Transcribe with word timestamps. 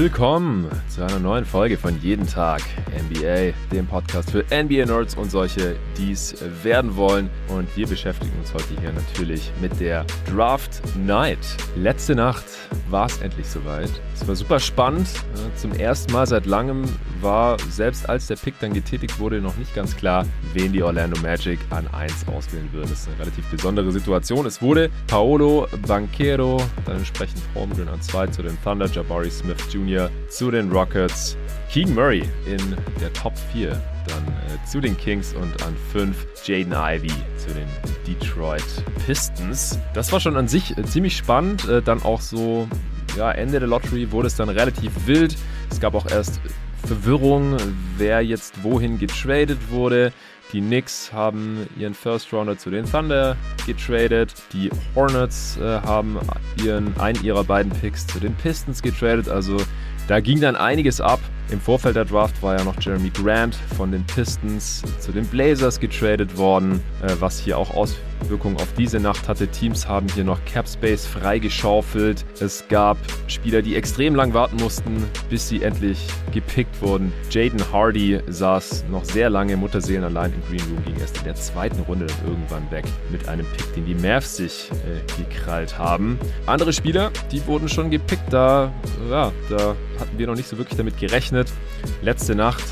Willkommen 0.00 0.70
zu 0.88 1.02
einer 1.02 1.18
neuen 1.18 1.44
Folge 1.44 1.76
von 1.76 2.00
Jeden 2.00 2.24
Tag 2.24 2.62
NBA, 3.10 3.52
dem 3.72 3.84
Podcast 3.88 4.30
für 4.30 4.44
NBA-Nerds 4.44 5.16
und 5.16 5.28
solche, 5.28 5.74
die 5.96 6.12
es 6.12 6.36
werden 6.62 6.94
wollen. 6.94 7.28
Und 7.48 7.76
wir 7.76 7.88
beschäftigen 7.88 8.30
uns 8.38 8.54
heute 8.54 8.80
hier 8.80 8.92
natürlich 8.92 9.50
mit 9.60 9.80
der 9.80 10.06
Draft 10.32 10.82
Night. 10.96 11.40
Letzte 11.74 12.14
Nacht 12.14 12.44
war 12.88 13.06
es 13.06 13.18
endlich 13.18 13.48
soweit. 13.48 13.90
Es 14.14 14.26
war 14.28 14.36
super 14.36 14.60
spannend. 14.60 15.08
Zum 15.56 15.72
ersten 15.72 16.12
Mal 16.12 16.28
seit 16.28 16.46
langem 16.46 16.84
war, 17.20 17.56
selbst 17.68 18.08
als 18.08 18.28
der 18.28 18.36
Pick 18.36 18.54
dann 18.60 18.72
getätigt 18.72 19.18
wurde, 19.18 19.40
noch 19.40 19.56
nicht 19.56 19.74
ganz 19.74 19.96
klar, 19.96 20.24
wen 20.54 20.72
die 20.72 20.84
Orlando 20.84 21.20
Magic 21.22 21.58
an 21.70 21.88
1 21.88 22.28
auswählen 22.28 22.68
würden. 22.70 22.88
Das 22.88 23.00
ist 23.00 23.08
eine 23.08 23.18
relativ 23.18 23.44
besondere 23.46 23.90
Situation. 23.90 24.46
Es 24.46 24.62
wurde 24.62 24.90
Paolo 25.08 25.66
Banquero, 25.88 26.62
dann 26.86 26.98
entsprechend 26.98 27.42
Holmgren 27.56 27.88
an 27.88 28.00
2 28.00 28.28
zu 28.28 28.42
den 28.44 28.56
Thunder, 28.62 28.86
Jabari 28.86 29.28
Smith 29.28 29.56
Jr. 29.72 29.87
zu 30.28 30.50
den 30.50 30.70
Rockets, 30.70 31.36
Keegan 31.70 31.94
Murray 31.94 32.22
in 32.46 32.76
der 33.00 33.12
Top 33.12 33.32
4 33.52 33.70
dann 34.08 34.26
äh, 34.28 34.66
zu 34.66 34.80
den 34.80 34.96
Kings 34.96 35.34
und 35.34 35.62
an 35.62 35.74
5 35.92 36.26
Jaden 36.44 36.72
Ivey 36.72 37.12
zu 37.36 37.48
den 37.54 37.68
Detroit 38.06 38.64
Pistons. 39.06 39.78
Das 39.94 40.12
war 40.12 40.20
schon 40.20 40.36
an 40.36 40.48
sich 40.48 40.76
äh, 40.76 40.82
ziemlich 40.84 41.16
spannend. 41.16 41.68
Äh, 41.68 41.82
dann 41.82 42.02
auch 42.02 42.20
so, 42.20 42.68
ja, 43.16 43.30
Ende 43.30 43.58
der 43.60 43.68
Lottery 43.68 44.10
wurde 44.10 44.28
es 44.28 44.36
dann 44.36 44.48
relativ 44.48 44.92
wild. 45.06 45.36
Es 45.70 45.80
gab 45.80 45.94
auch 45.94 46.06
erst 46.10 46.40
Verwirrung, 46.84 47.56
wer 47.96 48.22
jetzt 48.22 48.62
wohin 48.62 48.98
getradet 48.98 49.58
wurde. 49.70 50.12
Die 50.52 50.60
Knicks 50.60 51.12
haben 51.12 51.68
ihren 51.78 51.94
First 51.94 52.32
Rounder 52.32 52.56
zu 52.56 52.70
den 52.70 52.90
Thunder 52.90 53.36
getradet. 53.66 54.32
Die 54.52 54.70
Hornets 54.94 55.58
äh, 55.58 55.80
haben 55.80 56.18
ihren, 56.64 56.98
einen 56.98 57.22
ihrer 57.22 57.44
beiden 57.44 57.70
Picks 57.70 58.06
zu 58.06 58.18
den 58.18 58.34
Pistons 58.34 58.80
getradet. 58.80 59.28
Also 59.28 59.58
da 60.08 60.20
ging 60.20 60.40
dann 60.40 60.56
einiges 60.56 61.00
ab. 61.00 61.20
Im 61.50 61.60
Vorfeld 61.60 61.96
der 61.96 62.04
Draft 62.04 62.42
war 62.42 62.58
ja 62.58 62.64
noch 62.64 62.74
Jeremy 62.78 63.08
Grant 63.08 63.54
von 63.76 63.90
den 63.90 64.04
Pistons 64.04 64.82
zu 65.00 65.12
den 65.12 65.24
Blazers 65.26 65.80
getradet 65.80 66.36
worden, 66.36 66.82
äh, 67.02 67.14
was 67.20 67.38
hier 67.38 67.56
auch 67.56 67.70
Auswirkungen 67.70 68.56
auf 68.56 68.68
diese 68.76 69.00
Nacht 69.00 69.28
hatte. 69.28 69.48
Teams 69.48 69.88
haben 69.88 70.06
hier 70.14 70.24
noch 70.24 70.44
Cap 70.44 70.68
Space 70.68 71.06
freigeschaufelt. 71.06 72.26
Es 72.38 72.64
gab 72.68 72.98
Spieler, 73.28 73.62
die 73.62 73.76
extrem 73.76 74.14
lang 74.14 74.34
warten 74.34 74.56
mussten, 74.56 75.04
bis 75.30 75.48
sie 75.48 75.62
endlich 75.62 76.06
gepickt 76.34 76.82
wurden. 76.82 77.14
Jaden 77.30 77.62
Hardy 77.72 78.20
saß 78.26 78.84
noch 78.90 79.04
sehr 79.04 79.30
lange 79.30 79.56
Mutterseelen 79.56 80.04
allein 80.04 80.34
im 80.34 80.42
Green 80.48 80.68
Room, 80.70 80.84
ging 80.84 81.00
erst 81.00 81.16
in 81.18 81.24
der 81.24 81.34
zweiten 81.34 81.80
Runde 81.80 82.06
dann 82.06 82.30
irgendwann 82.30 82.70
weg 82.70 82.84
mit 83.10 83.26
einem 83.26 83.46
Pick, 83.56 83.74
den 83.74 83.86
die 83.86 83.94
Mavs 83.94 84.36
sich 84.36 84.70
äh, 84.70 85.22
gekrallt 85.22 85.78
haben. 85.78 86.18
Andere 86.44 86.74
Spieler, 86.74 87.10
die 87.32 87.46
wurden 87.46 87.70
schon 87.70 87.90
gepickt, 87.90 88.30
da, 88.30 88.70
ja, 89.08 89.32
da 89.48 89.74
hatten 89.98 90.18
wir 90.18 90.26
noch 90.26 90.36
nicht 90.36 90.48
so 90.48 90.58
wirklich 90.58 90.76
damit 90.76 90.98
gerechnet. 90.98 91.37
Letzte 92.02 92.34
Nacht, 92.34 92.64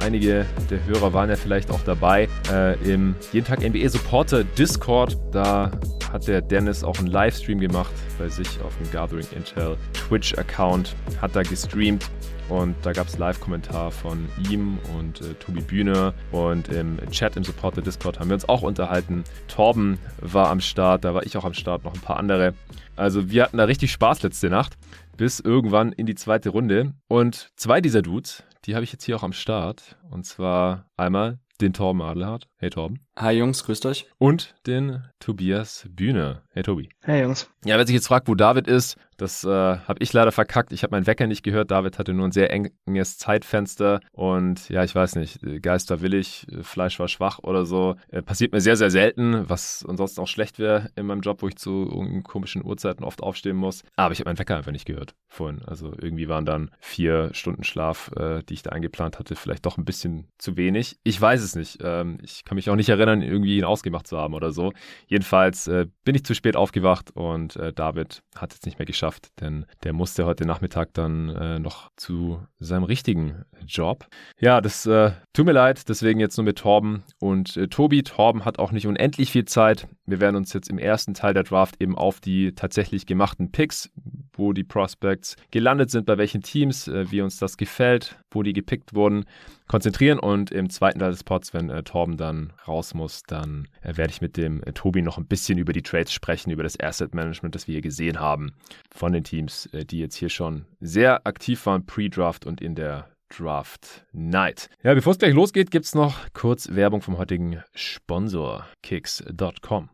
einige 0.00 0.46
der 0.70 0.84
Hörer 0.84 1.12
waren 1.12 1.28
ja 1.28 1.36
vielleicht 1.36 1.70
auch 1.70 1.80
dabei, 1.84 2.28
äh, 2.50 2.74
im 2.88 3.14
Jeden 3.32 3.46
Tag 3.46 3.60
NBA 3.60 3.88
Supporter 3.88 4.44
Discord. 4.44 5.16
Da 5.32 5.70
hat 6.12 6.28
der 6.28 6.40
Dennis 6.40 6.84
auch 6.84 6.98
einen 6.98 7.08
Livestream 7.08 7.58
gemacht 7.58 7.92
bei 8.18 8.28
sich 8.28 8.60
auf 8.62 8.72
dem 8.78 8.90
Gathering 8.92 9.26
Intel 9.34 9.76
Twitch-Account, 9.92 10.94
hat 11.20 11.34
da 11.34 11.42
gestreamt 11.42 12.08
und 12.48 12.76
da 12.82 12.92
gab 12.92 13.08
es 13.08 13.18
Live-Kommentar 13.18 13.90
von 13.90 14.28
ihm 14.50 14.78
und 14.96 15.20
äh, 15.22 15.34
Tobi 15.34 15.60
Bühne 15.60 16.12
und 16.30 16.68
im 16.68 16.98
Chat 17.10 17.36
im 17.36 17.44
Supporter 17.44 17.82
Discord 17.82 18.20
haben 18.20 18.28
wir 18.28 18.34
uns 18.34 18.48
auch 18.48 18.62
unterhalten. 18.62 19.24
Torben 19.48 19.98
war 20.20 20.50
am 20.50 20.60
Start, 20.60 21.04
da 21.04 21.14
war 21.14 21.24
ich 21.24 21.36
auch 21.36 21.44
am 21.44 21.54
Start, 21.54 21.84
noch 21.84 21.94
ein 21.94 22.00
paar 22.00 22.18
andere. 22.18 22.54
Also 22.96 23.30
wir 23.30 23.44
hatten 23.44 23.56
da 23.56 23.64
richtig 23.64 23.90
Spaß 23.92 24.22
letzte 24.22 24.50
Nacht 24.50 24.76
bis 25.16 25.40
irgendwann 25.40 25.92
in 25.92 26.06
die 26.06 26.14
zweite 26.14 26.50
Runde. 26.50 26.94
Und 27.08 27.50
zwei 27.56 27.80
dieser 27.80 28.02
Dudes, 28.02 28.44
die 28.64 28.74
habe 28.74 28.84
ich 28.84 28.92
jetzt 28.92 29.04
hier 29.04 29.16
auch 29.16 29.22
am 29.22 29.32
Start. 29.32 29.96
Und 30.10 30.24
zwar 30.24 30.90
einmal 30.96 31.38
den 31.60 31.72
Torben 31.72 32.02
Adelhardt. 32.02 32.48
Hey 32.64 32.70
Torben. 32.70 33.00
Hi 33.18 33.36
Jungs, 33.36 33.62
grüßt 33.64 33.84
euch. 33.84 34.06
Und 34.16 34.54
den 34.66 35.04
Tobias 35.20 35.86
Bühne. 35.90 36.44
Hey 36.48 36.62
Tobi. 36.62 36.88
Hey 37.02 37.20
Jungs. 37.20 37.50
Ja, 37.66 37.76
wer 37.76 37.86
sich 37.86 37.94
jetzt 37.94 38.06
fragt, 38.06 38.26
wo 38.26 38.34
David 38.34 38.66
ist, 38.66 38.96
das 39.16 39.44
äh, 39.44 39.48
habe 39.48 40.00
ich 40.00 40.12
leider 40.12 40.32
verkackt. 40.32 40.72
Ich 40.72 40.82
habe 40.82 40.92
meinen 40.92 41.06
Wecker 41.06 41.26
nicht 41.26 41.42
gehört. 41.42 41.70
David 41.70 41.98
hatte 41.98 42.12
nur 42.12 42.26
ein 42.26 42.32
sehr 42.32 42.50
enges 42.50 43.18
Zeitfenster. 43.18 44.00
Und 44.12 44.68
ja, 44.68 44.82
ich 44.84 44.94
weiß 44.94 45.16
nicht, 45.16 45.40
Geister 45.62 46.00
willig, 46.00 46.46
Fleisch 46.62 46.98
war 46.98 47.08
schwach 47.08 47.38
oder 47.40 47.64
so. 47.64 47.96
Äh, 48.08 48.22
passiert 48.22 48.52
mir 48.52 48.60
sehr, 48.60 48.76
sehr 48.76 48.90
selten, 48.90 49.48
was 49.48 49.84
ansonsten 49.88 50.20
auch 50.20 50.28
schlecht 50.28 50.58
wäre 50.58 50.90
in 50.96 51.06
meinem 51.06 51.20
Job, 51.20 51.42
wo 51.42 51.48
ich 51.48 51.56
zu 51.56 52.22
komischen 52.24 52.64
Uhrzeiten 52.64 53.04
oft 53.04 53.22
aufstehen 53.22 53.56
muss. 53.56 53.82
Aber 53.96 54.12
ich 54.12 54.20
habe 54.20 54.30
meinen 54.30 54.38
Wecker 54.38 54.56
einfach 54.56 54.72
nicht 54.72 54.86
gehört 54.86 55.14
vorhin. 55.28 55.62
Also 55.64 55.92
irgendwie 56.00 56.28
waren 56.28 56.46
dann 56.46 56.70
vier 56.80 57.30
Stunden 57.32 57.64
Schlaf, 57.64 58.10
äh, 58.16 58.42
die 58.42 58.54
ich 58.54 58.62
da 58.62 58.70
eingeplant 58.70 59.18
hatte, 59.18 59.36
vielleicht 59.36 59.66
doch 59.66 59.78
ein 59.78 59.84
bisschen 59.84 60.28
zu 60.38 60.56
wenig. 60.56 60.98
Ich 61.04 61.20
weiß 61.20 61.42
es 61.42 61.54
nicht. 61.54 61.78
Ähm, 61.82 62.18
ich 62.22 62.44
kann 62.44 62.53
mich 62.54 62.70
auch 62.70 62.76
nicht 62.76 62.88
erinnern, 62.88 63.22
irgendwie 63.22 63.58
ihn 63.58 63.64
ausgemacht 63.64 64.06
zu 64.06 64.18
haben 64.18 64.34
oder 64.34 64.52
so. 64.52 64.72
Jedenfalls 65.06 65.68
äh, 65.68 65.86
bin 66.04 66.14
ich 66.14 66.24
zu 66.24 66.34
spät 66.34 66.56
aufgewacht 66.56 67.10
und 67.14 67.56
äh, 67.56 67.72
David 67.72 68.22
hat 68.36 68.52
es 68.52 68.62
nicht 68.64 68.78
mehr 68.78 68.86
geschafft, 68.86 69.28
denn 69.40 69.66
der 69.82 69.92
musste 69.92 70.26
heute 70.26 70.46
Nachmittag 70.46 70.94
dann 70.94 71.28
äh, 71.30 71.58
noch 71.58 71.90
zu 71.96 72.40
seinem 72.58 72.84
richtigen 72.84 73.44
Job. 73.66 74.06
Ja, 74.40 74.60
das 74.60 74.86
äh, 74.86 75.12
tut 75.32 75.46
mir 75.46 75.52
leid, 75.52 75.88
deswegen 75.88 76.20
jetzt 76.20 76.36
nur 76.36 76.44
mit 76.44 76.58
Torben 76.58 77.02
und 77.20 77.56
äh, 77.56 77.68
Tobi. 77.68 78.02
Torben 78.02 78.44
hat 78.44 78.58
auch 78.58 78.72
nicht 78.72 78.86
unendlich 78.86 79.30
viel 79.30 79.44
Zeit. 79.44 79.88
Wir 80.06 80.20
werden 80.20 80.36
uns 80.36 80.52
jetzt 80.52 80.68
im 80.68 80.78
ersten 80.78 81.14
Teil 81.14 81.34
der 81.34 81.44
Draft 81.44 81.80
eben 81.80 81.96
auf 81.96 82.20
die 82.20 82.54
tatsächlich 82.54 83.06
gemachten 83.06 83.52
Picks, 83.52 83.90
wo 84.32 84.52
die 84.52 84.64
Prospects 84.64 85.36
gelandet 85.50 85.90
sind, 85.90 86.06
bei 86.06 86.18
welchen 86.18 86.42
Teams, 86.42 86.88
äh, 86.88 87.10
wie 87.10 87.22
uns 87.22 87.38
das 87.38 87.56
gefällt, 87.56 88.18
wo 88.34 88.42
die 88.42 88.52
gepickt 88.52 88.94
wurden, 88.94 89.24
konzentrieren. 89.66 90.18
Und 90.18 90.50
im 90.50 90.70
zweiten 90.70 90.98
Teil 90.98 91.10
des 91.10 91.24
Pods, 91.24 91.54
wenn 91.54 91.70
äh, 91.70 91.82
Torben 91.82 92.16
dann 92.16 92.52
raus 92.66 92.94
muss, 92.94 93.22
dann 93.22 93.68
äh, 93.82 93.96
werde 93.96 94.12
ich 94.12 94.20
mit 94.20 94.36
dem 94.36 94.62
äh, 94.62 94.72
Tobi 94.72 95.02
noch 95.02 95.18
ein 95.18 95.26
bisschen 95.26 95.58
über 95.58 95.72
die 95.72 95.82
Trades 95.82 96.12
sprechen, 96.12 96.50
über 96.50 96.62
das 96.62 96.78
Asset 96.78 97.14
Management, 97.14 97.54
das 97.54 97.66
wir 97.66 97.72
hier 97.72 97.82
gesehen 97.82 98.20
haben 98.20 98.54
von 98.94 99.12
den 99.12 99.24
Teams, 99.24 99.66
äh, 99.72 99.84
die 99.84 99.98
jetzt 99.98 100.16
hier 100.16 100.28
schon 100.28 100.66
sehr 100.80 101.26
aktiv 101.26 101.64
waren, 101.66 101.86
pre-Draft 101.86 102.46
und 102.46 102.60
in 102.60 102.74
der 102.74 103.08
Draft 103.36 104.04
Night. 104.12 104.68
Ja, 104.82 104.94
bevor 104.94 105.12
es 105.12 105.18
gleich 105.18 105.34
losgeht, 105.34 105.70
gibt 105.70 105.86
es 105.86 105.94
noch 105.94 106.18
kurz 106.34 106.68
Werbung 106.74 107.00
vom 107.00 107.18
heutigen 107.18 107.62
Sponsor, 107.74 108.66
kicks.com. 108.82 109.88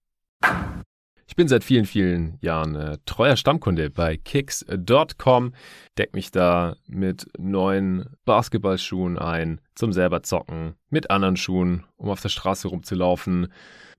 Ich 1.31 1.37
bin 1.37 1.47
seit 1.47 1.63
vielen, 1.63 1.85
vielen 1.85 2.39
Jahren 2.41 2.75
äh, 2.75 2.99
treuer 3.07 3.37
Stammkunde 3.37 3.89
bei 3.89 4.17
kicks.com, 4.17 5.55
deck 5.97 6.13
mich 6.13 6.33
da 6.33 6.75
mit 6.89 7.29
neuen 7.39 8.07
Basketballschuhen 8.25 9.17
ein 9.17 9.61
zum 9.77 9.93
selber 9.93 10.25
zocken, 10.25 10.75
mit 10.89 11.09
anderen 11.09 11.37
Schuhen, 11.37 11.85
um 11.97 12.11
auf 12.11 12.21
der 12.21 12.31
Straße 12.31 12.67
rumzulaufen, 12.67 13.47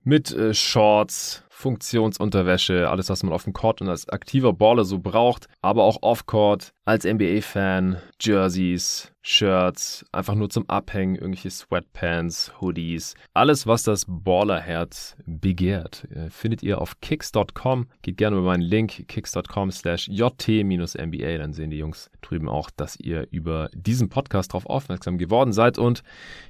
mit 0.04 0.30
äh, 0.30 0.52
Shorts, 0.52 1.42
Funktionsunterwäsche, 1.62 2.90
alles, 2.90 3.08
was 3.08 3.22
man 3.22 3.32
auf 3.32 3.44
dem 3.44 3.52
Court 3.52 3.80
und 3.80 3.88
als 3.88 4.08
aktiver 4.08 4.52
Baller 4.52 4.84
so 4.84 4.98
braucht, 4.98 5.46
aber 5.62 5.84
auch 5.84 6.02
off-Court, 6.02 6.72
als 6.84 7.04
NBA-Fan, 7.04 7.98
Jerseys, 8.20 9.12
Shirts, 9.24 10.04
einfach 10.10 10.34
nur 10.34 10.50
zum 10.50 10.68
Abhängen, 10.68 11.14
irgendwelche 11.14 11.50
Sweatpants, 11.50 12.52
Hoodies, 12.60 13.14
alles, 13.34 13.68
was 13.68 13.84
das 13.84 14.04
Ballerherz 14.08 15.16
begehrt, 15.26 16.08
äh, 16.12 16.28
findet 16.28 16.64
ihr 16.64 16.80
auf 16.80 17.00
kicks.com. 17.00 17.86
Geht 18.02 18.16
gerne 18.16 18.36
über 18.36 18.46
meinen 18.46 18.62
Link 18.62 19.06
kicks.com 19.06 19.70
slash 19.70 20.08
jt-mba, 20.08 21.38
dann 21.38 21.52
sehen 21.52 21.70
die 21.70 21.78
Jungs 21.78 22.10
drüben 22.20 22.48
auch, 22.48 22.68
dass 22.70 22.98
ihr 22.98 23.28
über 23.30 23.70
diesen 23.74 24.08
Podcast 24.08 24.52
darauf 24.52 24.66
aufmerksam 24.66 25.18
geworden 25.18 25.52
seid. 25.52 25.78
Und 25.78 26.02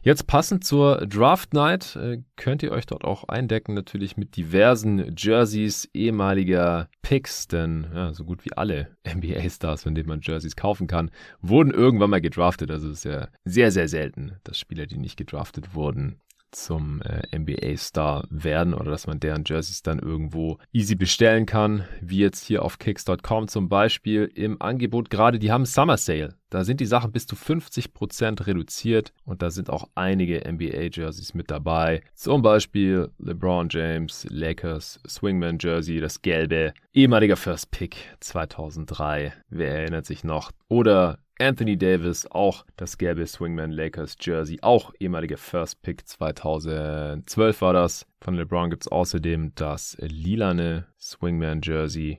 jetzt 0.02 0.26
passend 0.26 0.64
zur 0.64 1.06
Draft 1.06 1.52
Night 1.52 1.96
äh, 1.96 2.22
könnt 2.36 2.62
ihr 2.62 2.72
euch 2.72 2.86
dort 2.86 3.04
auch 3.04 3.24
eindecken, 3.24 3.74
natürlich 3.74 4.16
mit 4.16 4.34
diversen 4.36 5.01
Jerseys 5.16 5.88
ehemaliger 5.94 6.88
Picks, 7.02 7.48
denn 7.48 7.86
ja, 7.94 8.12
so 8.12 8.24
gut 8.24 8.44
wie 8.44 8.52
alle 8.52 8.96
NBA-Stars, 9.08 9.82
von 9.82 9.94
denen 9.94 10.08
man 10.08 10.20
Jerseys 10.22 10.56
kaufen 10.56 10.86
kann, 10.86 11.10
wurden 11.40 11.72
irgendwann 11.72 12.10
mal 12.10 12.20
gedraftet. 12.20 12.70
Also 12.70 12.90
es 12.90 12.98
ist 12.98 13.04
ja 13.04 13.28
sehr, 13.44 13.70
sehr 13.70 13.88
selten, 13.88 14.36
dass 14.44 14.58
Spieler, 14.58 14.86
die 14.86 14.98
nicht 14.98 15.16
gedraftet 15.16 15.74
wurden, 15.74 16.20
zum 16.52 17.02
äh, 17.02 17.36
NBA-Star 17.36 18.26
werden 18.30 18.74
oder 18.74 18.90
dass 18.90 19.06
man 19.06 19.20
deren 19.20 19.44
Jerseys 19.44 19.82
dann 19.82 19.98
irgendwo 19.98 20.58
easy 20.72 20.94
bestellen 20.94 21.46
kann, 21.46 21.84
wie 22.00 22.18
jetzt 22.18 22.44
hier 22.44 22.62
auf 22.62 22.78
kicks.com 22.78 23.48
zum 23.48 23.68
Beispiel 23.68 24.30
im 24.34 24.60
Angebot 24.60 25.10
gerade, 25.10 25.38
die 25.38 25.50
haben 25.50 25.64
Summer 25.64 25.96
Sale. 25.96 26.36
Da 26.50 26.64
sind 26.64 26.80
die 26.80 26.86
Sachen 26.86 27.12
bis 27.12 27.26
zu 27.26 27.34
50% 27.34 28.46
reduziert 28.46 29.14
und 29.24 29.40
da 29.40 29.50
sind 29.50 29.70
auch 29.70 29.88
einige 29.94 30.42
NBA-Jerseys 30.46 31.32
mit 31.32 31.50
dabei. 31.50 32.02
Zum 32.14 32.42
Beispiel 32.42 33.10
LeBron 33.18 33.68
James, 33.70 34.26
Lakers, 34.28 35.00
Swingman 35.08 35.56
Jersey, 35.58 35.98
das 35.98 36.20
gelbe, 36.20 36.74
ehemaliger 36.92 37.36
First 37.36 37.70
Pick 37.70 37.96
2003, 38.20 39.32
wer 39.48 39.78
erinnert 39.78 40.04
sich 40.04 40.24
noch? 40.24 40.52
Oder 40.68 41.18
Anthony 41.38 41.76
Davis, 41.76 42.26
auch 42.30 42.64
das 42.76 42.98
gelbe 42.98 43.26
Swingman 43.26 43.72
Lakers 43.72 44.16
Jersey, 44.20 44.58
auch 44.62 44.92
ehemaliger 45.00 45.36
First 45.36 45.82
Pick 45.82 46.06
2012 46.06 47.60
war 47.62 47.72
das. 47.72 48.06
Von 48.20 48.34
LeBron 48.34 48.70
gibt 48.70 48.84
es 48.84 48.88
außerdem 48.92 49.52
das 49.54 49.96
lilane 50.00 50.86
Swingman 51.00 51.60
Jersey. 51.62 52.18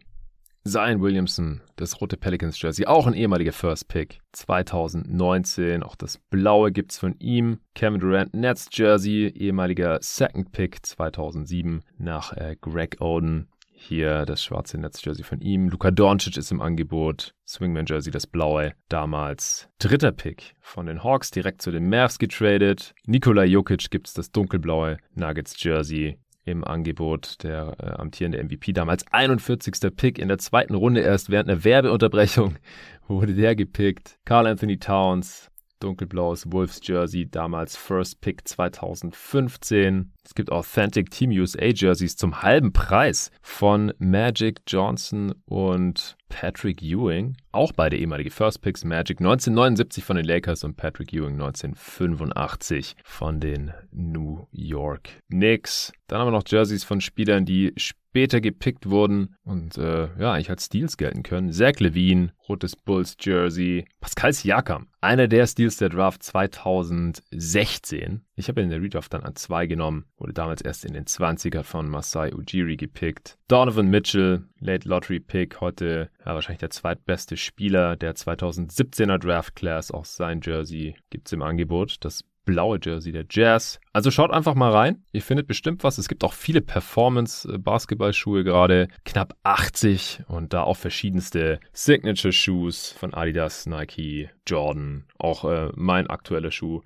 Zion 0.65 1.01
Williamson, 1.01 1.59
das 1.75 1.99
rote 1.99 2.15
Pelicans 2.15 2.61
Jersey, 2.61 2.85
auch 2.85 3.05
ein 3.05 3.13
ehemaliger 3.13 3.51
First 3.51 3.89
Pick 3.89 4.21
2019. 4.31 5.83
Auch 5.83 5.95
das 5.95 6.19
blaue 6.29 6.71
gibt's 6.71 6.97
von 6.97 7.15
ihm. 7.19 7.59
Kevin 7.75 7.99
Durant 7.99 8.33
Nets 8.33 8.69
Jersey, 8.71 9.27
ehemaliger 9.27 9.99
Second 10.01 10.53
Pick 10.53 10.85
2007 10.85 11.83
nach 11.97 12.31
äh, 12.37 12.55
Greg 12.61 13.01
Oden. 13.01 13.49
Hier 13.85 14.25
das 14.25 14.41
schwarze 14.41 14.77
Netz-Jersey 14.77 15.25
von 15.25 15.41
ihm. 15.41 15.67
Luka 15.67 15.91
Doncic 15.91 16.37
ist 16.37 16.53
im 16.53 16.61
Angebot. 16.61 17.35
Swingman-Jersey, 17.45 18.11
das 18.11 18.25
blaue. 18.25 18.71
Damals 18.87 19.67
dritter 19.77 20.13
Pick 20.13 20.55
von 20.61 20.85
den 20.85 21.03
Hawks, 21.03 21.31
direkt 21.31 21.61
zu 21.61 21.69
den 21.69 21.89
Mavs 21.89 22.17
getradet. 22.17 22.95
Nikola 23.05 23.43
Jokic 23.43 23.91
gibt 23.91 24.07
es 24.07 24.13
das 24.13 24.31
dunkelblaue 24.31 24.99
Nuggets-Jersey 25.15 26.17
im 26.45 26.63
Angebot. 26.63 27.43
Der 27.43 27.75
äh, 27.77 28.01
amtierende 28.01 28.41
MVP 28.41 28.71
damals 28.71 29.05
41. 29.11 29.93
Pick 29.97 30.17
in 30.17 30.29
der 30.29 30.37
zweiten 30.37 30.75
Runde 30.75 31.01
erst 31.01 31.29
während 31.29 31.49
einer 31.49 31.65
Werbeunterbrechung 31.65 32.55
wurde 33.09 33.33
der 33.33 33.53
gepickt. 33.53 34.17
Carl 34.23 34.47
Anthony 34.47 34.79
Towns 34.79 35.51
dunkelblaues 35.83 36.51
Wolves 36.51 36.79
Jersey, 36.83 37.29
damals 37.29 37.75
First 37.75 38.21
Pick 38.21 38.47
2015. 38.47 40.11
Es 40.23 40.33
gibt 40.33 40.51
Authentic 40.51 41.11
Team 41.11 41.31
USA 41.31 41.65
Jerseys 41.65 42.15
zum 42.15 42.41
halben 42.41 42.71
Preis 42.71 43.29
von 43.41 43.93
Magic 43.99 44.61
Johnson 44.65 45.35
und 45.45 46.15
Patrick 46.29 46.81
Ewing. 46.81 47.35
Auch 47.51 47.73
beide 47.73 47.97
ehemalige 47.97 48.31
First 48.31 48.61
Picks. 48.61 48.83
Magic 48.83 49.19
1979 49.19 50.03
von 50.03 50.15
den 50.15 50.25
Lakers 50.25 50.63
und 50.63 50.77
Patrick 50.77 51.13
Ewing 51.13 51.33
1985 51.33 52.95
von 53.03 53.39
den 53.39 53.73
New 53.91 54.47
York 54.51 55.09
Knicks. 55.29 55.91
Dann 56.07 56.19
haben 56.19 56.27
wir 56.27 56.31
noch 56.31 56.47
Jerseys 56.47 56.83
von 56.83 57.01
Spielern, 57.01 57.45
die 57.45 57.73
später 58.13 58.41
gepickt 58.41 58.91
wurden 58.91 59.35
und 59.43 59.75
äh, 59.79 60.07
ja, 60.19 60.33
eigentlich 60.33 60.51
als 60.51 60.65
Steals 60.65 60.97
gelten 60.97 61.23
können. 61.23 61.51
Zach 61.51 61.79
Levine, 61.79 62.31
rotes 62.47 62.75
Bulls 62.75 63.17
Jersey. 63.19 63.85
Pascal 64.01 64.33
Siakam, 64.33 64.85
einer 65.01 65.27
der 65.27 65.47
Steals 65.47 65.77
der 65.77 65.89
Draft 65.89 66.21
2016. 66.21 68.23
Ich 68.35 68.49
habe 68.49 68.61
in 68.61 68.69
der 68.69 68.83
Redraft 68.83 69.15
dann 69.15 69.23
an 69.23 69.35
zwei 69.35 69.65
genommen, 69.65 70.05
wurde 70.15 70.33
damals 70.33 70.61
erst 70.61 70.85
in 70.85 70.93
den 70.93 71.05
20er 71.05 71.63
von 71.63 71.89
Masai 71.89 72.35
Ujiri 72.35 72.77
gepickt. 72.77 73.39
Donovan 73.47 73.87
Mitchell, 73.87 74.43
Late 74.59 74.87
Lottery 74.87 75.19
Pick, 75.19 75.59
heute 75.59 76.11
ja, 76.23 76.35
wahrscheinlich 76.35 76.59
der 76.59 76.69
zweitbeste 76.69 77.35
Spieler 77.35 77.95
der 77.95 78.13
2017er 78.13 79.17
Draft 79.17 79.55
Class. 79.55 79.89
Auch 79.89 80.05
sein 80.05 80.39
Jersey 80.43 80.95
gibt 81.09 81.29
es 81.29 81.33
im 81.33 81.41
Angebot. 81.41 81.95
Das 82.01 82.23
blaue 82.45 82.79
Jersey 82.81 83.11
der 83.11 83.25
Jazz. 83.29 83.79
Also 83.91 84.11
schaut 84.11 84.31
einfach 84.31 84.55
mal 84.55 84.71
rein. 84.71 85.03
Ihr 85.11 85.21
findet 85.21 85.47
bestimmt 85.47 85.83
was. 85.83 85.97
Es 85.97 86.07
gibt 86.07 86.23
auch 86.23 86.33
viele 86.33 86.61
Performance-Basketballschuhe 86.61 88.43
gerade. 88.43 88.87
Knapp 89.05 89.35
80 89.43 90.23
und 90.27 90.53
da 90.53 90.63
auch 90.63 90.77
verschiedenste 90.77 91.59
Signature-Shoes 91.73 92.91
von 92.91 93.13
Adidas, 93.13 93.65
Nike, 93.65 94.29
Jordan. 94.47 95.05
Auch 95.17 95.45
äh, 95.45 95.69
mein 95.75 96.07
aktueller 96.07 96.51
Schuh. 96.51 96.81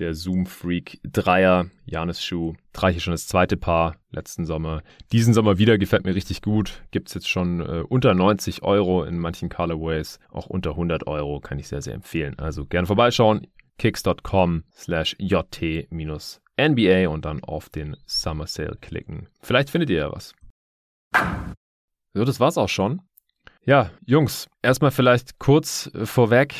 Der 0.00 0.14
Zoom 0.14 0.46
Freak 0.46 0.98
Dreier, 1.04 1.66
Janis 1.84 2.24
Schuh. 2.24 2.54
Trage 2.72 2.96
ich 2.96 3.04
schon 3.04 3.12
das 3.12 3.28
zweite 3.28 3.56
Paar 3.56 3.94
letzten 4.10 4.44
Sommer. 4.44 4.82
Diesen 5.12 5.34
Sommer 5.34 5.56
wieder 5.58 5.78
gefällt 5.78 6.04
mir 6.04 6.16
richtig 6.16 6.42
gut. 6.42 6.82
Gibt 6.90 7.08
es 7.08 7.14
jetzt 7.14 7.28
schon 7.28 7.60
äh, 7.60 7.84
unter 7.88 8.12
90 8.12 8.64
Euro 8.64 9.04
in 9.04 9.18
manchen 9.20 9.50
Colorways. 9.50 10.18
Auch 10.32 10.46
unter 10.46 10.70
100 10.70 11.06
Euro 11.06 11.38
kann 11.38 11.60
ich 11.60 11.68
sehr, 11.68 11.80
sehr 11.80 11.94
empfehlen. 11.94 12.36
Also 12.40 12.66
gerne 12.66 12.88
vorbeischauen 12.88 13.46
kicks.com 13.78 14.64
slash 14.72 15.16
jt-nba 15.18 17.08
und 17.08 17.24
dann 17.24 17.42
auf 17.42 17.68
den 17.68 17.96
Summer 18.06 18.46
Sale 18.46 18.76
klicken. 18.80 19.28
Vielleicht 19.40 19.70
findet 19.70 19.90
ihr 19.90 19.98
ja 19.98 20.12
was. 20.12 20.34
So, 22.12 22.24
das 22.24 22.40
war's 22.40 22.58
auch 22.58 22.68
schon. 22.68 23.02
Ja, 23.64 23.90
Jungs, 24.04 24.48
erstmal 24.62 24.90
vielleicht 24.90 25.38
kurz 25.38 25.90
vorweg. 26.04 26.54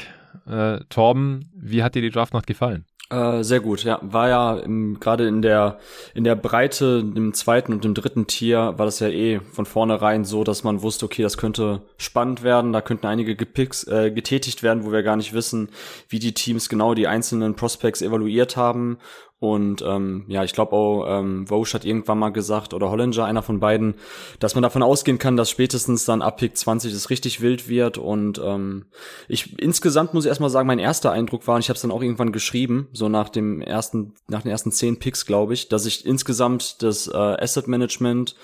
Äh, 0.46 0.80
Torben, 0.88 1.50
wie 1.54 1.82
hat 1.82 1.94
dir 1.94 2.02
die 2.02 2.10
Draftnacht 2.10 2.46
gefallen? 2.46 2.86
Äh, 3.14 3.44
sehr 3.44 3.60
gut, 3.60 3.84
ja. 3.84 4.00
War 4.02 4.28
ja 4.28 4.62
gerade 4.98 5.28
in 5.28 5.40
der, 5.40 5.78
in 6.14 6.24
der 6.24 6.34
Breite, 6.34 7.04
im 7.14 7.32
zweiten 7.32 7.72
und 7.72 7.84
im 7.84 7.94
dritten 7.94 8.26
Tier, 8.26 8.74
war 8.76 8.86
das 8.86 8.98
ja 8.98 9.08
eh 9.08 9.40
von 9.52 9.66
vornherein 9.66 10.24
so, 10.24 10.42
dass 10.42 10.64
man 10.64 10.82
wusste, 10.82 11.04
okay, 11.04 11.22
das 11.22 11.36
könnte 11.36 11.82
spannend 11.96 12.42
werden, 12.42 12.72
da 12.72 12.80
könnten 12.80 13.06
einige 13.06 13.36
Gepicks, 13.36 13.84
äh, 13.86 14.10
getätigt 14.10 14.64
werden, 14.64 14.84
wo 14.84 14.90
wir 14.90 15.04
gar 15.04 15.16
nicht 15.16 15.32
wissen, 15.32 15.68
wie 16.08 16.18
die 16.18 16.34
Teams 16.34 16.68
genau 16.68 16.94
die 16.94 17.06
einzelnen 17.06 17.54
Prospects 17.54 18.02
evaluiert 18.02 18.56
haben 18.56 18.98
und 19.40 19.82
ähm, 19.82 20.24
ja, 20.28 20.42
ich 20.42 20.52
glaube 20.52 20.72
auch, 20.72 21.04
ähm, 21.06 21.46
Vosch 21.48 21.74
hat 21.74 21.84
irgendwann 21.84 22.18
mal 22.18 22.30
gesagt, 22.30 22.72
oder 22.72 22.90
Hollinger, 22.90 23.24
einer 23.24 23.42
von 23.42 23.60
beiden, 23.60 23.96
dass 24.38 24.54
man 24.54 24.62
davon 24.62 24.82
ausgehen 24.82 25.18
kann, 25.18 25.36
dass 25.36 25.50
spätestens 25.50 26.04
dann 26.04 26.22
ab 26.22 26.38
Pick 26.38 26.56
20 26.56 26.92
es 26.92 27.10
richtig 27.10 27.40
wild 27.40 27.68
wird. 27.68 27.98
Und 27.98 28.40
ähm, 28.42 28.86
ich 29.28 29.58
insgesamt 29.58 30.14
muss 30.14 30.24
ich 30.24 30.30
erstmal 30.30 30.50
sagen, 30.50 30.66
mein 30.66 30.78
erster 30.78 31.12
Eindruck 31.12 31.46
war, 31.46 31.56
und 31.56 31.60
ich 31.60 31.68
habe 31.68 31.76
es 31.76 31.82
dann 31.82 31.90
auch 31.90 32.02
irgendwann 32.02 32.32
geschrieben, 32.32 32.88
so 32.92 33.08
nach 33.08 33.28
dem 33.28 33.60
ersten, 33.60 34.14
nach 34.28 34.42
den 34.42 34.50
ersten 34.50 34.72
zehn 34.72 34.98
Picks, 34.98 35.26
glaube 35.26 35.52
ich, 35.52 35.68
dass 35.68 35.84
ich 35.84 36.06
insgesamt 36.06 36.82
das 36.82 37.08
äh, 37.08 37.14
Asset 37.14 37.68
Management 37.68 38.36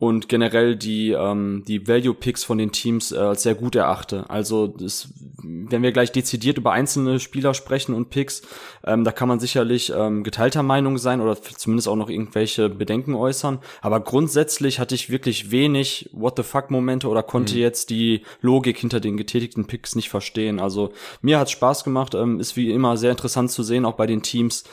und 0.00 0.30
generell 0.30 0.76
die 0.76 1.10
ähm, 1.10 1.62
die 1.68 1.86
Value 1.86 2.14
Picks 2.14 2.42
von 2.42 2.56
den 2.56 2.72
Teams 2.72 3.12
äh, 3.12 3.18
als 3.18 3.42
sehr 3.42 3.54
gut 3.54 3.76
erachte. 3.76 4.24
Also 4.30 4.66
das, 4.66 5.12
wenn 5.42 5.82
wir 5.82 5.92
gleich 5.92 6.10
dezidiert 6.10 6.56
über 6.56 6.72
einzelne 6.72 7.20
Spieler 7.20 7.52
sprechen 7.52 7.94
und 7.94 8.08
Picks, 8.08 8.40
ähm, 8.82 9.04
da 9.04 9.12
kann 9.12 9.28
man 9.28 9.40
sicherlich 9.40 9.92
ähm, 9.94 10.24
geteilter 10.24 10.62
Meinung 10.62 10.96
sein 10.96 11.20
oder 11.20 11.36
zumindest 11.42 11.86
auch 11.86 11.96
noch 11.96 12.08
irgendwelche 12.08 12.70
Bedenken 12.70 13.14
äußern. 13.14 13.58
Aber 13.82 14.00
grundsätzlich 14.00 14.78
hatte 14.78 14.94
ich 14.94 15.10
wirklich 15.10 15.50
wenig 15.50 16.08
What 16.14 16.38
the 16.38 16.44
fuck 16.44 16.70
Momente 16.70 17.06
oder 17.06 17.22
konnte 17.22 17.56
mhm. 17.56 17.60
jetzt 17.60 17.90
die 17.90 18.22
Logik 18.40 18.78
hinter 18.78 19.00
den 19.00 19.18
getätigten 19.18 19.66
Picks 19.66 19.96
nicht 19.96 20.08
verstehen. 20.08 20.60
Also 20.60 20.94
mir 21.20 21.38
hat's 21.38 21.50
Spaß 21.50 21.84
gemacht, 21.84 22.14
ähm, 22.14 22.40
ist 22.40 22.56
wie 22.56 22.70
immer 22.70 22.96
sehr 22.96 23.10
interessant 23.10 23.50
zu 23.50 23.62
sehen, 23.62 23.84
auch 23.84 23.96
bei 23.96 24.06
den 24.06 24.22
Teams 24.22 24.64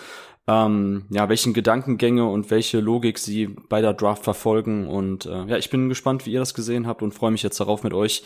ähm, 0.48 1.06
ja, 1.10 1.28
welchen 1.28 1.54
Gedankengänge 1.54 2.26
und 2.26 2.50
welche 2.50 2.80
Logik 2.80 3.20
sie 3.20 3.48
bei 3.48 3.82
der 3.82 3.94
Draft 3.94 4.24
verfolgen. 4.24 4.88
Und 4.88 5.26
äh, 5.26 5.46
ja, 5.46 5.58
ich 5.58 5.70
bin 5.70 5.90
gespannt, 5.90 6.26
wie 6.26 6.32
ihr 6.32 6.40
das 6.40 6.54
gesehen 6.54 6.88
habt 6.88 7.02
und 7.02 7.14
freue 7.14 7.32
mich 7.32 7.44
jetzt 7.44 7.60
darauf, 7.60 7.84
mit 7.84 7.94
euch 7.94 8.24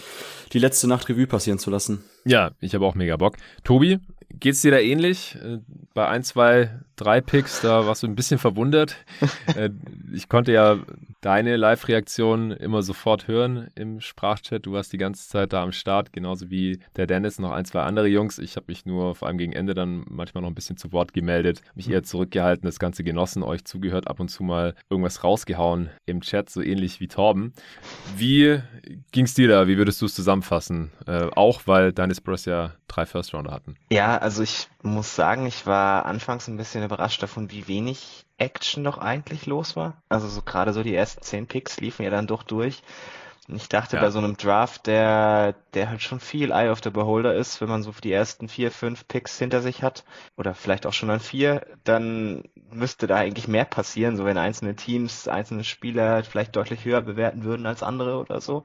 die 0.53 0.59
letzte 0.59 0.87
Nacht 0.87 1.09
Revue 1.09 1.27
passieren 1.27 1.57
zu 1.57 1.71
lassen. 1.71 2.03
Ja, 2.23 2.51
ich 2.59 2.75
habe 2.75 2.85
auch 2.85 2.95
mega 2.95 3.17
Bock. 3.17 3.37
Tobi, 3.63 3.99
geht's 4.39 4.61
dir 4.61 4.71
da 4.71 4.79
ähnlich? 4.79 5.35
Äh, 5.43 5.59
bei 5.95 6.07
ein, 6.07 6.23
zwei, 6.23 6.79
drei 6.95 7.21
Picks, 7.21 7.61
da 7.61 7.87
warst 7.87 8.03
du 8.03 8.07
ein 8.07 8.15
bisschen 8.15 8.39
verwundert. 8.39 8.95
Äh, 9.55 9.71
ich 10.13 10.29
konnte 10.29 10.53
ja 10.53 10.77
deine 11.21 11.55
Live-Reaktion 11.55 12.51
immer 12.51 12.81
sofort 12.81 13.27
hören 13.27 13.69
im 13.75 14.01
Sprachchat. 14.01 14.65
Du 14.65 14.73
warst 14.73 14.91
die 14.91 14.97
ganze 14.97 15.27
Zeit 15.27 15.53
da 15.53 15.63
am 15.63 15.71
Start, 15.71 16.11
genauso 16.11 16.49
wie 16.49 16.79
der 16.95 17.07
Dennis, 17.07 17.39
noch 17.39 17.51
ein, 17.51 17.65
zwei 17.65 17.83
andere 17.83 18.07
Jungs. 18.07 18.39
Ich 18.39 18.55
habe 18.55 18.65
mich 18.67 18.85
nur 18.85 19.15
vor 19.15 19.27
allem 19.27 19.37
gegen 19.37 19.53
Ende 19.53 19.73
dann 19.73 20.03
manchmal 20.09 20.41
noch 20.41 20.49
ein 20.49 20.55
bisschen 20.55 20.77
zu 20.77 20.91
Wort 20.91 21.13
gemeldet, 21.13 21.61
mich 21.75 21.89
eher 21.89 22.03
zurückgehalten, 22.03 22.65
das 22.65 22.79
Ganze 22.79 23.03
genossen, 23.03 23.43
euch 23.43 23.63
zugehört, 23.65 24.07
ab 24.07 24.19
und 24.19 24.29
zu 24.29 24.43
mal 24.43 24.73
irgendwas 24.89 25.23
rausgehauen 25.23 25.91
im 26.05 26.21
Chat, 26.21 26.49
so 26.49 26.61
ähnlich 26.61 26.99
wie 26.99 27.07
Torben. 27.07 27.53
Wie 28.17 28.59
ging's 29.11 29.35
dir 29.35 29.47
da? 29.47 29.67
Wie 29.67 29.77
würdest 29.77 30.01
du 30.01 30.07
es 30.07 30.15
zusammenfassen? 30.15 30.91
Äh, 31.05 31.27
auch 31.35 31.61
weil 31.65 31.93
deine 31.93 32.15
Spurs 32.15 32.45
ja 32.45 32.73
drei 32.87 33.05
First-Rounder 33.05 33.51
hatten. 33.51 33.75
Ja, 33.91 34.17
also 34.17 34.41
ich 34.43 34.67
muss 34.81 35.15
sagen, 35.15 35.45
ich 35.45 35.65
war 35.65 36.05
anfangs 36.05 36.47
ein 36.47 36.57
bisschen 36.57 36.83
überrascht 36.83 37.21
davon, 37.21 37.51
wie 37.51 37.67
wenig 37.67 38.25
Action 38.41 38.83
noch 38.83 38.97
eigentlich 38.97 39.45
los 39.45 39.75
war. 39.75 40.01
Also 40.09 40.27
so 40.27 40.41
gerade 40.41 40.73
so 40.73 40.83
die 40.83 40.95
ersten 40.95 41.21
zehn 41.21 41.47
Picks 41.47 41.79
liefen 41.79 42.03
ja 42.03 42.09
dann 42.09 42.27
doch 42.27 42.43
durch. 42.43 42.81
Ich 43.47 43.69
dachte 43.69 43.97
ja. 43.97 44.01
bei 44.01 44.11
so 44.11 44.19
einem 44.19 44.37
Draft, 44.37 44.87
der, 44.87 45.55
der 45.73 45.89
halt 45.89 46.01
schon 46.01 46.19
viel 46.19 46.51
Eye 46.51 46.69
of 46.69 46.81
the 46.83 46.89
Beholder 46.89 47.35
ist, 47.35 47.59
wenn 47.59 47.69
man 47.69 47.83
so 47.83 47.91
die 47.91 48.11
ersten 48.11 48.47
vier, 48.47 48.71
fünf 48.71 49.07
Picks 49.07 49.37
hinter 49.37 49.61
sich 49.61 49.83
hat, 49.83 50.03
oder 50.37 50.53
vielleicht 50.53 50.85
auch 50.85 50.93
schon 50.93 51.09
an 51.09 51.19
vier, 51.19 51.65
dann 51.83 52.43
müsste 52.71 53.07
da 53.07 53.17
eigentlich 53.17 53.47
mehr 53.47 53.65
passieren, 53.65 54.15
so 54.15 54.25
wenn 54.25 54.37
einzelne 54.37 54.75
Teams, 54.75 55.27
einzelne 55.27 55.63
Spieler 55.63 56.23
vielleicht 56.23 56.55
deutlich 56.55 56.85
höher 56.85 57.01
bewerten 57.01 57.43
würden 57.43 57.65
als 57.65 57.83
andere 57.83 58.19
oder 58.19 58.41
so. 58.41 58.63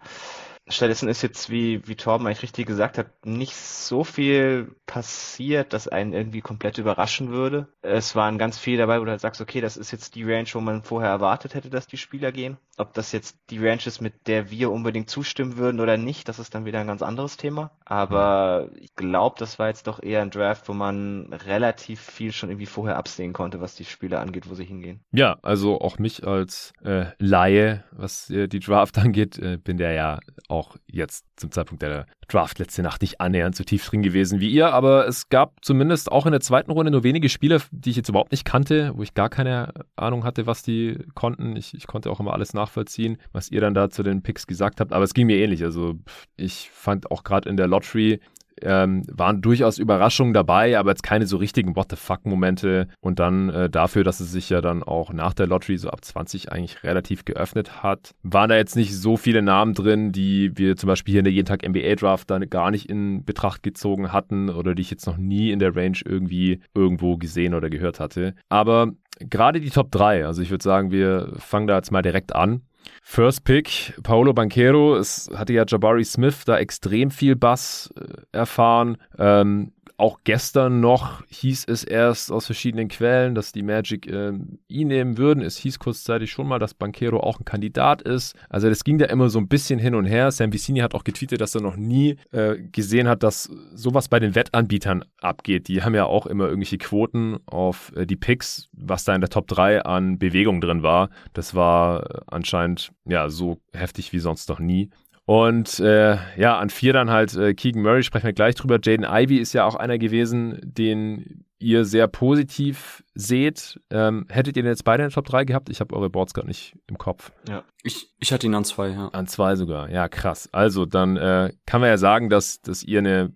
Stattdessen 0.68 1.08
ist 1.08 1.22
jetzt, 1.22 1.48
wie, 1.48 1.86
wie 1.86 1.94
Torben 1.94 2.26
eigentlich 2.26 2.42
richtig 2.42 2.66
gesagt 2.66 2.98
hat, 2.98 3.24
nicht 3.24 3.54
so 3.54 4.02
viel 4.02 4.74
passiert, 4.86 5.72
dass 5.72 5.86
einen 5.86 6.12
irgendwie 6.12 6.40
komplett 6.40 6.78
überraschen 6.78 7.30
würde. 7.30 7.68
Es 7.82 8.16
waren 8.16 8.36
ganz 8.36 8.58
viele 8.58 8.78
dabei, 8.78 9.00
wo 9.00 9.04
du 9.04 9.10
halt 9.12 9.20
sagst, 9.20 9.40
okay, 9.40 9.60
das 9.60 9.76
ist 9.76 9.92
jetzt 9.92 10.16
die 10.16 10.24
Range, 10.24 10.48
wo 10.52 10.60
man 10.60 10.82
vorher 10.82 11.10
erwartet 11.10 11.54
hätte, 11.54 11.70
dass 11.70 11.86
die 11.86 11.96
Spieler 11.96 12.32
gehen. 12.32 12.56
Ob 12.78 12.94
das 12.94 13.12
jetzt 13.12 13.38
die 13.50 13.58
Range 13.58 13.80
ist, 13.84 14.00
mit 14.00 14.26
der 14.26 14.50
wir 14.50 14.72
unbedingt 14.72 15.08
zustimmen 15.08 15.56
würden 15.56 15.80
oder 15.80 15.96
nicht, 15.96 16.28
das 16.28 16.40
ist 16.40 16.54
dann 16.54 16.64
wieder 16.64 16.80
ein 16.80 16.86
ganz 16.88 17.00
anderes 17.00 17.36
Thema. 17.36 17.70
Aber 17.84 18.68
ich 18.74 18.94
glaube, 18.96 19.36
das 19.38 19.58
war 19.58 19.68
jetzt 19.68 19.86
doch 19.86 20.02
eher 20.02 20.22
ein 20.22 20.30
Draft, 20.30 20.68
wo 20.68 20.72
man 20.72 21.32
relativ 21.32 22.00
viel 22.00 22.32
schon 22.32 22.50
irgendwie 22.50 22.66
vorher 22.66 22.96
absehen 22.96 23.32
konnte, 23.32 23.60
was 23.60 23.76
die 23.76 23.84
Spieler 23.84 24.20
angeht, 24.20 24.50
wo 24.50 24.54
sie 24.54 24.64
hingehen. 24.64 25.00
Ja, 25.12 25.38
also 25.42 25.80
auch 25.80 25.98
mich 25.98 26.26
als 26.26 26.72
äh, 26.84 27.06
Laie, 27.18 27.84
was 27.92 28.30
äh, 28.30 28.48
die 28.48 28.60
Draft 28.60 28.98
angeht, 28.98 29.38
äh, 29.38 29.58
bin 29.58 29.76
der 29.76 29.92
ja 29.92 30.18
auch 30.48 30.55
jetzt 30.86 31.24
zum 31.36 31.50
Zeitpunkt 31.50 31.82
der 31.82 32.06
Draft 32.28 32.58
letzte 32.58 32.82
Nacht 32.82 33.02
nicht 33.02 33.20
annähernd 33.20 33.56
so 33.56 33.64
tief 33.64 33.86
drin 33.86 34.02
gewesen 34.02 34.40
wie 34.40 34.50
ihr, 34.50 34.72
aber 34.72 35.06
es 35.06 35.28
gab 35.28 35.64
zumindest 35.64 36.10
auch 36.12 36.26
in 36.26 36.32
der 36.32 36.40
zweiten 36.40 36.70
Runde 36.70 36.90
nur 36.90 37.04
wenige 37.04 37.28
Spieler, 37.28 37.60
die 37.70 37.90
ich 37.90 37.96
jetzt 37.96 38.08
überhaupt 38.08 38.32
nicht 38.32 38.44
kannte, 38.44 38.92
wo 38.94 39.02
ich 39.02 39.14
gar 39.14 39.28
keine 39.28 39.72
Ahnung 39.96 40.24
hatte, 40.24 40.46
was 40.46 40.62
die 40.62 40.98
konnten. 41.14 41.56
Ich, 41.56 41.74
ich 41.74 41.86
konnte 41.86 42.10
auch 42.10 42.20
immer 42.20 42.32
alles 42.32 42.52
nach 42.52 42.66
nachvollziehen, 42.66 43.18
was 43.32 43.50
ihr 43.50 43.60
dann 43.60 43.74
da 43.74 43.88
zu 43.90 44.02
den 44.02 44.22
Picks 44.22 44.46
gesagt 44.46 44.80
habt. 44.80 44.92
Aber 44.92 45.04
es 45.04 45.14
ging 45.14 45.26
mir 45.26 45.38
ähnlich. 45.38 45.62
Also 45.62 45.94
ich 46.36 46.68
fand 46.70 47.10
auch 47.10 47.24
gerade 47.24 47.48
in 47.48 47.56
der 47.56 47.68
Lottery 47.68 48.20
ähm, 48.62 49.02
waren 49.10 49.42
durchaus 49.42 49.78
Überraschungen 49.78 50.34
dabei, 50.34 50.78
aber 50.78 50.90
jetzt 50.90 51.02
keine 51.02 51.26
so 51.26 51.36
richtigen 51.36 51.76
What 51.76 51.90
the 51.90 51.96
fuck-Momente. 51.96 52.88
Und 53.00 53.18
dann 53.18 53.50
äh, 53.50 53.70
dafür, 53.70 54.04
dass 54.04 54.20
es 54.20 54.32
sich 54.32 54.50
ja 54.50 54.60
dann 54.60 54.82
auch 54.82 55.12
nach 55.12 55.34
der 55.34 55.46
Lottery 55.46 55.78
so 55.78 55.90
ab 55.90 56.04
20 56.04 56.52
eigentlich 56.52 56.82
relativ 56.82 57.24
geöffnet 57.24 57.82
hat, 57.82 58.14
waren 58.22 58.48
da 58.48 58.56
jetzt 58.56 58.76
nicht 58.76 58.96
so 58.96 59.16
viele 59.16 59.42
Namen 59.42 59.74
drin, 59.74 60.12
die 60.12 60.56
wir 60.56 60.76
zum 60.76 60.88
Beispiel 60.88 61.12
hier 61.12 61.20
in 61.20 61.24
der 61.24 61.32
jeden 61.32 61.46
Tag 61.46 61.66
NBA-Draft 61.66 62.30
dann 62.30 62.48
gar 62.50 62.70
nicht 62.70 62.88
in 62.88 63.24
Betracht 63.24 63.62
gezogen 63.62 64.12
hatten 64.12 64.50
oder 64.50 64.74
die 64.74 64.82
ich 64.82 64.90
jetzt 64.90 65.06
noch 65.06 65.16
nie 65.16 65.50
in 65.50 65.58
der 65.58 65.76
Range 65.76 65.98
irgendwie 66.04 66.60
irgendwo 66.74 67.16
gesehen 67.16 67.54
oder 67.54 67.70
gehört 67.70 68.00
hatte. 68.00 68.34
Aber 68.48 68.92
gerade 69.20 69.60
die 69.60 69.70
Top 69.70 69.90
3, 69.90 70.26
also 70.26 70.42
ich 70.42 70.50
würde 70.50 70.64
sagen, 70.64 70.90
wir 70.90 71.32
fangen 71.38 71.66
da 71.66 71.76
jetzt 71.76 71.92
mal 71.92 72.02
direkt 72.02 72.34
an. 72.34 72.62
First 73.02 73.44
Pick, 73.44 73.94
Paolo 74.02 74.32
Banquero. 74.32 74.96
Es 74.96 75.30
hatte 75.34 75.52
ja 75.52 75.64
Jabari 75.66 76.04
Smith 76.04 76.44
da 76.44 76.58
extrem 76.58 77.10
viel 77.10 77.36
Bass 77.36 77.92
äh, 77.96 78.36
erfahren. 78.36 78.96
Ähm, 79.18 79.72
auch 79.98 80.20
gestern 80.24 80.80
noch 80.80 81.22
hieß 81.28 81.64
es 81.68 81.82
erst 81.82 82.30
aus 82.30 82.46
verschiedenen 82.46 82.88
Quellen, 82.88 83.34
dass 83.34 83.52
die 83.52 83.62
Magic 83.62 84.06
äh, 84.06 84.32
ihn 84.68 84.88
nehmen 84.88 85.16
würden. 85.16 85.42
Es 85.42 85.56
hieß 85.56 85.78
kurzzeitig 85.78 86.30
schon 86.30 86.48
mal, 86.48 86.58
dass 86.58 86.74
Banquero 86.74 87.20
auch 87.20 87.40
ein 87.40 87.44
Kandidat 87.44 88.02
ist. 88.02 88.36
Also 88.50 88.68
das 88.68 88.84
ging 88.84 88.98
da 88.98 89.06
immer 89.06 89.30
so 89.30 89.38
ein 89.38 89.48
bisschen 89.48 89.78
hin 89.78 89.94
und 89.94 90.04
her. 90.04 90.30
Sam 90.30 90.52
Vicini 90.52 90.80
hat 90.80 90.94
auch 90.94 91.04
getweetet, 91.04 91.40
dass 91.40 91.54
er 91.54 91.62
noch 91.62 91.76
nie 91.76 92.16
äh, 92.32 92.56
gesehen 92.72 93.08
hat, 93.08 93.22
dass 93.22 93.50
sowas 93.74 94.08
bei 94.08 94.20
den 94.20 94.34
Wettanbietern 94.34 95.04
abgeht. 95.20 95.68
Die 95.68 95.82
haben 95.82 95.94
ja 95.94 96.04
auch 96.04 96.26
immer 96.26 96.44
irgendwelche 96.44 96.78
Quoten 96.78 97.38
auf 97.46 97.92
äh, 97.96 98.06
die 98.06 98.16
Picks, 98.16 98.68
was 98.72 99.04
da 99.04 99.14
in 99.14 99.22
der 99.22 99.30
Top 99.30 99.48
3 99.48 99.82
an 99.82 100.18
Bewegung 100.18 100.60
drin 100.60 100.82
war. 100.82 101.08
Das 101.32 101.54
war 101.54 102.02
äh, 102.04 102.20
anscheinend 102.26 102.92
ja 103.06 103.30
so 103.30 103.58
heftig 103.72 104.12
wie 104.12 104.18
sonst 104.18 104.48
noch 104.50 104.60
nie. 104.60 104.90
Und 105.26 105.80
äh, 105.80 106.18
ja, 106.36 106.56
an 106.56 106.70
vier 106.70 106.92
dann 106.92 107.10
halt 107.10 107.34
äh, 107.34 107.52
Keegan 107.52 107.82
Murray, 107.82 108.04
sprechen 108.04 108.26
wir 108.26 108.32
gleich 108.32 108.54
drüber. 108.54 108.78
Jaden 108.82 109.04
Ivey 109.04 109.38
ist 109.38 109.52
ja 109.52 109.64
auch 109.64 109.74
einer 109.74 109.98
gewesen, 109.98 110.60
den 110.62 111.44
ihr 111.58 111.84
sehr 111.84 112.06
positiv 112.06 113.02
seht. 113.14 113.80
Ähm, 113.90 114.26
hättet 114.28 114.56
ihr 114.56 114.62
den 114.62 114.70
jetzt 114.70 114.84
beide 114.84 115.02
in 115.02 115.08
der 115.08 115.14
Top 115.14 115.26
3 115.26 115.44
gehabt? 115.44 115.68
Ich 115.68 115.80
habe 115.80 115.96
eure 115.96 116.10
Boards 116.10 116.32
gerade 116.32 116.46
nicht 116.46 116.76
im 116.86 116.96
Kopf. 116.96 117.32
Ja, 117.48 117.64
ich, 117.82 118.12
ich 118.20 118.32
hatte 118.32 118.46
ihn 118.46 118.54
an 118.54 118.64
zwei, 118.64 118.90
ja. 118.90 119.08
An 119.08 119.26
zwei 119.26 119.56
sogar, 119.56 119.90
ja, 119.90 120.08
krass. 120.08 120.48
Also, 120.52 120.86
dann 120.86 121.16
äh, 121.16 121.52
kann 121.64 121.80
man 121.80 121.90
ja 121.90 121.98
sagen, 121.98 122.28
dass, 122.28 122.60
dass 122.60 122.84
ihr 122.84 123.00
eine 123.00 123.32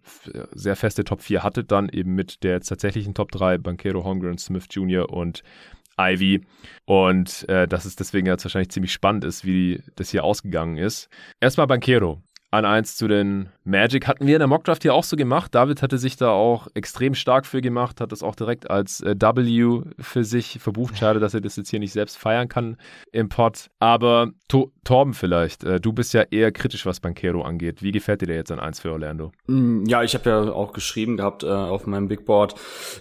sehr 0.53 0.77
feste 0.77 1.03
Top 1.03 1.23
4 1.23 1.43
hattet, 1.43 1.73
dann 1.73 1.89
eben 1.89 2.15
mit 2.15 2.45
der 2.45 2.53
jetzt 2.53 2.69
tatsächlichen 2.69 3.15
Top 3.15 3.33
3, 3.33 3.59
Banquero, 3.59 4.05
Holmgren, 4.05 4.39
Smith 4.39 4.67
Jr. 4.71 5.11
und 5.11 5.43
Ivy. 6.01 6.43
Und 6.87 7.49
äh, 7.49 7.69
dass 7.69 7.85
es 7.85 7.97
deswegen 7.97 8.27
jetzt 8.27 8.45
wahrscheinlich 8.45 8.71
ziemlich 8.71 8.93
spannend 8.93 9.25
ist, 9.25 9.45
wie 9.45 9.83
das 9.97 10.11
hier 10.11 10.25
ausgegangen 10.25 10.77
ist. 10.77 11.09
Erstmal 11.41 11.67
Banquero 11.67 12.23
an 12.51 12.65
eins 12.65 12.97
zu 12.97 13.07
den 13.07 13.49
Magic. 13.65 14.09
Hatten 14.09 14.27
wir 14.27 14.35
in 14.35 14.41
der 14.41 14.49
Mockdraft 14.49 14.83
hier 14.83 14.95
auch 14.95 15.05
so 15.05 15.17
gemacht. 15.17 15.55
David 15.55 15.83
hatte 15.83 15.99
sich 15.99 16.17
da 16.17 16.31
auch 16.31 16.67
extrem 16.75 17.15
stark 17.15 17.47
für 17.47 17.61
gemacht, 17.61 18.01
hat 18.01 18.13
das 18.13 18.23
auch 18.23 18.35
direkt 18.35 18.71
als 18.71 19.01
äh, 19.01 19.15
W 19.19 19.83
für 19.99 20.25
sich 20.25 20.59
verbucht. 20.61 20.99
Schade, 20.99 21.21
dass 21.21 21.35
er 21.35 21.41
das 21.41 21.57
jetzt 21.57 21.71
hier 21.71 21.79
nicht 21.79 21.93
selbst 21.93 22.19
feiern 22.19 22.49
kann 22.49 22.77
im 23.13 23.29
Pod. 23.29 23.69
Aber 23.79 24.31
to 24.49 24.73
Torben 24.83 25.15
vielleicht, 25.15 25.63
äh, 25.63 25.79
du 25.79 25.93
bist 25.93 26.15
ja 26.15 26.23
eher 26.23 26.51
kritisch, 26.51 26.87
was 26.87 26.99
Banquero 26.99 27.43
angeht. 27.43 27.83
Wie 27.83 27.93
gefällt 27.93 28.23
dir 28.23 28.27
der 28.27 28.37
jetzt 28.37 28.51
an 28.51 28.59
eins 28.59 28.81
für 28.81 28.91
Orlando? 28.91 29.31
Mm, 29.47 29.85
ja, 29.87 30.03
ich 30.03 30.15
habe 30.15 30.31
ja 30.31 30.53
auch 30.53 30.73
geschrieben 30.73 31.17
gehabt 31.17 31.45
äh, 31.45 31.49
auf 31.49 31.87
meinem 31.87 32.09
Big 32.09 32.25
Board, 32.25 32.55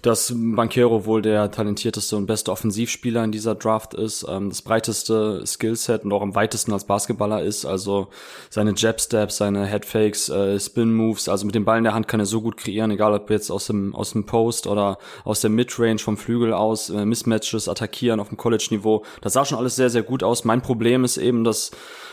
dass 0.03 0.33
Banquero 0.35 1.05
wohl 1.05 1.21
der 1.21 1.49
talentierteste 1.49 2.15
und 2.15 2.27
beste 2.27 2.51
Offensivspieler 2.51 3.23
in 3.23 3.31
dieser 3.31 3.55
Draft 3.55 3.95
ist, 3.95 4.25
ähm, 4.29 4.49
das 4.49 4.61
breiteste 4.61 5.43
Skillset 5.47 6.03
und 6.03 6.13
auch 6.13 6.21
am 6.21 6.35
weitesten 6.35 6.73
als 6.73 6.85
Basketballer 6.85 7.41
ist. 7.41 7.65
Also 7.65 8.09
seine 8.49 8.73
Jab-Steps, 8.75 9.38
seine 9.39 9.65
Headfakes, 9.65 10.29
äh, 10.29 10.59
Spin-Moves, 10.59 11.27
also 11.27 11.47
mit 11.47 11.55
dem 11.55 11.65
Ball 11.65 11.79
in 11.79 11.85
der 11.85 11.95
Hand 11.95 12.07
kann 12.07 12.19
er 12.19 12.27
so 12.27 12.41
gut 12.41 12.57
kreieren, 12.57 12.91
egal 12.91 13.13
ob 13.13 13.29
jetzt 13.31 13.49
aus 13.49 13.65
dem, 13.65 13.95
aus 13.95 14.11
dem 14.11 14.25
Post 14.25 14.67
oder 14.67 14.99
aus 15.23 15.41
der 15.41 15.49
Midrange 15.49 15.97
vom 15.97 16.17
Flügel 16.17 16.53
aus, 16.53 16.91
äh, 16.91 17.05
Mismatches 17.05 17.67
attackieren 17.67 18.19
auf 18.19 18.27
dem 18.29 18.37
College-Niveau. 18.37 19.03
Das 19.21 19.33
sah 19.33 19.45
schon 19.45 19.57
alles 19.57 19.75
sehr, 19.75 19.89
sehr 19.89 20.03
gut 20.03 20.23
aus. 20.23 20.45
Mein 20.45 20.61
Problem 20.61 21.03
ist 21.03 21.17
eben, 21.17 21.43
dass 21.43 21.71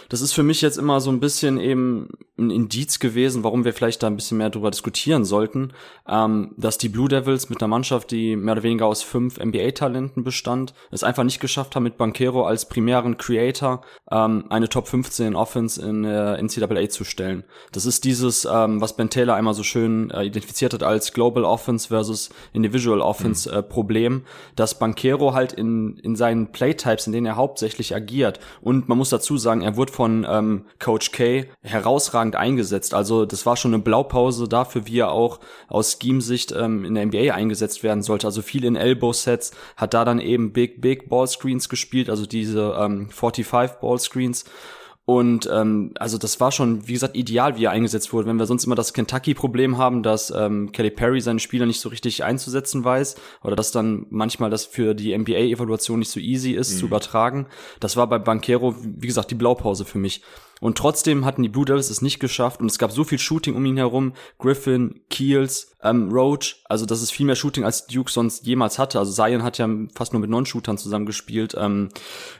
das 0.08 0.20
ist 0.20 0.32
für 0.32 0.42
mich 0.42 0.60
jetzt 0.60 0.78
immer 0.78 1.00
so 1.00 1.10
ein 1.10 1.20
bisschen 1.20 1.58
eben 1.58 2.08
ein 2.38 2.50
Indiz 2.50 2.98
gewesen, 2.98 3.42
warum 3.42 3.64
wir 3.64 3.72
vielleicht 3.72 4.02
da 4.02 4.06
ein 4.06 4.16
bisschen 4.16 4.38
mehr 4.38 4.50
drüber 4.50 4.70
diskutieren 4.70 5.24
sollten, 5.24 5.72
ähm, 6.08 6.52
dass 6.56 6.78
die 6.78 6.88
Blue 6.88 7.08
Devils 7.08 7.48
mit 7.48 7.60
einer 7.60 7.68
Mannschaft, 7.68 8.10
die 8.10 8.36
mehr 8.36 8.52
oder 8.52 8.62
weniger 8.62 8.86
aus 8.86 9.02
fünf 9.02 9.38
NBA-Talenten 9.38 10.22
bestand, 10.22 10.74
es 10.90 11.02
einfach 11.02 11.24
nicht 11.24 11.40
geschafft 11.40 11.74
haben, 11.74 11.82
mit 11.82 11.96
Banquero 11.96 12.46
als 12.46 12.68
primären 12.68 13.16
Creator 13.16 13.80
ähm, 14.10 14.44
eine 14.48 14.68
Top 14.68 14.86
15 14.86 15.34
Offense 15.34 15.82
in 15.82 16.02
der 16.02 16.40
NCAA 16.42 16.88
zu 16.88 17.04
stellen. 17.16 17.44
Das 17.72 17.86
ist 17.86 18.04
dieses, 18.04 18.44
ähm, 18.44 18.82
was 18.82 18.94
Ben 18.94 19.08
Taylor 19.08 19.34
einmal 19.34 19.54
so 19.54 19.62
schön 19.62 20.10
äh, 20.10 20.24
identifiziert 20.24 20.74
hat 20.74 20.82
als 20.82 21.14
Global 21.14 21.44
Offense 21.44 21.88
versus 21.88 22.28
Individual 22.52 23.00
Offense 23.00 23.50
mhm. 23.50 23.56
äh, 23.56 23.62
Problem, 23.62 24.24
dass 24.54 24.78
Banquero 24.78 25.32
halt 25.32 25.54
in, 25.54 25.96
in 25.96 26.14
seinen 26.14 26.52
Playtypes, 26.52 27.06
in 27.06 27.14
denen 27.14 27.26
er 27.26 27.36
hauptsächlich 27.36 27.94
agiert, 27.94 28.38
und 28.60 28.88
man 28.88 28.98
muss 28.98 29.08
dazu 29.08 29.38
sagen, 29.38 29.62
er 29.62 29.76
wurde 29.76 29.92
von 29.92 30.26
ähm, 30.28 30.66
Coach 30.78 31.10
K 31.12 31.46
herausragend 31.62 32.36
eingesetzt. 32.36 32.92
Also 32.92 33.24
das 33.24 33.46
war 33.46 33.56
schon 33.56 33.72
eine 33.72 33.82
Blaupause 33.82 34.46
dafür, 34.46 34.86
wie 34.86 34.98
er 34.98 35.10
auch 35.10 35.40
aus 35.68 35.98
Scheme-Sicht 36.00 36.52
ähm, 36.52 36.84
in 36.84 36.94
der 36.94 37.06
NBA 37.06 37.32
eingesetzt 37.34 37.82
werden 37.82 38.02
sollte. 38.02 38.26
Also 38.26 38.42
viel 38.42 38.64
in 38.64 38.76
Elbow-Sets, 38.76 39.52
hat 39.76 39.94
da 39.94 40.04
dann 40.04 40.18
eben 40.18 40.52
Big, 40.52 40.82
Big 40.82 41.08
Ball-Screens 41.08 41.70
gespielt, 41.70 42.10
also 42.10 42.26
diese 42.26 42.76
ähm, 42.78 43.08
45 43.08 43.80
Ball-Screens 43.80 44.44
und 45.06 45.48
ähm, 45.52 45.92
also 46.00 46.18
das 46.18 46.40
war 46.40 46.50
schon, 46.50 46.88
wie 46.88 46.92
gesagt, 46.92 47.16
ideal, 47.16 47.56
wie 47.56 47.64
er 47.64 47.70
eingesetzt 47.70 48.12
wurde. 48.12 48.26
Wenn 48.26 48.40
wir 48.40 48.46
sonst 48.46 48.64
immer 48.64 48.74
das 48.74 48.92
Kentucky-Problem 48.92 49.78
haben, 49.78 50.02
dass 50.02 50.32
ähm, 50.36 50.72
Kelly 50.72 50.90
Perry 50.90 51.20
seine 51.20 51.38
Spieler 51.38 51.64
nicht 51.64 51.78
so 51.78 51.88
richtig 51.88 52.24
einzusetzen 52.24 52.82
weiß 52.82 53.14
oder 53.44 53.54
dass 53.54 53.70
dann 53.70 54.06
manchmal 54.10 54.50
das 54.50 54.64
für 54.64 54.94
die 54.94 55.16
NBA-Evaluation 55.16 56.00
nicht 56.00 56.10
so 56.10 56.18
easy 56.18 56.50
ist 56.52 56.74
mhm. 56.74 56.78
zu 56.80 56.86
übertragen. 56.86 57.46
Das 57.78 57.96
war 57.96 58.08
bei 58.08 58.18
Banquero, 58.18 58.74
wie 58.82 59.06
gesagt, 59.06 59.30
die 59.30 59.36
Blaupause 59.36 59.84
für 59.84 59.98
mich. 59.98 60.22
Und 60.60 60.78
trotzdem 60.78 61.24
hatten 61.24 61.42
die 61.42 61.48
Blue 61.50 61.66
Devils 61.66 61.90
es 61.90 62.00
nicht 62.00 62.18
geschafft 62.18 62.60
und 62.60 62.70
es 62.70 62.78
gab 62.78 62.90
so 62.90 63.04
viel 63.04 63.18
Shooting 63.18 63.54
um 63.54 63.64
ihn 63.66 63.76
herum. 63.76 64.14
Griffin, 64.38 65.00
Keels, 65.10 65.76
ähm, 65.82 66.10
Roach, 66.10 66.62
also 66.64 66.86
das 66.86 67.02
ist 67.02 67.10
viel 67.10 67.26
mehr 67.26 67.36
Shooting 67.36 67.64
als 67.64 67.86
Duke 67.86 68.10
sonst 68.10 68.46
jemals 68.46 68.78
hatte. 68.78 68.98
Also 68.98 69.12
Zion 69.12 69.42
hat 69.42 69.58
ja 69.58 69.68
fast 69.94 70.12
nur 70.12 70.20
mit 70.20 70.30
Non-Shootern 70.30 70.78
zusammengespielt. 70.78 71.54
Ähm, 71.58 71.90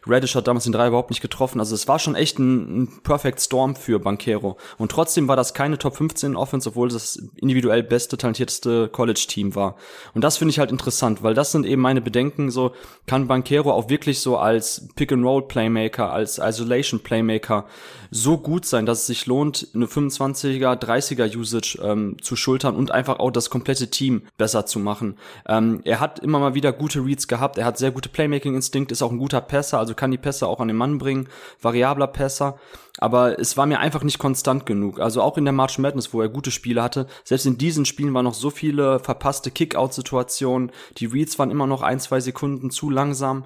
Reddish 0.07 0.35
hat 0.35 0.49
damals 0.49 0.65
den 0.65 0.73
Drei 0.73 0.89
überhaupt 0.89 1.11
nicht 1.11 1.21
getroffen. 1.21 1.61
Also 1.61 1.75
es 1.75 1.87
war 1.89 1.99
schon 1.99 2.15
echt 2.15 2.39
ein, 2.39 2.83
ein 2.83 3.03
Perfect 3.03 3.41
Storm 3.41 3.77
für 3.77 3.99
Banquero. 3.99 4.57
Und 4.79 4.91
trotzdem 4.91 5.29
war 5.29 5.37
das 5.37 5.53
keine 5.53 5.79
Top 5.79 5.97
15 5.97 6.37
Offense, 6.37 6.71
obwohl 6.71 6.89
das 6.89 7.17
individuell 7.37 7.83
beste, 7.83 8.17
talentierteste 8.17 8.89
College-Team 8.89 9.55
war. 9.55 9.77
Und 10.15 10.23
das 10.23 10.39
finde 10.39 10.51
ich 10.51 10.59
halt 10.59 10.73
interessant, 10.73 11.23
weil 11.23 11.35
das 11.35 11.53
sind 11.53 11.67
eben 11.67 11.83
meine 11.83 12.01
Bedenken. 12.01 12.51
So 12.51 12.73
kann 13.07 13.29
Banquero 13.29 13.73
auch 13.73 13.91
wirklich 13.91 14.21
so 14.21 14.39
als 14.39 14.89
Pick-and-Roll-Playmaker, 14.97 16.13
als 16.13 16.39
Isolation-Playmaker 16.39 17.67
so 18.11 18.39
gut 18.39 18.67
sein, 18.67 18.87
dass 18.87 19.01
es 19.01 19.07
sich 19.07 19.27
lohnt, 19.27 19.69
eine 19.75 19.87
25er, 19.87 20.81
30er 20.81 21.37
Usage 21.37 21.79
ähm, 21.83 22.17
zu 22.21 22.37
schultern 22.37 22.77
und 22.77 22.91
einfach 22.91 23.19
auch 23.19 23.31
das 23.31 23.51
komplette 23.51 23.89
Team 23.89 24.23
besser 24.37 24.67
zu 24.67 24.79
machen. 24.79 25.17
Ähm, 25.47 25.81
er 25.85 26.01
hat 26.01 26.19
immer 26.19 26.39
mal 26.39 26.55
wieder 26.55 26.73
gute 26.73 27.05
Reads 27.05 27.29
gehabt, 27.29 27.59
er 27.59 27.65
hat 27.65 27.79
sehr 27.79 27.91
gute 27.91 28.09
Playmaking-Instinkt, 28.09 28.93
ist 28.93 29.03
auch 29.03 29.13
ein 29.13 29.19
guter 29.19 29.41
Passer, 29.41 29.79
also 29.79 29.95
kann 29.95 30.11
die 30.11 30.19
Pässe 30.19 30.47
auch 30.47 30.61
an 30.61 30.69
den 30.69 30.77
Mann 30.77 30.99
bringen, 30.99 31.29
variabler 31.61 32.07
Passer 32.07 32.59
aber 32.99 33.39
es 33.39 33.57
war 33.57 33.67
mir 33.67 33.79
einfach 33.79 34.03
nicht 34.03 34.19
konstant 34.19 34.67
genug. 34.67 35.01
Also 35.01 35.23
auch 35.23 35.37
in 35.37 35.45
der 35.45 35.53
March 35.53 35.79
Madness, 35.79 36.13
wo 36.13 36.23
er 36.23 36.29
gute 36.29 36.51
Spiele 36.51 36.83
hatte, 36.83 37.07
selbst 37.25 37.47
in 37.47 37.59
diesen 37.59 37.85
Spielen 37.85 38.15
waren 38.15 38.25
noch 38.25 38.35
so 38.35 38.51
viele 38.51 39.01
verpasste 39.01 39.51
Kick-Out-Situationen, 39.51 40.73
die 40.99 41.07
Reads 41.07 41.39
waren 41.39 41.51
immer 41.51 41.67
noch 41.67 41.83
ein, 41.83 42.01
zwei 42.01 42.21
Sekunden 42.21 42.71
zu 42.71 42.91
langsam. 42.91 43.45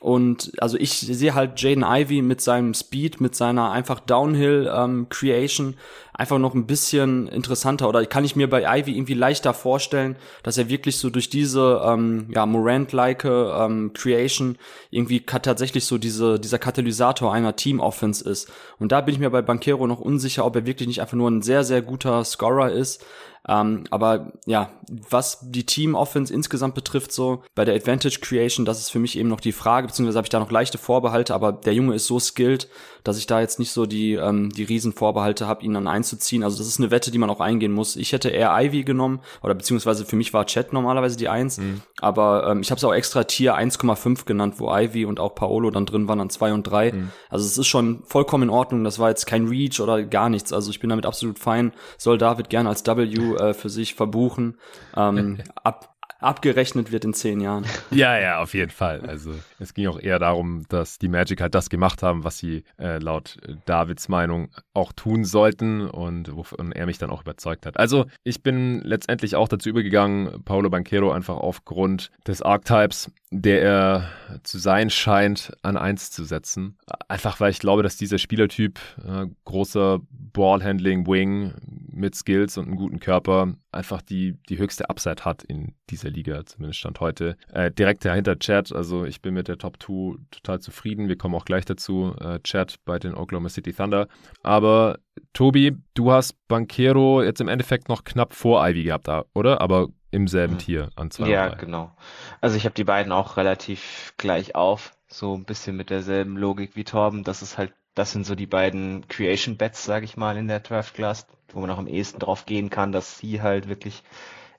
Und 0.00 0.52
also 0.62 0.78
ich 0.78 0.98
sehe 0.98 1.34
halt 1.34 1.60
Jaden 1.60 1.84
Ivy 1.86 2.22
mit 2.22 2.40
seinem 2.40 2.72
Speed, 2.72 3.20
mit 3.20 3.34
seiner 3.36 3.70
einfach 3.70 4.00
Downhill 4.00 4.70
ähm, 4.74 5.08
Creation 5.10 5.76
einfach 6.20 6.38
noch 6.38 6.54
ein 6.54 6.66
bisschen 6.66 7.28
interessanter 7.28 7.88
oder 7.88 8.04
kann 8.04 8.26
ich 8.26 8.36
mir 8.36 8.46
bei 8.48 8.62
Ivy 8.62 8.92
irgendwie 8.92 9.14
leichter 9.14 9.54
vorstellen, 9.54 10.16
dass 10.42 10.58
er 10.58 10.68
wirklich 10.68 10.98
so 10.98 11.08
durch 11.08 11.30
diese 11.30 11.80
ähm, 11.82 12.28
ja 12.34 12.44
Morant-like 12.44 13.24
ähm, 13.24 13.92
Creation 13.94 14.58
irgendwie 14.90 15.20
tatsächlich 15.24 15.86
so 15.86 15.96
diese 15.96 16.38
dieser 16.38 16.58
Katalysator 16.58 17.32
einer 17.32 17.56
Team 17.56 17.80
Offense 17.80 18.28
ist. 18.28 18.52
Und 18.78 18.92
da 18.92 19.00
bin 19.00 19.14
ich 19.14 19.18
mir 19.18 19.30
bei 19.30 19.40
Banquero 19.40 19.86
noch 19.86 20.00
unsicher, 20.00 20.44
ob 20.44 20.56
er 20.56 20.66
wirklich 20.66 20.88
nicht 20.88 21.00
einfach 21.00 21.16
nur 21.16 21.30
ein 21.30 21.40
sehr 21.40 21.64
sehr 21.64 21.80
guter 21.80 22.22
Scorer 22.22 22.70
ist, 22.70 23.02
Ähm, 23.48 23.84
aber 23.90 24.32
ja, 24.44 24.70
was 25.08 25.38
die 25.40 25.64
Team-Offense 25.64 26.32
insgesamt 26.32 26.74
betrifft, 26.74 27.10
so 27.10 27.42
bei 27.54 27.64
der 27.64 27.74
Advantage 27.74 28.18
Creation, 28.20 28.66
das 28.66 28.80
ist 28.80 28.90
für 28.90 28.98
mich 28.98 29.16
eben 29.16 29.30
noch 29.30 29.40
die 29.40 29.52
Frage, 29.52 29.86
beziehungsweise 29.86 30.18
habe 30.18 30.26
ich 30.26 30.30
da 30.30 30.40
noch 30.40 30.50
leichte 30.50 30.76
Vorbehalte, 30.76 31.34
aber 31.34 31.52
der 31.52 31.72
Junge 31.72 31.94
ist 31.94 32.06
so 32.06 32.20
skilled, 32.20 32.68
dass 33.02 33.16
ich 33.16 33.26
da 33.26 33.40
jetzt 33.40 33.58
nicht 33.58 33.72
so 33.72 33.86
die, 33.86 34.12
ähm, 34.12 34.50
die 34.50 34.64
Riesenvorbehalte 34.64 35.46
habe, 35.46 35.64
ihn 35.64 35.72
dann 35.72 35.88
einzuziehen. 36.10 36.42
Also 36.42 36.58
das 36.58 36.66
ist 36.66 36.78
eine 36.78 36.90
Wette, 36.90 37.10
die 37.10 37.18
man 37.18 37.30
auch 37.30 37.40
eingehen 37.40 37.72
muss. 37.72 37.96
Ich 37.96 38.12
hätte 38.12 38.28
eher 38.28 38.50
Ivy 38.52 38.84
genommen, 38.84 39.20
oder 39.42 39.54
beziehungsweise 39.54 40.04
für 40.04 40.16
mich 40.16 40.32
war 40.32 40.46
Chat 40.46 40.72
normalerweise 40.72 41.16
die 41.16 41.28
Eins, 41.28 41.58
mhm. 41.58 41.82
aber 42.00 42.48
ähm, 42.48 42.60
ich 42.60 42.70
habe 42.70 42.78
es 42.78 42.84
auch 42.84 42.92
extra 42.92 43.24
Tier 43.24 43.56
1,5 43.56 44.24
genannt, 44.24 44.54
wo 44.58 44.74
Ivy 44.74 45.04
und 45.04 45.20
auch 45.20 45.34
Paolo 45.34 45.70
dann 45.70 45.86
drin 45.86 46.08
waren 46.08 46.20
an 46.20 46.30
zwei 46.30 46.52
und 46.52 46.64
drei. 46.64 46.92
Mhm. 46.92 47.10
Also 47.28 47.46
es 47.46 47.58
ist 47.58 47.68
schon 47.68 48.02
vollkommen 48.04 48.44
in 48.44 48.50
Ordnung. 48.50 48.84
Das 48.84 48.98
war 48.98 49.08
jetzt 49.08 49.26
kein 49.26 49.46
Reach 49.46 49.80
oder 49.80 50.02
gar 50.02 50.28
nichts. 50.28 50.52
Also 50.52 50.70
ich 50.70 50.80
bin 50.80 50.90
damit 50.90 51.06
absolut 51.06 51.38
fein. 51.38 51.72
Soll 51.98 52.18
David 52.18 52.50
gerne 52.50 52.68
als 52.68 52.84
W 52.86 53.02
äh, 53.02 53.54
für 53.54 53.68
sich 53.68 53.94
verbuchen. 53.94 54.58
Ähm, 54.96 55.38
ab, 55.62 55.94
abgerechnet 56.20 56.92
wird 56.92 57.04
in 57.04 57.14
zehn 57.14 57.40
Jahren. 57.40 57.64
Ja, 57.90 58.18
ja, 58.18 58.40
auf 58.40 58.54
jeden 58.54 58.70
Fall. 58.70 59.00
Also 59.00 59.34
es 59.58 59.74
ging 59.74 59.88
auch 59.88 59.98
eher 59.98 60.18
darum, 60.18 60.64
dass 60.68 60.98
die 60.98 61.08
Magic 61.08 61.40
halt 61.40 61.54
das 61.54 61.70
gemacht 61.70 62.02
haben, 62.02 62.24
was 62.24 62.38
sie 62.38 62.62
äh, 62.78 62.98
laut 62.98 63.36
Davids 63.66 64.08
Meinung 64.08 64.50
auch 64.74 64.92
tun 64.92 65.24
sollten 65.24 65.88
und 65.88 66.34
wovon 66.34 66.72
er 66.72 66.86
mich 66.86 66.98
dann 66.98 67.10
auch 67.10 67.22
überzeugt 67.22 67.66
hat. 67.66 67.78
Also 67.78 68.06
ich 68.22 68.42
bin 68.42 68.80
letztendlich 68.82 69.34
auch 69.34 69.48
dazu 69.48 69.68
übergegangen, 69.68 70.44
Paulo 70.44 70.70
Banquero 70.70 71.10
einfach 71.10 71.36
aufgrund 71.36 72.10
des 72.26 72.42
Archetypes, 72.42 73.10
der 73.30 73.62
er 73.62 74.10
zu 74.42 74.58
sein 74.58 74.90
scheint, 74.90 75.52
an 75.62 75.76
eins 75.76 76.10
zu 76.10 76.24
setzen. 76.24 76.76
Einfach 77.08 77.38
weil 77.38 77.50
ich 77.50 77.60
glaube, 77.60 77.84
dass 77.84 77.96
dieser 77.96 78.18
Spielertyp, 78.18 78.80
äh, 79.06 79.26
großer 79.44 80.00
Ballhandling, 80.10 81.06
Wing 81.06 81.54
mit 81.92 82.16
Skills 82.16 82.58
und 82.58 82.66
einem 82.66 82.76
guten 82.76 82.98
Körper, 82.98 83.54
einfach 83.70 84.02
die, 84.02 84.36
die 84.48 84.58
höchste 84.58 84.90
Upside 84.90 85.24
hat 85.24 85.44
in 85.44 85.74
dieser 85.90 86.10
Liga, 86.10 86.44
zumindest 86.44 86.80
Stand 86.80 86.98
heute. 86.98 87.36
Äh, 87.52 87.70
direkt 87.70 88.04
dahinter 88.04 88.36
Chad, 88.38 88.72
also 88.72 89.04
ich 89.04 89.22
bin 89.22 89.34
mit 89.34 89.46
der 89.46 89.58
Top 89.58 89.80
2 89.80 90.16
total 90.32 90.60
zufrieden. 90.60 91.08
Wir 91.08 91.16
kommen 91.16 91.36
auch 91.36 91.44
gleich 91.44 91.64
dazu, 91.64 92.14
äh, 92.20 92.40
Chad 92.40 92.76
bei 92.84 92.98
den 92.98 93.14
Oklahoma 93.14 93.48
City 93.48 93.72
Thunder. 93.72 94.08
Aber 94.42 94.98
Tobi, 95.34 95.76
du 95.94 96.10
hast 96.10 96.34
Banquero 96.48 97.22
jetzt 97.22 97.40
im 97.40 97.48
Endeffekt 97.48 97.88
noch 97.88 98.02
knapp 98.02 98.34
vor 98.34 98.66
Ivy 98.66 98.84
gehabt, 98.84 99.08
oder? 99.34 99.60
Aber 99.60 99.88
im 100.10 100.28
selben 100.28 100.54
mhm. 100.54 100.58
Tier 100.58 100.90
an 100.96 101.10
zwei. 101.10 101.28
Ja, 101.28 101.48
genau. 101.48 101.92
Also 102.40 102.56
ich 102.56 102.64
habe 102.64 102.74
die 102.74 102.84
beiden 102.84 103.12
auch 103.12 103.36
relativ 103.36 104.14
gleich 104.16 104.54
auf, 104.54 104.92
so 105.08 105.34
ein 105.34 105.44
bisschen 105.44 105.76
mit 105.76 105.90
derselben 105.90 106.36
Logik 106.36 106.76
wie 106.76 106.84
Torben. 106.84 107.24
Das 107.24 107.42
ist 107.42 107.58
halt, 107.58 107.72
das 107.94 108.12
sind 108.12 108.26
so 108.26 108.34
die 108.34 108.46
beiden 108.46 109.06
Creation 109.08 109.56
Bets, 109.56 109.84
sage 109.84 110.04
ich 110.04 110.16
mal, 110.16 110.36
in 110.36 110.48
der 110.48 110.60
Draft 110.60 110.94
Class, 110.94 111.26
wo 111.52 111.60
man 111.60 111.70
auch 111.70 111.78
am 111.78 111.86
ehesten 111.86 112.18
drauf 112.18 112.46
gehen 112.46 112.70
kann, 112.70 112.92
dass 112.92 113.18
sie 113.18 113.42
halt 113.42 113.68
wirklich 113.68 114.02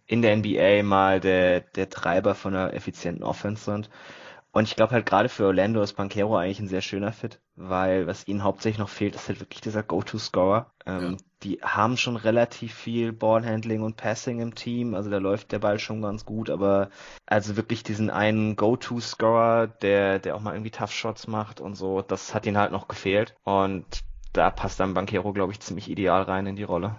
in 0.08 0.22
der 0.22 0.36
NBA 0.36 0.84
mal 0.84 1.20
der, 1.20 1.62
der 1.62 1.89
Treiber 1.89 2.36
von 2.36 2.55
einer 2.55 2.74
effizienten 2.74 3.24
Offense 3.24 3.63
sind. 3.63 3.89
Und 4.53 4.67
ich 4.67 4.75
glaube 4.75 4.91
halt 4.91 5.05
gerade 5.05 5.29
für 5.29 5.46
Orlando 5.46 5.81
ist 5.81 5.93
Banquero 5.93 6.38
eigentlich 6.38 6.60
ein 6.60 6.67
sehr 6.67 6.81
schöner 6.81 7.13
Fit, 7.13 7.39
weil 7.55 8.05
was 8.05 8.27
ihnen 8.27 8.43
hauptsächlich 8.43 8.79
noch 8.79 8.89
fehlt, 8.89 9.15
ist 9.15 9.29
halt 9.29 9.39
wirklich 9.39 9.62
dieser 9.62 9.81
Go-To-Scorer. 9.81 10.72
Ähm, 10.86 11.12
ja. 11.12 11.17
Die 11.43 11.60
haben 11.62 11.96
schon 11.96 12.17
relativ 12.17 12.74
viel 12.74 13.13
Ballhandling 13.13 13.81
und 13.81 13.96
Passing 13.96 14.41
im 14.41 14.53
Team, 14.53 14.93
also 14.93 15.10
da 15.10 15.20
läuft 15.20 15.53
der 15.53 15.60
Ball 15.60 15.79
schon 15.79 16.01
ganz 16.01 16.25
gut, 16.25 16.50
aber 16.50 16.89
also 17.25 17.55
wirklich 17.55 17.84
diesen 17.84 18.10
einen 18.10 18.58
Go-To-Scorer, 18.58 19.67
der, 19.67 20.20
der 20.20 20.36
auch 20.36 20.41
mal 20.41 20.53
irgendwie 20.53 20.72
Tough 20.72 20.91
Shots 20.91 21.27
macht 21.27 21.62
und 21.62 21.75
so, 21.75 22.01
das 22.01 22.36
hat 22.36 22.46
ihnen 22.46 22.58
halt 22.58 22.74
noch 22.74 22.89
gefehlt. 22.89 23.36
Und 23.43 23.86
da 24.34 24.50
passt 24.50 24.79
dann 24.79 24.93
Banquero, 24.93 25.31
glaube 25.34 25.53
ich, 25.53 25.62
ziemlich 25.62 25.89
ideal 25.89 26.24
rein 26.24 26.46
in 26.46 26.55
die 26.55 26.63
Rolle. 26.63 26.98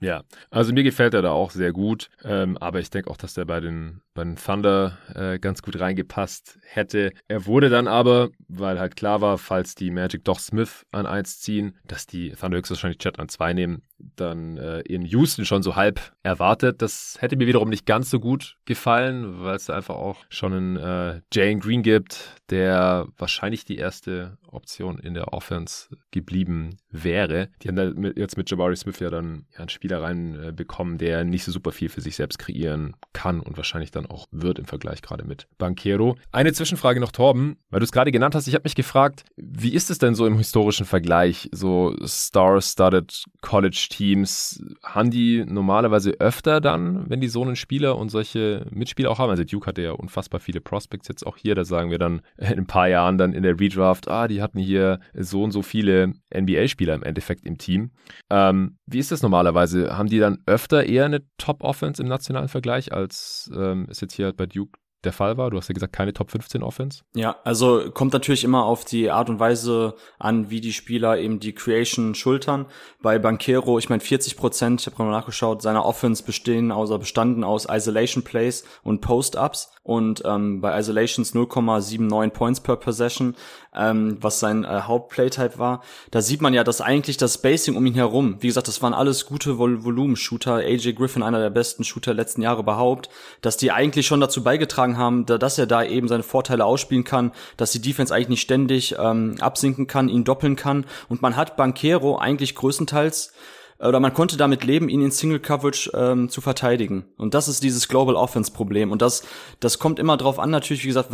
Ja, 0.00 0.24
also 0.50 0.72
mir 0.72 0.82
gefällt 0.82 1.14
er 1.14 1.22
da 1.22 1.30
auch 1.30 1.50
sehr 1.50 1.72
gut, 1.72 2.10
ähm, 2.24 2.58
aber 2.58 2.80
ich 2.80 2.90
denke 2.90 3.10
auch, 3.10 3.16
dass 3.16 3.34
der 3.34 3.44
bei 3.44 3.60
den, 3.60 4.02
bei 4.14 4.24
den 4.24 4.36
Thunder 4.36 4.98
äh, 5.14 5.38
ganz 5.38 5.60
gut 5.60 5.78
reingepasst 5.78 6.58
hätte. 6.62 7.12
Er 7.28 7.46
wurde 7.46 7.68
dann 7.68 7.88
aber, 7.88 8.30
weil 8.48 8.78
halt 8.78 8.96
klar 8.96 9.20
war, 9.20 9.38
falls 9.38 9.74
die 9.74 9.90
Magic 9.90 10.24
doch 10.24 10.38
Smith 10.38 10.86
an 10.92 11.06
1 11.06 11.40
ziehen, 11.40 11.76
dass 11.86 12.06
die 12.06 12.30
Thunder 12.30 12.58
höchstwahrscheinlich 12.58 12.98
Chat 12.98 13.18
an 13.18 13.28
2 13.28 13.52
nehmen, 13.52 13.82
dann 14.16 14.56
äh, 14.56 14.80
in 14.80 15.02
Houston 15.02 15.44
schon 15.44 15.62
so 15.62 15.76
halb 15.76 16.12
erwartet. 16.22 16.80
Das 16.82 17.16
hätte 17.20 17.36
mir 17.36 17.46
wiederum 17.46 17.68
nicht 17.68 17.86
ganz 17.86 18.10
so 18.10 18.20
gut 18.20 18.56
gefallen, 18.64 19.42
weil 19.42 19.56
es 19.56 19.70
einfach 19.70 19.96
auch 19.96 20.24
schon 20.28 20.52
einen 20.52 20.76
äh, 20.76 21.20
Jane 21.32 21.58
Green 21.58 21.82
gibt, 21.82 22.40
der 22.50 23.06
wahrscheinlich 23.16 23.64
die 23.64 23.76
erste 23.76 24.38
Option 24.46 24.98
in 24.98 25.14
der 25.14 25.32
Offense 25.32 25.88
geblieben 26.10 26.76
wäre. 26.90 27.48
Die 27.62 27.68
haben 27.68 27.76
dann 27.76 27.94
mit, 27.94 28.16
jetzt 28.16 28.36
mit 28.36 28.48
Jabari 28.50 28.76
Smith 28.76 29.00
ja 29.00 29.10
dann 29.10 29.46
ja, 29.52 29.60
einen 29.60 29.68
Spieler 29.68 30.02
reinbekommen, 30.02 30.98
der 30.98 31.24
nicht 31.24 31.44
so 31.44 31.52
super 31.52 31.72
viel 31.72 31.88
für 31.88 32.00
sich 32.00 32.16
selbst 32.16 32.38
kreieren 32.38 32.94
kann 33.12 33.40
und 33.40 33.56
wahrscheinlich 33.56 33.90
dann 33.90 34.03
auch 34.06 34.26
wird 34.30 34.58
im 34.58 34.64
Vergleich 34.64 35.02
gerade 35.02 35.24
mit 35.24 35.46
Banquero. 35.58 36.16
Eine 36.32 36.52
Zwischenfrage 36.52 37.00
noch, 37.00 37.12
Torben, 37.12 37.56
weil 37.70 37.80
du 37.80 37.84
es 37.84 37.92
gerade 37.92 38.12
genannt 38.12 38.34
hast. 38.34 38.46
Ich 38.46 38.54
habe 38.54 38.64
mich 38.64 38.74
gefragt, 38.74 39.24
wie 39.36 39.72
ist 39.72 39.90
es 39.90 39.98
denn 39.98 40.14
so 40.14 40.26
im 40.26 40.36
historischen 40.38 40.86
Vergleich, 40.86 41.48
so 41.52 41.94
Star-Studded 42.04 43.24
College-Teams, 43.40 44.62
haben 44.82 45.10
die 45.10 45.44
normalerweise 45.44 46.12
öfter 46.20 46.60
dann, 46.60 47.08
wenn 47.08 47.20
die 47.20 47.28
so 47.28 47.42
einen 47.42 47.56
Spieler 47.56 47.96
und 47.96 48.08
solche 48.08 48.66
Mitspieler 48.70 49.10
auch 49.10 49.18
haben? 49.18 49.30
Also 49.30 49.44
Duke 49.44 49.66
hatte 49.66 49.82
ja 49.82 49.92
unfassbar 49.92 50.40
viele 50.40 50.60
Prospects 50.60 51.08
jetzt 51.08 51.26
auch 51.26 51.36
hier, 51.36 51.54
da 51.54 51.64
sagen 51.64 51.90
wir 51.90 51.98
dann 51.98 52.22
in 52.36 52.58
ein 52.58 52.66
paar 52.66 52.88
Jahren 52.88 53.18
dann 53.18 53.32
in 53.32 53.42
der 53.42 53.58
Redraft, 53.58 54.08
ah, 54.08 54.28
die 54.28 54.42
hatten 54.42 54.58
hier 54.58 55.00
so 55.14 55.42
und 55.42 55.50
so 55.50 55.62
viele 55.62 56.12
NBA-Spieler 56.34 56.94
im 56.94 57.02
Endeffekt 57.02 57.44
im 57.44 57.58
Team. 57.58 57.90
Ähm, 58.30 58.78
wie 58.86 58.98
ist 58.98 59.10
das 59.10 59.22
normalerweise? 59.22 59.96
Haben 59.96 60.08
die 60.08 60.18
dann 60.18 60.42
öfter 60.46 60.84
eher 60.84 61.06
eine 61.06 61.22
Top-Offense 61.38 62.02
im 62.02 62.08
nationalen 62.08 62.48
Vergleich, 62.48 62.92
als 62.92 63.50
ähm, 63.54 63.86
es 63.90 64.00
jetzt 64.00 64.14
hier 64.14 64.32
bei 64.32 64.46
Duke 64.46 64.78
der 65.04 65.12
Fall 65.12 65.36
war? 65.36 65.50
Du 65.50 65.56
hast 65.56 65.68
ja 65.68 65.74
gesagt, 65.74 65.92
keine 65.92 66.12
Top 66.12 66.30
15 66.30 66.62
Offense. 66.62 67.02
Ja, 67.14 67.36
also 67.44 67.90
kommt 67.92 68.12
natürlich 68.12 68.44
immer 68.44 68.64
auf 68.64 68.84
die 68.84 69.10
Art 69.10 69.30
und 69.30 69.40
Weise 69.40 69.94
an, 70.18 70.50
wie 70.50 70.60
die 70.60 70.72
Spieler 70.72 71.18
eben 71.18 71.40
die 71.40 71.54
Creation 71.54 72.14
schultern. 72.14 72.66
Bei 73.02 73.18
Banquero, 73.18 73.78
ich 73.78 73.88
meine 73.88 74.00
40 74.00 74.36
Prozent, 74.36 74.80
ich 74.80 74.86
habe 74.86 74.96
gerade 74.96 75.10
nachgeschaut, 75.10 75.62
seiner 75.62 75.84
Offense 75.84 76.22
bestehen 76.22 76.72
außer 76.72 76.98
bestanden 76.98 77.44
aus 77.44 77.66
Isolation 77.70 78.24
Plays 78.24 78.64
und 78.82 79.00
Post-Ups 79.00 79.70
und 79.82 80.22
ähm, 80.24 80.60
bei 80.60 80.78
Isolations 80.78 81.34
0,79 81.34 82.30
Points 82.30 82.60
per 82.60 82.76
Possession, 82.76 83.36
ähm, 83.76 84.18
was 84.20 84.40
sein 84.40 84.64
äh, 84.64 84.82
Hauptplaytype 84.82 85.58
war. 85.58 85.82
Da 86.10 86.20
sieht 86.20 86.40
man 86.40 86.54
ja, 86.54 86.64
dass 86.64 86.80
eigentlich 86.80 87.16
das 87.16 87.34
Spacing 87.34 87.76
um 87.76 87.86
ihn 87.86 87.94
herum, 87.94 88.36
wie 88.40 88.46
gesagt, 88.46 88.68
das 88.68 88.82
waren 88.82 88.94
alles 88.94 89.26
gute 89.26 89.58
Vol 89.58 89.84
Volumen-Shooter, 89.84 90.56
AJ 90.56 90.94
Griffin, 90.94 91.22
einer 91.22 91.40
der 91.40 91.50
besten 91.50 91.84
Shooter 91.84 92.14
letzten 92.14 92.42
Jahre 92.42 92.60
überhaupt, 92.60 93.08
dass 93.40 93.56
die 93.56 93.72
eigentlich 93.72 94.06
schon 94.06 94.20
dazu 94.20 94.42
beigetragen 94.42 94.96
haben, 94.96 95.26
da, 95.26 95.38
dass 95.38 95.58
er 95.58 95.66
da 95.66 95.84
eben 95.84 96.08
seine 96.08 96.22
Vorteile 96.22 96.64
ausspielen 96.64 97.04
kann, 97.04 97.32
dass 97.56 97.72
die 97.72 97.80
Defense 97.80 98.14
eigentlich 98.14 98.28
nicht 98.28 98.42
ständig 98.42 98.94
ähm, 98.98 99.36
absinken 99.40 99.86
kann, 99.86 100.08
ihn 100.08 100.24
doppeln 100.24 100.56
kann 100.56 100.86
und 101.08 101.22
man 101.22 101.36
hat 101.36 101.56
Banquero 101.56 102.18
eigentlich 102.18 102.54
größtenteils 102.54 103.32
oder 103.78 104.00
man 104.00 104.14
konnte 104.14 104.36
damit 104.36 104.64
leben, 104.64 104.88
ihn 104.88 105.02
in 105.02 105.10
Single 105.10 105.40
Coverage 105.40 105.90
ähm, 105.94 106.28
zu 106.28 106.40
verteidigen. 106.40 107.04
Und 107.16 107.34
das 107.34 107.48
ist 107.48 107.62
dieses 107.62 107.88
Global 107.88 108.14
Offense 108.14 108.52
Problem. 108.52 108.92
Und 108.92 109.02
das, 109.02 109.24
das 109.60 109.78
kommt 109.78 109.98
immer 109.98 110.16
drauf 110.16 110.38
an, 110.38 110.50
natürlich, 110.50 110.84
wie 110.84 110.88
gesagt, 110.88 111.10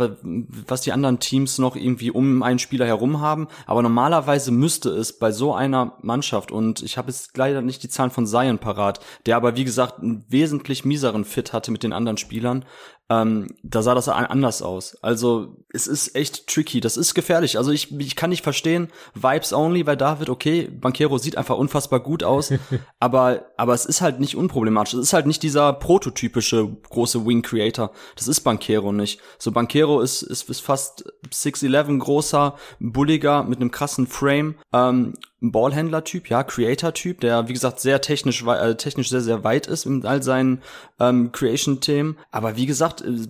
was 0.67 0.81
die 0.81 0.91
anderen 0.91 1.19
Teams 1.19 1.57
noch 1.57 1.75
irgendwie 1.75 2.11
um 2.11 2.43
einen 2.43 2.59
Spieler 2.59 2.85
herum 2.85 3.19
haben. 3.19 3.47
Aber 3.65 3.81
normalerweise 3.81 4.51
müsste 4.51 4.89
es 4.89 5.17
bei 5.17 5.31
so 5.31 5.53
einer 5.53 5.97
Mannschaft, 6.01 6.51
und 6.51 6.81
ich 6.83 6.97
habe 6.97 7.09
jetzt 7.09 7.37
leider 7.37 7.61
nicht 7.61 7.83
die 7.83 7.89
Zahlen 7.89 8.11
von 8.11 8.27
Zion 8.27 8.59
parat, 8.59 8.99
der 9.25 9.37
aber, 9.37 9.55
wie 9.55 9.65
gesagt, 9.65 9.99
einen 9.99 10.25
wesentlich 10.29 10.85
mieseren 10.85 11.25
Fit 11.25 11.53
hatte 11.53 11.71
mit 11.71 11.83
den 11.83 11.93
anderen 11.93 12.17
Spielern, 12.17 12.65
ähm, 13.11 13.47
da 13.61 13.81
sah 13.81 13.93
das 13.93 14.07
anders 14.07 14.61
aus. 14.61 14.97
Also 15.01 15.57
es 15.73 15.85
ist 15.85 16.15
echt 16.15 16.47
tricky, 16.47 16.79
das 16.79 16.95
ist 16.95 17.13
gefährlich. 17.13 17.57
Also 17.57 17.71
ich, 17.71 17.99
ich 17.99 18.15
kann 18.15 18.29
nicht 18.29 18.43
verstehen, 18.43 18.87
Vibes 19.15 19.51
only 19.51 19.83
bei 19.83 19.97
David, 19.97 20.29
okay, 20.29 20.69
Banquero 20.71 21.17
sieht 21.17 21.37
einfach 21.37 21.57
unfassbar 21.57 21.99
gut 21.99 22.23
aus, 22.23 22.53
aber, 23.01 23.47
aber 23.57 23.73
es 23.73 23.85
ist 23.85 23.99
halt 23.99 24.21
nicht 24.21 24.37
unproblematisch. 24.37 24.93
Es 24.93 25.01
ist 25.01 25.13
halt 25.13 25.27
nicht 25.27 25.43
dieser 25.43 25.73
prototypische 25.73 26.69
große 26.89 27.25
Wing 27.25 27.41
Creator. 27.41 27.91
Das 28.15 28.29
ist 28.29 28.41
Banquero 28.41 28.93
nicht. 28.93 29.19
So 29.37 29.51
Banquero 29.51 29.99
ist, 29.99 30.21
ist, 30.21 30.49
ist 30.49 30.61
fast 30.61 31.03
6'11 31.29 31.99
großer, 31.99 32.55
bulliger, 32.79 33.43
mit 33.43 33.59
einem 33.59 33.71
krassen 33.71 34.07
Frame. 34.07 34.55
Ähm, 34.71 35.15
ein 35.41 35.51
Ballhändler-Typ, 35.51 36.29
ja, 36.29 36.43
Creator-Typ, 36.43 37.19
der 37.21 37.47
wie 37.47 37.53
gesagt 37.53 37.79
sehr 37.79 38.01
technisch, 38.01 38.43
äh, 38.45 38.75
technisch 38.75 39.09
sehr 39.09 39.21
sehr 39.21 39.43
weit 39.43 39.65
ist 39.65 39.85
mit 39.85 40.05
all 40.05 40.21
seinen 40.21 40.61
ähm, 40.99 41.31
Creation-Themen. 41.31 42.17
Aber 42.29 42.57
wie 42.57 42.67
gesagt, 42.67 43.01
äh, 43.01 43.27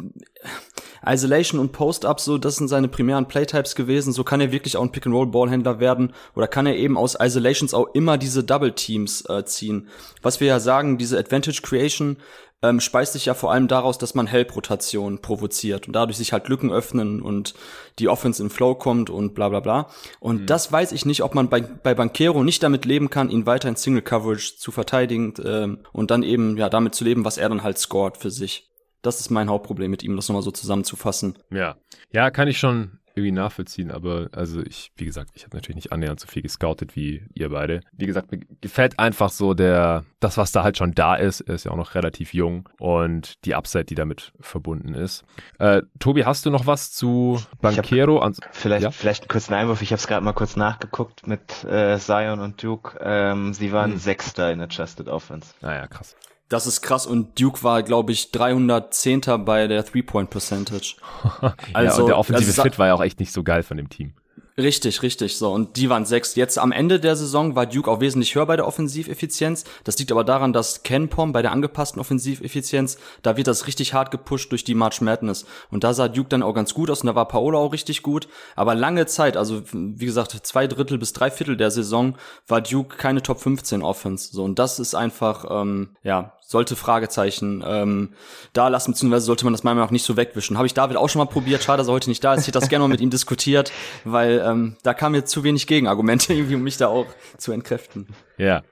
Isolation 1.05 1.59
und 1.59 1.71
Post-Up, 1.71 2.19
so 2.19 2.37
das 2.37 2.57
sind 2.57 2.67
seine 2.67 2.87
primären 2.87 3.27
Playtypes 3.27 3.75
gewesen. 3.75 4.13
So 4.13 4.23
kann 4.23 4.41
er 4.41 4.51
wirklich 4.51 4.77
auch 4.77 4.83
ein 4.83 4.91
Pick-and-Roll-Ballhändler 4.91 5.79
werden 5.79 6.13
oder 6.35 6.47
kann 6.47 6.67
er 6.67 6.75
eben 6.75 6.97
aus 6.97 7.15
Isolations 7.19 7.73
auch 7.73 7.87
immer 7.93 8.17
diese 8.17 8.43
Double-Teams 8.43 9.25
äh, 9.29 9.45
ziehen. 9.45 9.87
Was 10.21 10.39
wir 10.39 10.47
ja 10.47 10.59
sagen, 10.59 10.97
diese 10.97 11.17
Advantage 11.17 11.61
Creation 11.63 12.17
ähm, 12.61 12.79
speist 12.79 13.13
sich 13.13 13.25
ja 13.25 13.33
vor 13.33 13.51
allem 13.51 13.67
daraus, 13.67 13.97
dass 13.97 14.13
man 14.13 14.27
Help-Rotation 14.27 15.21
provoziert 15.21 15.87
und 15.87 15.93
dadurch 15.93 16.17
sich 16.17 16.31
halt 16.31 16.47
Lücken 16.47 16.71
öffnen 16.71 17.21
und 17.21 17.53
die 17.99 18.07
Offense 18.07 18.41
in 18.41 18.49
Flow 18.49 18.75
kommt 18.75 19.09
und 19.09 19.33
bla 19.33 19.49
bla 19.49 19.59
bla. 19.59 19.89
Und 20.19 20.41
mhm. 20.41 20.45
das 20.45 20.71
weiß 20.71 20.91
ich 20.91 21.05
nicht, 21.05 21.23
ob 21.23 21.33
man 21.33 21.49
bei, 21.49 21.61
bei 21.61 21.93
Banquero 21.93 22.43
nicht 22.43 22.61
damit 22.63 22.85
leben 22.85 23.09
kann, 23.09 23.29
ihn 23.29 23.45
weiter 23.45 23.69
in 23.69 23.75
Single 23.75 24.03
Coverage 24.03 24.57
zu 24.57 24.71
verteidigen 24.71 25.33
ähm, 25.43 25.79
und 25.91 26.11
dann 26.11 26.23
eben 26.23 26.57
ja 26.57 26.69
damit 26.69 26.93
zu 26.93 27.03
leben, 27.03 27.25
was 27.25 27.37
er 27.37 27.49
dann 27.49 27.63
halt 27.63 27.77
scored 27.77 28.17
für 28.17 28.31
sich. 28.31 28.69
Das 29.01 29.19
ist 29.19 29.31
mein 29.31 29.49
Hauptproblem 29.49 29.89
mit 29.89 30.03
ihm, 30.03 30.15
das 30.15 30.29
nochmal 30.29 30.43
so 30.43 30.51
zusammenzufassen. 30.51 31.39
Ja. 31.49 31.77
Ja, 32.11 32.29
kann 32.29 32.47
ich 32.47 32.59
schon 32.59 32.99
irgendwie 33.15 33.31
nachvollziehen, 33.31 33.91
aber 33.91 34.29
also 34.31 34.61
ich, 34.61 34.91
wie 34.95 35.05
gesagt, 35.05 35.31
ich 35.33 35.43
habe 35.43 35.55
natürlich 35.55 35.75
nicht 35.75 35.91
annähernd 35.91 36.19
so 36.19 36.27
viel 36.27 36.41
gescoutet 36.41 36.95
wie 36.95 37.25
ihr 37.33 37.49
beide. 37.49 37.81
Wie 37.91 38.05
gesagt, 38.05 38.31
mir 38.31 38.39
gefällt 38.61 38.99
einfach 38.99 39.29
so 39.29 39.53
der, 39.53 40.05
das, 40.19 40.37
was 40.37 40.51
da 40.51 40.63
halt 40.63 40.77
schon 40.77 40.93
da 40.93 41.15
ist. 41.15 41.41
Er 41.41 41.55
ist 41.55 41.65
ja 41.65 41.71
auch 41.71 41.77
noch 41.77 41.95
relativ 41.95 42.33
jung 42.33 42.69
und 42.79 43.45
die 43.45 43.55
Upside, 43.55 43.85
die 43.85 43.95
damit 43.95 44.33
verbunden 44.39 44.93
ist. 44.93 45.23
Äh, 45.59 45.81
Tobi, 45.99 46.25
hast 46.25 46.45
du 46.45 46.49
noch 46.49 46.65
was 46.67 46.91
zu 46.91 47.41
Banquero? 47.61 48.21
Hab, 48.21 48.33
vielleicht, 48.51 48.83
ja? 48.83 48.91
vielleicht 48.91 49.23
einen 49.23 49.29
kurzen 49.29 49.53
Einwurf. 49.53 49.81
Ich 49.81 49.91
habe 49.91 49.99
es 49.99 50.07
gerade 50.07 50.23
mal 50.23 50.33
kurz 50.33 50.55
nachgeguckt 50.55 51.27
mit 51.27 51.63
äh, 51.63 51.97
Zion 51.97 52.39
und 52.39 52.61
Duke. 52.63 52.97
Ähm, 53.01 53.53
sie 53.53 53.71
waren 53.71 53.91
hm. 53.91 53.97
Sechster 53.99 54.51
in 54.51 54.61
Adjusted 54.61 55.07
Offense. 55.07 55.53
Naja, 55.61 55.83
ah 55.83 55.87
krass. 55.87 56.15
Das 56.51 56.67
ist 56.67 56.81
krass 56.81 57.05
und 57.05 57.39
Duke 57.39 57.63
war, 57.63 57.81
glaube 57.81 58.11
ich, 58.11 58.31
310. 58.31 59.21
bei 59.45 59.67
der 59.67 59.85
Three-Point-Percentage. 59.85 60.97
also, 61.39 61.53
ja, 61.73 61.95
und 61.95 62.07
der 62.07 62.17
offensive 62.17 62.49
also, 62.49 62.63
Fit 62.63 62.77
war 62.77 62.87
ja 62.87 62.93
auch 62.93 63.01
echt 63.01 63.21
nicht 63.21 63.31
so 63.31 63.41
geil 63.41 63.63
von 63.63 63.77
dem 63.77 63.87
Team. 63.87 64.11
Richtig, 64.57 65.01
richtig. 65.01 65.37
So, 65.37 65.51
und 65.53 65.77
die 65.77 65.89
waren 65.89 66.05
sechs. 66.05 66.35
Jetzt 66.35 66.59
am 66.59 66.73
Ende 66.73 66.99
der 66.99 67.15
Saison 67.15 67.55
war 67.55 67.65
Duke 67.65 67.89
auch 67.89 68.01
wesentlich 68.01 68.35
höher 68.35 68.45
bei 68.45 68.57
der 68.57 68.67
Offensiveffizienz. 68.67 69.63
Das 69.85 69.97
liegt 69.97 70.11
aber 70.11 70.25
daran, 70.25 70.51
dass 70.51 70.83
Ken 70.83 71.07
Pom 71.07 71.31
bei 71.31 71.41
der 71.41 71.53
angepassten 71.53 72.01
Offensiveffizienz, 72.01 72.97
da 73.21 73.37
wird 73.37 73.47
das 73.47 73.65
richtig 73.65 73.93
hart 73.93 74.11
gepusht 74.11 74.51
durch 74.51 74.65
die 74.65 74.75
March 74.75 74.99
Madness. 74.99 75.45
Und 75.69 75.85
da 75.85 75.93
sah 75.93 76.09
Duke 76.09 76.27
dann 76.27 76.43
auch 76.43 76.53
ganz 76.53 76.73
gut 76.73 76.91
aus 76.91 76.99
und 76.99 77.07
da 77.07 77.15
war 77.15 77.29
Paolo 77.29 77.59
auch 77.59 77.71
richtig 77.71 78.03
gut. 78.03 78.27
Aber 78.57 78.75
lange 78.75 79.05
Zeit, 79.05 79.37
also 79.37 79.63
wie 79.71 80.05
gesagt, 80.05 80.31
zwei 80.45 80.67
Drittel 80.67 80.97
bis 80.97 81.13
drei 81.13 81.31
Viertel 81.31 81.55
der 81.55 81.71
Saison 81.71 82.17
war 82.45 82.59
Duke 82.59 82.97
keine 82.97 83.23
Top 83.23 83.39
15 83.39 83.81
Offense. 83.81 84.31
So, 84.33 84.43
und 84.43 84.59
das 84.59 84.79
ist 84.79 84.95
einfach, 84.95 85.45
ähm, 85.49 85.95
ja, 86.03 86.33
sollte 86.51 86.75
Fragezeichen 86.75 87.63
ähm, 87.65 88.09
da 88.53 88.67
lassen, 88.67 88.91
beziehungsweise 88.91 89.25
sollte 89.25 89.45
man 89.45 89.53
das 89.53 89.63
meiner 89.63 89.75
Meinung 89.75 89.87
nach 89.87 89.91
nicht 89.91 90.05
so 90.05 90.17
wegwischen. 90.17 90.57
Habe 90.57 90.67
ich 90.67 90.73
David 90.73 90.97
auch 90.97 91.07
schon 91.07 91.19
mal 91.19 91.25
probiert, 91.31 91.63
schade, 91.63 91.77
dass 91.77 91.87
er 91.87 91.93
heute 91.93 92.09
nicht 92.09 92.23
da 92.23 92.33
ist. 92.33 92.41
Ich 92.41 92.47
hätte 92.47 92.59
das 92.59 92.69
gerne 92.69 92.83
mal 92.83 92.89
mit 92.89 92.99
ihm 92.99 93.09
diskutiert, 93.09 93.71
weil 94.03 94.43
ähm, 94.45 94.75
da 94.83 94.93
kamen 94.93 95.15
jetzt 95.15 95.31
zu 95.31 95.43
wenig 95.43 95.65
Gegenargumente, 95.65 96.33
irgendwie, 96.33 96.55
um 96.55 96.61
mich 96.61 96.77
da 96.77 96.87
auch 96.87 97.07
zu 97.37 97.53
entkräften. 97.53 98.07
Ja. 98.37 98.63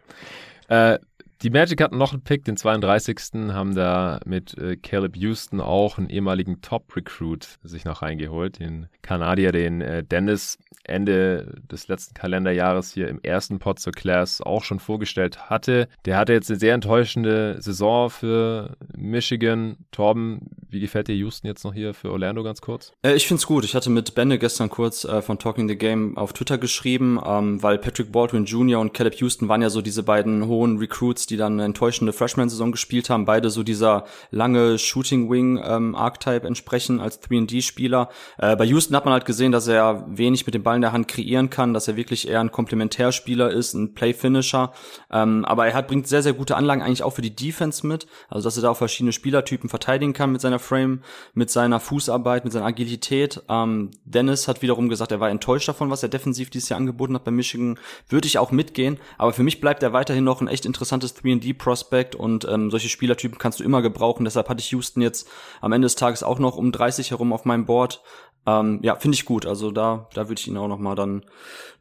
Äh, 0.67 0.99
die 1.41 1.49
Magic 1.49 1.81
hatten 1.81 1.97
noch 1.97 2.13
einen 2.13 2.21
Pick, 2.21 2.45
den 2.45 2.57
32. 2.57 3.51
haben 3.53 3.75
da 3.75 4.19
mit 4.25 4.57
äh, 4.57 4.75
Caleb 4.75 5.15
Houston 5.15 5.61
auch 5.61 5.97
einen 5.97 6.09
ehemaligen 6.09 6.61
Top-Recruit 6.61 7.59
sich 7.63 7.85
noch 7.85 8.01
reingeholt, 8.01 8.59
den 8.59 8.87
Kanadier, 9.01 9.51
den 9.51 9.81
äh, 9.81 10.03
Dennis 10.03 10.57
Ende 10.83 11.61
des 11.71 11.87
letzten 11.87 12.13
Kalenderjahres 12.13 12.93
hier 12.93 13.07
im 13.07 13.19
ersten 13.21 13.59
Pod 13.59 13.79
zur 13.79 13.93
Class 13.93 14.41
auch 14.41 14.63
schon 14.63 14.79
vorgestellt 14.79 15.49
hatte. 15.49 15.87
Der 16.05 16.17
hatte 16.17 16.33
jetzt 16.33 16.49
eine 16.49 16.59
sehr 16.59 16.73
enttäuschende 16.73 17.57
Saison 17.61 18.09
für 18.09 18.75
Michigan. 18.95 19.77
Torben, 19.91 20.49
wie 20.69 20.79
gefällt 20.79 21.07
dir 21.07 21.15
Houston 21.15 21.47
jetzt 21.47 21.63
noch 21.63 21.73
hier 21.73 21.93
für 21.93 22.11
Orlando 22.11 22.43
ganz 22.43 22.61
kurz? 22.61 22.93
Äh, 23.03 23.15
ich 23.15 23.27
find's 23.27 23.45
gut. 23.45 23.63
Ich 23.63 23.75
hatte 23.75 23.89
mit 23.89 24.15
Benne 24.15 24.39
gestern 24.39 24.69
kurz 24.69 25.05
äh, 25.05 25.21
von 25.21 25.39
Talking 25.39 25.67
the 25.67 25.77
Game 25.77 26.17
auf 26.17 26.33
Twitter 26.33 26.57
geschrieben, 26.57 27.19
ähm, 27.25 27.61
weil 27.61 27.77
Patrick 27.77 28.11
Baldwin 28.11 28.45
Jr. 28.45 28.79
und 28.79 28.93
Caleb 28.93 29.15
Houston 29.15 29.47
waren 29.47 29.61
ja 29.61 29.69
so 29.69 29.81
diese 29.81 30.03
beiden 30.03 30.47
hohen 30.47 30.77
Recruits, 30.77 31.27
die 31.29 31.37
dann 31.37 31.53
eine 31.53 31.65
enttäuschende 31.65 32.13
Freshman-Saison 32.13 32.71
gespielt 32.71 33.09
haben. 33.09 33.25
Beide 33.25 33.49
so 33.49 33.63
dieser 33.63 34.05
lange 34.31 34.77
Shooting 34.77 35.29
Wing 35.29 35.61
ähm, 35.63 35.95
entsprechen 35.95 36.99
als 36.99 37.21
3D-Spieler. 37.21 38.09
Äh, 38.37 38.55
bei 38.55 38.65
Houston 38.65 38.95
hat 38.95 39.05
man 39.05 39.13
halt 39.13 39.25
gesehen, 39.25 39.51
dass 39.51 39.67
er 39.67 40.05
wenig 40.07 40.45
mit 40.45 40.55
dem 40.55 40.63
Ball 40.63 40.75
in 40.75 40.81
der 40.81 40.91
Hand 40.91 41.07
kreieren 41.07 41.49
kann, 41.49 41.73
dass 41.73 41.87
er 41.87 41.95
wirklich 41.95 42.27
eher 42.27 42.39
ein 42.39 42.51
Komplementärspieler 42.51 43.49
ist, 43.49 43.73
ein 43.73 43.93
Play-Finisher. 43.93 44.73
Ähm, 45.11 45.45
aber 45.45 45.67
er 45.67 45.73
hat, 45.73 45.87
bringt 45.87 46.07
sehr, 46.07 46.23
sehr 46.23 46.33
gute 46.33 46.55
Anlagen 46.55 46.81
eigentlich 46.81 47.03
auch 47.03 47.13
für 47.13 47.21
die 47.21 47.35
Defense 47.35 47.85
mit. 47.85 48.07
Also, 48.29 48.47
dass 48.47 48.57
er 48.57 48.63
da 48.63 48.69
auch 48.71 48.77
verschiedene 48.77 49.13
Spielertypen 49.13 49.69
verteidigen 49.69 50.13
kann 50.13 50.31
mit 50.31 50.41
seiner 50.41 50.59
Frame, 50.59 51.01
mit 51.33 51.49
seiner 51.49 51.79
Fußarbeit, 51.79 52.43
mit 52.43 52.53
seiner 52.53 52.65
Agilität. 52.65 53.43
Ähm, 53.49 53.91
Dennis 54.05 54.47
hat 54.47 54.61
wiederum 54.61 54.89
gesagt, 54.89 55.11
er 55.11 55.19
war 55.19 55.29
enttäuscht 55.29 55.67
davon, 55.67 55.89
was 55.89 56.03
er 56.03 56.09
defensiv 56.09 56.49
dieses 56.49 56.69
Jahr 56.69 56.79
angeboten 56.79 57.15
hat 57.15 57.23
bei 57.23 57.31
Michigan. 57.31 57.79
Würde 58.07 58.27
ich 58.27 58.37
auch 58.37 58.51
mitgehen. 58.51 58.97
Aber 59.17 59.33
für 59.33 59.43
mich 59.43 59.61
bleibt 59.61 59.83
er 59.83 59.93
weiterhin 59.93 60.23
noch 60.23 60.41
ein 60.41 60.47
echt 60.47 60.65
interessantes 60.65 61.13
3D-Prospect 61.23 62.15
und 62.15 62.45
ähm, 62.45 62.71
solche 62.71 62.89
Spielertypen 62.89 63.37
kannst 63.37 63.59
du 63.59 63.63
immer 63.63 63.81
gebrauchen. 63.81 64.23
Deshalb 64.23 64.49
hatte 64.49 64.61
ich 64.61 64.71
Houston 64.71 65.01
jetzt 65.01 65.27
am 65.61 65.71
Ende 65.71 65.85
des 65.85 65.95
Tages 65.95 66.23
auch 66.23 66.39
noch 66.39 66.57
um 66.57 66.71
30 66.71 67.11
herum 67.11 67.33
auf 67.33 67.45
meinem 67.45 67.65
Board. 67.65 68.01
Ähm, 68.49 68.79
ja, 68.83 68.95
finde 68.95 69.15
ich 69.15 69.25
gut. 69.25 69.45
Also 69.45 69.71
da, 69.71 70.07
da 70.13 70.29
würde 70.29 70.39
ich 70.39 70.47
Ihnen 70.47 70.57
auch 70.57 70.67
noch 70.67 70.79
mal 70.79 70.95
dann 70.95 71.23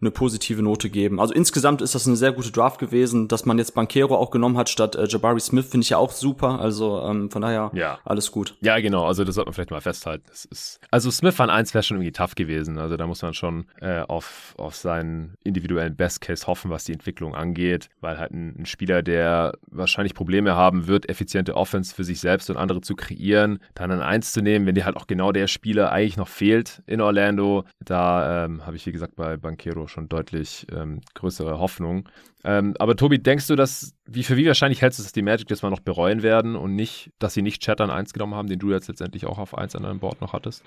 eine 0.01 0.11
positive 0.11 0.63
Note 0.63 0.91
geben. 0.91 1.21
Also 1.21 1.35
insgesamt 1.35 1.83
ist 1.83 1.95
das 1.95 2.07
eine 2.07 2.17
sehr 2.17 2.33
gute 2.33 2.53
Draft 2.53 2.79
gewesen, 2.79 3.27
dass 3.27 3.47
man 3.47 3.59
jetzt 3.59 3.75
Banquero 3.75 4.15
auch 4.15 4.31
genommen 4.31 4.57
hat 4.57 4.69
statt 4.69 4.95
äh, 4.95 5.07
Jabari 5.09 5.41
Smith, 5.41 5.67
finde 5.67 5.85
ich 5.85 5.91
ja 5.91 5.99
auch 5.99 6.13
super. 6.13 6.61
Also 6.61 7.03
ähm, 7.03 7.31
von 7.31 7.43
daher 7.43 7.71
ja. 7.75 7.99
alles 8.05 8.31
gut. 8.31 8.57
Ja, 8.61 8.79
genau. 8.79 9.07
Also 9.07 9.25
das 9.25 9.35
sollte 9.35 9.49
man 9.49 9.55
vielleicht 9.55 9.71
mal 9.71 9.81
festhalten. 9.81 10.25
Das 10.29 10.45
ist, 10.45 10.81
also 10.91 11.11
Smith 11.11 11.41
an 11.41 11.51
eins 11.51 11.75
wäre 11.75 11.83
schon 11.83 11.97
irgendwie 11.97 12.13
tough 12.13 12.35
gewesen. 12.37 12.79
Also 12.79 12.97
da 12.97 13.07
muss 13.07 13.23
man 13.23 13.35
schon 13.35 13.67
äh, 13.81 14.01
auf, 14.01 14.55
auf 14.57 14.77
seinen 14.77 15.35
individuellen 15.43 15.97
Best 15.97 16.21
Case 16.21 16.47
hoffen, 16.47 16.71
was 16.71 16.85
die 16.85 16.93
Entwicklung 16.93 17.35
angeht, 17.35 17.89
weil 18.01 18.19
halt 18.19 18.31
ein, 18.31 18.55
ein 18.61 18.67
Spieler, 18.67 19.03
der 19.03 19.53
wahrscheinlich 19.67 20.15
Probleme 20.15 20.55
haben 20.55 20.87
wird, 20.87 21.09
effiziente 21.09 21.57
Offense 21.57 21.95
für 21.95 22.05
sich 22.05 22.21
selbst 22.21 22.51
und 22.51 22.57
andere 22.57 22.81
zu 22.83 22.95
kreieren, 22.95 23.59
dann 23.75 23.91
an 23.91 24.01
eins 24.01 24.33
zu 24.33 24.43
nehmen, 24.43 24.67
wenn 24.67 24.77
dir 24.77 24.85
halt 24.85 24.97
auch 24.97 25.09
genau 25.09 25.33
der 25.33 25.49
Spieler 25.49 25.91
eigentlich 25.91 26.17
noch 26.17 26.29
fehlt 26.29 26.58
fehlt 26.59 26.83
in 26.87 27.01
Orlando. 27.01 27.65
Da 27.85 28.45
ähm, 28.45 28.67
habe 28.67 28.77
ich, 28.77 28.87
wie 28.87 28.93
gesagt, 28.93 29.17
bei 29.17 29.37
Banquero 29.37 29.87
schon 29.87 30.09
deutlich 30.09 30.67
ähm, 30.73 31.01
größere 31.15 31.59
Hoffnung. 31.59 32.09
Ähm, 32.45 32.75
aber 32.79 32.97
Tobi, 32.97 33.19
denkst 33.19 33.47
du, 33.47 33.57
dass, 33.57 33.95
wie 34.07 34.23
für 34.23 34.37
wie 34.37 34.47
wahrscheinlich 34.47 34.83
hältst 34.83 34.99
du, 34.99 35.03
dass 35.03 35.13
die 35.13 35.23
Magic 35.23 35.51
jetzt 35.51 35.63
mal 35.63 35.71
noch 35.71 35.81
bereuen 35.81 36.23
werden 36.23 36.57
und 36.57 36.75
nicht, 36.75 37.11
dass 37.19 37.35
sie 37.35 37.43
nicht 37.43 37.63
Chat 37.63 37.81
an 37.81 37.91
1 37.91 38.13
genommen 38.13 38.35
haben, 38.35 38.49
den 38.49 38.59
du 38.59 38.71
jetzt 38.71 38.89
letztendlich 38.89 39.27
auch 39.27 39.39
auf 39.39 39.57
1 39.57 39.75
an 39.77 39.83
deinem 39.83 40.01
Board 40.01 40.21
noch 40.21 40.33
hattest? 40.33 40.65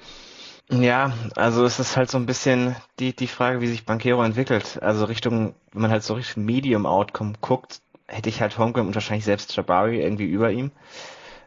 Ja, 0.69 1.13
also 1.35 1.65
es 1.65 1.79
ist 1.79 1.97
halt 1.97 2.09
so 2.09 2.17
ein 2.17 2.25
bisschen 2.25 2.75
die, 2.99 3.15
die 3.15 3.27
Frage, 3.27 3.61
wie 3.61 3.67
sich 3.67 3.85
Banquero 3.85 4.23
entwickelt. 4.23 4.81
Also 4.81 5.05
Richtung, 5.05 5.55
wenn 5.73 5.81
man 5.81 5.91
halt 5.91 6.03
so 6.03 6.13
Richtung 6.13 6.45
Medium 6.45 6.85
Outcome 6.85 7.33
guckt, 7.41 7.81
hätte 8.07 8.29
ich 8.29 8.41
halt 8.41 8.57
Holmgren 8.57 8.87
und 8.87 8.95
wahrscheinlich 8.95 9.25
selbst 9.25 9.55
Jabari 9.55 10.01
irgendwie 10.01 10.25
über 10.25 10.51
ihm 10.51 10.71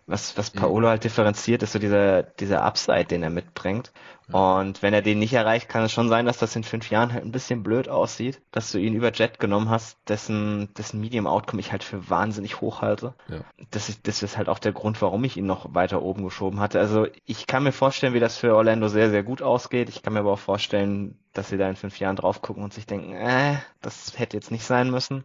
was, 0.06 0.36
was 0.36 0.54
mhm. 0.54 0.60
Paolo 0.60 0.88
halt 0.88 1.04
differenziert, 1.04 1.62
ist 1.62 1.72
so 1.72 1.78
dieser, 1.78 2.22
dieser 2.22 2.62
Upside, 2.62 3.06
den 3.06 3.22
er 3.22 3.30
mitbringt. 3.30 3.92
Und 4.32 4.82
wenn 4.82 4.94
er 4.94 5.02
den 5.02 5.18
nicht 5.18 5.34
erreicht, 5.34 5.68
kann 5.68 5.82
es 5.84 5.92
schon 5.92 6.08
sein, 6.08 6.24
dass 6.24 6.38
das 6.38 6.56
in 6.56 6.64
fünf 6.64 6.90
Jahren 6.90 7.12
halt 7.12 7.24
ein 7.24 7.32
bisschen 7.32 7.62
blöd 7.62 7.88
aussieht, 7.88 8.40
dass 8.52 8.72
du 8.72 8.78
ihn 8.78 8.94
über 8.94 9.12
Jet 9.12 9.38
genommen 9.38 9.68
hast, 9.68 9.98
dessen, 10.08 10.72
dessen 10.74 11.00
Medium 11.00 11.26
Outcome 11.26 11.60
ich 11.60 11.72
halt 11.72 11.84
für 11.84 12.08
wahnsinnig 12.08 12.60
hoch 12.60 12.80
halte. 12.80 13.14
Ja. 13.28 13.40
Das, 13.70 13.88
ist, 13.88 14.08
das 14.08 14.22
ist 14.22 14.38
halt 14.38 14.48
auch 14.48 14.58
der 14.58 14.72
Grund, 14.72 15.02
warum 15.02 15.24
ich 15.24 15.36
ihn 15.36 15.46
noch 15.46 15.74
weiter 15.74 16.02
oben 16.02 16.24
geschoben 16.24 16.60
hatte. 16.60 16.80
Also 16.80 17.06
ich 17.26 17.46
kann 17.46 17.64
mir 17.64 17.72
vorstellen, 17.72 18.14
wie 18.14 18.20
das 18.20 18.38
für 18.38 18.54
Orlando 18.54 18.88
sehr, 18.88 19.10
sehr 19.10 19.22
gut 19.22 19.42
ausgeht. 19.42 19.90
Ich 19.90 20.02
kann 20.02 20.14
mir 20.14 20.20
aber 20.20 20.32
auch 20.32 20.38
vorstellen, 20.38 21.18
dass 21.34 21.50
sie 21.50 21.58
da 21.58 21.68
in 21.68 21.76
fünf 21.76 21.98
Jahren 21.98 22.16
drauf 22.16 22.40
gucken 22.40 22.62
und 22.62 22.72
sich 22.72 22.86
denken, 22.86 23.12
äh, 23.12 23.56
das 23.82 24.18
hätte 24.18 24.36
jetzt 24.36 24.50
nicht 24.50 24.64
sein 24.64 24.90
müssen. 24.90 25.24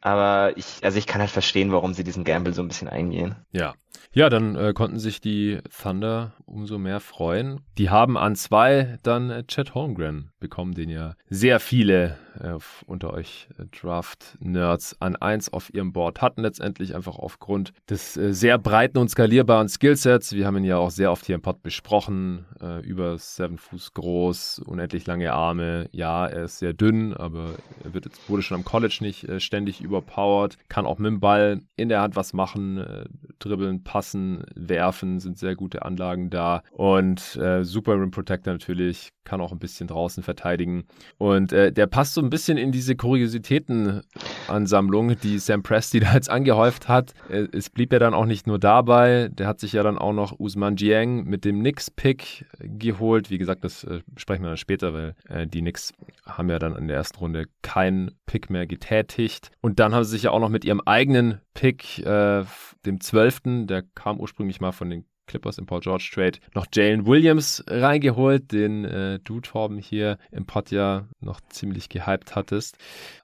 Aber 0.00 0.56
ich, 0.56 0.82
also 0.82 0.98
ich 0.98 1.06
kann 1.06 1.20
halt 1.20 1.30
verstehen, 1.30 1.72
warum 1.72 1.94
sie 1.94 2.04
diesen 2.04 2.24
Gamble 2.24 2.54
so 2.54 2.62
ein 2.62 2.68
bisschen 2.68 2.88
eingehen. 2.88 3.36
Ja. 3.52 3.74
Ja, 4.12 4.28
dann 4.28 4.56
äh, 4.56 4.72
konnten 4.72 4.98
sich 4.98 5.20
die 5.20 5.60
Thunder 5.82 6.32
umso 6.44 6.78
mehr 6.78 6.98
freuen. 6.98 7.60
Die 7.78 7.90
haben 7.90 8.18
an 8.18 8.34
zwei 8.34 8.98
dann 9.04 9.30
äh, 9.30 9.44
Chad 9.46 9.74
Holmgren 9.74 10.32
bekommen, 10.40 10.74
den 10.74 10.90
ja 10.90 11.14
sehr 11.28 11.60
viele 11.60 12.18
äh, 12.40 12.54
unter 12.86 13.12
euch 13.12 13.48
äh, 13.58 13.66
Draft-Nerds 13.66 14.96
an 15.00 15.14
eins 15.14 15.52
auf 15.52 15.72
ihrem 15.72 15.92
Board 15.92 16.22
hatten, 16.22 16.42
letztendlich 16.42 16.96
einfach 16.96 17.18
aufgrund 17.18 17.72
des 17.88 18.16
äh, 18.16 18.32
sehr 18.32 18.58
breiten 18.58 18.98
und 18.98 19.10
skalierbaren 19.10 19.68
Skillsets. 19.68 20.32
Wir 20.32 20.46
haben 20.46 20.56
ihn 20.56 20.64
ja 20.64 20.78
auch 20.78 20.90
sehr 20.90 21.12
oft 21.12 21.26
hier 21.26 21.36
im 21.36 21.42
Pod 21.42 21.62
besprochen. 21.62 22.46
Äh, 22.60 22.80
über 22.80 23.16
seven 23.16 23.58
Fuß 23.58 23.94
groß, 23.94 24.60
unendlich 24.66 25.06
lange 25.06 25.32
Arme. 25.32 25.88
Ja, 25.92 26.26
er 26.26 26.44
ist 26.44 26.58
sehr 26.58 26.72
dünn, 26.72 27.14
aber 27.14 27.54
er 27.84 27.94
wird 27.94 28.06
jetzt, 28.06 28.28
wurde 28.28 28.42
schon 28.42 28.56
am 28.56 28.64
College 28.64 28.98
nicht 29.00 29.26
ständig 29.38 29.80
überpowered. 29.90 30.56
Kann 30.68 30.86
auch 30.86 30.98
mit 30.98 31.06
dem 31.06 31.20
Ball 31.20 31.60
in 31.76 31.88
der 31.88 32.00
Hand 32.00 32.16
was 32.16 32.32
machen, 32.32 32.84
dribbeln, 33.38 33.82
passen, 33.82 34.44
werfen, 34.54 35.20
sind 35.20 35.38
sehr 35.38 35.56
gute 35.56 35.82
Anlagen 35.82 36.30
da. 36.30 36.62
Und 36.72 37.36
äh, 37.36 37.64
Super 37.64 37.94
Rim 37.94 38.10
Protector 38.10 38.52
natürlich, 38.52 39.12
kann 39.24 39.40
auch 39.40 39.52
ein 39.52 39.58
bisschen 39.58 39.88
draußen 39.88 40.22
verteidigen. 40.22 40.84
Und 41.18 41.52
äh, 41.52 41.72
der 41.72 41.86
passt 41.86 42.14
so 42.14 42.20
ein 42.20 42.30
bisschen 42.30 42.58
in 42.58 42.72
diese 42.72 42.96
Kuriositätenansammlung, 42.96 45.18
die 45.20 45.38
Sam 45.38 45.62
Presti 45.62 46.00
da 46.00 46.14
jetzt 46.14 46.30
angehäuft 46.30 46.88
hat. 46.88 47.14
Äh, 47.28 47.46
es 47.52 47.70
blieb 47.70 47.92
ja 47.92 47.98
dann 47.98 48.14
auch 48.14 48.26
nicht 48.26 48.46
nur 48.46 48.58
dabei, 48.58 49.28
der 49.32 49.46
hat 49.46 49.60
sich 49.60 49.72
ja 49.72 49.82
dann 49.82 49.98
auch 49.98 50.12
noch 50.12 50.38
Usman 50.38 50.76
Jiang 50.76 51.24
mit 51.24 51.44
dem 51.44 51.60
Knicks-Pick 51.60 52.46
geholt. 52.60 53.30
Wie 53.30 53.38
gesagt, 53.38 53.64
das 53.64 53.84
äh, 53.84 54.00
sprechen 54.16 54.42
wir 54.42 54.48
dann 54.48 54.56
später, 54.56 54.94
weil 54.94 55.14
äh, 55.28 55.46
die 55.46 55.60
Knicks 55.60 55.92
haben 56.26 56.50
ja 56.50 56.58
dann 56.58 56.76
in 56.76 56.88
der 56.88 56.96
ersten 56.96 57.18
Runde 57.18 57.46
keinen 57.62 58.12
Pick 58.26 58.50
mehr 58.50 58.66
getätigt. 58.66 59.50
Und 59.60 59.79
dann 59.80 59.94
haben 59.94 60.04
sie 60.04 60.10
sich 60.10 60.24
ja 60.24 60.30
auch 60.30 60.40
noch 60.40 60.50
mit 60.50 60.64
ihrem 60.64 60.82
eigenen 60.82 61.40
Pick, 61.54 61.98
äh, 62.00 62.44
dem 62.84 63.00
12., 63.00 63.66
der 63.66 63.82
kam 63.94 64.20
ursprünglich 64.20 64.60
mal 64.60 64.72
von 64.72 64.90
den 64.90 65.06
Clippers 65.26 65.58
im 65.58 65.66
Paul 65.66 65.80
George 65.80 66.10
Trade 66.12 66.38
noch 66.54 66.66
Jalen 66.72 67.06
Williams 67.06 67.62
reingeholt, 67.68 68.50
den 68.50 68.84
äh, 68.84 69.20
du 69.20 69.40
Torben 69.40 69.78
hier 69.78 70.18
im 70.32 70.44
Pod 70.44 70.72
ja 70.72 71.06
noch 71.20 71.40
ziemlich 71.50 71.88
gehypt 71.88 72.34
hattest. 72.34 72.76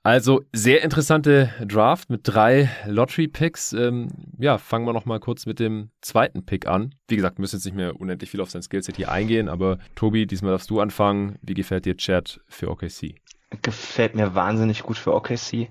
Also 0.04 0.42
sehr 0.52 0.82
interessante 0.82 1.50
Draft 1.66 2.08
mit 2.08 2.20
drei 2.22 2.70
Lottery 2.86 3.26
Picks. 3.26 3.72
Ähm, 3.72 4.08
ja, 4.38 4.56
fangen 4.56 4.86
wir 4.86 4.92
noch 4.92 5.04
mal 5.04 5.18
kurz 5.18 5.46
mit 5.46 5.58
dem 5.58 5.90
zweiten 6.00 6.46
Pick 6.46 6.66
an. 6.68 6.94
Wie 7.08 7.16
gesagt, 7.16 7.40
müssen 7.40 7.56
jetzt 7.56 7.64
nicht 7.64 7.76
mehr 7.76 8.00
unendlich 8.00 8.30
viel 8.30 8.40
auf 8.40 8.50
sein 8.50 8.62
Skillset 8.62 8.96
hier 8.96 9.10
eingehen, 9.10 9.48
aber 9.48 9.78
Tobi, 9.96 10.26
diesmal 10.26 10.52
darfst 10.52 10.70
du 10.70 10.80
anfangen. 10.80 11.36
Wie 11.42 11.54
gefällt 11.54 11.86
dir 11.86 11.96
Chad 11.96 12.40
für 12.46 12.70
OKC? 12.70 13.16
Gefällt 13.62 14.14
mir 14.14 14.34
wahnsinnig 14.34 14.84
gut 14.84 14.96
für 14.96 15.12
OKC 15.12 15.70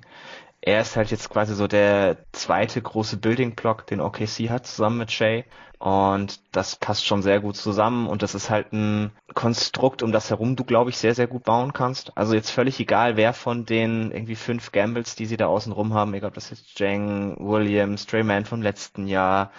er 0.65 0.81
ist 0.81 0.95
halt 0.95 1.11
jetzt 1.11 1.29
quasi 1.29 1.53
so 1.53 1.67
der 1.67 2.17
zweite 2.31 2.81
große 2.81 3.17
Building 3.17 3.53
Block, 3.53 3.85
den 3.85 4.01
OKC 4.01 4.49
hat, 4.49 4.65
zusammen 4.65 4.97
mit 4.97 5.11
Shay. 5.11 5.45
Und 5.77 6.39
das 6.55 6.77
passt 6.77 7.05
schon 7.05 7.21
sehr 7.21 7.39
gut 7.39 7.55
zusammen 7.55 8.07
und 8.07 8.23
das 8.23 8.33
ist 8.33 8.49
halt 8.49 8.73
ein 8.73 9.11
Konstrukt, 9.35 10.01
um 10.01 10.11
das 10.11 10.31
herum 10.31 10.55
du, 10.55 10.63
glaube 10.63 10.89
ich, 10.89 10.97
sehr, 10.97 11.13
sehr 11.13 11.27
gut 11.27 11.43
bauen 11.43 11.73
kannst. 11.73 12.17
Also 12.17 12.33
jetzt 12.33 12.49
völlig 12.49 12.79
egal, 12.79 13.15
wer 13.15 13.33
von 13.33 13.65
den 13.65 14.09
irgendwie 14.11 14.35
fünf 14.35 14.71
Gambles, 14.71 15.15
die 15.15 15.27
sie 15.27 15.37
da 15.37 15.45
außen 15.47 15.71
rum 15.71 15.93
haben, 15.93 16.15
egal 16.15 16.29
ob 16.29 16.33
das 16.33 16.49
jetzt 16.49 16.79
Jang, 16.79 17.37
Williams, 17.39 18.07
Drayman 18.07 18.45
vom 18.45 18.63
letzten 18.63 19.05
Jahr, 19.05 19.51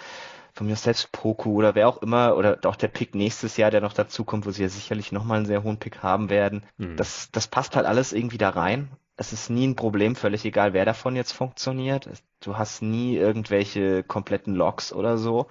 von 0.53 0.67
mir 0.67 0.75
selbst 0.75 1.13
Poku 1.13 1.53
oder 1.53 1.73
wer 1.75 1.87
auch 1.87 2.01
immer, 2.01 2.35
oder 2.35 2.59
auch 2.65 2.75
der 2.75 2.89
Pick 2.89 3.15
nächstes 3.15 3.55
Jahr, 3.55 3.71
der 3.71 3.79
noch 3.79 3.93
dazu 3.93 4.25
kommt, 4.25 4.45
wo 4.45 4.51
sie 4.51 4.63
ja 4.63 4.69
sicherlich 4.69 5.13
nochmal 5.13 5.37
einen 5.37 5.45
sehr 5.45 5.63
hohen 5.63 5.77
Pick 5.77 6.03
haben 6.03 6.29
werden. 6.29 6.63
Mhm. 6.77 6.97
Das, 6.97 7.29
das 7.31 7.47
passt 7.47 7.77
halt 7.77 7.85
alles 7.85 8.11
irgendwie 8.11 8.39
da 8.39 8.49
rein 8.49 8.89
es 9.17 9.33
ist 9.33 9.49
nie 9.49 9.67
ein 9.67 9.75
Problem, 9.75 10.15
völlig 10.15 10.45
egal, 10.45 10.73
wer 10.73 10.85
davon 10.85 11.15
jetzt 11.15 11.33
funktioniert. 11.33 12.09
Du 12.39 12.57
hast 12.57 12.81
nie 12.81 13.17
irgendwelche 13.17 14.03
kompletten 14.03 14.55
Logs 14.55 14.93
oder 14.93 15.17
so. 15.17 15.47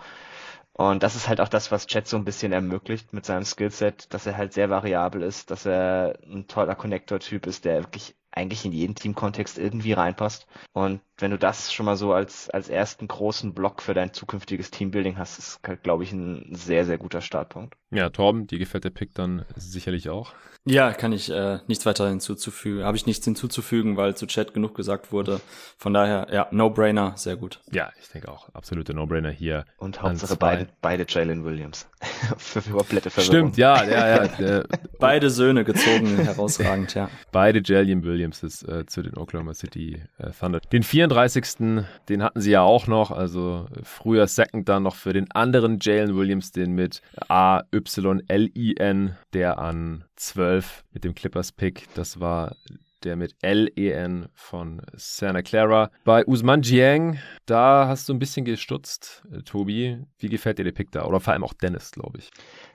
Und 0.72 1.02
das 1.02 1.16
ist 1.16 1.28
halt 1.28 1.40
auch 1.40 1.48
das, 1.48 1.72
was 1.72 1.86
Chat 1.86 2.06
so 2.06 2.16
ein 2.16 2.24
bisschen 2.24 2.52
ermöglicht 2.52 3.12
mit 3.12 3.26
seinem 3.26 3.44
Skillset, 3.44 4.12
dass 4.14 4.26
er 4.26 4.36
halt 4.36 4.52
sehr 4.52 4.70
variabel 4.70 5.22
ist, 5.22 5.50
dass 5.50 5.66
er 5.66 6.18
ein 6.24 6.46
toller 6.48 6.74
Connector-Typ 6.74 7.46
ist, 7.46 7.64
der 7.64 7.82
wirklich 7.82 8.14
eigentlich 8.36 8.64
in 8.64 8.72
jeden 8.72 8.94
Teamkontext 8.94 9.58
irgendwie 9.58 9.92
reinpasst. 9.92 10.46
Und 10.72 11.00
wenn 11.18 11.30
du 11.30 11.38
das 11.38 11.72
schon 11.72 11.86
mal 11.86 11.96
so 11.96 12.12
als, 12.12 12.50
als 12.50 12.68
ersten 12.68 13.08
großen 13.08 13.54
Block 13.54 13.80
für 13.80 13.94
dein 13.94 14.12
zukünftiges 14.12 14.70
Teambuilding 14.70 15.16
hast, 15.16 15.38
ist, 15.38 15.60
glaube 15.82 16.04
ich, 16.04 16.12
ein 16.12 16.54
sehr, 16.54 16.84
sehr 16.84 16.98
guter 16.98 17.22
Startpunkt. 17.22 17.74
Ja, 17.90 18.10
Torben, 18.10 18.46
die 18.46 18.58
gefällt 18.58 18.84
der 18.84 18.90
Pick 18.90 19.14
dann 19.14 19.44
sicherlich 19.56 20.10
auch. 20.10 20.34
Ja, 20.68 20.92
kann 20.92 21.12
ich 21.12 21.30
äh, 21.30 21.60
nichts 21.68 21.86
weiter 21.86 22.08
hinzuzufügen. 22.08 22.82
Habe 22.82 22.96
ich 22.96 23.06
nichts 23.06 23.24
hinzuzufügen, 23.24 23.96
weil 23.96 24.16
zu 24.16 24.26
Chat 24.26 24.52
genug 24.52 24.74
gesagt 24.74 25.12
wurde. 25.12 25.40
Von 25.78 25.94
daher, 25.94 26.26
ja, 26.32 26.48
No-Brainer, 26.50 27.12
sehr 27.16 27.36
gut. 27.36 27.60
Ja, 27.70 27.92
ich 28.00 28.08
denke 28.08 28.32
auch, 28.32 28.52
absolute 28.52 28.92
No-Brainer 28.92 29.30
hier. 29.30 29.64
Und 29.78 30.02
Hauptsache 30.02 30.36
beide, 30.36 30.66
beide 30.82 31.06
Jalen 31.08 31.44
Williams. 31.44 31.88
für 32.36 32.60
komplette 32.62 33.10
Verwirrung. 33.10 33.52
Stimmt, 33.52 33.56
ja, 33.58 33.84
ja, 33.84 34.24
ja. 34.24 34.64
beide 34.98 35.30
Söhne 35.30 35.62
gezogen, 35.62 36.16
herausragend, 36.16 36.94
ja. 36.94 37.10
Beide 37.30 37.62
Jalen 37.64 38.02
Williamses 38.26 38.62
äh, 38.64 38.86
zu 38.86 39.02
den 39.02 39.16
Oklahoma 39.16 39.54
City 39.54 40.02
äh, 40.18 40.30
Thunder. 40.30 40.60
Den 40.72 40.82
34. 40.82 41.84
Den 42.08 42.22
hatten 42.22 42.40
sie 42.40 42.50
ja 42.50 42.62
auch 42.62 42.86
noch, 42.86 43.10
also 43.10 43.66
früher 43.82 44.26
Second 44.26 44.68
dann 44.68 44.82
noch 44.82 44.96
für 44.96 45.12
den 45.12 45.30
anderen 45.30 45.78
Jalen 45.80 46.16
Williams, 46.16 46.52
den 46.52 46.72
mit 46.72 47.02
A, 47.28 47.62
Y, 47.72 48.22
L, 48.28 48.50
I, 48.56 48.76
N, 48.76 49.16
der 49.32 49.58
an 49.58 50.04
12 50.16 50.84
mit 50.92 51.04
dem 51.04 51.14
Clippers-Pick. 51.14 51.94
Das 51.94 52.20
war 52.20 52.56
der 53.04 53.14
mit 53.14 53.36
L-E-N 53.42 54.26
von 54.34 54.82
Santa 54.94 55.42
Clara. 55.42 55.90
Bei 56.04 56.26
Usman 56.26 56.62
Jiang, 56.62 57.18
da 57.44 57.86
hast 57.86 58.08
du 58.08 58.14
ein 58.14 58.18
bisschen 58.18 58.44
gestutzt, 58.44 59.22
äh, 59.30 59.42
Tobi. 59.42 59.98
Wie 60.18 60.28
gefällt 60.28 60.58
dir 60.58 60.64
der 60.64 60.72
Pick 60.72 60.90
da? 60.90 61.04
Oder 61.04 61.20
vor 61.20 61.32
allem 61.32 61.44
auch 61.44 61.52
Dennis, 61.52 61.92
glaube 61.92 62.18
ich. 62.18 62.30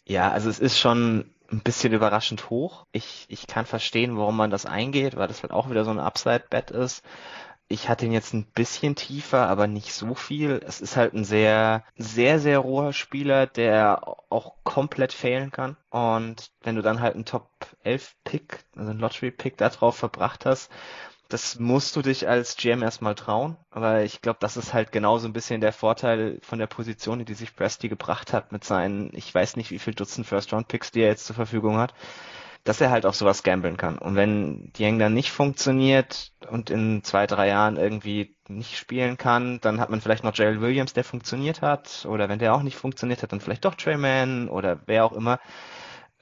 Ja, 0.08 0.32
also 0.32 0.50
es 0.50 0.60
ist 0.60 0.80
schon 0.80 1.26
ein 1.52 1.62
bisschen 1.62 1.94
überraschend 1.94 2.50
hoch. 2.50 2.86
Ich, 2.92 3.26
ich 3.30 3.48
kann 3.48 3.66
verstehen, 3.66 4.18
warum 4.18 4.38
man 4.38 4.52
das 4.52 4.66
eingeht, 4.66 5.16
weil 5.16 5.28
das 5.28 5.44
halt 5.44 5.52
auch 5.52 5.70
wieder 5.70 5.84
so 5.84 5.92
ein 5.92 6.00
Upside-Bet 6.00 6.72
ist. 6.72 7.04
Ich 7.68 7.88
hatte 7.88 8.06
ihn 8.06 8.12
jetzt 8.12 8.34
ein 8.34 8.46
bisschen 8.46 8.96
tiefer, 8.96 9.48
aber 9.48 9.66
nicht 9.68 9.94
so 9.94 10.14
viel. 10.14 10.62
Es 10.66 10.82
ist 10.82 10.98
halt 10.98 11.14
ein 11.14 11.24
sehr, 11.24 11.86
sehr, 11.96 12.40
sehr 12.40 12.60
roher 12.60 12.92
Spieler, 12.92 13.48
der 13.48 14.02
auch 14.30 14.56
komplett 14.64 15.14
fehlen 15.14 15.52
kann. 15.52 15.78
Und 15.90 16.52
wenn 16.62 16.76
du 16.76 16.82
dann 16.82 17.00
halt 17.00 17.16
einen 17.16 17.26
Top 17.26 17.50
11 17.84 18.16
Pick, 18.26 18.66
also 18.76 18.92
einen 18.92 19.00
Lottery 19.00 19.32
Pick 19.32 19.58
da 19.58 19.70
drauf 19.70 19.96
verbracht 19.96 20.46
hast, 20.46 20.70
das 21.34 21.60
musst 21.60 21.96
du 21.96 22.02
dich 22.02 22.28
als 22.28 22.56
GM 22.58 22.84
erstmal 22.84 23.16
trauen. 23.16 23.58
Aber 23.70 24.04
ich 24.04 24.22
glaube, 24.22 24.40
das 24.40 24.58
ist 24.58 24.74
halt 24.74 24.92
genauso 24.92 25.28
ein 25.28 25.34
bisschen 25.34 25.62
der 25.62 25.74
Vorteil 25.74 26.40
von 26.42 26.60
der 26.60 26.68
Position, 26.68 27.24
die 27.26 27.34
sich 27.34 27.56
Presti 27.56 27.90
gebracht 27.90 28.34
hat 28.34 28.52
mit 28.52 28.64
seinen, 28.64 29.12
ich 29.14 29.34
weiß 29.34 29.56
nicht, 29.56 29.72
wie 29.72 29.80
viel 29.80 29.94
Dutzend 29.94 30.28
First-Round-Picks, 30.28 30.92
die 30.92 31.02
er 31.02 31.10
jetzt 31.10 31.26
zur 31.26 31.36
Verfügung 31.36 31.78
hat 31.78 31.94
dass 32.64 32.80
er 32.80 32.92
halt 32.92 33.06
auf 33.06 33.16
sowas 33.16 33.44
gambeln 33.44 33.78
kann. 33.78 33.98
Und 33.98 34.16
wenn 34.16 34.72
Dieng 34.74 35.00
dann 35.00 35.14
nicht 35.14 35.32
funktioniert 35.32 36.32
und 36.50 36.70
in 36.70 37.04
zwei, 37.04 37.26
drei 37.26 37.48
Jahren 37.48 37.78
irgendwie 37.78 38.36
nicht 38.48 38.78
spielen 38.78 39.18
kann, 39.18 39.60
dann 39.62 39.80
hat 39.80 39.90
man 39.90 40.02
vielleicht 40.02 40.24
noch 40.24 40.34
Gerald 40.34 40.62
Williams, 40.62 40.94
der 40.94 41.04
funktioniert 41.04 41.62
hat. 41.62 42.06
Oder 42.08 42.30
wenn 42.30 42.40
der 42.40 42.54
auch 42.54 42.62
nicht 42.62 42.78
funktioniert 42.78 43.24
hat, 43.24 43.32
dann 43.32 43.42
vielleicht 43.42 43.66
doch 43.66 43.76
Trey 43.76 43.98
Mann 43.98 44.48
oder 44.48 44.80
wer 44.86 45.06
auch 45.06 45.14
immer. 45.14 45.40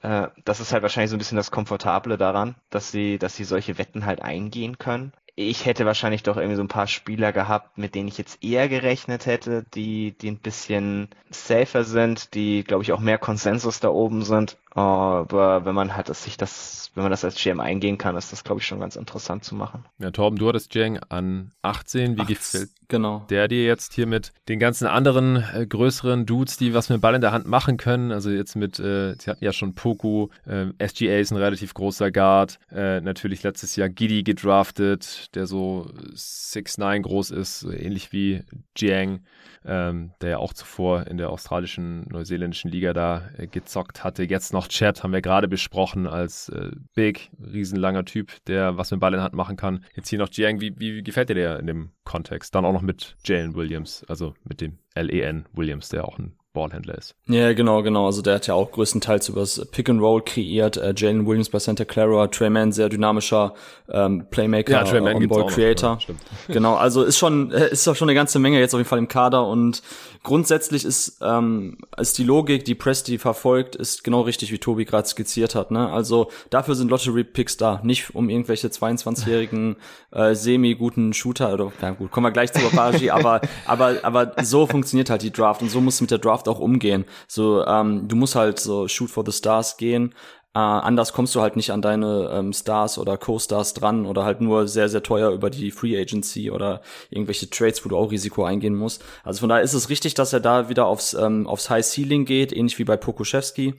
Äh, 0.02 0.28
das 0.44 0.60
ist 0.60 0.72
halt 0.72 0.82
wahrscheinlich 0.82 1.10
so 1.10 1.16
ein 1.16 1.18
bisschen 1.18 1.36
das 1.36 1.50
Komfortable 1.50 2.16
daran, 2.16 2.54
dass 2.70 2.90
sie, 2.90 3.18
dass 3.18 3.36
sie 3.36 3.44
solche 3.44 3.78
Wetten 3.78 4.06
halt 4.06 4.22
eingehen 4.22 4.78
können 4.78 5.12
ich 5.36 5.66
hätte 5.66 5.86
wahrscheinlich 5.86 6.22
doch 6.22 6.36
irgendwie 6.36 6.56
so 6.56 6.62
ein 6.62 6.68
paar 6.68 6.86
Spieler 6.86 7.32
gehabt, 7.32 7.78
mit 7.78 7.94
denen 7.94 8.08
ich 8.08 8.18
jetzt 8.18 8.42
eher 8.42 8.68
gerechnet 8.68 9.26
hätte, 9.26 9.64
die, 9.74 10.12
die 10.12 10.30
ein 10.30 10.38
bisschen 10.38 11.08
safer 11.30 11.84
sind, 11.84 12.34
die, 12.34 12.64
glaube 12.64 12.82
ich, 12.82 12.92
auch 12.92 13.00
mehr 13.00 13.18
Konsensus 13.18 13.80
da 13.80 13.88
oben 13.88 14.22
sind. 14.22 14.56
Aber 14.72 15.64
wenn 15.64 15.74
man 15.74 15.96
halt 15.96 16.14
sich 16.14 16.36
das, 16.36 16.92
wenn 16.94 17.02
man 17.02 17.10
das 17.10 17.24
als 17.24 17.42
GM 17.42 17.58
eingehen 17.58 17.98
kann, 17.98 18.16
ist 18.16 18.32
das, 18.32 18.44
glaube 18.44 18.60
ich, 18.60 18.66
schon 18.66 18.78
ganz 18.78 18.94
interessant 18.94 19.44
zu 19.44 19.56
machen. 19.56 19.84
Ja, 19.98 20.12
Torben, 20.12 20.38
du 20.38 20.48
hattest 20.48 20.74
Jang 20.74 21.00
an 21.08 21.50
18. 21.62 22.16
Wie 22.16 22.20
18, 22.20 22.28
gefällt 22.28 22.70
genau. 22.86 23.26
der 23.30 23.48
dir 23.48 23.64
jetzt 23.64 23.94
hier 23.94 24.06
mit 24.06 24.32
den 24.48 24.60
ganzen 24.60 24.86
anderen 24.86 25.42
äh, 25.54 25.66
größeren 25.66 26.24
Dudes, 26.24 26.56
die 26.56 26.72
was 26.72 26.88
mit 26.88 27.00
Ball 27.00 27.16
in 27.16 27.20
der 27.20 27.32
Hand 27.32 27.46
machen 27.46 27.78
können? 27.78 28.12
Also 28.12 28.30
jetzt 28.30 28.54
mit, 28.54 28.78
äh, 28.78 29.14
sie 29.18 29.30
hatten 29.30 29.44
ja 29.44 29.52
schon 29.52 29.74
Poku, 29.74 30.28
äh, 30.46 30.66
SGA 30.86 31.18
ist 31.18 31.32
ein 31.32 31.36
relativ 31.36 31.74
großer 31.74 32.12
Guard, 32.12 32.60
äh, 32.70 33.00
natürlich 33.00 33.42
letztes 33.42 33.74
Jahr 33.74 33.88
Giddy 33.88 34.22
gedraftet, 34.22 35.19
der 35.34 35.46
so 35.46 35.90
6'9 36.14 37.00
groß 37.02 37.30
ist, 37.30 37.64
ähnlich 37.64 38.12
wie 38.12 38.42
Jiang 38.76 39.20
ähm, 39.64 40.12
der 40.20 40.30
ja 40.30 40.38
auch 40.38 40.54
zuvor 40.54 41.06
in 41.06 41.18
der 41.18 41.30
australischen, 41.30 42.06
neuseeländischen 42.08 42.70
Liga 42.70 42.92
da 42.92 43.28
äh, 43.36 43.46
gezockt 43.46 44.04
hatte. 44.04 44.24
Jetzt 44.24 44.52
noch 44.52 44.68
Chat 44.68 45.02
haben 45.02 45.12
wir 45.12 45.20
gerade 45.20 45.48
besprochen 45.48 46.06
als 46.06 46.48
äh, 46.48 46.70
Big, 46.94 47.30
riesenlanger 47.38 48.04
Typ, 48.04 48.32
der 48.46 48.78
was 48.78 48.90
mit 48.90 49.00
Ball 49.00 49.14
in 49.14 49.20
Hand 49.20 49.34
machen 49.34 49.56
kann. 49.56 49.84
Jetzt 49.94 50.08
hier 50.08 50.18
noch 50.18 50.30
Jiang, 50.30 50.60
wie, 50.60 50.78
wie, 50.78 50.96
wie 50.96 51.02
gefällt 51.02 51.28
dir 51.28 51.34
der 51.34 51.60
in 51.60 51.66
dem 51.66 51.90
Kontext? 52.04 52.54
Dann 52.54 52.64
auch 52.64 52.72
noch 52.72 52.82
mit 52.82 53.16
Jalen 53.24 53.54
Williams, 53.54 54.04
also 54.08 54.34
mit 54.44 54.60
dem 54.60 54.78
L-E-N 54.94 55.46
Williams, 55.52 55.90
der 55.90 56.06
auch 56.06 56.18
ein 56.18 56.36
Ballhändler 56.52 56.98
ist. 56.98 57.14
Ja, 57.26 57.52
genau, 57.52 57.82
genau. 57.82 58.06
Also 58.06 58.22
der 58.22 58.34
hat 58.36 58.46
ja 58.46 58.54
auch 58.54 58.72
größtenteils 58.72 59.28
übers 59.28 59.64
Pick 59.70 59.88
and 59.88 60.00
Roll 60.00 60.22
kreiert. 60.22 60.76
Äh, 60.76 60.94
Jalen 60.96 61.26
Williams 61.26 61.48
bei 61.48 61.58
Santa 61.60 61.84
Clara, 61.84 62.26
Trey 62.26 62.50
Mann, 62.50 62.72
sehr 62.72 62.88
dynamischer 62.88 63.54
ähm, 63.88 64.26
Playmaker, 64.30 64.72
ja, 64.72 64.84
Trey 64.84 65.00
Mann 65.00 65.16
On-Ball 65.16 65.46
Creator. 65.46 65.94
Noch, 65.94 66.08
ja, 66.08 66.14
genau, 66.48 66.74
also 66.74 67.04
ist 67.04 67.18
schon 67.18 67.52
äh, 67.52 67.68
ist 67.70 67.86
doch 67.86 67.94
schon 67.94 68.08
eine 68.08 68.16
ganze 68.16 68.38
Menge 68.38 68.58
jetzt 68.58 68.74
auf 68.74 68.80
jeden 68.80 68.88
Fall 68.88 68.98
im 68.98 69.08
Kader 69.08 69.46
und 69.46 69.82
grundsätzlich 70.22 70.84
ist 70.84 71.18
ähm, 71.22 71.78
ist 71.96 72.18
die 72.18 72.24
Logik, 72.24 72.64
die 72.64 72.74
Presti 72.74 73.18
verfolgt, 73.18 73.76
ist 73.76 74.04
genau 74.04 74.22
richtig, 74.22 74.52
wie 74.52 74.58
Tobi 74.58 74.84
gerade 74.84 75.08
skizziert 75.08 75.54
hat. 75.54 75.70
Ne? 75.70 75.90
Also 75.90 76.30
dafür 76.50 76.74
sind 76.74 76.90
Lottery 76.90 77.24
Picks 77.24 77.56
da, 77.56 77.80
nicht 77.82 78.14
um 78.14 78.28
irgendwelche 78.28 78.68
22-jährigen 78.68 79.76
äh, 80.12 80.34
semi-guten 80.34 81.12
Shooter 81.12 81.52
oder 81.54 81.72
ja 81.80 81.90
gut, 81.90 82.10
kommen 82.10 82.26
wir 82.26 82.32
gleich 82.32 82.52
zu 82.52 82.60
Babaji, 82.60 83.10
aber 83.10 83.40
aber 83.66 83.96
aber 84.02 84.34
so 84.42 84.66
funktioniert 84.66 85.10
halt 85.10 85.22
die 85.22 85.32
Draft 85.32 85.62
und 85.62 85.70
so 85.70 85.80
muss 85.80 86.00
mit 86.00 86.10
der 86.10 86.18
Draft 86.18 86.48
auch 86.48 86.58
umgehen. 86.58 87.04
So 87.26 87.64
ähm, 87.64 88.08
du 88.08 88.16
musst 88.16 88.34
halt 88.34 88.60
so 88.60 88.88
shoot 88.88 89.10
for 89.10 89.24
the 89.24 89.32
stars 89.32 89.76
gehen 89.76 90.14
äh, 90.52 90.58
anders 90.58 91.12
kommst 91.12 91.34
du 91.36 91.40
halt 91.40 91.54
nicht 91.54 91.70
an 91.70 91.80
deine 91.80 92.28
ähm, 92.32 92.52
Stars 92.52 92.98
oder 92.98 93.16
Co-Stars 93.16 93.72
dran 93.74 94.04
oder 94.04 94.24
halt 94.24 94.40
nur 94.40 94.66
sehr, 94.66 94.88
sehr 94.88 95.02
teuer 95.02 95.30
über 95.30 95.48
die 95.48 95.70
Free 95.70 95.96
Agency 95.96 96.50
oder 96.50 96.82
irgendwelche 97.08 97.48
Trades, 97.48 97.84
wo 97.84 97.88
du 97.88 97.96
auch 97.96 98.10
Risiko 98.10 98.44
eingehen 98.44 98.74
musst. 98.74 99.04
Also 99.22 99.40
von 99.40 99.48
daher 99.48 99.62
ist 99.62 99.74
es 99.74 99.90
richtig, 99.90 100.14
dass 100.14 100.32
er 100.32 100.40
da 100.40 100.68
wieder 100.68 100.86
aufs, 100.86 101.14
ähm, 101.14 101.46
aufs 101.46 101.70
High 101.70 101.84
Ceiling 101.84 102.24
geht, 102.24 102.52
ähnlich 102.52 102.78
wie 102.80 102.84
bei 102.84 102.96
Pokuschewski. 102.96 103.74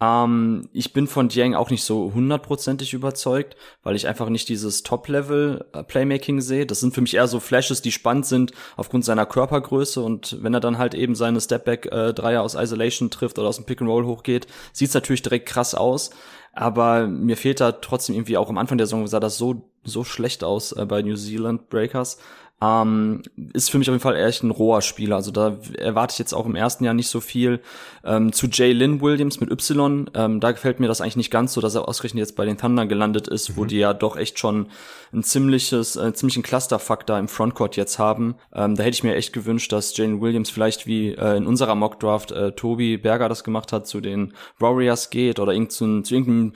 Ähm, 0.00 0.68
ich 0.72 0.92
bin 0.92 1.06
von 1.06 1.28
Dieng 1.28 1.54
auch 1.54 1.70
nicht 1.70 1.84
so 1.84 2.12
hundertprozentig 2.14 2.94
überzeugt, 2.94 3.56
weil 3.82 3.96
ich 3.96 4.06
einfach 4.06 4.28
nicht 4.28 4.48
dieses 4.48 4.82
Top-Level 4.82 5.66
äh, 5.72 6.40
sehe. 6.40 6.66
Das 6.66 6.80
sind 6.80 6.94
für 6.94 7.02
mich 7.02 7.14
eher 7.14 7.28
so 7.28 7.40
Flashes, 7.40 7.82
die 7.82 7.92
spannend 7.92 8.26
sind 8.26 8.52
aufgrund 8.76 9.04
seiner 9.04 9.26
Körpergröße 9.26 10.00
und 10.00 10.42
wenn 10.42 10.54
er 10.54 10.60
dann 10.60 10.78
halt 10.78 10.94
eben 10.94 11.14
seine 11.14 11.40
Stepback-Dreier 11.40 12.40
äh, 12.40 12.42
aus 12.42 12.54
Isolation 12.54 13.10
trifft 13.10 13.38
oder 13.38 13.48
aus 13.48 13.56
dem 13.56 13.66
Pick-and-Roll 13.66 14.06
hochgeht, 14.06 14.46
sieht's 14.72 14.94
natürlich 14.94 15.22
direkt 15.22 15.46
krass 15.46 15.74
aus. 15.74 16.10
Aber 16.52 17.06
mir 17.06 17.36
fehlt 17.36 17.60
da 17.60 17.72
trotzdem 17.72 18.16
irgendwie 18.16 18.36
auch 18.36 18.48
am 18.48 18.58
Anfang 18.58 18.78
der 18.78 18.86
Saison 18.86 19.06
sah 19.06 19.20
das 19.20 19.38
so 19.38 19.70
so 19.84 20.04
schlecht 20.04 20.44
aus 20.44 20.72
äh, 20.72 20.84
bei 20.84 21.02
New 21.02 21.16
Zealand 21.16 21.68
Breakers. 21.70 22.18
Ähm, 22.62 23.22
ist 23.54 23.70
für 23.70 23.78
mich 23.78 23.88
auf 23.88 23.94
jeden 23.94 24.02
Fall 24.02 24.16
echt 24.16 24.42
ein 24.42 24.50
roher 24.50 24.82
Spieler. 24.82 25.16
Also 25.16 25.30
da 25.30 25.56
erwarte 25.78 26.12
ich 26.12 26.18
jetzt 26.18 26.34
auch 26.34 26.44
im 26.44 26.54
ersten 26.54 26.84
Jahr 26.84 26.92
nicht 26.92 27.08
so 27.08 27.20
viel. 27.20 27.60
Ähm, 28.04 28.34
zu 28.34 28.48
Jay 28.48 28.72
Lynn 28.72 29.00
Williams 29.00 29.40
mit 29.40 29.50
Y, 29.50 30.10
ähm, 30.14 30.40
da 30.40 30.52
gefällt 30.52 30.78
mir 30.78 30.86
das 30.86 31.00
eigentlich 31.00 31.16
nicht 31.16 31.30
ganz 31.30 31.54
so, 31.54 31.62
dass 31.62 31.74
er 31.74 31.88
ausgerechnet 31.88 32.20
jetzt 32.20 32.36
bei 32.36 32.44
den 32.44 32.58
Thunder 32.58 32.84
gelandet 32.84 33.28
ist, 33.28 33.50
mhm. 33.50 33.56
wo 33.56 33.64
die 33.64 33.78
ja 33.78 33.94
doch 33.94 34.16
echt 34.16 34.38
schon 34.38 34.68
ein 35.12 35.22
ziemliches, 35.22 35.96
äh, 35.96 36.12
ziemlichen 36.12 36.42
Clusterfaktor 36.42 37.18
im 37.18 37.28
Frontcourt 37.28 37.76
jetzt 37.76 37.98
haben. 37.98 38.34
Ähm, 38.54 38.76
da 38.76 38.82
hätte 38.82 38.94
ich 38.94 39.04
mir 39.04 39.14
echt 39.14 39.32
gewünscht, 39.32 39.72
dass 39.72 39.96
Jalen 39.96 40.20
Williams 40.20 40.50
vielleicht 40.50 40.86
wie 40.86 41.14
äh, 41.14 41.36
in 41.38 41.46
unserer 41.46 41.74
Mockdraft 41.74 42.30
äh, 42.30 42.52
Tobi 42.52 42.98
Berger 42.98 43.30
das 43.30 43.42
gemacht 43.42 43.72
hat, 43.72 43.86
zu 43.86 44.02
den 44.02 44.34
Warriors 44.58 45.08
geht 45.08 45.38
oder 45.38 45.52
irgend 45.52 45.72
zu, 45.72 46.02
zu 46.02 46.14
irgendeinem 46.14 46.52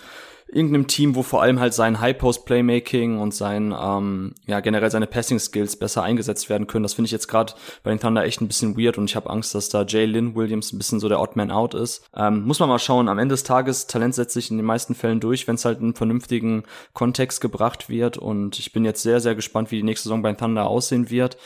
irgendeinem 0.55 0.87
Team, 0.87 1.15
wo 1.15 1.23
vor 1.23 1.43
allem 1.43 1.61
halt 1.61 1.75
sein 1.75 2.01
High-Post-Playmaking 2.01 3.19
und 3.19 3.35
sein, 3.35 3.75
ähm, 3.79 4.35
ja, 4.47 4.61
generell 4.61 4.91
seine 4.91 5.07
Passing-Skills 5.07 5.77
besser 5.77 6.03
eingesetzt 6.03 6.49
werden 6.49 6.67
können. 6.67 6.85
Das 6.85 6.95
finde 6.95 7.07
ich 7.07 7.13
jetzt 7.13 7.29
gerade 7.29 7.55
bei 7.83 7.91
den 7.91 7.99
Thunder 7.99 8.25
echt 8.25 8.41
ein 8.41 8.47
bisschen 8.47 8.79
weird 8.79 8.97
und 8.97 9.11
ich 9.11 9.17
habe 9.17 9.31
Angst, 9.31 9.55
dass 9.55 9.69
da 9.69 9.83
Jay 9.83 10.07
Lynn 10.07 10.35
Williams 10.35 10.73
ein 10.73 10.79
bisschen 10.79 11.01
so 11.01 11.09
der 11.09 11.21
Odd 11.21 11.33
Man 11.35 11.51
Out 11.51 11.75
ist. 11.75 12.09
Ähm, 12.15 12.45
muss 12.45 12.61
man 12.61 12.69
mal 12.69 12.79
schauen. 12.79 13.09
Am 13.09 13.19
Ende 13.19 13.33
des 13.33 13.43
Tages, 13.43 13.87
Talent 13.87 14.15
setzt 14.15 14.35
sich 14.35 14.51
in 14.51 14.57
den 14.57 14.67
meisten 14.67 14.95
Fällen 14.95 15.21
durch, 15.21 15.49
wenn 15.49 15.57
es 15.57 15.65
halt 15.65 15.79
in 15.79 15.87
einen 15.87 15.95
vernünftigen 15.95 16.63
Kontext 16.93 17.41
gebracht 17.41 17.89
wird 17.89 18.17
und 18.17 18.59
ich 18.59 18.73
bin 18.73 18.85
jetzt 18.85 19.03
sehr, 19.03 19.21
sehr 19.21 19.35
gespannt, 19.35 19.71
wie 19.71 19.77
die 19.77 19.83
nächste 19.83 20.09
Saison 20.09 20.23
bei 20.23 20.33
den 20.33 20.39
Thunder 20.39 20.67
aussehen 20.67 21.11
wird. 21.11 21.37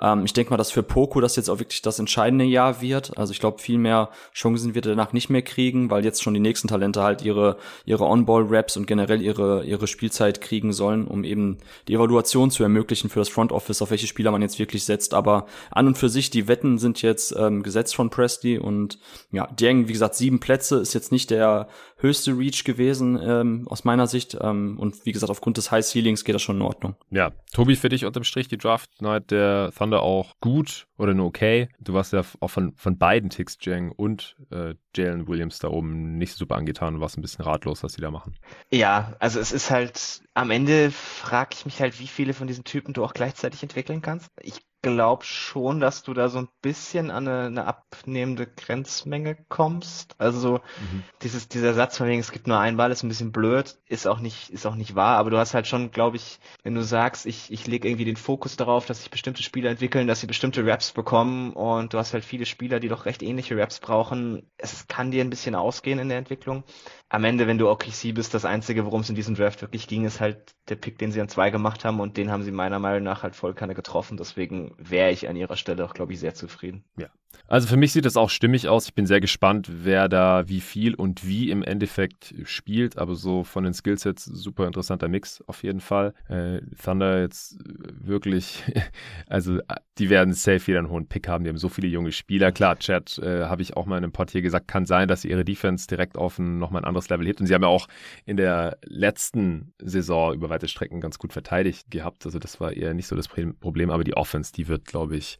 Ähm, 0.00 0.24
ich 0.24 0.32
denke 0.32 0.50
mal, 0.50 0.56
dass 0.56 0.70
für 0.70 0.82
Poco 0.82 1.20
das 1.20 1.36
jetzt 1.36 1.48
auch 1.48 1.58
wirklich 1.58 1.82
das 1.82 1.98
entscheidende 1.98 2.44
Jahr 2.44 2.80
wird. 2.80 3.16
Also 3.16 3.32
ich 3.32 3.40
glaube, 3.40 3.60
viel 3.60 3.78
mehr 3.78 4.10
Chancen 4.34 4.74
wird 4.74 4.86
er 4.86 4.94
danach 4.94 5.12
nicht 5.12 5.30
mehr 5.30 5.42
kriegen, 5.42 5.90
weil 5.90 6.04
jetzt 6.04 6.22
schon 6.22 6.34
die 6.34 6.40
nächsten 6.40 6.68
Talente 6.68 7.02
halt 7.02 7.22
ihre, 7.22 7.56
ihre 7.84 8.04
On-Ball-Raps 8.04 8.76
und 8.76 8.86
generell 8.86 9.20
ihre, 9.22 9.64
ihre 9.64 9.86
Spielzeit 9.86 10.40
kriegen 10.40 10.72
sollen, 10.72 11.06
um 11.06 11.24
eben 11.24 11.58
die 11.88 11.94
Evaluation 11.94 12.50
zu 12.50 12.62
ermöglichen 12.62 13.10
für 13.10 13.18
das 13.18 13.28
Front 13.28 13.52
Office, 13.52 13.82
auf 13.82 13.90
welche 13.90 14.06
Spieler 14.06 14.30
man 14.30 14.42
jetzt 14.42 14.58
wirklich 14.58 14.84
setzt. 14.84 15.14
Aber 15.14 15.46
an 15.70 15.86
und 15.86 15.98
für 15.98 16.08
sich, 16.08 16.30
die 16.30 16.48
Wetten 16.48 16.78
sind 16.78 17.02
jetzt 17.02 17.34
ähm, 17.36 17.62
gesetzt 17.62 17.96
von 17.96 18.10
Presti 18.10 18.58
und 18.58 18.98
ja, 19.32 19.46
Dieng, 19.48 19.88
wie 19.88 19.92
gesagt, 19.92 20.14
sieben 20.14 20.40
Plätze 20.40 20.76
ist 20.78 20.94
jetzt 20.94 21.12
nicht 21.12 21.30
der 21.30 21.68
höchste 21.98 22.32
Reach 22.32 22.64
gewesen 22.64 23.18
ähm, 23.20 23.66
aus 23.68 23.84
meiner 23.84 24.06
Sicht. 24.06 24.36
Ähm, 24.40 24.78
und 24.78 25.04
wie 25.04 25.12
gesagt, 25.12 25.30
aufgrund 25.30 25.56
des 25.56 25.70
High 25.70 25.84
Ceilings 25.84 26.24
geht 26.24 26.34
das 26.34 26.42
schon 26.42 26.56
in 26.56 26.62
Ordnung. 26.62 26.96
Ja, 27.10 27.32
Tobi, 27.52 27.76
für 27.76 27.88
dich 27.88 28.04
unterm 28.04 28.24
Strich 28.24 28.48
die 28.48 28.56
Draft 28.56 29.02
Night 29.02 29.30
der 29.30 29.72
Thunder 29.76 30.02
auch 30.02 30.34
gut 30.40 30.86
oder 30.96 31.14
nur 31.14 31.26
okay? 31.26 31.68
Du 31.80 31.94
warst 31.94 32.12
ja 32.12 32.22
auch 32.40 32.48
von, 32.48 32.74
von 32.76 32.98
beiden 32.98 33.30
Ticks, 33.30 33.58
Jang 33.60 33.92
und 33.92 34.36
äh, 34.50 34.74
Jalen 34.94 35.28
Williams 35.28 35.58
da 35.58 35.68
oben 35.68 36.18
nicht 36.18 36.34
super 36.34 36.56
angetan 36.56 36.94
und 36.94 37.00
warst 37.00 37.18
ein 37.18 37.22
bisschen 37.22 37.44
ratlos, 37.44 37.82
was 37.82 37.92
die 37.92 38.00
da 38.00 38.10
machen. 38.10 38.34
Ja, 38.70 39.14
also 39.18 39.40
es 39.40 39.52
ist 39.52 39.70
halt, 39.70 40.22
am 40.34 40.50
Ende 40.50 40.90
frage 40.90 41.50
ich 41.54 41.64
mich 41.64 41.80
halt, 41.80 42.00
wie 42.00 42.06
viele 42.06 42.32
von 42.32 42.46
diesen 42.46 42.64
Typen 42.64 42.94
du 42.94 43.04
auch 43.04 43.14
gleichzeitig 43.14 43.62
entwickeln 43.62 44.02
kannst. 44.02 44.30
Ich 44.40 44.60
glaube 44.82 45.24
schon, 45.24 45.80
dass 45.80 46.02
du 46.02 46.14
da 46.14 46.28
so 46.28 46.38
ein 46.38 46.48
bisschen 46.62 47.10
an 47.10 47.26
eine, 47.26 47.46
eine 47.46 47.66
abnehmende 47.66 48.46
Grenzmenge 48.46 49.36
kommst. 49.48 50.14
Also 50.18 50.60
mhm. 50.92 51.02
dieses, 51.22 51.48
dieser 51.48 51.74
Satz 51.74 51.96
von 51.96 52.06
wegen, 52.06 52.20
es 52.20 52.32
gibt 52.32 52.46
nur 52.46 52.58
einen 52.58 52.76
Ball, 52.76 52.92
ist 52.92 53.02
ein 53.02 53.08
bisschen 53.08 53.32
blöd, 53.32 53.78
ist 53.86 54.06
auch 54.06 54.20
nicht, 54.20 54.50
ist 54.50 54.66
auch 54.66 54.76
nicht 54.76 54.94
wahr, 54.94 55.18
aber 55.18 55.30
du 55.30 55.38
hast 55.38 55.54
halt 55.54 55.66
schon, 55.66 55.90
glaube 55.90 56.16
ich, 56.16 56.38
wenn 56.62 56.74
du 56.74 56.82
sagst, 56.82 57.26
ich, 57.26 57.50
ich 57.50 57.66
lege 57.66 57.88
irgendwie 57.88 58.04
den 58.04 58.16
Fokus 58.16 58.56
darauf, 58.56 58.86
dass 58.86 59.00
sich 59.00 59.10
bestimmte 59.10 59.42
Spieler 59.42 59.70
entwickeln, 59.70 60.06
dass 60.06 60.20
sie 60.20 60.26
bestimmte 60.26 60.64
Raps 60.64 60.92
bekommen 60.92 61.52
und 61.52 61.92
du 61.92 61.98
hast 61.98 62.14
halt 62.14 62.24
viele 62.24 62.46
Spieler, 62.46 62.80
die 62.80 62.88
doch 62.88 63.04
recht 63.04 63.22
ähnliche 63.22 63.56
Raps 63.56 63.80
brauchen. 63.80 64.48
Es 64.58 64.86
kann 64.86 65.10
dir 65.10 65.24
ein 65.24 65.30
bisschen 65.30 65.54
ausgehen 65.54 65.98
in 65.98 66.08
der 66.08 66.18
Entwicklung 66.18 66.64
am 67.10 67.24
Ende, 67.24 67.46
wenn 67.46 67.58
du 67.58 67.70
OKC 67.70 68.14
bist, 68.14 68.34
das 68.34 68.44
Einzige, 68.44 68.84
worum 68.84 69.00
es 69.00 69.08
in 69.08 69.14
diesem 69.14 69.34
Draft 69.34 69.62
wirklich 69.62 69.86
ging, 69.86 70.04
ist 70.04 70.20
halt 70.20 70.54
der 70.68 70.76
Pick, 70.76 70.98
den 70.98 71.10
sie 71.10 71.20
an 71.20 71.28
zwei 71.28 71.50
gemacht 71.50 71.84
haben 71.84 72.00
und 72.00 72.18
den 72.18 72.30
haben 72.30 72.42
sie 72.42 72.50
meiner 72.50 72.78
Meinung 72.78 73.02
nach 73.02 73.22
halt 73.22 73.34
voll 73.34 73.54
keine 73.54 73.74
getroffen. 73.74 74.18
Deswegen 74.18 74.67
wäre 74.76 75.10
ich 75.10 75.28
an 75.28 75.36
ihrer 75.36 75.56
Stelle 75.56 75.84
auch, 75.84 75.94
glaube 75.94 76.12
ich, 76.12 76.20
sehr 76.20 76.34
zufrieden. 76.34 76.84
Ja, 76.96 77.08
also 77.46 77.66
für 77.66 77.78
mich 77.78 77.92
sieht 77.92 78.04
das 78.04 78.18
auch 78.18 78.28
stimmig 78.28 78.68
aus. 78.68 78.86
Ich 78.86 78.94
bin 78.94 79.06
sehr 79.06 79.20
gespannt, 79.20 79.68
wer 79.70 80.08
da 80.08 80.48
wie 80.48 80.60
viel 80.60 80.94
und 80.94 81.26
wie 81.26 81.50
im 81.50 81.62
Endeffekt 81.62 82.34
spielt. 82.44 82.98
Aber 82.98 83.14
so 83.14 83.42
von 83.42 83.64
den 83.64 83.72
Skillsets 83.72 84.26
super 84.26 84.66
interessanter 84.66 85.08
Mix 85.08 85.42
auf 85.46 85.62
jeden 85.62 85.80
Fall. 85.80 86.12
Äh, 86.28 86.60
Thunder 86.82 87.20
jetzt 87.22 87.58
wirklich, 87.64 88.64
also 89.28 89.60
die 89.96 90.10
werden 90.10 90.34
safe 90.34 90.66
wieder 90.66 90.78
einen 90.78 90.90
hohen 90.90 91.06
Pick 91.06 91.26
haben. 91.26 91.44
Die 91.44 91.48
haben 91.48 91.56
so 91.56 91.70
viele 91.70 91.88
junge 91.88 92.12
Spieler. 92.12 92.52
Klar, 92.52 92.78
Chat 92.78 93.18
äh, 93.18 93.44
habe 93.44 93.62
ich 93.62 93.78
auch 93.78 93.86
mal 93.86 93.96
in 93.96 94.04
einem 94.04 94.12
Pod 94.12 94.30
hier 94.30 94.42
gesagt, 94.42 94.68
kann 94.68 94.84
sein, 94.84 95.08
dass 95.08 95.22
sie 95.22 95.30
ihre 95.30 95.44
Defense 95.44 95.86
direkt 95.86 96.18
auf 96.18 96.38
ein 96.38 96.58
nochmal 96.58 96.82
ein 96.82 96.86
anderes 96.88 97.08
Level 97.08 97.26
hebt. 97.26 97.40
Und 97.40 97.46
sie 97.46 97.54
haben 97.54 97.62
ja 97.62 97.68
auch 97.68 97.88
in 98.26 98.36
der 98.36 98.76
letzten 98.84 99.72
Saison 99.78 100.34
über 100.34 100.50
weite 100.50 100.68
Strecken 100.68 101.00
ganz 101.00 101.18
gut 101.18 101.32
verteidigt 101.32 101.90
gehabt. 101.90 102.26
Also 102.26 102.38
das 102.38 102.60
war 102.60 102.74
eher 102.74 102.92
nicht 102.92 103.06
so 103.06 103.16
das 103.16 103.28
Problem. 103.28 103.90
Aber 103.90 104.04
die 104.04 104.18
Offense, 104.18 104.52
die 104.58 104.68
wird, 104.68 104.84
glaube 104.84 105.16
ich, 105.16 105.38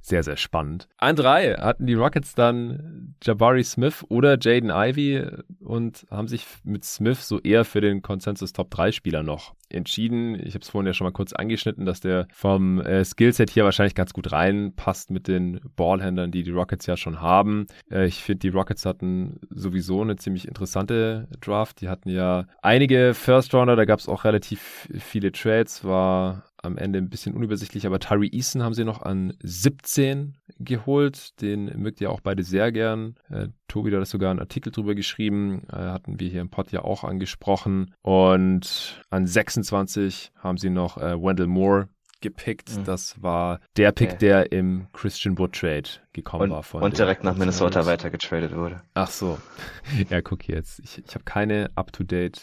sehr, 0.00 0.22
sehr 0.22 0.36
spannend. 0.36 0.88
An 0.96 1.16
drei 1.16 1.54
hatten 1.54 1.86
die 1.86 1.94
Rockets 1.94 2.34
dann 2.34 3.14
Jabari 3.22 3.64
Smith 3.64 4.04
oder 4.08 4.38
Jaden 4.40 4.70
Ivey 4.70 5.26
und 5.60 6.06
haben 6.10 6.28
sich 6.28 6.46
mit 6.64 6.84
Smith 6.84 7.26
so 7.26 7.40
eher 7.40 7.64
für 7.64 7.80
den 7.80 8.00
Consensus 8.00 8.52
Top 8.52 8.70
3 8.70 8.92
Spieler 8.92 9.22
noch 9.22 9.54
entschieden. 9.68 10.34
Ich 10.34 10.54
habe 10.54 10.62
es 10.62 10.70
vorhin 10.70 10.86
ja 10.86 10.94
schon 10.94 11.04
mal 11.04 11.12
kurz 11.12 11.34
angeschnitten, 11.34 11.84
dass 11.84 12.00
der 12.00 12.26
vom 12.32 12.80
äh, 12.80 13.04
Skillset 13.04 13.50
hier 13.50 13.64
wahrscheinlich 13.64 13.94
ganz 13.94 14.14
gut 14.14 14.32
reinpasst 14.32 15.10
mit 15.10 15.28
den 15.28 15.60
Ballhändlern, 15.76 16.30
die 16.30 16.42
die 16.42 16.50
Rockets 16.50 16.86
ja 16.86 16.96
schon 16.96 17.20
haben. 17.20 17.66
Äh, 17.90 18.06
ich 18.06 18.22
finde, 18.22 18.38
die 18.38 18.48
Rockets 18.48 18.86
hatten 18.86 19.40
sowieso 19.50 20.00
eine 20.00 20.16
ziemlich 20.16 20.48
interessante 20.48 21.28
Draft. 21.40 21.82
Die 21.82 21.88
hatten 21.90 22.08
ja 22.08 22.46
einige 22.62 23.12
First 23.12 23.52
Rounder, 23.54 23.76
da 23.76 23.84
gab 23.84 23.98
es 23.98 24.08
auch 24.08 24.24
relativ 24.24 24.88
viele 24.98 25.32
Trades, 25.32 25.84
war 25.84 26.44
am 26.62 26.76
Ende 26.76 26.98
ein 26.98 27.08
bisschen 27.08 27.34
unübersichtlich, 27.34 27.86
aber 27.86 28.00
Tyree 28.00 28.28
Eason 28.32 28.62
haben 28.62 28.74
sie 28.74 28.84
noch 28.84 29.02
an 29.02 29.34
17 29.42 30.36
geholt. 30.58 31.40
Den 31.40 31.66
mögt 31.80 32.00
ihr 32.00 32.10
auch 32.10 32.20
beide 32.20 32.42
sehr 32.42 32.72
gern. 32.72 33.14
Äh, 33.30 33.48
Tobi 33.68 33.94
hat 33.94 34.06
sogar 34.06 34.30
einen 34.30 34.40
Artikel 34.40 34.72
drüber 34.72 34.94
geschrieben, 34.94 35.62
äh, 35.70 35.76
hatten 35.76 36.20
wir 36.20 36.28
hier 36.28 36.40
im 36.40 36.50
Pod 36.50 36.72
ja 36.72 36.82
auch 36.82 37.04
angesprochen. 37.04 37.94
Und 38.02 39.02
an 39.10 39.26
26 39.26 40.32
haben 40.36 40.58
sie 40.58 40.70
noch 40.70 40.98
äh, 40.98 41.20
Wendell 41.20 41.46
Moore 41.46 41.88
gepickt. 42.20 42.76
Mhm. 42.76 42.84
Das 42.84 43.22
war 43.22 43.60
der 43.76 43.92
Pick, 43.92 44.10
okay. 44.10 44.18
der 44.18 44.52
im 44.52 44.88
Christian 44.92 45.38
Wood 45.38 45.52
Trade 45.52 45.88
gekommen 46.12 46.44
und, 46.44 46.50
war. 46.50 46.62
Von 46.62 46.82
und 46.82 46.98
direkt 46.98 47.24
nach 47.24 47.36
Minnesota 47.36 47.86
weitergetradet 47.86 48.54
wurde. 48.54 48.82
Ach 48.94 49.10
so. 49.10 49.38
ja, 50.10 50.20
guck 50.20 50.48
jetzt. 50.48 50.80
Ich, 50.80 50.98
ich 50.98 51.14
habe 51.14 51.24
keine 51.24 51.70
up-to-date 51.74 52.42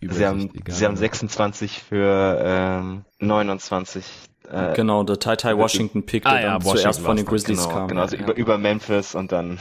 Sie 0.00 0.26
haben, 0.26 0.50
sie 0.68 0.84
haben 0.84 0.96
26 0.96 1.82
für 1.82 2.38
ähm, 2.40 3.04
29 3.18 4.04
äh, 4.50 4.74
genau, 4.74 5.02
der 5.02 5.18
Tai 5.18 5.36
Tai 5.36 5.56
Washington 5.56 6.06
Pick, 6.06 6.22
der 6.24 6.32
ah, 6.32 6.40
ja, 6.40 6.60
zuerst 6.60 7.00
von 7.00 7.16
den 7.16 7.26
Grizzlies 7.26 7.64
genau, 7.64 7.70
kam. 7.70 7.88
Genau, 7.88 8.02
also 8.02 8.16
ja. 8.16 8.22
über, 8.22 8.36
über 8.36 8.58
Memphis 8.58 9.14
und 9.14 9.32
dann 9.32 9.58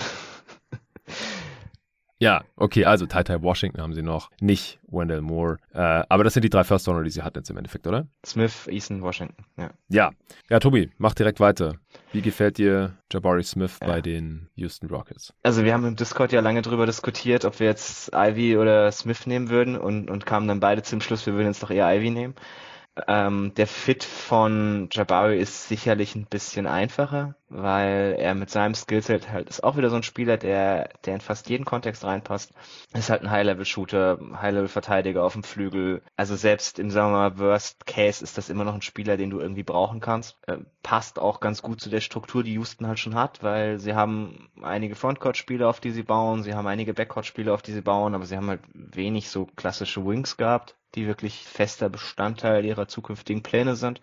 Ja, 2.20 2.44
okay, 2.56 2.86
also 2.86 3.06
Tai 3.06 3.24
Tai 3.24 3.42
Washington 3.42 3.82
haben 3.82 3.94
sie 3.94 4.02
noch, 4.02 4.32
nicht 4.42 4.80
Wendell 4.88 5.22
Moore. 5.22 5.58
Äh, 5.74 6.04
aber 6.10 6.24
das 6.24 6.34
sind 6.34 6.44
die 6.44 6.50
drei 6.50 6.64
First 6.64 6.88
Runner, 6.88 7.04
die 7.04 7.12
sie 7.12 7.22
hatten 7.22 7.38
jetzt 7.38 7.50
im 7.50 7.58
Endeffekt, 7.58 7.86
oder? 7.86 8.08
Smith, 8.26 8.68
Eason, 8.68 9.02
Washington, 9.02 9.46
ja. 9.58 9.70
Ja, 9.90 10.12
ja 10.50 10.60
Tobi, 10.60 10.90
mach 10.98 11.14
direkt 11.14 11.40
weiter. 11.40 11.76
Wie 12.14 12.22
gefällt 12.22 12.58
dir 12.58 12.98
Jabari 13.12 13.44
Smith 13.44 13.78
ja. 13.82 13.88
bei 13.88 14.02
den 14.02 14.50
Houston 14.56 14.88
Rockets? 14.90 15.34
Also 15.44 15.64
wir 15.64 15.74
haben 15.74 15.86
im 15.86 15.96
Discord 15.96 16.32
ja 16.32 16.42
lange 16.42 16.64
drüber 16.64 16.88
diskutiert, 16.88 17.46
ob 17.46 17.60
wir 17.60 17.68
jetzt 17.68 18.12
Ivy 18.16 18.58
oder 18.58 18.92
Smith 18.92 19.28
nehmen 19.28 19.50
würden 19.50 19.78
und, 19.78 20.10
und 20.10 20.26
kamen 20.26 20.48
dann 20.48 20.60
beide 20.60 20.82
zum 20.82 21.02
Schluss, 21.02 21.26
wir 21.28 21.34
würden 21.34 21.48
jetzt 21.48 21.62
doch 21.62 21.72
eher 21.72 21.94
Ivy 21.94 22.10
nehmen. 22.10 22.34
Ähm, 23.08 23.54
der 23.56 23.68
Fit 23.68 24.04
von 24.04 24.90
Jabari 24.92 25.40
ist 25.40 25.68
sicherlich 25.68 26.16
ein 26.16 26.26
bisschen 26.26 26.66
einfacher, 26.68 27.36
weil 27.50 28.16
er 28.18 28.34
mit 28.34 28.50
seinem 28.50 28.74
Skillset 28.74 29.30
halt 29.32 29.50
ist 29.50 29.64
auch 29.64 29.78
wieder 29.78 29.90
so 29.90 29.96
ein 29.96 30.04
Spieler, 30.04 30.38
der, 30.38 30.90
der 31.06 31.16
in 31.16 31.22
fast 31.22 31.50
jeden 31.50 31.66
Kontext 31.66 32.04
reinpasst. 32.04 32.54
Ist 32.94 33.10
halt 33.10 33.22
ein 33.22 33.30
High-Level-Shooter, 33.30 34.20
High-Level-Verteidiger 34.42 35.24
auf 35.24 35.34
dem 35.34 35.44
Flügel. 35.44 36.02
Also 36.16 36.36
selbst 36.36 36.80
im, 36.80 36.90
sagen 36.90 37.12
wir 37.12 37.18
mal, 37.18 37.40
Worst 37.40 37.86
Case 37.86 38.24
ist 38.24 38.38
das 38.38 38.50
immer 38.50 38.64
noch 38.64 38.74
ein 38.74 38.82
Spieler, 38.82 39.18
den 39.18 39.30
du 39.30 39.40
irgendwie 39.40 39.64
brauchen 39.64 40.00
kannst. 40.00 40.38
Äh, 40.48 40.58
passt 40.82 41.20
auch 41.20 41.40
ganz 41.40 41.62
gut 41.62 41.82
zu 41.82 41.90
der 41.90 42.02
Struktur, 42.02 42.44
die 42.44 42.54
Houston 42.54 42.88
halt 42.88 43.00
schon 43.00 43.16
hat, 43.16 43.44
weil 43.44 43.80
sie 43.80 43.94
haben 43.94 44.50
einige 44.62 44.96
Frontcourt-Spiele, 44.96 45.68
auf 45.68 45.80
die 45.80 45.92
sie 45.92 46.04
bauen, 46.04 46.44
sie 46.44 46.54
haben 46.54 46.68
einige 46.68 46.94
Backcourt-Spiele, 46.94 47.54
auf 47.54 47.62
die 47.62 47.74
sie 47.74 47.82
bauen, 47.82 48.16
aber 48.16 48.26
sie 48.26 48.38
haben 48.38 48.50
halt 48.50 48.62
wenig 48.74 49.30
so 49.30 49.46
klassische 49.56 50.06
Wings 50.06 50.38
gehabt 50.38 50.76
die 50.98 51.08
wirklich 51.08 51.46
fester 51.46 51.90
Bestandteil 51.90 52.66
ihrer 52.66 52.88
zukünftigen 52.88 53.44
Pläne 53.44 53.76
sind. 53.76 54.02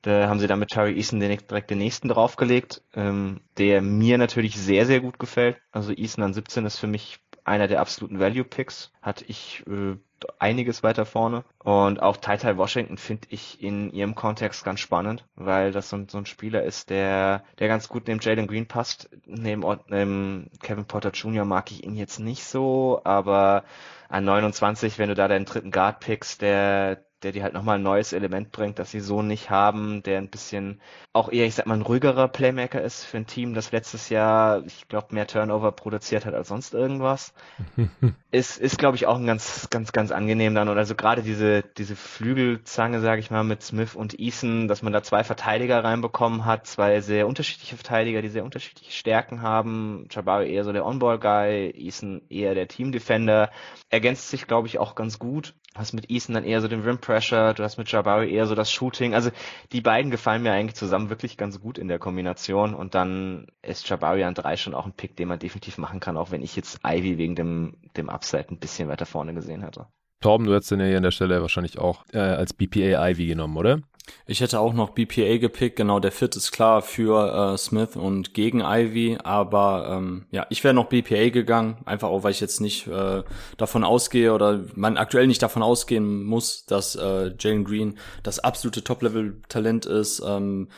Da 0.00 0.28
haben 0.28 0.40
sie 0.40 0.48
dann 0.48 0.58
mit 0.58 0.70
Tari 0.70 0.96
Eason 0.96 1.20
direkt 1.20 1.70
den 1.70 1.78
nächsten 1.78 2.08
draufgelegt, 2.08 2.82
ähm, 2.94 3.40
der 3.56 3.82
mir 3.82 4.18
natürlich 4.18 4.56
sehr, 4.56 4.84
sehr 4.84 5.00
gut 5.00 5.20
gefällt. 5.20 5.58
Also 5.70 5.92
Eason 5.92 6.24
an 6.24 6.34
17 6.34 6.66
ist 6.66 6.78
für 6.78 6.88
mich 6.88 7.20
einer 7.44 7.68
der 7.68 7.80
absoluten 7.80 8.18
Value 8.18 8.44
Picks. 8.44 8.92
Hatte 9.00 9.24
ich 9.28 9.62
äh, 9.68 9.96
einiges 10.38 10.82
weiter 10.82 11.04
vorne. 11.04 11.44
Und 11.58 12.02
auch 12.02 12.16
Tai 12.16 12.56
Washington 12.56 12.98
finde 12.98 13.28
ich 13.30 13.62
in 13.62 13.92
ihrem 13.92 14.14
Kontext 14.14 14.64
ganz 14.64 14.80
spannend, 14.80 15.26
weil 15.34 15.72
das 15.72 15.88
so, 15.88 16.04
so 16.08 16.18
ein 16.18 16.26
Spieler 16.26 16.62
ist, 16.62 16.90
der, 16.90 17.44
der 17.58 17.68
ganz 17.68 17.88
gut 17.88 18.08
neben 18.08 18.20
Jalen 18.20 18.46
Green 18.46 18.66
passt. 18.66 19.10
Neben, 19.26 19.64
neben 19.88 20.50
Kevin 20.62 20.86
Potter 20.86 21.10
Jr. 21.10 21.44
mag 21.44 21.70
ich 21.70 21.84
ihn 21.84 21.94
jetzt 21.94 22.18
nicht 22.18 22.44
so, 22.44 23.00
aber 23.04 23.64
an 24.08 24.24
29, 24.24 24.98
wenn 24.98 25.08
du 25.08 25.14
da 25.14 25.28
deinen 25.28 25.46
dritten 25.46 25.70
Guard 25.70 26.00
pickst, 26.00 26.42
der 26.42 27.04
der 27.22 27.32
die 27.32 27.42
halt 27.42 27.54
nochmal 27.54 27.76
ein 27.76 27.82
neues 27.82 28.12
Element 28.12 28.52
bringt, 28.52 28.78
das 28.78 28.90
sie 28.90 29.00
so 29.00 29.22
nicht 29.22 29.50
haben, 29.50 30.02
der 30.02 30.18
ein 30.18 30.28
bisschen 30.28 30.80
auch 31.12 31.30
eher, 31.30 31.46
ich 31.46 31.54
sag 31.54 31.66
mal, 31.66 31.74
ein 31.74 31.82
ruhigerer 31.82 32.28
Playmaker 32.28 32.80
ist 32.80 33.04
für 33.04 33.18
ein 33.18 33.26
Team, 33.26 33.52
das 33.52 33.70
letztes 33.70 34.08
Jahr, 34.08 34.64
ich 34.64 34.88
glaube, 34.88 35.14
mehr 35.14 35.26
Turnover 35.26 35.70
produziert 35.72 36.24
hat 36.24 36.34
als 36.34 36.48
sonst 36.48 36.72
irgendwas. 36.72 37.34
ist, 38.30 38.58
ist 38.58 38.78
glaube 38.78 38.96
ich, 38.96 39.06
auch 39.06 39.18
ein 39.18 39.26
ganz, 39.26 39.68
ganz, 39.70 39.92
ganz 39.92 40.10
angenehm 40.10 40.54
dann. 40.54 40.68
Und 40.68 40.78
also 40.78 40.94
gerade 40.94 41.22
diese, 41.22 41.62
diese 41.62 41.96
Flügelzange, 41.96 43.00
sage 43.00 43.20
ich 43.20 43.30
mal, 43.30 43.44
mit 43.44 43.62
Smith 43.62 43.94
und 43.94 44.18
Eason, 44.18 44.68
dass 44.68 44.82
man 44.82 44.94
da 44.94 45.02
zwei 45.02 45.22
Verteidiger 45.22 45.84
reinbekommen 45.84 46.46
hat, 46.46 46.66
zwei 46.66 47.00
sehr 47.02 47.26
unterschiedliche 47.26 47.76
Verteidiger, 47.76 48.22
die 48.22 48.28
sehr 48.28 48.44
unterschiedliche 48.44 48.92
Stärken 48.92 49.42
haben. 49.42 50.06
Jabari 50.10 50.50
eher 50.50 50.64
so 50.64 50.72
der 50.72 50.86
On-Ball-Guy, 50.86 51.74
Eason 51.76 52.22
eher 52.30 52.54
der 52.54 52.68
Team-Defender. 52.68 53.50
Ergänzt 53.90 54.30
sich, 54.30 54.46
glaube 54.46 54.66
ich, 54.66 54.78
auch 54.78 54.94
ganz 54.94 55.18
gut. 55.18 55.54
Du 55.74 55.78
hast 55.78 55.94
mit 55.94 56.10
Eason 56.10 56.34
dann 56.34 56.44
eher 56.44 56.60
so 56.60 56.68
den 56.68 56.82
Rim 56.82 56.98
Pressure, 56.98 57.54
du 57.54 57.62
hast 57.62 57.78
mit 57.78 57.90
Jabari 57.90 58.30
eher 58.30 58.46
so 58.46 58.54
das 58.54 58.70
Shooting. 58.70 59.14
Also 59.14 59.30
die 59.72 59.80
beiden 59.80 60.10
gefallen 60.10 60.42
mir 60.42 60.52
eigentlich 60.52 60.76
zusammen 60.76 61.08
wirklich 61.08 61.38
ganz 61.38 61.60
gut 61.60 61.78
in 61.78 61.88
der 61.88 61.98
Kombination. 61.98 62.74
Und 62.74 62.94
dann 62.94 63.46
ist 63.62 63.88
Jabari 63.88 64.24
an 64.24 64.34
drei 64.34 64.56
schon 64.56 64.74
auch 64.74 64.84
ein 64.84 64.92
Pick, 64.92 65.16
den 65.16 65.28
man 65.28 65.38
definitiv 65.38 65.78
machen 65.78 66.00
kann, 66.00 66.18
auch 66.18 66.30
wenn 66.30 66.42
ich 66.42 66.56
jetzt 66.56 66.80
Ivy 66.84 67.16
wegen 67.16 67.36
dem, 67.36 67.76
dem 67.96 68.10
Upside 68.10 68.48
ein 68.50 68.58
bisschen 68.58 68.88
weiter 68.88 69.06
vorne 69.06 69.32
gesehen 69.32 69.62
hätte. 69.62 69.86
Torben, 70.22 70.46
du 70.46 70.54
hättest 70.54 70.70
den 70.70 70.80
ja 70.80 70.86
hier 70.86 70.96
an 70.96 71.02
der 71.02 71.10
Stelle 71.10 71.42
wahrscheinlich 71.42 71.78
auch 71.78 72.04
äh, 72.12 72.18
als 72.18 72.52
BPA 72.52 73.08
Ivy 73.08 73.26
genommen, 73.26 73.56
oder? 73.56 73.80
Ich 74.26 74.40
hätte 74.40 74.60
auch 74.60 74.72
noch 74.72 74.90
BPA 74.90 75.38
gepickt, 75.38 75.76
genau, 75.76 76.00
der 76.00 76.12
Fit 76.12 76.34
ist 76.36 76.52
klar 76.52 76.82
für 76.82 77.54
äh, 77.54 77.58
Smith 77.58 77.96
und 77.96 78.34
gegen 78.34 78.60
Ivy, 78.60 79.18
aber 79.22 79.88
ähm, 79.90 80.26
ja, 80.30 80.46
ich 80.50 80.64
wäre 80.64 80.74
noch 80.74 80.86
BPA 80.86 81.28
gegangen, 81.30 81.78
einfach 81.84 82.08
auch, 82.08 82.24
weil 82.24 82.32
ich 82.32 82.40
jetzt 82.40 82.60
nicht 82.60 82.86
äh, 82.88 83.22
davon 83.56 83.84
ausgehe 83.84 84.32
oder 84.32 84.64
man 84.74 84.96
aktuell 84.96 85.26
nicht 85.26 85.42
davon 85.42 85.62
ausgehen 85.62 86.24
muss, 86.24 86.66
dass 86.66 86.96
äh, 86.96 87.32
Jalen 87.38 87.64
Green 87.64 87.98
das 88.22 88.38
absolute 88.38 88.82
Top-Level-Talent 88.82 89.86
ist. 89.86 90.22
Ähm, 90.26 90.68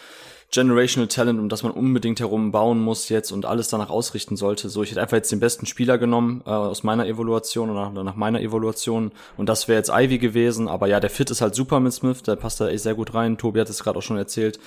Generational 0.55 1.09
Talent, 1.09 1.41
um 1.41 1.49
das 1.49 1.65
man 1.65 1.73
unbedingt 1.73 2.21
herum 2.21 2.53
bauen 2.53 2.81
muss 2.81 3.09
jetzt 3.09 3.33
und 3.33 3.45
alles 3.45 3.69
danach 3.69 3.91
ausrichten 3.91 4.37
sollte. 4.37 4.69
So, 4.69 4.85
ich 4.85 4.93
hätte 4.93 5.03
einfach 5.03 5.17
jetzt 5.17 5.33
den 5.33 5.41
besten 5.41 5.67
Spieler 5.67 5.99
genommen 5.99 6.43
äh, 6.47 6.51
aus 6.51 6.85
meiner 6.85 7.07
Evaluation 7.07 7.71
oder 7.71 7.91
nach, 7.91 8.05
nach 8.05 8.15
meiner 8.15 8.41
Evaluation 8.41 9.11
und 9.37 9.49
das 9.49 9.67
wäre 9.67 9.79
jetzt 9.79 9.91
Ivy 9.91 10.19
gewesen. 10.19 10.69
Aber 10.69 10.87
ja, 10.87 11.01
der 11.01 11.11
Fit 11.11 11.31
ist 11.31 11.41
halt 11.41 11.57
super 11.57 11.81
mit 11.81 11.93
Smith, 11.93 12.23
der 12.23 12.37
passt 12.37 12.61
da 12.61 12.69
echt 12.69 12.85
sehr 12.85 12.95
gut 12.95 13.15
rein. 13.15 13.37
Tobi 13.37 13.61
hat 13.61 13.69
es 13.69 13.83
gerade 13.83 13.99
auch 13.99 14.03
schon 14.03 14.17
erzählt 14.17 14.61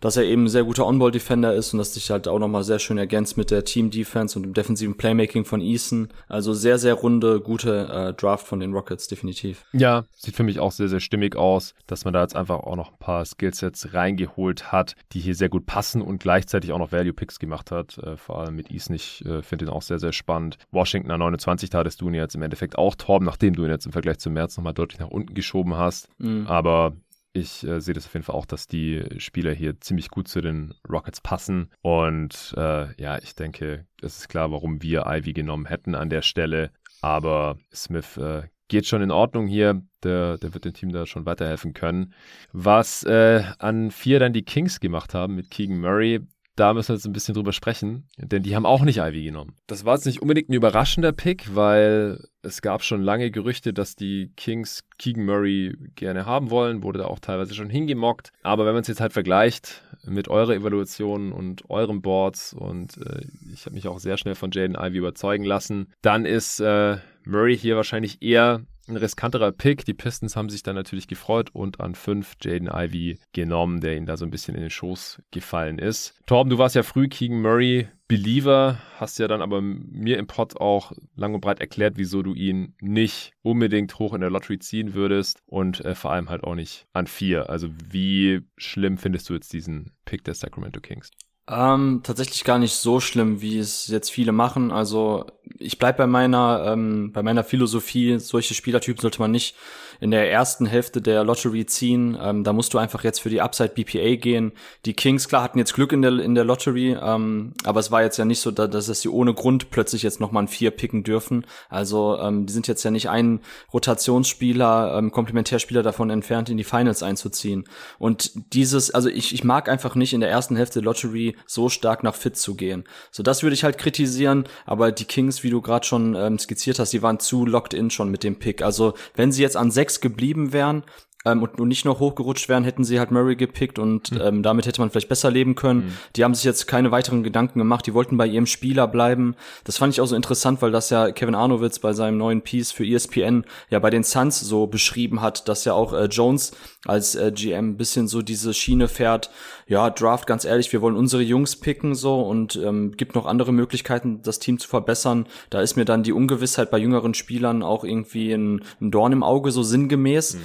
dass 0.00 0.16
er 0.16 0.24
eben 0.24 0.44
ein 0.44 0.48
sehr 0.48 0.64
guter 0.64 0.86
On-Ball-Defender 0.86 1.54
ist 1.54 1.72
und 1.72 1.78
dass 1.78 1.94
sich 1.94 2.10
halt 2.10 2.28
auch 2.28 2.38
nochmal 2.38 2.64
sehr 2.64 2.78
schön 2.78 2.98
ergänzt 2.98 3.36
mit 3.36 3.50
der 3.50 3.64
Team-Defense 3.64 4.38
und 4.38 4.44
dem 4.44 4.54
defensiven 4.54 4.96
Playmaking 4.96 5.44
von 5.44 5.60
Eason. 5.60 6.08
Also 6.28 6.52
sehr, 6.52 6.78
sehr 6.78 6.94
runde, 6.94 7.40
gute 7.40 7.88
äh, 7.88 8.14
Draft 8.14 8.46
von 8.46 8.60
den 8.60 8.72
Rockets, 8.72 9.08
definitiv. 9.08 9.64
Ja, 9.72 10.04
sieht 10.16 10.36
für 10.36 10.42
mich 10.42 10.58
auch 10.58 10.72
sehr, 10.72 10.88
sehr 10.88 11.00
stimmig 11.00 11.36
aus, 11.36 11.74
dass 11.86 12.04
man 12.04 12.14
da 12.14 12.22
jetzt 12.22 12.36
einfach 12.36 12.60
auch 12.60 12.76
noch 12.76 12.92
ein 12.92 12.98
paar 12.98 13.24
Skillsets 13.24 13.94
reingeholt 13.94 14.72
hat, 14.72 14.94
die 15.12 15.20
hier 15.20 15.34
sehr 15.34 15.48
gut 15.48 15.66
passen 15.66 16.02
und 16.02 16.20
gleichzeitig 16.20 16.72
auch 16.72 16.78
noch 16.78 16.92
Value-Picks 16.92 17.38
gemacht 17.38 17.70
hat. 17.70 17.98
Äh, 17.98 18.16
vor 18.16 18.40
allem 18.40 18.56
mit 18.56 18.70
Eason, 18.70 18.96
ich 18.96 19.24
äh, 19.26 19.42
finde 19.42 19.66
ihn 19.66 19.70
auch 19.70 19.82
sehr, 19.82 19.98
sehr 19.98 20.12
spannend. 20.12 20.58
Washington 20.70 21.08
29, 21.08 21.70
da 21.70 21.78
hattest 21.78 22.00
du 22.00 22.08
ihn 22.08 22.14
jetzt 22.14 22.34
im 22.34 22.42
Endeffekt 22.42 22.78
auch, 22.78 22.94
Torben, 22.94 23.26
nachdem 23.26 23.54
du 23.54 23.64
ihn 23.64 23.70
jetzt 23.70 23.86
im 23.86 23.92
Vergleich 23.92 24.18
zum 24.18 24.32
März 24.32 24.56
nochmal 24.56 24.74
deutlich 24.74 25.00
nach 25.00 25.08
unten 25.08 25.34
geschoben 25.34 25.76
hast. 25.76 26.08
Mhm. 26.18 26.46
Aber 26.46 26.94
ich 27.32 27.66
äh, 27.66 27.80
sehe 27.80 27.94
das 27.94 28.06
auf 28.06 28.14
jeden 28.14 28.24
Fall 28.24 28.34
auch, 28.34 28.46
dass 28.46 28.66
die 28.66 29.04
Spieler 29.18 29.52
hier 29.52 29.80
ziemlich 29.80 30.10
gut 30.10 30.28
zu 30.28 30.40
den 30.40 30.74
Rockets 30.88 31.20
passen. 31.20 31.70
Und 31.82 32.54
äh, 32.56 33.00
ja, 33.00 33.18
ich 33.18 33.34
denke, 33.34 33.86
es 34.02 34.18
ist 34.18 34.28
klar, 34.28 34.50
warum 34.50 34.82
wir 34.82 35.06
Ivy 35.06 35.32
genommen 35.32 35.66
hätten 35.66 35.94
an 35.94 36.10
der 36.10 36.22
Stelle. 36.22 36.70
Aber 37.02 37.58
Smith 37.72 38.16
äh, 38.16 38.42
geht 38.68 38.86
schon 38.86 39.02
in 39.02 39.10
Ordnung 39.10 39.46
hier. 39.46 39.82
Der, 40.02 40.38
der 40.38 40.54
wird 40.54 40.64
dem 40.64 40.74
Team 40.74 40.92
da 40.92 41.06
schon 41.06 41.26
weiterhelfen 41.26 41.72
können. 41.72 42.14
Was 42.52 43.04
äh, 43.04 43.44
an 43.58 43.90
vier 43.90 44.18
dann 44.18 44.32
die 44.32 44.44
Kings 44.44 44.80
gemacht 44.80 45.14
haben 45.14 45.34
mit 45.34 45.50
Keegan 45.50 45.80
Murray, 45.80 46.20
da 46.56 46.74
müssen 46.74 46.88
wir 46.88 46.96
jetzt 46.96 47.06
ein 47.06 47.12
bisschen 47.12 47.34
drüber 47.34 47.52
sprechen, 47.52 48.08
denn 48.18 48.42
die 48.42 48.54
haben 48.54 48.66
auch 48.66 48.82
nicht 48.82 48.98
Ivy 48.98 49.24
genommen. 49.24 49.56
Das 49.66 49.84
war 49.84 49.94
jetzt 49.94 50.06
nicht 50.06 50.20
unbedingt 50.20 50.48
ein 50.48 50.54
überraschender 50.54 51.12
Pick, 51.12 51.54
weil 51.54 52.22
es 52.42 52.62
gab 52.62 52.82
schon 52.82 53.02
lange 53.02 53.30
Gerüchte, 53.30 53.72
dass 53.72 53.96
die 53.96 54.32
Kings 54.36 54.84
Keegan 54.98 55.24
Murray 55.24 55.74
gerne 55.94 56.26
haben 56.26 56.50
wollen, 56.50 56.82
wurde 56.82 57.00
da 57.00 57.06
auch 57.06 57.18
teilweise 57.18 57.54
schon 57.54 57.70
hingemockt. 57.70 58.32
Aber 58.42 58.66
wenn 58.66 58.72
man 58.72 58.82
es 58.82 58.88
jetzt 58.88 59.00
halt 59.00 59.12
vergleicht 59.12 59.82
mit 60.04 60.28
eurer 60.28 60.54
Evaluation 60.54 61.32
und 61.32 61.68
euren 61.68 62.02
Boards 62.02 62.52
und 62.52 62.96
äh, 62.98 63.22
ich 63.52 63.66
habe 63.66 63.74
mich 63.74 63.88
auch 63.88 63.98
sehr 63.98 64.16
schnell 64.16 64.34
von 64.34 64.50
Jaden 64.50 64.76
Ivy 64.76 64.98
überzeugen 64.98 65.44
lassen, 65.44 65.92
dann 66.02 66.24
ist 66.24 66.60
äh, 66.60 66.98
Murray 67.24 67.56
hier 67.56 67.76
wahrscheinlich 67.76 68.22
eher 68.22 68.62
ein 68.90 68.96
riskanterer 68.96 69.52
Pick. 69.52 69.84
Die 69.84 69.94
Pistons 69.94 70.36
haben 70.36 70.48
sich 70.48 70.62
dann 70.62 70.74
natürlich 70.74 71.08
gefreut 71.08 71.50
und 71.52 71.80
an 71.80 71.94
fünf 71.94 72.34
Jaden 72.42 72.68
Ivy 72.68 73.18
genommen, 73.32 73.80
der 73.80 73.96
ihnen 73.96 74.06
da 74.06 74.16
so 74.16 74.24
ein 74.24 74.30
bisschen 74.30 74.54
in 74.54 74.60
den 74.60 74.70
Schoß 74.70 75.22
gefallen 75.30 75.78
ist. 75.78 76.14
Torben, 76.26 76.50
du 76.50 76.58
warst 76.58 76.74
ja 76.74 76.82
früh 76.82 77.08
Keegan 77.08 77.40
Murray 77.40 77.88
Believer, 78.08 78.80
hast 78.96 79.20
ja 79.20 79.28
dann 79.28 79.40
aber 79.40 79.60
mir 79.60 80.18
im 80.18 80.26
Pod 80.26 80.60
auch 80.60 80.90
lang 81.14 81.32
und 81.32 81.40
breit 81.40 81.60
erklärt, 81.60 81.94
wieso 81.96 82.22
du 82.22 82.34
ihn 82.34 82.74
nicht 82.80 83.32
unbedingt 83.42 83.98
hoch 84.00 84.14
in 84.14 84.20
der 84.20 84.30
Lottery 84.30 84.58
ziehen 84.58 84.94
würdest 84.94 85.42
und 85.46 85.84
äh, 85.84 85.94
vor 85.94 86.10
allem 86.10 86.28
halt 86.28 86.42
auch 86.42 86.56
nicht 86.56 86.86
an 86.92 87.06
vier. 87.06 87.48
Also 87.48 87.68
wie 87.88 88.40
schlimm 88.56 88.98
findest 88.98 89.28
du 89.28 89.34
jetzt 89.34 89.52
diesen 89.52 89.92
Pick 90.04 90.24
der 90.24 90.34
Sacramento 90.34 90.80
Kings? 90.80 91.12
Ähm, 91.48 92.00
tatsächlich 92.04 92.44
gar 92.44 92.58
nicht 92.58 92.74
so 92.74 93.00
schlimm, 93.00 93.40
wie 93.40 93.58
es 93.58 93.88
jetzt 93.88 94.10
viele 94.10 94.32
machen. 94.32 94.70
Also 94.70 95.26
ich 95.58 95.78
bleib 95.78 95.96
bei 95.96 96.06
meiner 96.06 96.64
ähm, 96.66 97.10
bei 97.12 97.22
meiner 97.22 97.42
Philosophie. 97.42 98.18
Solche 98.18 98.54
Spielertypen 98.54 99.00
sollte 99.00 99.20
man 99.20 99.32
nicht 99.32 99.56
in 100.00 100.10
der 100.10 100.30
ersten 100.30 100.66
Hälfte 100.66 101.00
der 101.00 101.24
Lottery 101.24 101.66
ziehen. 101.66 102.16
Ähm, 102.20 102.44
da 102.44 102.52
musst 102.52 102.74
du 102.74 102.78
einfach 102.78 103.04
jetzt 103.04 103.20
für 103.20 103.30
die 103.30 103.40
Upside 103.40 103.70
BPA 103.70 104.16
gehen. 104.16 104.52
Die 104.86 104.94
Kings, 104.94 105.28
klar, 105.28 105.42
hatten 105.42 105.58
jetzt 105.58 105.74
Glück 105.74 105.92
in 105.92 106.02
der, 106.02 106.18
in 106.18 106.34
der 106.34 106.44
Lottery, 106.44 106.96
ähm, 107.00 107.52
aber 107.64 107.80
es 107.80 107.90
war 107.90 108.02
jetzt 108.02 108.16
ja 108.16 108.24
nicht 108.24 108.40
so, 108.40 108.50
dass, 108.50 108.86
dass 108.86 109.00
sie 109.00 109.08
ohne 109.08 109.34
Grund 109.34 109.70
plötzlich 109.70 110.02
jetzt 110.02 110.20
nochmal 110.20 110.44
ein 110.44 110.48
Vier 110.48 110.70
picken 110.70 111.02
dürfen. 111.02 111.46
Also 111.68 112.18
ähm, 112.18 112.46
die 112.46 112.52
sind 112.52 112.66
jetzt 112.66 112.82
ja 112.82 112.90
nicht 112.90 113.08
ein 113.10 113.40
Rotationsspieler, 113.72 114.96
ähm, 114.98 115.10
Komplementärspieler 115.10 115.82
davon 115.82 116.10
entfernt, 116.10 116.48
in 116.48 116.56
die 116.56 116.64
Finals 116.64 117.02
einzuziehen. 117.02 117.64
Und 117.98 118.54
dieses, 118.54 118.90
also 118.90 119.08
ich, 119.08 119.34
ich 119.34 119.44
mag 119.44 119.68
einfach 119.68 119.94
nicht 119.94 120.12
in 120.12 120.20
der 120.20 120.30
ersten 120.30 120.56
Hälfte 120.56 120.80
der 120.80 120.84
Lottery 120.84 121.36
so 121.46 121.68
stark 121.68 122.02
nach 122.02 122.14
Fit 122.14 122.36
zu 122.36 122.54
gehen. 122.54 122.84
So, 123.10 123.22
das 123.22 123.42
würde 123.42 123.54
ich 123.54 123.64
halt 123.64 123.78
kritisieren, 123.78 124.44
aber 124.64 124.92
die 124.92 125.04
Kings, 125.04 125.42
wie 125.42 125.50
du 125.50 125.60
gerade 125.60 125.86
schon 125.86 126.14
ähm, 126.14 126.38
skizziert 126.38 126.78
hast, 126.78 126.92
die 126.92 127.02
waren 127.02 127.18
zu 127.18 127.44
locked 127.44 127.74
in 127.74 127.90
schon 127.90 128.10
mit 128.10 128.24
dem 128.24 128.36
Pick. 128.36 128.62
Also 128.62 128.94
wenn 129.14 129.32
sie 129.32 129.42
jetzt 129.42 129.56
an 129.56 129.70
sechs 129.70 129.89
geblieben 129.98 130.52
wären, 130.52 130.84
ähm, 131.24 131.42
und, 131.42 131.60
und 131.60 131.68
nicht 131.68 131.84
noch 131.84 132.00
hochgerutscht 132.00 132.48
wären, 132.48 132.64
hätten 132.64 132.84
sie 132.84 132.98
halt 132.98 133.10
Murray 133.10 133.36
gepickt 133.36 133.78
und 133.78 134.12
mhm. 134.12 134.20
ähm, 134.20 134.42
damit 134.42 134.66
hätte 134.66 134.80
man 134.80 134.90
vielleicht 134.90 135.08
besser 135.08 135.30
leben 135.30 135.54
können. 135.54 135.86
Mhm. 135.86 135.92
Die 136.16 136.24
haben 136.24 136.34
sich 136.34 136.44
jetzt 136.44 136.66
keine 136.66 136.90
weiteren 136.90 137.22
Gedanken 137.22 137.58
gemacht, 137.58 137.86
die 137.86 137.94
wollten 137.94 138.16
bei 138.16 138.26
ihrem 138.26 138.46
Spieler 138.46 138.88
bleiben. 138.88 139.36
Das 139.64 139.78
fand 139.78 139.92
ich 139.92 140.00
auch 140.00 140.06
so 140.06 140.16
interessant, 140.16 140.62
weil 140.62 140.70
das 140.70 140.90
ja 140.90 141.10
Kevin 141.12 141.34
Arnowitz 141.34 141.78
bei 141.78 141.92
seinem 141.92 142.16
neuen 142.16 142.42
Piece 142.42 142.72
für 142.72 142.86
ESPN 142.86 143.44
ja 143.68 143.78
bei 143.78 143.90
den 143.90 144.02
Suns 144.02 144.40
so 144.40 144.66
beschrieben 144.66 145.20
hat, 145.20 145.48
dass 145.48 145.64
ja 145.64 145.74
auch 145.74 145.92
äh, 145.92 146.04
Jones 146.06 146.52
als 146.86 147.14
äh, 147.14 147.30
GM 147.32 147.70
ein 147.70 147.76
bisschen 147.76 148.08
so 148.08 148.22
diese 148.22 148.54
Schiene 148.54 148.88
fährt, 148.88 149.30
ja, 149.66 149.88
Draft, 149.88 150.26
ganz 150.26 150.44
ehrlich, 150.44 150.72
wir 150.72 150.82
wollen 150.82 150.96
unsere 150.96 151.22
Jungs 151.22 151.54
picken 151.54 151.94
so 151.94 152.22
und 152.22 152.56
ähm, 152.56 152.92
gibt 152.96 153.14
noch 153.14 153.24
andere 153.24 153.52
Möglichkeiten, 153.52 154.20
das 154.22 154.40
Team 154.40 154.58
zu 154.58 154.66
verbessern. 154.68 155.26
Da 155.48 155.60
ist 155.60 155.76
mir 155.76 155.84
dann 155.84 156.02
die 156.02 156.12
Ungewissheit 156.12 156.72
bei 156.72 156.78
jüngeren 156.78 157.14
Spielern 157.14 157.62
auch 157.62 157.84
irgendwie 157.84 158.32
ein, 158.32 158.64
ein 158.80 158.90
Dorn 158.90 159.12
im 159.12 159.22
Auge, 159.22 159.52
so 159.52 159.62
sinngemäß. 159.62 160.34
Mhm. 160.34 160.40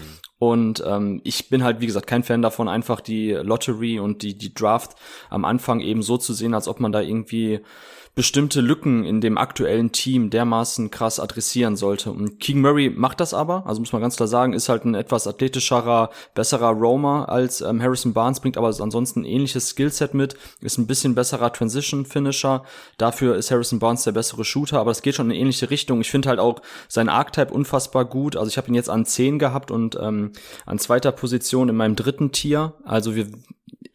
Und 0.51 0.83
ähm, 0.85 1.21
ich 1.23 1.49
bin 1.49 1.63
halt, 1.63 1.81
wie 1.81 1.87
gesagt, 1.87 2.07
kein 2.07 2.23
Fan 2.23 2.41
davon, 2.41 2.67
einfach 2.67 3.01
die 3.01 3.31
Lottery 3.31 3.99
und 3.99 4.21
die, 4.21 4.37
die 4.37 4.53
Draft 4.53 4.95
am 5.29 5.45
Anfang 5.45 5.79
eben 5.79 6.03
so 6.03 6.17
zu 6.17 6.33
sehen, 6.33 6.53
als 6.53 6.67
ob 6.67 6.79
man 6.79 6.91
da 6.91 7.01
irgendwie 7.01 7.61
bestimmte 8.15 8.61
Lücken 8.61 9.03
in 9.03 9.19
dem 9.19 9.37
aktuellen 9.37 9.91
Team 9.91 10.29
dermaßen 10.29 10.89
krass 10.89 11.19
adressieren 11.19 11.75
sollte. 11.75 12.11
Und 12.11 12.39
King 12.39 12.61
Murray 12.61 12.89
macht 12.89 13.19
das 13.19 13.33
aber, 13.33 13.67
also 13.67 13.81
muss 13.81 13.91
man 13.91 14.01
ganz 14.01 14.15
klar 14.15 14.27
sagen, 14.27 14.53
ist 14.53 14.69
halt 14.69 14.85
ein 14.85 14.95
etwas 14.95 15.27
athletischerer, 15.27 16.09
besserer 16.33 16.69
Roamer 16.69 17.27
als 17.27 17.59
ähm, 17.59 17.81
Harrison 17.81 18.13
Barnes, 18.13 18.39
bringt 18.39 18.57
aber 18.57 18.67
ansonsten 18.67 19.21
ein 19.21 19.25
ähnliches 19.25 19.67
Skillset 19.69 20.13
mit, 20.13 20.37
ist 20.61 20.77
ein 20.77 20.87
bisschen 20.87 21.13
besserer 21.13 21.51
Transition-Finisher. 21.51 22.63
Dafür 22.97 23.35
ist 23.35 23.51
Harrison 23.51 23.79
Barnes 23.79 24.03
der 24.03 24.13
bessere 24.13 24.45
Shooter, 24.45 24.79
aber 24.79 24.91
es 24.91 25.01
geht 25.01 25.15
schon 25.15 25.25
in 25.25 25.31
eine 25.31 25.41
ähnliche 25.41 25.69
Richtung. 25.69 25.99
Ich 25.99 26.09
finde 26.09 26.29
halt 26.29 26.39
auch 26.39 26.61
sein 26.87 27.09
Archetype 27.09 27.53
unfassbar 27.53 28.05
gut. 28.05 28.37
Also 28.37 28.47
ich 28.47 28.57
habe 28.57 28.69
ihn 28.69 28.75
jetzt 28.75 28.89
an 28.89 29.05
10 29.05 29.39
gehabt 29.39 29.71
und 29.71 29.97
ähm, 30.01 30.31
an 30.65 30.79
zweiter 30.79 31.11
Position 31.11 31.67
in 31.67 31.75
meinem 31.75 31.97
dritten 31.97 32.31
Tier. 32.31 32.75
Also 32.85 33.15
wir 33.15 33.27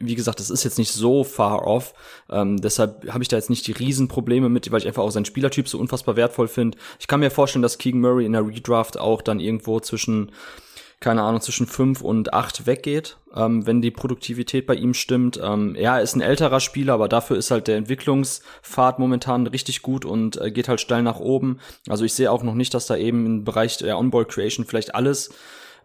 wie 0.02 0.14
gesagt, 0.14 0.40
das 0.40 0.48
ist 0.48 0.64
jetzt 0.64 0.78
nicht 0.78 0.92
so 0.92 1.24
far 1.24 1.66
off. 1.66 1.92
Ähm, 2.30 2.58
deshalb 2.60 3.12
habe 3.12 3.22
ich 3.22 3.28
da 3.28 3.36
jetzt 3.36 3.50
nicht 3.50 3.66
die 3.66 3.72
Riesenprobleme 4.10 4.48
mit, 4.48 4.70
weil 4.70 4.80
ich 4.80 4.86
einfach 4.86 5.02
auch 5.02 5.10
seinen 5.10 5.24
Spielertyp 5.24 5.68
so 5.68 5.78
unfassbar 5.78 6.16
wertvoll 6.16 6.48
finde. 6.48 6.76
Ich 6.98 7.06
kann 7.06 7.20
mir 7.20 7.30
vorstellen, 7.30 7.62
dass 7.62 7.78
Keegan 7.78 8.00
Murray 8.00 8.26
in 8.26 8.32
der 8.32 8.46
Redraft 8.46 8.98
auch 8.98 9.22
dann 9.22 9.40
irgendwo 9.40 9.80
zwischen, 9.80 10.32
keine 11.00 11.22
Ahnung, 11.22 11.40
zwischen 11.40 11.66
fünf 11.66 12.02
und 12.02 12.34
acht 12.34 12.66
weggeht, 12.66 13.16
ähm, 13.34 13.66
wenn 13.66 13.80
die 13.80 13.90
Produktivität 13.90 14.66
bei 14.66 14.74
ihm 14.74 14.94
stimmt. 14.94 15.40
Ähm, 15.42 15.74
er 15.74 16.02
ist 16.02 16.16
ein 16.16 16.20
älterer 16.20 16.60
Spieler, 16.60 16.94
aber 16.94 17.08
dafür 17.08 17.36
ist 17.36 17.50
halt 17.50 17.68
der 17.68 17.76
Entwicklungspfad 17.76 18.98
momentan 18.98 19.46
richtig 19.46 19.82
gut 19.82 20.04
und 20.04 20.40
äh, 20.40 20.50
geht 20.50 20.68
halt 20.68 20.80
steil 20.80 21.02
nach 21.02 21.20
oben. 21.20 21.58
Also 21.88 22.04
ich 22.04 22.14
sehe 22.14 22.30
auch 22.30 22.42
noch 22.42 22.54
nicht, 22.54 22.74
dass 22.74 22.86
da 22.86 22.96
eben 22.96 23.26
im 23.26 23.44
Bereich 23.44 23.78
der 23.78 23.98
On-Ball 23.98 24.26
Creation 24.26 24.66
vielleicht 24.66 24.94
alles 24.94 25.30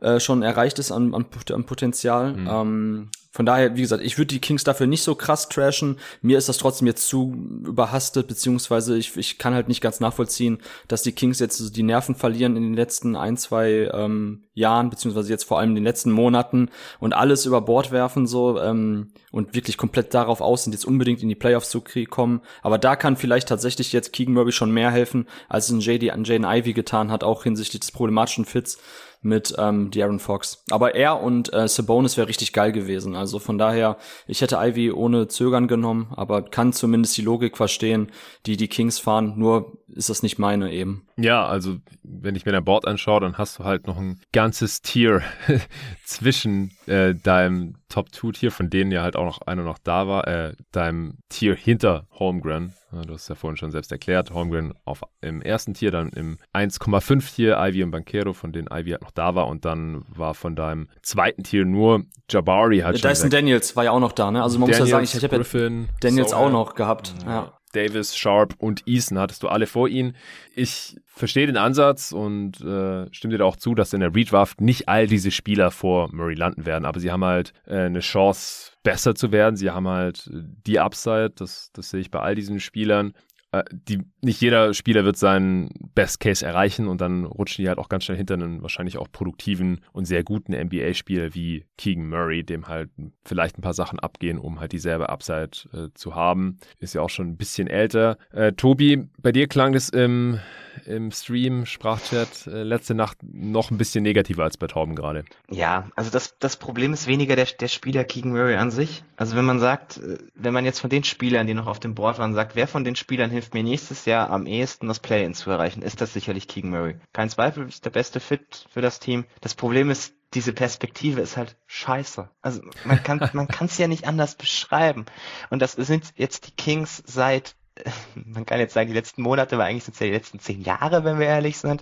äh, 0.01 0.19
schon 0.19 0.41
erreicht 0.41 0.79
ist 0.79 0.91
an, 0.91 1.13
an, 1.13 1.25
an 1.51 1.65
Potenzial. 1.65 2.33
Mhm. 2.33 2.47
Ähm, 2.49 3.09
von 3.35 3.45
daher, 3.45 3.75
wie 3.75 3.81
gesagt, 3.81 4.01
ich 4.01 4.17
würde 4.17 4.29
die 4.29 4.39
Kings 4.39 4.63
dafür 4.63 4.87
nicht 4.87 5.03
so 5.03 5.13
krass 5.13 5.49
trashen. 5.49 5.97
Mir 6.21 6.37
ist 6.37 6.47
das 6.47 6.57
trotzdem 6.57 6.87
jetzt 6.87 7.05
zu 7.05 7.35
überhastet, 7.65 8.29
beziehungsweise 8.29 8.97
ich, 8.97 9.17
ich 9.17 9.37
kann 9.37 9.53
halt 9.53 9.67
nicht 9.67 9.81
ganz 9.81 9.99
nachvollziehen, 9.99 10.59
dass 10.87 11.01
die 11.01 11.11
Kings 11.11 11.39
jetzt 11.39 11.75
die 11.75 11.83
Nerven 11.83 12.15
verlieren 12.15 12.55
in 12.55 12.63
den 12.63 12.75
letzten 12.75 13.17
ein, 13.17 13.35
zwei 13.35 13.91
ähm, 13.93 14.45
Jahren, 14.53 14.89
beziehungsweise 14.89 15.29
jetzt 15.29 15.43
vor 15.43 15.59
allem 15.59 15.71
in 15.71 15.75
den 15.75 15.83
letzten 15.83 16.11
Monaten 16.11 16.69
und 17.01 17.11
alles 17.11 17.45
über 17.45 17.59
Bord 17.59 17.91
werfen 17.91 18.25
so 18.25 18.57
ähm, 18.57 19.11
und 19.33 19.53
wirklich 19.53 19.75
komplett 19.75 20.13
darauf 20.13 20.39
aus 20.39 20.63
sind, 20.63 20.71
jetzt 20.71 20.85
unbedingt 20.85 21.21
in 21.21 21.27
die 21.27 21.35
Playoffs 21.35 21.69
zu 21.69 21.83
kommen. 22.09 22.39
Aber 22.61 22.77
da 22.77 22.95
kann 22.95 23.17
vielleicht 23.17 23.49
tatsächlich 23.49 23.91
jetzt 23.91 24.13
Keegan 24.13 24.33
Murray 24.33 24.53
schon 24.53 24.71
mehr 24.71 24.91
helfen, 24.91 25.27
als 25.49 25.65
es 25.65 25.71
ein 25.71 25.81
JD 25.81 26.11
an 26.11 26.23
Jaden 26.23 26.45
Ivy 26.45 26.71
getan 26.71 27.11
hat, 27.11 27.25
auch 27.25 27.43
hinsichtlich 27.43 27.81
des 27.81 27.91
problematischen 27.91 28.45
Fits 28.45 28.77
mit 29.25 29.55
ähm, 29.57 29.89
De'Aaron 29.89 30.19
Fox. 30.19 30.63
Aber 30.69 30.95
er 30.95 31.21
und 31.21 31.51
äh, 31.51 31.67
Sabonis 31.67 32.15
wäre 32.15 32.27
richtig 32.27 32.53
geil 32.53 32.71
gewesen. 32.71 33.15
Also 33.15 33.39
von 33.39 33.57
daher, 33.57 33.97
ich 34.27 34.41
hätte 34.41 34.57
Ivy 34.57 34.91
ohne 34.91 35.27
Zögern 35.27 35.67
genommen, 35.67 36.13
aber 36.15 36.43
kann 36.43 36.71
zumindest 36.71 37.17
die 37.17 37.23
Logik 37.23 37.57
verstehen, 37.57 38.11
die 38.45 38.55
die 38.55 38.67
Kings 38.67 38.99
fahren. 38.99 39.33
Nur 39.37 39.79
ist 39.87 40.09
das 40.09 40.21
nicht 40.21 40.37
meine 40.37 40.71
eben. 40.71 41.07
Ja, 41.17 41.45
also 41.45 41.77
wenn 42.03 42.35
ich 42.35 42.45
mir 42.45 42.51
dein 42.51 42.63
Board 42.63 42.87
anschaue, 42.87 43.19
dann 43.19 43.37
hast 43.37 43.59
du 43.59 43.63
halt 43.63 43.87
noch 43.87 43.97
ein 43.97 44.21
ganzes 44.31 44.81
Tier 44.81 45.23
zwischen 46.05 46.71
äh, 46.85 47.15
deinem 47.15 47.75
Top 47.89 48.13
2 48.13 48.31
Tier, 48.31 48.51
von 48.51 48.69
denen 48.69 48.91
ja 48.91 49.01
halt 49.01 49.15
auch 49.15 49.25
noch 49.25 49.41
einer 49.41 49.63
noch 49.63 49.79
da 49.79 50.07
war, 50.07 50.27
äh, 50.27 50.53
deinem 50.71 51.17
Tier 51.29 51.55
hinter 51.55 52.07
Holmgren. 52.11 52.73
Du 53.03 53.13
hast 53.13 53.27
ja 53.27 53.35
vorhin 53.35 53.57
schon 53.57 53.71
selbst 53.71 53.91
erklärt, 53.91 54.31
Holmgren 54.31 54.73
auf, 54.85 55.01
im 55.21 55.41
ersten 55.41 55.73
Tier, 55.73 55.91
dann 55.91 56.09
im 56.09 56.37
1,5 56.53 57.35
Tier 57.35 57.57
Ivy 57.59 57.83
und 57.83 57.91
Banquero, 57.91 58.33
von 58.33 58.51
denen 58.51 58.67
Ivy 58.71 58.91
halt 58.91 59.01
noch 59.01 59.11
da 59.11 59.35
war 59.35 59.47
und 59.47 59.65
dann 59.65 60.03
war 60.07 60.33
von 60.33 60.55
deinem 60.55 60.87
zweiten 61.01 61.43
Tier 61.43 61.65
nur 61.65 62.03
Jabari 62.29 62.79
halt 62.79 62.99
schon 62.99 63.09
Dyson 63.09 63.25
weg. 63.25 63.39
Daniels 63.39 63.75
war 63.75 63.83
ja 63.83 63.91
auch 63.91 63.99
noch 63.99 64.11
da, 64.11 64.31
ne? 64.31 64.41
Also 64.41 64.59
man 64.59 64.69
Daniels, 64.69 64.79
muss 64.81 64.89
ja 64.89 64.95
sagen, 64.95 65.03
ich, 65.03 65.15
ich 65.15 65.23
habe 65.23 65.35
ja 65.35 65.87
Daniels 66.01 66.31
Sohan, 66.31 66.43
auch 66.43 66.51
noch 66.51 66.75
gehabt. 66.75 67.13
Ja. 67.25 67.31
ja. 67.31 67.53
Davis, 67.75 68.15
Sharp 68.15 68.55
und 68.57 68.87
Eason 68.87 69.19
hattest 69.19 69.43
du 69.43 69.49
alle 69.49 69.67
vor 69.67 69.87
ihnen. 69.87 70.15
Ich 70.55 70.97
verstehe 71.05 71.45
den 71.45 71.57
Ansatz 71.57 72.11
und 72.11 72.61
äh, 72.61 73.13
stimme 73.13 73.33
dir 73.33 73.39
da 73.39 73.45
auch 73.45 73.57
zu, 73.57 73.75
dass 73.75 73.93
in 73.93 73.99
der 73.99 74.15
Redraft 74.15 74.61
nicht 74.61 74.87
all 74.87 75.07
diese 75.07 75.31
Spieler 75.31 75.71
vor 75.71 76.09
Murray 76.13 76.35
landen 76.35 76.65
werden, 76.65 76.85
aber 76.85 76.99
sie 76.99 77.11
haben 77.11 77.25
halt 77.25 77.53
äh, 77.67 77.81
eine 77.81 77.99
Chance, 77.99 78.71
besser 78.85 79.15
zu 79.15 79.33
werden. 79.33 79.57
Sie 79.57 79.71
haben 79.71 79.87
halt 79.89 80.29
die 80.31 80.79
Upside, 80.79 81.31
das, 81.31 81.71
das 81.73 81.89
sehe 81.89 81.99
ich 81.99 82.11
bei 82.11 82.19
all 82.19 82.35
diesen 82.35 82.61
Spielern. 82.61 83.13
Äh, 83.51 83.63
die, 83.71 84.03
nicht 84.21 84.39
jeder 84.41 84.73
Spieler 84.75 85.03
wird 85.03 85.17
seinen 85.17 85.69
Best 85.95 86.19
Case 86.19 86.45
erreichen 86.45 86.87
und 86.87 87.01
dann 87.01 87.25
rutschen 87.25 87.63
die 87.63 87.67
halt 87.67 87.79
auch 87.79 87.89
ganz 87.89 88.05
schnell 88.05 88.17
hinter 88.17 88.35
einen 88.35 88.61
wahrscheinlich 88.61 88.97
auch 88.97 89.11
produktiven 89.11 89.81
und 89.91 90.05
sehr 90.05 90.23
guten 90.23 90.53
NBA-Spieler 90.53 91.33
wie 91.33 91.65
Keegan 91.77 92.07
Murray, 92.07 92.43
dem 92.43 92.67
halt 92.67 92.91
vielleicht 93.25 93.57
ein 93.57 93.61
paar 93.61 93.73
Sachen 93.73 93.99
abgehen, 93.99 94.37
um 94.37 94.59
halt 94.59 94.71
dieselbe 94.71 95.09
Upside 95.09 95.51
äh, 95.73 95.87
zu 95.95 96.13
haben. 96.13 96.59
Ist 96.79 96.93
ja 96.93 97.01
auch 97.01 97.09
schon 97.09 97.29
ein 97.29 97.37
bisschen 97.37 97.67
älter. 97.67 98.17
Äh, 98.31 98.53
Tobi, 98.53 99.07
bei 99.19 99.31
dir 99.31 99.47
klang 99.47 99.73
das 99.73 99.89
im, 99.89 100.39
im 100.85 101.11
Stream, 101.11 101.65
Sprachchat, 101.65 102.47
äh, 102.47 102.63
letzte 102.63 102.93
Nacht 102.93 103.19
noch 103.23 103.71
ein 103.71 103.77
bisschen 103.77 104.03
negativer 104.03 104.43
als 104.43 104.57
bei 104.57 104.67
Torben 104.67 104.95
gerade. 104.95 105.23
Ja, 105.49 105.87
also 105.95 106.11
das, 106.11 106.37
das 106.39 106.57
Problem 106.57 106.91
ist 106.91 107.07
weniger 107.07 107.37
der, 107.37 107.45
der 107.45 107.69
Spieler 107.69 108.03
Keegan 108.03 108.33
Murray 108.33 108.55
an 108.55 108.69
sich. 108.69 109.03
Also 109.15 109.37
wenn 109.37 109.45
man 109.45 109.59
sagt, 109.59 109.97
äh, 109.97 110.17
wenn 110.35 110.53
man 110.53 110.65
jetzt 110.65 110.79
von 110.79 110.89
den 110.89 111.05
Spielern, 111.05 111.47
die 111.47 111.53
noch 111.53 111.67
auf 111.67 111.79
dem 111.79 111.95
Board 111.95 112.19
waren, 112.19 112.33
sagt, 112.33 112.55
wer 112.55 112.67
von 112.67 112.83
den 112.83 112.97
Spielern 112.97 113.31
hilft 113.31 113.45
hilft 113.45 113.53
mir 113.53 113.63
nächstes 113.63 114.05
Jahr 114.05 114.31
am 114.31 114.47
ehesten 114.47 114.87
das 114.87 114.99
Play-In 114.99 115.35
zu 115.35 115.51
erreichen, 115.51 115.83
ist 115.83 116.01
das 116.01 116.13
sicherlich 116.13 116.47
Keegan 116.47 116.71
Murray. 116.71 116.95
Kein 117.13 117.29
Zweifel, 117.29 117.67
ist 117.67 117.85
der 117.85 117.91
beste 117.91 118.19
Fit 118.19 118.65
für 118.71 118.81
das 118.81 118.99
Team. 118.99 119.25
Das 119.41 119.53
Problem 119.53 119.91
ist, 119.91 120.15
diese 120.33 120.51
Perspektive 120.51 121.21
ist 121.21 121.37
halt 121.37 121.55
scheiße. 121.67 122.27
Also 122.41 122.61
man 122.85 123.03
kann 123.03 123.19
man 123.33 123.47
kann 123.47 123.67
es 123.67 123.77
ja 123.77 123.87
nicht 123.87 124.07
anders 124.07 124.35
beschreiben. 124.35 125.05
Und 125.51 125.61
das 125.61 125.73
sind 125.73 126.11
jetzt 126.15 126.47
die 126.47 126.55
Kings 126.55 127.03
seit 127.05 127.55
man 128.15 128.45
kann 128.45 128.59
jetzt 128.59 128.73
sagen, 128.73 128.87
die 128.87 128.95
letzten 128.95 129.21
Monate, 129.21 129.55
aber 129.55 129.65
eigentlich 129.65 129.83
sind 129.83 129.93
es 129.93 129.99
ja 129.99 130.07
die 130.07 130.13
letzten 130.13 130.39
zehn 130.39 130.61
Jahre, 130.61 131.03
wenn 131.03 131.19
wir 131.19 131.27
ehrlich 131.27 131.57
sind 131.57 131.81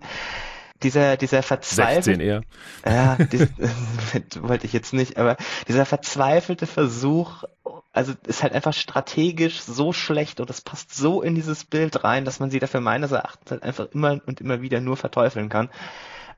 dieser, 0.83 1.17
dieser 1.17 1.43
verzweifelte, 1.43 2.21
eher. 2.21 2.41
Ja, 2.85 3.17
dies, 3.17 3.47
wollte 4.41 4.65
ich 4.65 4.73
jetzt 4.73 4.93
nicht, 4.93 5.17
aber 5.17 5.37
dieser 5.67 5.85
verzweifelte 5.85 6.67
Versuch, 6.67 7.43
also 7.91 8.13
ist 8.27 8.43
halt 8.43 8.53
einfach 8.53 8.73
strategisch 8.73 9.61
so 9.61 9.93
schlecht 9.93 10.39
und 10.39 10.49
es 10.49 10.61
passt 10.61 10.93
so 10.93 11.21
in 11.21 11.35
dieses 11.35 11.63
Bild 11.63 12.03
rein, 12.03 12.25
dass 12.25 12.39
man 12.39 12.51
sie 12.51 12.59
dafür 12.59 12.81
meines 12.81 13.11
Erachtens 13.11 13.51
halt 13.51 13.63
einfach 13.63 13.87
immer 13.93 14.19
und 14.25 14.41
immer 14.41 14.61
wieder 14.61 14.81
nur 14.81 14.97
verteufeln 14.97 15.49
kann. 15.49 15.69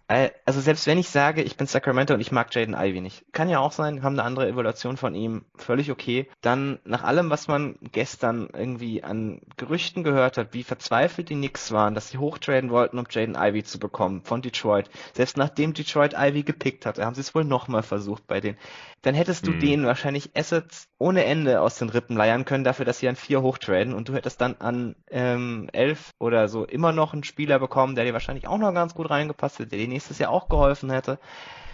Äh, 0.08 0.30
also 0.45 0.62
selbst 0.62 0.86
wenn 0.86 0.99
ich 0.99 1.10
sage, 1.10 1.41
ich 1.41 1.58
bin 1.58 1.66
Sacramento 1.66 2.14
und 2.14 2.22
ich 2.22 2.32
mag 2.32 2.53
Jaden 2.53 2.76
Ivy 2.76 3.01
nicht, 3.01 3.26
kann 3.34 3.49
ja 3.49 3.60
auch 3.60 3.72
sein, 3.72 4.03
haben 4.03 4.14
eine 4.14 4.24
andere 4.24 4.47
Evaluation 4.47 4.97
von 4.97 5.16
ihm, 5.16 5.45
völlig 5.56 5.89
okay. 5.91 6.28
Dann 6.41 6.80
nach 6.86 7.03
allem, 7.03 7.32
was 7.32 7.47
man 7.47 7.78
gestern 7.91 8.49
irgendwie 8.53 9.03
an 9.03 9.41
Gerüchten 9.58 10.03
gehört 10.03 10.38
hat, 10.38 10.53
wie 10.53 10.64
verzweifelt 10.64 11.30
die 11.30 11.36
Knicks 11.36 11.72
waren, 11.72 11.95
dass 11.95 12.10
sie 12.10 12.20
hochtraden 12.20 12.70
wollten, 12.70 12.99
um 12.99 13.08
Jaden 13.10 13.36
Ivy 13.36 13.64
zu 13.64 13.80
bekommen 13.80 14.22
von 14.24 14.43
Detroit. 14.43 14.91
Selbst 15.14 15.38
nachdem 15.38 15.74
Detroit 15.74 16.14
Ivy 16.16 16.43
gepickt 16.43 16.86
hatte, 16.86 17.03
haben 17.03 17.16
sie 17.16 17.22
es 17.22 17.34
wohl 17.34 17.43
nochmal 17.43 17.84
versucht 17.84 18.28
bei 18.28 18.41
denen. 18.41 18.58
Dann 19.06 19.14
hättest 19.14 19.45
du 19.45 19.51
hm. 19.51 19.60
denen 19.60 19.86
wahrscheinlich 19.86 20.36
Assets 20.36 20.88
ohne 20.97 21.26
Ende 21.26 21.62
aus 21.62 21.78
den 21.78 21.89
Rippen 21.89 22.18
leiern 22.18 22.43
können 22.43 22.64
dafür, 22.64 22.86
dass 22.86 22.97
sie 22.97 23.08
an 23.08 23.16
vier 23.16 23.43
hochtraden 23.43 23.93
und 23.93 24.10
du 24.10 24.16
hättest 24.16 24.41
dann 24.41 24.56
an 24.58 24.95
ähm, 25.12 25.70
elf 25.74 26.10
oder 26.18 26.47
so 26.47 26.66
immer 26.66 26.91
noch 26.91 27.14
einen 27.14 27.24
Spieler 27.24 27.60
bekommen, 27.60 27.93
der 27.93 28.06
dir 28.06 28.14
wahrscheinlich 28.14 28.47
auch 28.47 28.58
noch 28.58 28.74
ganz 28.74 28.95
gut 28.95 29.12
reingepasst 29.12 29.60
hätte, 29.60 29.70
der 29.70 29.78
den 29.78 29.91
nächstes 29.91 30.18
Jahr 30.18 30.32
auch 30.32 30.49
geholfen 30.49 30.89
hätte. 30.89 31.20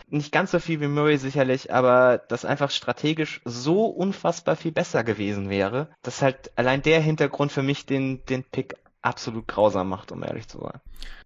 Nicht 0.09 0.33
ganz 0.33 0.51
so 0.51 0.59
viel 0.59 0.81
wie 0.81 0.89
Murray 0.89 1.15
sicherlich, 1.15 1.73
aber 1.73 2.17
das 2.17 2.43
einfach 2.43 2.69
strategisch 2.69 3.39
so 3.45 3.85
unfassbar 3.85 4.57
viel 4.57 4.73
besser 4.73 5.05
gewesen 5.05 5.49
wäre, 5.49 5.87
dass 6.01 6.21
halt 6.21 6.51
allein 6.57 6.81
der 6.81 6.99
Hintergrund 6.99 7.53
für 7.53 7.63
mich 7.63 7.85
den, 7.85 8.25
den 8.25 8.43
Pick 8.43 8.75
absolut 9.01 9.47
grausam 9.47 9.87
macht, 9.87 10.11
um 10.11 10.21
ehrlich 10.21 10.49
zu 10.49 10.59
sein. 10.59 10.81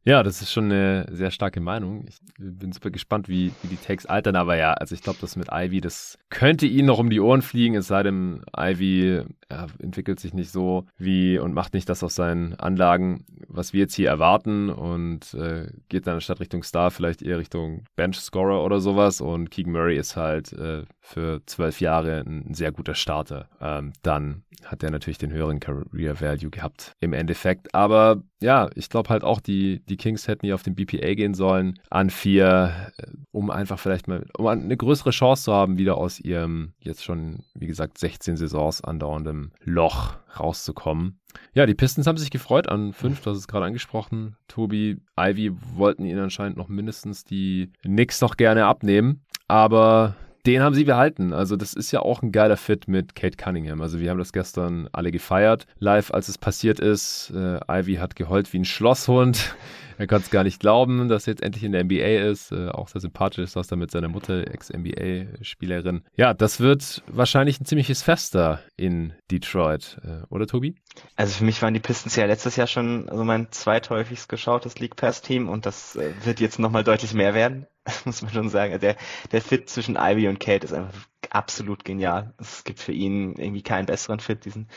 Ja, 0.08 0.22
das 0.22 0.44
ist 0.44 0.52
schon 0.52 0.66
eine 0.66 1.08
sehr 1.10 1.32
starke 1.32 1.60
Meinung. 1.60 2.06
Ich 2.08 2.20
bin 2.38 2.72
super 2.72 2.92
gespannt, 2.92 3.28
wie, 3.28 3.52
wie 3.64 3.70
die 3.70 3.76
Takes 3.76 4.06
altern. 4.06 4.36
Aber 4.36 4.56
ja, 4.56 4.74
also 4.74 4.94
ich 4.94 5.02
glaube, 5.02 5.18
das 5.20 5.36
mit 5.36 5.48
Ivy, 5.52 5.82
das 5.82 6.20
könnte 6.30 6.68
ihn 6.68 6.86
noch 6.86 7.00
um 7.00 7.10
die 7.10 7.20
Ohren 7.20 7.42
fliegen, 7.42 7.74
es 7.74 7.88
sei 7.88 8.04
denn, 8.04 8.44
Ivy 8.56 9.24
ja, 9.50 9.66
entwickelt 9.80 10.20
sich 10.20 10.36
nicht 10.36 10.52
so 10.52 10.86
wie 10.98 11.40
und 11.40 11.54
macht 11.54 11.74
nicht 11.74 11.90
das 11.90 12.04
aus 12.04 12.14
seinen 12.14 12.54
Anlagen, 12.54 13.26
was 13.48 13.74
wir 13.74 13.82
jetzt 13.82 13.96
hier 13.96 14.10
erwarten 14.10 14.70
und 14.70 15.34
äh, 15.34 15.72
geht 15.90 16.06
dann 16.06 16.22
statt 16.22 16.40
Richtung 16.40 16.62
Star 16.62 16.92
vielleicht 16.92 17.24
eher 17.24 17.40
Richtung 17.40 17.86
Bench-Scorer 17.96 18.64
oder 18.64 18.82
sowas. 18.82 19.22
Und 19.22 19.50
Keegan 19.50 19.74
Murray 19.74 19.98
ist 19.98 20.16
halt 20.16 20.54
äh, 20.54 20.84
für 21.00 21.42
zwölf 21.48 21.82
Jahre 21.82 22.20
ein 22.20 22.54
sehr 22.54 22.72
guter 22.72 22.94
Starter. 22.94 23.50
Ähm, 23.60 23.94
dann 24.04 24.44
hat 24.66 24.84
er 24.84 24.92
natürlich 24.92 25.18
den 25.18 25.32
höheren 25.32 25.60
Career 25.60 26.20
Value 26.22 26.50
gehabt 26.50 26.94
im 27.00 27.14
Endeffekt. 27.14 27.74
Aber 27.74 28.22
ja, 28.42 28.70
ich 28.76 28.90
glaube 28.90 29.10
halt 29.10 29.24
auch, 29.24 29.40
die, 29.40 29.82
die 29.86 29.95
Kings 29.98 30.28
hätten 30.28 30.46
hier 30.46 30.56
auf 30.56 30.64
den 30.64 30.76
BPA 30.76 31.14
gehen 31.14 31.34
sollen 31.34 31.80
an 31.90 32.10
vier, 32.10 32.92
äh, 32.98 33.08
um 33.32 33.50
einfach 33.50 33.80
vielleicht 33.80 34.08
mal, 34.08 34.26
um 34.38 34.48
eine 34.48 34.78
größere 34.78 35.12
Chance 35.12 35.44
zu 35.44 35.54
haben, 35.54 35.78
wieder 35.78 35.98
aus 35.98 36.20
ihrem 36.20 36.74
jetzt 36.80 37.04
schon, 37.04 37.44
wie 37.54 37.68
gesagt, 37.68 37.98
16 37.98 38.38
Saisons 38.38 38.84
andauerndem 38.84 39.52
Loch 39.64 40.16
rauszukommen. 40.40 41.20
Ja, 41.54 41.66
die 41.66 41.76
Pistons 41.76 42.08
haben 42.08 42.18
sich 42.18 42.32
gefreut 42.32 42.70
an 42.70 42.94
fünf, 42.94 43.26
hast 43.26 43.38
es 43.38 43.48
gerade 43.48 43.66
angesprochen. 43.66 44.38
Tobi, 44.48 44.98
Ivy 45.20 45.52
wollten 45.76 46.06
ihnen 46.06 46.20
anscheinend 46.20 46.58
noch 46.58 46.70
mindestens 46.70 47.24
die 47.24 47.72
Knicks 47.82 48.22
noch 48.22 48.38
gerne 48.38 48.66
abnehmen, 48.66 49.22
aber 49.48 50.16
den 50.46 50.62
haben 50.62 50.76
sie 50.76 50.84
behalten. 50.84 51.34
Also 51.34 51.56
das 51.56 51.74
ist 51.74 51.92
ja 51.92 52.02
auch 52.02 52.22
ein 52.22 52.32
geiler 52.32 52.58
Fit 52.58 52.88
mit 52.88 53.16
Kate 53.16 53.38
Cunningham. 53.38 53.82
Also 53.82 54.00
wir 54.00 54.12
haben 54.12 54.20
das 54.20 54.32
gestern 54.32 54.88
alle 54.92 55.12
gefeiert, 55.12 55.66
live, 55.80 56.12
als 56.12 56.30
es 56.30 56.38
passiert 56.38 56.80
ist. 56.80 57.32
Äh, 57.36 57.60
Ivy 57.68 57.96
hat 57.96 58.16
geheult 58.16 58.54
wie 58.54 58.60
ein 58.60 58.66
Schlosshund. 58.66 59.56
Er 59.98 60.08
kann 60.08 60.22
es 60.22 60.30
gar 60.30 60.44
nicht 60.44 60.60
glauben, 60.60 61.08
dass 61.08 61.28
er 61.28 61.34
jetzt 61.34 61.44
endlich 61.44 61.64
in 61.64 61.72
der 61.72 61.84
NBA 61.84 62.30
ist. 62.30 62.52
Äh, 62.52 62.70
auch 62.70 62.88
sehr 62.88 63.02
sympathisch 63.02 63.44
ist 63.44 63.56
das 63.56 63.68
da 63.68 63.76
mit 63.76 63.92
seiner 63.92 64.08
Mutter, 64.08 64.48
Ex-NBA-Spielerin. 64.48 66.04
Ja, 66.16 66.34
das 66.34 66.60
wird 66.60 67.04
wahrscheinlich 67.08 67.60
ein 67.60 67.66
ziemliches 67.66 68.02
Fest 68.02 68.36
da 68.36 68.60
in 68.76 69.14
Detroit. 69.32 69.98
Äh, 70.04 70.26
oder 70.30 70.48
Tobi? 70.48 70.76
Also 71.16 71.38
für 71.38 71.44
mich 71.44 71.62
waren 71.62 71.74
die 71.74 71.80
Pistons 71.80 72.16
ja 72.16 72.26
letztes 72.26 72.56
Jahr 72.56 72.68
schon 72.68 73.10
also 73.10 73.24
mein 73.24 73.52
zweithäufigst 73.52 74.30
geschautes 74.30 74.80
League 74.80 74.96
Pass 74.96 75.22
Team 75.22 75.50
und 75.50 75.66
das 75.66 75.96
äh, 75.96 76.12
wird 76.24 76.40
jetzt 76.40 76.60
nochmal 76.60 76.84
deutlich 76.84 77.14
mehr 77.14 77.34
werden. 77.34 77.68
muss 78.06 78.22
man 78.22 78.32
schon 78.32 78.50
sagen. 78.50 78.80
Der, 78.80 78.96
der 79.32 79.42
Fit 79.42 79.70
zwischen 79.70 79.96
Ivy 79.96 80.28
und 80.28 80.40
Kate 80.40 80.66
ist 80.66 80.74
einfach 80.74 81.08
absolut 81.30 81.86
genial. 81.86 82.34
Es 82.40 82.64
gibt 82.64 82.80
für 82.80 82.92
ihn 82.92 83.36
irgendwie 83.36 83.62
keinen 83.62 83.86
besseren 83.86 84.20
Fit. 84.20 84.46
Die 84.46 84.50
sind 84.50 84.70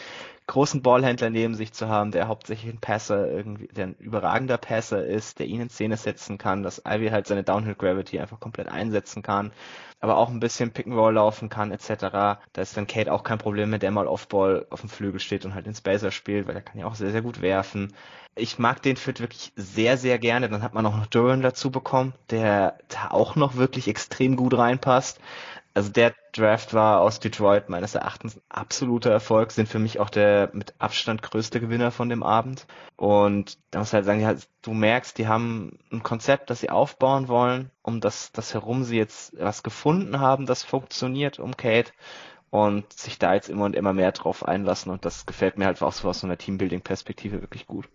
großen 0.48 0.82
Ballhändler 0.82 1.30
neben 1.30 1.54
sich 1.54 1.72
zu 1.72 1.88
haben, 1.88 2.10
der 2.10 2.26
hauptsächlich 2.26 2.72
ein 2.72 2.80
Passer 2.80 3.30
irgendwie, 3.30 3.68
der 3.68 3.88
ein 3.88 3.94
überragender 4.00 4.56
Passer 4.56 5.04
ist, 5.04 5.38
der 5.38 5.46
ihn 5.46 5.60
in 5.60 5.70
Szene 5.70 5.96
setzen 5.96 6.38
kann, 6.38 6.62
dass 6.62 6.82
Ivy 6.88 7.10
halt 7.10 7.26
seine 7.26 7.44
Downhill 7.44 7.74
Gravity 7.74 8.18
einfach 8.18 8.40
komplett 8.40 8.68
einsetzen 8.68 9.22
kann, 9.22 9.52
aber 10.00 10.16
auch 10.16 10.30
ein 10.30 10.40
bisschen 10.40 10.72
Pick 10.72 10.86
and 10.86 10.96
Roll 10.96 11.14
laufen 11.14 11.50
kann, 11.50 11.70
etc. 11.70 11.88
Da 12.52 12.62
ist 12.62 12.76
dann 12.76 12.86
Kate 12.86 13.12
auch 13.12 13.24
kein 13.24 13.38
Problem 13.38 13.70
mit 13.70 13.82
der 13.82 13.90
mal 13.90 14.06
Offball 14.06 14.66
auf 14.70 14.80
dem 14.80 14.88
Flügel 14.88 15.20
steht 15.20 15.44
und 15.44 15.54
halt 15.54 15.66
den 15.66 15.74
Spacer 15.74 16.10
spielt, 16.10 16.48
weil 16.48 16.56
er 16.56 16.62
kann 16.62 16.80
ja 16.80 16.86
auch 16.86 16.94
sehr, 16.94 17.12
sehr 17.12 17.22
gut 17.22 17.42
werfen. 17.42 17.92
Ich 18.34 18.58
mag 18.58 18.80
den 18.82 18.96
Fit 18.96 19.20
wirklich 19.20 19.52
sehr, 19.56 19.98
sehr 19.98 20.18
gerne. 20.18 20.48
Dann 20.48 20.62
hat 20.62 20.72
man 20.72 20.86
auch 20.86 20.96
noch 20.96 21.06
Duran 21.06 21.42
dazu 21.42 21.70
bekommen, 21.70 22.14
der 22.30 22.78
da 22.88 23.10
auch 23.10 23.36
noch 23.36 23.56
wirklich 23.56 23.88
extrem 23.88 24.36
gut 24.36 24.56
reinpasst. 24.56 25.20
Also 25.78 25.92
der 25.92 26.12
Draft 26.32 26.74
war 26.74 27.00
aus 27.00 27.20
Detroit 27.20 27.68
meines 27.68 27.94
Erachtens 27.94 28.34
ein 28.36 28.42
absoluter 28.48 29.12
Erfolg, 29.12 29.52
sind 29.52 29.68
für 29.68 29.78
mich 29.78 30.00
auch 30.00 30.10
der 30.10 30.50
mit 30.52 30.74
Abstand 30.80 31.22
größte 31.22 31.60
Gewinner 31.60 31.92
von 31.92 32.08
dem 32.08 32.24
Abend. 32.24 32.66
Und 32.96 33.60
da 33.70 33.78
muss 33.78 33.92
halt 33.92 34.04
sagen, 34.04 34.40
du 34.62 34.74
merkst, 34.74 35.16
die 35.18 35.28
haben 35.28 35.78
ein 35.92 36.02
Konzept, 36.02 36.50
das 36.50 36.58
sie 36.58 36.70
aufbauen 36.70 37.28
wollen, 37.28 37.70
um 37.82 38.00
das, 38.00 38.32
das 38.32 38.54
herum 38.54 38.82
sie 38.82 38.96
jetzt 38.96 39.38
was 39.38 39.62
gefunden 39.62 40.18
haben, 40.18 40.46
das 40.46 40.64
funktioniert 40.64 41.38
um 41.38 41.56
Kate 41.56 41.92
und 42.50 42.92
sich 42.92 43.20
da 43.20 43.34
jetzt 43.34 43.48
immer 43.48 43.66
und 43.66 43.76
immer 43.76 43.92
mehr 43.92 44.10
drauf 44.10 44.44
einlassen 44.44 44.90
und 44.90 45.04
das 45.04 45.26
gefällt 45.26 45.58
mir 45.58 45.66
halt 45.66 45.80
auch 45.80 45.92
so 45.92 46.08
aus 46.08 46.18
so 46.18 46.26
einer 46.26 46.38
Teambuilding-Perspektive 46.38 47.40
wirklich 47.40 47.68
gut. 47.68 47.88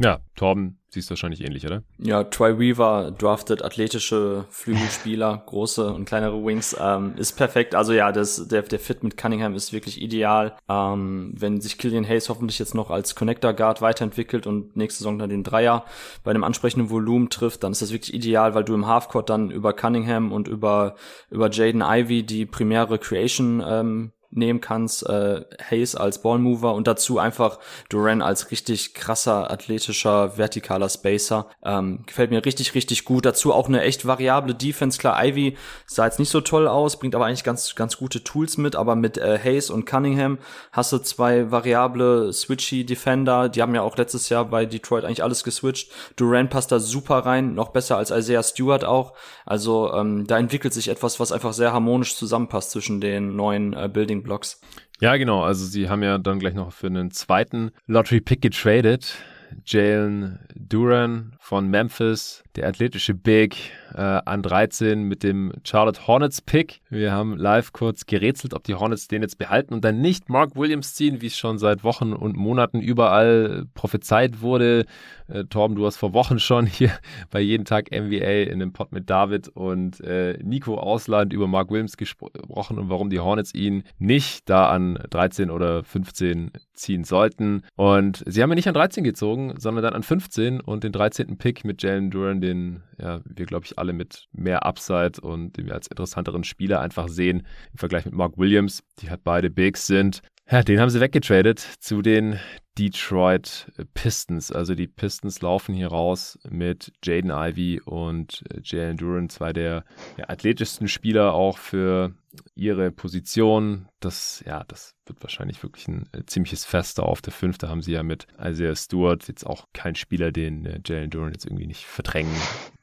Ja, 0.00 0.20
Torben, 0.36 0.78
siehst 0.90 1.08
du 1.08 1.12
wahrscheinlich 1.12 1.44
ähnlich, 1.44 1.66
oder? 1.66 1.82
Ja, 1.98 2.24
Troy 2.24 2.58
Weaver 2.58 3.10
draftet 3.10 3.64
athletische 3.64 4.44
Flügelspieler, 4.50 5.42
große 5.46 5.92
und 5.92 6.04
kleinere 6.04 6.44
Wings, 6.44 6.76
ähm, 6.80 7.14
ist 7.16 7.32
perfekt. 7.32 7.74
Also 7.74 7.92
ja, 7.92 8.12
das, 8.12 8.46
der, 8.46 8.62
der 8.62 8.78
Fit 8.78 9.02
mit 9.02 9.16
Cunningham 9.16 9.54
ist 9.54 9.72
wirklich 9.72 10.00
ideal. 10.00 10.56
Ähm, 10.68 11.34
wenn 11.36 11.60
sich 11.60 11.78
Killian 11.78 12.06
Hayes 12.08 12.28
hoffentlich 12.28 12.60
jetzt 12.60 12.74
noch 12.74 12.90
als 12.90 13.16
Connector 13.16 13.52
Guard 13.54 13.82
weiterentwickelt 13.82 14.46
und 14.46 14.76
nächste 14.76 14.98
Saison 14.98 15.18
dann 15.18 15.30
den 15.30 15.42
Dreier 15.42 15.84
bei 16.22 16.30
einem 16.30 16.44
ansprechenden 16.44 16.90
Volumen 16.90 17.28
trifft, 17.28 17.64
dann 17.64 17.72
ist 17.72 17.82
das 17.82 17.92
wirklich 17.92 18.14
ideal, 18.14 18.54
weil 18.54 18.64
du 18.64 18.74
im 18.74 18.86
Halfcourt 18.86 19.28
dann 19.28 19.50
über 19.50 19.72
Cunningham 19.72 20.30
und 20.30 20.46
über, 20.46 20.94
über 21.30 21.50
Jaden 21.50 21.82
Ivy 21.82 22.22
die 22.22 22.46
primäre 22.46 22.98
Creation 22.98 23.62
ähm, 23.66 24.12
nehmen 24.30 24.60
kannst, 24.60 25.08
äh, 25.08 25.42
Hayes 25.70 25.94
als 25.94 26.22
Ballmover 26.22 26.74
und 26.74 26.86
dazu 26.86 27.18
einfach 27.18 27.58
Duran 27.88 28.20
als 28.20 28.50
richtig 28.50 28.94
krasser, 28.94 29.50
athletischer, 29.50 30.32
vertikaler 30.32 30.88
Spacer. 30.88 31.46
Ähm, 31.64 32.04
gefällt 32.06 32.30
mir 32.30 32.44
richtig, 32.44 32.74
richtig 32.74 33.04
gut. 33.04 33.24
Dazu 33.24 33.52
auch 33.52 33.68
eine 33.68 33.82
echt 33.82 34.06
variable 34.06 34.54
Defense. 34.54 34.98
Klar, 34.98 35.24
Ivy 35.24 35.56
sah 35.86 36.04
jetzt 36.04 36.18
nicht 36.18 36.30
so 36.30 36.40
toll 36.40 36.68
aus, 36.68 36.98
bringt 36.98 37.14
aber 37.14 37.26
eigentlich 37.26 37.44
ganz, 37.44 37.74
ganz 37.74 37.96
gute 37.96 38.22
Tools 38.22 38.58
mit, 38.58 38.76
aber 38.76 38.96
mit 38.96 39.16
äh, 39.16 39.38
Hayes 39.42 39.70
und 39.70 39.86
Cunningham 39.86 40.38
hast 40.72 40.92
du 40.92 40.98
zwei 40.98 41.50
variable 41.50 42.32
switchy 42.32 42.84
Defender. 42.84 43.48
Die 43.48 43.62
haben 43.62 43.74
ja 43.74 43.82
auch 43.82 43.96
letztes 43.96 44.28
Jahr 44.28 44.44
bei 44.44 44.66
Detroit 44.66 45.04
eigentlich 45.04 45.22
alles 45.22 45.42
geswitcht. 45.42 45.90
Duran 46.16 46.50
passt 46.50 46.70
da 46.70 46.80
super 46.80 47.18
rein, 47.18 47.54
noch 47.54 47.70
besser 47.70 47.96
als 47.96 48.10
Isaiah 48.10 48.42
Stewart 48.42 48.84
auch. 48.84 49.14
Also 49.46 49.92
ähm, 49.94 50.26
da 50.26 50.38
entwickelt 50.38 50.74
sich 50.74 50.88
etwas, 50.88 51.18
was 51.18 51.32
einfach 51.32 51.54
sehr 51.54 51.72
harmonisch 51.72 52.14
zusammenpasst 52.16 52.72
zwischen 52.72 53.00
den 53.00 53.34
neuen 53.34 53.72
äh, 53.72 53.88
Building 53.90 54.17
Building 54.18 54.22
Blocks. 54.22 54.60
Ja, 55.00 55.16
genau. 55.16 55.42
Also 55.42 55.64
sie 55.64 55.88
haben 55.88 56.02
ja 56.02 56.18
dann 56.18 56.38
gleich 56.38 56.54
noch 56.54 56.72
für 56.72 56.88
einen 56.88 57.10
zweiten 57.10 57.70
Lottery 57.86 58.20
Pick 58.20 58.42
getradet. 58.42 59.16
Jalen 59.64 60.40
Duran 60.54 61.36
von 61.40 61.68
Memphis, 61.68 62.42
der 62.54 62.68
athletische 62.68 63.14
Big 63.14 63.56
äh, 63.94 64.00
an 64.00 64.42
13 64.42 65.02
mit 65.02 65.22
dem 65.22 65.52
Charlotte 65.64 66.06
Hornets 66.06 66.40
Pick. 66.40 66.80
Wir 66.90 67.12
haben 67.12 67.36
live 67.36 67.72
kurz 67.72 68.06
gerätselt, 68.06 68.54
ob 68.54 68.64
die 68.64 68.74
Hornets 68.74 69.08
den 69.08 69.22
jetzt 69.22 69.38
behalten 69.38 69.74
und 69.74 69.84
dann 69.84 70.00
nicht 70.00 70.28
Mark 70.28 70.56
Williams 70.56 70.94
ziehen, 70.94 71.20
wie 71.20 71.26
es 71.26 71.36
schon 71.36 71.58
seit 71.58 71.84
Wochen 71.84 72.12
und 72.12 72.36
Monaten 72.36 72.80
überall 72.80 73.66
prophezeit 73.74 74.40
wurde. 74.40 74.84
Äh, 75.28 75.44
Torben, 75.44 75.76
du 75.76 75.86
hast 75.86 75.96
vor 75.96 76.12
Wochen 76.12 76.38
schon 76.38 76.66
hier 76.66 76.90
bei 77.30 77.40
jeden 77.40 77.64
Tag 77.64 77.90
NBA 77.90 78.50
in 78.50 78.58
dem 78.58 78.72
Pod 78.72 78.92
mit 78.92 79.10
David 79.10 79.48
und 79.48 80.00
äh, 80.00 80.38
Nico 80.42 80.78
Ausland 80.78 81.32
über 81.32 81.46
Mark 81.46 81.70
Williams 81.70 81.96
gesprochen 81.96 82.78
und 82.78 82.88
warum 82.88 83.10
die 83.10 83.20
Hornets 83.20 83.54
ihn 83.54 83.84
nicht 83.98 84.48
da 84.48 84.68
an 84.68 84.98
13 85.10 85.50
oder 85.50 85.84
15 85.84 86.52
ziehen 86.74 87.04
sollten. 87.04 87.62
Und 87.76 88.22
sie 88.26 88.42
haben 88.42 88.52
ihn 88.52 88.56
nicht 88.56 88.68
an 88.68 88.74
13 88.74 89.04
gezogen, 89.04 89.54
sondern 89.58 89.82
dann 89.82 89.94
an 89.94 90.02
15 90.02 90.60
und 90.60 90.84
den 90.84 90.92
13. 90.92 91.36
Pick 91.38 91.64
mit 91.64 91.82
Jalen 91.82 92.10
Duran, 92.10 92.40
den 92.40 92.82
ja, 93.00 93.20
wir, 93.24 93.46
glaube 93.46 93.64
ich, 93.64 93.77
alle 93.78 93.92
mit 93.92 94.28
mehr 94.32 94.66
Upside 94.66 95.20
und 95.20 95.56
den 95.56 95.66
wir 95.66 95.74
als 95.74 95.86
interessanteren 95.86 96.44
Spieler 96.44 96.80
einfach 96.80 97.08
sehen 97.08 97.46
im 97.72 97.78
Vergleich 97.78 98.04
mit 98.04 98.14
Mark 98.14 98.38
Williams, 98.38 98.82
die 99.00 99.10
halt 99.10 99.24
beide 99.24 99.50
Bigs 99.50 99.86
sind. 99.86 100.22
Ja, 100.50 100.62
den 100.62 100.80
haben 100.80 100.90
sie 100.90 101.00
weggetradet 101.00 101.58
zu 101.58 102.00
den 102.00 102.38
Detroit 102.78 103.72
Pistons. 103.94 104.52
Also 104.52 104.74
die 104.74 104.86
Pistons 104.86 105.40
laufen 105.42 105.74
hier 105.74 105.88
raus 105.88 106.38
mit 106.48 106.92
Jaden 107.04 107.30
Ivey 107.30 107.80
und 107.80 108.44
äh, 108.50 108.60
Jalen 108.62 108.96
Duran, 108.96 109.28
zwei 109.28 109.52
der 109.52 109.84
ja, 110.16 110.28
athletischsten 110.28 110.86
Spieler 110.88 111.34
auch 111.34 111.58
für 111.58 112.12
ihre 112.54 112.90
Position. 112.90 113.88
Das, 114.00 114.44
ja, 114.46 114.62
das 114.68 114.94
wird 115.06 115.22
wahrscheinlich 115.22 115.62
wirklich 115.62 115.88
ein 115.88 116.08
äh, 116.12 116.24
ziemliches 116.26 116.64
Fest 116.64 116.98
da 116.98 117.02
auf 117.02 117.20
der 117.20 117.32
Fünfte 117.32 117.68
haben 117.68 117.82
sie 117.82 117.92
ja 117.92 118.02
mit 118.02 118.26
Isaiah 118.40 118.76
Stewart 118.76 119.26
jetzt 119.26 119.44
auch 119.44 119.66
kein 119.72 119.94
Spieler, 119.94 120.30
den 120.30 120.66
äh, 120.66 120.80
Jalen 120.84 121.10
Duran 121.10 121.32
jetzt 121.32 121.46
irgendwie 121.46 121.66
nicht 121.66 121.84
verdrängen 121.84 122.34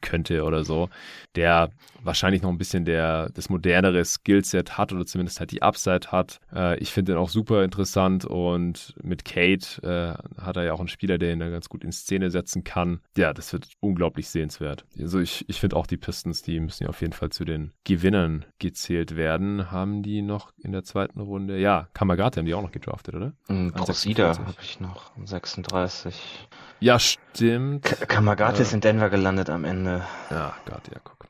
könnte 0.02 0.44
oder 0.44 0.64
so, 0.64 0.90
der 1.36 1.70
wahrscheinlich 2.04 2.42
noch 2.42 2.50
ein 2.50 2.58
bisschen 2.58 2.86
der, 2.86 3.30
das 3.34 3.50
modernere 3.50 4.04
Skillset 4.04 4.78
hat 4.78 4.94
oder 4.94 5.06
zumindest 5.06 5.40
halt 5.40 5.52
die 5.52 5.62
Upside 5.62 6.12
hat. 6.12 6.40
Äh, 6.54 6.78
ich 6.80 6.92
finde 6.92 7.14
den 7.14 7.20
auch 7.20 7.30
super 7.30 7.64
interessant 7.64 8.26
und 8.26 8.94
mit 9.02 9.26
Kate 9.26 9.82
äh, 9.86 10.14
hat 10.38 10.58
er 10.58 10.64
ja 10.64 10.74
auch 10.74 10.80
einen 10.80 10.88
Spieler, 10.88 11.18
der 11.18 11.34
ihn 11.34 11.40
da 11.40 11.50
ganz 11.50 11.70
gut 11.70 11.84
in 11.84 11.92
Szene 11.92 12.32
setzen 12.32 12.64
kann. 12.64 13.02
Ja, 13.18 13.34
das 13.34 13.54
wird 13.54 13.68
unglaublich 13.80 14.30
sehenswert. 14.30 14.86
Also 15.00 15.20
ich, 15.20 15.46
ich 15.48 15.60
finde 15.60 15.76
auch 15.76 15.88
die 15.88 15.98
Pistons, 15.98 16.42
die 16.42 16.60
müssen 16.60 16.84
ja 16.84 16.90
auf 16.90 17.02
jeden 17.02 17.14
Fall 17.14 17.30
zu 17.30 17.46
den 17.46 17.72
Gewinnern 17.84 18.46
gezählt 18.60 19.16
werden. 19.16 19.72
Haben 19.72 20.04
die 20.04 20.22
noch 20.22 20.52
in 20.58 20.72
der 20.72 20.84
zweiten 20.84 21.20
Runde? 21.20 21.60
Ja, 21.60 21.88
Kamagate 21.94 22.40
haben 22.40 22.46
die 22.46 22.54
auch 22.54 22.62
noch 22.62 22.72
gedraftet, 22.72 23.16
oder? 23.16 23.34
Mhm, 23.48 23.72
Procida 23.74 24.38
habe 24.38 24.56
ich 24.62 24.80
noch, 24.80 25.12
36. 25.24 26.48
Ja, 26.80 27.00
stimmt. 27.00 27.84
K 27.84 28.06
Kamagate 28.06 28.60
äh, 28.60 28.62
ist 28.64 28.74
in 28.74 28.82
Denver 28.82 29.10
gelandet 29.10 29.50
am 29.50 29.64
Ende. 29.64 30.04
Ja, 30.30 30.56
Gott, 30.66 30.88
ja, 30.92 31.00
guck. 31.04 31.28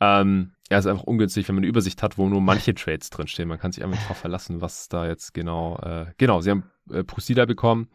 Ähm, 0.00 0.52
ja, 0.70 0.78
ist 0.78 0.86
einfach 0.86 1.04
ungünstig, 1.04 1.46
wenn 1.46 1.56
man 1.56 1.62
eine 1.62 1.68
Übersicht 1.68 2.02
hat, 2.02 2.18
wo 2.18 2.28
nur 2.28 2.40
manche 2.40 2.74
Trades 2.74 3.10
drinstehen. 3.10 3.48
Man 3.48 3.58
kann 3.58 3.72
sich 3.72 3.84
einfach 3.84 4.00
darauf 4.02 4.18
verlassen, 4.18 4.60
was 4.60 4.88
da 4.88 5.06
jetzt 5.06 5.34
genau. 5.34 5.78
Äh, 5.78 6.06
genau, 6.18 6.40
sie 6.40 6.50
haben 6.50 6.64
äh, 6.90 7.04
Procida 7.04 7.44
bekommen 7.44 7.88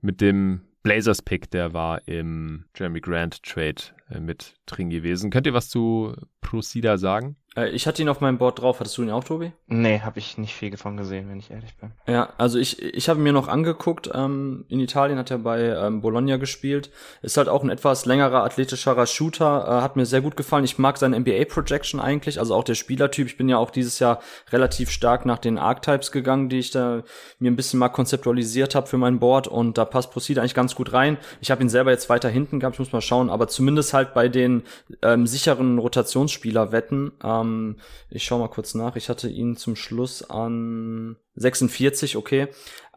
mit 0.00 0.20
dem 0.20 0.62
Blazers-Pick, 0.82 1.50
der 1.50 1.72
war 1.72 2.06
im 2.08 2.64
Jeremy 2.76 3.00
Grant 3.00 3.42
Trade 3.42 3.82
äh, 4.10 4.20
mit 4.20 4.54
drin 4.76 4.90
gewesen. 4.90 5.30
Könnt 5.30 5.46
ihr 5.46 5.54
was 5.54 5.68
zu 5.68 6.14
Procida 6.40 6.98
sagen? 6.98 7.36
Äh, 7.56 7.70
ich 7.70 7.86
hatte 7.86 8.02
ihn 8.02 8.08
auf 8.08 8.20
meinem 8.20 8.38
Board 8.38 8.60
drauf. 8.60 8.80
Hattest 8.80 8.96
du 8.98 9.02
ihn 9.02 9.10
auch, 9.10 9.24
Tobi? 9.24 9.52
Nee, 9.66 10.00
habe 10.00 10.18
ich 10.18 10.38
nicht 10.38 10.54
viel 10.54 10.70
davon 10.70 10.96
gesehen, 10.96 11.28
wenn 11.28 11.38
ich 11.38 11.50
ehrlich 11.50 11.76
bin. 11.76 11.92
Ja, 12.06 12.30
also 12.38 12.58
ich, 12.58 12.82
ich 12.82 13.08
habe 13.08 13.20
mir 13.20 13.32
noch 13.32 13.48
angeguckt. 13.48 14.10
Ähm, 14.12 14.64
in 14.68 14.80
Italien 14.80 15.18
hat 15.18 15.30
er 15.30 15.38
bei 15.38 15.60
ähm, 15.60 16.00
Bologna 16.00 16.36
gespielt. 16.36 16.90
Ist 17.20 17.36
halt 17.36 17.48
auch 17.48 17.62
ein 17.62 17.70
etwas 17.70 18.06
längerer, 18.06 18.44
athletischerer 18.44 19.06
Shooter. 19.06 19.66
Äh, 19.66 19.82
hat 19.82 19.96
mir 19.96 20.06
sehr 20.06 20.20
gut 20.20 20.36
gefallen. 20.36 20.64
Ich 20.64 20.78
mag 20.78 20.98
seine 20.98 21.18
NBA-Projection 21.20 22.00
eigentlich, 22.00 22.38
also 22.38 22.54
auch 22.54 22.64
der 22.64 22.74
Spielertyp. 22.74 23.26
Ich 23.26 23.36
bin 23.36 23.48
ja 23.48 23.58
auch 23.58 23.70
dieses 23.70 23.98
Jahr 23.98 24.20
relativ 24.50 24.90
stark 24.90 25.26
nach 25.26 25.38
den 25.38 25.58
Archetypes 25.58 26.12
gegangen, 26.12 26.48
die 26.48 26.58
ich 26.58 26.70
da 26.70 27.02
mir 27.38 27.50
ein 27.50 27.56
bisschen 27.56 27.78
mal 27.78 27.88
konzeptualisiert 27.88 28.74
habe 28.74 28.86
für 28.86 28.98
mein 28.98 29.18
Board. 29.18 29.48
Und 29.48 29.78
da 29.78 29.84
passt 29.84 30.10
Procida 30.10 30.40
eigentlich 30.40 30.54
ganz 30.54 30.74
gut 30.74 30.92
rein. 30.92 31.18
Ich 31.40 31.50
habe 31.50 31.62
ihn 31.62 31.68
selber 31.68 31.90
jetzt 31.90 32.08
weiter 32.08 32.28
hinten 32.28 32.60
gehabt, 32.60 32.76
ich 32.76 32.80
muss 32.80 32.92
mal 32.92 33.00
schauen. 33.00 33.30
Aber 33.30 33.48
zumindest 33.48 33.92
halt 33.92 34.14
bei 34.14 34.28
den 34.28 34.61
ähm, 35.02 35.26
sicheren 35.26 35.78
Rotationsspieler-Wetten. 35.78 37.12
Ähm, 37.22 37.76
ich 38.10 38.24
schau 38.24 38.38
mal 38.38 38.48
kurz 38.48 38.74
nach. 38.74 38.96
Ich 38.96 39.08
hatte 39.08 39.28
ihn 39.28 39.56
zum 39.56 39.76
Schluss 39.76 40.28
an 40.28 41.16
46, 41.34 42.16
okay. 42.16 42.48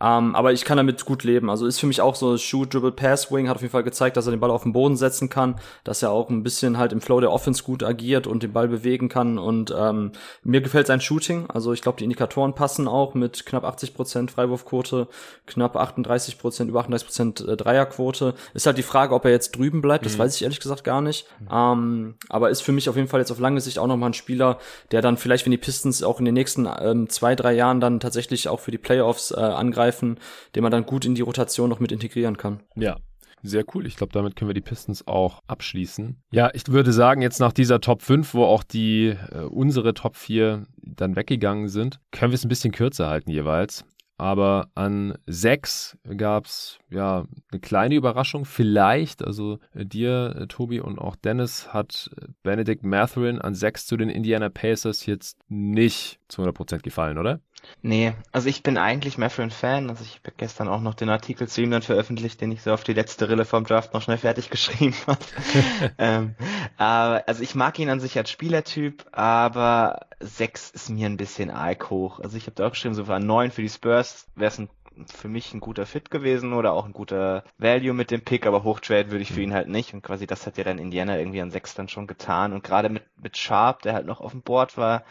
Ähm, 0.02 0.36
aber 0.36 0.52
ich 0.52 0.66
kann 0.66 0.76
damit 0.76 1.06
gut 1.06 1.24
leben. 1.24 1.50
Also 1.50 1.66
ist 1.66 1.80
für 1.80 1.88
mich 1.88 2.02
auch 2.02 2.16
so 2.16 2.38
Shoot, 2.38 2.74
Dribble, 2.74 2.92
Pass, 2.92 3.32
Wing, 3.32 3.48
hat 3.48 3.56
auf 3.56 3.62
jeden 3.62 3.72
Fall 3.72 3.84
gezeigt, 3.84 4.18
dass 4.18 4.28
er 4.28 4.32
den 4.32 4.42
Ball 4.42 4.52
auf 4.52 4.64
den 4.64 4.74
Boden 4.74 4.98
setzen 4.98 5.30
kann, 5.30 5.56
dass 5.86 6.04
er 6.04 6.12
auch 6.12 6.30
ein 6.30 6.44
bisschen 6.44 6.78
halt 6.78 6.92
im 6.92 7.00
Flow 7.00 7.22
der 7.22 7.32
Offense 7.32 7.64
gut 7.64 7.82
agiert 7.82 8.28
und 8.28 8.44
den 8.44 8.52
Ball 8.52 8.68
bewegen 8.68 9.08
kann. 9.08 9.38
Und 9.38 9.74
ähm, 9.78 10.12
mir 10.44 10.60
gefällt 10.60 10.88
sein 10.88 11.00
Shooting. 11.00 11.46
Also 11.50 11.72
ich 11.72 11.82
glaube, 11.82 11.98
die 11.98 12.04
Indikatoren 12.04 12.54
passen 12.56 12.90
auch 12.90 13.14
mit 13.14 13.46
knapp 13.46 13.64
80% 13.64 14.30
Freiwurfquote, 14.32 15.08
knapp 15.46 15.78
38%, 15.78 16.68
über 16.68 16.82
38% 16.82 17.48
äh, 17.48 17.56
Dreierquote. 17.56 18.34
Ist 18.54 18.66
halt 18.66 18.78
die 18.78 18.84
Frage, 18.84 19.16
ob 19.16 19.24
er 19.24 19.32
jetzt 19.32 19.56
drüben 19.56 19.82
bleibt, 19.82 20.06
das 20.06 20.16
mhm. 20.16 20.20
weiß 20.20 20.36
ich 20.36 20.42
ehrlich 20.42 20.60
gesagt 20.60 20.84
gar 20.84 21.02
nicht. 21.02 21.26
Mhm. 21.40 21.48
Ähm, 21.52 22.16
aber 22.28 22.50
ist 22.50 22.62
für 22.62 22.74
mich 22.74 22.90
auf 22.90 22.98
jeden 22.98 23.08
Fall 23.08 23.22
jetzt 23.22 23.32
auf 23.32 23.40
lange 23.40 23.62
Sicht 23.62 23.80
auch 23.80 23.88
nochmal 23.88 24.10
ein 24.10 24.14
Spieler, 24.14 24.60
der 24.92 25.02
dann 25.02 25.16
vielleicht, 25.16 25.46
wenn 25.46 25.52
die 25.52 25.58
Pistons 25.58 26.04
auch 26.04 26.20
in 26.20 26.26
den 26.26 26.34
nächsten 26.34 26.68
ähm, 26.82 27.08
zwei, 27.08 27.36
drei 27.36 27.54
Jahren 27.54 27.80
dann 27.80 28.02
tatsächlich 28.02 28.25
auch 28.48 28.60
für 28.60 28.72
die 28.72 28.78
Playoffs 28.78 29.32
äh, 29.32 29.40
angreifen, 29.40 30.20
den 30.56 30.64
man 30.64 30.72
dann 30.72 30.86
gut 30.86 31.06
in 31.06 31.16
die 31.16 31.22
Rotation 31.22 31.70
noch 31.70 31.80
mit 31.80 31.92
integrieren 31.92 32.38
kann. 32.38 32.62
Ja, 32.76 32.98
sehr 33.46 33.64
cool. 33.74 33.86
Ich 33.86 33.96
glaube, 33.96 34.14
damit 34.14 34.36
können 34.36 34.50
wir 34.50 34.56
die 34.56 34.62
Pistons 34.62 35.08
auch 35.08 35.42
abschließen. 35.48 36.18
Ja, 36.32 36.50
ich 36.54 36.68
würde 36.68 36.92
sagen, 36.92 37.22
jetzt 37.22 37.40
nach 37.40 37.54
dieser 37.54 37.80
Top 37.80 38.02
5, 38.02 38.34
wo 38.34 38.44
auch 38.44 38.64
die 38.64 39.16
äh, 39.32 39.42
unsere 39.42 39.94
Top 39.94 40.16
4 40.16 40.66
dann 40.78 41.16
weggegangen 41.16 41.70
sind, 41.70 42.00
können 42.12 42.32
wir 42.32 42.36
es 42.36 42.46
ein 42.46 42.50
bisschen 42.50 42.72
kürzer 42.72 43.08
halten 43.08 43.30
jeweils. 43.30 43.86
Aber 44.18 44.70
an 44.76 45.18
sechs 45.26 45.98
gab 46.18 46.46
es 46.46 46.80
ja 46.90 47.26
eine 47.52 47.60
kleine 47.60 47.96
Überraschung. 47.96 48.46
Vielleicht, 48.46 49.24
also 49.24 49.60
äh, 49.74 49.86
dir, 49.86 50.36
äh, 50.40 50.48
Tobi 50.48 50.80
und 50.80 51.00
auch 51.00 51.18
Dennis, 51.18 51.74
hat 51.74 52.10
Benedict 52.42 52.84
Matherin 52.84 53.40
an 53.40 53.56
sechs 53.56 53.86
zu 53.86 53.98
den 53.98 54.10
Indiana 54.10 54.50
Pacers 54.50 55.06
jetzt 55.06 55.38
nicht 55.50 56.20
zu 56.30 56.44
100% 56.44 56.80
gefallen, 56.80 57.18
oder? 57.18 57.42
Nee, 57.82 58.14
also 58.32 58.50
ich 58.50 58.64
bin 58.64 58.78
eigentlich 58.78 59.18
Matherin-Fan. 59.18 59.90
Also 59.90 60.04
ich 60.04 60.20
habe 60.24 60.34
gestern 60.38 60.68
auch 60.68 60.82
noch 60.82 60.94
den 60.94 61.10
Artikel 61.10 61.48
zu 61.48 61.62
ihm 61.62 61.72
dann 61.72 61.82
veröffentlicht, 61.82 62.42
den 62.42 62.52
ich 62.52 62.62
so 62.62 62.74
auf 62.74 62.84
die 62.84 62.94
letzte 62.94 63.30
Rille 63.30 63.46
vom 63.46 63.66
Draft 63.66 63.94
noch 63.94 64.02
schnell 64.02 64.18
fertig 64.18 64.50
geschrieben 64.50 64.96
habe. 65.08 65.20
ähm, 65.98 66.36
aber, 66.78 67.24
also 67.28 67.44
ich 67.44 67.56
mag 67.56 67.78
ihn 67.80 67.90
an 67.90 68.00
sich 68.00 68.18
als 68.18 68.30
Spielertyp, 68.30 69.06
aber 69.12 70.08
sechs 70.20 70.72
ist 70.72 70.90
mir 70.90 71.08
ein 71.08 71.18
bisschen 71.18 71.50
arg 71.50 71.90
hoch. 71.90 72.20
Also 72.20 72.38
ich 72.38 72.46
habe 72.46 72.56
da 72.56 72.68
auch 72.68 72.72
geschrieben, 72.72 72.96
so 72.96 73.08
war 73.08 73.20
neun 73.20 73.52
für 73.52 73.62
die 73.62 73.70
Spurs 73.70 74.28
wäre 74.36 74.50
es 74.50 74.62
für 75.14 75.28
mich 75.28 75.54
ein 75.54 75.60
guter 75.60 75.86
Fit 75.86 76.10
gewesen 76.10 76.54
oder 76.54 76.74
auch 76.74 76.86
ein 76.86 76.94
guter 76.94 77.44
Value 77.58 77.94
mit 77.94 78.12
dem 78.12 78.22
Pick, 78.22 78.46
aber 78.46 78.64
hochtrade 78.64 79.12
würde 79.12 79.24
ich 79.24 79.32
für 79.32 79.42
ihn 79.42 79.54
halt 79.54 79.68
nicht. 79.68 79.94
Und 79.94 80.02
quasi 80.02 80.26
das 80.26 80.46
hat 80.46 80.58
ja 80.58 80.64
dann 80.64 80.80
Indiana 80.80 81.18
irgendwie 81.18 81.42
an 81.42 81.52
sechs 81.52 81.74
dann 81.74 81.90
schon 81.90 82.08
getan. 82.08 82.54
Und 82.54 82.64
gerade 82.64 82.90
mit, 82.90 83.04
mit 83.22 83.38
Sharp, 83.38 83.82
der 83.82 83.94
halt 83.94 84.06
noch 84.06 84.22
auf 84.22 84.32
dem 84.32 84.42
Board 84.42 84.78
war, 84.78 85.04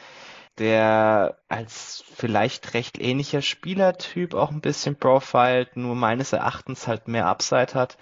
der 0.58 1.38
als 1.48 2.04
vielleicht 2.14 2.74
recht 2.74 3.00
ähnlicher 3.00 3.42
Spielertyp 3.42 4.34
auch 4.34 4.50
ein 4.50 4.60
bisschen 4.60 4.96
profiled, 4.96 5.76
nur 5.76 5.94
meines 5.94 6.32
Erachtens 6.32 6.86
halt 6.86 7.08
mehr 7.08 7.26
Upside 7.26 7.74
hat. 7.74 7.96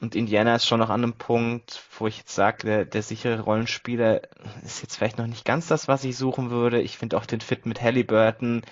Und 0.00 0.14
Indiana 0.14 0.54
ist 0.54 0.66
schon 0.66 0.78
noch 0.78 0.90
an 0.90 1.02
einem 1.02 1.14
Punkt, 1.14 1.82
wo 1.98 2.06
ich 2.06 2.18
jetzt 2.18 2.34
sage, 2.34 2.64
der, 2.64 2.84
der 2.84 3.02
sichere 3.02 3.40
Rollenspieler 3.40 4.22
ist 4.64 4.80
jetzt 4.82 4.96
vielleicht 4.96 5.18
noch 5.18 5.26
nicht 5.26 5.44
ganz 5.44 5.66
das, 5.66 5.88
was 5.88 6.04
ich 6.04 6.16
suchen 6.16 6.50
würde. 6.50 6.80
Ich 6.80 6.96
finde 6.96 7.16
auch 7.16 7.26
den 7.26 7.40
Fit 7.40 7.66
mit 7.66 7.82
Halliburton 7.82 8.62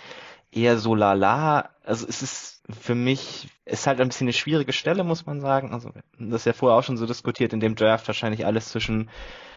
eher 0.52 0.78
so 0.78 0.94
lala. 0.94 1.70
Also 1.84 2.06
es 2.08 2.22
ist 2.22 2.62
für 2.80 2.94
mich, 2.94 3.48
ist 3.64 3.88
halt 3.88 4.00
ein 4.00 4.08
bisschen 4.08 4.26
eine 4.26 4.32
schwierige 4.32 4.72
Stelle, 4.72 5.02
muss 5.02 5.26
man 5.26 5.40
sagen. 5.40 5.72
Also 5.72 5.90
das 6.18 6.42
ist 6.42 6.46
ja 6.46 6.52
vorher 6.52 6.78
auch 6.78 6.84
schon 6.84 6.96
so 6.96 7.06
diskutiert, 7.06 7.52
in 7.52 7.60
dem 7.60 7.74
Draft 7.74 8.06
wahrscheinlich 8.06 8.46
alles 8.46 8.68
zwischen 8.68 9.10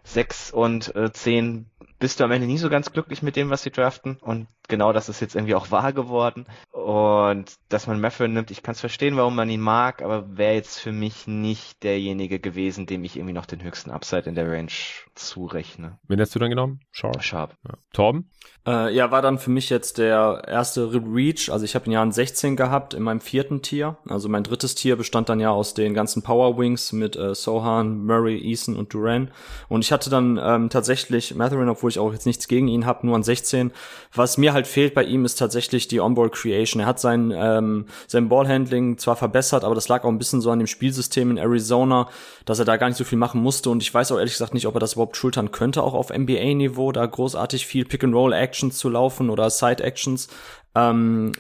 sechs 0.03 0.51
und 0.51 0.95
äh, 0.95 1.11
zehn 1.11 1.69
bist 1.99 2.19
du 2.19 2.23
am 2.23 2.31
Ende 2.31 2.47
nie 2.47 2.57
so 2.57 2.69
ganz 2.69 2.91
glücklich 2.91 3.21
mit 3.21 3.35
dem, 3.35 3.49
was 3.49 3.63
sie 3.63 3.71
draften. 3.71 4.17
Und 4.21 4.47
genau 4.67 4.93
das 4.93 5.09
ist 5.09 5.19
jetzt 5.19 5.35
irgendwie 5.35 5.55
auch 5.55 5.69
wahr 5.71 5.93
geworden. 5.93 6.45
Und 6.71 7.55
dass 7.67 7.87
man 7.87 7.99
Meffrin 7.99 8.33
nimmt, 8.33 8.51
ich 8.51 8.63
kann 8.63 8.73
es 8.73 8.79
verstehen, 8.79 9.17
warum 9.17 9.35
man 9.35 9.49
ihn 9.49 9.61
mag, 9.61 10.01
aber 10.01 10.37
wäre 10.37 10.55
jetzt 10.55 10.79
für 10.79 10.93
mich 10.93 11.27
nicht 11.27 11.83
derjenige 11.83 12.39
gewesen, 12.39 12.85
dem 12.85 13.03
ich 13.03 13.17
irgendwie 13.17 13.33
noch 13.33 13.45
den 13.45 13.63
höchsten 13.63 13.91
Upside 13.91 14.29
in 14.29 14.35
der 14.35 14.49
Range 14.49 14.71
zurechne. 15.15 15.99
Wen 16.07 16.21
hast 16.21 16.33
du 16.33 16.39
dann 16.39 16.49
genommen? 16.49 16.79
Sharp. 16.91 17.21
Sharp. 17.21 17.55
Ja. 17.67 17.75
Torben? 17.91 18.29
Äh, 18.65 18.93
ja, 18.93 19.09
war 19.09 19.21
dann 19.21 19.39
für 19.39 19.49
mich 19.49 19.69
jetzt 19.69 19.97
der 19.97 20.43
erste 20.47 20.91
Reach. 20.93 21.51
Also 21.51 21.65
ich 21.65 21.75
habe 21.75 21.85
ihn 21.85 21.91
ja 21.91 22.01
an 22.01 22.11
16 22.11 22.55
gehabt 22.55 22.93
in 22.93 23.03
meinem 23.03 23.21
vierten 23.21 23.61
Tier. 23.61 23.97
Also 24.07 24.29
mein 24.29 24.43
drittes 24.43 24.75
Tier 24.75 24.95
bestand 24.95 25.29
dann 25.29 25.39
ja 25.39 25.49
aus 25.49 25.73
den 25.73 25.93
ganzen 25.93 26.23
Power 26.23 26.57
Wings 26.57 26.91
mit 26.91 27.15
äh, 27.15 27.33
Sohan, 27.35 28.05
Murray, 28.05 28.39
Eason 28.39 28.75
und 28.75 28.93
Duran. 28.93 29.31
Und 29.69 29.83
ich 29.83 29.91
hatte 29.91 30.09
dann 30.09 30.39
ähm, 30.41 30.69
tatsächlich 30.69 31.35
Matherin, 31.35 31.69
obwohl 31.89 31.91
ich 31.91 31.99
auch 31.99 32.13
jetzt 32.13 32.25
nichts 32.25 32.47
gegen 32.47 32.67
ihn 32.67 32.85
habe, 32.85 33.05
nur 33.05 33.15
an 33.15 33.23
16. 33.23 33.71
Was 34.13 34.37
mir 34.37 34.53
halt 34.53 34.67
fehlt 34.67 34.93
bei 34.93 35.03
ihm 35.03 35.25
ist 35.25 35.35
tatsächlich 35.35 35.87
die 35.87 35.99
Onboard 35.99 36.33
Creation. 36.33 36.81
Er 36.81 36.85
hat 36.85 36.99
sein, 36.99 37.33
ähm, 37.35 37.85
sein 38.07 38.29
Ballhandling 38.29 38.97
zwar 38.97 39.15
verbessert, 39.15 39.63
aber 39.63 39.75
das 39.75 39.87
lag 39.87 40.03
auch 40.03 40.09
ein 40.09 40.17
bisschen 40.17 40.41
so 40.41 40.51
an 40.51 40.59
dem 40.59 40.67
Spielsystem 40.67 41.31
in 41.31 41.37
Arizona, 41.37 42.09
dass 42.45 42.59
er 42.59 42.65
da 42.65 42.77
gar 42.77 42.87
nicht 42.87 42.97
so 42.97 43.03
viel 43.03 43.17
machen 43.17 43.41
musste. 43.41 43.69
Und 43.69 43.81
ich 43.81 43.93
weiß 43.93 44.11
auch 44.11 44.17
ehrlich 44.17 44.33
gesagt 44.33 44.53
nicht, 44.53 44.67
ob 44.67 44.75
er 44.75 44.79
das 44.79 44.93
überhaupt 44.93 45.17
schultern 45.17 45.51
könnte, 45.51 45.81
auch 45.81 45.93
auf 45.93 46.11
NBA-Niveau, 46.11 46.91
da 46.91 47.05
großartig 47.05 47.65
viel 47.65 47.85
Pick-and-Roll-Actions 47.85 48.77
zu 48.77 48.89
laufen 48.89 49.29
oder 49.29 49.49
Side-Actions. 49.49 50.27
Ähm, 50.75 51.31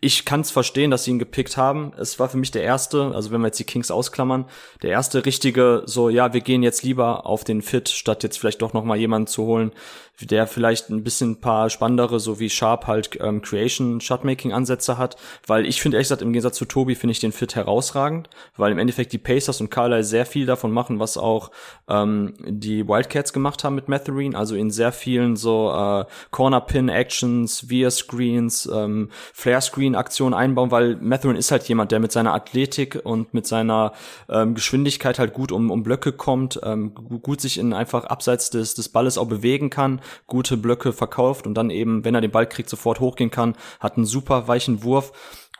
ich 0.00 0.24
kann 0.24 0.40
es 0.40 0.50
verstehen, 0.50 0.90
dass 0.90 1.04
sie 1.04 1.12
ihn 1.12 1.18
gepickt 1.18 1.56
haben. 1.56 1.92
Es 1.96 2.18
war 2.18 2.28
für 2.28 2.36
mich 2.36 2.50
der 2.50 2.62
erste, 2.62 3.12
also 3.14 3.30
wenn 3.30 3.40
wir 3.40 3.48
jetzt 3.48 3.58
die 3.58 3.64
Kings 3.64 3.90
ausklammern, 3.90 4.46
der 4.82 4.90
erste 4.90 5.24
richtige, 5.24 5.82
so 5.86 6.08
ja, 6.08 6.32
wir 6.32 6.40
gehen 6.40 6.62
jetzt 6.62 6.82
lieber 6.82 7.26
auf 7.26 7.44
den 7.44 7.62
Fit, 7.62 7.88
statt 7.88 8.22
jetzt 8.22 8.38
vielleicht 8.38 8.62
doch 8.62 8.72
noch 8.72 8.84
mal 8.84 8.96
jemanden 8.96 9.26
zu 9.26 9.44
holen, 9.44 9.72
der 10.20 10.46
vielleicht 10.46 10.90
ein 10.90 11.02
bisschen 11.02 11.40
paar 11.40 11.70
spannendere, 11.70 12.20
so 12.20 12.38
wie 12.38 12.48
Sharp 12.48 12.86
halt 12.86 13.18
ähm, 13.20 13.42
Creation, 13.42 14.00
Shotmaking 14.00 14.52
Ansätze 14.52 14.96
hat, 14.96 15.16
weil 15.46 15.66
ich 15.66 15.82
finde 15.82 15.96
ehrlich 15.96 16.06
gesagt 16.06 16.22
im 16.22 16.32
Gegensatz 16.32 16.56
zu 16.56 16.64
Tobi 16.64 16.94
finde 16.94 17.12
ich 17.12 17.20
den 17.20 17.32
Fit 17.32 17.56
herausragend, 17.56 18.30
weil 18.56 18.72
im 18.72 18.78
Endeffekt 18.78 19.12
die 19.12 19.18
Pacers 19.18 19.60
und 19.60 19.70
Carlisle 19.70 20.04
sehr 20.04 20.26
viel 20.26 20.46
davon 20.46 20.70
machen, 20.70 21.00
was 21.00 21.16
auch 21.16 21.50
ähm, 21.88 22.34
die 22.46 22.86
Wildcats 22.86 23.32
gemacht 23.32 23.64
haben 23.64 23.74
mit 23.74 23.88
Matherine, 23.88 24.36
also 24.38 24.54
in 24.54 24.70
sehr 24.70 24.92
vielen 24.92 25.36
so 25.36 25.70
äh, 25.72 26.04
Corner 26.30 26.60
Pin 26.60 26.88
Actions, 26.88 27.68
Via 27.68 27.90
Screens, 27.90 28.68
ähm, 28.72 29.10
Flare 29.32 29.62
Screen 29.62 29.96
Aktionen 29.96 30.34
einbauen, 30.34 30.70
weil 30.70 30.96
Matherine 30.96 31.38
ist 31.38 31.50
halt 31.50 31.64
jemand, 31.64 31.90
der 31.90 31.98
mit 31.98 32.12
seiner 32.12 32.34
Athletik 32.34 33.00
und 33.02 33.34
mit 33.34 33.46
seiner 33.46 33.92
ähm, 34.28 34.54
Geschwindigkeit 34.54 35.18
halt 35.18 35.34
gut 35.34 35.50
um, 35.50 35.70
um 35.70 35.82
Blöcke 35.82 36.12
kommt, 36.12 36.60
ähm, 36.62 36.94
gut 36.94 37.40
sich 37.40 37.58
in 37.58 37.72
einfach 37.72 38.04
abseits 38.04 38.50
des, 38.50 38.74
des 38.74 38.88
Balles 38.88 39.18
auch 39.18 39.26
bewegen 39.26 39.70
kann, 39.70 40.00
gute 40.26 40.56
Blöcke 40.56 40.92
verkauft 40.92 41.46
und 41.46 41.54
dann 41.54 41.70
eben, 41.70 42.04
wenn 42.04 42.14
er 42.14 42.20
den 42.20 42.30
Ball 42.30 42.46
kriegt, 42.46 42.68
sofort 42.68 43.00
hochgehen 43.00 43.30
kann, 43.30 43.54
hat 43.80 43.96
einen 43.96 44.06
super 44.06 44.48
weichen 44.48 44.82
Wurf 44.82 45.12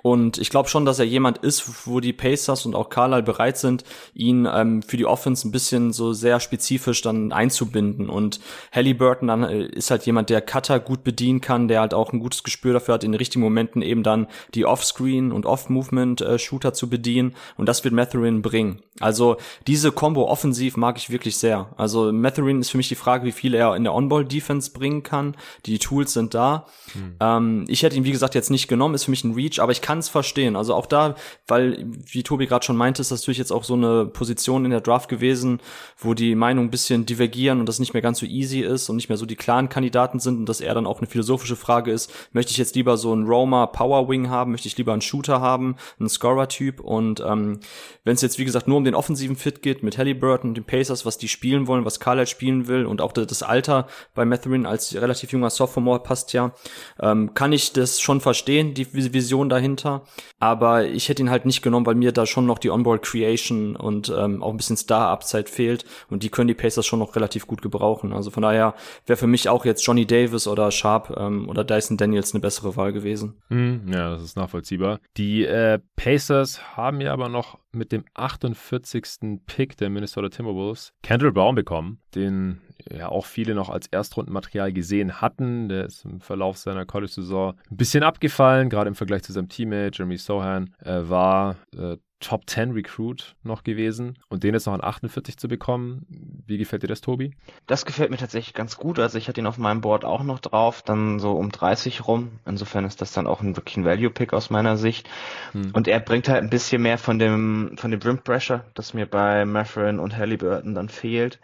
und 0.04 0.36
ich 0.36 0.50
glaube 0.50 0.68
schon, 0.68 0.84
dass 0.84 0.98
er 0.98 1.06
jemand 1.06 1.38
ist, 1.38 1.86
wo 1.86 1.98
die 1.98 2.12
Pacers 2.12 2.66
und 2.66 2.74
auch 2.74 2.90
Carlisle 2.90 3.22
bereit 3.22 3.56
sind, 3.56 3.84
ihn 4.12 4.46
ähm, 4.52 4.82
für 4.82 4.98
die 4.98 5.06
Offense 5.06 5.48
ein 5.48 5.50
bisschen 5.50 5.94
so 5.94 6.12
sehr 6.12 6.40
spezifisch 6.40 7.00
dann 7.00 7.32
einzubinden. 7.32 8.10
Und 8.10 8.38
Halliburton 8.70 9.28
dann 9.28 9.44
äh, 9.44 9.64
ist 9.64 9.90
halt 9.90 10.04
jemand, 10.04 10.28
der 10.28 10.42
Cutter 10.42 10.78
gut 10.78 11.04
bedienen 11.04 11.40
kann, 11.40 11.68
der 11.68 11.80
halt 11.80 11.94
auch 11.94 12.12
ein 12.12 12.20
gutes 12.20 12.42
Gespür 12.42 12.74
dafür 12.74 12.92
hat, 12.92 13.02
in 13.02 13.12
den 13.12 13.18
richtigen 13.18 13.42
Momenten 13.42 13.80
eben 13.80 14.02
dann 14.02 14.26
die 14.54 14.66
Offscreen 14.66 15.32
und 15.32 15.46
Off-Movement-Shooter 15.46 16.68
äh, 16.68 16.72
zu 16.74 16.90
bedienen. 16.90 17.34
Und 17.56 17.66
das 17.66 17.82
wird 17.82 17.94
Matherin 17.94 18.42
bringen. 18.42 18.82
Also 19.00 19.38
diese 19.66 19.90
Combo 19.90 20.28
offensiv 20.28 20.76
mag 20.76 20.98
ich 20.98 21.08
wirklich 21.08 21.38
sehr. 21.38 21.70
Also 21.78 22.12
Matherin 22.12 22.60
ist 22.60 22.70
für 22.70 22.76
mich 22.76 22.88
die 22.88 22.94
Frage, 22.94 23.24
wie 23.24 23.32
viel 23.32 23.54
er 23.54 23.74
in 23.74 23.84
der 23.84 23.94
On-Ball-Defense 23.94 24.70
bringen 24.72 25.02
kann. 25.02 25.34
Die 25.64 25.78
Tools 25.78 26.12
sind 26.12 26.34
da. 26.34 26.66
Hm. 26.92 27.16
Ähm, 27.20 27.64
ich 27.68 27.82
hätte 27.82 27.96
ihn, 27.96 28.04
wie 28.04 28.12
gesagt, 28.12 28.34
jetzt 28.34 28.50
nicht 28.50 28.68
genommen, 28.68 28.94
ist 28.94 29.04
für 29.04 29.10
mich 29.10 29.24
ein 29.24 29.32
Reach, 29.32 29.60
aber 29.60 29.72
ich 29.72 29.80
kann 29.80 29.93
kann 29.94 30.00
es 30.00 30.08
verstehen. 30.08 30.56
Also 30.56 30.74
auch 30.74 30.86
da, 30.86 31.14
weil, 31.46 31.86
wie 32.10 32.24
Tobi 32.24 32.46
gerade 32.46 32.64
schon 32.64 32.76
meinte, 32.76 33.00
ist 33.00 33.12
das 33.12 33.20
natürlich 33.20 33.38
jetzt 33.38 33.52
auch 33.52 33.62
so 33.62 33.74
eine 33.74 34.06
Position 34.06 34.64
in 34.64 34.72
der 34.72 34.80
Draft 34.80 35.08
gewesen, 35.08 35.60
wo 35.98 36.14
die 36.14 36.34
Meinungen 36.34 36.66
ein 36.66 36.70
bisschen 36.72 37.06
divergieren 37.06 37.60
und 37.60 37.68
das 37.68 37.78
nicht 37.78 37.94
mehr 37.94 38.02
ganz 38.02 38.18
so 38.18 38.26
easy 38.26 38.60
ist 38.60 38.88
und 38.90 38.96
nicht 38.96 39.08
mehr 39.08 39.18
so 39.18 39.24
die 39.24 39.36
klaren 39.36 39.68
Kandidaten 39.68 40.18
sind 40.18 40.38
und 40.38 40.48
dass 40.48 40.60
er 40.60 40.74
dann 40.74 40.88
auch 40.88 40.98
eine 40.98 41.06
philosophische 41.06 41.54
Frage 41.54 41.92
ist, 41.92 42.12
möchte 42.32 42.50
ich 42.50 42.56
jetzt 42.56 42.74
lieber 42.74 42.96
so 42.96 43.12
einen 43.12 43.24
Roma 43.24 43.66
Power 43.66 44.08
Wing 44.08 44.30
haben, 44.30 44.50
möchte 44.50 44.66
ich 44.66 44.76
lieber 44.76 44.92
einen 44.92 45.00
Shooter 45.00 45.40
haben, 45.40 45.76
einen 46.00 46.08
Scorer-Typ 46.08 46.80
und 46.80 47.20
ähm, 47.20 47.60
wenn 48.02 48.14
es 48.14 48.22
jetzt, 48.22 48.40
wie 48.40 48.44
gesagt, 48.44 48.66
nur 48.66 48.78
um 48.78 48.84
den 48.84 48.96
offensiven 48.96 49.36
Fit 49.36 49.62
geht 49.62 49.84
mit 49.84 49.96
Halliburton 49.96 50.50
und 50.50 50.54
den 50.56 50.64
Pacers, 50.64 51.06
was 51.06 51.18
die 51.18 51.28
spielen 51.28 51.68
wollen, 51.68 51.84
was 51.84 52.00
Carlisle 52.00 52.26
spielen 52.26 52.66
will 52.66 52.84
und 52.84 53.00
auch 53.00 53.12
das 53.12 53.44
Alter 53.44 53.86
bei 54.12 54.24
Matherin 54.24 54.66
als 54.66 54.92
relativ 54.96 55.30
junger 55.30 55.50
Sophomore 55.50 56.00
passt 56.00 56.32
ja, 56.32 56.52
ähm, 57.00 57.32
kann 57.34 57.52
ich 57.52 57.72
das 57.72 58.00
schon 58.00 58.20
verstehen, 58.20 58.74
die 58.74 58.92
Vision 58.92 59.48
dahinter 59.48 59.83
runter. 59.84 60.02
Aber 60.38 60.86
ich 60.86 61.08
hätte 61.08 61.22
ihn 61.22 61.30
halt 61.30 61.46
nicht 61.46 61.62
genommen, 61.62 61.86
weil 61.86 61.94
mir 61.94 62.12
da 62.12 62.26
schon 62.26 62.46
noch 62.46 62.58
die 62.58 62.70
Onboard 62.70 63.02
Creation 63.02 63.76
und 63.76 64.12
ähm, 64.16 64.42
auch 64.42 64.50
ein 64.50 64.56
bisschen 64.56 64.76
Star-Upside 64.76 65.46
fehlt. 65.46 65.84
Und 66.10 66.22
die 66.22 66.30
können 66.30 66.48
die 66.48 66.54
Pacers 66.54 66.86
schon 66.86 66.98
noch 66.98 67.16
relativ 67.16 67.46
gut 67.46 67.62
gebrauchen. 67.62 68.12
Also 68.12 68.30
von 68.30 68.42
daher 68.42 68.74
wäre 69.06 69.16
für 69.16 69.26
mich 69.26 69.48
auch 69.48 69.64
jetzt 69.64 69.84
Johnny 69.84 70.06
Davis 70.06 70.46
oder 70.46 70.70
Sharp 70.70 71.14
ähm, 71.16 71.48
oder 71.48 71.64
Dyson 71.64 71.96
Daniels 71.96 72.34
eine 72.34 72.40
bessere 72.40 72.76
Wahl 72.76 72.92
gewesen. 72.92 73.34
Mm, 73.48 73.92
ja, 73.92 74.10
das 74.10 74.22
ist 74.22 74.36
nachvollziehbar. 74.36 75.00
Die 75.16 75.44
äh, 75.44 75.78
Pacers 75.96 76.76
haben 76.76 77.00
ja 77.00 77.12
aber 77.12 77.28
noch 77.28 77.58
mit 77.74 77.92
dem 77.92 78.04
48. 78.14 79.40
Pick 79.46 79.76
der 79.76 79.90
Minnesota 79.90 80.28
Timberwolves 80.28 80.92
Kendall 81.02 81.32
Brown 81.32 81.54
bekommen, 81.54 82.00
den 82.14 82.60
ja 82.90 83.08
auch 83.08 83.26
viele 83.26 83.54
noch 83.54 83.70
als 83.70 83.86
Erstrundenmaterial 83.86 84.72
gesehen 84.72 85.20
hatten. 85.20 85.68
Der 85.68 85.86
ist 85.86 86.04
im 86.04 86.20
Verlauf 86.20 86.56
seiner 86.56 86.86
College-Saison 86.86 87.54
ein 87.70 87.76
bisschen 87.76 88.02
abgefallen, 88.02 88.68
gerade 88.68 88.88
im 88.88 88.94
Vergleich 88.94 89.22
zu 89.22 89.32
seinem 89.32 89.48
Teammate 89.48 89.98
Jeremy 89.98 90.16
Sohan. 90.16 90.74
Er 90.78 91.08
war 91.08 91.56
äh, 91.76 91.96
Top 92.24 92.48
10 92.48 92.72
Recruit 92.72 93.36
noch 93.42 93.64
gewesen 93.64 94.18
und 94.28 94.44
den 94.44 94.54
jetzt 94.54 94.66
noch 94.66 94.72
an 94.72 94.82
48 94.82 95.36
zu 95.36 95.46
bekommen. 95.46 96.06
Wie 96.46 96.56
gefällt 96.56 96.82
dir 96.82 96.86
das, 96.86 97.02
Tobi? 97.02 97.36
Das 97.66 97.84
gefällt 97.84 98.10
mir 98.10 98.16
tatsächlich 98.16 98.54
ganz 98.54 98.76
gut. 98.76 98.98
Also 98.98 99.18
ich 99.18 99.28
hatte 99.28 99.40
ihn 99.40 99.46
auf 99.46 99.58
meinem 99.58 99.82
Board 99.82 100.04
auch 100.04 100.22
noch 100.22 100.40
drauf, 100.40 100.82
dann 100.82 101.18
so 101.18 101.32
um 101.32 101.52
30 101.52 102.06
rum. 102.06 102.32
Insofern 102.46 102.86
ist 102.86 103.00
das 103.02 103.12
dann 103.12 103.26
auch 103.26 103.42
ein 103.42 103.56
wirklich 103.56 103.76
ein 103.76 103.84
Value-Pick 103.84 104.32
aus 104.32 104.48
meiner 104.48 104.76
Sicht. 104.78 105.08
Hm. 105.52 105.72
Und 105.74 105.86
er 105.86 106.00
bringt 106.00 106.28
halt 106.28 106.42
ein 106.42 106.50
bisschen 106.50 106.80
mehr 106.80 106.96
von 106.96 107.18
dem, 107.18 107.76
von 107.76 107.90
dem 107.90 108.00
Rim 108.00 108.18
Pressure, 108.18 108.64
das 108.74 108.94
mir 108.94 109.06
bei 109.06 109.44
Matherin 109.44 109.98
und 109.98 110.16
Halliburton 110.16 110.74
dann 110.74 110.88
fehlt. 110.88 111.38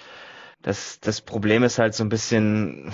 Das, 0.63 1.01
das 1.01 1.23
Problem 1.23 1.63
ist 1.63 1.79
halt 1.79 1.95
so 1.95 2.05
ein 2.05 2.11
bisschen, 2.11 2.93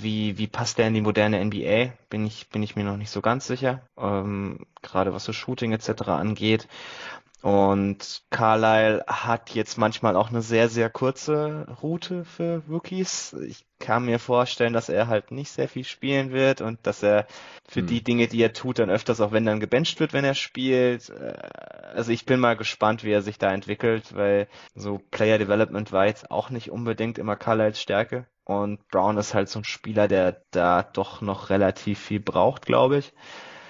wie, 0.00 0.36
wie 0.36 0.48
passt 0.48 0.78
der 0.78 0.88
in 0.88 0.94
die 0.94 1.00
moderne 1.00 1.44
NBA? 1.44 1.92
Bin 2.10 2.26
ich, 2.26 2.48
bin 2.48 2.62
ich 2.62 2.74
mir 2.74 2.82
noch 2.82 2.96
nicht 2.96 3.10
so 3.10 3.20
ganz 3.20 3.46
sicher. 3.46 3.82
Ähm, 3.96 4.66
gerade 4.82 5.14
was 5.14 5.24
so 5.24 5.32
Shooting 5.32 5.72
etc. 5.72 6.08
angeht. 6.08 6.66
Und 7.44 8.22
Carlisle 8.30 9.04
hat 9.06 9.50
jetzt 9.50 9.76
manchmal 9.76 10.16
auch 10.16 10.30
eine 10.30 10.40
sehr, 10.40 10.70
sehr 10.70 10.88
kurze 10.88 11.66
Route 11.82 12.24
für 12.24 12.62
Rookies. 12.70 13.34
Ich 13.34 13.66
kann 13.78 14.06
mir 14.06 14.18
vorstellen, 14.18 14.72
dass 14.72 14.88
er 14.88 15.08
halt 15.08 15.30
nicht 15.30 15.50
sehr 15.50 15.68
viel 15.68 15.84
spielen 15.84 16.32
wird 16.32 16.62
und 16.62 16.78
dass 16.86 17.02
er 17.02 17.26
für 17.68 17.80
hm. 17.80 17.86
die 17.86 18.02
Dinge, 18.02 18.28
die 18.28 18.42
er 18.42 18.54
tut, 18.54 18.78
dann 18.78 18.88
öfters 18.88 19.20
auch 19.20 19.32
wenn 19.32 19.44
dann 19.44 19.60
gebencht 19.60 20.00
wird, 20.00 20.14
wenn 20.14 20.24
er 20.24 20.32
spielt. 20.32 21.10
Äh, 21.10 21.34
also 21.94 22.12
ich 22.12 22.24
bin 22.24 22.40
mal 22.40 22.56
gespannt, 22.56 23.04
wie 23.04 23.12
er 23.12 23.20
sich 23.20 23.36
da 23.36 23.52
entwickelt, 23.52 24.16
weil 24.16 24.48
so 24.74 24.98
Player 25.10 25.36
Development 25.36 25.92
war 25.92 26.06
jetzt 26.06 26.30
auch 26.30 26.48
nicht 26.48 26.70
unbedingt 26.70 27.18
immer 27.18 27.36
Carlisles 27.36 27.78
Stärke. 27.78 28.24
Und 28.44 28.88
Brown 28.88 29.18
ist 29.18 29.34
halt 29.34 29.50
so 29.50 29.58
ein 29.58 29.64
Spieler, 29.64 30.08
der 30.08 30.40
da 30.50 30.82
doch 30.82 31.20
noch 31.20 31.50
relativ 31.50 31.98
viel 31.98 32.20
braucht, 32.20 32.64
glaube 32.64 32.96
ich. 32.96 33.12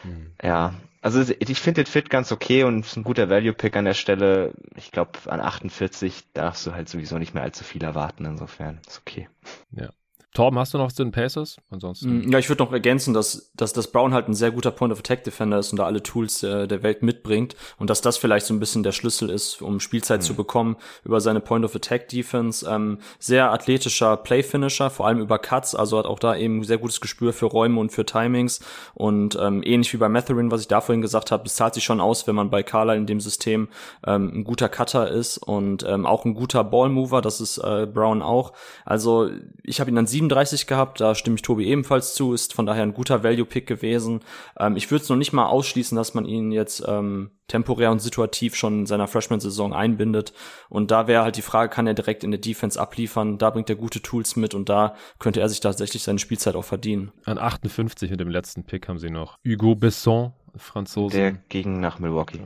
Hm. 0.03 0.33
Ja, 0.41 0.75
also 1.05 1.35
ich 1.39 1.61
finde 1.61 1.85
den 1.85 1.91
Fit 1.91 2.09
ganz 2.09 2.33
okay 2.33 2.65
und 2.65 2.87
ist 2.87 2.97
ein 2.97 3.05
guter 3.05 3.29
Value-Pick 3.29 3.77
an 3.77 3.85
der 3.85 3.93
Stelle. 3.93 4.55
Ich 4.75 4.91
glaube, 4.91 5.19
an 5.27 5.41
48 5.41 6.33
darfst 6.33 6.67
du 6.67 6.73
halt 6.73 6.89
sowieso 6.89 7.19
nicht 7.19 7.35
mehr 7.35 7.43
allzu 7.43 7.63
viel 7.63 7.85
erwarten, 7.85 8.25
insofern 8.25 8.81
ist 8.87 9.01
okay. 9.01 9.29
Ja. 9.71 9.91
Torben, 10.35 10.59
hast 10.59 10.75
du 10.75 10.79
noch 10.79 10.91
zu 10.91 11.05
den 11.05 11.13
Pacers? 11.13 11.59
Ansonsten. 11.71 12.27
Mm, 12.27 12.33
ja, 12.33 12.41
ich 12.41 12.49
würde 12.49 12.65
noch 12.65 12.73
ergänzen, 12.73 13.15
dass, 13.15 13.53
dass, 13.55 13.73
dass 13.73 13.87
Brown 13.93 14.13
halt 14.13 14.27
ein 14.29 14.35
sehr 14.35 14.51
guter 14.51 14.73
Point 14.73 14.93
of 14.93 14.99
Attack 14.99 15.23
Defender 15.23 15.61
ist 15.61 15.71
und 15.71 15.79
da 15.79 15.85
alle 15.87 16.03
Tools 16.03 16.43
äh, 16.43 16.67
der 16.67 16.83
Welt 16.83 17.05
mitbringt 17.05 17.55
und 17.79 17.89
dass 17.89 18.01
das 18.01 18.17
vielleicht 18.17 18.45
so 18.45 18.53
ein 18.53 18.59
bisschen 18.59 18.83
der 18.83 18.91
Schlüssel 18.91 19.31
ist, 19.31 19.63
um 19.63 19.79
Spielzeit 19.79 20.21
mhm. 20.21 20.25
zu 20.25 20.35
bekommen 20.35 20.77
über 21.05 21.21
seine 21.21 21.39
Point 21.39 21.65
of 21.65 21.77
Attack 21.77 22.09
Defense. 22.09 22.69
Ähm, 22.69 22.99
sehr 23.21 23.53
athletischer 23.53 24.17
Play 24.17 24.43
Finisher, 24.43 24.91
vor 24.91 25.07
allem 25.07 25.21
über 25.21 25.39
Cuts, 25.39 25.77
also 25.77 25.99
hat 25.99 26.07
auch 26.07 26.19
da 26.19 26.35
eben 26.35 26.65
sehr 26.65 26.79
gutes 26.79 27.01
Gespür 27.01 27.33
für 27.33 27.47
Räume 27.47 27.79
und 27.79 27.93
für 27.93 28.05
Timings 28.05 28.59
und 28.95 29.39
ähm, 29.41 29.63
ähnlich 29.65 29.93
wie 29.93 29.99
bei 29.99 30.09
Matherin, 30.09 30.51
was 30.51 30.63
ich 30.63 30.69
da 30.69 30.81
vorhin 30.81 31.01
gesagt 31.01 31.31
habe, 31.31 31.47
es 31.47 31.55
zahlt 31.55 31.75
sich 31.75 31.85
schon 31.85 32.01
aus, 32.01 32.27
wenn 32.27 32.35
man 32.35 32.51
bei 32.51 32.65
Carla 32.65 32.95
in 32.95 33.07
dem 33.07 33.21
System 33.21 33.69
ähm, 34.05 34.33
ein 34.35 34.43
guter 34.43 34.69
Cutter 34.69 35.09
ist 35.09 35.39
und 35.39 35.85
ähm, 35.87 36.07
auch 36.07 36.25
ein 36.25 36.35
guter 36.35 36.65
Ballmover, 36.65 37.23
das 37.23 37.41
ist 37.41 37.59
äh, 37.59 37.87
Brown 37.87 38.21
auch. 38.21 38.53
Also 38.85 39.31
ich 39.63 39.79
habe 39.79 39.91
ihn 39.91 39.95
dann 39.95 40.09
sieben 40.09 40.24
37 40.29 40.67
gehabt, 40.67 41.01
da 41.01 41.15
stimme 41.15 41.37
ich 41.37 41.43
Tobi 41.43 41.67
ebenfalls 41.67 42.15
zu, 42.15 42.33
ist 42.33 42.55
von 42.55 42.67
daher 42.67 42.83
ein 42.83 42.95
guter 42.95 43.23
Value-Pick 43.23 43.67
gewesen. 43.67 44.21
Ähm, 44.59 44.77
ich 44.77 44.91
würde 44.91 45.03
es 45.03 45.09
noch 45.09 45.17
nicht 45.17 45.33
mal 45.33 45.47
ausschließen, 45.47 45.97
dass 45.97 46.15
man 46.15 46.25
ihn 46.25 46.53
jetzt 46.53 46.83
ähm, 46.87 47.31
temporär 47.49 47.91
und 47.91 48.01
situativ 48.01 48.57
schon 48.57 48.81
in 48.81 48.87
seiner 48.87 49.07
Freshman-Saison 49.07 49.73
einbindet. 49.75 50.33
Und 50.69 50.91
da 50.91 51.07
wäre 51.07 51.23
halt 51.23 51.37
die 51.37 51.43
Frage, 51.43 51.71
kann 51.71 51.87
er 51.87 51.95
direkt 51.95 52.25
in 52.25 52.31
der 52.31 52.41
Defense 52.41 52.81
abliefern? 52.81 53.39
Da 53.39 53.51
bringt 53.51 53.69
er 53.69 53.77
gute 53.77 54.03
Tools 54.03 54.37
mit 54.37 54.55
und 54.55 54.69
da 54.69 54.95
könnte 55.19 55.41
er 55.41 55.49
sich 55.49 55.61
tatsächlich 55.61 56.03
seine 56.03 56.19
Spielzeit 56.19 56.57
auch 56.57 56.65
verdienen. 56.65 57.13
An 57.25 57.39
58 57.39 58.11
mit 58.11 58.21
dem 58.21 58.31
letzten 58.31 58.65
Pick 58.65 58.89
haben 58.89 58.99
sie 58.99 59.11
noch 59.11 59.39
Hugo 59.47 59.75
Besson, 59.75 60.33
Franzose. 60.57 61.17
Der 61.17 61.33
ging 61.33 61.81
nach 61.81 61.99
Milwaukee. 61.99 62.41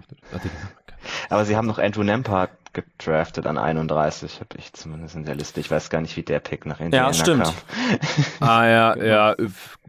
Aber 1.31 1.45
sie 1.45 1.57
haben 1.57 1.67
noch 1.67 1.79
Andrew 1.79 2.03
Nempart 2.03 2.51
gedraftet 2.83 3.47
an 3.47 3.59
31, 3.59 4.41
habe 4.41 4.59
ich 4.59 4.73
zumindest 4.73 5.15
in 5.15 5.25
der 5.25 5.35
Liste. 5.35 5.61
Ich 5.61 5.71
weiß 5.71 5.91
gar 5.91 6.01
nicht, 6.01 6.17
wie 6.17 6.23
der 6.23 6.41
Pick 6.41 6.67
nach 6.67 6.81
Indiana 6.81 7.09
ja, 7.09 7.15
stimmt. 7.15 7.45
kam. 7.45 7.55
ah 8.49 8.67
ja, 8.67 8.95
genau. 8.95 9.07
ja, 9.07 9.37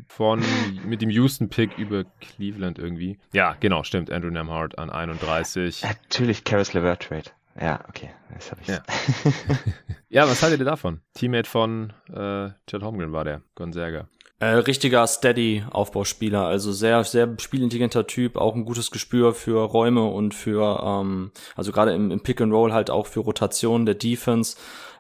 von 0.07 0.43
mit 0.85 1.01
dem 1.01 1.09
Houston-Pick 1.09 1.77
über 1.77 2.05
Cleveland 2.21 2.79
irgendwie. 2.79 3.19
Ja, 3.31 3.55
genau, 3.59 3.83
stimmt. 3.83 4.11
Andrew 4.11 4.29
Nemhart 4.29 4.77
an 4.77 4.89
31. 4.89 5.83
Natürlich 5.83 6.43
Caris 6.43 6.73
LeVert 6.73 7.03
Trade. 7.03 7.31
Ja, 7.59 7.79
okay, 7.89 8.09
das 8.33 8.51
habe 8.51 8.61
ich. 8.61 8.67
Ja. 8.67 8.79
ja, 10.09 10.27
was 10.27 10.41
haltet 10.41 10.59
ihr 10.59 10.65
davon? 10.65 11.01
Teammate 11.13 11.49
von 11.49 11.93
äh, 12.09 12.49
Chad 12.67 12.81
Holmgren 12.81 13.11
war 13.11 13.23
der, 13.23 13.41
Gonzaga. 13.55 14.07
Äh, 14.41 14.45
richtiger 14.45 15.05
Steady-Aufbauspieler, 15.05 16.45
also 16.45 16.71
sehr, 16.71 17.03
sehr 17.03 17.27
spielintelligenter 17.39 18.07
Typ, 18.07 18.37
auch 18.37 18.55
ein 18.55 18.63
gutes 18.63 18.89
Gespür 18.89 19.33
für 19.33 19.65
Räume 19.65 20.05
und 20.05 20.33
für, 20.33 20.81
ähm, 20.81 21.31
also 21.57 21.73
gerade 21.73 21.93
im, 21.93 22.09
im 22.09 22.21
Pick 22.21 22.39
and 22.39 22.53
Roll 22.53 22.71
halt 22.71 22.89
auch 22.89 23.05
für 23.05 23.19
Rotation 23.19 23.85
der 23.85 23.95
Defense. 23.95 24.55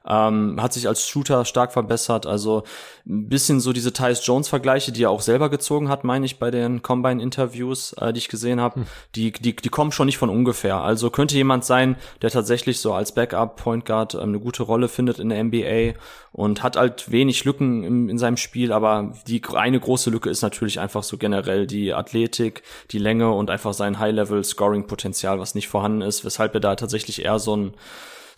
Ähm, 0.07 0.61
hat 0.61 0.73
sich 0.73 0.87
als 0.87 1.07
Shooter 1.07 1.45
stark 1.45 1.73
verbessert. 1.73 2.25
Also 2.25 2.63
ein 3.07 3.29
bisschen 3.29 3.59
so 3.59 3.73
diese 3.73 3.93
Tyus 3.93 4.25
Jones-Vergleiche, 4.25 4.91
die 4.91 5.03
er 5.03 5.09
auch 5.11 5.21
selber 5.21 5.49
gezogen 5.49 5.89
hat, 5.89 6.03
meine 6.03 6.25
ich, 6.25 6.39
bei 6.39 6.51
den 6.51 6.81
Combine-Interviews, 6.81 7.93
äh, 7.93 8.13
die 8.13 8.19
ich 8.19 8.29
gesehen 8.29 8.61
habe, 8.61 8.81
hm. 8.81 8.85
die, 9.15 9.31
die, 9.31 9.55
die 9.55 9.69
kommen 9.69 9.91
schon 9.91 10.05
nicht 10.05 10.17
von 10.17 10.29
ungefähr. 10.29 10.77
Also 10.77 11.09
könnte 11.09 11.35
jemand 11.35 11.65
sein, 11.65 11.97
der 12.21 12.29
tatsächlich 12.29 12.79
so 12.79 12.93
als 12.93 13.13
Backup-Point 13.13 13.85
Guard 13.85 14.15
ähm, 14.15 14.29
eine 14.29 14.39
gute 14.39 14.63
Rolle 14.63 14.87
findet 14.87 15.19
in 15.19 15.29
der 15.29 15.43
NBA 15.43 15.99
und 16.31 16.63
hat 16.63 16.77
halt 16.77 17.11
wenig 17.11 17.43
Lücken 17.45 17.83
im, 17.83 18.09
in 18.09 18.17
seinem 18.17 18.37
Spiel, 18.37 18.71
aber 18.71 19.13
die 19.27 19.41
eine 19.53 19.79
große 19.79 20.09
Lücke 20.09 20.29
ist 20.29 20.41
natürlich 20.41 20.79
einfach 20.79 21.03
so 21.03 21.17
generell 21.17 21.67
die 21.67 21.93
Athletik, 21.93 22.63
die 22.91 22.99
Länge 22.99 23.31
und 23.31 23.49
einfach 23.49 23.73
sein 23.73 23.99
High-Level-Scoring-Potenzial, 23.99 25.39
was 25.39 25.55
nicht 25.55 25.67
vorhanden 25.67 26.01
ist, 26.01 26.25
weshalb 26.25 26.53
er 26.53 26.59
da 26.59 26.75
tatsächlich 26.75 27.23
eher 27.23 27.39
so 27.39 27.55
ein 27.55 27.73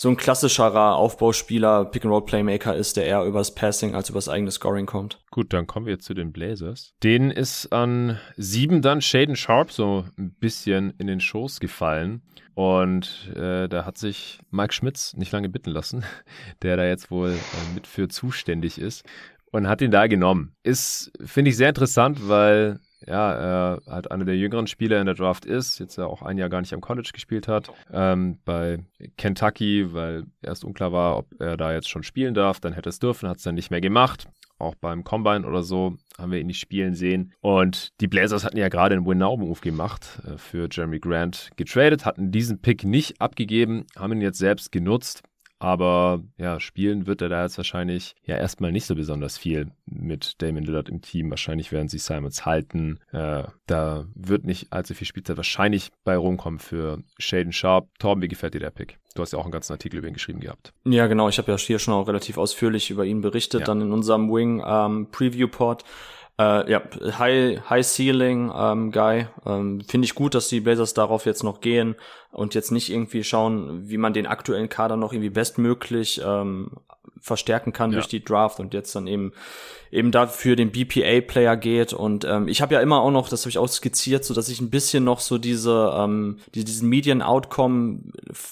so 0.01 0.09
ein 0.09 0.17
klassischerer 0.17 0.95
Aufbauspieler, 0.95 1.85
Pick-and-Roll-Playmaker 1.85 2.75
ist, 2.75 2.97
der 2.97 3.05
eher 3.05 3.23
übers 3.23 3.53
Passing 3.53 3.93
als 3.93 4.09
übers 4.09 4.29
eigene 4.29 4.49
Scoring 4.49 4.87
kommt. 4.87 5.23
Gut, 5.29 5.53
dann 5.53 5.67
kommen 5.67 5.85
wir 5.85 5.93
jetzt 5.93 6.05
zu 6.05 6.15
den 6.15 6.31
Blazers. 6.31 6.95
Denen 7.03 7.29
ist 7.29 7.71
an 7.71 8.19
sieben 8.35 8.81
dann 8.81 9.01
Shaden 9.01 9.35
Sharp 9.35 9.71
so 9.71 10.05
ein 10.17 10.33
bisschen 10.39 10.95
in 10.97 11.05
den 11.05 11.19
Schoß 11.19 11.59
gefallen. 11.59 12.23
Und 12.55 13.31
äh, 13.35 13.69
da 13.69 13.85
hat 13.85 13.99
sich 13.99 14.39
Mike 14.49 14.73
Schmitz 14.73 15.13
nicht 15.13 15.31
lange 15.33 15.49
bitten 15.49 15.69
lassen, 15.69 16.03
der 16.63 16.77
da 16.77 16.83
jetzt 16.83 17.11
wohl 17.11 17.33
äh, 17.33 17.73
mit 17.75 17.85
für 17.85 18.07
zuständig 18.07 18.81
ist 18.81 19.05
und 19.51 19.67
hat 19.67 19.83
ihn 19.83 19.91
da 19.91 20.07
genommen. 20.07 20.55
Ist, 20.63 21.11
finde 21.23 21.51
ich, 21.51 21.57
sehr 21.57 21.69
interessant, 21.69 22.27
weil 22.27 22.79
ja, 23.07 23.33
er 23.33 23.81
halt 23.87 24.11
einer 24.11 24.25
der 24.25 24.37
jüngeren 24.37 24.67
Spieler 24.67 24.99
in 24.99 25.05
der 25.05 25.15
Draft 25.15 25.45
ist, 25.45 25.79
jetzt 25.79 25.97
ja 25.97 26.05
auch 26.05 26.21
ein 26.21 26.37
Jahr 26.37 26.49
gar 26.49 26.61
nicht 26.61 26.73
am 26.73 26.81
College 26.81 27.11
gespielt 27.13 27.47
hat, 27.47 27.71
ähm, 27.91 28.39
bei 28.45 28.79
Kentucky, 29.17 29.93
weil 29.93 30.25
erst 30.41 30.63
unklar 30.63 30.91
war, 30.91 31.17
ob 31.17 31.27
er 31.39 31.57
da 31.57 31.73
jetzt 31.73 31.89
schon 31.89 32.03
spielen 32.03 32.33
darf, 32.33 32.59
dann 32.59 32.73
hätte 32.73 32.89
es 32.89 32.99
dürfen, 32.99 33.29
hat 33.29 33.37
es 33.37 33.43
dann 33.43 33.55
nicht 33.55 33.71
mehr 33.71 33.81
gemacht. 33.81 34.27
Auch 34.57 34.75
beim 34.75 35.03
Combine 35.03 35.47
oder 35.47 35.63
so 35.63 35.97
haben 36.19 36.31
wir 36.31 36.39
ihn 36.39 36.45
nicht 36.45 36.59
spielen 36.59 36.93
sehen. 36.93 37.33
Und 37.41 37.99
die 37.99 38.07
Blazers 38.07 38.43
hatten 38.43 38.57
ja 38.57 38.69
gerade 38.69 38.95
einen 38.95 39.07
Win-Now-Move 39.07 39.59
gemacht, 39.59 40.21
äh, 40.23 40.37
für 40.37 40.67
Jeremy 40.71 40.99
Grant 40.99 41.49
getradet, 41.55 42.05
hatten 42.05 42.31
diesen 42.31 42.61
Pick 42.61 42.83
nicht 42.83 43.19
abgegeben, 43.19 43.87
haben 43.97 44.13
ihn 44.13 44.21
jetzt 44.21 44.37
selbst 44.37 44.71
genutzt 44.71 45.23
aber 45.62 46.24
ja, 46.38 46.59
spielen 46.59 47.05
wird 47.05 47.22
er 47.22 47.30
da 47.30 47.43
jetzt 47.43 47.57
wahrscheinlich 47.57 48.16
ja 48.26 48.36
erstmal 48.36 48.72
nicht 48.72 48.88
so 48.88 48.95
besonders 48.95 49.38
viel 49.38 49.70
mit 49.86 50.41
Damon 50.41 50.64
Lillard 50.64 50.89
im 50.89 51.01
Team. 51.01 51.30
Wahrscheinlich 51.30 51.72
werden 51.72 51.88
sie 51.88 51.99
Simons 51.99 52.47
halten. 52.47 52.99
Äh, 53.12 53.43
da 53.68 54.05
wird 54.16 54.43
nicht 54.43 54.74
allzu 54.74 54.95
viel 54.95 55.05
Spielzeit 55.05 55.38
wahrscheinlich 55.38 55.91
bei 56.03 56.18
rumkommen 56.18 56.59
für 56.59 57.03
Shaden 57.20 57.53
Sharp. 57.53 57.89
Torben, 57.99 58.24
wie 58.24 58.28
gefällt 58.28 58.55
dir 58.55 58.59
der 58.59 58.72
Pick? 58.72 58.97
Du 59.14 59.22
hast 59.22 59.34
ja 59.34 59.39
auch 59.39 59.43
einen 59.43 59.51
ganzen 59.51 59.74
Artikel 59.74 59.97
über 59.97 60.07
ihn 60.07 60.16
geschrieben 60.16 60.39
gehabt. 60.39 60.74
Ja, 60.84 61.05
genau. 61.05 61.30
Ich 61.30 61.38
habe 61.38 61.51
ja 61.51 61.57
hier 61.59 61.78
schon 61.78 61.93
auch 61.93 62.07
relativ 62.07 62.39
ausführlich 62.39 62.89
über 62.89 63.05
ihn 63.05 63.22
berichtet, 63.22 63.59
ja. 63.59 63.66
dann 63.68 63.82
in 63.82 63.91
unserem 63.91 64.32
Wing 64.34 64.64
ähm, 64.66 65.09
Preview 65.12 65.47
Pod. 65.47 65.84
Äh, 66.41 66.71
ja, 66.71 66.81
High, 67.19 67.69
High 67.69 67.85
Ceiling 67.85 68.51
ähm, 68.55 68.91
Guy. 68.91 69.27
Ähm, 69.45 69.81
Finde 69.87 70.05
ich 70.05 70.15
gut, 70.15 70.33
dass 70.33 70.47
die 70.47 70.61
Blazers 70.61 70.93
darauf 70.93 71.25
jetzt 71.25 71.43
noch 71.43 71.61
gehen 71.61 71.95
und 72.31 72.55
jetzt 72.55 72.71
nicht 72.71 72.89
irgendwie 72.89 73.23
schauen, 73.23 73.89
wie 73.89 73.97
man 73.97 74.13
den 74.13 74.25
aktuellen 74.27 74.69
Kader 74.69 74.97
noch 74.97 75.13
irgendwie 75.13 75.29
bestmöglich 75.29 76.21
ähm, 76.25 76.71
verstärken 77.22 77.72
kann 77.72 77.91
ja. 77.91 77.95
durch 77.97 78.07
die 78.07 78.24
Draft 78.24 78.59
und 78.59 78.74
jetzt 78.74 78.95
dann 78.95 79.07
eben 79.07 79.34
eben 79.91 80.11
dafür 80.11 80.55
den 80.55 80.72
BPA-Player 80.72 81.57
geht. 81.57 81.93
Und 81.93 82.24
ähm, 82.26 82.47
ich 82.47 82.61
habe 82.61 82.74
ja 82.74 82.80
immer 82.80 83.01
auch 83.01 83.11
noch, 83.11 83.28
das 83.30 83.41
habe 83.41 83.49
ich 83.49 83.57
auch 83.57 83.67
skizziert, 83.67 84.24
so 84.24 84.34
dass 84.34 84.49
ich 84.49 84.61
ein 84.61 84.69
bisschen 84.69 85.03
noch 85.03 85.19
so 85.19 85.38
diese, 85.38 85.93
ähm, 85.95 86.38
die, 86.55 86.63
diesen 86.63 86.88
Median-Outcome, 86.89 87.99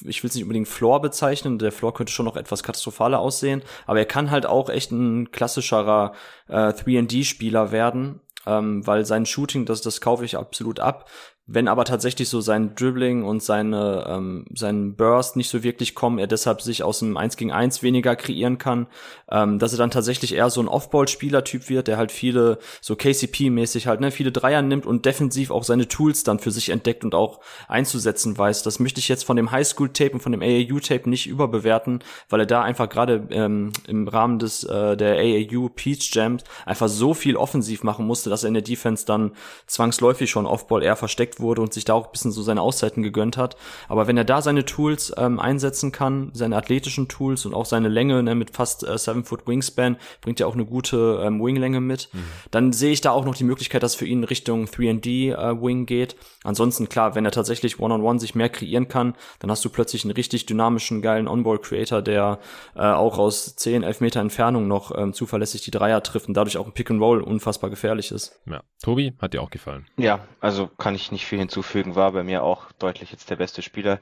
ich 0.05 0.21
will 0.21 0.29
es 0.29 0.35
nicht 0.35 0.43
unbedingt 0.43 0.67
Floor 0.67 1.01
bezeichnen, 1.01 1.57
der 1.57 1.71
Floor 1.71 1.93
könnte 1.93 2.11
schon 2.11 2.25
noch 2.25 2.35
etwas 2.35 2.61
katastrophaler 2.61 3.19
aussehen, 3.19 3.61
aber 3.87 3.99
er 3.99 4.05
kann 4.05 4.31
halt 4.31 4.45
auch 4.45 4.69
echt 4.69 4.91
ein 4.91 5.31
klassischerer 5.31 6.13
äh, 6.47 6.73
3D-Spieler 6.73 7.71
werden. 7.71 8.19
Ähm, 8.45 8.87
weil 8.87 9.05
sein 9.05 9.25
Shooting, 9.25 9.65
das, 9.65 9.81
das 9.81 9.99
kaufe 9.99 10.23
ich 10.23 10.37
absolut 10.37 10.79
ab. 10.79 11.09
Wenn 11.51 11.67
aber 11.67 11.83
tatsächlich 11.83 12.29
so 12.29 12.41
sein 12.41 12.75
Dribbling 12.75 13.23
und 13.23 13.41
seine, 13.41 14.05
ähm, 14.07 14.45
sein 14.53 14.93
Burst 14.95 15.35
nicht 15.35 15.49
so 15.49 15.63
wirklich 15.63 15.95
kommen, 15.95 16.19
er 16.19 16.27
deshalb 16.27 16.61
sich 16.61 16.83
aus 16.83 17.01
einem 17.01 17.17
1 17.17 17.37
gegen 17.37 17.51
1 17.51 17.81
weniger 17.81 18.15
kreieren 18.15 18.59
kann, 18.59 18.85
ähm, 19.31 19.57
dass 19.57 19.71
er 19.71 19.79
dann 19.79 19.89
tatsächlich 19.89 20.35
eher 20.35 20.51
so 20.51 20.61
ein 20.61 20.67
Off-Ball-Spieler-Typ 20.67 21.67
wird, 21.67 21.87
der 21.87 21.97
halt 21.97 22.11
viele, 22.11 22.59
so 22.81 22.93
KCP-mäßig 22.93 23.87
halt, 23.87 23.99
ne, 23.99 24.11
viele 24.11 24.31
Dreier 24.31 24.61
nimmt 24.61 24.85
und 24.85 25.07
defensiv 25.07 25.49
auch 25.49 25.63
seine 25.63 25.87
Tools 25.87 26.23
dann 26.23 26.37
für 26.37 26.51
sich 26.51 26.69
entdeckt 26.69 27.03
und 27.03 27.15
auch 27.15 27.39
einzusetzen 27.67 28.37
weiß. 28.37 28.61
Das 28.61 28.77
möchte 28.77 28.99
ich 28.99 29.07
jetzt 29.07 29.23
von 29.23 29.35
dem 29.35 29.49
Highschool-Tape 29.49 30.11
und 30.11 30.21
von 30.21 30.31
dem 30.31 30.43
AAU-Tape 30.43 31.09
nicht 31.09 31.25
überbewerten, 31.25 32.03
weil 32.29 32.41
er 32.41 32.45
da 32.45 32.61
einfach 32.61 32.89
gerade 32.89 33.27
ähm, 33.31 33.71
im 33.87 34.07
Rahmen 34.07 34.37
des 34.37 34.65
äh, 34.65 34.95
der 34.95 35.17
AAU 35.17 35.69
Peach 35.69 36.11
Jams 36.13 36.43
einfach 36.67 36.89
so 36.89 37.15
viel 37.15 37.35
offensiv 37.35 37.81
machen 37.81 38.05
musste, 38.05 38.29
dass 38.29 38.43
er 38.43 38.49
in 38.49 38.53
der 38.53 38.61
Defense 38.61 39.03
dann 39.03 39.31
zwangsläufig 39.65 40.29
schon 40.29 40.45
Off-Ball 40.45 40.83
eher 40.83 40.95
versteckt 40.95 41.38
wurde 41.39 41.61
und 41.61 41.73
sich 41.73 41.85
da 41.85 41.93
auch 41.93 42.07
ein 42.07 42.11
bisschen 42.11 42.31
so 42.31 42.41
seine 42.41 42.61
Auszeiten 42.61 43.03
gegönnt 43.03 43.37
hat. 43.37 43.55
Aber 43.87 44.07
wenn 44.07 44.17
er 44.17 44.25
da 44.25 44.41
seine 44.41 44.65
Tools 44.65 45.13
ähm, 45.17 45.39
einsetzen 45.39 45.91
kann, 45.91 46.31
seine 46.33 46.55
athletischen 46.55 47.07
Tools 47.07 47.45
und 47.45 47.53
auch 47.53 47.65
seine 47.65 47.89
Länge 47.89 48.21
ne, 48.23 48.35
mit 48.35 48.51
fast 48.51 48.87
äh, 48.87 48.97
7 48.97 49.23
Foot 49.23 49.47
Wingspan, 49.47 49.97
bringt 50.21 50.39
ja 50.39 50.47
auch 50.47 50.53
eine 50.53 50.65
gute 50.65 51.21
ähm, 51.23 51.41
Winglänge 51.41 51.81
mit, 51.81 52.09
mhm. 52.13 52.23
dann 52.51 52.73
sehe 52.73 52.91
ich 52.91 53.01
da 53.01 53.11
auch 53.11 53.25
noch 53.25 53.35
die 53.35 53.43
Möglichkeit, 53.43 53.83
dass 53.83 53.95
für 53.95 54.05
ihn 54.05 54.23
Richtung 54.23 54.65
3D 54.65 55.33
äh, 55.33 55.61
Wing 55.61 55.85
geht. 55.85 56.15
Ansonsten 56.43 56.89
klar, 56.89 57.15
wenn 57.15 57.25
er 57.25 57.31
tatsächlich 57.31 57.79
One-on-One 57.79 58.09
-on 58.09 58.15
-one 58.15 58.19
sich 58.19 58.35
mehr 58.35 58.49
kreieren 58.49 58.87
kann, 58.87 59.15
dann 59.39 59.51
hast 59.51 59.63
du 59.65 59.69
plötzlich 59.69 60.03
einen 60.03 60.11
richtig 60.11 60.45
dynamischen, 60.45 61.01
geilen 61.01 61.27
On-Ball-Creator, 61.27 62.01
der 62.01 62.39
äh, 62.75 62.81
auch 62.81 63.17
aus 63.17 63.55
10, 63.55 63.83
11 63.83 64.01
Meter 64.01 64.19
Entfernung 64.21 64.67
noch 64.67 64.97
ähm, 64.97 65.13
zuverlässig 65.13 65.61
die 65.61 65.71
Dreier 65.71 66.01
trifft 66.03 66.27
und 66.27 66.35
dadurch 66.35 66.57
auch 66.57 66.65
ein 66.65 66.73
Pick-and-Roll 66.73 67.21
unfassbar 67.21 67.69
gefährlich 67.69 68.11
ist. 68.11 68.39
Ja. 68.45 68.61
Tobi, 68.81 69.13
hat 69.21 69.33
dir 69.33 69.41
auch 69.41 69.49
gefallen? 69.49 69.85
Ja, 69.97 70.25
also 70.39 70.67
kann 70.67 70.95
ich 70.95 71.11
nicht 71.11 71.25
viel 71.29 71.39
hinzufügen, 71.39 71.95
war 71.95 72.11
bei 72.11 72.23
mir 72.23 72.43
auch 72.43 72.71
deutlich 72.73 73.11
jetzt 73.11 73.29
der 73.29 73.37
beste 73.37 73.61
Spieler 73.61 73.99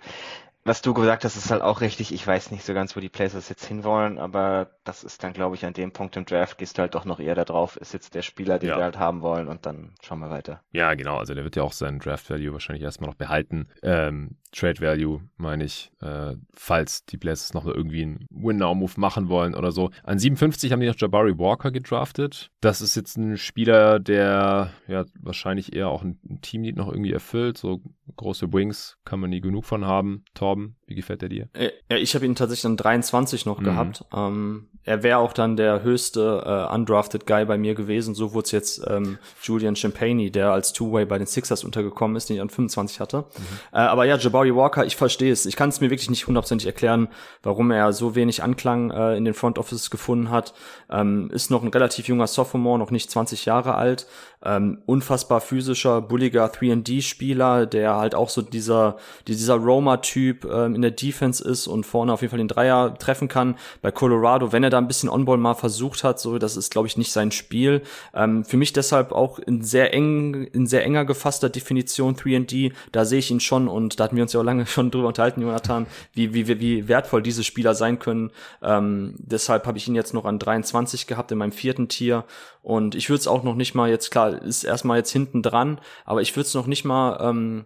was 0.68 0.82
du 0.82 0.94
gesagt 0.94 1.24
hast, 1.24 1.38
ist 1.38 1.50
halt 1.50 1.62
auch 1.62 1.80
richtig. 1.80 2.14
Ich 2.14 2.28
weiß 2.28 2.52
nicht 2.52 2.66
so 2.66 2.74
ganz, 2.74 2.96
wo 2.96 3.00
die 3.00 3.08
Blazers 3.10 3.48
jetzt 3.48 3.66
hinwollen, 3.66 4.20
aber 4.20 4.72
das 4.84 5.04
ist 5.04 5.24
dann, 5.24 5.32
glaube 5.32 5.56
ich, 5.56 5.66
an 5.66 5.74
dem 5.74 5.92
Punkt 5.92 6.18
im 6.18 6.26
Draft 6.26 6.58
gehst 6.58 6.78
du 6.78 6.82
halt 6.82 6.94
doch 6.94 7.06
noch 7.06 7.22
eher 7.22 7.36
da 7.36 7.46
drauf. 7.46 7.78
Ist 7.78 7.94
jetzt 7.94 8.16
der 8.16 8.22
Spieler, 8.22 8.60
den 8.60 8.70
ja. 8.70 8.78
wir 8.78 8.84
halt 8.84 9.00
haben 9.00 9.22
wollen 9.22 9.48
und 9.48 9.66
dann 9.66 9.94
schauen 10.02 10.20
wir 10.20 10.30
weiter. 10.30 10.62
Ja, 10.72 10.94
genau. 10.94 11.18
Also 11.18 11.34
der 11.34 11.46
wird 11.46 11.56
ja 11.56 11.64
auch 11.64 11.72
seinen 11.72 12.00
Draft 12.00 12.30
Value 12.30 12.52
wahrscheinlich 12.52 12.84
erstmal 12.84 13.10
noch 13.10 13.16
behalten. 13.16 13.70
Ähm, 13.82 14.38
Trade 14.52 14.82
Value, 14.82 15.22
meine 15.38 15.66
ich, 15.66 15.92
äh, 16.02 16.36
falls 16.54 17.06
die 17.06 17.18
Blazers 17.18 17.54
noch 17.54 17.66
irgendwie 17.66 18.04
einen 18.04 18.26
Win-Now-Move 18.30 18.94
machen 18.98 19.30
wollen 19.30 19.56
oder 19.56 19.72
so. 19.72 19.92
An 20.04 20.20
57 20.20 20.72
haben 20.72 20.80
die 20.80 20.88
noch 20.88 20.98
Jabari 20.98 21.38
Walker 21.38 21.72
gedraftet. 21.72 22.50
Das 22.62 22.82
ist 22.82 22.96
jetzt 22.96 23.18
ein 23.18 23.38
Spieler, 23.38 24.00
der 24.00 24.72
ja 24.88 25.06
wahrscheinlich 25.20 25.76
eher 25.76 25.90
auch 25.90 26.04
ein, 26.04 26.20
ein 26.30 26.42
Teamlead 26.42 26.76
noch 26.76 26.90
irgendwie 26.90 27.14
erfüllt. 27.14 27.58
So 27.58 27.82
große 28.16 28.52
Wings 28.54 28.98
kann 29.06 29.20
man 29.20 29.30
nie 29.30 29.42
genug 29.42 29.66
von 29.66 29.86
haben. 29.86 30.24
Torben, 30.34 30.57
wie 30.86 30.96
gefällt 30.96 31.24
er 31.24 31.30
dir? 31.30 31.50
Äh, 31.54 31.72
ja, 31.90 31.98
ich 31.98 32.16
habe 32.16 32.26
ihn 32.26 32.36
tatsächlich 32.36 32.66
an 32.66 32.78
23 32.78 33.46
noch 33.46 33.60
mhm. 33.60 33.64
gehabt. 33.64 34.06
Ähm, 34.14 34.68
er 34.84 35.04
wäre 35.04 35.18
auch 35.18 35.34
dann 35.34 35.58
der 35.58 35.84
höchste 35.84 36.44
äh, 36.46 36.74
undrafted 36.74 37.28
Guy 37.28 37.44
bei 37.44 37.58
mir 37.58 37.76
gewesen. 37.76 38.16
So 38.16 38.34
wurde 38.34 38.46
es 38.46 38.52
jetzt 38.52 38.82
ähm, 38.88 39.18
Julian 39.44 39.76
Champagne, 39.76 40.32
der 40.32 40.52
als 40.52 40.72
Two-Way 40.72 41.06
bei 41.06 41.18
den 41.18 41.28
Sixers 41.28 41.66
untergekommen 41.66 42.16
ist, 42.16 42.30
den 42.30 42.38
ich 42.38 42.42
an 42.42 42.50
25 42.50 43.02
hatte. 43.02 43.18
Mhm. 43.18 43.44
Äh, 43.74 43.78
aber 43.80 44.06
ja, 44.06 44.16
Jabari 44.16 44.56
Walker, 44.56 44.86
ich 44.86 44.96
verstehe 44.96 45.34
es. 45.34 45.46
Ich 45.46 45.58
kann 45.58 45.68
es 45.68 45.82
mir 45.82 45.90
wirklich 45.90 46.10
nicht 46.10 46.28
hundertprozentig 46.28 46.68
erklären, 46.68 47.10
warum 47.44 47.70
er 47.72 47.92
so 47.92 48.16
wenig 48.16 48.44
Anklang 48.44 48.90
äh, 48.92 49.18
in 49.18 49.26
den 49.26 49.34
Front 49.34 49.60
Office 49.60 49.90
gefunden 49.90 50.32
hat. 50.32 50.54
Ähm, 50.90 51.30
ist 51.34 51.52
noch 51.52 51.64
ein 51.64 51.70
relativ 51.70 52.08
junger 52.08 52.28
Sophomore, 52.28 52.80
noch 52.80 52.92
nicht 52.92 53.12
20 53.12 53.44
Jahre 53.44 53.76
alt. 53.76 54.08
Ähm, 54.42 54.84
unfassbar 54.86 55.42
physischer, 55.42 56.00
bulliger 56.02 56.46
3D-Spieler, 56.46 57.66
der 57.66 57.96
halt 57.96 58.16
auch 58.16 58.30
so 58.30 58.42
dieser, 58.42 58.98
dieser 59.28 59.56
Roma-Typ 59.56 60.46
ähm, 60.52 60.76
in 60.76 60.82
der 60.82 60.92
Defense 60.92 61.44
ist 61.44 61.68
und 61.68 61.86
vorne 61.86 62.14
auf 62.14 62.22
jeden 62.22 62.32
Fall 62.32 62.38
den 62.38 62.48
Dreier 62.48 62.98
treffen 62.98 63.28
kann. 63.28 63.56
Bei 63.82 63.92
Colorado, 63.92 64.52
wenn 64.52 64.64
er 64.64 64.70
da 64.70 64.78
ein 64.78 64.88
bisschen 64.88 65.10
On-Ball 65.10 65.38
mal 65.38 65.54
versucht 65.54 66.04
hat, 66.04 66.20
so, 66.20 66.38
das 66.38 66.58
ist, 66.58 66.72
glaube 66.72 66.88
ich, 66.88 66.98
nicht 66.98 67.12
sein 67.12 67.32
Spiel. 67.32 67.82
Ähm, 68.14 68.46
für 68.46 68.58
mich 68.58 68.74
deshalb 68.74 69.12
auch 69.12 69.40
in 69.40 69.64
sehr 69.64 69.94
eng, 69.94 70.44
in 70.46 70.68
sehr 70.68 70.84
enger 70.84 71.06
gefasster 71.06 71.50
Definition 71.50 72.16
3D, 72.16 72.74
da 72.92 73.06
sehe 73.06 73.20
ich 73.20 73.32
ihn 73.32 73.40
schon 73.40 73.68
und 73.68 74.00
da 74.00 74.06
hatten 74.06 74.16
wir 74.16 74.24
uns 74.24 74.34
ja 74.34 74.40
auch 74.40 74.46
lange 74.46 74.66
schon 74.68 74.92
drüber 74.92 75.08
unterhalten, 75.08 75.42
Jonathan, 75.42 75.88
wie, 76.14 76.34
wie, 76.34 76.60
wie 76.60 76.88
wertvoll 76.88 77.22
diese 77.22 77.44
Spieler 77.44 77.76
sein 77.76 78.00
können. 78.00 78.32
Ähm, 78.62 79.16
deshalb 79.18 79.66
habe 79.66 79.78
ich 79.78 79.88
ihn 79.88 79.96
jetzt 79.96 80.14
noch 80.14 80.26
an 80.26 80.40
23 80.40 81.08
gehabt 81.08 81.32
in 81.32 81.38
meinem 81.38 81.52
vierten 81.52 81.88
Tier 81.88 82.26
und 82.62 82.96
ich 82.96 83.10
würde 83.10 83.22
es 83.22 83.28
auch 83.28 83.44
noch 83.44 83.56
nicht 83.56 83.76
mal 83.76 83.90
jetzt, 83.90 84.12
klar, 84.12 84.42
ist 84.42 84.64
erstmal 84.64 84.98
jetzt 84.98 85.12
hinten 85.12 85.42
dran, 85.42 85.80
aber 86.04 86.22
ich 86.22 86.36
würde 86.36 86.48
es 86.48 86.54
noch 86.54 86.68
nicht 86.68 86.84
mal 86.84 87.18
ähm, 87.22 87.66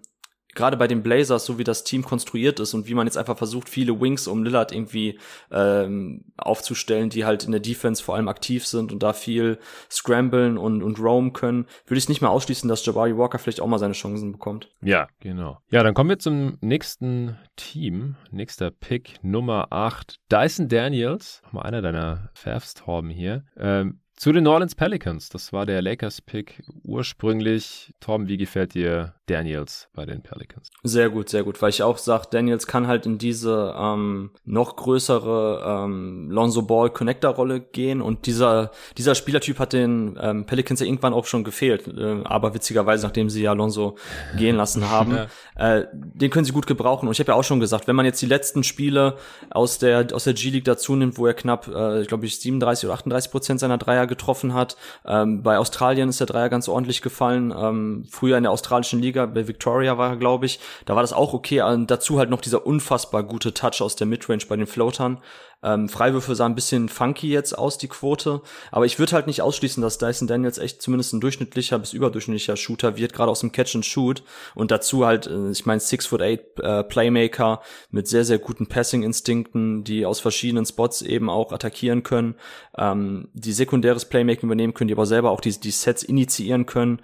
gerade 0.56 0.78
bei 0.78 0.88
den 0.88 1.04
Blazers, 1.04 1.46
so 1.46 1.58
wie 1.58 1.64
das 1.64 1.84
Team 1.84 2.04
konstruiert 2.04 2.60
ist 2.60 2.74
und 2.74 2.88
wie 2.88 2.94
man 2.94 3.08
jetzt 3.08 3.18
einfach 3.18 3.38
versucht, 3.38 3.70
viele 3.70 4.00
Wings 4.00 4.28
um 4.28 4.44
Lillard 4.44 4.72
irgendwie 4.72 5.20
ähm, 5.52 6.26
aufzustellen, 6.38 7.10
die 7.10 7.26
halt 7.26 7.44
in 7.44 7.52
der 7.52 7.62
Defense 7.62 8.04
vor 8.04 8.16
allem 8.16 8.28
aktiv 8.28 8.66
sind 8.66 8.92
und 8.92 9.04
da 9.04 9.14
viel 9.14 9.60
scramblen 9.90 10.58
und, 10.58 10.84
und 10.84 11.00
roam 11.00 11.34
können, 11.34 11.66
würde 11.86 12.00
ich 12.00 12.10
nicht 12.10 12.22
mal 12.22 12.30
ausschließen, 12.30 12.68
dass 12.68 12.86
Jabari 12.86 13.18
Walker 13.18 13.40
vielleicht 13.40 13.62
auch 13.62 13.68
mal 13.68 13.80
seine 13.80 13.94
Chancen 13.94 14.32
bekommt. 14.32 14.70
Ja, 14.82 15.08
genau. 15.20 15.60
Ja, 15.70 15.84
dann 15.84 15.94
kommen 15.94 16.10
wir 16.10 16.20
zum 16.20 16.58
nächsten 16.62 17.38
Team. 17.56 18.16
Nächster 18.32 18.72
Pick, 18.72 19.20
Nummer 19.22 19.68
8. 19.72 20.20
Dyson 20.32 20.68
Daniels, 20.68 21.42
mal 21.52 21.62
einer 21.64 21.82
deiner 21.82 22.30
Favs, 22.34 22.74
Torben 22.74 23.10
hier. 23.10 23.44
Ähm, 23.58 24.02
zu 24.22 24.32
den 24.32 24.44
New 24.44 24.52
Orleans 24.52 24.76
Pelicans. 24.76 25.30
Das 25.30 25.52
war 25.52 25.66
der 25.66 25.82
Lakers-Pick 25.82 26.62
ursprünglich. 26.84 27.92
Tom, 28.00 28.28
wie 28.28 28.38
gefällt 28.38 28.76
dir 28.76 29.16
Daniels 29.32 29.88
bei 29.94 30.06
den 30.06 30.22
Pelicans? 30.22 30.70
Sehr 30.84 31.10
gut, 31.10 31.30
sehr 31.30 31.44
gut, 31.44 31.62
weil 31.62 31.70
ich 31.70 31.84
auch 31.84 31.98
sage, 31.98 32.28
Daniels 32.32 32.68
kann 32.68 32.88
halt 32.88 33.06
in 33.06 33.18
diese 33.18 33.74
ähm, 33.78 34.32
noch 34.44 34.76
größere 34.76 35.86
ähm, 35.86 36.30
Lonzo 36.30 36.64
Ball 36.64 36.90
Connector-Rolle 36.90 37.62
gehen 37.62 38.02
und 38.02 38.26
dieser, 38.26 38.72
dieser 38.98 39.16
Spielertyp 39.16 39.60
hat 39.60 39.74
den 39.74 40.20
ähm, 40.22 40.46
Pelicans 40.46 40.82
ja 40.82 40.86
irgendwann 40.86 41.14
auch 41.14 41.26
schon 41.26 41.44
gefehlt. 41.44 41.88
Äh, 41.88 42.24
aber 42.26 42.54
witzigerweise, 42.54 43.06
nachdem 43.06 43.30
sie 43.30 43.42
ja 43.42 43.54
Lonzo 43.54 43.98
gehen 44.38 44.58
lassen 44.58 44.90
haben, 44.90 45.16
ja. 45.16 45.78
äh, 45.78 45.88
den 45.94 46.30
können 46.30 46.46
sie 46.46 46.52
gut 46.52 46.68
gebrauchen. 46.68 47.08
Und 47.08 47.14
ich 47.14 47.20
habe 47.20 47.32
ja 47.32 47.36
auch 47.38 47.44
schon 47.44 47.60
gesagt, 47.62 47.88
wenn 47.88 47.96
man 47.96 48.06
jetzt 48.06 48.22
die 48.22 48.26
letzten 48.28 48.64
Spiele 48.64 49.16
aus 49.50 49.78
der, 49.78 50.08
aus 50.14 50.26
der 50.26 50.34
G-League 50.34 50.66
dazu 50.66 50.96
nimmt, 50.96 51.18
wo 51.18 51.26
er 51.26 51.34
knapp, 51.34 51.68
äh, 51.68 52.04
glaube 52.04 52.26
ich, 52.26 52.40
37 52.40 52.86
oder 52.86 52.96
38 52.96 53.32
Prozent 53.32 53.60
seiner 53.62 53.78
Dreier 53.78 54.08
getroffen 54.08 54.54
hat. 54.54 54.76
Ähm, 55.06 55.42
bei 55.42 55.58
Australien 55.58 56.10
ist 56.10 56.20
der 56.20 56.28
Dreier 56.28 56.50
ganz 56.50 56.68
ordentlich 56.68 57.02
gefallen. 57.02 57.54
Ähm, 57.58 58.06
früher 58.10 58.38
in 58.38 58.44
der 58.44 58.52
australischen 58.52 59.02
Liga, 59.02 59.21
bei 59.28 59.48
Victoria 59.48 59.98
war 59.98 60.12
er, 60.12 60.18
glaube 60.18 60.46
ich, 60.46 60.60
da 60.86 60.96
war 60.96 61.04
das 61.04 61.14
auch 61.14 61.34
okay. 61.34 61.62
Und 61.62 61.92
dazu 61.92 62.20
halt 62.20 62.30
noch 62.30 62.42
dieser 62.42 62.66
unfassbar 62.66 63.24
gute 63.24 63.54
Touch 63.54 63.82
aus 63.82 63.96
der 63.96 64.08
Midrange 64.08 64.46
bei 64.48 64.56
den 64.56 64.68
Floatern. 64.68 65.20
Ähm, 65.64 65.90
Freiwürfe 65.90 66.34
sah 66.34 66.48
ein 66.48 66.56
bisschen 66.56 66.90
funky 66.90 67.30
jetzt 67.30 67.58
aus, 67.58 67.78
die 67.78 67.88
Quote. 67.88 68.42
Aber 68.72 68.86
ich 68.86 68.98
würde 68.98 69.14
halt 69.14 69.28
nicht 69.28 69.42
ausschließen, 69.42 69.82
dass 69.82 70.00
Dyson 70.00 70.28
Daniels 70.28 70.58
echt 70.58 70.82
zumindest 70.82 71.14
ein 71.14 71.22
durchschnittlicher 71.22 71.78
bis 71.78 71.94
überdurchschnittlicher 71.94 72.58
Shooter 72.58 72.98
wird, 72.98 73.14
gerade 73.14 73.30
aus 73.30 73.42
dem 73.42 73.52
Catch 73.52 73.76
and 73.76 73.86
Shoot. 73.86 74.24
Und 74.56 74.72
dazu 74.72 75.06
halt, 75.06 75.28
äh, 75.28 75.52
ich 75.52 75.66
meine, 75.66 75.80
Six 75.80 76.08
Foot 76.08 76.22
Eight 76.22 76.60
äh, 76.60 76.84
Playmaker 76.84 77.62
mit 77.92 78.08
sehr, 78.08 78.26
sehr 78.26 78.40
guten 78.40 78.68
Passing-Instinkten, 78.68 79.84
die 79.84 80.06
aus 80.06 80.20
verschiedenen 80.20 80.66
Spots 80.66 81.02
eben 81.04 81.30
auch 81.30 81.52
attackieren 81.52 82.02
können, 82.02 82.36
ähm, 82.78 83.28
die 83.34 83.54
sekundäres 83.54 84.06
Playmaking 84.06 84.48
übernehmen 84.48 84.74
können, 84.74 84.88
die 84.88 84.96
aber 84.96 85.06
selber 85.06 85.30
auch 85.30 85.42
die, 85.42 85.60
die 85.60 85.72
Sets 85.72 86.02
initiieren 86.02 86.66
können. 86.66 87.02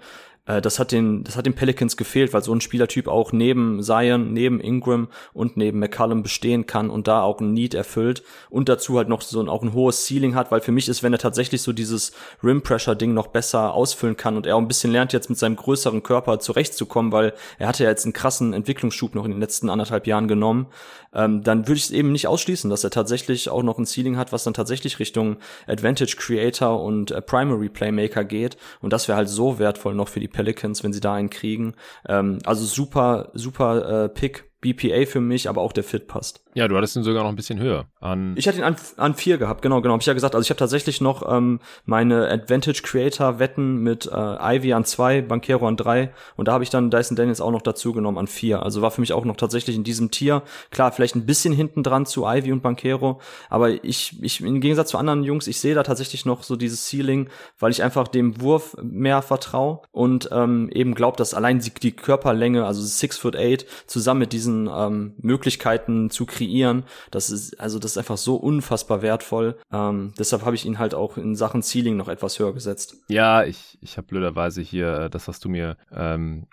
Äh, 0.48 0.60
das 0.60 0.80
hat 0.80 0.90
den, 0.90 1.22
das 1.22 1.36
hat 1.36 1.46
den 1.46 1.54
Pelicans 1.54 1.96
gefehlt, 1.96 2.32
weil 2.32 2.42
so 2.42 2.52
ein 2.52 2.60
Spielertyp 2.60 3.06
auch 3.06 3.30
neben 3.30 3.82
Zion, 3.82 4.32
neben 4.32 4.58
Ingram 4.60 5.08
und 5.32 5.56
neben 5.56 5.78
McCallum 5.78 6.24
bestehen 6.24 6.66
kann 6.66 6.90
und 6.90 7.06
da 7.06 7.22
auch 7.22 7.40
ein 7.40 7.52
Need 7.52 7.74
erfüllt 7.74 8.24
und 8.50 8.68
dazu 8.68 8.96
halt 8.96 9.08
noch 9.08 9.22
so 9.22 9.40
ein, 9.40 9.48
auch 9.48 9.62
ein 9.62 9.74
hohes 9.74 10.06
Ceiling 10.06 10.34
hat, 10.34 10.50
weil 10.50 10.60
für 10.60 10.72
mich 10.72 10.88
ist, 10.88 11.02
wenn 11.02 11.12
er 11.12 11.18
tatsächlich 11.18 11.62
so 11.62 11.72
dieses 11.72 12.12
Rim 12.42 12.62
Pressure 12.62 12.96
Ding 12.96 13.14
noch 13.14 13.28
besser 13.28 13.74
ausfüllen 13.74 14.16
kann 14.16 14.36
und 14.36 14.46
er 14.46 14.56
auch 14.56 14.60
ein 14.60 14.68
bisschen 14.68 14.90
lernt 14.90 15.12
jetzt 15.12 15.28
mit 15.28 15.38
seinem 15.38 15.56
größeren 15.56 16.02
Körper 16.02 16.40
zurechtzukommen, 16.40 17.12
weil 17.12 17.34
er 17.58 17.68
hatte 17.68 17.84
ja 17.84 17.90
jetzt 17.90 18.06
einen 18.06 18.14
krassen 18.14 18.54
Entwicklungsschub 18.54 19.14
noch 19.14 19.26
in 19.26 19.32
den 19.32 19.40
letzten 19.40 19.68
anderthalb 19.68 20.06
Jahren 20.06 20.28
genommen, 20.28 20.66
ähm, 21.14 21.42
dann 21.42 21.66
würde 21.66 21.78
ich 21.78 21.84
es 21.84 21.90
eben 21.90 22.12
nicht 22.12 22.26
ausschließen, 22.26 22.70
dass 22.70 22.84
er 22.84 22.90
tatsächlich 22.90 23.48
auch 23.50 23.62
noch 23.62 23.78
ein 23.78 23.86
Ceiling 23.86 24.16
hat, 24.16 24.32
was 24.32 24.44
dann 24.44 24.54
tatsächlich 24.54 24.98
Richtung 24.98 25.36
Advantage 25.66 26.16
Creator 26.18 26.82
und 26.82 27.10
äh, 27.10 27.22
Primary 27.22 27.68
Playmaker 27.68 28.24
geht 28.24 28.56
und 28.80 28.92
das 28.92 29.08
wäre 29.08 29.16
halt 29.16 29.28
so 29.28 29.58
wertvoll 29.58 29.94
noch 29.94 30.08
für 30.08 30.20
die 30.20 30.28
Pelicans, 30.28 30.84
wenn 30.84 30.92
sie 30.92 31.00
da 31.00 31.14
einen 31.14 31.30
kriegen. 31.30 31.74
Ähm, 32.06 32.38
also 32.44 32.64
super, 32.64 33.30
super 33.34 34.04
äh, 34.04 34.08
Pick. 34.08 34.48
BPA 34.60 35.06
für 35.06 35.20
mich, 35.20 35.48
aber 35.48 35.60
auch 35.60 35.72
der 35.72 35.84
Fit 35.84 36.08
passt. 36.08 36.42
Ja, 36.58 36.66
du 36.66 36.76
hattest 36.76 36.96
ihn 36.96 37.04
sogar 37.04 37.22
noch 37.22 37.30
ein 37.30 37.36
bisschen 37.36 37.60
höher. 37.60 37.86
An 38.00 38.34
ich 38.36 38.48
hatte 38.48 38.58
ihn 38.58 38.64
an, 38.64 38.74
an 38.96 39.14
vier 39.14 39.38
gehabt, 39.38 39.62
genau, 39.62 39.80
genau. 39.80 39.94
Hab 39.94 40.00
ich 40.00 40.08
ja 40.08 40.12
gesagt. 40.12 40.34
Also 40.34 40.44
ich 40.44 40.50
habe 40.50 40.58
tatsächlich 40.58 41.00
noch 41.00 41.22
ähm, 41.32 41.60
meine 41.84 42.28
Advantage 42.28 42.82
Creator 42.82 43.38
Wetten 43.38 43.76
mit 43.76 44.06
äh, 44.06 44.56
Ivy 44.56 44.72
an 44.72 44.84
zwei, 44.84 45.22
Bankero 45.22 45.68
an 45.68 45.76
drei 45.76 46.10
und 46.34 46.48
da 46.48 46.52
habe 46.52 46.64
ich 46.64 46.70
dann 46.70 46.90
Dyson 46.90 47.16
Daniels 47.16 47.40
auch 47.40 47.52
noch 47.52 47.62
dazu 47.62 47.92
genommen 47.92 48.18
an 48.18 48.26
vier. 48.26 48.64
Also 48.64 48.82
war 48.82 48.90
für 48.90 49.00
mich 49.00 49.12
auch 49.12 49.24
noch 49.24 49.36
tatsächlich 49.36 49.76
in 49.76 49.84
diesem 49.84 50.10
Tier. 50.10 50.42
Klar, 50.72 50.90
vielleicht 50.90 51.14
ein 51.14 51.26
bisschen 51.26 51.54
hinten 51.54 51.84
dran 51.84 52.06
zu 52.06 52.26
Ivy 52.26 52.50
und 52.50 52.60
Bankero, 52.60 53.20
aber 53.50 53.84
ich, 53.84 54.20
ich 54.20 54.40
im 54.40 54.60
Gegensatz 54.60 54.90
zu 54.90 54.98
anderen 54.98 55.22
Jungs, 55.22 55.46
ich 55.46 55.60
sehe 55.60 55.76
da 55.76 55.84
tatsächlich 55.84 56.26
noch 56.26 56.42
so 56.42 56.56
dieses 56.56 56.88
Ceiling, 56.88 57.28
weil 57.60 57.70
ich 57.70 57.84
einfach 57.84 58.08
dem 58.08 58.40
Wurf 58.40 58.76
mehr 58.82 59.22
vertraue 59.22 59.82
und 59.92 60.30
ähm, 60.32 60.70
eben 60.72 60.96
glaube, 60.96 61.18
dass 61.18 61.34
allein 61.34 61.60
die, 61.60 61.70
die 61.70 61.92
Körperlänge, 61.92 62.66
also 62.66 62.82
six 62.82 63.16
foot 63.16 63.36
eight, 63.36 63.64
zusammen 63.86 64.18
mit 64.18 64.32
diesen 64.32 64.68
ähm, 64.74 65.14
Möglichkeiten 65.18 66.10
zu 66.10 66.26
kreieren 66.26 66.47
kreieren. 66.48 66.84
Das 67.10 67.30
ist, 67.30 67.60
also 67.60 67.78
das 67.78 67.92
ist 67.92 67.98
einfach 67.98 68.16
so 68.16 68.36
unfassbar 68.36 69.02
wertvoll. 69.02 69.58
Ähm, 69.72 70.12
deshalb 70.18 70.44
habe 70.44 70.56
ich 70.56 70.64
ihn 70.64 70.78
halt 70.78 70.94
auch 70.94 71.16
in 71.16 71.36
Sachen 71.36 71.62
Ceiling 71.62 71.96
noch 71.96 72.08
etwas 72.08 72.38
höher 72.38 72.54
gesetzt. 72.54 72.96
Ja, 73.08 73.44
ich, 73.44 73.78
ich 73.80 73.96
habe 73.96 74.06
blöderweise 74.06 74.62
hier 74.62 74.94
äh, 74.94 75.10
das, 75.10 75.28
was 75.28 75.40
du 75.40 75.48
mir 75.48 75.76
ähm, 75.92 76.46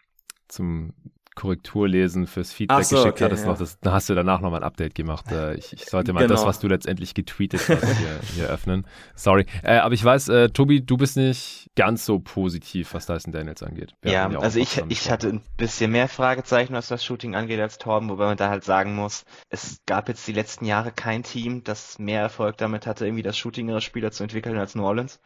zum 0.47 0.93
Korrektur 1.35 1.87
lesen 1.87 2.27
fürs 2.27 2.51
Feedback 2.53 2.85
so, 2.85 2.95
geschickt 2.95 3.15
okay, 3.15 3.25
hattest 3.25 3.43
ja. 3.43 3.51
noch. 3.51 3.57
Das, 3.57 3.79
da 3.79 3.91
hast 3.91 4.09
du 4.09 4.15
danach 4.15 4.39
nochmal 4.39 4.61
ein 4.61 4.63
Update 4.63 4.95
gemacht. 4.95 5.31
Äh, 5.31 5.55
ich, 5.55 5.73
ich 5.73 5.85
sollte 5.85 6.13
mal 6.13 6.21
genau. 6.21 6.33
das, 6.33 6.45
was 6.45 6.59
du 6.59 6.67
letztendlich 6.67 7.13
getweetet 7.13 7.61
hast, 7.67 7.85
hier, 7.97 8.19
hier 8.35 8.47
öffnen. 8.47 8.87
Sorry. 9.15 9.45
Äh, 9.61 9.77
aber 9.77 9.93
ich 9.93 10.03
weiß, 10.03 10.29
äh, 10.29 10.49
Tobi, 10.49 10.81
du 10.81 10.97
bist 10.97 11.17
nicht 11.17 11.69
ganz 11.75 12.05
so 12.05 12.19
positiv, 12.19 12.93
was 12.93 13.05
Dyson 13.05 13.33
Daniels 13.33 13.61
angeht. 13.63 13.95
Wir 14.01 14.13
ja, 14.13 14.29
ja 14.29 14.39
also 14.39 14.59
ich, 14.59 14.81
ich 14.87 15.11
hatte 15.11 15.27
ein 15.27 15.41
bisschen 15.57 15.91
mehr 15.91 16.07
Fragezeichen, 16.07 16.73
was 16.73 16.87
das 16.87 17.03
Shooting 17.03 17.35
angeht, 17.35 17.59
als 17.59 17.77
Torben, 17.77 18.09
wobei 18.09 18.25
man 18.25 18.37
da 18.37 18.49
halt 18.49 18.63
sagen 18.63 18.95
muss, 18.95 19.25
es 19.49 19.81
gab 19.85 20.07
jetzt 20.07 20.25
die 20.27 20.33
letzten 20.33 20.65
Jahre 20.65 20.91
kein 20.91 21.23
Team, 21.23 21.63
das 21.63 21.99
mehr 21.99 22.21
Erfolg 22.21 22.57
damit 22.57 22.87
hatte, 22.87 23.05
irgendwie 23.05 23.23
das 23.23 23.37
Shooting 23.37 23.67
ihrer 23.67 23.81
Spieler 23.81 24.11
zu 24.11 24.23
entwickeln 24.23 24.57
als 24.57 24.73
New 24.75 24.83
Orleans. 24.85 25.19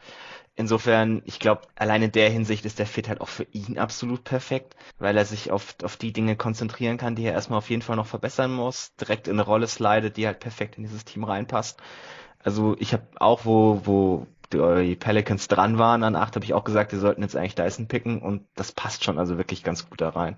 Insofern, 0.56 1.22
ich 1.24 1.38
glaube, 1.38 1.62
allein 1.76 2.02
in 2.02 2.12
der 2.12 2.28
Hinsicht 2.28 2.66
ist 2.66 2.78
der 2.78 2.86
Fit 2.86 3.08
halt 3.08 3.20
auch 3.20 3.28
für 3.28 3.46
ihn 3.52 3.78
absolut 3.78 4.24
perfekt, 4.24 4.76
weil 4.98 5.16
er 5.16 5.24
sich 5.24 5.50
auf, 5.50 5.74
auf 5.82 5.96
die 5.96 6.12
Dinge 6.12 6.36
konzentrieren 6.36 6.98
kann, 6.98 7.14
die 7.14 7.24
er 7.24 7.32
erstmal 7.32 7.58
auf 7.58 7.70
jeden 7.70 7.82
Fall 7.82 7.96
noch 7.96 8.06
verbessern 8.06 8.52
muss, 8.52 8.94
direkt 8.96 9.28
in 9.28 9.34
eine 9.34 9.44
Rolle 9.46 9.66
slidet, 9.66 10.16
die 10.16 10.26
halt 10.26 10.40
perfekt 10.40 10.76
in 10.76 10.82
dieses 10.82 11.04
Team 11.04 11.24
reinpasst. 11.24 11.80
Also 12.42 12.76
ich 12.78 12.92
habe 12.92 13.04
auch, 13.16 13.44
wo, 13.44 13.82
wo 13.84 14.26
die 14.52 14.96
Pelicans 14.96 15.48
dran 15.48 15.78
waren 15.78 16.02
an 16.02 16.16
acht, 16.16 16.34
habe 16.34 16.44
ich 16.44 16.54
auch 16.54 16.64
gesagt, 16.64 16.92
die 16.92 16.96
sollten 16.96 17.22
jetzt 17.22 17.36
eigentlich 17.36 17.54
Dyson 17.54 17.86
picken 17.86 18.20
und 18.20 18.44
das 18.54 18.72
passt 18.72 19.04
schon 19.04 19.18
also 19.18 19.38
wirklich 19.38 19.62
ganz 19.62 19.88
gut 19.88 20.00
da 20.00 20.10
rein. 20.10 20.36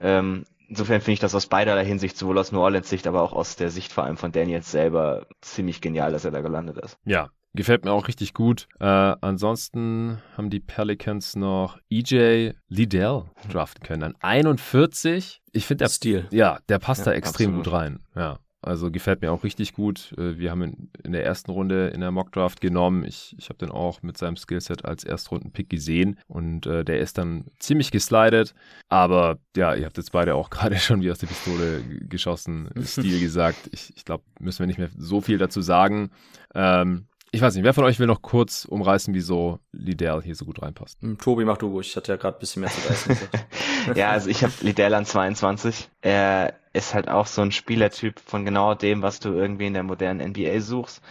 Ähm, 0.00 0.44
insofern 0.68 1.00
finde 1.00 1.12
ich 1.12 1.20
das 1.20 1.34
aus 1.34 1.46
beider 1.46 1.80
Hinsicht, 1.80 2.18
sowohl 2.18 2.38
aus 2.38 2.50
New 2.50 2.60
Orleans 2.60 2.88
Sicht, 2.88 3.06
aber 3.06 3.22
auch 3.22 3.32
aus 3.32 3.56
der 3.56 3.70
Sicht 3.70 3.92
vor 3.92 4.04
allem 4.04 4.16
von 4.16 4.32
Daniels 4.32 4.70
selber 4.70 5.26
ziemlich 5.40 5.80
genial, 5.80 6.12
dass 6.12 6.24
er 6.24 6.32
da 6.32 6.40
gelandet 6.40 6.78
ist. 6.78 6.98
Ja, 7.04 7.30
Gefällt 7.56 7.84
mir 7.84 7.92
auch 7.92 8.08
richtig 8.08 8.34
gut. 8.34 8.66
Äh, 8.80 8.84
ansonsten 8.84 10.18
haben 10.36 10.50
die 10.50 10.60
Pelicans 10.60 11.36
noch 11.36 11.78
EJ 11.88 12.52
Liddell 12.68 13.24
draften 13.50 13.84
können. 13.84 14.02
An 14.02 14.14
41. 14.20 15.40
Ich 15.52 15.66
finde 15.66 15.84
der 15.84 15.88
Stil. 15.88 16.26
Ja, 16.32 16.58
der 16.68 16.80
passt 16.80 17.06
ja, 17.06 17.12
da 17.12 17.12
extrem 17.12 17.50
absolut. 17.50 17.64
gut 17.64 17.72
rein. 17.72 18.00
Ja. 18.16 18.38
Also 18.64 18.90
gefällt 18.90 19.20
mir 19.20 19.30
auch 19.30 19.44
richtig 19.44 19.74
gut. 19.74 20.14
Äh, 20.16 20.38
wir 20.38 20.50
haben 20.50 20.62
ihn 20.62 20.90
in 21.04 21.12
der 21.12 21.24
ersten 21.24 21.50
Runde 21.50 21.88
in 21.88 22.00
der 22.00 22.10
Mockdraft 22.10 22.60
genommen. 22.60 23.04
Ich, 23.04 23.36
ich 23.38 23.50
habe 23.50 23.58
den 23.58 23.70
auch 23.70 24.02
mit 24.02 24.16
seinem 24.16 24.36
Skillset 24.36 24.84
als 24.84 25.04
Erstrunden-Pick 25.04 25.68
gesehen 25.68 26.18
und 26.26 26.66
äh, 26.66 26.82
der 26.82 26.98
ist 26.98 27.18
dann 27.18 27.44
ziemlich 27.58 27.90
geslidet. 27.90 28.54
Aber 28.88 29.38
ja, 29.54 29.74
ihr 29.74 29.84
habt 29.84 29.98
jetzt 29.98 30.12
beide 30.12 30.34
auch 30.34 30.50
gerade 30.50 30.76
schon 30.78 31.02
wie 31.02 31.10
aus 31.10 31.18
der 31.18 31.26
Pistole 31.26 31.82
geschossen, 32.08 32.70
Stil 32.82 33.20
gesagt. 33.20 33.68
Ich, 33.70 33.92
ich 33.96 34.04
glaube, 34.04 34.24
müssen 34.40 34.60
wir 34.60 34.66
nicht 34.66 34.78
mehr 34.78 34.90
so 34.96 35.20
viel 35.20 35.36
dazu 35.36 35.60
sagen. 35.60 36.10
Ähm, 36.54 37.06
ich 37.34 37.40
weiß 37.40 37.54
nicht, 37.56 37.64
wer 37.64 37.74
von 37.74 37.84
euch 37.84 37.98
will 37.98 38.06
noch 38.06 38.22
kurz 38.22 38.64
umreißen, 38.64 39.12
wieso 39.12 39.58
Liddell 39.72 40.22
hier 40.22 40.36
so 40.36 40.44
gut 40.44 40.62
reinpasst? 40.62 41.02
Hm, 41.02 41.18
Tobi, 41.18 41.44
mach 41.44 41.56
du 41.56 41.66
ruhig. 41.66 41.88
Ich 41.88 41.96
hatte 41.96 42.12
ja 42.12 42.16
gerade 42.16 42.36
ein 42.36 42.40
bisschen 42.40 42.60
mehr 42.60 42.70
zu 42.70 42.88
leisten 42.88 43.18
ja, 43.96 44.10
also 44.10 44.30
ich 44.30 44.44
habe 44.44 44.52
Liddell 44.60 44.94
an 44.94 45.04
22. 45.04 45.88
Er 46.00 46.54
ist 46.72 46.94
halt 46.94 47.08
auch 47.08 47.26
so 47.26 47.42
ein 47.42 47.50
Spielertyp 47.50 48.20
von 48.20 48.44
genau 48.44 48.74
dem, 48.74 49.02
was 49.02 49.18
du 49.18 49.30
irgendwie 49.30 49.66
in 49.66 49.74
der 49.74 49.82
modernen 49.82 50.30
NBA 50.30 50.60
suchst. 50.60 51.02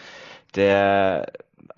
Der 0.54 1.30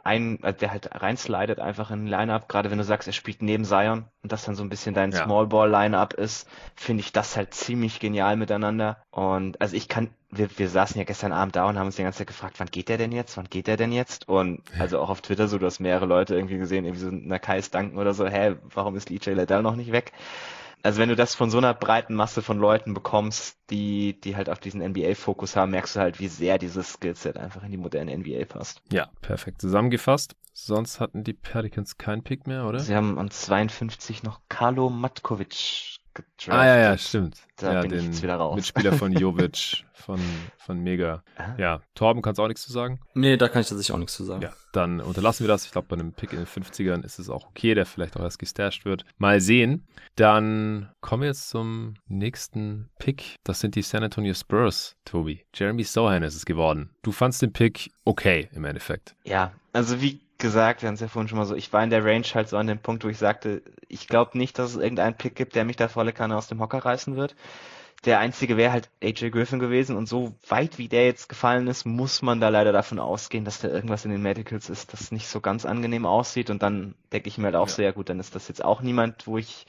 ein, 0.06 0.42
äh, 0.42 0.54
der 0.54 0.70
halt 0.70 0.88
reinslidet 0.94 1.60
einfach 1.60 1.90
in 1.90 2.04
ein 2.04 2.06
Lineup, 2.06 2.48
gerade 2.48 2.70
wenn 2.70 2.78
du 2.78 2.84
sagst, 2.84 3.06
er 3.08 3.12
spielt 3.12 3.42
neben 3.42 3.64
Zion 3.64 4.04
und 4.22 4.32
das 4.32 4.44
dann 4.44 4.54
so 4.54 4.62
ein 4.62 4.70
bisschen 4.70 4.94
dein 4.94 5.12
ja. 5.12 5.24
Small 5.24 5.46
Ball 5.46 5.70
Lineup 5.70 6.14
ist, 6.14 6.48
finde 6.74 7.02
ich 7.02 7.12
das 7.12 7.36
halt 7.36 7.52
ziemlich 7.52 8.00
genial 8.00 8.36
miteinander. 8.36 8.98
Und 9.10 9.60
also 9.60 9.76
ich 9.76 9.88
kann, 9.88 10.08
wir, 10.30 10.48
wir 10.58 10.68
saßen 10.68 10.98
ja 10.98 11.04
gestern 11.04 11.32
Abend 11.32 11.56
da 11.56 11.68
und 11.68 11.78
haben 11.78 11.86
uns 11.86 11.96
die 11.96 12.02
ganze 12.02 12.18
Zeit 12.18 12.28
gefragt, 12.28 12.54
wann 12.58 12.68
geht 12.68 12.88
der 12.88 12.98
denn 12.98 13.12
jetzt? 13.12 13.36
Wann 13.36 13.50
geht 13.50 13.66
der 13.66 13.76
denn 13.76 13.92
jetzt? 13.92 14.28
Und 14.28 14.62
also 14.78 15.00
auch 15.00 15.10
auf 15.10 15.20
Twitter 15.20 15.48
so, 15.48 15.58
du 15.58 15.66
hast 15.66 15.80
mehrere 15.80 16.06
Leute 16.06 16.34
irgendwie 16.34 16.58
gesehen, 16.58 16.84
irgendwie 16.84 17.04
so 17.04 17.10
Nakais 17.10 17.70
danken 17.70 17.98
oder 17.98 18.14
so, 18.14 18.26
hä, 18.26 18.56
warum 18.72 18.96
ist 18.96 19.10
EJ 19.10 19.30
Liddell 19.30 19.62
noch 19.62 19.76
nicht 19.76 19.92
weg? 19.92 20.12
Also 20.82 21.00
wenn 21.00 21.08
du 21.08 21.16
das 21.16 21.34
von 21.34 21.50
so 21.50 21.58
einer 21.58 21.74
breiten 21.74 22.14
Masse 22.14 22.42
von 22.42 22.58
Leuten 22.58 22.94
bekommst, 22.94 23.58
die, 23.70 24.20
die 24.20 24.36
halt 24.36 24.48
auf 24.48 24.60
diesen 24.60 24.80
NBA-Fokus 24.80 25.56
haben, 25.56 25.72
merkst 25.72 25.96
du 25.96 26.00
halt, 26.00 26.20
wie 26.20 26.28
sehr 26.28 26.58
dieses 26.58 26.92
Skillset 26.92 27.36
einfach 27.36 27.62
in 27.64 27.72
die 27.72 27.76
moderne 27.76 28.16
NBA 28.16 28.44
passt. 28.44 28.82
Ja, 28.92 29.10
perfekt 29.20 29.60
zusammengefasst. 29.60 30.36
Sonst 30.52 31.00
hatten 31.00 31.22
die 31.22 31.34
Pelicans 31.34 31.98
keinen 31.98 32.22
Pick 32.22 32.46
mehr, 32.46 32.66
oder? 32.66 32.80
Sie 32.80 32.94
haben 32.94 33.18
an 33.18 33.30
52 33.30 34.22
noch 34.22 34.40
Carlo 34.48 34.88
Matkovic 34.88 35.95
gedraftet. 36.16 36.52
Ah 36.52 36.66
ja, 36.66 36.76
ja, 36.76 36.98
stimmt. 36.98 37.38
Da 37.56 37.74
ja, 37.74 37.80
bin 37.82 37.90
den 37.90 37.98
ich 38.00 38.06
jetzt 38.06 38.22
wieder 38.22 38.36
raus. 38.36 38.56
Mitspieler 38.56 38.92
von 38.92 39.12
Jovic 39.16 39.84
von, 39.92 40.20
von 40.56 40.82
Mega. 40.82 41.22
Ah. 41.36 41.54
Ja, 41.58 41.80
Torben, 41.94 42.22
kannst 42.22 42.38
du 42.38 42.42
auch 42.42 42.48
nichts 42.48 42.62
zu 42.62 42.72
sagen? 42.72 43.00
Nee, 43.14 43.36
da 43.36 43.48
kann 43.48 43.62
ich 43.62 43.68
tatsächlich 43.68 43.92
auch 43.92 43.98
nichts 43.98 44.14
zu 44.14 44.24
sagen. 44.24 44.42
Ja, 44.42 44.52
dann 44.72 45.00
unterlassen 45.00 45.44
wir 45.44 45.48
das. 45.48 45.64
Ich 45.64 45.72
glaube, 45.72 45.88
bei 45.88 45.94
einem 45.94 46.12
Pick 46.12 46.32
in 46.32 46.38
den 46.38 46.46
50ern 46.46 47.04
ist 47.04 47.18
es 47.18 47.28
auch 47.28 47.46
okay, 47.48 47.74
der 47.74 47.86
vielleicht 47.86 48.16
auch 48.16 48.22
erst 48.22 48.38
gestasht 48.38 48.84
wird. 48.84 49.04
Mal 49.18 49.40
sehen. 49.40 49.86
Dann 50.14 50.90
kommen 51.00 51.22
wir 51.22 51.28
jetzt 51.28 51.48
zum 51.48 51.94
nächsten 52.06 52.88
Pick. 52.98 53.36
Das 53.44 53.60
sind 53.60 53.74
die 53.74 53.82
San 53.82 54.02
Antonio 54.02 54.34
Spurs, 54.34 54.96
Tobi. 55.04 55.44
Jeremy 55.54 55.82
Sohan 55.82 56.22
ist 56.22 56.36
es 56.36 56.46
geworden. 56.46 56.90
Du 57.02 57.12
fandst 57.12 57.42
den 57.42 57.52
Pick 57.52 57.90
okay 58.04 58.48
im 58.52 58.64
Endeffekt. 58.64 59.14
Ja, 59.24 59.52
also 59.72 60.00
wie 60.00 60.20
gesagt, 60.38 60.82
wir 60.82 60.88
haben 60.88 60.94
es 60.94 61.00
ja 61.00 61.08
vorhin 61.08 61.28
schon 61.28 61.38
mal 61.38 61.46
so, 61.46 61.54
ich 61.54 61.72
war 61.72 61.82
in 61.82 61.90
der 61.90 62.04
Range 62.04 62.26
halt 62.34 62.48
so 62.48 62.56
an 62.56 62.66
dem 62.66 62.78
Punkt, 62.78 63.04
wo 63.04 63.08
ich 63.08 63.18
sagte, 63.18 63.62
ich 63.88 64.08
glaube 64.08 64.36
nicht, 64.36 64.58
dass 64.58 64.70
es 64.70 64.76
irgendeinen 64.76 65.16
Pick 65.16 65.34
gibt, 65.34 65.54
der 65.54 65.64
mich 65.64 65.76
da 65.76 65.88
volle 65.88 66.12
Kanne 66.12 66.36
aus 66.36 66.48
dem 66.48 66.60
Hocker 66.60 66.78
reißen 66.78 67.16
wird. 67.16 67.34
Der 68.04 68.20
einzige 68.20 68.56
wäre 68.56 68.72
halt 68.72 68.90
AJ 69.02 69.30
Griffin 69.30 69.58
gewesen 69.58 69.96
und 69.96 70.06
so 70.06 70.34
weit 70.48 70.78
wie 70.78 70.88
der 70.88 71.06
jetzt 71.06 71.28
gefallen 71.28 71.66
ist, 71.66 71.86
muss 71.86 72.22
man 72.22 72.40
da 72.40 72.50
leider 72.50 72.70
davon 72.70 72.98
ausgehen, 72.98 73.44
dass 73.44 73.60
da 73.60 73.68
irgendwas 73.68 74.04
in 74.04 74.10
den 74.10 74.22
Medicals 74.22 74.68
ist, 74.68 74.92
das 74.92 75.10
nicht 75.10 75.26
so 75.28 75.40
ganz 75.40 75.64
angenehm 75.64 76.04
aussieht 76.04 76.50
und 76.50 76.62
dann 76.62 76.94
denke 77.12 77.28
ich 77.28 77.38
mir 77.38 77.46
halt 77.46 77.56
auch 77.56 77.68
ja. 77.68 77.74
so, 77.74 77.82
ja 77.82 77.92
gut, 77.92 78.10
dann 78.10 78.20
ist 78.20 78.34
das 78.34 78.48
jetzt 78.48 78.64
auch 78.64 78.82
niemand, 78.82 79.26
wo 79.26 79.38
ich 79.38 79.66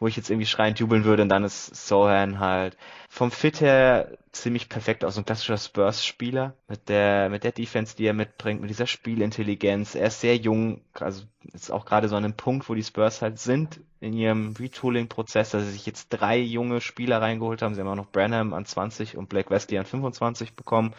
wo 0.00 0.08
ich 0.08 0.16
jetzt 0.16 0.30
irgendwie 0.30 0.46
schreiend 0.46 0.80
jubeln 0.80 1.04
würde 1.04 1.22
und 1.22 1.28
dann 1.28 1.44
ist 1.44 1.86
Sohan 1.86 2.40
halt 2.40 2.76
vom 3.08 3.30
Fit 3.30 3.60
her 3.60 4.16
ziemlich 4.32 4.68
perfekt 4.68 5.04
aus, 5.04 5.18
ein 5.18 5.26
klassischer 5.26 5.58
Spurs-Spieler 5.58 6.54
mit 6.68 6.88
der, 6.88 7.28
mit 7.28 7.44
der 7.44 7.52
Defense, 7.52 7.96
die 7.96 8.06
er 8.06 8.14
mitbringt, 8.14 8.60
mit 8.60 8.70
dieser 8.70 8.86
Spielintelligenz. 8.86 9.94
Er 9.94 10.06
ist 10.06 10.20
sehr 10.20 10.36
jung, 10.36 10.80
also 10.94 11.24
ist 11.52 11.70
auch 11.70 11.84
gerade 11.84 12.08
so 12.08 12.16
an 12.16 12.24
einem 12.24 12.34
Punkt, 12.34 12.68
wo 12.68 12.74
die 12.74 12.82
Spurs 12.82 13.20
halt 13.20 13.38
sind 13.38 13.80
in 14.00 14.14
ihrem 14.14 14.54
Retooling-Prozess, 14.58 15.50
dass 15.50 15.64
sie 15.64 15.72
sich 15.72 15.84
jetzt 15.84 16.08
drei 16.08 16.38
junge 16.38 16.80
Spieler 16.80 17.20
reingeholt 17.20 17.60
haben. 17.60 17.74
Sie 17.74 17.80
haben 17.80 17.88
auch 17.88 17.96
noch 17.96 18.10
Branham 18.10 18.54
an 18.54 18.64
20 18.64 19.16
und 19.16 19.28
Blake 19.28 19.50
Wesley 19.50 19.78
an 19.78 19.84
25 19.84 20.54
bekommen, 20.54 20.94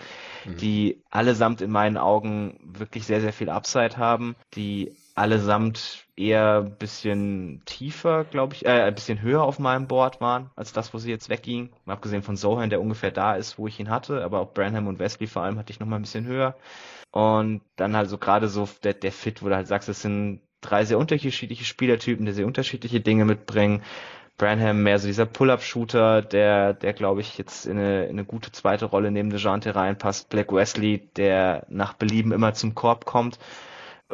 mhm. 0.45 0.57
die 0.57 1.01
allesamt 1.09 1.61
in 1.61 1.71
meinen 1.71 1.97
Augen 1.97 2.59
wirklich 2.61 3.05
sehr, 3.05 3.21
sehr 3.21 3.33
viel 3.33 3.49
Upside 3.49 3.97
haben, 3.97 4.35
die 4.53 4.93
allesamt 5.15 6.05
eher 6.21 6.61
ein 6.63 6.75
bisschen 6.77 7.61
tiefer, 7.65 8.23
glaube 8.25 8.53
ich, 8.53 8.65
äh, 8.65 8.83
ein 8.83 8.95
bisschen 8.95 9.21
höher 9.21 9.41
auf 9.43 9.59
meinem 9.59 9.87
Board 9.87 10.21
waren, 10.21 10.49
als 10.55 10.73
das, 10.73 10.93
wo 10.93 10.97
sie 10.97 11.09
jetzt 11.09 11.29
weggingen. 11.29 11.71
Abgesehen 11.85 12.23
von 12.23 12.37
Sohan, 12.37 12.69
der 12.69 12.81
ungefähr 12.81 13.11
da 13.11 13.35
ist, 13.35 13.57
wo 13.57 13.67
ich 13.67 13.79
ihn 13.79 13.89
hatte, 13.89 14.23
aber 14.23 14.39
auch 14.39 14.53
Branham 14.53 14.87
und 14.87 14.99
Wesley 14.99 15.27
vor 15.27 15.43
allem 15.43 15.57
hatte 15.57 15.71
ich 15.71 15.79
noch 15.79 15.87
mal 15.87 15.97
ein 15.97 16.03
bisschen 16.03 16.25
höher. 16.25 16.55
Und 17.11 17.61
dann 17.75 17.95
halt 17.95 18.09
so 18.09 18.17
gerade 18.17 18.47
so 18.47 18.69
der, 18.83 18.93
der 18.93 19.11
Fit, 19.11 19.43
wo 19.43 19.49
du 19.49 19.55
halt 19.55 19.67
sagst, 19.67 19.89
es 19.89 20.01
sind 20.01 20.41
drei 20.61 20.85
sehr 20.85 20.99
unterschiedliche 20.99 21.65
Spielertypen, 21.65 22.25
die 22.25 22.33
sehr 22.33 22.45
unterschiedliche 22.47 23.01
Dinge 23.01 23.25
mitbringen. 23.25 23.81
Branham 24.37 24.83
mehr 24.83 24.97
so 24.97 25.07
dieser 25.07 25.25
Pull-Up-Shooter, 25.25 26.21
der, 26.21 26.73
der 26.73 26.93
glaube 26.93 27.21
ich 27.21 27.37
jetzt 27.37 27.65
in 27.65 27.77
eine, 27.77 28.05
in 28.05 28.11
eine 28.11 28.25
gute 28.25 28.51
zweite 28.51 28.85
Rolle 28.85 29.11
neben 29.11 29.29
DeJounte 29.29 29.75
reinpasst. 29.75 30.29
Black 30.29 30.53
Wesley, 30.53 31.09
der 31.15 31.65
nach 31.69 31.93
Belieben 31.93 32.31
immer 32.31 32.53
zum 32.53 32.73
Korb 32.73 33.05
kommt 33.05 33.39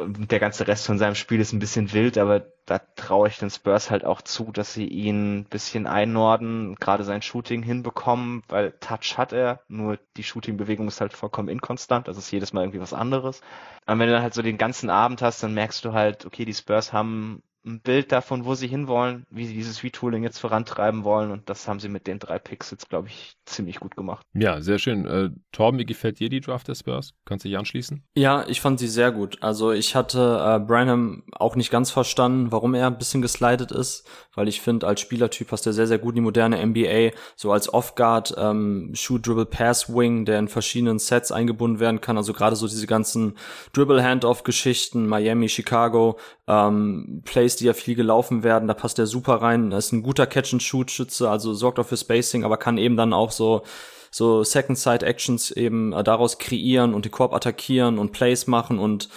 der 0.06 0.38
ganze 0.38 0.66
Rest 0.66 0.86
von 0.86 0.98
seinem 0.98 1.14
Spiel 1.14 1.40
ist 1.40 1.52
ein 1.52 1.58
bisschen 1.58 1.92
wild, 1.92 2.18
aber 2.18 2.46
da 2.66 2.78
traue 2.96 3.28
ich 3.28 3.38
den 3.38 3.50
Spurs 3.50 3.90
halt 3.90 4.04
auch 4.04 4.22
zu, 4.22 4.52
dass 4.52 4.72
sie 4.74 4.86
ihn 4.86 5.40
ein 5.40 5.44
bisschen 5.44 5.86
einnorden, 5.86 6.76
gerade 6.76 7.04
sein 7.04 7.22
Shooting 7.22 7.62
hinbekommen, 7.62 8.42
weil 8.48 8.72
Touch 8.80 9.16
hat 9.16 9.32
er, 9.32 9.60
nur 9.68 9.98
die 10.16 10.22
Shooting-Bewegung 10.22 10.88
ist 10.88 11.00
halt 11.00 11.12
vollkommen 11.12 11.48
inkonstant, 11.48 12.08
das 12.08 12.18
ist 12.18 12.30
jedes 12.30 12.52
Mal 12.52 12.62
irgendwie 12.62 12.80
was 12.80 12.92
anderes. 12.92 13.40
Aber 13.86 14.00
wenn 14.00 14.06
du 14.06 14.12
dann 14.12 14.22
halt 14.22 14.34
so 14.34 14.42
den 14.42 14.58
ganzen 14.58 14.90
Abend 14.90 15.22
hast, 15.22 15.42
dann 15.42 15.54
merkst 15.54 15.84
du 15.84 15.92
halt, 15.92 16.26
okay, 16.26 16.44
die 16.44 16.54
Spurs 16.54 16.92
haben 16.92 17.42
ein 17.68 17.80
Bild 17.80 18.12
davon, 18.12 18.44
wo 18.44 18.54
sie 18.54 18.66
hinwollen, 18.66 19.26
wie 19.30 19.46
sie 19.46 19.54
dieses 19.54 19.82
Retooling 19.82 20.22
jetzt 20.22 20.38
vorantreiben 20.38 21.04
wollen. 21.04 21.30
Und 21.30 21.48
das 21.48 21.68
haben 21.68 21.80
sie 21.80 21.88
mit 21.88 22.06
den 22.06 22.18
drei 22.18 22.38
Picks 22.38 22.70
jetzt, 22.70 22.88
glaube 22.88 23.08
ich, 23.08 23.36
ziemlich 23.44 23.80
gut 23.80 23.96
gemacht. 23.96 24.24
Ja, 24.32 24.60
sehr 24.60 24.78
schön. 24.78 25.06
Äh, 25.06 25.30
Torben, 25.52 25.78
wie 25.78 25.86
gefällt 25.86 26.18
dir 26.18 26.28
die 26.28 26.40
Draft 26.40 26.68
der 26.68 26.74
Spurs? 26.74 27.14
Kannst 27.24 27.44
du 27.44 27.48
dich 27.48 27.58
anschließen? 27.58 28.02
Ja, 28.14 28.46
ich 28.48 28.60
fand 28.60 28.78
sie 28.78 28.88
sehr 28.88 29.12
gut. 29.12 29.42
Also 29.42 29.72
ich 29.72 29.94
hatte 29.94 30.40
äh, 30.42 30.58
Branham 30.58 31.24
auch 31.32 31.56
nicht 31.56 31.70
ganz 31.70 31.90
verstanden, 31.90 32.50
warum 32.50 32.74
er 32.74 32.86
ein 32.86 32.98
bisschen 32.98 33.22
geslidet 33.22 33.70
ist, 33.70 34.08
weil 34.34 34.48
ich 34.48 34.60
finde, 34.60 34.86
als 34.86 35.00
Spielertyp 35.00 35.48
passt 35.48 35.66
er 35.66 35.72
sehr, 35.72 35.86
sehr 35.86 35.98
gut 35.98 36.12
in 36.12 36.16
die 36.16 36.20
moderne 36.22 36.64
NBA. 36.64 37.10
So 37.36 37.52
als 37.52 37.72
Off-Guard, 37.72 38.34
ähm, 38.38 38.92
Shoot, 38.94 39.26
Dribble, 39.26 39.46
Pass, 39.46 39.88
Wing, 39.94 40.24
der 40.24 40.38
in 40.38 40.48
verschiedenen 40.48 40.98
Sets 40.98 41.32
eingebunden 41.32 41.80
werden 41.80 42.00
kann. 42.00 42.16
Also 42.16 42.32
gerade 42.32 42.56
so 42.56 42.66
diese 42.66 42.86
ganzen 42.86 43.36
Dribble-Handoff-Geschichten, 43.72 45.06
Miami, 45.06 45.48
Chicago, 45.48 46.18
ähm, 46.48 47.22
Plays, 47.24 47.56
die 47.56 47.66
ja 47.66 47.74
viel 47.74 47.94
gelaufen 47.94 48.42
werden, 48.42 48.66
da 48.66 48.74
passt 48.74 48.98
er 48.98 49.06
super 49.06 49.34
rein. 49.34 49.70
Er 49.70 49.78
ist 49.78 49.92
ein 49.92 50.02
guter 50.02 50.26
Catch-and-Shoot-Schütze, 50.26 51.28
also 51.28 51.54
sorgt 51.54 51.78
auch 51.78 51.86
für 51.86 51.96
Spacing, 51.96 52.44
aber 52.44 52.56
kann 52.56 52.78
eben 52.78 52.96
dann 52.96 53.12
auch 53.12 53.30
so 53.30 53.62
so 54.10 54.42
Second 54.42 54.78
Side 54.78 55.04
Actions 55.04 55.50
eben 55.50 55.92
äh, 55.92 56.02
daraus 56.02 56.38
kreieren 56.38 56.94
und 56.94 57.04
die 57.04 57.10
Korb 57.10 57.34
attackieren 57.34 57.98
und 57.98 58.12
Plays 58.12 58.46
machen 58.46 58.78
und 58.78 59.10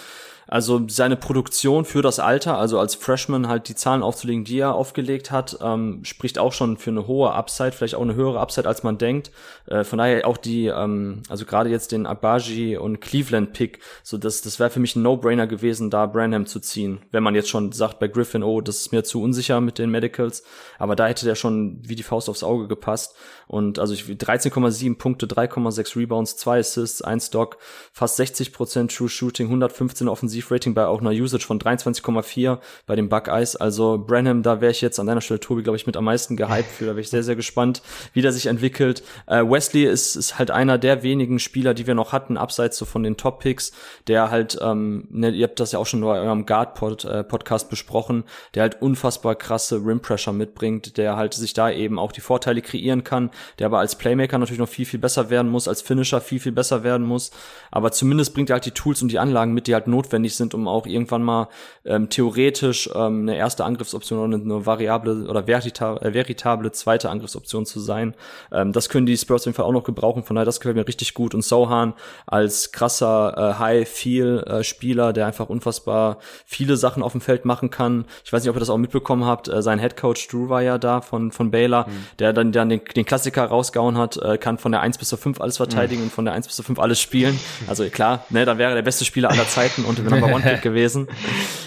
Also 0.48 0.82
seine 0.88 1.16
Produktion 1.16 1.84
für 1.84 2.02
das 2.02 2.18
Alter, 2.18 2.58
also 2.58 2.78
als 2.78 2.94
Freshman 2.94 3.48
halt 3.48 3.68
die 3.68 3.74
Zahlen 3.74 4.02
aufzulegen, 4.02 4.44
die 4.44 4.58
er 4.58 4.74
aufgelegt 4.74 5.30
hat, 5.30 5.58
ähm, 5.62 6.04
spricht 6.04 6.38
auch 6.38 6.52
schon 6.52 6.76
für 6.76 6.90
eine 6.90 7.06
hohe 7.06 7.32
Upside, 7.32 7.72
vielleicht 7.72 7.94
auch 7.94 8.02
eine 8.02 8.14
höhere 8.14 8.40
Upside, 8.40 8.68
als 8.68 8.82
man 8.82 8.98
denkt. 8.98 9.30
Äh, 9.66 9.84
von 9.84 9.98
daher 9.98 10.26
auch 10.26 10.36
die, 10.36 10.66
ähm, 10.66 11.22
also 11.28 11.44
gerade 11.44 11.70
jetzt 11.70 11.92
den 11.92 12.06
Abaji 12.06 12.76
und 12.76 13.00
Cleveland 13.00 13.52
Pick, 13.52 13.80
so 14.02 14.18
das, 14.18 14.42
das 14.42 14.58
wäre 14.58 14.70
für 14.70 14.80
mich 14.80 14.96
ein 14.96 15.02
No-Brainer 15.02 15.46
gewesen, 15.46 15.90
da 15.90 16.06
Branham 16.06 16.46
zu 16.46 16.60
ziehen. 16.60 17.00
Wenn 17.10 17.22
man 17.22 17.34
jetzt 17.34 17.48
schon 17.48 17.72
sagt 17.72 17.98
bei 17.98 18.08
Griffin, 18.08 18.42
oh, 18.42 18.60
das 18.60 18.80
ist 18.80 18.92
mir 18.92 19.04
zu 19.04 19.22
unsicher 19.22 19.60
mit 19.60 19.78
den 19.78 19.90
Medicals, 19.90 20.42
aber 20.78 20.96
da 20.96 21.06
hätte 21.06 21.24
der 21.24 21.34
schon 21.34 21.78
wie 21.82 21.96
die 21.96 22.02
Faust 22.02 22.28
aufs 22.28 22.42
Auge 22.42 22.68
gepasst. 22.68 23.14
Und 23.46 23.78
also 23.78 23.92
ich 23.92 24.04
13,7 24.04 24.96
Punkte, 24.96 25.26
3,6 25.26 25.96
Rebounds, 25.96 26.36
2 26.36 26.58
Assists, 26.58 27.02
1 27.02 27.26
Stock, 27.26 27.58
fast 27.92 28.18
60% 28.18 28.96
True 28.96 29.08
Shooting, 29.08 29.46
115 29.46 30.08
Offensivrating 30.32 30.74
bei 30.74 30.86
auch 30.86 31.00
einer 31.00 31.10
Usage 31.10 31.46
von 31.46 31.58
23,4 31.58 32.58
bei 32.86 32.96
den 32.96 33.08
Buckeyes. 33.08 33.56
Also 33.56 33.98
Branham, 33.98 34.42
da 34.42 34.60
wäre 34.60 34.72
ich 34.72 34.80
jetzt 34.80 34.98
an 34.98 35.06
deiner 35.06 35.20
Stelle, 35.20 35.40
Tobi, 35.40 35.62
glaube 35.62 35.76
ich, 35.76 35.86
mit 35.86 35.96
am 35.96 36.04
meisten 36.04 36.36
gehypt 36.36 36.70
für. 36.70 36.86
Da 36.86 36.92
wäre 36.92 37.00
ich 37.00 37.10
sehr, 37.10 37.22
sehr 37.22 37.36
gespannt, 37.36 37.82
wie 38.12 38.22
der 38.22 38.32
sich 38.32 38.46
entwickelt. 38.46 39.02
Äh, 39.26 39.44
Wesley 39.44 39.84
ist, 39.84 40.16
ist 40.16 40.38
halt 40.38 40.50
einer 40.50 40.78
der 40.78 41.02
wenigen 41.02 41.38
Spieler, 41.38 41.74
die 41.74 41.86
wir 41.86 41.94
noch 41.94 42.12
hatten, 42.12 42.36
abseits 42.36 42.78
so 42.78 42.84
von 42.84 43.02
den 43.02 43.16
Top-Picks, 43.16 43.72
der 44.06 44.30
halt, 44.30 44.58
ähm, 44.62 45.06
ne, 45.10 45.30
ihr 45.30 45.46
habt 45.46 45.60
das 45.60 45.72
ja 45.72 45.78
auch 45.78 45.86
schon 45.86 46.00
bei 46.00 46.18
eurem 46.18 46.46
Guard-Podcast 46.46 47.66
äh, 47.66 47.70
besprochen, 47.70 48.24
der 48.54 48.62
halt 48.62 48.80
unfassbar 48.80 49.34
krasse 49.34 49.76
Rim-Pressure 49.76 50.32
mitbringt, 50.32 50.96
der 50.96 51.16
halt 51.16 51.34
sich 51.34 51.52
da 51.52 51.70
eben 51.70 51.98
auch 51.98 52.12
die 52.12 52.20
Vorteile 52.20 52.62
kreieren 52.62 53.04
kann, 53.04 53.30
der 53.58 53.66
aber 53.66 53.78
als 53.78 53.96
Playmaker 53.96 54.38
natürlich 54.38 54.60
noch 54.60 54.68
viel, 54.68 54.86
viel 54.86 55.00
besser 55.00 55.30
werden 55.30 55.50
muss, 55.50 55.68
als 55.68 55.82
Finisher 55.82 56.20
viel, 56.20 56.40
viel 56.40 56.52
besser 56.52 56.84
werden 56.84 57.06
muss. 57.06 57.30
Aber 57.70 57.92
zumindest 57.92 58.34
bringt 58.34 58.50
er 58.50 58.54
halt 58.54 58.66
die 58.66 58.70
Tools 58.70 59.02
und 59.02 59.10
die 59.10 59.18
Anlagen 59.18 59.52
mit, 59.52 59.66
die 59.66 59.74
halt 59.74 59.86
notwendig 59.86 60.21
sind, 60.28 60.54
um 60.54 60.68
auch 60.68 60.86
irgendwann 60.86 61.22
mal 61.22 61.48
ähm, 61.84 62.08
theoretisch 62.08 62.88
ähm, 62.94 63.22
eine 63.22 63.36
erste 63.36 63.64
Angriffsoption 63.64 64.18
oder 64.18 64.42
eine 64.42 64.66
variable 64.66 65.28
oder 65.28 65.44
verita 65.44 65.96
äh, 65.96 66.14
veritable 66.14 66.72
zweite 66.72 67.10
Angriffsoption 67.10 67.66
zu 67.66 67.80
sein. 67.80 68.14
Ähm, 68.52 68.72
das 68.72 68.88
können 68.88 69.06
die 69.06 69.16
Spurs 69.16 69.42
auf 69.42 69.46
jeden 69.46 69.56
Fall 69.56 69.66
auch 69.66 69.72
noch 69.72 69.84
gebrauchen, 69.84 70.22
von 70.22 70.36
daher 70.36 70.46
das 70.46 70.60
gefällt 70.60 70.76
mir 70.76 70.86
richtig 70.86 71.14
gut. 71.14 71.34
Und 71.34 71.44
Sohan 71.44 71.94
als 72.26 72.72
krasser 72.72 73.34
äh, 73.36 73.58
High-Feel-Spieler, 73.58 75.12
der 75.12 75.26
einfach 75.26 75.48
unfassbar 75.48 76.18
viele 76.44 76.76
Sachen 76.76 77.02
auf 77.02 77.12
dem 77.12 77.20
Feld 77.20 77.44
machen 77.44 77.70
kann. 77.70 78.04
Ich 78.24 78.32
weiß 78.32 78.42
nicht, 78.42 78.50
ob 78.50 78.56
ihr 78.56 78.60
das 78.60 78.70
auch 78.70 78.78
mitbekommen 78.78 79.24
habt, 79.24 79.48
äh, 79.48 79.62
sein 79.62 79.78
Headcoach 79.78 80.28
Drew 80.30 80.48
war 80.48 80.62
ja 80.62 80.78
da 80.78 81.00
von, 81.00 81.32
von 81.32 81.50
Baylor, 81.50 81.86
mhm. 81.86 82.06
der 82.18 82.32
dann, 82.32 82.52
dann 82.52 82.68
den, 82.68 82.80
den 82.96 83.04
Klassiker 83.04 83.44
rausgehauen 83.44 83.98
hat, 83.98 84.16
äh, 84.16 84.38
kann 84.38 84.58
von 84.58 84.72
der 84.72 84.80
1 84.80 84.98
bis 84.98 85.08
zur 85.08 85.18
5 85.18 85.40
alles 85.40 85.56
verteidigen 85.56 86.00
mhm. 86.00 86.06
und 86.06 86.12
von 86.12 86.24
der 86.24 86.34
1 86.34 86.46
bis 86.46 86.56
zur 86.56 86.64
5 86.64 86.78
alles 86.78 87.00
spielen. 87.00 87.38
Also 87.66 87.84
klar, 87.88 88.24
ne, 88.30 88.44
dann 88.44 88.58
wäre 88.58 88.74
der 88.74 88.82
beste 88.82 89.04
Spieler 89.04 89.30
aller 89.30 89.46
Zeiten 89.46 89.84
und 89.84 89.98
Number 90.12 90.34
One 90.34 90.40
Pick 90.42 90.62
gewesen. 90.62 91.08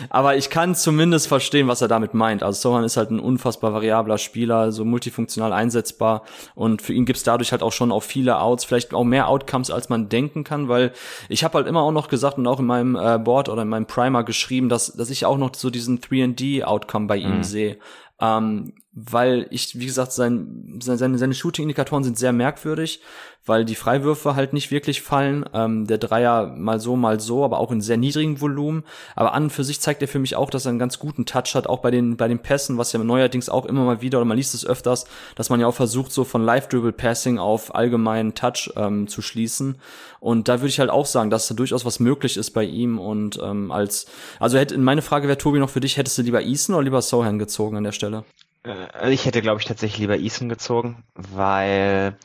Aber 0.10 0.36
ich 0.36 0.50
kann 0.50 0.76
zumindest 0.76 1.28
verstehen, 1.28 1.68
was 1.68 1.82
er 1.82 1.88
damit 1.88 2.14
meint. 2.14 2.44
Also 2.44 2.70
Sohan 2.70 2.84
ist 2.84 2.98
halt 2.98 3.12
ein 3.12 3.20
unfassbar 3.20 3.74
variabler 3.74 4.18
Spieler, 4.18 4.72
so 4.72 4.86
multifunktional 4.86 5.54
einsetzbar 5.54 6.24
und 6.54 6.82
für 6.82 6.94
ihn 6.94 7.06
gibt's 7.06 7.24
dadurch 7.24 7.52
halt 7.52 7.64
auch 7.64 7.72
schon 7.72 7.92
auch 7.92 8.04
viele 8.04 8.40
Outs, 8.40 8.64
vielleicht 8.64 8.94
auch 8.94 9.04
mehr 9.04 9.28
Outcomes, 9.28 9.72
als 9.72 9.90
man 9.90 10.10
denken 10.10 10.44
kann, 10.44 10.70
weil 10.70 10.92
ich 11.30 11.44
habe 11.44 11.58
halt 11.58 11.68
immer 11.68 11.82
auch 11.82 11.92
noch 11.92 12.08
gesagt 12.08 12.38
und 12.38 12.48
auch 12.48 12.60
in 12.60 12.66
meinem 12.66 12.96
äh, 12.96 13.18
Board 13.18 13.50
oder 13.50 13.64
in 13.64 13.70
meinem 13.70 13.88
Primer 13.88 14.24
geschrieben, 14.24 14.70
dass, 14.70 14.94
dass 14.94 15.10
ich 15.10 15.26
auch 15.26 15.38
noch 15.38 15.54
so 15.56 15.70
diesen 15.70 16.00
3D-Outcome 16.00 17.08
bei 17.08 17.18
ihm 17.18 17.38
mhm. 17.38 17.44
sehe. 17.44 17.78
Ähm, 18.22 18.74
weil 18.96 19.48
ich, 19.50 19.78
wie 19.78 19.86
gesagt, 19.86 20.14
sein, 20.14 20.80
seine, 20.82 21.18
seine 21.18 21.34
Shooting-Indikatoren 21.34 22.06
sind 22.06 22.18
sehr 22.18 22.32
merkwürdig, 22.32 23.02
weil 23.46 23.66
die 23.66 23.76
Freiwürfe 23.76 24.36
halt 24.36 24.54
nicht 24.54 24.72
wirklich 24.72 25.02
fallen. 25.02 25.46
Ähm, 25.54 25.86
der 25.86 25.98
Dreier 25.98 26.48
mal 26.48 26.80
so, 26.80 26.96
mal 26.96 27.20
so, 27.20 27.44
aber 27.44 27.60
auch 27.60 27.72
in 27.72 27.82
sehr 27.82 27.98
niedrigem 27.98 28.40
Volumen. 28.40 28.84
Aber 29.14 29.34
an 29.34 29.44
und 29.44 29.50
für 29.50 29.66
sich 29.66 29.82
zeigt 29.82 30.02
er 30.02 30.08
für 30.08 30.20
mich 30.20 30.38
auch, 30.38 30.50
dass 30.50 30.66
er 30.66 30.70
einen 30.70 30.80
ganz 30.80 30.98
guten 30.98 31.26
Touch 31.26 31.56
hat, 31.56 31.68
auch 31.68 31.80
bei 31.80 31.92
den, 31.92 32.16
bei 32.16 32.30
den 32.30 32.40
Pässen, 32.40 32.78
was 32.78 32.94
ja 32.94 33.04
neuerdings 33.04 33.50
auch 33.50 33.66
immer 33.66 33.84
mal 33.84 34.02
wieder, 34.02 34.18
oder 34.18 34.26
man 34.26 34.38
liest 34.38 34.56
es 34.56 34.66
öfters, 34.66 35.06
dass 35.36 35.50
man 35.50 35.60
ja 35.60 35.68
auch 35.68 35.76
versucht, 35.76 36.14
so 36.14 36.24
von 36.24 36.44
Live-Dribble-Passing 36.44 37.38
auf 37.38 37.76
allgemeinen 37.76 38.34
Touch 38.34 38.72
ähm, 38.78 39.10
zu 39.10 39.22
schließen. 39.22 39.76
Und 40.22 40.48
da 40.48 40.62
würde 40.62 40.70
ich 40.70 40.80
halt 40.80 40.90
auch 40.90 41.06
sagen, 41.06 41.30
dass 41.30 41.50
da 41.50 41.54
durchaus 41.54 41.84
was 41.84 42.00
möglich 42.00 42.38
ist 42.38 42.52
bei 42.52 42.64
ihm 42.64 42.98
und 42.98 43.40
ähm, 43.44 43.72
als, 43.72 44.08
also 44.40 44.58
hätte, 44.58 44.78
meine 44.78 45.02
Frage 45.02 45.28
wäre, 45.28 45.38
Tobi, 45.38 45.60
noch 45.60 45.70
für 45.70 45.82
dich, 45.82 45.98
hättest 45.98 46.18
du 46.18 46.22
lieber 46.22 46.42
Eason 46.42 46.74
oder 46.74 46.84
lieber 46.86 47.02
Sohan 47.02 47.40
gezogen 47.40 47.76
an 47.76 47.84
der 47.84 47.92
Stelle? 47.92 48.24
Äh, 48.66 49.14
ich 49.14 49.26
hätte, 49.26 49.42
glaube 49.42 49.62
ich, 49.62 49.68
tatsächlich 49.68 50.00
lieber 50.00 50.18
Eason 50.18 50.50
gezogen, 50.50 51.04
weil 51.14 52.18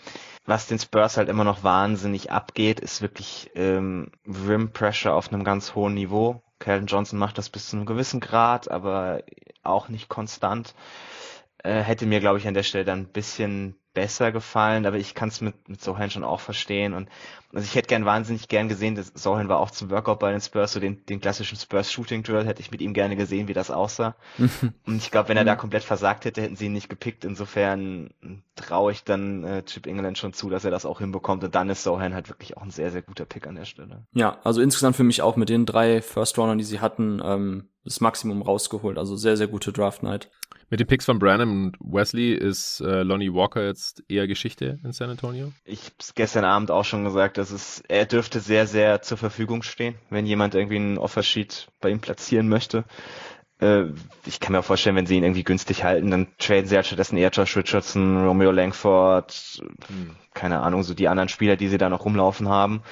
was 0.47 0.67
den 0.67 0.79
Spurs 0.79 1.17
halt 1.17 1.29
immer 1.29 1.45
noch 1.45 1.63
wahnsinnig 1.63 2.33
abgeht, 2.33 2.81
ist 2.81 3.03
wirklich 3.03 3.51
ähm, 3.55 4.11
Rim 4.27 4.73
Pressure 4.73 5.15
auf 5.15 5.33
einem 5.33 5.45
ganz 5.45 5.75
hohen 5.75 5.95
Niveau. 5.95 6.43
Calvin 6.59 6.87
Johnson 6.87 7.19
macht 7.19 7.39
das 7.39 7.51
bis 7.51 7.69
zu 7.71 7.77
einem 7.77 7.87
gewissen 7.87 8.21
Grad, 8.21 8.71
aber 8.71 9.23
auch 9.63 9.89
nicht 9.89 10.09
konstant. 10.09 10.75
Äh, 11.63 11.81
hätte 11.81 12.07
mir, 12.07 12.21
glaube 12.21 12.39
ich, 12.39 12.49
an 12.49 12.55
der 12.55 12.63
Stelle 12.63 12.85
dann 12.85 13.01
ein 13.01 13.13
bisschen 13.13 13.77
besser 14.01 14.33
gefallen, 14.33 14.87
aber 14.87 14.97
ich 14.97 15.15
kann 15.15 15.29
es 15.29 15.43
mit, 15.43 15.69
mit 15.69 15.83
Sohan 15.83 16.11
schon 16.11 16.25
auch 16.25 16.41
verstehen. 16.41 16.95
Und 16.95 17.11
also 17.53 17.67
ich 17.67 17.75
hätte 17.75 17.89
gern 17.89 18.07
wahnsinnig 18.07 18.49
gern 18.49 18.67
gesehen, 18.67 18.95
dass 18.95 19.13
Sohan 19.15 19.51
war 19.51 19.61
auch 19.61 19.71
zum 19.71 19.91
Workout 19.91 20.21
bei 20.21 20.31
den 20.31 20.41
Spurs, 20.41 20.73
so 20.73 20.81
den, 20.81 21.05
den 21.05 21.21
klassischen 21.21 21.59
Spurs 21.59 21.93
Shooting 21.93 22.23
Drill 22.23 22.47
hätte 22.47 22.63
ich 22.63 22.71
mit 22.71 22.81
ihm 22.81 22.95
gerne 22.95 23.15
gesehen, 23.15 23.47
wie 23.47 23.53
das 23.53 23.71
aussah. 23.71 24.17
und 24.87 24.97
ich 24.97 25.11
glaube, 25.11 25.29
wenn 25.29 25.37
er 25.37 25.45
da 25.45 25.55
komplett 25.55 25.85
versagt 25.85 26.25
hätte, 26.25 26.41
hätten 26.41 26.57
sie 26.57 26.67
ihn 26.67 26.73
nicht 26.73 26.89
gepickt. 26.89 27.27
Insofern 27.27 28.09
traue 28.57 28.93
ich 28.93 29.05
dann 29.05 29.45
äh, 29.45 29.63
Chip 29.65 29.87
England 29.87 30.17
schon 30.17 30.33
zu, 30.33 30.49
dass 30.49 30.65
er 30.65 30.71
das 30.71 30.87
auch 30.87 31.01
hinbekommt. 31.01 31.45
Und 31.45 31.55
dann 31.55 31.69
ist 31.69 31.83
Sohan 31.83 32.15
halt 32.15 32.31
wirklich 32.31 32.57
auch 32.57 32.63
ein 32.63 32.71
sehr, 32.71 32.91
sehr 32.91 33.03
guter 33.03 33.27
Pick 33.27 33.47
an 33.47 33.57
der 33.57 33.67
Stelle. 33.67 34.07
Ja, 34.15 34.39
also 34.45 34.63
insgesamt 34.63 34.97
für 34.97 35.05
mich 35.05 35.21
auch 35.21 35.37
mit 35.37 35.51
den 35.51 35.67
drei 35.67 36.01
First 36.01 36.39
Roundern, 36.39 36.57
die 36.57 36.65
sie 36.65 36.81
hatten, 36.81 37.21
ähm, 37.23 37.69
das 37.85 38.01
Maximum 38.01 38.41
rausgeholt. 38.41 38.97
Also 38.97 39.17
sehr, 39.17 39.37
sehr 39.37 39.49
gute 39.49 39.73
Draft 39.73 40.03
Night. 40.03 40.31
Mit 40.71 40.79
den 40.79 40.87
Picks 40.87 41.05
von 41.05 41.19
Branham 41.19 41.65
und 41.65 41.77
Wesley 41.81 42.33
ist 42.33 42.81
äh, 42.81 43.03
Lonnie 43.03 43.35
Walker 43.35 43.67
jetzt 43.67 43.90
eher 44.09 44.27
Geschichte 44.27 44.79
in 44.85 44.93
San 44.93 45.11
Antonio? 45.11 45.53
Ich 45.65 45.85
habe 45.85 45.95
es 45.99 46.15
gestern 46.15 46.45
Abend 46.45 46.71
auch 46.71 46.85
schon 46.85 47.05
gesagt, 47.05 47.39
dass 47.39 47.51
es, 47.51 47.83
er 47.89 48.07
dürfte 48.07 48.41
sehr, 48.41 48.67
sehr 48.67 49.03
zur 49.03 49.19
Verfügung 49.19 49.63
stehen, 49.63 49.97
wenn 50.11 50.27
jemand 50.27 50.55
irgendwie 50.55 50.77
einen 50.77 50.99
Offersheet 50.99 51.69
bei 51.81 51.91
ihm 51.91 52.01
platzieren 52.01 52.49
möchte. 52.49 52.85
Äh, 53.61 53.87
ich 54.27 54.41
kann 54.41 54.53
mir 54.53 54.61
auch 54.61 54.65
vorstellen, 54.65 54.97
wenn 54.97 55.07
sie 55.07 55.17
ihn 55.17 55.25
irgendwie 55.25 55.45
günstig 55.45 55.85
halten, 55.85 56.11
dann 56.11 56.29
traden 56.39 56.67
sie 56.67 56.77
halt 56.77 56.87
stattdessen 56.87 57.17
eher 57.17 57.31
Josh 57.31 57.57
Richardson, 57.57 58.25
Romeo 58.25 58.51
Langford, 58.51 59.63
keine 60.35 60.61
Ahnung, 60.61 60.83
so 60.83 60.95
die 60.95 61.09
anderen 61.09 61.29
Spieler, 61.29 61.57
die 61.57 61.69
sie 61.69 61.79
da 61.79 61.89
noch 61.89 62.05
rumlaufen 62.05 62.49
haben 62.49 62.83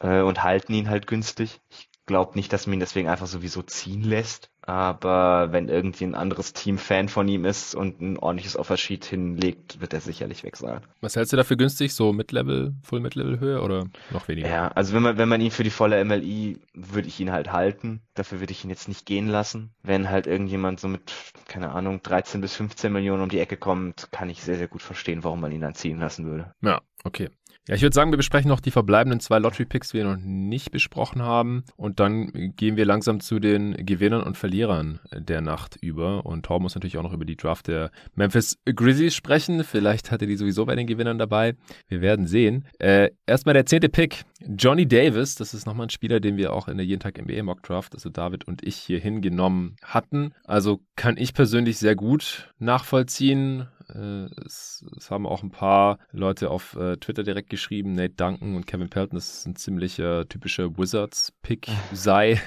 äh, 0.00 0.20
und 0.20 0.42
halten 0.42 0.74
ihn 0.74 0.88
halt 0.88 1.06
günstig. 1.06 1.60
Ich 1.70 1.88
glaube 2.06 2.36
nicht, 2.36 2.52
dass 2.52 2.66
man 2.66 2.74
ihn 2.74 2.80
deswegen 2.80 3.08
einfach 3.08 3.26
sowieso 3.26 3.62
ziehen 3.62 4.02
lässt. 4.02 4.50
Aber 4.66 5.52
wenn 5.52 5.68
irgendwie 5.68 6.04
ein 6.04 6.16
anderes 6.16 6.52
Team 6.52 6.76
Fan 6.76 7.08
von 7.08 7.28
ihm 7.28 7.44
ist 7.44 7.76
und 7.76 8.00
ein 8.00 8.18
ordentliches 8.18 8.56
Offersheet 8.56 9.04
hinlegt, 9.04 9.80
wird 9.80 9.94
er 9.94 10.00
sicherlich 10.00 10.42
weg 10.42 10.56
sein. 10.56 10.80
Was 11.00 11.14
hältst 11.14 11.32
du 11.32 11.36
dafür 11.36 11.56
günstig? 11.56 11.94
So 11.94 12.12
Mid-Level, 12.12 12.74
Full-Mid-Level-Höhe 12.82 13.62
oder 13.62 13.86
noch 14.10 14.26
weniger? 14.26 14.48
Ja, 14.48 14.68
also 14.68 14.92
wenn 14.94 15.02
man, 15.04 15.18
wenn 15.18 15.28
man 15.28 15.40
ihn 15.40 15.52
für 15.52 15.62
die 15.62 15.70
volle 15.70 16.04
MLI, 16.04 16.58
würde 16.74 17.06
ich 17.06 17.20
ihn 17.20 17.30
halt 17.30 17.52
halten. 17.52 18.02
Dafür 18.14 18.40
würde 18.40 18.52
ich 18.52 18.64
ihn 18.64 18.70
jetzt 18.70 18.88
nicht 18.88 19.06
gehen 19.06 19.28
lassen. 19.28 19.72
Wenn 19.84 20.10
halt 20.10 20.26
irgendjemand 20.26 20.80
so 20.80 20.88
mit, 20.88 21.12
keine 21.46 21.70
Ahnung, 21.70 22.02
13 22.02 22.40
bis 22.40 22.56
15 22.56 22.92
Millionen 22.92 23.22
um 23.22 23.28
die 23.28 23.38
Ecke 23.38 23.56
kommt, 23.56 24.08
kann 24.10 24.28
ich 24.28 24.42
sehr, 24.42 24.56
sehr 24.56 24.68
gut 24.68 24.82
verstehen, 24.82 25.22
warum 25.22 25.40
man 25.40 25.52
ihn 25.52 25.60
dann 25.60 25.76
ziehen 25.76 26.00
lassen 26.00 26.26
würde. 26.26 26.52
Ja, 26.60 26.80
okay. 27.04 27.30
Ja, 27.68 27.74
ich 27.74 27.82
würde 27.82 27.94
sagen, 27.94 28.12
wir 28.12 28.16
besprechen 28.16 28.48
noch 28.48 28.60
die 28.60 28.70
verbleibenden 28.70 29.18
zwei 29.18 29.40
Lottery-Picks, 29.40 29.88
die 29.88 29.98
wir 29.98 30.04
noch 30.04 30.18
nicht 30.18 30.70
besprochen 30.70 31.22
haben. 31.22 31.64
Und 31.76 31.98
dann 31.98 32.52
gehen 32.54 32.76
wir 32.76 32.84
langsam 32.84 33.18
zu 33.18 33.40
den 33.40 33.74
Gewinnern 33.84 34.22
und 34.22 34.36
Verlierern 34.36 35.00
der 35.12 35.40
Nacht 35.40 35.76
über. 35.80 36.24
Und 36.24 36.46
Torben 36.46 36.62
muss 36.62 36.76
natürlich 36.76 36.96
auch 36.96 37.02
noch 37.02 37.12
über 37.12 37.24
die 37.24 37.36
Draft 37.36 37.66
der 37.66 37.90
Memphis 38.14 38.56
Grizzlies 38.66 39.16
sprechen. 39.16 39.64
Vielleicht 39.64 40.12
hat 40.12 40.20
er 40.20 40.28
die 40.28 40.36
sowieso 40.36 40.64
bei 40.64 40.76
den 40.76 40.86
Gewinnern 40.86 41.18
dabei. 41.18 41.56
Wir 41.88 42.00
werden 42.02 42.28
sehen. 42.28 42.68
Äh, 42.78 43.10
erstmal 43.26 43.54
der 43.54 43.66
zehnte 43.66 43.88
Pick. 43.88 44.22
Johnny 44.46 44.86
Davis. 44.86 45.34
Das 45.34 45.52
ist 45.52 45.66
nochmal 45.66 45.86
ein 45.86 45.90
Spieler, 45.90 46.20
den 46.20 46.36
wir 46.36 46.52
auch 46.52 46.68
in 46.68 46.76
der 46.76 46.86
Jeden 46.86 47.00
Tag 47.00 47.20
NBA 47.20 47.42
Mock 47.42 47.64
Draft, 47.64 47.94
also 47.94 48.10
David 48.10 48.46
und 48.46 48.64
ich 48.64 48.76
hier 48.76 49.00
hingenommen 49.00 49.74
hatten. 49.82 50.34
Also 50.44 50.82
kann 50.94 51.16
ich 51.16 51.34
persönlich 51.34 51.78
sehr 51.78 51.96
gut 51.96 52.52
nachvollziehen 52.60 53.66
es, 53.88 54.84
es, 54.96 55.10
haben 55.10 55.26
auch 55.26 55.42
ein 55.42 55.50
paar 55.50 55.98
Leute 56.12 56.50
auf 56.50 56.74
äh, 56.76 56.96
Twitter 56.96 57.22
direkt 57.22 57.50
geschrieben, 57.50 57.92
Nate 57.92 58.14
Duncan 58.14 58.56
und 58.56 58.66
Kevin 58.66 58.88
Pelton, 58.88 59.16
das 59.16 59.38
ist 59.38 59.46
ein 59.46 59.56
ziemlicher 59.56 60.28
typischer 60.28 60.76
Wizards-Pick 60.76 61.68
sei. 61.92 62.40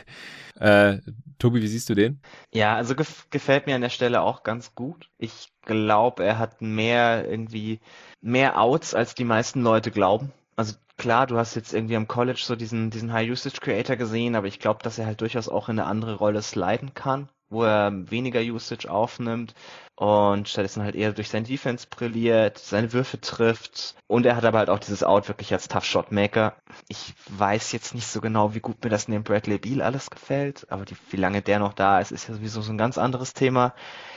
Äh, 0.60 1.00
Tobi, 1.38 1.62
wie 1.62 1.68
siehst 1.68 1.90
du 1.90 1.96
den? 1.96 2.22
Ja, 2.52 2.76
also 2.76 2.96
gef 2.96 3.28
gefällt 3.30 3.68
mir 3.68 3.76
an 3.76 3.82
der 3.82 3.90
Stelle 3.90 4.22
auch 4.22 4.44
ganz 4.44 4.76
gut. 4.76 5.10
Ich 5.18 5.50
glaube, 5.62 6.24
er 6.26 6.38
hat 6.38 6.62
mehr 6.62 7.30
irgendwie 7.30 7.80
mehr 8.22 8.60
Outs, 8.60 8.94
als 8.94 9.16
die 9.16 9.24
meisten 9.24 9.62
Leute 9.62 9.92
glauben. 9.92 10.34
Also 10.56 10.76
klar, 10.98 11.28
du 11.28 11.38
hast 11.38 11.56
jetzt 11.56 11.74
irgendwie 11.74 11.96
am 11.96 12.08
College 12.08 12.42
so 12.44 12.56
diesen, 12.56 12.90
diesen 12.90 13.14
High-Usage-Creator 13.14 13.96
gesehen, 13.96 14.36
aber 14.36 14.48
ich 14.48 14.60
glaube, 14.60 14.84
dass 14.84 15.00
er 15.00 15.06
halt 15.06 15.22
durchaus 15.22 15.48
auch 15.48 15.70
in 15.70 15.80
eine 15.80 15.88
andere 15.88 16.16
Rolle 16.16 16.42
sliden 16.42 16.94
kann 16.94 17.30
wo 17.50 17.64
er 17.64 17.92
weniger 18.10 18.42
Usage 18.42 18.90
aufnimmt 18.90 19.54
und 19.96 20.48
stattdessen 20.48 20.84
halt 20.84 20.96
eher 20.96 21.12
durch 21.12 21.30
sein 21.30 21.44
Defense 21.44 21.88
brilliert, 21.90 22.58
seine 22.58 22.94
Würfe 22.94 23.20
trifft 23.20 23.96
und 24.08 24.26
er 24.26 24.36
hat 24.36 24.46
aber 24.46 24.60
halt 24.60 24.70
auch 24.70 24.80
dieses 24.80 25.04
Out 25.04 25.28
wirklich 25.28 25.52
als 25.54 25.68
Tough 25.68 25.86
Shot 25.86 26.12
Maker. 26.12 26.56
Ich 26.88 27.14
weiß 27.28 27.72
jetzt 27.72 27.96
nicht 27.96 28.08
so 28.08 28.22
genau, 28.22 28.54
wie 28.54 28.62
gut 28.62 28.84
mir 28.84 28.90
das 28.90 29.08
neben 29.08 29.24
Bradley 29.24 29.58
Beal 29.58 29.82
alles 29.82 30.10
gefällt, 30.10 30.68
aber 30.70 30.86
die, 30.86 30.96
wie 31.10 31.18
lange 31.18 31.42
der 31.42 31.60
noch 31.60 31.74
da 31.74 32.00
ist, 32.00 32.12
ist 32.12 32.28
ja 32.28 32.36
sowieso 32.36 32.62
so 32.62 32.72
ein 32.72 32.78
ganz 32.78 32.98
anderes 32.98 33.34
Thema. 33.34 33.74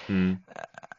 Hm 0.06 0.40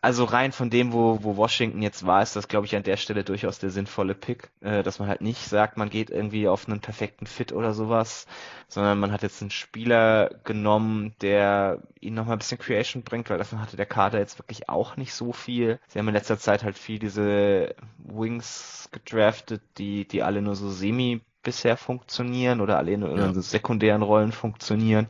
also 0.04 0.26
rein 0.26 0.52
von 0.52 0.70
dem, 0.70 0.92
wo, 0.92 1.20
wo 1.24 1.38
Washington 1.38 1.82
jetzt 1.82 2.06
war, 2.06 2.22
ist 2.22 2.36
das, 2.36 2.50
glaube 2.50 2.66
ich, 2.66 2.76
an 2.76 2.84
der 2.84 2.98
Stelle 2.98 3.24
durchaus 3.24 3.60
der 3.60 3.70
sinnvolle 3.70 4.14
Pick, 4.14 4.50
äh, 4.60 4.84
dass 4.84 5.00
man 5.00 5.08
halt 5.08 5.22
nicht 5.22 5.46
sagt, 5.46 5.78
man 5.78 5.90
geht 5.90 6.10
irgendwie 6.10 6.50
auf 6.50 6.68
einen 6.68 6.82
perfekten 6.82 7.26
Fit 7.26 7.54
oder 7.54 7.74
sowas, 7.74 8.28
sondern 8.68 9.00
man 9.00 9.14
hat 9.14 9.24
jetzt 9.24 9.40
einen 9.42 9.50
Spieler 9.50 10.30
genommen, 10.44 11.16
der 11.22 11.80
ihn 12.02 12.16
nochmal 12.16 12.36
ein 12.36 12.40
bisschen 12.40 12.58
Creation 12.58 13.04
bringt, 13.04 13.30
weil 13.30 13.38
davon 13.38 13.62
hatte 13.62 13.78
der 13.78 13.86
Kader 13.86 14.20
jetzt 14.20 14.40
wirklich 14.40 14.68
auch 14.68 14.98
nicht 14.98 15.14
so 15.14 15.32
viel. 15.32 15.80
Sie 15.88 16.00
haben 16.00 16.10
in 16.10 16.16
letzter 16.16 16.38
Zeit 16.38 16.66
halt 16.66 16.78
viel 16.78 17.00
diese 17.00 17.74
Wings 17.98 18.90
gedraftet, 18.92 19.62
die, 19.78 20.06
die 20.06 20.22
alle 20.22 20.42
nur 20.42 20.58
so 20.58 20.70
semi 20.70 21.22
bisher 21.44 21.78
funktionieren 21.78 22.60
oder 22.60 22.78
alle 22.78 22.98
nur 22.98 23.10
in 23.10 23.18
ja. 23.20 23.34
so 23.34 23.40
sekundären 23.40 24.02
Rollen 24.02 24.34
funktionieren. 24.34 25.08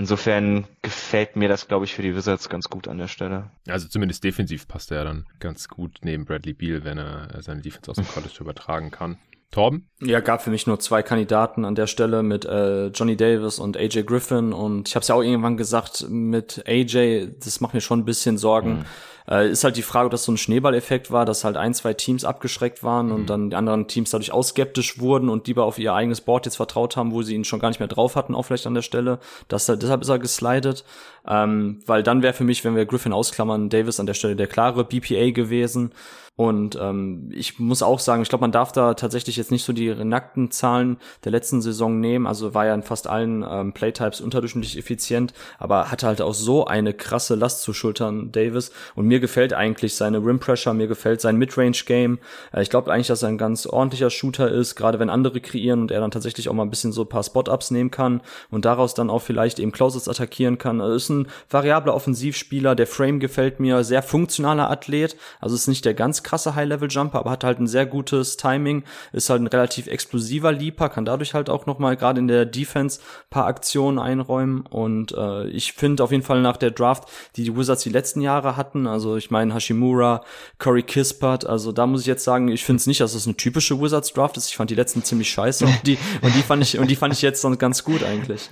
Insofern 0.00 0.66
gefällt 0.80 1.36
mir 1.36 1.50
das, 1.50 1.68
glaube 1.68 1.84
ich, 1.84 1.92
für 1.92 2.00
die 2.00 2.16
Wizards 2.16 2.48
ganz 2.48 2.70
gut 2.70 2.88
an 2.88 2.96
der 2.96 3.06
Stelle. 3.06 3.50
Also 3.68 3.86
zumindest 3.86 4.24
defensiv 4.24 4.66
passt 4.66 4.90
er 4.90 5.04
dann 5.04 5.26
ganz 5.40 5.68
gut 5.68 5.98
neben 6.00 6.24
Bradley 6.24 6.54
Beal, 6.54 6.84
wenn 6.84 6.96
er 6.96 7.28
seine 7.42 7.60
Defense 7.60 7.90
aus 7.90 7.98
dem 7.98 8.08
College 8.14 8.38
übertragen 8.40 8.90
kann. 8.90 9.18
Torben? 9.50 9.90
Ja, 10.00 10.20
gab 10.20 10.40
für 10.40 10.48
mich 10.48 10.66
nur 10.66 10.80
zwei 10.80 11.02
Kandidaten 11.02 11.66
an 11.66 11.74
der 11.74 11.86
Stelle 11.86 12.22
mit 12.22 12.46
äh, 12.46 12.86
Johnny 12.86 13.14
Davis 13.14 13.58
und 13.58 13.76
AJ 13.76 14.04
Griffin 14.04 14.54
und 14.54 14.88
ich 14.88 14.94
habe 14.94 15.02
es 15.02 15.08
ja 15.08 15.16
auch 15.16 15.22
irgendwann 15.22 15.58
gesagt, 15.58 16.06
mit 16.08 16.64
AJ, 16.66 17.32
das 17.44 17.60
macht 17.60 17.74
mir 17.74 17.82
schon 17.82 17.98
ein 17.98 18.04
bisschen 18.06 18.38
Sorgen. 18.38 18.78
Mhm. 18.78 18.84
Äh, 19.30 19.50
ist 19.50 19.64
halt 19.64 19.76
die 19.76 19.82
Frage, 19.82 20.06
ob 20.06 20.10
das 20.10 20.24
so 20.24 20.32
ein 20.32 20.36
Schneeballeffekt 20.36 21.10
war, 21.10 21.24
dass 21.24 21.44
halt 21.44 21.56
ein, 21.56 21.72
zwei 21.72 21.94
Teams 21.94 22.24
abgeschreckt 22.24 22.82
waren 22.82 23.06
mhm. 23.06 23.12
und 23.12 23.30
dann 23.30 23.50
die 23.50 23.56
anderen 23.56 23.86
Teams 23.86 24.10
dadurch 24.10 24.32
ausskeptisch 24.32 24.98
wurden 24.98 25.28
und 25.28 25.46
lieber 25.46 25.64
auf 25.64 25.78
ihr 25.78 25.94
eigenes 25.94 26.20
Board 26.20 26.46
jetzt 26.46 26.56
vertraut 26.56 26.96
haben, 26.96 27.12
wo 27.12 27.22
sie 27.22 27.34
ihn 27.34 27.44
schon 27.44 27.60
gar 27.60 27.68
nicht 27.68 27.80
mehr 27.80 27.88
drauf 27.88 28.16
hatten, 28.16 28.34
auch 28.34 28.42
vielleicht 28.42 28.66
an 28.66 28.74
der 28.74 28.82
Stelle. 28.82 29.20
Das, 29.48 29.66
deshalb 29.66 30.02
ist 30.02 30.08
er 30.08 30.18
geslidet. 30.18 30.84
Ähm, 31.26 31.80
weil 31.86 32.02
dann 32.02 32.22
wäre 32.22 32.32
für 32.32 32.44
mich, 32.44 32.64
wenn 32.64 32.74
wir 32.74 32.86
Griffin 32.86 33.12
ausklammern, 33.12 33.68
Davis 33.68 34.00
an 34.00 34.06
der 34.06 34.14
Stelle 34.14 34.36
der 34.36 34.46
klare 34.46 34.84
BPA 34.84 35.30
gewesen. 35.30 35.92
Und 36.40 36.78
ähm, 36.80 37.30
ich 37.34 37.58
muss 37.58 37.82
auch 37.82 37.98
sagen, 37.98 38.22
ich 38.22 38.30
glaube, 38.30 38.40
man 38.40 38.52
darf 38.52 38.72
da 38.72 38.94
tatsächlich 38.94 39.36
jetzt 39.36 39.50
nicht 39.50 39.62
so 39.62 39.74
die 39.74 39.94
nackten 39.94 40.50
Zahlen 40.50 40.96
der 41.24 41.32
letzten 41.32 41.60
Saison 41.60 42.00
nehmen. 42.00 42.26
Also 42.26 42.54
war 42.54 42.64
ja 42.64 42.72
in 42.72 42.82
fast 42.82 43.08
allen 43.08 43.44
ähm, 43.46 43.74
Playtypes 43.74 44.22
unterdurchschnittlich 44.22 44.78
effizient, 44.78 45.34
aber 45.58 45.90
hatte 45.90 46.06
halt 46.06 46.22
auch 46.22 46.32
so 46.32 46.64
eine 46.64 46.94
krasse 46.94 47.34
Last 47.34 47.60
zu 47.60 47.74
schultern, 47.74 48.32
Davis. 48.32 48.72
Und 48.94 49.04
mir 49.04 49.19
gefällt 49.20 49.52
eigentlich 49.52 49.94
seine 49.94 50.18
Rim 50.18 50.38
Pressure, 50.38 50.74
mir 50.74 50.86
gefällt 50.86 51.20
sein 51.20 51.36
Midrange 51.36 51.78
Game. 51.86 52.18
Äh, 52.52 52.62
ich 52.62 52.70
glaube 52.70 52.92
eigentlich, 52.92 53.08
dass 53.08 53.22
er 53.22 53.28
ein 53.28 53.38
ganz 53.38 53.66
ordentlicher 53.66 54.10
Shooter 54.10 54.50
ist, 54.50 54.74
gerade 54.74 54.98
wenn 54.98 55.10
andere 55.10 55.40
kreieren 55.40 55.82
und 55.82 55.90
er 55.90 56.00
dann 56.00 56.10
tatsächlich 56.10 56.48
auch 56.48 56.54
mal 56.54 56.62
ein 56.62 56.70
bisschen 56.70 56.92
so 56.92 57.02
ein 57.02 57.08
paar 57.08 57.22
Spot-Ups 57.22 57.70
nehmen 57.70 57.90
kann 57.90 58.20
und 58.50 58.64
daraus 58.64 58.94
dann 58.94 59.10
auch 59.10 59.22
vielleicht 59.22 59.58
eben 59.58 59.72
Closets 59.72 60.08
attackieren 60.08 60.58
kann. 60.58 60.80
Also 60.80 60.94
ist 60.94 61.08
ein 61.10 61.28
variabler 61.48 61.94
Offensivspieler, 61.94 62.74
der 62.74 62.86
Frame 62.86 63.20
gefällt 63.20 63.60
mir, 63.60 63.84
sehr 63.84 64.02
funktionaler 64.02 64.70
Athlet. 64.70 65.16
Also 65.40 65.54
ist 65.54 65.68
nicht 65.68 65.84
der 65.84 65.94
ganz 65.94 66.22
krasse 66.22 66.54
High-Level-Jumper, 66.54 67.18
aber 67.18 67.30
hat 67.30 67.44
halt 67.44 67.60
ein 67.60 67.66
sehr 67.66 67.86
gutes 67.86 68.36
Timing, 68.36 68.84
ist 69.12 69.30
halt 69.30 69.42
ein 69.42 69.46
relativ 69.46 69.86
explosiver 69.86 70.52
Leaper, 70.52 70.88
kann 70.88 71.04
dadurch 71.04 71.34
halt 71.34 71.50
auch 71.50 71.66
nochmal 71.66 71.96
gerade 71.96 72.20
in 72.20 72.28
der 72.28 72.46
Defense 72.46 73.00
paar 73.28 73.46
Aktionen 73.46 73.98
einräumen 73.98 74.64
und 74.66 75.12
äh, 75.12 75.46
ich 75.48 75.72
finde 75.72 76.02
auf 76.02 76.10
jeden 76.10 76.22
Fall 76.22 76.40
nach 76.40 76.56
der 76.56 76.70
Draft, 76.70 77.08
die 77.36 77.44
die 77.44 77.56
Wizards 77.56 77.82
die 77.82 77.90
letzten 77.90 78.20
Jahre 78.20 78.56
hatten, 78.56 78.86
also 78.86 79.09
ich 79.16 79.30
meine 79.30 79.54
Hashimura, 79.54 80.24
Corey 80.58 80.82
Kispert, 80.82 81.46
also 81.46 81.72
da 81.72 81.86
muss 81.86 82.02
ich 82.02 82.06
jetzt 82.06 82.24
sagen, 82.24 82.48
ich 82.48 82.64
finde 82.64 82.80
es 82.80 82.86
nicht, 82.86 83.00
dass 83.00 83.10
es 83.10 83.22
das 83.22 83.26
eine 83.26 83.36
typische 83.36 83.80
Wizards 83.80 84.12
Draft 84.12 84.36
ist. 84.36 84.48
Ich 84.48 84.56
fand 84.56 84.70
die 84.70 84.74
letzten 84.74 85.02
ziemlich 85.02 85.30
scheiße 85.30 85.66
und 85.66 85.86
die 85.86 85.98
und 86.22 86.34
die 86.34 86.42
fand 86.42 86.62
ich 86.62 86.78
und 86.78 86.90
die 86.90 86.96
fand 86.96 87.14
ich 87.14 87.22
jetzt 87.22 87.44
dann 87.44 87.58
ganz 87.58 87.84
gut 87.84 88.02
eigentlich. 88.02 88.48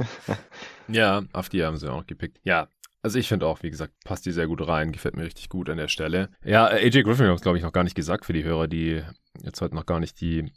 Ja, 0.88 1.22
auf 1.32 1.48
die 1.48 1.62
haben 1.62 1.76
sie 1.76 1.92
auch 1.92 2.06
gepickt. 2.06 2.40
Ja, 2.44 2.68
also 3.02 3.18
ich 3.18 3.28
finde 3.28 3.46
auch, 3.46 3.62
wie 3.62 3.70
gesagt, 3.70 3.92
passt 4.04 4.26
die 4.26 4.32
sehr 4.32 4.46
gut 4.46 4.66
rein, 4.66 4.90
gefällt 4.90 5.16
mir 5.16 5.24
richtig 5.24 5.48
gut 5.48 5.70
an 5.70 5.76
der 5.76 5.88
Stelle. 5.88 6.30
Ja, 6.44 6.66
AJ 6.66 7.02
Griffin 7.04 7.26
haben 7.26 7.34
es, 7.34 7.42
glaube 7.42 7.58
ich, 7.58 7.64
noch 7.64 7.72
gar 7.72 7.84
nicht 7.84 7.94
gesagt 7.94 8.24
für 8.24 8.32
die 8.32 8.44
Hörer, 8.44 8.66
die 8.66 9.02
jetzt 9.42 9.60
heute 9.60 9.76
noch 9.76 9.86
gar 9.86 10.00
nicht 10.00 10.20
die 10.20 10.50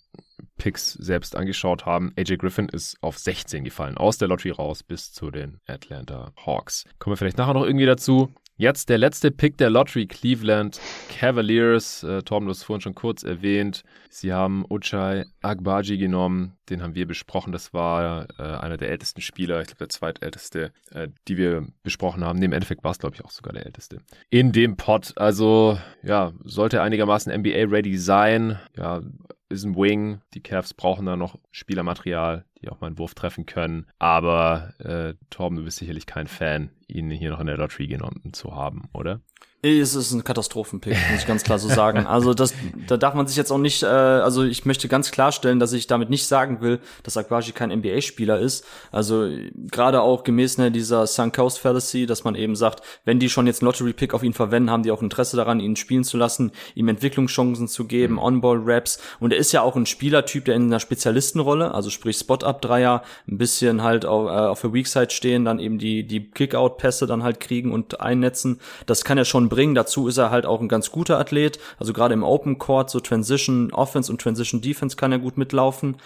Picks 0.58 0.94
selbst 0.94 1.36
angeschaut 1.36 1.86
haben. 1.86 2.14
AJ 2.18 2.38
Griffin 2.38 2.68
ist 2.68 2.98
auf 3.02 3.18
16 3.18 3.64
gefallen, 3.64 3.98
aus 3.98 4.18
der 4.18 4.28
Lottery 4.28 4.52
raus 4.52 4.82
bis 4.84 5.12
zu 5.12 5.30
den 5.30 5.60
Atlanta 5.68 6.34
Hawks. 6.46 6.86
Kommen 6.98 7.14
wir 7.14 7.18
vielleicht 7.18 7.38
nachher 7.38 7.54
noch 7.54 7.66
irgendwie 7.66 7.86
dazu. 7.86 8.34
Jetzt 8.58 8.90
der 8.90 9.00
letzte 9.00 9.32
Pick 9.32 9.58
der 9.58 9.70
Lottery, 9.70 10.06
Cleveland 10.06 10.80
Cavaliers. 11.10 12.04
Äh, 12.04 12.22
Torben, 12.22 12.46
du 12.46 12.52
hast 12.52 12.64
vorhin 12.64 12.82
schon 12.82 12.94
kurz 12.94 13.24
erwähnt. 13.24 13.84
Sie 14.10 14.34
haben 14.34 14.66
Uchai 14.70 15.26
Agbaji 15.42 15.98
genommen. 15.98 16.58
Den 16.70 16.84
haben 16.84 16.94
wir 16.94 17.08
besprochen. 17.08 17.54
Das 17.54 17.74
war 17.74 18.28
äh, 18.38 18.44
einer 18.44 18.78
der 18.78 18.90
ältesten 18.90 19.22
Spieler. 19.22 19.62
Ich 19.62 19.68
glaube, 19.68 19.80
der 19.80 19.90
zweitälteste, 19.90 20.72
äh, 20.92 21.08
die 21.28 21.38
wir 21.38 21.66
besprochen 21.82 22.24
haben. 22.24 22.42
Im 22.42 22.54
Endeffekt 22.54 22.84
war 22.84 22.92
es, 22.92 23.00
glaube 23.00 23.16
ich, 23.16 23.26
auch 23.26 23.32
sogar 23.32 23.54
der 23.54 23.66
älteste. 23.66 23.98
In 24.30 24.52
dem 24.52 24.78
Pot. 24.78 25.14
Also, 25.16 25.80
ja, 26.04 26.32
sollte 26.44 26.82
einigermaßen 26.82 27.34
NBA-ready 27.34 27.98
sein. 27.98 28.60
Ja, 28.78 29.02
ist 29.50 29.64
ein 29.64 29.76
Wing. 29.76 30.22
Die 30.34 30.42
Cavs 30.42 30.74
brauchen 30.74 31.06
da 31.06 31.16
noch 31.16 31.38
Spielermaterial, 31.52 32.46
die 32.62 32.70
auch 32.70 32.82
mal 32.82 32.88
einen 32.88 32.98
Wurf 32.98 33.14
treffen 33.14 33.46
können. 33.46 33.88
Aber 34.00 34.74
äh, 34.80 35.14
Torben, 35.30 35.58
du 35.58 35.64
bist 35.64 35.78
sicherlich 35.78 36.06
kein 36.06 36.28
Fan, 36.28 36.72
ihn 36.88 37.10
hier 37.10 37.32
noch 37.32 37.40
in 37.40 37.48
der 37.48 37.58
Lottery 37.58 37.88
genommen 37.88 38.34
zu 38.34 38.56
haben, 38.56 38.90
oder? 38.94 39.22
Es 39.64 39.94
ist 39.94 40.12
ein 40.12 40.24
Katastrophenpick, 40.24 40.98
muss 41.12 41.22
ich 41.22 41.28
ganz 41.28 41.44
klar 41.44 41.60
so 41.60 41.70
sagen. 41.70 42.08
Also 42.08 42.34
das, 42.34 42.56
da 42.88 42.98
darf 42.98 43.14
man 43.14 43.28
sich 43.28 43.38
jetzt 43.38 43.52
auch 43.52 43.60
nicht, 43.60 43.84
äh, 43.84 43.86
also 43.86 44.44
ich 44.44 44.66
möchte 44.66 44.88
ganz 44.88 45.12
klarstellen, 45.12 45.60
dass 45.60 45.72
ich 45.72 45.86
damit 45.86 46.10
nicht 46.10 46.26
sagen 46.26 46.62
will, 46.62 46.80
dass 47.04 47.16
Akbaji 47.16 47.52
kein 47.52 47.70
NBA-Spieler 47.70 48.40
ist. 48.40 48.66
Also 48.92 49.30
gerade 49.70 50.02
auch 50.02 50.24
gemäß 50.24 50.58
ne, 50.58 50.72
dieser 50.72 51.06
Sun 51.06 51.32
Coast 51.32 51.60
Fallacy, 51.60 52.08
dass 52.08 52.24
man 52.24 52.34
eben 52.34 52.56
sagt, 52.56 52.82
wenn 53.06 53.20
die 53.20 53.30
schon 53.30 53.46
jetzt 53.46 53.62
einen 53.62 53.68
Lottery-Pick 53.68 54.16
auf 54.16 54.24
ihn 54.24 54.34
verwenden, 54.34 54.72
haben 54.72 54.82
die 54.82 54.90
auch 54.90 55.04
Interesse 55.04 55.38
daran, 55.38 55.60
ihn 55.60 55.76
spielen 55.76 56.04
zu 56.04 56.18
lassen, 56.18 56.52
ihm 56.74 56.88
Entwicklungschancen 56.88 57.68
zu 57.68 57.86
geben, 57.86 58.14
mhm. 58.14 58.20
On-Ball-Raps. 58.20 59.00
Und 59.20 59.32
er 59.32 59.38
ist 59.38 59.52
ja 59.52 59.62
auch 59.62 59.76
ein 59.76 59.86
Spielertyp, 59.86 60.46
der 60.46 60.56
in 60.56 60.64
einer 60.64 60.80
Spezialistenrolle, 60.80 61.72
also 61.72 61.92
sprich 61.92 62.18
Spot-Up-Dreier, 62.52 63.04
ein 63.28 63.38
bisschen 63.38 63.84
halt 63.84 64.06
auf, 64.06 64.28
äh, 64.28 64.30
auf 64.30 64.62
der 64.62 64.74
Weak-Side 64.74 65.10
stehen, 65.12 65.46
dann 65.46 65.60
eben 65.60 65.78
die, 65.78 66.04
die 66.04 66.30
Kick-Out-Pässe 66.30 67.08
dann 67.08 67.24
halt 67.24 67.40
kriegen 67.40 67.72
und 67.72 68.02
einnetzen. 68.02 68.60
Das 68.86 69.04
kann 69.04 69.18
er 69.18 69.26
schon 69.26 69.50
bringen. 69.50 69.76
Dazu 69.76 70.08
ist 70.08 70.18
er 70.18 70.32
halt 70.32 70.46
auch 70.46 70.62
ein 70.62 70.68
ganz 70.68 70.92
guter 70.92 71.20
Athlet. 71.20 71.60
Also 71.80 71.94
gerade 71.94 72.14
im 72.14 72.24
Open 72.24 72.58
Court, 72.58 72.90
so 72.90 73.00
Transition 73.00 73.72
Offense 73.74 74.12
und 74.12 74.22
Transition 74.22 74.62
Defense 74.62 74.96
kann 74.96 75.12
er 75.12 75.20
gut 75.20 75.38
mitlaufen 75.38 75.98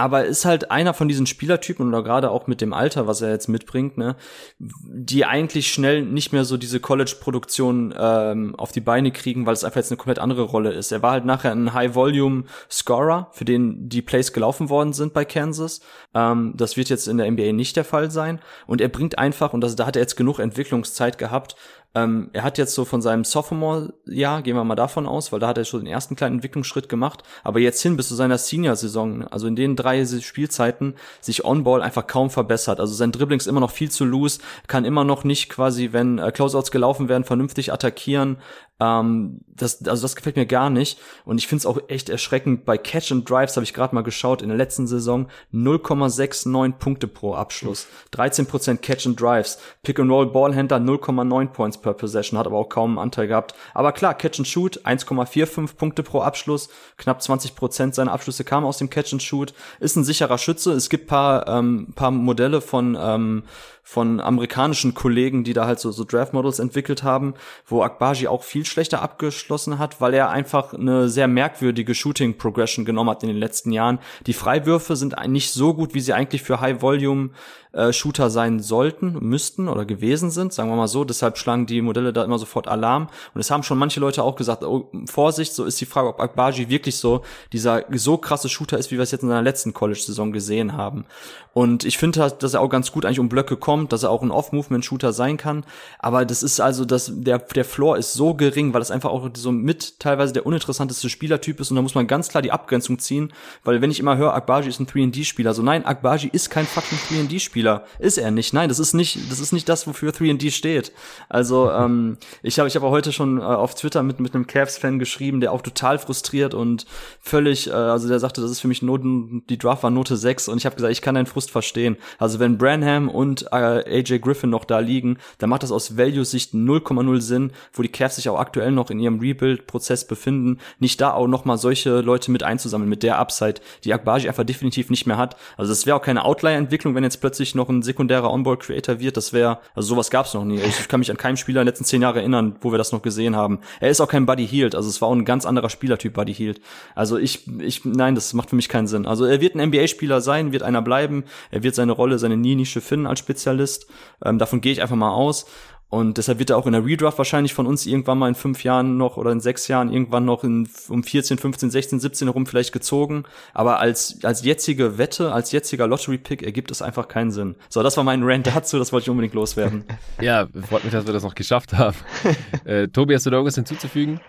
aber 0.00 0.24
ist 0.24 0.46
halt 0.46 0.70
einer 0.70 0.94
von 0.94 1.08
diesen 1.08 1.26
Spielertypen 1.26 1.86
oder 1.86 2.02
gerade 2.02 2.30
auch 2.30 2.46
mit 2.46 2.62
dem 2.62 2.72
Alter, 2.72 3.06
was 3.06 3.20
er 3.20 3.30
jetzt 3.30 3.48
mitbringt, 3.48 3.98
ne, 3.98 4.16
die 4.58 5.26
eigentlich 5.26 5.70
schnell 5.70 6.00
nicht 6.02 6.32
mehr 6.32 6.46
so 6.46 6.56
diese 6.56 6.80
College-Produktion 6.80 7.94
ähm, 7.98 8.54
auf 8.56 8.72
die 8.72 8.80
Beine 8.80 9.10
kriegen, 9.10 9.44
weil 9.44 9.52
es 9.52 9.62
einfach 9.62 9.76
jetzt 9.76 9.90
eine 9.90 9.98
komplett 9.98 10.18
andere 10.18 10.44
Rolle 10.44 10.72
ist. 10.72 10.90
Er 10.90 11.02
war 11.02 11.12
halt 11.12 11.26
nachher 11.26 11.52
ein 11.52 11.74
High-Volume-Scorer, 11.74 13.28
für 13.32 13.44
den 13.44 13.90
die 13.90 14.00
Plays 14.00 14.32
gelaufen 14.32 14.70
worden 14.70 14.94
sind 14.94 15.12
bei 15.12 15.26
Kansas. 15.26 15.82
Ähm, 16.14 16.54
das 16.56 16.78
wird 16.78 16.88
jetzt 16.88 17.06
in 17.06 17.18
der 17.18 17.30
NBA 17.30 17.52
nicht 17.52 17.76
der 17.76 17.84
Fall 17.84 18.10
sein. 18.10 18.40
Und 18.66 18.80
er 18.80 18.88
bringt 18.88 19.18
einfach, 19.18 19.52
und 19.52 19.60
das, 19.60 19.76
da 19.76 19.84
hat 19.84 19.96
er 19.96 20.02
jetzt 20.02 20.16
genug 20.16 20.38
Entwicklungszeit 20.38 21.18
gehabt, 21.18 21.56
ähm, 21.94 22.30
er 22.32 22.44
hat 22.44 22.56
jetzt 22.56 22.74
so 22.74 22.84
von 22.84 23.02
seinem 23.02 23.24
Sophomore-Jahr, 23.24 24.42
gehen 24.42 24.54
wir 24.54 24.62
mal 24.62 24.76
davon 24.76 25.06
aus, 25.06 25.32
weil 25.32 25.40
da 25.40 25.48
hat 25.48 25.58
er 25.58 25.64
schon 25.64 25.80
den 25.80 25.92
ersten 25.92 26.14
kleinen 26.14 26.36
Entwicklungsschritt 26.36 26.88
gemacht, 26.88 27.24
aber 27.42 27.58
jetzt 27.58 27.82
hin 27.82 27.96
bis 27.96 28.08
zu 28.08 28.14
seiner 28.14 28.38
Senior-Saison, 28.38 29.26
also 29.26 29.48
in 29.48 29.56
den 29.56 29.74
drei 29.74 30.04
Spielzeiten, 30.04 30.94
sich 31.20 31.44
On-Ball 31.44 31.82
einfach 31.82 32.06
kaum 32.06 32.30
verbessert. 32.30 32.78
Also 32.78 32.94
sein 32.94 33.10
Dribbling 33.10 33.40
ist 33.40 33.48
immer 33.48 33.60
noch 33.60 33.72
viel 33.72 33.90
zu 33.90 34.04
loose, 34.04 34.40
kann 34.68 34.84
immer 34.84 35.02
noch 35.02 35.24
nicht 35.24 35.50
quasi, 35.50 35.92
wenn 35.92 36.18
äh, 36.18 36.30
Closeouts 36.30 36.70
gelaufen 36.70 37.08
werden, 37.08 37.24
vernünftig 37.24 37.72
attackieren. 37.72 38.36
Ähm, 38.80 39.40
das, 39.48 39.86
also 39.86 40.02
das 40.02 40.16
gefällt 40.16 40.36
mir 40.36 40.46
gar 40.46 40.70
nicht. 40.70 40.98
Und 41.24 41.38
ich 41.38 41.46
finde 41.46 41.60
es 41.60 41.66
auch 41.66 41.78
echt 41.88 42.08
erschreckend. 42.08 42.64
Bei 42.64 42.78
Catch 42.78 43.12
and 43.12 43.28
Drives 43.28 43.56
habe 43.56 43.64
ich 43.64 43.74
gerade 43.74 43.94
mal 43.94 44.02
geschaut 44.02 44.42
in 44.42 44.48
der 44.48 44.56
letzten 44.56 44.86
Saison 44.86 45.28
0,69 45.52 46.72
Punkte 46.72 47.06
pro 47.06 47.34
Abschluss, 47.34 47.86
13% 48.14 48.78
Catch 48.78 49.06
and 49.06 49.20
Drives, 49.20 49.58
Pick 49.82 49.98
and 50.00 50.10
Roll 50.10 50.26
Ballhändler 50.26 50.78
0,9 50.78 51.48
Points 51.48 51.78
per 51.78 51.94
Possession, 51.94 52.38
hat 52.38 52.46
aber 52.46 52.56
auch 52.56 52.68
kaum 52.68 52.92
einen 52.92 52.98
Anteil 52.98 53.26
gehabt. 53.26 53.54
Aber 53.74 53.92
klar, 53.92 54.14
Catch 54.14 54.40
and 54.40 54.48
Shoot 54.48 54.80
1,45 54.84 55.76
Punkte 55.76 56.02
pro 56.02 56.20
Abschluss, 56.20 56.70
knapp 56.96 57.20
20% 57.20 57.94
seiner 57.94 58.12
Abschlüsse 58.12 58.44
kamen 58.44 58.66
aus 58.66 58.78
dem 58.78 58.90
Catch 58.90 59.12
and 59.12 59.22
Shoot, 59.22 59.52
ist 59.78 59.96
ein 59.96 60.04
sicherer 60.04 60.38
Schütze. 60.38 60.72
Es 60.72 60.88
gibt 60.88 61.06
paar 61.06 61.46
ähm, 61.48 61.88
paar 61.94 62.10
Modelle 62.10 62.60
von 62.60 62.96
ähm, 63.00 63.42
von 63.90 64.20
amerikanischen 64.20 64.94
Kollegen, 64.94 65.42
die 65.42 65.52
da 65.52 65.66
halt 65.66 65.80
so, 65.80 65.90
so 65.90 66.04
Draft 66.04 66.32
Models 66.32 66.60
entwickelt 66.60 67.02
haben, 67.02 67.34
wo 67.66 67.82
Akbaji 67.82 68.28
auch 68.28 68.44
viel 68.44 68.64
schlechter 68.64 69.02
abgeschlossen 69.02 69.80
hat, 69.80 70.00
weil 70.00 70.14
er 70.14 70.30
einfach 70.30 70.74
eine 70.74 71.08
sehr 71.08 71.26
merkwürdige 71.26 71.92
Shooting 71.96 72.38
Progression 72.38 72.84
genommen 72.84 73.10
hat 73.10 73.24
in 73.24 73.28
den 73.30 73.38
letzten 73.38 73.72
Jahren. 73.72 73.98
Die 74.28 74.32
Freiwürfe 74.32 74.94
sind 74.94 75.16
nicht 75.26 75.50
so 75.50 75.74
gut, 75.74 75.92
wie 75.92 76.00
sie 76.00 76.12
eigentlich 76.12 76.44
für 76.44 76.60
High 76.60 76.80
Volume 76.82 77.30
äh, 77.72 77.92
Shooter 77.92 78.30
sein 78.30 78.60
sollten, 78.60 79.16
müssten 79.20 79.68
oder 79.68 79.84
gewesen 79.84 80.30
sind, 80.30 80.52
sagen 80.52 80.70
wir 80.70 80.76
mal 80.76 80.88
so. 80.88 81.04
Deshalb 81.04 81.38
schlagen 81.38 81.66
die 81.66 81.82
Modelle 81.82 82.12
da 82.12 82.24
immer 82.24 82.38
sofort 82.38 82.66
Alarm. 82.66 83.08
Und 83.34 83.40
es 83.40 83.50
haben 83.50 83.62
schon 83.62 83.78
manche 83.78 84.00
Leute 84.00 84.22
auch 84.24 84.36
gesagt, 84.36 84.64
oh, 84.64 84.90
Vorsicht, 85.06 85.52
so 85.52 85.64
ist 85.64 85.80
die 85.80 85.86
Frage, 85.86 86.08
ob 86.08 86.20
Akbaji 86.20 86.68
wirklich 86.68 86.96
so 86.96 87.22
dieser 87.52 87.84
so 87.92 88.16
krasse 88.18 88.48
Shooter 88.48 88.78
ist, 88.78 88.90
wie 88.90 88.96
wir 88.96 89.02
es 89.02 89.12
jetzt 89.12 89.22
in 89.22 89.28
seiner 89.28 89.42
letzten 89.42 89.72
College-Saison 89.72 90.32
gesehen 90.32 90.76
haben. 90.76 91.04
Und 91.52 91.84
ich 91.84 91.98
finde, 91.98 92.20
halt, 92.20 92.42
dass 92.42 92.54
er 92.54 92.60
auch 92.60 92.68
ganz 92.68 92.92
gut 92.92 93.04
eigentlich 93.04 93.20
um 93.20 93.28
Blöcke 93.28 93.56
kommt, 93.56 93.79
dass 93.88 94.02
er 94.02 94.10
auch 94.10 94.22
ein 94.22 94.30
Off-Movement-Shooter 94.30 95.12
sein 95.12 95.36
kann. 95.36 95.64
Aber 95.98 96.24
das 96.24 96.42
ist 96.42 96.60
also, 96.60 96.84
dass 96.84 97.10
der, 97.14 97.38
der 97.38 97.64
Floor 97.64 97.96
ist 97.96 98.12
so 98.12 98.34
gering, 98.34 98.72
weil 98.72 98.80
das 98.80 98.90
einfach 98.90 99.10
auch 99.10 99.28
so 99.34 99.52
mit 99.52 99.98
teilweise 100.00 100.32
der 100.32 100.46
uninteressanteste 100.46 101.08
Spielertyp 101.08 101.60
ist. 101.60 101.70
Und 101.70 101.76
da 101.76 101.82
muss 101.82 101.94
man 101.94 102.06
ganz 102.06 102.28
klar 102.28 102.42
die 102.42 102.52
Abgrenzung 102.52 102.98
ziehen, 102.98 103.32
weil 103.64 103.80
wenn 103.80 103.90
ich 103.90 104.00
immer 104.00 104.16
höre, 104.16 104.34
Akbaji 104.34 104.68
ist 104.68 104.80
ein 104.80 104.86
3D-Spieler, 104.86 105.54
so 105.54 105.62
nein, 105.62 105.84
Akbaji 105.84 106.28
ist 106.32 106.50
kein 106.50 106.66
fucking 106.66 106.98
3D-Spieler. 107.10 107.84
Ist 107.98 108.18
er 108.18 108.30
nicht. 108.30 108.52
Nein, 108.52 108.68
das 108.68 108.78
ist 108.78 108.94
nicht, 108.94 109.30
das 109.30 109.40
ist 109.40 109.52
nicht 109.52 109.68
das, 109.68 109.86
wofür 109.86 110.12
3D 110.12 110.50
steht. 110.50 110.92
Also, 111.28 111.70
ähm, 111.70 112.18
ich 112.42 112.58
habe 112.58 112.68
ich 112.68 112.76
hab 112.76 112.82
auch 112.82 112.90
heute 112.90 113.12
schon 113.12 113.38
äh, 113.38 113.42
auf 113.42 113.74
Twitter 113.74 114.02
mit, 114.02 114.20
mit 114.20 114.34
einem 114.34 114.46
Cavs-Fan 114.46 114.98
geschrieben, 114.98 115.40
der 115.40 115.52
auch 115.52 115.62
total 115.62 115.98
frustriert 115.98 116.54
und 116.54 116.86
völlig, 117.20 117.68
äh, 117.68 117.72
also 117.72 118.08
der 118.08 118.18
sagte, 118.18 118.40
das 118.40 118.50
ist 118.50 118.60
für 118.60 118.68
mich 118.68 118.82
Noten, 118.82 119.44
die 119.48 119.58
Draft 119.58 119.82
war 119.82 119.90
Note 119.90 120.16
6 120.16 120.48
und 120.48 120.58
ich 120.58 120.66
habe 120.66 120.76
gesagt, 120.76 120.92
ich 120.92 121.02
kann 121.02 121.14
deinen 121.14 121.26
Frust 121.26 121.50
verstehen. 121.50 121.96
Also 122.18 122.38
wenn 122.38 122.58
Branham 122.58 123.08
und 123.08 123.52
AJ 123.60 124.18
Griffin 124.20 124.50
noch 124.50 124.64
da 124.64 124.78
liegen, 124.78 125.18
dann 125.38 125.50
macht 125.50 125.62
das 125.62 125.72
aus 125.72 125.96
Value-Sicht 125.96 126.54
0,0 126.54 127.20
Sinn, 127.20 127.52
wo 127.72 127.82
die 127.82 127.88
Cavs 127.88 128.16
sich 128.16 128.28
auch 128.28 128.38
aktuell 128.38 128.72
noch 128.72 128.90
in 128.90 128.98
ihrem 128.98 129.20
Rebuild-Prozess 129.20 130.06
befinden, 130.06 130.58
nicht 130.78 131.00
da 131.00 131.12
auch 131.12 131.26
noch 131.26 131.44
mal 131.44 131.56
solche 131.58 132.00
Leute 132.00 132.30
mit 132.30 132.42
einzusammeln, 132.42 132.88
mit 132.88 133.02
der 133.02 133.18
Upside, 133.18 133.60
die 133.84 133.94
Akbaji 133.94 134.28
einfach 134.28 134.44
definitiv 134.44 134.90
nicht 134.90 135.06
mehr 135.06 135.16
hat. 135.16 135.36
Also 135.56 135.70
das 135.70 135.86
wäre 135.86 135.96
auch 135.96 136.02
keine 136.02 136.24
Outlier-Entwicklung, 136.24 136.94
wenn 136.94 137.04
jetzt 137.04 137.20
plötzlich 137.20 137.54
noch 137.54 137.68
ein 137.68 137.82
sekundärer 137.82 138.30
Onboard-Creator 138.30 139.00
wird. 139.00 139.16
Das 139.16 139.32
wäre, 139.32 139.58
also 139.74 139.88
sowas 139.88 140.10
gab's 140.10 140.34
noch 140.34 140.44
nie. 140.44 140.60
Ich 140.60 140.88
kann 140.88 141.00
mich 141.00 141.10
an 141.10 141.16
keinem 141.16 141.36
Spieler 141.36 141.60
in 141.60 141.66
den 141.66 141.70
letzten 141.70 141.84
zehn 141.84 142.02
Jahren 142.02 142.16
erinnern, 142.16 142.56
wo 142.60 142.72
wir 142.72 142.78
das 142.78 142.92
noch 142.92 143.02
gesehen 143.02 143.36
haben. 143.36 143.60
Er 143.80 143.90
ist 143.90 144.00
auch 144.00 144.08
kein 144.08 144.26
Buddy 144.26 144.46
Healed, 144.46 144.74
also 144.74 144.88
es 144.88 145.00
war 145.00 145.08
auch 145.08 145.14
ein 145.14 145.24
ganz 145.24 145.44
anderer 145.46 145.70
Spielertyp 145.70 146.14
Buddy 146.14 146.34
Healed. 146.34 146.60
Also 146.94 147.18
ich, 147.18 147.46
ich, 147.60 147.84
nein, 147.84 148.14
das 148.14 148.32
macht 148.34 148.50
für 148.50 148.56
mich 148.56 148.68
keinen 148.68 148.86
Sinn. 148.86 149.06
Also 149.06 149.24
er 149.24 149.40
wird 149.40 149.54
ein 149.54 149.68
NBA-Spieler 149.68 150.20
sein, 150.20 150.52
wird 150.52 150.62
einer 150.62 150.82
bleiben, 150.82 151.24
er 151.50 151.62
wird 151.62 151.74
seine 151.74 151.92
Rolle, 151.92 152.18
seine 152.18 152.36
Nische 152.36 152.80
finden 152.80 153.06
als 153.06 153.20
Spezialist. 153.50 153.86
Ähm, 154.24 154.38
davon 154.38 154.60
gehe 154.60 154.72
ich 154.72 154.82
einfach 154.82 154.96
mal 154.96 155.12
aus. 155.12 155.46
Und 155.88 156.18
deshalb 156.18 156.38
wird 156.38 156.50
er 156.50 156.56
auch 156.56 156.66
in 156.66 156.72
der 156.72 156.86
Redraft 156.86 157.18
wahrscheinlich 157.18 157.52
von 157.52 157.66
uns 157.66 157.84
irgendwann 157.84 158.16
mal 158.16 158.28
in 158.28 158.36
fünf 158.36 158.62
Jahren 158.62 158.96
noch 158.96 159.16
oder 159.16 159.32
in 159.32 159.40
sechs 159.40 159.66
Jahren 159.66 159.92
irgendwann 159.92 160.24
noch 160.24 160.44
in, 160.44 160.68
um 160.88 161.02
14, 161.02 161.36
15, 161.36 161.68
16, 161.68 161.98
17 161.98 162.28
herum 162.28 162.46
vielleicht 162.46 162.72
gezogen. 162.72 163.24
Aber 163.54 163.80
als, 163.80 164.20
als 164.22 164.44
jetzige 164.44 164.98
Wette, 164.98 165.32
als 165.32 165.50
jetziger 165.50 165.88
Lottery-Pick 165.88 166.44
ergibt 166.44 166.70
es 166.70 166.80
einfach 166.80 167.08
keinen 167.08 167.32
Sinn. 167.32 167.56
So, 167.68 167.82
das 167.82 167.96
war 167.96 168.04
mein 168.04 168.22
Rant 168.22 168.46
dazu, 168.46 168.78
das 168.78 168.92
wollte 168.92 169.06
ich 169.06 169.10
unbedingt 169.10 169.34
loswerden. 169.34 169.84
ja, 170.20 170.46
freut 170.68 170.84
mich, 170.84 170.92
dass 170.92 171.06
wir 171.06 171.12
das 171.12 171.24
noch 171.24 171.34
geschafft 171.34 171.72
haben. 171.72 171.96
äh, 172.64 172.86
Tobi, 172.86 173.16
hast 173.16 173.26
du 173.26 173.30
da 173.30 173.38
irgendwas 173.38 173.56
hinzuzufügen? 173.56 174.20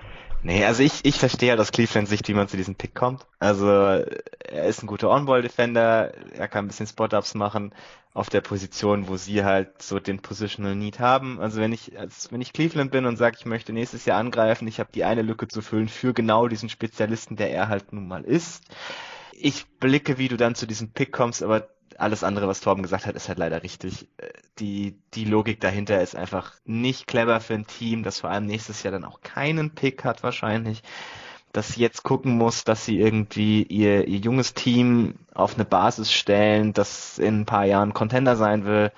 Nee, 0.41 0.65
also 0.65 0.81
ich, 0.81 1.01
ich 1.03 1.19
verstehe 1.19 1.49
ja 1.49 1.61
aus 1.61 1.71
Cleveland 1.71 2.07
Sicht, 2.07 2.27
wie 2.27 2.33
man 2.33 2.47
zu 2.47 2.57
diesem 2.57 2.73
Pick 2.73 2.95
kommt. 2.95 3.27
Also 3.37 3.67
er 3.67 4.65
ist 4.65 4.81
ein 4.81 4.87
guter 4.87 5.11
On-Ball-Defender, 5.11 6.11
er 6.33 6.47
kann 6.47 6.65
ein 6.65 6.67
bisschen 6.69 6.87
Spot-Ups 6.87 7.35
machen 7.35 7.71
auf 8.13 8.29
der 8.29 8.41
Position, 8.41 9.07
wo 9.07 9.15
sie 9.15 9.43
halt 9.43 9.81
so 9.81 9.99
den 9.99 10.21
Positional 10.21 10.75
Need 10.75 10.99
haben. 10.99 11.39
Also 11.39 11.61
wenn 11.61 11.71
ich, 11.71 11.97
als 11.97 12.31
wenn 12.31 12.41
ich 12.41 12.51
Cleveland 12.51 12.91
bin 12.91 13.05
und 13.05 13.17
sage, 13.17 13.37
ich 13.39 13.45
möchte 13.45 13.71
nächstes 13.71 14.05
Jahr 14.05 14.19
angreifen, 14.19 14.67
ich 14.67 14.79
habe 14.79 14.91
die 14.93 15.05
eine 15.05 15.21
Lücke 15.21 15.47
zu 15.47 15.61
füllen 15.61 15.87
für 15.87 16.13
genau 16.13 16.47
diesen 16.47 16.69
Spezialisten, 16.69 17.37
der 17.37 17.51
er 17.51 17.69
halt 17.69 17.93
nun 17.93 18.07
mal 18.07 18.23
ist. 18.23 18.63
Ich 19.31 19.65
blicke, 19.79 20.17
wie 20.17 20.27
du 20.27 20.37
dann 20.37 20.55
zu 20.55 20.67
diesem 20.67 20.91
Pick 20.91 21.13
kommst, 21.13 21.41
aber 21.41 21.69
alles 21.97 22.23
andere, 22.23 22.47
was 22.47 22.61
Torben 22.61 22.83
gesagt 22.83 23.05
hat, 23.05 23.15
ist 23.15 23.29
halt 23.29 23.37
leider 23.37 23.63
richtig. 23.63 24.09
Die, 24.59 24.99
die 25.13 25.25
Logik 25.25 25.61
dahinter 25.61 26.01
ist 26.01 26.15
einfach 26.15 26.53
nicht 26.65 27.07
clever 27.07 27.39
für 27.39 27.53
ein 27.53 27.67
Team, 27.67 28.03
das 28.03 28.19
vor 28.19 28.29
allem 28.29 28.45
nächstes 28.45 28.83
Jahr 28.83 28.91
dann 28.91 29.05
auch 29.05 29.21
keinen 29.21 29.73
Pick 29.73 30.03
hat 30.03 30.23
wahrscheinlich, 30.23 30.83
das 31.53 31.75
jetzt 31.75 32.03
gucken 32.03 32.37
muss, 32.37 32.63
dass 32.63 32.85
sie 32.85 32.99
irgendwie 32.99 33.63
ihr, 33.63 34.07
ihr 34.07 34.19
junges 34.19 34.53
Team 34.53 35.15
auf 35.33 35.55
eine 35.55 35.65
Basis 35.65 36.11
stellen, 36.11 36.73
das 36.73 37.19
in 37.19 37.41
ein 37.41 37.45
paar 37.45 37.65
Jahren 37.65 37.93
Contender 37.93 38.35
sein 38.35 38.65
will 38.65 38.91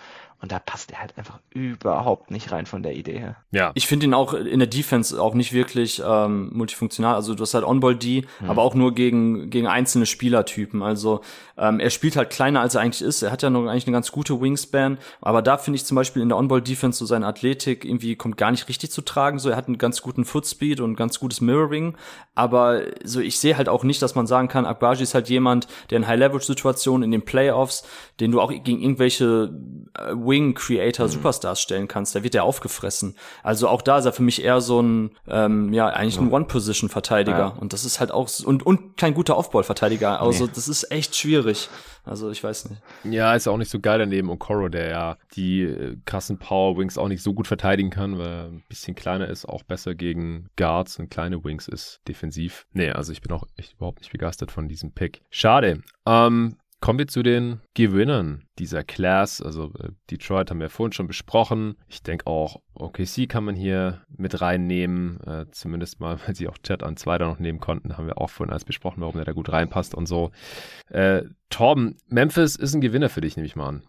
und 0.43 0.51
da 0.51 0.59
passt 0.59 0.91
er 0.91 0.99
halt 0.99 1.17
einfach 1.17 1.39
überhaupt 1.51 2.29
nicht 2.29 2.51
rein 2.51 2.65
von 2.65 2.83
der 2.83 2.97
Idee 2.97 3.17
her. 3.17 3.37
Ja. 3.51 3.71
Ich 3.75 3.87
finde 3.87 4.07
ihn 4.07 4.13
auch 4.13 4.33
in 4.33 4.59
der 4.59 4.67
Defense 4.67 5.19
auch 5.19 5.35
nicht 5.35 5.53
wirklich 5.53 6.03
ähm, 6.05 6.49
multifunktional. 6.51 7.15
Also 7.15 7.33
du 7.33 7.41
hast 7.43 7.53
halt 7.53 7.63
On-Ball-D, 7.63 8.25
hm. 8.39 8.49
aber 8.49 8.61
auch 8.61 8.75
nur 8.75 8.93
gegen, 8.93 9.49
gegen 9.49 9.67
einzelne 9.67 10.05
Spielertypen. 10.05 10.83
Also 10.83 11.21
ähm, 11.57 11.79
er 11.79 11.89
spielt 11.89 12.17
halt 12.17 12.29
kleiner, 12.29 12.59
als 12.59 12.75
er 12.75 12.81
eigentlich 12.81 13.01
ist. 13.01 13.21
Er 13.21 13.31
hat 13.31 13.41
ja 13.41 13.49
noch 13.49 13.65
eigentlich 13.67 13.87
eine 13.87 13.93
ganz 13.93 14.11
gute 14.11 14.41
Wingspan. 14.41 14.97
Aber 15.21 15.41
da 15.41 15.57
finde 15.57 15.77
ich 15.77 15.85
zum 15.85 15.95
Beispiel 15.95 16.21
in 16.21 16.27
der 16.27 16.37
On-Ball-Defense 16.37 16.99
so 16.99 17.05
seine 17.05 17.25
Athletik 17.25 17.85
irgendwie 17.85 18.17
kommt 18.17 18.35
gar 18.35 18.51
nicht 18.51 18.67
richtig 18.67 18.91
zu 18.91 19.01
tragen. 19.01 19.39
So, 19.39 19.49
er 19.49 19.55
hat 19.55 19.67
einen 19.67 19.77
ganz 19.77 20.01
guten 20.01 20.25
Footspeed 20.25 20.81
und 20.81 20.97
ganz 20.97 21.21
gutes 21.21 21.39
Mirroring. 21.39 21.95
Aber 22.35 22.81
so, 23.05 23.21
ich 23.21 23.39
sehe 23.39 23.55
halt 23.55 23.69
auch 23.69 23.85
nicht, 23.85 24.01
dass 24.01 24.15
man 24.15 24.27
sagen 24.27 24.49
kann, 24.49 24.65
Akbaji 24.65 25.03
ist 25.03 25.13
halt 25.13 25.29
jemand, 25.29 25.67
der 25.89 25.99
in 25.99 26.07
High-Leverage-Situationen 26.07 27.03
in 27.03 27.11
den 27.11 27.21
Playoffs, 27.21 27.87
den 28.19 28.31
du 28.31 28.41
auch 28.41 28.49
gegen 28.51 28.81
irgendwelche 28.81 29.53
äh, 29.97 30.13
Wing 30.33 30.55
Creator 30.55 31.05
mhm. 31.05 31.11
Superstars 31.11 31.61
stellen 31.61 31.87
kannst, 31.87 32.15
da 32.15 32.23
wird 32.23 32.33
er 32.33 32.43
aufgefressen. 32.43 33.15
Also 33.43 33.67
auch 33.67 33.83
da 33.83 33.99
ist 33.99 34.05
er 34.05 34.13
für 34.13 34.23
mich 34.23 34.43
eher 34.43 34.61
so 34.61 34.81
ein, 34.81 35.11
ähm, 35.27 35.71
ja, 35.73 35.87
eigentlich 35.87 36.17
ein 36.17 36.31
One-Position-Verteidiger. 36.31 37.37
Ja. 37.37 37.47
Und 37.59 37.71
das 37.71 37.85
ist 37.85 37.99
halt 37.99 38.11
auch, 38.11 38.27
und, 38.43 38.65
und 38.65 38.97
kein 38.97 39.13
guter 39.13 39.37
Aufball-Verteidiger. 39.37 40.19
Also 40.19 40.45
nee. 40.45 40.51
das 40.55 40.67
ist 40.67 40.91
echt 40.91 41.15
schwierig. 41.15 41.69
Also 42.03 42.31
ich 42.31 42.43
weiß 42.43 42.69
nicht. 42.69 42.81
Ja, 43.05 43.33
ist 43.33 43.45
ja 43.45 43.51
auch 43.51 43.57
nicht 43.57 43.71
so 43.71 43.79
geil 43.79 43.99
daneben 43.99 44.29
Okoro, 44.29 44.67
der 44.67 44.89
ja 44.89 45.17
die 45.35 45.61
äh, 45.61 45.97
krassen 46.05 46.37
Power 46.37 46.77
Wings 46.77 46.97
auch 46.97 47.07
nicht 47.07 47.21
so 47.23 47.33
gut 47.33 47.47
verteidigen 47.47 47.91
kann, 47.91 48.17
weil 48.17 48.27
er 48.27 48.45
ein 48.45 48.63
bisschen 48.67 48.95
kleiner 48.95 49.29
ist, 49.29 49.45
auch 49.45 49.63
besser 49.63 49.95
gegen 49.95 50.49
Guards 50.57 50.99
und 50.99 51.09
kleine 51.09 51.43
Wings 51.43 51.67
ist 51.67 52.01
defensiv. 52.07 52.65
Nee, 52.73 52.89
also 52.89 53.11
ich 53.11 53.21
bin 53.21 53.31
auch 53.31 53.45
echt 53.55 53.73
überhaupt 53.73 53.99
nicht 53.99 54.11
begeistert 54.11 54.51
von 54.51 54.67
diesem 54.67 54.91
Pick. 54.91 55.21
Schade. 55.29 55.81
Ähm, 56.05 56.57
Kommen 56.83 56.99
wir 56.99 57.07
zu 57.07 57.23
den 57.23 57.61
Gewinnern 57.75 58.43
dieser 58.59 58.83
Class. 58.83 59.41
Also 59.41 59.71
äh, 59.79 59.91
Detroit 60.11 60.49
haben 60.49 60.59
wir 60.59 60.69
vorhin 60.69 60.91
schon 60.91 61.07
besprochen. 61.07 61.77
Ich 61.87 62.03
denke 62.03 62.27
auch 62.27 62.59
OKC 62.73 63.29
kann 63.29 63.45
man 63.45 63.55
hier 63.55 64.01
mit 64.09 64.41
reinnehmen. 64.41 65.21
Äh, 65.25 65.45
zumindest 65.51 66.01
mal, 66.01 66.19
weil 66.27 66.35
sie 66.35 66.49
auch 66.49 66.57
Chat 66.57 66.83
an 66.83 66.97
zweiter 66.97 67.25
noch 67.25 67.39
nehmen 67.39 67.61
konnten, 67.61 67.95
haben 67.95 68.07
wir 68.07 68.17
auch 68.17 68.29
vorhin 68.29 68.51
alles 68.51 68.65
besprochen, 68.65 68.99
warum 68.99 69.15
der 69.15 69.23
da 69.23 69.31
gut 69.31 69.49
reinpasst 69.49 69.95
und 69.95 70.07
so. 70.07 70.31
Äh, 70.89 71.23
Torben, 71.49 71.95
Memphis 72.09 72.57
ist 72.57 72.73
ein 72.73 72.81
Gewinner 72.81 73.07
für 73.07 73.21
dich, 73.21 73.37
nehme 73.37 73.47
ich 73.47 73.55
mal 73.55 73.69
an. 73.69 73.83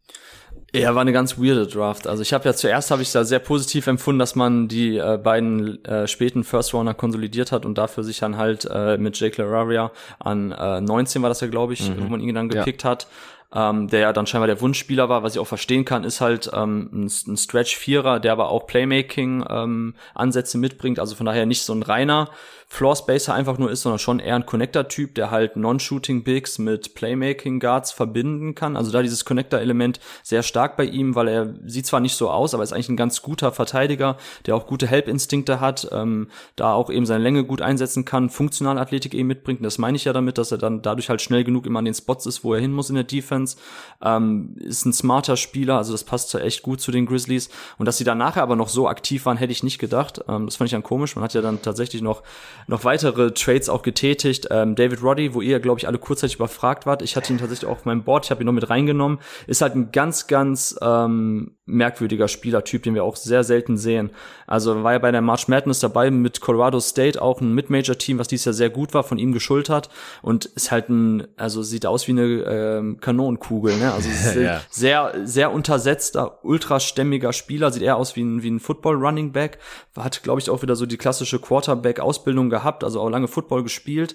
Ja, 0.74 0.94
war 0.94 1.02
eine 1.02 1.12
ganz 1.12 1.38
weirde 1.38 1.66
Draft. 1.66 2.06
Also 2.06 2.22
ich 2.22 2.32
habe 2.32 2.44
ja 2.46 2.54
zuerst 2.54 2.90
habe 2.90 3.02
ich 3.02 3.12
da 3.12 3.24
sehr 3.24 3.38
positiv 3.38 3.86
empfunden, 3.86 4.18
dass 4.18 4.34
man 4.34 4.68
die 4.68 4.98
äh, 4.98 5.18
beiden 5.22 5.84
äh, 5.84 6.08
späten 6.08 6.42
First 6.44 6.74
Runner 6.74 6.94
konsolidiert 6.94 7.52
hat 7.52 7.64
und 7.64 7.78
dafür 7.78 8.02
sich 8.02 8.18
dann 8.18 8.36
halt 8.36 8.68
äh, 8.70 8.98
mit 8.98 9.18
Jake 9.18 9.40
Lararia 9.40 9.92
an 10.18 10.52
äh, 10.52 10.80
19 10.80 11.22
war 11.22 11.28
das 11.28 11.40
ja, 11.40 11.46
glaube 11.46 11.74
ich, 11.74 11.88
mhm. 11.88 12.04
wo 12.04 12.08
man 12.08 12.20
ihn 12.20 12.34
dann 12.34 12.48
gepickt 12.48 12.82
ja. 12.82 12.90
hat 12.90 13.06
ähm, 13.54 13.88
der 13.88 14.00
ja 14.00 14.12
dann 14.12 14.26
scheinbar 14.26 14.48
der 14.48 14.60
Wunschspieler 14.60 15.08
war, 15.08 15.22
was 15.22 15.34
ich 15.34 15.38
auch 15.38 15.46
verstehen 15.46 15.84
kann, 15.84 16.02
ist 16.04 16.20
halt 16.20 16.50
ähm, 16.52 16.90
ein, 16.92 17.04
ein 17.04 17.36
Stretch-Vierer, 17.36 18.18
der 18.18 18.32
aber 18.32 18.48
auch 18.48 18.66
Playmaking-Ansätze 18.66 20.56
ähm, 20.56 20.60
mitbringt, 20.60 20.98
also 20.98 21.14
von 21.14 21.26
daher 21.26 21.46
nicht 21.46 21.62
so 21.62 21.72
ein 21.72 21.82
reiner 21.82 22.30
Floor 22.66 22.96
Spacer 22.96 23.34
einfach 23.34 23.58
nur 23.58 23.70
ist, 23.70 23.82
sondern 23.82 23.98
schon 23.98 24.18
eher 24.18 24.34
ein 24.34 24.46
Connector-Typ, 24.46 25.14
der 25.14 25.30
halt 25.30 25.56
Non-Shooting 25.56 26.24
Bigs 26.24 26.58
mit 26.58 26.94
Playmaking 26.94 27.60
Guards 27.60 27.92
verbinden 27.92 28.54
kann. 28.54 28.76
Also 28.76 28.90
da 28.90 29.02
dieses 29.02 29.24
Connector-Element 29.24 30.00
sehr 30.22 30.42
stark 30.42 30.76
bei 30.76 30.84
ihm, 30.84 31.14
weil 31.14 31.28
er 31.28 31.54
sieht 31.66 31.86
zwar 31.86 32.00
nicht 32.00 32.16
so 32.16 32.30
aus, 32.30 32.54
aber 32.54 32.62
ist 32.62 32.72
eigentlich 32.72 32.88
ein 32.88 32.96
ganz 32.96 33.22
guter 33.22 33.52
Verteidiger, 33.52 34.16
der 34.46 34.56
auch 34.56 34.66
gute 34.66 34.86
Help-Instinkte 34.86 35.60
hat, 35.60 35.88
ähm, 35.92 36.28
da 36.56 36.72
auch 36.72 36.90
eben 36.90 37.06
seine 37.06 37.22
Länge 37.22 37.44
gut 37.44 37.62
einsetzen 37.62 38.04
kann, 38.04 38.30
funktionale 38.30 38.80
Athletik 38.80 39.14
eben 39.14 39.28
mitbringt. 39.28 39.60
Und 39.60 39.64
das 39.64 39.78
meine 39.78 39.96
ich 39.96 40.04
ja 40.04 40.12
damit, 40.12 40.38
dass 40.38 40.50
er 40.50 40.58
dann 40.58 40.82
dadurch 40.82 41.08
halt 41.08 41.22
schnell 41.22 41.44
genug 41.44 41.66
immer 41.66 41.78
an 41.78 41.84
den 41.84 41.94
Spots 41.94 42.26
ist, 42.26 42.44
wo 42.44 42.54
er 42.54 42.60
hin 42.60 42.72
muss 42.72 42.88
in 42.88 42.96
der 42.96 43.04
Defense. 43.04 43.56
Ähm, 44.02 44.56
ist 44.58 44.84
ein 44.84 44.92
smarter 44.92 45.36
Spieler, 45.36 45.76
also 45.76 45.92
das 45.92 46.04
passt 46.04 46.32
ja 46.34 46.40
echt 46.40 46.62
gut 46.62 46.80
zu 46.80 46.90
den 46.90 47.06
Grizzlies. 47.06 47.50
Und 47.78 47.86
dass 47.86 47.98
sie 47.98 48.04
dann 48.04 48.18
nachher 48.18 48.42
aber 48.42 48.56
noch 48.56 48.68
so 48.68 48.88
aktiv 48.88 49.26
waren, 49.26 49.36
hätte 49.36 49.52
ich 49.52 49.62
nicht 49.62 49.78
gedacht. 49.78 50.24
Ähm, 50.28 50.46
das 50.46 50.56
fand 50.56 50.66
ich 50.66 50.72
dann 50.72 50.82
komisch. 50.82 51.14
Man 51.14 51.24
hat 51.24 51.34
ja 51.34 51.40
dann 51.40 51.62
tatsächlich 51.62 52.02
noch 52.02 52.22
noch 52.66 52.84
weitere 52.84 53.32
Trades 53.32 53.68
auch 53.68 53.82
getätigt. 53.82 54.48
Ähm, 54.50 54.74
David 54.74 55.02
Roddy, 55.02 55.34
wo 55.34 55.40
ihr, 55.40 55.60
glaube 55.60 55.78
ich, 55.78 55.86
alle 55.86 55.98
kurzzeitig 55.98 56.36
überfragt 56.36 56.86
wart. 56.86 57.02
Ich 57.02 57.16
hatte 57.16 57.32
ihn 57.32 57.38
tatsächlich 57.38 57.68
auch 57.68 57.78
auf 57.78 57.84
meinem 57.84 58.04
Board, 58.04 58.24
ich 58.26 58.30
habe 58.30 58.42
ihn 58.42 58.46
noch 58.46 58.52
mit 58.52 58.68
reingenommen. 58.68 59.18
Ist 59.46 59.62
halt 59.62 59.74
ein 59.74 59.92
ganz, 59.92 60.26
ganz 60.26 60.76
ähm, 60.80 61.56
merkwürdiger 61.66 62.28
Spielertyp, 62.28 62.82
den 62.82 62.94
wir 62.94 63.04
auch 63.04 63.16
sehr 63.16 63.42
selten 63.42 63.76
sehen. 63.76 64.10
Also 64.46 64.82
war 64.82 64.92
ja 64.92 64.98
bei 64.98 65.10
der 65.10 65.22
March 65.22 65.48
Madness 65.48 65.80
dabei 65.80 66.10
mit 66.10 66.40
Colorado 66.40 66.78
State 66.80 67.20
auch 67.20 67.40
ein 67.40 67.54
Mid-Major-Team, 67.54 68.18
was 68.18 68.28
dieses 68.28 68.44
Jahr 68.44 68.52
sehr 68.52 68.70
gut 68.70 68.92
war, 68.92 69.02
von 69.02 69.16
ihm 69.16 69.32
geschultert 69.32 69.88
und 70.20 70.44
ist 70.44 70.70
halt 70.70 70.90
ein, 70.90 71.26
also 71.36 71.62
sieht 71.62 71.86
aus 71.86 72.06
wie 72.06 72.12
eine 72.12 72.22
ähm, 72.22 73.00
Kanonenkugel, 73.00 73.76
ne? 73.78 73.92
Also 73.92 74.10
ja. 74.40 74.60
sehr, 74.70 75.14
sehr 75.24 75.52
untersetzter, 75.52 76.44
ultrastämmiger 76.44 77.32
Spieler, 77.32 77.70
sieht 77.70 77.82
eher 77.82 77.96
aus 77.96 78.14
wie 78.16 78.22
ein, 78.22 78.42
wie 78.42 78.50
ein 78.50 78.60
Football-Running-Back, 78.60 79.58
hat, 79.96 80.22
glaube 80.22 80.40
ich, 80.40 80.50
auch 80.50 80.62
wieder 80.62 80.76
so 80.76 80.84
die 80.84 80.98
klassische 80.98 81.38
Quarterback-Ausbildung 81.38 82.50
gehabt, 82.54 82.84
also 82.84 83.00
auch 83.00 83.10
lange 83.10 83.28
Football 83.28 83.64
gespielt 83.64 84.14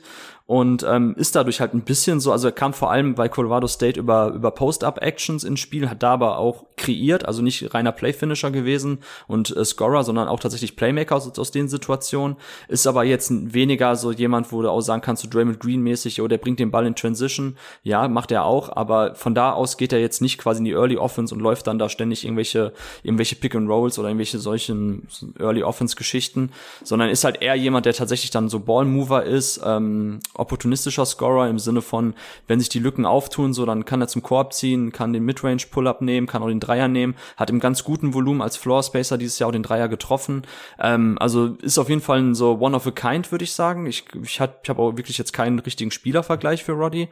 und 0.49 0.81
ähm, 0.81 1.13
ist 1.15 1.35
dadurch 1.35 1.61
halt 1.61 1.75
ein 1.75 1.81
bisschen 1.81 2.19
so, 2.19 2.31
also 2.31 2.47
er 2.47 2.51
kam 2.51 2.73
vor 2.73 2.89
allem 2.89 3.13
bei 3.13 3.29
Colorado 3.29 3.67
State 3.67 3.99
über, 3.99 4.29
über 4.29 4.49
Post-Up-Actions 4.49 5.43
ins 5.43 5.59
Spiel, 5.59 5.87
hat 5.91 6.01
da 6.01 6.13
aber 6.13 6.39
auch 6.39 6.65
kreiert, 6.75 7.27
also 7.27 7.43
nicht 7.43 7.71
reiner 7.75 7.91
Play-Finisher 7.91 8.49
gewesen 8.49 8.97
und 9.27 9.55
äh, 9.55 9.63
Scorer, 9.63 10.03
sondern 10.03 10.27
auch 10.27 10.39
tatsächlich 10.39 10.75
Playmaker 10.75 11.17
aus, 11.17 11.37
aus 11.37 11.51
den 11.51 11.67
Situationen, 11.67 12.35
ist 12.67 12.87
aber 12.87 13.03
jetzt 13.03 13.31
weniger 13.53 13.95
so 13.95 14.11
jemand, 14.11 14.51
wo 14.51 14.63
du 14.63 14.71
auch 14.71 14.81
sagen 14.81 15.03
kannst, 15.03 15.21
so 15.21 15.29
Draymond 15.29 15.59
Green-mäßig, 15.59 16.19
oder 16.19 16.29
der 16.29 16.37
bringt 16.39 16.57
den 16.57 16.71
Ball 16.71 16.87
in 16.87 16.95
Transition, 16.95 17.55
ja, 17.83 18.07
macht 18.07 18.31
er 18.31 18.45
auch, 18.45 18.75
aber 18.75 19.13
von 19.13 19.35
da 19.35 19.51
aus 19.51 19.77
geht 19.77 19.93
er 19.93 19.99
jetzt 19.99 20.19
nicht 20.19 20.39
quasi 20.39 20.61
in 20.61 20.65
die 20.65 20.71
Early 20.71 20.97
Offense 20.97 21.31
und 21.31 21.41
läuft 21.41 21.67
dann 21.67 21.77
da 21.77 21.89
ständig 21.89 22.25
irgendwelche, 22.25 22.73
irgendwelche 23.03 23.35
Pick-and-Rolls 23.35 23.99
oder 23.99 24.07
irgendwelche 24.07 24.39
solchen 24.39 25.07
Early 25.37 25.61
Offense-Geschichten, 25.61 26.49
sondern 26.83 27.09
ist 27.09 27.23
halt 27.23 27.43
eher 27.43 27.53
jemand, 27.53 27.85
der 27.85 27.93
tatsächlich 27.93 28.28
dann 28.31 28.49
so 28.49 28.59
Ball-Mover 28.59 29.23
ist, 29.23 29.61
ähm, 29.63 30.19
opportunistischer 30.33 31.05
Scorer 31.05 31.49
im 31.49 31.59
Sinne 31.59 31.81
von, 31.81 32.13
wenn 32.47 32.59
sich 32.59 32.69
die 32.69 32.79
Lücken 32.79 33.05
auftun, 33.05 33.53
so 33.53 33.65
dann 33.65 33.85
kann 33.85 34.01
er 34.01 34.07
zum 34.07 34.23
Korb 34.23 34.53
ziehen, 34.53 34.91
kann 34.91 35.13
den 35.13 35.23
Midrange 35.25 35.63
Pull-up 35.69 36.01
nehmen, 36.01 36.27
kann 36.27 36.43
auch 36.43 36.47
den 36.47 36.59
Dreier 36.59 36.87
nehmen, 36.87 37.15
hat 37.37 37.49
im 37.49 37.59
ganz 37.59 37.83
guten 37.83 38.13
Volumen 38.13 38.41
als 38.41 38.57
Floor 38.57 38.83
Spacer 38.83 39.17
dieses 39.17 39.39
Jahr 39.39 39.49
auch 39.49 39.53
den 39.53 39.63
Dreier 39.63 39.87
getroffen. 39.87 40.43
Ähm, 40.79 41.17
also 41.19 41.57
ist 41.61 41.77
auf 41.77 41.89
jeden 41.89 42.01
Fall 42.01 42.19
ein 42.19 42.35
so 42.35 42.59
one 42.59 42.75
of 42.75 42.87
a 42.87 42.91
kind, 42.91 43.31
würde 43.31 43.43
ich 43.43 43.53
sagen. 43.53 43.85
Ich 43.85 44.05
ich 44.21 44.39
hab, 44.39 44.59
ich 44.63 44.69
hab 44.69 44.79
auch 44.79 44.97
wirklich 44.97 45.17
jetzt 45.17 45.33
keinen 45.33 45.59
richtigen 45.59 45.91
Spielervergleich 45.91 46.63
für 46.63 46.73
Roddy, 46.73 47.09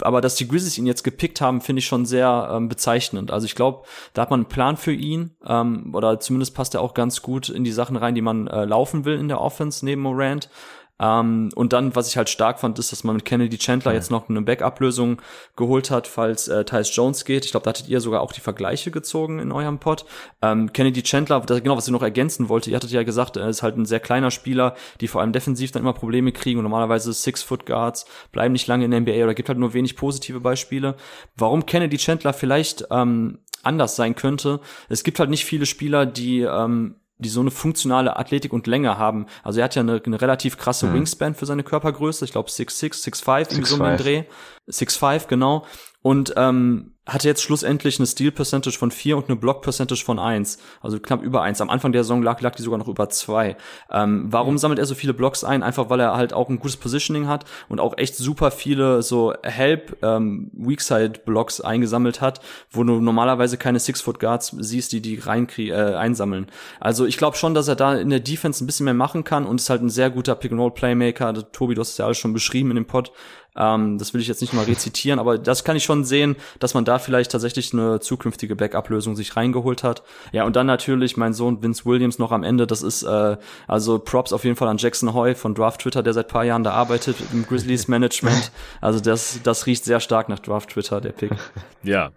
aber 0.00 0.20
dass 0.20 0.34
die 0.36 0.48
Grizzlies 0.48 0.78
ihn 0.78 0.86
jetzt 0.86 1.04
gepickt 1.04 1.40
haben, 1.40 1.60
finde 1.60 1.80
ich 1.80 1.86
schon 1.86 2.06
sehr 2.06 2.50
ähm, 2.52 2.68
bezeichnend. 2.68 3.30
Also 3.30 3.46
ich 3.46 3.54
glaube, 3.54 3.84
da 4.12 4.22
hat 4.22 4.30
man 4.30 4.40
einen 4.40 4.48
Plan 4.48 4.76
für 4.76 4.92
ihn 4.92 5.32
ähm, 5.46 5.94
oder 5.94 6.20
zumindest 6.20 6.54
passt 6.54 6.74
er 6.74 6.80
auch 6.80 6.94
ganz 6.94 7.22
gut 7.22 7.48
in 7.48 7.64
die 7.64 7.72
Sachen 7.72 7.96
rein, 7.96 8.14
die 8.14 8.22
man 8.22 8.46
äh, 8.46 8.64
laufen 8.64 9.04
will 9.04 9.18
in 9.18 9.28
der 9.28 9.40
Offense 9.40 9.84
neben 9.84 10.02
Morant. 10.02 10.48
Ähm, 11.00 11.50
und 11.54 11.72
dann, 11.72 11.96
was 11.96 12.08
ich 12.08 12.16
halt 12.16 12.28
stark 12.28 12.60
fand, 12.60 12.78
ist, 12.78 12.92
dass 12.92 13.02
man 13.04 13.16
mit 13.16 13.24
Kennedy 13.24 13.58
Chandler 13.58 13.92
ja. 13.92 13.98
jetzt 13.98 14.10
noch 14.10 14.28
eine 14.28 14.42
Backup-Lösung 14.42 15.20
geholt 15.56 15.90
hat, 15.90 16.06
falls 16.06 16.48
äh, 16.48 16.64
Tyus 16.64 16.94
Jones 16.94 17.24
geht. 17.24 17.44
Ich 17.44 17.50
glaube, 17.50 17.64
da 17.64 17.70
hattet 17.70 17.88
ihr 17.88 18.00
sogar 18.00 18.20
auch 18.20 18.32
die 18.32 18.40
Vergleiche 18.40 18.90
gezogen 18.90 19.40
in 19.40 19.50
eurem 19.50 19.78
Pod. 19.78 20.04
Ähm, 20.40 20.72
Kennedy 20.72 21.02
Chandler, 21.02 21.40
das, 21.40 21.62
genau, 21.62 21.76
was 21.76 21.86
ich 21.86 21.92
noch 21.92 22.02
ergänzen 22.02 22.48
wollte, 22.48 22.70
ihr 22.70 22.76
hattet 22.76 22.90
ja 22.90 23.02
gesagt, 23.02 23.36
er 23.36 23.48
ist 23.48 23.62
halt 23.62 23.76
ein 23.76 23.86
sehr 23.86 24.00
kleiner 24.00 24.30
Spieler, 24.30 24.74
die 25.00 25.08
vor 25.08 25.20
allem 25.20 25.32
defensiv 25.32 25.72
dann 25.72 25.82
immer 25.82 25.94
Probleme 25.94 26.32
kriegen 26.32 26.58
und 26.58 26.64
normalerweise 26.64 27.12
Six-Foot-Guards 27.12 28.06
bleiben 28.30 28.52
nicht 28.52 28.66
lange 28.68 28.84
in 28.84 28.90
der 28.90 29.00
NBA 29.00 29.24
oder 29.24 29.34
gibt 29.34 29.48
halt 29.48 29.58
nur 29.58 29.74
wenig 29.74 29.96
positive 29.96 30.40
Beispiele. 30.40 30.96
Warum 31.36 31.66
Kennedy 31.66 31.96
Chandler 31.96 32.32
vielleicht 32.32 32.86
ähm, 32.90 33.38
anders 33.64 33.96
sein 33.96 34.14
könnte. 34.14 34.60
Es 34.88 35.04
gibt 35.04 35.18
halt 35.18 35.30
nicht 35.30 35.44
viele 35.44 35.66
Spieler, 35.66 36.06
die 36.06 36.42
ähm, 36.42 36.96
die 37.18 37.28
so 37.28 37.40
eine 37.40 37.50
funktionale 37.50 38.16
Athletik 38.16 38.52
und 38.52 38.66
Länge 38.66 38.98
haben. 38.98 39.26
Also 39.42 39.60
er 39.60 39.64
hat 39.64 39.74
ja 39.74 39.82
eine, 39.82 40.02
eine 40.04 40.20
relativ 40.20 40.58
krasse 40.58 40.86
mhm. 40.86 40.94
Wingspan 40.94 41.34
für 41.34 41.46
seine 41.46 41.62
Körpergröße. 41.62 42.24
Ich 42.24 42.32
glaube 42.32 42.50
6'6, 42.50 43.04
6'5, 43.04 43.52
irgendwie 43.52 43.64
so 43.64 43.76
um 43.76 43.96
Dreh. 43.96 44.24
6'5, 44.68 45.28
genau. 45.28 45.64
Und 46.04 46.34
ähm, 46.36 46.92
hatte 47.06 47.28
jetzt 47.28 47.42
schlussendlich 47.42 47.98
eine 47.98 48.06
Steal 48.06 48.30
Percentage 48.30 48.78
von 48.78 48.90
4 48.90 49.16
und 49.16 49.28
eine 49.28 49.36
Block 49.36 49.62
Percentage 49.62 50.04
von 50.04 50.18
1. 50.18 50.58
Also 50.82 50.98
knapp 51.00 51.22
über 51.22 51.40
1. 51.40 51.62
Am 51.62 51.70
Anfang 51.70 51.92
der 51.92 52.04
Saison 52.04 52.22
lag, 52.22 52.42
lag 52.42 52.54
die 52.56 52.62
sogar 52.62 52.78
noch 52.78 52.88
über 52.88 53.08
2. 53.08 53.56
Ähm, 53.90 54.26
warum 54.28 54.58
sammelt 54.58 54.78
er 54.78 54.84
so 54.84 54.94
viele 54.94 55.14
Blocks 55.14 55.44
ein? 55.44 55.62
Einfach 55.62 55.88
weil 55.88 56.00
er 56.00 56.14
halt 56.14 56.34
auch 56.34 56.50
ein 56.50 56.58
gutes 56.58 56.76
Positioning 56.76 57.26
hat 57.26 57.46
und 57.70 57.80
auch 57.80 57.96
echt 57.96 58.16
super 58.16 58.50
viele 58.50 59.02
so 59.02 59.32
Help 59.42 59.96
ähm, 60.02 60.50
Weakside 60.54 61.20
Blocks 61.24 61.62
eingesammelt 61.62 62.20
hat, 62.20 62.40
wo 62.70 62.84
du 62.84 63.00
normalerweise 63.00 63.56
keine 63.56 63.80
Six 63.80 64.02
Foot 64.02 64.20
Guards 64.20 64.54
siehst, 64.58 64.92
die 64.92 65.00
die 65.00 65.18
rein 65.18 65.48
äh, 65.56 65.72
einsammeln. 65.72 66.48
Also 66.80 67.06
ich 67.06 67.16
glaube 67.16 67.38
schon, 67.38 67.54
dass 67.54 67.66
er 67.66 67.76
da 67.76 67.94
in 67.94 68.10
der 68.10 68.20
Defense 68.20 68.62
ein 68.62 68.66
bisschen 68.66 68.84
mehr 68.84 68.92
machen 68.92 69.24
kann 69.24 69.46
und 69.46 69.58
ist 69.58 69.70
halt 69.70 69.80
ein 69.80 69.90
sehr 69.90 70.10
guter 70.10 70.34
Pick 70.34 70.52
and 70.52 70.60
Roll 70.60 70.72
Playmaker. 70.72 71.34
Tobi, 71.52 71.74
du 71.74 71.80
hast 71.80 71.90
es 71.90 71.98
ja 71.98 72.04
alles 72.04 72.18
schon 72.18 72.34
beschrieben 72.34 72.70
in 72.70 72.76
dem 72.76 72.86
Pod. 72.86 73.10
Ähm, 73.56 73.98
das 73.98 74.14
will 74.14 74.20
ich 74.20 74.28
jetzt 74.28 74.40
nicht 74.40 74.52
mal 74.52 74.64
rezitieren, 74.66 75.18
aber 75.18 75.38
das 75.38 75.64
kann 75.64 75.76
ich 75.76 75.84
schon 75.84 76.04
sehen, 76.04 76.36
dass 76.58 76.74
man 76.74 76.84
da 76.84 76.98
vielleicht 76.98 77.32
tatsächlich 77.32 77.72
eine 77.72 78.00
zukünftige 78.00 78.56
Backup-Lösung 78.56 79.16
sich 79.16 79.36
reingeholt 79.36 79.82
hat. 79.82 80.02
Ja, 80.32 80.44
und 80.44 80.56
dann 80.56 80.66
natürlich 80.66 81.16
mein 81.16 81.32
Sohn 81.32 81.62
Vince 81.62 81.84
Williams 81.84 82.18
noch 82.18 82.32
am 82.32 82.42
Ende. 82.42 82.66
Das 82.66 82.82
ist 82.82 83.02
äh, 83.02 83.36
also 83.66 83.98
Props 83.98 84.32
auf 84.32 84.44
jeden 84.44 84.56
Fall 84.56 84.68
an 84.68 84.78
Jackson 84.78 85.14
Hoy 85.14 85.34
von 85.34 85.54
Draft 85.54 85.80
Twitter, 85.82 86.02
der 86.02 86.12
seit 86.12 86.28
paar 86.28 86.44
Jahren 86.44 86.64
da 86.64 86.72
arbeitet 86.72 87.16
im 87.32 87.46
Grizzlies 87.46 87.88
Management. 87.88 88.50
Also 88.80 89.00
das, 89.00 89.40
das 89.42 89.66
riecht 89.66 89.84
sehr 89.84 90.00
stark 90.00 90.28
nach 90.28 90.38
Draft 90.38 90.70
Twitter, 90.70 91.00
der 91.00 91.12
Pick. 91.12 91.32
Ja, 91.82 92.12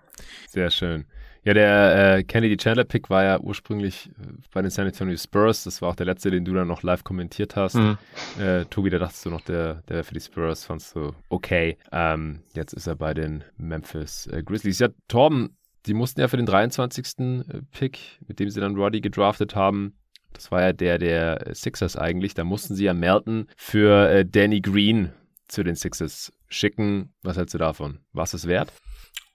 sehr 0.49 0.71
schön. 0.71 1.05
Ja, 1.47 1.53
der 1.53 2.17
äh, 2.17 2.23
Kennedy 2.25 2.57
Chandler 2.57 2.83
Pick 2.83 3.09
war 3.09 3.23
ja 3.23 3.39
ursprünglich 3.39 4.09
äh, 4.19 4.33
bei 4.51 4.61
den 4.61 4.69
San 4.69 4.85
Antonio 4.85 5.15
Spurs. 5.15 5.63
Das 5.63 5.81
war 5.81 5.87
auch 5.87 5.95
der 5.95 6.05
letzte, 6.05 6.29
den 6.29 6.43
du 6.43 6.53
dann 6.53 6.67
noch 6.67 6.83
live 6.83 7.05
kommentiert 7.05 7.55
hast. 7.55 7.75
Mhm. 7.75 7.97
Äh, 8.37 8.65
Tobi, 8.65 8.89
da 8.89 8.99
dachtest 8.99 9.25
du 9.25 9.29
noch, 9.29 9.39
der, 9.39 9.75
der 9.87 10.03
für 10.03 10.13
die 10.13 10.19
Spurs 10.19 10.65
fandst 10.65 10.93
du 10.93 11.13
okay. 11.29 11.77
Ähm, 11.93 12.41
jetzt 12.53 12.73
ist 12.73 12.85
er 12.85 12.97
bei 12.97 13.13
den 13.13 13.45
Memphis 13.55 14.27
äh, 14.27 14.43
Grizzlies. 14.43 14.79
Ja, 14.79 14.89
Torben, 15.07 15.55
die 15.85 15.93
mussten 15.93 16.19
ja 16.19 16.27
für 16.27 16.35
den 16.35 16.47
23. 16.47 17.05
Äh, 17.17 17.43
Pick, 17.71 18.19
mit 18.27 18.41
dem 18.41 18.49
sie 18.49 18.59
dann 18.59 18.75
Roddy 18.75 18.99
gedraftet 18.99 19.55
haben, 19.55 19.93
das 20.33 20.51
war 20.51 20.61
ja 20.61 20.73
der 20.73 20.97
der 20.97 21.55
Sixers 21.55 21.95
eigentlich. 21.95 22.33
Da 22.33 22.43
mussten 22.43 22.75
sie 22.75 22.83
ja 22.83 22.93
Melton 22.93 23.47
für 23.55 24.09
äh, 24.09 24.25
Danny 24.25 24.59
Green 24.59 25.13
zu 25.47 25.63
den 25.63 25.75
Sixers 25.75 26.33
schicken. 26.49 27.13
Was 27.23 27.37
hältst 27.37 27.53
du 27.53 27.57
davon? 27.57 27.99
War 28.11 28.25
es 28.25 28.33
es 28.33 28.47
wert? 28.47 28.73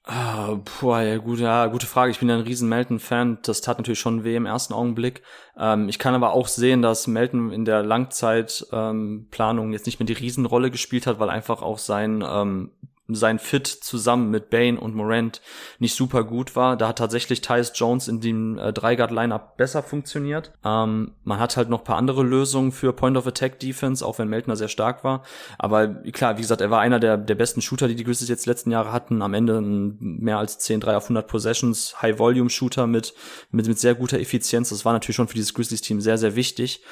Ah, 0.05 0.59
boah, 0.81 1.01
ja, 1.01 1.17
gut, 1.19 1.39
ja, 1.39 1.67
gute 1.67 1.87
Frage. 1.87 2.11
Ich 2.11 2.19
bin 2.19 2.29
ja 2.29 2.35
ein 2.35 2.41
riesen 2.43 2.69
Melton-Fan. 2.69 3.39
Das 3.43 3.61
tat 3.61 3.79
natürlich 3.79 4.01
schon 4.01 4.25
weh 4.25 4.35
im 4.35 4.47
ersten 4.47 4.75
Augenblick. 4.75 5.23
Ähm, 5.57 5.89
ich 5.89 6.01
kann 6.01 6.15
aber 6.15 6.33
auch 6.33 6.49
sehen, 6.49 6.83
dass 6.83 7.07
Melton 7.07 7.53
in 7.53 7.65
der 7.65 7.85
Langzeitplanung 7.85 9.67
ähm, 9.67 9.73
jetzt 9.73 9.87
nicht 9.87 10.01
mehr 10.01 10.07
die 10.07 10.13
Riesenrolle 10.15 10.73
gespielt 10.73 11.07
hat, 11.07 11.21
weil 11.21 11.31
einfach 11.31 11.63
auch 11.63 11.79
sein 11.79 12.25
ähm, 12.27 12.73
sein 13.15 13.39
Fit 13.39 13.67
zusammen 13.67 14.31
mit 14.31 14.51
Bane 14.51 14.79
und 14.79 14.95
Morant 14.95 15.41
nicht 15.79 15.95
super 15.95 16.25
gut 16.25 16.57
war. 16.57 16.77
Da 16.77 16.89
hat 16.89 16.99
tatsächlich 16.99 17.41
Tyus 17.41 17.73
Jones 17.75 18.09
in 18.09 18.21
dem 18.21 18.59
äh, 18.59 18.73
Dreiguard-Lineup 18.73 19.57
besser 19.57 19.83
funktioniert. 19.83 20.53
Ähm, 20.65 21.13
man 21.25 21.39
hat 21.39 21.57
halt 21.57 21.69
noch 21.69 21.85
paar 21.85 21.97
andere 21.97 22.23
Lösungen 22.23 22.73
für 22.73 22.93
Point-of-Attack-Defense, 22.93 24.05
auch 24.05 24.19
wenn 24.19 24.29
Meltner 24.29 24.57
sehr 24.57 24.69
stark 24.69 25.05
war. 25.05 25.23
Aber 25.59 25.89
klar, 25.89 26.37
wie 26.39 26.43
gesagt, 26.43 26.61
er 26.61 26.71
war 26.71 26.81
einer 26.81 27.01
der, 27.01 27.17
der 27.17 27.35
besten 27.35 27.63
Shooter, 27.63 27.89
die 27.89 27.95
die 27.95 28.05
Grizzlies 28.05 28.29
jetzt 28.29 28.47
letzten 28.47 28.71
Jahre 28.71 28.93
hatten. 28.93 29.23
Am 29.23 29.35
Ende 29.35 29.61
mehr 29.61 30.39
als 30.39 30.59
10 30.59 30.81
3 30.81 30.97
auf 30.97 31.05
100 31.05 31.27
Possessions, 31.27 32.01
High-Volume-Shooter 32.03 32.87
mit, 32.87 33.15
mit, 33.51 33.67
mit 33.67 33.79
sehr 33.79 33.95
guter 33.95 34.19
Effizienz. 34.19 34.71
Das 34.71 34.85
war 34.85 34.93
natürlich 34.93 35.17
schon 35.17 35.29
für 35.29 35.35
dieses 35.35 35.55
Grizzlies-Team 35.55 36.01
sehr, 36.01 36.19
sehr 36.19 36.37
wichtig. 36.37 36.83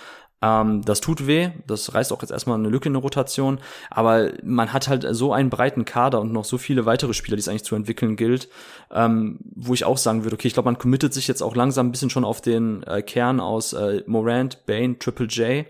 Ähm, 0.43 0.83
das 0.85 1.01
tut 1.01 1.27
weh, 1.27 1.51
das 1.67 1.95
reißt 1.95 2.13
auch 2.13 2.23
jetzt 2.23 2.31
erstmal 2.31 2.59
eine 2.59 2.69
Lücke 2.69 2.89
in 2.89 2.95
der 2.95 3.03
Rotation, 3.03 3.59
aber 3.91 4.31
man 4.43 4.73
hat 4.73 4.89
halt 4.89 5.07
so 5.11 5.33
einen 5.33 5.51
breiten 5.51 5.85
Kader 5.85 6.21
und 6.21 6.33
noch 6.33 6.45
so 6.45 6.57
viele 6.57 6.87
weitere 6.87 7.13
Spieler, 7.13 7.37
die 7.37 7.41
es 7.41 7.49
eigentlich 7.49 7.65
zu 7.65 7.75
entwickeln 7.75 8.17
gilt, 8.17 8.49
ähm, 8.91 9.39
wo 9.55 9.75
ich 9.75 9.85
auch 9.85 9.99
sagen 9.99 10.25
würde, 10.25 10.35
okay, 10.35 10.49
ich 10.49 10.55
glaube, 10.55 10.69
man 10.69 10.79
committet 10.79 11.13
sich 11.13 11.29
jetzt 11.29 11.43
auch 11.43 11.55
langsam 11.55 11.89
ein 11.89 11.93
bisschen 11.93 12.11
schon 12.11 12.25
auf 12.25 12.41
den 12.41 12.83
äh, 12.85 13.03
Kern 13.03 13.41
aus 13.41 13.73
äh, 13.73 14.03
Morant, 14.07 14.65
Bane, 14.67 14.99
Triple 14.99 15.27
J 15.27 15.67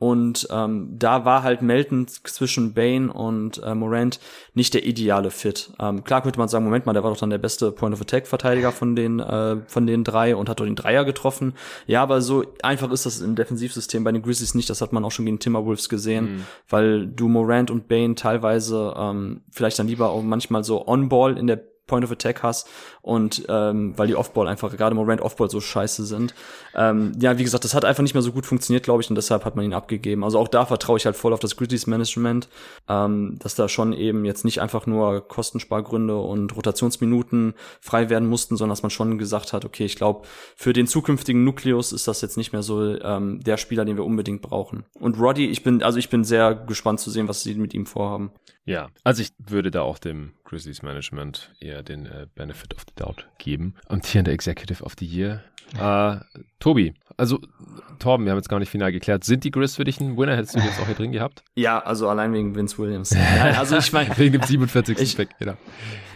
und 0.00 0.48
ähm, 0.50 0.96
da 0.98 1.26
war 1.26 1.42
halt 1.42 1.60
Melton 1.60 2.08
zwischen 2.08 2.72
Bane 2.72 3.12
und 3.12 3.62
äh, 3.62 3.74
Morant 3.74 4.18
nicht 4.54 4.72
der 4.72 4.86
ideale 4.86 5.30
Fit. 5.30 5.74
Ähm, 5.78 6.04
klar 6.04 6.22
könnte 6.22 6.38
man 6.38 6.48
sagen, 6.48 6.64
Moment 6.64 6.86
mal, 6.86 6.94
der 6.94 7.04
war 7.04 7.10
doch 7.10 7.18
dann 7.18 7.28
der 7.28 7.36
beste 7.36 7.70
Point-of-Attack-Verteidiger 7.70 8.72
von 8.72 8.96
den 8.96 9.20
äh, 9.20 9.58
von 9.66 9.86
den 9.86 10.02
drei 10.02 10.34
und 10.34 10.48
hat 10.48 10.58
doch 10.58 10.64
den 10.64 10.74
Dreier 10.74 11.04
getroffen. 11.04 11.52
Ja, 11.86 12.02
aber 12.02 12.22
so 12.22 12.44
einfach 12.62 12.90
ist 12.90 13.04
das 13.04 13.20
im 13.20 13.34
Defensivsystem 13.34 14.02
bei 14.02 14.10
den 14.10 14.22
Grizzlies 14.22 14.54
nicht. 14.54 14.70
Das 14.70 14.80
hat 14.80 14.94
man 14.94 15.04
auch 15.04 15.12
schon 15.12 15.26
gegen 15.26 15.38
Timberwolves 15.38 15.90
gesehen, 15.90 16.24
mhm. 16.24 16.46
weil 16.70 17.06
du 17.06 17.28
Morant 17.28 17.70
und 17.70 17.86
Bane 17.86 18.14
teilweise 18.14 18.94
ähm, 18.96 19.42
vielleicht 19.50 19.78
dann 19.78 19.86
lieber 19.86 20.08
auch 20.08 20.22
manchmal 20.22 20.64
so 20.64 20.88
On-Ball 20.88 21.36
in 21.36 21.46
der 21.46 21.62
Point 21.90 22.04
of 22.04 22.12
Attack 22.12 22.42
hast 22.44 22.68
und 23.02 23.44
ähm, 23.48 23.98
weil 23.98 24.06
die 24.06 24.14
Offball 24.14 24.46
einfach, 24.46 24.74
gerade 24.76 24.94
Morant 24.94 25.20
Offball 25.20 25.50
so 25.50 25.60
scheiße 25.60 26.04
sind. 26.04 26.34
Ähm, 26.74 27.12
ja, 27.20 27.36
wie 27.36 27.42
gesagt, 27.42 27.64
das 27.64 27.74
hat 27.74 27.84
einfach 27.84 28.02
nicht 28.02 28.14
mehr 28.14 28.22
so 28.22 28.30
gut 28.30 28.46
funktioniert, 28.46 28.84
glaube 28.84 29.02
ich, 29.02 29.10
und 29.10 29.16
deshalb 29.16 29.44
hat 29.44 29.56
man 29.56 29.64
ihn 29.64 29.72
abgegeben. 29.72 30.22
Also 30.22 30.38
auch 30.38 30.46
da 30.46 30.64
vertraue 30.66 30.98
ich 30.98 31.06
halt 31.06 31.16
voll 31.16 31.32
auf 31.32 31.40
das 31.40 31.56
Grizzlies 31.56 31.88
Management, 31.88 32.48
ähm, 32.88 33.36
dass 33.40 33.56
da 33.56 33.68
schon 33.68 33.92
eben 33.92 34.24
jetzt 34.24 34.44
nicht 34.44 34.60
einfach 34.60 34.86
nur 34.86 35.26
Kostenspargründe 35.26 36.16
und 36.16 36.56
Rotationsminuten 36.56 37.54
frei 37.80 38.08
werden 38.08 38.28
mussten, 38.28 38.56
sondern 38.56 38.70
dass 38.70 38.82
man 38.82 38.90
schon 38.90 39.18
gesagt 39.18 39.52
hat, 39.52 39.64
okay, 39.64 39.84
ich 39.84 39.96
glaube, 39.96 40.26
für 40.54 40.72
den 40.72 40.86
zukünftigen 40.86 41.42
Nukleus 41.42 41.92
ist 41.92 42.06
das 42.06 42.20
jetzt 42.20 42.36
nicht 42.36 42.52
mehr 42.52 42.62
so 42.62 43.00
ähm, 43.00 43.40
der 43.40 43.56
Spieler, 43.56 43.84
den 43.84 43.96
wir 43.96 44.04
unbedingt 44.04 44.42
brauchen. 44.42 44.84
Und 45.00 45.18
Roddy, 45.18 45.46
ich 45.46 45.64
bin, 45.64 45.82
also 45.82 45.98
ich 45.98 46.08
bin 46.08 46.22
sehr 46.22 46.54
gespannt 46.54 47.00
zu 47.00 47.10
sehen, 47.10 47.26
was 47.26 47.42
sie 47.42 47.54
mit 47.54 47.74
ihm 47.74 47.86
vorhaben. 47.86 48.30
Ja, 48.70 48.88
also 49.02 49.22
ich 49.22 49.32
würde 49.38 49.72
da 49.72 49.82
auch 49.82 49.98
dem 49.98 50.32
Grizzlies 50.44 50.82
Management 50.82 51.52
eher 51.58 51.82
den 51.82 52.06
äh, 52.06 52.28
Benefit 52.36 52.72
of 52.74 52.82
the 52.82 52.94
Doubt 52.94 53.26
geben. 53.38 53.74
Amtierender 53.88 54.30
Executive 54.30 54.84
of 54.84 54.94
the 54.96 55.04
Year. 55.04 55.42
Äh, 55.76 56.20
Tobi, 56.60 56.94
also 57.20 57.38
Torben, 57.98 58.24
wir 58.24 58.32
haben 58.32 58.38
jetzt 58.38 58.48
gar 58.48 58.58
nicht 58.58 58.70
final 58.70 58.90
geklärt. 58.90 59.24
Sind 59.24 59.44
die 59.44 59.50
Grizz 59.50 59.76
für 59.76 59.84
dich 59.84 60.00
ein 60.00 60.16
Winner? 60.16 60.34
Hättest 60.34 60.56
du 60.56 60.58
jetzt 60.58 60.80
auch 60.80 60.86
hier 60.86 60.94
drin 60.94 61.12
gehabt? 61.12 61.44
Ja, 61.54 61.78
also 61.78 62.08
allein 62.08 62.32
wegen 62.32 62.56
Vince 62.56 62.78
Williams. 62.78 63.14
also 63.58 63.76
ich 63.76 63.92
meine. 63.92 64.16
wegen 64.16 64.32
dem 64.32 64.42
47. 64.42 64.98
Ich, 64.98 65.16
Pick, 65.16 65.28
genau. 65.38 65.54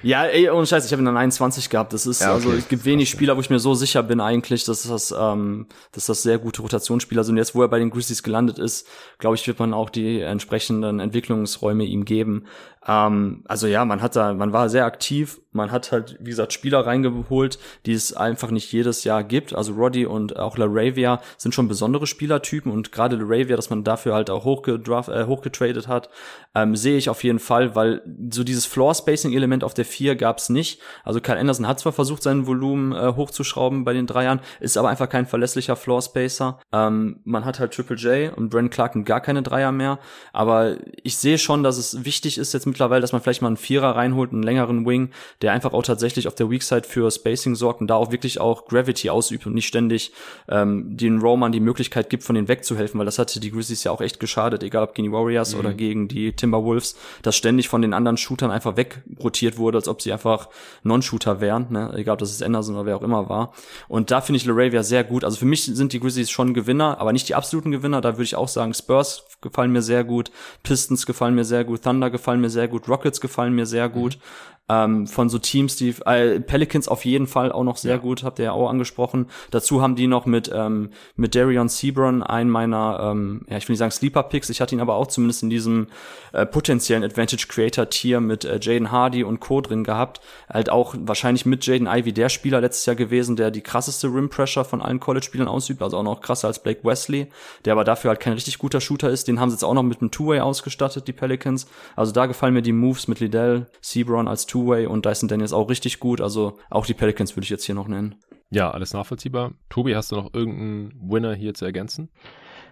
Ja, 0.02 0.24
ey, 0.24 0.50
ohne 0.50 0.66
Scheiß, 0.66 0.84
ich 0.84 0.92
habe 0.92 1.02
ihn 1.02 1.06
dann 1.06 1.16
21 1.16 1.70
gehabt. 1.70 1.92
Das 1.92 2.06
ist, 2.06 2.20
ja, 2.20 2.34
okay. 2.34 2.34
also 2.34 2.52
es 2.52 2.68
gibt 2.68 2.84
wenig 2.84 3.08
Spieler, 3.08 3.36
wo 3.36 3.40
ich 3.40 3.48
mir 3.48 3.58
so 3.58 3.74
sicher 3.74 4.02
bin 4.02 4.20
eigentlich, 4.20 4.64
dass 4.64 4.82
das, 4.82 5.14
ähm, 5.18 5.66
dass 5.92 6.06
das 6.06 6.22
sehr 6.22 6.38
gute 6.38 6.60
Rotationsspieler 6.60 7.24
sind. 7.24 7.36
Jetzt, 7.36 7.54
wo 7.54 7.62
er 7.62 7.68
bei 7.68 7.78
den 7.78 7.90
Grizzlies 7.90 8.22
gelandet 8.22 8.58
ist, 8.58 8.86
glaube 9.18 9.36
ich, 9.36 9.46
wird 9.46 9.58
man 9.58 9.72
auch 9.72 9.88
die 9.88 10.20
entsprechenden 10.20 11.00
Entwicklungsräume 11.00 11.84
ihm 11.84 12.04
geben. 12.04 12.44
Ähm, 12.86 13.44
also 13.46 13.66
ja, 13.66 13.84
man 13.84 14.02
hat 14.02 14.14
da, 14.16 14.34
man 14.34 14.52
war 14.52 14.68
sehr 14.68 14.84
aktiv, 14.84 15.40
man 15.52 15.70
hat 15.70 15.90
halt, 15.90 16.18
wie 16.20 16.30
gesagt, 16.30 16.52
Spieler 16.52 16.84
reingeholt, 16.84 17.58
die 17.86 17.92
es 17.92 18.12
einfach 18.14 18.50
nicht 18.50 18.70
jedes 18.72 19.04
Jahr 19.04 19.24
gibt. 19.24 19.54
Also 19.54 19.72
Roddy 19.72 20.04
und 20.04 20.36
auch 20.38 20.58
LaRavia 20.94 21.20
sind 21.36 21.54
schon 21.54 21.68
besondere 21.68 22.06
Spielertypen 22.06 22.70
und 22.70 22.92
gerade 22.92 23.16
LaRavia, 23.16 23.56
dass 23.56 23.70
man 23.70 23.84
dafür 23.84 24.14
halt 24.14 24.30
auch 24.30 24.44
hochgedraft, 24.44 25.08
äh, 25.08 25.26
hochgetradet 25.26 25.88
hat, 25.88 26.08
ähm, 26.54 26.76
sehe 26.76 26.96
ich 26.96 27.08
auf 27.08 27.24
jeden 27.24 27.38
Fall, 27.38 27.74
weil 27.74 28.02
so 28.30 28.44
dieses 28.44 28.66
Floor-Spacing-Element 28.66 29.64
auf 29.64 29.74
der 29.74 29.84
4 29.84 30.16
gab's 30.16 30.48
nicht. 30.48 30.80
Also 31.02 31.20
Kyle 31.20 31.38
Anderson 31.38 31.66
hat 31.66 31.80
zwar 31.80 31.92
versucht, 31.92 32.22
sein 32.22 32.46
Volumen 32.46 32.92
äh, 32.92 33.14
hochzuschrauben 33.14 33.84
bei 33.84 33.92
den 33.92 34.06
Dreiern, 34.06 34.40
ist 34.60 34.76
aber 34.76 34.88
einfach 34.88 35.08
kein 35.08 35.26
verlässlicher 35.26 35.76
Floor-Spacer. 35.76 36.60
Ähm, 36.72 37.20
man 37.24 37.44
hat 37.44 37.58
halt 37.58 37.74
Triple 37.74 37.96
J 37.96 38.36
und 38.36 38.50
Brent 38.50 38.70
Clark 38.70 38.94
gar 39.04 39.20
keine 39.20 39.42
Dreier 39.42 39.72
mehr, 39.72 39.98
aber 40.32 40.76
ich 41.02 41.16
sehe 41.16 41.38
schon, 41.38 41.62
dass 41.62 41.78
es 41.78 42.04
wichtig 42.04 42.38
ist 42.38 42.54
jetzt 42.54 42.66
mittlerweile, 42.66 43.00
dass 43.00 43.12
man 43.12 43.22
vielleicht 43.22 43.42
mal 43.42 43.48
einen 43.48 43.56
Vierer 43.56 43.96
reinholt, 43.96 44.32
einen 44.32 44.42
längeren 44.42 44.86
Wing, 44.86 45.10
der 45.42 45.52
einfach 45.52 45.72
auch 45.72 45.82
tatsächlich 45.82 46.28
auf 46.28 46.34
der 46.34 46.50
Weak 46.50 46.62
Side 46.62 46.84
für 46.84 47.10
Spacing 47.10 47.56
sorgt 47.56 47.80
und 47.80 47.88
da 47.88 47.96
auch 47.96 48.12
wirklich 48.12 48.40
auch 48.40 48.66
Gravity 48.66 49.10
ausübt 49.10 49.46
und 49.46 49.54
nicht 49.54 49.66
ständig 49.66 50.12
ähm, 50.48 50.83
den 50.90 51.20
Roman 51.20 51.52
die 51.52 51.60
Möglichkeit 51.60 52.10
gibt, 52.10 52.22
von 52.22 52.34
denen 52.34 52.48
wegzuhelfen, 52.48 52.98
weil 52.98 53.06
das 53.06 53.18
hatte 53.18 53.40
die 53.40 53.50
Grizzlies 53.50 53.84
ja 53.84 53.92
auch 53.92 54.00
echt 54.00 54.20
geschadet, 54.20 54.62
egal 54.62 54.84
ob 54.84 54.94
gegen 54.94 55.08
die 55.08 55.12
Warriors 55.12 55.54
mhm. 55.54 55.60
oder 55.60 55.74
gegen 55.74 56.08
die 56.08 56.32
Timberwolves, 56.32 56.96
dass 57.22 57.36
ständig 57.36 57.68
von 57.68 57.82
den 57.82 57.94
anderen 57.94 58.16
Shootern 58.16 58.50
einfach 58.50 58.76
wegrotiert 58.76 59.58
wurde, 59.58 59.78
als 59.78 59.88
ob 59.88 60.02
sie 60.02 60.12
einfach 60.12 60.48
Non-Shooter 60.82 61.40
wären, 61.40 61.66
ne? 61.70 61.92
egal 61.96 62.14
ob 62.14 62.18
das 62.18 62.30
ist 62.30 62.42
Anderson 62.42 62.74
oder 62.74 62.86
wer 62.86 62.96
auch 62.96 63.02
immer 63.02 63.28
war. 63.28 63.52
Und 63.88 64.10
da 64.10 64.20
finde 64.20 64.36
ich 64.38 64.46
LaRavia 64.46 64.82
sehr 64.82 65.04
gut. 65.04 65.24
Also 65.24 65.36
für 65.38 65.46
mich 65.46 65.64
sind 65.64 65.92
die 65.92 66.00
Grizzlies 66.00 66.30
schon 66.30 66.54
Gewinner, 66.54 66.98
aber 67.00 67.12
nicht 67.12 67.28
die 67.28 67.34
absoluten 67.34 67.70
Gewinner. 67.70 68.00
Da 68.00 68.14
würde 68.14 68.24
ich 68.24 68.36
auch 68.36 68.48
sagen, 68.48 68.74
Spurs 68.74 69.24
gefallen 69.40 69.72
mir 69.72 69.82
sehr 69.82 70.04
gut, 70.04 70.30
Pistons 70.62 71.06
gefallen 71.06 71.34
mir 71.34 71.44
sehr 71.44 71.64
gut, 71.64 71.82
Thunder 71.82 72.10
gefallen 72.10 72.40
mir 72.40 72.50
sehr 72.50 72.68
gut, 72.68 72.88
Rockets 72.88 73.20
gefallen 73.20 73.54
mir 73.54 73.66
sehr 73.66 73.88
gut. 73.88 74.16
Mhm 74.16 74.53
ähm, 74.68 75.06
von 75.06 75.28
so 75.28 75.38
Teams, 75.38 75.76
die 75.76 75.94
äh, 76.06 76.40
Pelicans 76.40 76.88
auf 76.88 77.04
jeden 77.04 77.26
Fall 77.26 77.52
auch 77.52 77.64
noch 77.64 77.76
sehr 77.76 77.96
ja. 77.96 78.00
gut, 78.00 78.22
habt 78.22 78.38
ihr 78.38 78.46
ja 78.46 78.52
auch 78.52 78.70
angesprochen. 78.70 79.26
Dazu 79.50 79.82
haben 79.82 79.94
die 79.94 80.06
noch 80.06 80.24
mit 80.24 80.50
ähm, 80.52 80.90
mit 81.16 81.34
Darion 81.34 81.68
Sebron 81.68 82.22
einen 82.22 82.48
meiner, 82.48 83.10
ähm, 83.10 83.42
ja 83.48 83.58
ich 83.58 83.68
will 83.68 83.74
nicht 83.74 83.80
sagen 83.80 83.90
Sleeper 83.90 84.22
Picks, 84.24 84.48
ich 84.48 84.60
hatte 84.60 84.74
ihn 84.74 84.80
aber 84.80 84.94
auch 84.94 85.06
zumindest 85.06 85.42
in 85.42 85.50
diesem 85.50 85.88
äh, 86.32 86.46
potenziellen 86.46 87.04
Advantage 87.04 87.46
Creator 87.48 87.90
Tier 87.90 88.20
mit 88.20 88.44
äh, 88.44 88.58
Jaden 88.60 88.90
Hardy 88.90 89.22
und 89.22 89.40
Co 89.40 89.60
drin 89.60 89.84
gehabt. 89.84 90.20
Halt 90.48 90.70
auch 90.70 90.94
wahrscheinlich 90.98 91.44
mit 91.44 91.66
Jaden 91.66 91.86
Ivy 91.86 92.12
der 92.12 92.30
Spieler 92.30 92.60
letztes 92.60 92.86
Jahr 92.86 92.96
gewesen, 92.96 93.36
der 93.36 93.50
die 93.50 93.60
krasseste 93.60 94.08
Rim 94.08 94.30
Pressure 94.30 94.64
von 94.64 94.80
allen 94.80 95.00
College-Spielern 95.00 95.48
ausübt, 95.48 95.82
also 95.82 95.98
auch 95.98 96.02
noch 96.02 96.20
krasser 96.22 96.48
als 96.48 96.62
Blake 96.62 96.84
Wesley, 96.84 97.28
der 97.64 97.74
aber 97.74 97.84
dafür 97.84 98.08
halt 98.08 98.20
kein 98.20 98.32
richtig 98.32 98.58
guter 98.58 98.80
Shooter 98.80 99.10
ist. 99.10 99.28
Den 99.28 99.40
haben 99.40 99.50
sie 99.50 99.56
jetzt 99.56 99.64
auch 99.64 99.74
noch 99.74 99.82
mit 99.82 100.00
einem 100.00 100.10
Two-Way 100.10 100.40
ausgestattet, 100.40 101.06
die 101.06 101.12
Pelicans. 101.12 101.66
Also 101.96 102.12
da 102.12 102.26
gefallen 102.26 102.54
mir 102.54 102.62
die 102.62 102.72
Moves 102.72 103.08
mit 103.08 103.20
Liddell, 103.20 103.66
Sebron 103.82 104.26
als 104.26 104.46
Two-Way 104.54 104.86
und 104.86 105.04
Dyson 105.04 105.28
Daniels 105.28 105.52
auch 105.52 105.68
richtig 105.68 105.98
gut. 105.98 106.20
Also 106.20 106.58
auch 106.70 106.86
die 106.86 106.94
Pelicans 106.94 107.34
würde 107.34 107.42
ich 107.42 107.50
jetzt 107.50 107.64
hier 107.64 107.74
noch 107.74 107.88
nennen. 107.88 108.14
Ja, 108.50 108.70
alles 108.70 108.92
nachvollziehbar. 108.92 109.52
Tobi, 109.68 109.96
hast 109.96 110.12
du 110.12 110.16
noch 110.16 110.32
irgendeinen 110.32 110.92
Winner 111.10 111.34
hier 111.34 111.54
zu 111.54 111.64
ergänzen? 111.64 112.08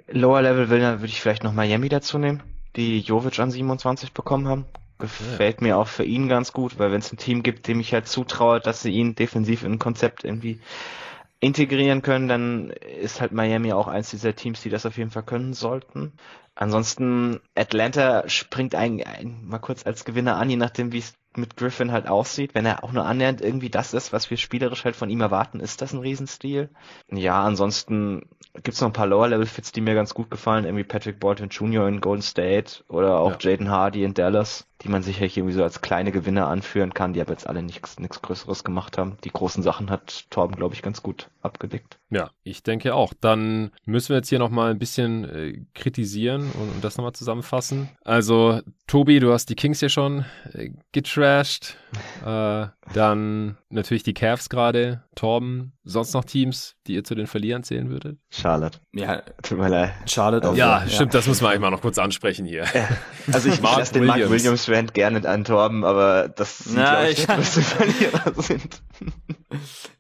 Lower 0.06 0.42
Level 0.42 0.70
Winner 0.70 1.00
würde 1.00 1.09
ich 1.09 1.20
vielleicht 1.20 1.42
noch 1.42 1.52
Miami 1.52 1.88
dazu 1.88 2.18
nehmen, 2.18 2.40
die 2.76 3.00
Jovic 3.00 3.40
an 3.40 3.50
27 3.50 4.12
bekommen 4.12 4.46
haben. 4.46 4.66
Gefällt 5.00 5.60
ja. 5.60 5.66
mir 5.66 5.76
auch 5.76 5.88
für 5.88 6.04
ihn 6.04 6.28
ganz 6.28 6.52
gut, 6.52 6.78
weil 6.78 6.92
wenn 6.92 7.00
es 7.00 7.12
ein 7.12 7.16
Team 7.16 7.42
gibt, 7.42 7.66
dem 7.66 7.80
ich 7.80 7.92
halt 7.92 8.06
zutraue, 8.06 8.60
dass 8.60 8.82
sie 8.82 8.92
ihn 8.92 9.16
defensiv 9.16 9.64
in 9.64 9.72
ein 9.72 9.78
Konzept 9.80 10.22
irgendwie 10.22 10.60
integrieren 11.40 12.02
können, 12.02 12.28
dann 12.28 12.70
ist 12.70 13.20
halt 13.20 13.32
Miami 13.32 13.72
auch 13.72 13.88
eins 13.88 14.10
dieser 14.10 14.36
Teams, 14.36 14.62
die 14.62 14.70
das 14.70 14.86
auf 14.86 14.98
jeden 14.98 15.10
Fall 15.10 15.24
können 15.24 15.52
sollten. 15.52 16.12
Ansonsten 16.54 17.40
Atlanta 17.56 18.28
springt 18.28 18.76
eigentlich 18.76 19.09
ein, 19.09 19.40
mal 19.46 19.59
kurz 19.59 19.84
als 19.84 20.04
Gewinner 20.04 20.36
an, 20.36 20.48
je 20.48 20.56
nachdem 20.56 20.92
wie 20.92 20.98
es 20.98 21.14
mit 21.36 21.56
Griffin 21.56 21.92
halt 21.92 22.09
aussieht, 22.09 22.54
wenn 22.54 22.66
er 22.66 22.84
auch 22.84 22.92
nur 22.92 23.06
annähernd 23.06 23.40
irgendwie 23.40 23.70
das 23.70 23.94
ist, 23.94 24.12
was 24.12 24.30
wir 24.30 24.36
spielerisch 24.36 24.84
halt 24.84 24.96
von 24.96 25.10
ihm 25.10 25.20
erwarten, 25.20 25.60
ist 25.60 25.82
das 25.82 25.92
ein 25.92 26.00
Riesenstil. 26.00 26.70
Ja, 27.10 27.42
ansonsten 27.42 28.28
gibt's 28.62 28.80
noch 28.80 28.88
ein 28.88 28.94
paar 28.94 29.06
Lower-Level-Fits, 29.06 29.72
die 29.72 29.80
mir 29.80 29.94
ganz 29.94 30.14
gut 30.14 30.30
gefallen, 30.30 30.64
irgendwie 30.64 30.84
Patrick 30.84 31.18
Bolton 31.20 31.48
Jr. 31.48 31.88
in 31.88 32.00
Golden 32.00 32.22
State 32.22 32.84
oder 32.88 33.18
auch 33.18 33.40
ja. 33.40 33.50
Jaden 33.50 33.70
Hardy 33.70 34.04
in 34.04 34.14
Dallas, 34.14 34.66
die 34.82 34.88
man 34.88 35.02
sicherlich 35.02 35.36
irgendwie 35.36 35.54
so 35.54 35.62
als 35.62 35.80
kleine 35.80 36.12
Gewinner 36.12 36.48
anführen 36.48 36.94
kann, 36.94 37.12
die 37.12 37.20
aber 37.20 37.32
jetzt 37.32 37.46
alle 37.46 37.62
nichts 37.62 37.98
nichts 37.98 38.20
Größeres 38.22 38.64
gemacht 38.64 38.98
haben. 38.98 39.16
Die 39.24 39.30
großen 39.30 39.62
Sachen 39.62 39.90
hat 39.90 40.30
Torben, 40.30 40.56
glaube 40.56 40.74
ich, 40.74 40.82
ganz 40.82 41.02
gut 41.02 41.28
abgedeckt. 41.40 41.98
Ja, 42.10 42.30
ich 42.42 42.62
denke 42.62 42.94
auch. 42.94 43.14
Dann 43.18 43.70
müssen 43.84 44.10
wir 44.10 44.16
jetzt 44.16 44.28
hier 44.28 44.38
nochmal 44.38 44.70
ein 44.70 44.78
bisschen 44.78 45.24
äh, 45.24 45.64
kritisieren 45.74 46.50
und, 46.52 46.74
und 46.74 46.84
das 46.84 46.96
nochmal 46.96 47.14
zusammenfassen. 47.14 47.88
Also, 48.04 48.60
Tobi, 48.86 49.20
du 49.20 49.32
hast 49.32 49.48
die 49.48 49.54
Kings 49.54 49.80
hier 49.80 49.88
schon 49.88 50.24
äh, 50.52 50.70
getrashed. 50.92 51.76
äh, 52.24 52.66
dann 52.94 53.56
natürlich 53.70 54.02
die 54.02 54.14
Cavs 54.14 54.48
gerade. 54.48 55.02
Torben, 55.14 55.72
sonst 55.84 56.14
noch 56.14 56.24
Teams, 56.24 56.76
die 56.86 56.94
ihr 56.94 57.04
zu 57.04 57.14
den 57.14 57.26
Verlierern 57.26 57.62
zählen 57.62 57.90
würdet? 57.90 58.18
Charlotte. 58.30 58.78
Ja, 58.92 59.22
tut 59.42 59.59
mir 59.59 59.68
leid. 59.68 59.92
Charlotte 60.06 60.48
auch. 60.48 60.56
Ja, 60.56 60.82
ja, 60.82 60.88
stimmt, 60.88 61.12
das 61.12 61.26
muss 61.26 61.42
man 61.42 61.50
eigentlich 61.50 61.60
mal 61.60 61.70
noch 61.70 61.82
kurz 61.82 61.98
ansprechen 61.98 62.46
hier. 62.46 62.64
Ja. 62.64 62.88
Also 63.32 63.48
ich 63.50 63.60
lasse 63.60 63.92
den 63.92 64.06
Mark 64.06 64.28
Williams 64.30 64.64
Gerne 64.94 65.28
an 65.28 65.44
Torben, 65.44 65.84
aber 65.84 66.28
das 66.28 66.58
sieht, 66.58 66.76
Na, 66.76 67.08
ich, 67.08 67.18
ich 67.20 67.26
Verlierer 67.26 68.32
sind. 68.42 68.82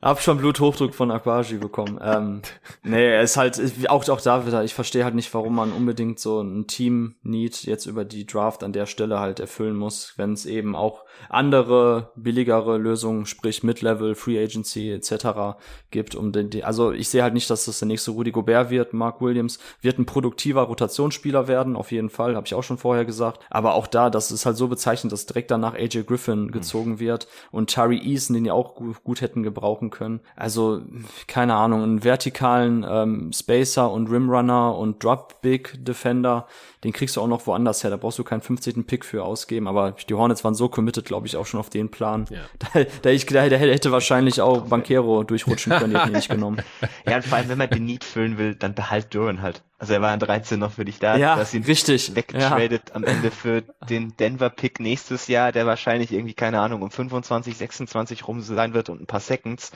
Hab 0.00 0.20
schon 0.20 0.38
Bluthochdruck 0.38 0.94
von 0.94 1.10
Aquagi 1.10 1.56
bekommen. 1.56 1.98
Ähm, 2.02 2.42
nee, 2.82 3.06
er 3.14 3.22
ist 3.22 3.36
halt, 3.36 3.60
auch, 3.88 4.08
auch 4.08 4.20
da 4.20 4.46
wieder, 4.46 4.64
ich 4.64 4.74
verstehe 4.74 5.04
halt 5.04 5.14
nicht, 5.14 5.32
warum 5.34 5.54
man 5.54 5.72
unbedingt 5.72 6.18
so 6.18 6.40
ein 6.40 6.66
Team-Need 6.66 7.64
jetzt 7.64 7.86
über 7.86 8.04
die 8.04 8.26
Draft 8.26 8.64
an 8.64 8.72
der 8.72 8.86
Stelle 8.86 9.20
halt 9.20 9.40
erfüllen 9.40 9.76
muss, 9.76 10.14
wenn 10.16 10.32
es 10.32 10.46
eben 10.46 10.74
auch 10.74 11.04
andere, 11.28 12.12
billigere 12.16 12.78
Lösungen, 12.78 13.26
sprich 13.26 13.62
Mid-Level, 13.62 14.14
Free 14.14 14.42
Agency 14.42 14.90
etc. 14.90 15.58
gibt, 15.90 16.14
um 16.14 16.32
den, 16.32 16.62
also 16.64 16.92
ich 16.92 17.08
sehe 17.08 17.22
halt 17.22 17.34
nicht, 17.34 17.48
dass 17.50 17.64
das 17.66 17.78
der 17.78 17.88
nächste 17.88 18.10
Rudy 18.10 18.32
Gobert 18.32 18.70
wird. 18.70 18.92
Mark 18.92 19.20
Williams 19.20 19.58
wird 19.80 19.98
ein 19.98 20.06
produktiver 20.06 20.62
Rotationsspieler 20.62 21.48
werden, 21.48 21.76
auf 21.76 21.92
jeden 21.92 22.10
Fall, 22.10 22.36
habe 22.36 22.46
ich 22.46 22.54
auch 22.54 22.62
schon 22.62 22.78
vorher 22.78 23.04
gesagt. 23.04 23.40
Aber 23.50 23.74
auch 23.74 23.86
da, 23.86 24.10
das 24.10 24.30
ist 24.30 24.46
halt 24.46 24.56
so 24.56 24.68
bezeichnend, 24.68 25.12
dass 25.12 25.26
direkt 25.26 25.50
danach 25.50 25.74
AJ 25.74 26.04
Griffin 26.04 26.44
mhm. 26.44 26.52
gezogen 26.52 26.98
wird 26.98 27.28
und 27.50 27.70
Tari 27.70 27.98
Eason, 27.98 28.34
den 28.34 28.44
ja 28.44 28.52
auch 28.52 28.74
gut, 28.74 29.02
gut 29.04 29.20
hätten 29.20 29.41
gebrauchen 29.42 29.90
können. 29.90 30.20
Also, 30.36 30.82
keine 31.26 31.54
Ahnung, 31.54 31.82
einen 31.82 32.04
vertikalen 32.04 32.84
ähm, 32.88 33.32
Spacer 33.32 33.90
und 33.90 34.10
Rimrunner 34.10 34.76
und 34.76 35.02
Drop 35.02 35.40
Big 35.42 35.84
Defender, 35.84 36.46
den 36.84 36.92
kriegst 36.92 37.16
du 37.16 37.20
auch 37.20 37.26
noch 37.26 37.46
woanders 37.46 37.82
her. 37.82 37.90
Da 37.90 37.96
brauchst 37.96 38.18
du 38.18 38.24
keinen 38.24 38.40
15. 38.40 38.84
Pick 38.84 39.04
für 39.04 39.24
ausgeben. 39.24 39.68
Aber 39.68 39.92
die 39.92 40.14
Hornets 40.14 40.44
waren 40.44 40.54
so 40.54 40.68
committed, 40.68 41.04
glaube 41.04 41.26
ich, 41.26 41.36
auch 41.36 41.46
schon 41.46 41.60
auf 41.60 41.70
den 41.70 41.90
Plan. 41.90 42.26
Ja. 42.30 42.38
Da, 42.74 42.84
da, 43.02 43.10
ich, 43.10 43.26
da, 43.26 43.48
da 43.48 43.56
hätte 43.56 43.92
wahrscheinlich 43.92 44.40
auch 44.40 44.62
Banquero 44.62 45.24
durchrutschen 45.24 45.72
können, 45.72 45.96
hätten 45.96 46.10
ihn 46.10 46.16
nicht 46.16 46.30
genommen. 46.30 46.62
Ja, 47.08 47.16
und 47.16 47.24
vor 47.24 47.38
allem, 47.38 47.48
wenn 47.48 47.58
man 47.58 47.68
den 47.68 47.84
Need 47.84 48.04
füllen 48.04 48.38
will, 48.38 48.54
dann 48.54 48.74
behalt 48.74 49.12
Duran 49.14 49.42
halt. 49.42 49.62
Also 49.82 49.94
er 49.94 50.00
war 50.00 50.12
an 50.12 50.20
13 50.20 50.60
noch 50.60 50.70
für 50.70 50.84
dich 50.84 51.00
da. 51.00 51.16
Ja, 51.16 51.34
dass 51.34 51.52
ihn 51.54 51.64
richtig. 51.64 52.14
Weggetradet 52.14 52.90
ja. 52.90 52.94
am 52.94 53.02
Ende 53.02 53.32
für 53.32 53.64
den 53.90 54.16
Denver-Pick 54.16 54.78
nächstes 54.78 55.26
Jahr, 55.26 55.50
der 55.50 55.66
wahrscheinlich 55.66 56.12
irgendwie, 56.12 56.34
keine 56.34 56.60
Ahnung, 56.60 56.82
um 56.82 56.90
25, 56.92 57.56
26 57.56 58.28
rum 58.28 58.42
sein 58.42 58.74
wird 58.74 58.90
und 58.90 59.00
ein 59.00 59.06
paar 59.06 59.18
Seconds 59.18 59.72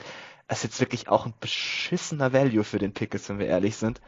ist 0.49 0.63
jetzt 0.63 0.79
wirklich 0.79 1.09
auch 1.09 1.25
ein 1.25 1.33
beschissener 1.41 2.31
Value 2.31 2.63
für 2.63 2.79
den 2.79 2.93
Pick 2.93 3.13
ist, 3.13 3.27
wenn 3.27 3.39
wir 3.39 3.47
ehrlich 3.47 3.75
sind. 3.75 3.99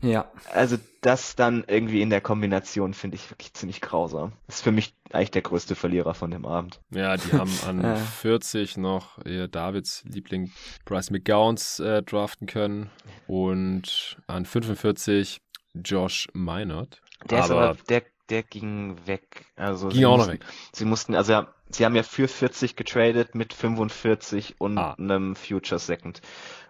Ja. 0.00 0.30
Also 0.54 0.78
das 1.02 1.36
dann 1.36 1.64
irgendwie 1.66 2.00
in 2.00 2.08
der 2.08 2.22
Kombination 2.22 2.94
finde 2.94 3.16
ich 3.16 3.30
wirklich 3.30 3.52
ziemlich 3.52 3.82
grausam. 3.82 4.32
ist 4.48 4.62
für 4.62 4.72
mich 4.72 4.94
eigentlich 5.12 5.32
der 5.32 5.42
größte 5.42 5.74
Verlierer 5.74 6.14
von 6.14 6.30
dem 6.30 6.46
Abend. 6.46 6.80
Ja, 6.94 7.18
die 7.18 7.32
haben 7.32 7.52
an 7.68 7.96
40 8.22 8.78
noch 8.78 9.22
ihr 9.26 9.48
Davids 9.48 10.02
Liebling 10.06 10.50
Bryce 10.86 11.10
McGowns 11.10 11.78
äh, 11.80 12.02
draften 12.02 12.46
können 12.46 12.88
und 13.26 14.16
an 14.26 14.46
45 14.46 15.41
Josh 15.74 16.28
Minot. 16.32 17.00
Der 17.30 17.44
aber, 17.44 17.44
ist 17.44 17.50
aber 17.50 17.76
der 17.88 18.02
der 18.32 18.42
ging 18.42 18.96
weg. 19.06 19.46
Also 19.56 19.88
ging 19.88 20.04
auch 20.06 20.16
mussten, 20.16 20.32
noch 20.32 20.40
weg. 20.40 20.46
Sie 20.72 20.84
mussten, 20.84 21.14
also 21.14 21.32
ja, 21.32 21.48
sie 21.70 21.84
haben 21.84 21.94
ja 21.94 22.02
für 22.02 22.28
40 22.28 22.76
getradet 22.76 23.34
mit 23.34 23.52
45 23.52 24.56
und 24.58 24.78
ah. 24.78 24.94
einem 24.98 25.36
Future 25.36 25.78
Second. 25.78 26.22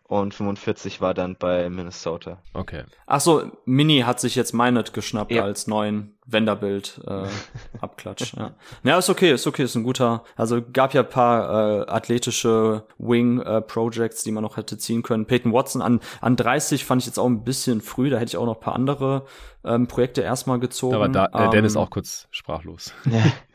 und 0.08 0.34
45 0.34 1.00
war 1.00 1.14
dann 1.14 1.36
bei 1.36 1.70
Minnesota. 1.70 2.42
Okay. 2.52 2.84
Ach 3.06 3.20
so, 3.20 3.50
Mini 3.64 4.00
hat 4.00 4.20
sich 4.20 4.34
jetzt 4.34 4.52
Minot 4.52 4.92
geschnappt 4.92 5.32
ja. 5.32 5.44
als 5.44 5.66
neuen 5.66 6.18
Wenderbild 6.26 7.00
äh, 7.06 7.24
Abklatsch. 7.80 8.34
ja. 8.36 8.52
ja, 8.84 8.98
ist 8.98 9.10
okay, 9.10 9.32
ist 9.32 9.46
okay, 9.46 9.64
ist 9.64 9.74
ein 9.74 9.82
guter. 9.82 10.24
Also 10.36 10.62
gab 10.72 10.94
ja 10.94 11.02
paar 11.02 11.82
äh, 11.82 11.90
athletische 11.90 12.84
Wing 12.98 13.40
äh, 13.40 13.60
Projects, 13.60 14.22
die 14.22 14.30
man 14.30 14.42
noch 14.42 14.56
hätte 14.56 14.78
ziehen 14.78 15.02
können. 15.02 15.26
Peyton 15.26 15.52
Watson 15.52 15.82
an 15.82 16.00
an 16.20 16.36
30 16.36 16.84
fand 16.84 17.02
ich 17.02 17.06
jetzt 17.06 17.18
auch 17.18 17.26
ein 17.26 17.44
bisschen 17.44 17.80
früh. 17.80 18.10
Da 18.10 18.18
hätte 18.18 18.30
ich 18.30 18.36
auch 18.36 18.46
noch 18.46 18.60
paar 18.60 18.74
andere 18.74 19.24
ähm, 19.64 19.86
Projekte 19.86 20.22
erstmal 20.22 20.58
gezogen. 20.58 20.94
Aber 20.94 21.08
da, 21.08 21.26
äh, 21.32 21.50
Dennis 21.50 21.74
ähm, 21.74 21.82
auch 21.82 21.90
kurz 21.90 22.26
sprachlos. 22.30 22.92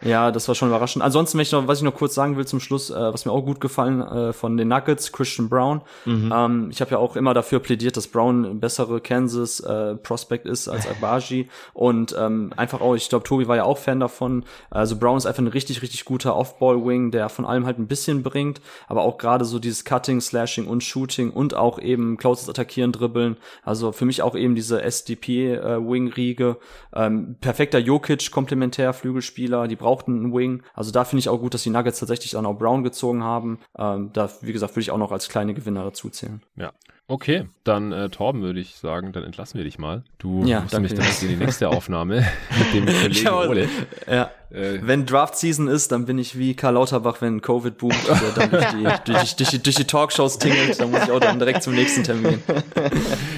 ja, 0.02 0.32
das 0.32 0.48
war 0.48 0.56
schon 0.56 0.70
überraschend. 0.70 1.04
Ansonsten, 1.04 1.40
ich 1.40 1.52
noch, 1.52 1.68
was 1.68 1.80
ich 1.80 1.84
noch 1.84 1.96
kurz 1.96 2.16
sagen 2.16 2.38
will 2.38 2.46
zum 2.46 2.60
Schluss, 2.60 2.90
äh, 2.90 2.96
was 2.96 3.26
mir 3.26 3.32
auch 3.32 3.42
gut 3.42 3.60
gefallen 3.60 4.02
äh, 4.02 4.34
von 4.34 4.58
den 4.58 4.70
Nuggets, 4.70 5.12
Christian 5.12 5.50
Brown. 5.50 5.82
Mhm. 6.06 6.34
Ähm, 6.34 6.68
ich 6.72 6.82
habe 6.82 6.92
ja 6.92 6.98
auch 6.98 7.16
immer 7.16 7.34
dafür 7.34 7.60
plädiert, 7.60 7.98
dass 7.98 8.08
Brown 8.08 8.46
ein 8.46 8.60
bessere 8.60 9.02
Kansas 9.02 9.60
äh, 9.60 9.96
Prospect 9.96 10.46
ist 10.46 10.68
als 10.68 10.88
Abaji 10.88 11.50
und 11.74 12.16
ähm, 12.18 12.54
einfach 12.58 12.82
auch, 12.82 12.96
ich 12.96 13.10
glaube, 13.10 13.24
Tobi 13.24 13.48
war 13.48 13.56
ja 13.56 13.64
auch 13.64 13.78
Fan 13.78 14.00
davon. 14.00 14.46
Also 14.70 14.98
Brown 14.98 15.18
ist 15.18 15.26
einfach 15.26 15.42
ein 15.42 15.48
richtig, 15.48 15.82
richtig 15.82 16.06
guter 16.06 16.36
Off-Ball-Wing, 16.36 17.12
der 17.12 17.30
von 17.30 17.46
allem 17.46 17.66
halt 17.66 17.80
ein 17.80 17.88
bisschen 17.88 18.24
bringt, 18.24 18.62
aber 18.88 19.04
auch 19.04 19.18
gerade 19.18 19.46
so 19.46 19.60
dieses 19.60 19.86
Cutting, 19.86 20.22
Slashing 20.22 20.68
und 20.68 20.84
Shooting 20.84 21.32
und 21.32 21.54
auch 21.54 21.80
eben 21.80 22.18
Closes 22.18 22.50
Attackieren, 22.50 22.92
Dribbeln. 22.92 23.38
Also 23.64 23.92
für 23.92 24.06
mich 24.06 24.22
auch 24.22 24.36
eben 24.36 24.56
diese 24.56 24.82
SDP-Wing-Riege. 24.82 26.58
Äh, 26.94 27.06
ähm, 27.06 27.36
perfekter 27.40 27.80
Jokic, 27.80 28.32
komplementär 28.32 28.94
Flügelspieler, 28.94 29.68
die 29.68 29.76
brauchten 29.76 30.18
einen 30.18 30.34
Wing. 30.34 30.64
Also 30.74 30.92
da 30.92 31.06
finde 31.06 31.20
ich 31.20 31.30
auch 31.30 31.40
gut, 31.40 31.54
dass 31.54 31.64
die 31.64 31.70
Nuggets 31.70 32.00
tatsächlich 32.00 32.32
dann 32.32 32.46
auch 32.46 32.58
Brown 32.58 32.84
gezogen 32.84 33.24
haben. 33.24 33.60
Ähm, 33.78 34.12
da, 34.14 34.30
wie 34.42 34.54
gesagt, 34.54 34.74
würde 34.74 34.82
ich 34.82 34.92
auch 34.92 34.98
noch 34.98 35.12
als 35.12 35.30
kleine 35.30 35.54
Gewinner 35.54 35.84
dazu 35.84 36.10
zählen. 36.10 36.42
Ja, 36.56 36.74
Okay, 37.10 37.48
dann 37.64 37.94
äh, 37.94 38.10
Torben 38.10 38.42
würde 38.42 38.60
ich 38.60 38.76
sagen, 38.76 39.14
dann 39.14 39.24
entlassen 39.24 39.58
wir 39.58 39.64
dich 39.64 39.80
mal. 39.80 40.04
Du 40.18 40.44
ja, 40.44 40.60
musst 40.60 40.74
nämlich 40.74 40.94
direkt 40.94 41.22
in 41.24 41.30
die 41.30 41.36
nächste 41.38 41.70
Aufnahme 41.70 42.16
mit 42.58 42.74
dem 42.74 42.86
Kollegen 43.02 43.28
Ole. 43.30 43.70
Ja. 44.10 44.32
Äh, 44.50 44.80
wenn 44.82 45.06
Draft 45.06 45.38
Season 45.38 45.68
ist, 45.68 45.92
dann 45.92 46.06
bin 46.06 46.18
ich 46.18 46.38
wie 46.38 46.54
Karl 46.54 46.76
Lauterbach, 46.76 47.22
wenn 47.22 47.42
Covid 47.42 47.78
boomt, 47.78 47.96
der 48.08 48.32
dann 48.32 48.50
durch 48.50 48.66
die, 48.68 48.84
durch, 49.12 49.36
durch, 49.36 49.50
die, 49.50 49.64
durch 49.64 49.76
die 49.76 49.84
Talkshows 49.86 50.38
tingelt, 50.38 50.80
dann 50.80 50.92
muss 50.92 51.04
ich 51.04 51.12
auch 51.12 51.20
dann 51.20 51.40
direkt 51.40 51.64
zum 51.64 51.76
nächsten 51.76 52.04
Termin. 52.04 52.42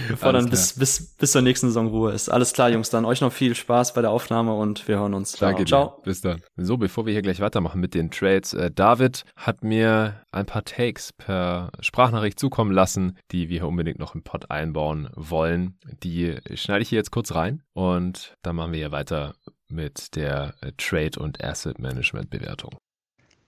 Bevor 0.08 0.34
dann 0.34 0.50
bis, 0.50 0.74
bis, 0.74 1.16
bis 1.16 1.32
zur 1.32 1.42
nächsten 1.42 1.68
Saison 1.68 1.88
Ruhe 1.88 2.12
ist. 2.12 2.30
Alles 2.30 2.54
klar, 2.54 2.70
Jungs, 2.70 2.90
dann 2.90 3.06
euch 3.06 3.22
noch 3.22 3.34
viel 3.34 3.56
Spaß 3.56 3.94
bei 3.94 4.02
der 4.02 4.12
Aufnahme 4.12 4.54
und 4.54 4.88
wir 4.88 4.98
hören 4.98 5.16
uns. 5.16 5.34
Danke 5.34 5.66
Ciao. 5.66 5.96
Dir. 5.98 6.04
Bis 6.04 6.22
dann. 6.22 6.42
So, 6.58 6.78
bevor 6.78 7.06
wir 7.08 7.14
hier 7.14 7.24
gleich 7.24 7.40
weitermachen 7.40 7.82
mit 7.82 7.96
den 7.96 8.12
Trades, 8.12 8.54
äh, 8.54 8.70
David 8.70 9.26
hat 9.36 9.64
mir 9.64 10.22
ein 10.32 10.46
paar 10.46 10.64
Takes 10.64 11.12
per 11.14 11.72
Sprachnachricht 11.80 12.40
zukommen 12.40 12.72
lassen, 12.72 13.18
die 13.32 13.50
wir 13.50 13.59
hier 13.60 13.68
unbedingt 13.68 14.00
noch 14.00 14.16
im 14.16 14.24
Pod 14.24 14.50
einbauen 14.50 15.10
wollen. 15.16 15.78
Die 16.04 16.38
schneide 16.56 16.82
ich 16.82 16.90
hier 16.90 16.98
jetzt 16.98 17.12
kurz 17.12 17.34
rein 17.34 17.62
und 17.74 18.36
dann 18.42 18.56
machen 18.56 18.72
wir 18.72 18.80
hier 18.80 18.92
weiter 18.92 19.36
mit 19.68 20.16
der 20.16 20.56
Trade- 20.78 21.20
und 21.20 21.44
Asset-Management-Bewertung. 21.44 22.78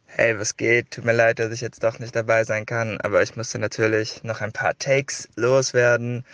Hey, 0.06 0.38
was 0.38 0.58
geht? 0.58 0.92
Tut 0.92 1.06
mir 1.06 1.14
leid, 1.14 1.40
dass 1.40 1.54
ich 1.54 1.62
jetzt 1.62 1.84
doch 1.84 1.98
nicht 2.00 2.16
dabei 2.16 2.44
sein 2.44 2.66
kann, 2.66 3.00
aber 3.00 3.24
ich 3.24 3.38
musste 3.38 3.60
natürlich 3.60 4.24
noch 4.24 4.42
ein 4.42 4.52
paar 4.52 4.78
Takes 4.78 5.30
loswerden. 5.38 6.26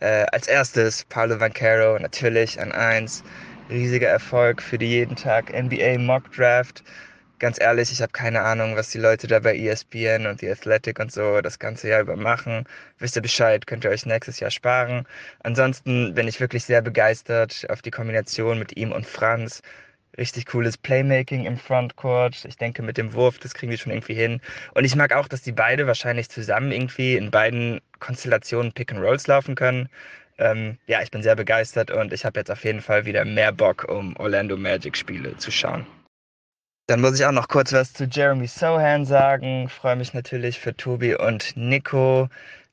Äh, 0.00 0.24
als 0.32 0.48
erstes 0.48 1.04
Paulo 1.04 1.38
Vancaro, 1.38 1.98
natürlich 1.98 2.58
an 2.60 2.72
1. 2.72 3.22
Riesiger 3.68 4.08
Erfolg 4.08 4.62
für 4.62 4.78
die 4.78 4.88
jeden 4.88 5.14
Tag 5.14 5.52
NBA 5.52 5.98
Mock 5.98 6.32
Draft 6.32 6.82
ganz 7.38 7.60
ehrlich, 7.60 7.92
ich 7.92 8.02
habe 8.02 8.12
keine 8.12 8.42
Ahnung, 8.42 8.76
was 8.76 8.90
die 8.90 8.98
Leute 8.98 9.26
da 9.26 9.40
bei 9.40 9.56
ESPN 9.56 10.26
und 10.26 10.40
die 10.42 10.50
Athletic 10.50 10.98
und 10.98 11.12
so 11.12 11.40
das 11.40 11.58
ganze 11.58 11.88
Jahr 11.88 12.00
über 12.00 12.16
machen. 12.16 12.64
Wisst 12.98 13.16
ihr 13.16 13.22
Bescheid, 13.22 13.66
könnt 13.66 13.84
ihr 13.84 13.90
euch 13.90 14.06
nächstes 14.06 14.40
Jahr 14.40 14.50
sparen. 14.50 15.06
Ansonsten 15.42 16.14
bin 16.14 16.28
ich 16.28 16.40
wirklich 16.40 16.64
sehr 16.64 16.82
begeistert 16.82 17.66
auf 17.70 17.82
die 17.82 17.90
Kombination 17.90 18.58
mit 18.58 18.76
ihm 18.76 18.92
und 18.92 19.06
Franz. 19.06 19.62
Richtig 20.16 20.46
cooles 20.46 20.76
Playmaking 20.76 21.46
im 21.46 21.56
Frontcourt. 21.58 22.44
Ich 22.44 22.56
denke, 22.56 22.82
mit 22.82 22.98
dem 22.98 23.12
Wurf, 23.12 23.38
das 23.38 23.54
kriegen 23.54 23.70
die 23.70 23.78
schon 23.78 23.92
irgendwie 23.92 24.14
hin. 24.14 24.40
Und 24.74 24.84
ich 24.84 24.96
mag 24.96 25.14
auch, 25.14 25.28
dass 25.28 25.42
die 25.42 25.52
beide 25.52 25.86
wahrscheinlich 25.86 26.28
zusammen 26.28 26.72
irgendwie 26.72 27.16
in 27.16 27.30
beiden 27.30 27.80
Konstellationen 28.00 28.72
Pick 28.72 28.92
and 28.92 29.00
Rolls 29.00 29.26
laufen 29.28 29.54
können. 29.54 29.88
Ähm, 30.38 30.78
ja, 30.86 31.02
ich 31.02 31.10
bin 31.10 31.22
sehr 31.22 31.36
begeistert 31.36 31.90
und 31.90 32.12
ich 32.12 32.24
habe 32.24 32.40
jetzt 32.40 32.50
auf 32.50 32.64
jeden 32.64 32.80
Fall 32.80 33.04
wieder 33.06 33.24
mehr 33.24 33.52
Bock, 33.52 33.84
um 33.88 34.16
Orlando 34.16 34.56
Magic 34.56 34.96
Spiele 34.96 35.36
zu 35.36 35.50
schauen. 35.50 35.86
Dann 36.88 37.02
muss 37.02 37.20
ich 37.20 37.26
auch 37.26 37.32
noch 37.32 37.48
kurz 37.48 37.74
was 37.74 37.92
zu 37.92 38.04
Jeremy 38.04 38.46
Sohan 38.46 39.04
sagen. 39.04 39.68
Freue 39.68 39.96
mich 39.96 40.14
natürlich 40.14 40.58
für 40.58 40.74
Tobi 40.74 41.14
und 41.14 41.54
Nico. 41.54 42.30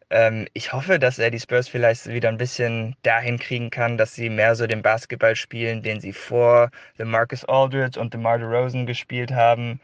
Ähm, 0.09 0.47
ich 0.53 0.71
hoffe, 0.71 0.99
dass 0.99 1.19
er 1.19 1.31
die 1.31 1.39
Spurs 1.41 1.67
vielleicht 1.67 2.07
wieder 2.07 2.29
ein 2.29 2.37
bisschen 2.37 2.95
dahin 3.03 3.37
kriegen 3.37 3.71
kann, 3.71 3.97
dass 3.97 4.15
sie 4.15 4.29
mehr 4.29 4.55
so 4.55 4.67
den 4.67 4.81
Basketball 4.81 5.35
spielen, 5.35 5.83
den 5.83 5.99
sie 5.99 6.13
vor 6.13 6.69
The 6.97 7.03
Marcus 7.03 7.43
Aldridge 7.43 7.99
und 7.99 8.13
DeMar 8.13 8.37
DeRozan 8.37 8.85
gespielt 8.85 9.33
haben. 9.33 9.81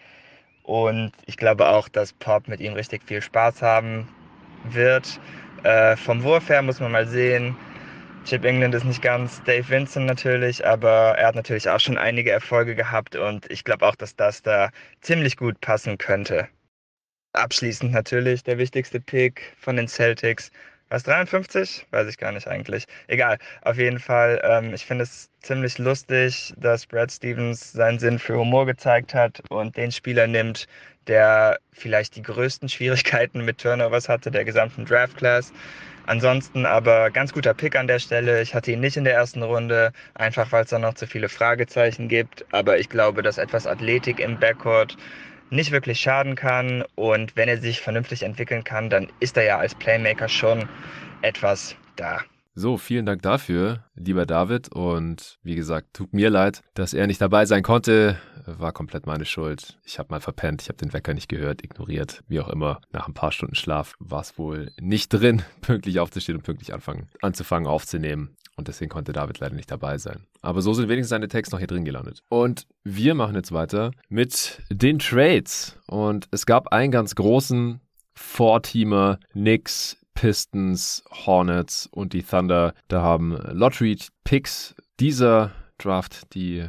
Und 0.63 1.11
ich 1.25 1.35
glaube 1.35 1.67
auch, 1.67 1.89
dass 1.89 2.13
Pop 2.13 2.47
mit 2.47 2.61
ihm 2.61 2.71
richtig 2.71 3.01
viel 3.05 3.21
Spaß 3.21 3.61
haben 3.61 4.07
wird. 4.63 5.19
Äh, 5.63 5.97
vom 5.97 6.23
Wurf 6.23 6.47
her 6.47 6.61
muss 6.61 6.79
man 6.79 6.93
mal 6.93 7.05
sehen. 7.05 7.57
Chip 8.25 8.45
England 8.45 8.75
ist 8.75 8.85
nicht 8.85 9.01
ganz 9.01 9.41
Dave 9.43 9.67
Vincent 9.67 10.05
natürlich, 10.05 10.65
aber 10.65 11.17
er 11.17 11.27
hat 11.27 11.35
natürlich 11.35 11.67
auch 11.69 11.79
schon 11.79 11.97
einige 11.97 12.31
Erfolge 12.31 12.75
gehabt 12.75 13.15
und 13.15 13.49
ich 13.49 13.63
glaube 13.63 13.85
auch, 13.85 13.95
dass 13.95 14.15
das 14.15 14.43
da 14.43 14.69
ziemlich 15.01 15.37
gut 15.37 15.59
passen 15.59 15.97
könnte. 15.97 16.47
Abschließend 17.33 17.91
natürlich 17.91 18.43
der 18.43 18.57
wichtigste 18.57 18.99
Pick 18.99 19.53
von 19.57 19.75
den 19.75 19.87
Celtics. 19.87 20.51
Was, 20.89 21.03
53? 21.03 21.87
Weiß 21.91 22.07
ich 22.07 22.17
gar 22.17 22.31
nicht 22.33 22.47
eigentlich. 22.47 22.85
Egal, 23.07 23.37
auf 23.61 23.77
jeden 23.77 23.99
Fall. 23.99 24.41
Ähm, 24.43 24.73
ich 24.73 24.85
finde 24.85 25.03
es 25.05 25.29
ziemlich 25.41 25.77
lustig, 25.77 26.53
dass 26.57 26.85
Brad 26.85 27.11
Stevens 27.11 27.71
seinen 27.71 27.97
Sinn 27.97 28.19
für 28.19 28.37
Humor 28.37 28.65
gezeigt 28.65 29.13
hat 29.13 29.41
und 29.49 29.77
den 29.77 29.91
Spieler 29.91 30.27
nimmt, 30.27 30.67
der 31.07 31.59
vielleicht 31.71 32.17
die 32.17 32.21
größten 32.21 32.67
Schwierigkeiten 32.69 33.45
mit 33.45 33.59
Turnovers 33.59 34.09
hatte 34.09 34.31
der 34.31 34.43
gesamten 34.45 34.85
Draft 34.85 35.17
Class. 35.17 35.53
Ansonsten 36.11 36.65
aber 36.65 37.09
ganz 37.09 37.31
guter 37.31 37.53
Pick 37.53 37.77
an 37.77 37.87
der 37.87 37.99
Stelle. 37.99 38.41
Ich 38.41 38.53
hatte 38.53 38.73
ihn 38.73 38.81
nicht 38.81 38.97
in 38.97 39.05
der 39.05 39.13
ersten 39.13 39.43
Runde, 39.43 39.93
einfach 40.13 40.51
weil 40.51 40.65
es 40.65 40.69
da 40.69 40.77
noch 40.77 40.93
zu 40.95 41.07
viele 41.07 41.29
Fragezeichen 41.29 42.09
gibt. 42.09 42.43
Aber 42.51 42.77
ich 42.79 42.89
glaube, 42.89 43.23
dass 43.23 43.37
etwas 43.37 43.65
Athletik 43.65 44.19
im 44.19 44.37
Backcourt 44.37 44.97
nicht 45.51 45.71
wirklich 45.71 46.01
schaden 46.01 46.35
kann. 46.35 46.83
Und 46.95 47.37
wenn 47.37 47.47
er 47.47 47.59
sich 47.59 47.79
vernünftig 47.79 48.23
entwickeln 48.23 48.65
kann, 48.65 48.89
dann 48.89 49.07
ist 49.21 49.37
er 49.37 49.45
ja 49.45 49.57
als 49.59 49.73
Playmaker 49.73 50.27
schon 50.27 50.67
etwas 51.21 51.77
da. 51.95 52.19
So, 52.53 52.77
vielen 52.77 53.05
Dank 53.05 53.21
dafür, 53.21 53.85
lieber 53.95 54.25
David. 54.25 54.73
Und 54.73 55.39
wie 55.41 55.55
gesagt, 55.55 55.93
tut 55.93 56.13
mir 56.13 56.29
leid, 56.29 56.61
dass 56.73 56.93
er 56.93 57.07
nicht 57.07 57.21
dabei 57.21 57.45
sein 57.45 57.63
konnte. 57.63 58.17
War 58.45 58.73
komplett 58.73 59.07
meine 59.07 59.23
Schuld. 59.23 59.79
Ich 59.85 59.99
habe 59.99 60.09
mal 60.11 60.19
verpennt, 60.19 60.61
ich 60.61 60.67
habe 60.67 60.77
den 60.77 60.91
Wecker 60.91 61.13
nicht 61.13 61.29
gehört, 61.29 61.63
ignoriert, 61.63 62.23
wie 62.27 62.41
auch 62.41 62.49
immer. 62.49 62.81
Nach 62.91 63.07
ein 63.07 63.13
paar 63.13 63.31
Stunden 63.31 63.55
Schlaf 63.55 63.93
war 63.99 64.21
es 64.21 64.37
wohl 64.37 64.71
nicht 64.81 65.13
drin, 65.13 65.43
pünktlich 65.61 65.99
aufzustehen 65.99 66.37
und 66.37 66.43
pünktlich 66.43 66.73
anfangen, 66.73 67.07
anzufangen 67.21 67.67
aufzunehmen. 67.67 68.35
Und 68.57 68.67
deswegen 68.67 68.89
konnte 68.89 69.13
David 69.13 69.39
leider 69.39 69.55
nicht 69.55 69.71
dabei 69.71 69.97
sein. 69.97 70.25
Aber 70.41 70.61
so 70.61 70.73
sind 70.73 70.89
wenigstens 70.89 71.09
seine 71.11 71.29
Texte 71.29 71.55
noch 71.55 71.59
hier 71.59 71.67
drin 71.67 71.85
gelandet. 71.85 72.21
Und 72.27 72.67
wir 72.83 73.15
machen 73.15 73.35
jetzt 73.35 73.53
weiter 73.53 73.91
mit 74.09 74.61
den 74.69 74.99
Trades. 74.99 75.77
Und 75.87 76.27
es 76.31 76.45
gab 76.45 76.67
einen 76.73 76.91
ganz 76.91 77.15
großen 77.15 77.79
Vorteamer, 78.13 79.19
Knicks, 79.31 79.97
Pistons, 80.21 81.03
Hornets 81.25 81.89
und 81.91 82.13
die 82.13 82.21
Thunder. 82.21 82.75
Da 82.89 83.01
haben 83.01 83.35
Lottery-Picks 83.51 84.75
dieser 84.99 85.49
Draft 85.79 86.35
die 86.35 86.59
äh, 86.59 86.67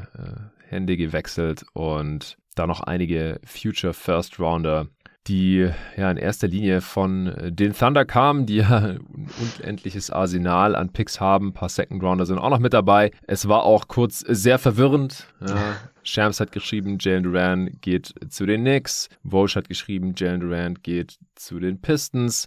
Hände 0.66 0.96
gewechselt 0.96 1.66
und 1.74 2.38
da 2.54 2.66
noch 2.66 2.80
einige 2.80 3.40
Future 3.44 3.92
First 3.92 4.40
Rounder, 4.40 4.86
die 5.26 5.68
ja 5.98 6.10
in 6.10 6.16
erster 6.16 6.48
Linie 6.48 6.80
von 6.80 7.30
den 7.50 7.74
Thunder 7.74 8.06
kamen, 8.06 8.46
die 8.46 8.56
ja 8.56 8.78
ein 8.78 9.28
unendliches 9.60 10.08
Arsenal 10.08 10.74
an 10.74 10.88
Picks 10.88 11.20
haben. 11.20 11.48
Ein 11.48 11.52
paar 11.52 11.68
Second 11.68 12.02
Rounder 12.02 12.24
sind 12.24 12.38
auch 12.38 12.48
noch 12.48 12.58
mit 12.58 12.72
dabei. 12.72 13.10
Es 13.26 13.48
war 13.48 13.64
auch 13.64 13.86
kurz 13.86 14.20
sehr 14.20 14.58
verwirrend. 14.58 15.26
Ja, 15.46 15.76
Shams 16.04 16.40
hat 16.40 16.52
geschrieben, 16.52 16.98
Jalen 17.00 17.24
Duran 17.24 17.78
geht 17.80 18.14
zu 18.28 18.46
den 18.46 18.62
Knicks. 18.62 19.08
Walsh 19.22 19.56
hat 19.56 19.68
geschrieben, 19.68 20.14
Jalen 20.16 20.40
Duran 20.40 20.74
geht 20.82 21.18
zu 21.34 21.58
den 21.58 21.80
Pistons. 21.80 22.46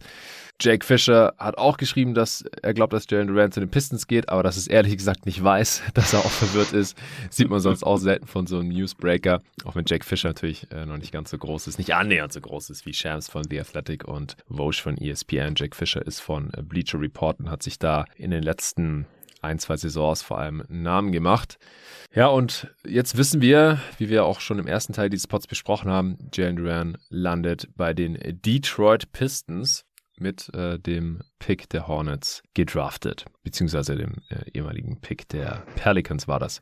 Jake 0.60 0.86
Fisher 0.86 1.34
hat 1.38 1.58
auch 1.58 1.78
geschrieben, 1.78 2.14
dass 2.14 2.44
er 2.62 2.74
glaubt, 2.74 2.94
dass 2.94 3.10
Jalen 3.10 3.28
Duran 3.28 3.52
zu 3.52 3.60
den 3.60 3.70
Pistons 3.70 4.08
geht, 4.08 4.30
aber 4.30 4.44
dass 4.44 4.58
es 4.58 4.68
ehrlich 4.68 4.98
gesagt 4.98 5.26
nicht 5.26 5.44
weiß, 5.44 5.84
dass 5.94 6.14
er 6.14 6.20
auch 6.20 6.32
verwirrt 6.32 6.74
ist. 6.74 6.98
Sieht 7.30 7.50
man 7.50 7.60
sonst 7.60 7.84
auch 7.84 7.98
selten 7.98 8.28
von 8.28 8.48
so 8.48 8.60
einem 8.60 8.70
Newsbreaker. 8.70 9.42
Auch 9.66 9.76
wenn 9.76 9.86
Jake 9.86 10.06
Fisher 10.06 10.30
natürlich 10.30 10.72
äh, 10.72 10.86
noch 10.86 10.98
nicht 10.98 11.12
ganz 11.12 11.30
so 11.30 11.38
groß 11.38 11.68
ist, 11.68 11.78
nicht 11.78 11.94
annähernd 11.94 12.32
so 12.32 12.42
groß 12.42 12.70
ist 12.70 12.86
wie 12.86 12.94
Shams 12.94 13.30
von 13.30 13.44
The 13.50 13.60
Athletic 13.60 14.08
und 14.08 14.38
Walsh 14.48 14.82
von 14.82 14.98
ESPN. 14.98 15.56
Jake 15.56 15.76
Fisher 15.76 16.06
ist 16.06 16.20
von 16.20 16.52
äh, 16.54 16.62
Bleacher 16.62 17.00
Report 17.00 17.40
und 17.40 17.50
hat 17.50 17.64
sich 17.64 17.80
da 17.80 18.06
in 18.18 18.32
den 18.32 18.44
letzten 18.44 19.06
ein, 19.46 19.60
zwei 19.60 19.78
Saisons 19.78 20.22
vor 20.22 20.40
allem 20.40 20.64
Namen 20.68 21.12
gemacht. 21.12 21.58
Ja, 22.14 22.28
und 22.28 22.68
jetzt 22.86 23.18
wissen 23.18 23.42
wir, 23.42 23.80
wie 23.98 24.10
wir 24.10 24.26
auch 24.26 24.40
schon 24.40 24.60
im 24.60 24.68
ersten 24.68 24.94
Teil 24.94 25.10
dieses 25.10 25.28
Pods 25.28 25.48
besprochen 25.48 25.92
haben, 25.92 26.18
Jalen 26.34 26.56
Duran 26.56 26.98
landet 27.10 27.70
bei 27.76 27.94
den 27.94 28.18
Detroit 28.42 29.12
Pistons. 29.12 29.86
mit 30.18 30.54
äh, 30.54 30.80
dem 30.80 31.22
Pick 31.40 31.70
der 31.70 31.88
Hornets 31.88 32.42
gedraftet, 32.54 33.26
beziehungsweise 33.44 33.98
dem 33.98 34.14
äh, 34.30 34.50
ehemaligen 34.54 35.02
Pick 35.02 35.28
der 35.28 35.64
Pelicans 35.76 36.28
war 36.28 36.40
das. 36.40 36.62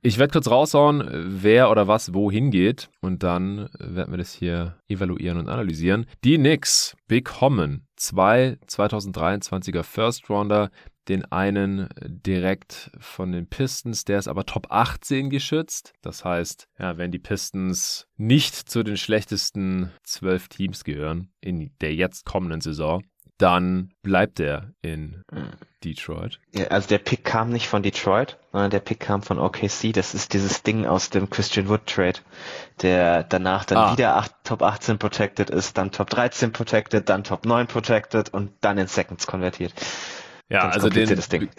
Ich 0.00 0.18
werde 0.18 0.32
kurz 0.32 0.48
raushauen, 0.48 1.02
wer 1.42 1.70
oder 1.70 1.88
was 1.88 2.14
wohin 2.14 2.50
geht 2.50 2.90
und 3.00 3.22
dann 3.22 3.68
werden 3.78 4.12
wir 4.12 4.18
das 4.18 4.32
hier 4.32 4.76
evaluieren 4.86 5.38
und 5.38 5.48
analysieren. 5.48 6.06
Die 6.22 6.36
Knicks 6.36 6.94
bekommen 7.08 7.86
zwei 7.96 8.58
2023er 8.68 9.82
First 9.82 10.28
Rounder 10.28 10.70
den 11.08 11.24
einen 11.30 11.88
direkt 12.04 12.90
von 12.98 13.32
den 13.32 13.46
Pistons, 13.46 14.04
der 14.04 14.18
ist 14.18 14.28
aber 14.28 14.46
Top 14.46 14.68
18 14.70 15.30
geschützt. 15.30 15.92
Das 16.02 16.24
heißt, 16.24 16.68
ja, 16.78 16.96
wenn 16.96 17.10
die 17.10 17.18
Pistons 17.18 18.06
nicht 18.16 18.54
zu 18.54 18.82
den 18.82 18.96
schlechtesten 18.96 19.90
zwölf 20.02 20.48
Teams 20.48 20.84
gehören 20.84 21.30
in 21.40 21.72
der 21.80 21.94
jetzt 21.94 22.24
kommenden 22.24 22.60
Saison, 22.60 23.02
dann 23.38 23.92
bleibt 24.02 24.38
er 24.38 24.72
in 24.80 25.22
Detroit. 25.82 26.40
Ja, 26.54 26.66
also 26.68 26.88
der 26.88 26.98
Pick 26.98 27.24
kam 27.24 27.50
nicht 27.50 27.68
von 27.68 27.82
Detroit, 27.82 28.38
sondern 28.52 28.70
der 28.70 28.80
Pick 28.80 29.00
kam 29.00 29.22
von 29.22 29.38
OKC. 29.38 29.92
Das 29.92 30.14
ist 30.14 30.32
dieses 30.32 30.62
Ding 30.62 30.86
aus 30.86 31.10
dem 31.10 31.28
Christian 31.28 31.68
Wood 31.68 31.86
Trade, 31.86 32.20
der 32.80 33.24
danach 33.24 33.64
dann 33.64 33.78
ah. 33.78 33.92
wieder 33.92 34.16
8, 34.16 34.32
Top 34.44 34.62
18 34.62 34.98
protected 34.98 35.50
ist, 35.50 35.76
dann 35.76 35.90
Top 35.90 36.10
13 36.10 36.52
protected, 36.52 37.08
dann 37.08 37.24
Top 37.24 37.44
9 37.44 37.66
protected 37.66 38.32
und 38.32 38.52
dann 38.60 38.78
in 38.78 38.86
Seconds 38.86 39.26
konvertiert. 39.26 39.74
Ja, 40.50 40.68
also 40.68 40.88
den 40.88 41.08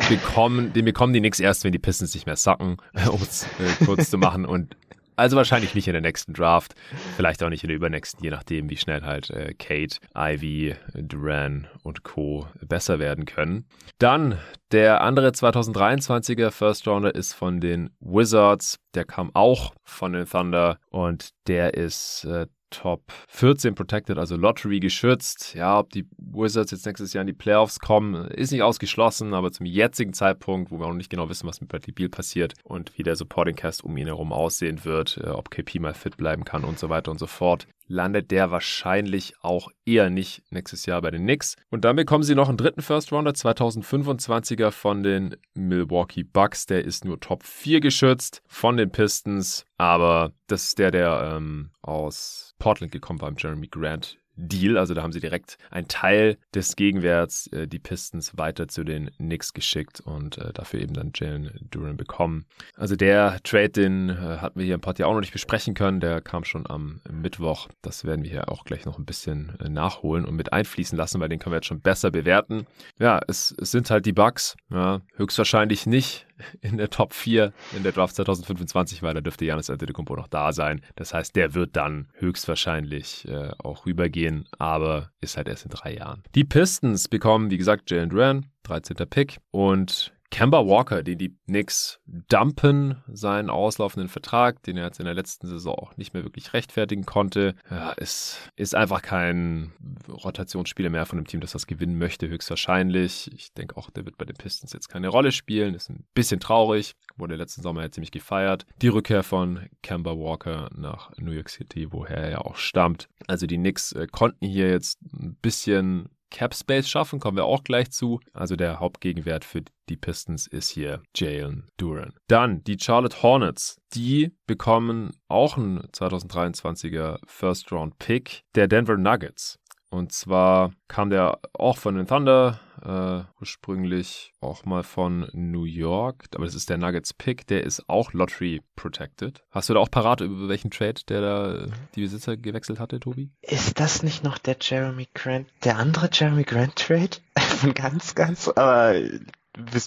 bekommen, 0.10 0.74
den 0.74 0.86
bekommen 0.86 1.14
die 1.14 1.20
nix 1.20 1.40
erst, 1.40 1.64
wenn 1.64 1.72
die 1.72 1.80
Pistons 1.80 2.14
nicht 2.14 2.26
mehr 2.26 2.36
sacken, 2.36 2.78
um 3.12 3.22
es 3.22 3.44
äh, 3.60 3.86
kurz 3.86 4.10
zu 4.10 4.18
machen. 4.18 4.46
Und 4.46 4.78
also 5.16 5.38
wahrscheinlich 5.38 5.74
nicht 5.76 5.88
in 5.88 5.94
der 5.94 6.02
nächsten 6.02 6.34
Draft, 6.34 6.76
vielleicht 7.16 7.42
auch 7.42 7.50
nicht 7.50 7.64
in 7.64 7.70
der 7.70 7.78
übernächsten, 7.78 8.24
je 8.24 8.30
nachdem, 8.30 8.70
wie 8.70 8.78
schnell 8.78 9.02
halt 9.04 9.30
äh, 9.30 9.54
Kate, 9.54 9.98
Ivy, 10.16 10.76
Duran 10.94 11.68
und 11.84 12.04
Co. 12.04 12.48
besser 12.62 13.00
werden 13.00 13.26
können. 13.26 13.66
Dann 13.98 14.38
der 14.72 15.02
andere 15.02 15.30
2023er 15.30 16.52
First 16.52 16.88
Rounder 16.88 17.16
ist 17.16 17.34
von 17.34 17.62
den 17.62 17.92
Wizards. 18.00 18.78
Der 18.94 19.06
kam 19.06 19.32
auch 19.34 19.74
von 19.84 20.14
den 20.14 20.28
Thunder 20.28 20.80
und 20.90 21.30
der 21.48 21.76
ist 21.76 22.26
äh, 22.26 22.48
Top 22.70 23.04
14 23.30 23.76
protected, 23.76 24.18
also 24.18 24.36
Lottery 24.36 24.80
geschützt. 24.80 25.54
Ja, 25.56 25.80
ob 25.80 25.92
die 25.92 26.06
Wizards 26.18 26.72
jetzt 26.72 26.86
nächstes 26.86 27.14
Jahr 27.14 27.22
in 27.22 27.28
die 27.28 27.34
Playoffs 27.34 27.80
kommen, 27.80 28.26
ist 28.30 28.52
nicht 28.52 28.64
ausgeschlossen, 28.64 29.34
aber 29.34 29.52
zum 29.52 29.66
jetzigen 29.66 30.14
Zeitpunkt, 30.14 30.72
wo 30.72 30.80
wir 30.80 30.88
noch 30.88 30.94
nicht 30.94 31.10
genau 31.10 31.30
wissen, 31.30 31.48
was 31.48 31.62
mit 31.62 31.70
Bradley 31.70 31.94
Beal 31.94 32.10
passiert 32.10 32.54
und 32.64 32.98
wie 32.98 33.04
der 33.04 33.16
Supporting 33.16 33.56
Cast 33.56 33.84
um 33.84 33.96
ihn 33.98 34.08
herum 34.08 34.34
aussehen 34.34 34.84
wird, 34.84 35.18
äh, 35.24 35.30
ob 35.30 35.52
KP 35.52 35.80
mal 35.80 35.94
fit 35.94 36.18
bleiben 36.18 36.44
kann 36.44 36.64
und 36.64 36.80
so 36.80 36.90
weiter 36.90 37.12
und 37.12 37.20
so 37.20 37.28
fort, 37.28 37.68
landet 37.88 38.32
der 38.32 38.52
wahrscheinlich 38.52 39.36
auch 39.42 39.70
eher 39.86 40.10
nicht 40.10 40.44
nächstes 40.50 40.86
Jahr 40.86 41.02
bei 41.02 41.12
den 41.12 41.24
Knicks. 41.24 41.56
Und 41.70 41.86
dann 41.86 41.96
bekommen 41.96 42.24
sie 42.24 42.36
noch 42.36 42.50
einen 42.50 42.58
dritten 42.58 42.82
First 42.82 43.12
Rounder, 43.12 43.32
2025er 43.32 44.72
von 44.72 45.04
den 45.04 45.36
Milwaukee 45.54 46.24
Bucks. 46.24 46.66
Der 46.66 46.84
ist 46.84 47.06
nur 47.06 47.20
Top 47.20 47.44
4 47.44 47.80
geschützt 47.80 48.42
von 48.48 48.78
den 48.78 48.92
Pistons, 48.92 49.66
aber 49.78 50.34
das 50.48 50.66
ist 50.66 50.80
der, 50.80 50.92
der 50.92 51.34
ähm, 51.36 51.72
aus 51.82 52.56
Portland 52.60 52.92
gekommen 52.92 53.22
war, 53.22 53.34
Jeremy 53.38 53.68
Grant 53.68 54.18
Deal. 54.36 54.78
Also 54.78 54.94
da 54.94 55.04
haben 55.04 55.12
sie 55.12 55.20
direkt 55.20 55.58
einen 55.72 55.88
Teil 55.88 56.38
des 56.54 56.76
Gegenwerts, 56.76 57.48
äh, 57.48 57.68
die 57.68 57.80
Pistons, 57.80 58.38
weiter 58.38 58.68
zu 58.68 58.84
den 58.84 59.12
Knicks 59.18 59.54
geschickt 59.54 60.02
und 60.02 60.38
äh, 60.38 60.54
dafür 60.54 60.82
eben 60.82 60.94
dann 60.94 61.12
Jalen 61.16 61.52
Duran 61.72 61.98
bekommen. 61.98 62.46
Also 62.76 62.96
der 62.96 63.40
Trade, 63.44 63.70
den 63.70 64.10
äh, 64.10 64.14
hatten 64.14 64.60
wir 64.60 64.66
hier 64.66 64.76
im 64.76 64.82
ja 64.98 65.08
auch 65.08 65.14
noch 65.14 65.22
nicht 65.22 65.34
besprechen 65.34 65.74
können. 65.74 66.00
Der 66.00 66.22
kam 66.22 66.44
schon 66.44 66.68
am 66.70 67.02
Mittwoch. 67.10 67.68
Das 67.82 68.06
werden 68.06 68.24
wir 68.24 68.32
hier 68.32 68.50
auch 68.50 68.64
gleich 68.64 68.86
noch 68.86 68.98
ein 68.98 69.06
bisschen 69.06 69.58
äh, 69.60 69.70
nachholen 69.70 70.26
und 70.26 70.36
mit 70.36 70.54
einfließen 70.54 70.98
lassen, 70.98 71.20
weil 71.20 71.30
den 71.30 71.40
können 71.40 71.54
wir 71.54 71.58
jetzt 71.58 71.68
schon 71.68 71.82
besser 71.82 72.12
bewerten. 72.12 72.66
Ja, 73.00 73.20
es, 73.28 73.54
es 73.60 73.72
sind 73.72 73.90
halt 73.90 74.06
die 74.06 74.14
Bugs. 74.14 74.56
Ja, 74.70 75.02
höchstwahrscheinlich 75.16 75.86
nicht 75.86 76.25
in 76.62 76.78
der 76.78 76.90
Top 76.90 77.14
4 77.14 77.54
in 77.76 77.84
der 77.84 77.92
Draft 77.92 78.16
2025, 78.16 79.04
weil 79.04 79.14
da 79.14 79.22
dürfte 79.22 79.46
Janis 79.46 79.70
Antetokounmpo 79.70 80.16
noch 80.16 80.28
da 80.28 80.52
sein. 80.52 80.82
Das 80.96 81.14
heißt, 81.14 81.36
der 81.36 81.54
wird 81.54 81.76
dann 81.76 82.08
höchstwahrscheinlich 82.14 83.28
äh, 83.28 83.52
auch 83.58 83.86
rübergehen, 83.86 84.48
aber 84.58 85.12
ist 85.22 85.38
halt 85.38 85.48
erst 85.48 85.66
in 85.66 85.72
drei 85.72 85.96
Jahren. 85.96 86.24
Die 86.36 86.44
Pistons 86.44 87.08
bekommen, 87.08 87.52
wie 87.52 87.58
gesagt, 87.58 87.92
Jalen 87.92 88.10
Duran, 88.10 88.46
13. 88.64 88.98
Pick 89.10 89.38
und 89.52 90.15
Kemba 90.32 90.66
Walker, 90.66 91.04
den 91.04 91.18
die 91.18 91.36
Knicks 91.46 92.00
dumpen, 92.06 93.04
seinen 93.08 93.50
auslaufenden 93.50 94.10
Vertrag, 94.10 94.62
den 94.64 94.78
er 94.78 94.86
jetzt 94.86 95.00
in 95.00 95.06
der 95.06 95.14
letzten 95.14 95.48
Saison 95.48 95.76
auch 95.76 95.98
nicht 95.98 96.14
mehr 96.14 96.24
wirklich 96.24 96.54
rechtfertigen 96.54 97.06
konnte, 97.06 97.56
ja, 97.70 97.92
ist, 97.92 98.52
ist 98.56 98.76
einfach 98.76 99.02
kein 99.02 99.74
Rotationsspieler 100.10 100.90
mehr 100.90 101.06
von 101.06 101.20
einem 101.20 101.28
Team, 101.28 101.42
das 101.42 101.52
das 101.52 101.68
gewinnen 101.68 101.98
möchte, 101.98 102.28
höchstwahrscheinlich. 102.28 103.32
Ich 103.34 103.54
denke 103.54 103.78
auch, 103.78 103.90
der 103.90 104.06
wird 104.06 104.18
bei 104.18 104.26
den 104.26 104.36
Pistons 104.36 104.74
jetzt 104.74 104.90
keine 104.90 105.08
Rolle 105.08 105.32
spielen. 105.32 105.76
Ist 105.76 105.90
ein 105.90 106.06
bisschen 106.14 106.40
traurig. 106.40 106.96
Wurde 107.18 107.36
letzten 107.36 107.62
Sommer 107.62 107.84
ja 107.84 107.92
ziemlich 107.92 108.12
gefeiert. 108.12 108.66
Die 108.82 108.88
Rückkehr 108.88 109.24
von 109.24 109.68
Kemba 109.84 110.12
Walker 110.12 110.70
nach 110.76 111.12
New 111.18 111.32
York 111.32 111.50
City, 111.50 111.92
woher 111.92 112.18
er 112.18 112.30
ja 112.30 112.38
auch 112.40 112.58
stammt. 112.58 113.08
Also 113.28 113.48
die 113.48 113.58
Knicks 113.58 113.92
äh, 113.94 114.08
konnten 114.12 114.46
hier 114.46 114.70
jetzt 114.70 115.02
ein 115.02 115.36
bisschen 115.42 116.10
Cap 116.32 116.54
Space 116.54 116.90
schaffen, 116.90 117.20
kommen 117.20 117.38
wir 117.38 117.46
auch 117.46 117.64
gleich 117.64 117.92
zu. 117.92 118.20
Also 118.34 118.56
der 118.56 118.80
Hauptgegenwert 118.80 119.46
für 119.46 119.64
die 119.90 119.98
Pistons 119.98 120.48
ist 120.48 120.70
hier 120.70 121.02
Jalen 121.16 121.68
Duran. 121.78 122.14
Dann 122.28 122.64
die 122.64 122.78
Charlotte 122.80 123.22
Hornets. 123.22 123.80
Die 123.94 124.36
bekommen 124.48 125.12
auch 125.28 125.58
einen 125.58 125.82
2023er 125.92 127.20
First 127.26 127.72
Round 127.72 127.98
Pick 128.00 128.44
der 128.56 128.68
Denver 128.68 128.98
Nuggets. 128.98 129.60
Und 129.96 130.12
zwar 130.12 130.74
kam 130.90 131.10
der 131.10 131.40
auch 131.54 131.78
von 131.78 131.96
den 131.96 132.06
Thunder, 132.06 132.60
äh, 132.84 133.24
ursprünglich 133.40 134.34
auch 134.42 134.66
mal 134.66 134.84
von 134.84 135.30
New 135.32 135.64
York, 135.64 136.26
aber 136.36 136.44
das 136.44 136.54
ist 136.54 136.70
der 136.70 136.78
Nuggets 136.78 137.14
Pick, 137.14 137.48
der 137.48 137.64
ist 137.64 137.88
auch 137.88 138.12
Lottery 138.12 138.62
protected. 138.76 139.42
Hast 139.52 139.70
du 139.70 139.74
da 139.74 139.80
auch 139.80 139.90
parat, 139.90 140.20
über 140.20 140.50
welchen 140.50 140.70
Trade 140.70 141.02
der 141.08 141.22
da 141.22 141.68
die 141.96 142.02
Besitzer 142.02 142.36
gewechselt 142.36 142.78
hatte, 142.78 143.00
Tobi? 143.00 143.32
Ist 143.42 143.80
das 143.80 144.04
nicht 144.04 144.22
noch 144.22 144.38
der 144.38 144.58
Jeremy 144.60 145.08
Grant, 145.14 145.48
der 145.64 145.78
andere 145.78 146.10
Jeremy 146.12 146.44
Grant 146.44 146.76
Trade? 146.76 147.18
Ganz, 147.74 148.16
ganz, 148.16 148.50
aber 148.50 148.96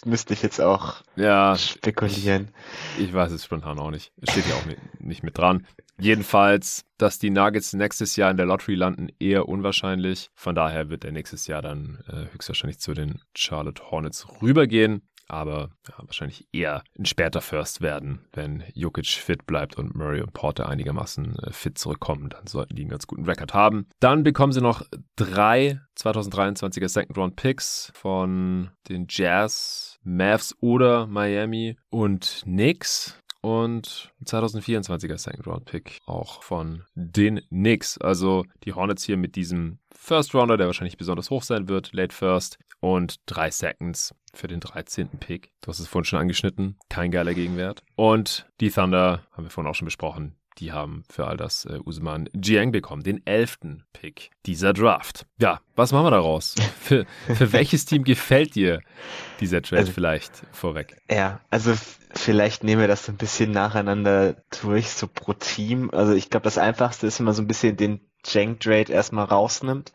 müsste 0.05 0.35
ich 0.35 0.43
jetzt 0.43 0.61
auch 0.61 0.97
ja, 1.16 1.57
spekulieren. 1.57 2.49
Ich 2.99 3.12
weiß 3.12 3.32
es 3.32 3.45
spontan 3.45 3.78
auch 3.78 3.90
nicht. 3.90 4.12
Steht 4.28 4.45
hier 4.45 4.55
auch 4.55 4.65
nicht 4.99 5.23
mit 5.23 5.39
dran. 5.39 5.66
Jedenfalls, 6.01 6.85
dass 6.97 7.19
die 7.19 7.31
Nuggets 7.31 7.73
nächstes 7.73 8.15
Jahr 8.16 8.31
in 8.31 8.36
der 8.36 8.47
Lottery 8.47 8.77
landen, 8.77 9.09
eher 9.19 9.49
unwahrscheinlich. 9.49 10.31
Von 10.35 10.55
daher 10.55 10.90
wird 10.90 11.05
er 11.05 11.12
nächstes 11.12 11.49
Jahr 11.49 11.61
dann 11.61 12.05
äh, 12.09 12.32
höchstwahrscheinlich 12.32 12.78
zu 12.78 12.95
den 12.95 13.20
Charlotte 13.35 13.90
Hornets 13.90 14.27
rübergehen 14.40 15.07
aber 15.29 15.71
ja, 15.89 15.95
wahrscheinlich 15.99 16.49
eher 16.53 16.83
ein 16.99 17.05
später 17.05 17.41
First 17.41 17.81
werden, 17.81 18.27
wenn 18.33 18.65
Jokic 18.75 19.07
fit 19.07 19.47
bleibt 19.47 19.77
und 19.77 19.95
Murray 19.95 20.21
und 20.21 20.33
Porter 20.33 20.69
einigermaßen 20.69 21.37
äh, 21.37 21.53
fit 21.53 21.79
zurückkommen, 21.79 22.31
dann 22.31 22.47
sollten 22.47 22.75
die 22.75 22.83
einen 22.83 22.91
ganz 22.91 23.07
guten 23.07 23.25
Rekord 23.25 23.55
haben. 23.55 23.87
Dann 24.01 24.23
bekommen 24.23 24.53
sie 24.53 24.61
noch 24.61 24.83
drei 25.17 25.81
2023er 25.99 26.89
Second 26.89 27.17
Round 27.17 27.37
Picks 27.37 27.93
von 27.95 28.71
den 28.89 29.07
Jazz, 29.09 29.99
Mavs 30.03 30.55
oder 30.61 31.07
Miami 31.07 31.77
und 31.91 32.43
Knicks 32.45 33.21
und 33.41 34.13
2024er 34.25 35.19
Second 35.19 35.47
Round 35.47 35.65
Pick 35.65 35.99
auch 36.07 36.43
von 36.43 36.85
den 36.95 37.41
Knicks. 37.49 37.99
Also 37.99 38.45
die 38.65 38.73
Hornets 38.73 39.05
hier 39.05 39.17
mit 39.17 39.37
diesem 39.37 39.79
First 39.95 40.35
Rounder, 40.35 40.57
der 40.57 40.67
wahrscheinlich 40.67 40.97
besonders 40.97 41.31
hoch 41.31 41.43
sein 41.43 41.69
wird, 41.69 41.93
Late 41.93 42.15
First 42.15 42.59
und 42.81 43.17
drei 43.27 43.51
Seconds 43.51 44.15
für 44.35 44.49
den 44.49 44.61
13. 44.61 45.09
Pick. 45.21 45.51
Du 45.61 45.69
hast 45.69 45.81
es 45.81 45.89
vorhin 45.89 46.05
schon 46.05 46.19
angeschnitten. 46.19 46.77
Kein 46.89 47.11
geiler 47.11 47.35
Gegenwert. 47.35 47.83
Und 47.97 48.47
die 48.61 48.71
Thunder, 48.71 49.27
haben 49.33 49.45
wir 49.45 49.51
vorhin 49.51 49.71
auch 49.71 49.75
schon 49.75 49.87
besprochen, 49.87 50.39
die 50.59 50.73
haben 50.73 51.05
für 51.09 51.27
all 51.27 51.37
das 51.37 51.65
äh, 51.65 51.79
Usman 51.85 52.29
Jiang 52.35 52.73
bekommen, 52.73 53.03
den 53.03 53.25
11. 53.27 53.59
Pick 53.93 54.31
dieser 54.47 54.73
Draft. 54.73 55.27
Ja, 55.41 55.61
was 55.77 55.93
machen 55.93 56.07
wir 56.07 56.11
daraus? 56.11 56.55
Für, 56.81 57.05
für 57.27 57.53
welches 57.53 57.85
Team 57.85 58.03
gefällt 58.03 58.55
dir 58.55 58.81
dieser 59.41 59.61
Trade 59.61 59.83
also, 59.83 59.93
vielleicht 59.93 60.33
vorweg? 60.53 60.97
Ja, 61.11 61.41
also 61.51 61.75
vielleicht 62.15 62.65
nehmen 62.65 62.81
wir 62.81 62.89
das 62.89 63.05
so 63.05 63.13
ein 63.13 63.19
bisschen 63.19 63.51
nacheinander 63.51 64.37
durch, 64.63 64.89
so 64.89 65.07
pro 65.07 65.35
Team. 65.35 65.91
Also 65.91 66.15
ich 66.15 66.31
glaube, 66.31 66.45
das 66.45 66.57
Einfachste 66.57 67.07
ist, 67.07 67.19
wenn 67.19 67.27
man 67.27 67.35
so 67.35 67.43
ein 67.43 67.47
bisschen 67.47 67.77
den 67.77 68.01
Jiang 68.25 68.59
Trade 68.59 68.91
erstmal 68.91 69.27
rausnimmt. 69.27 69.93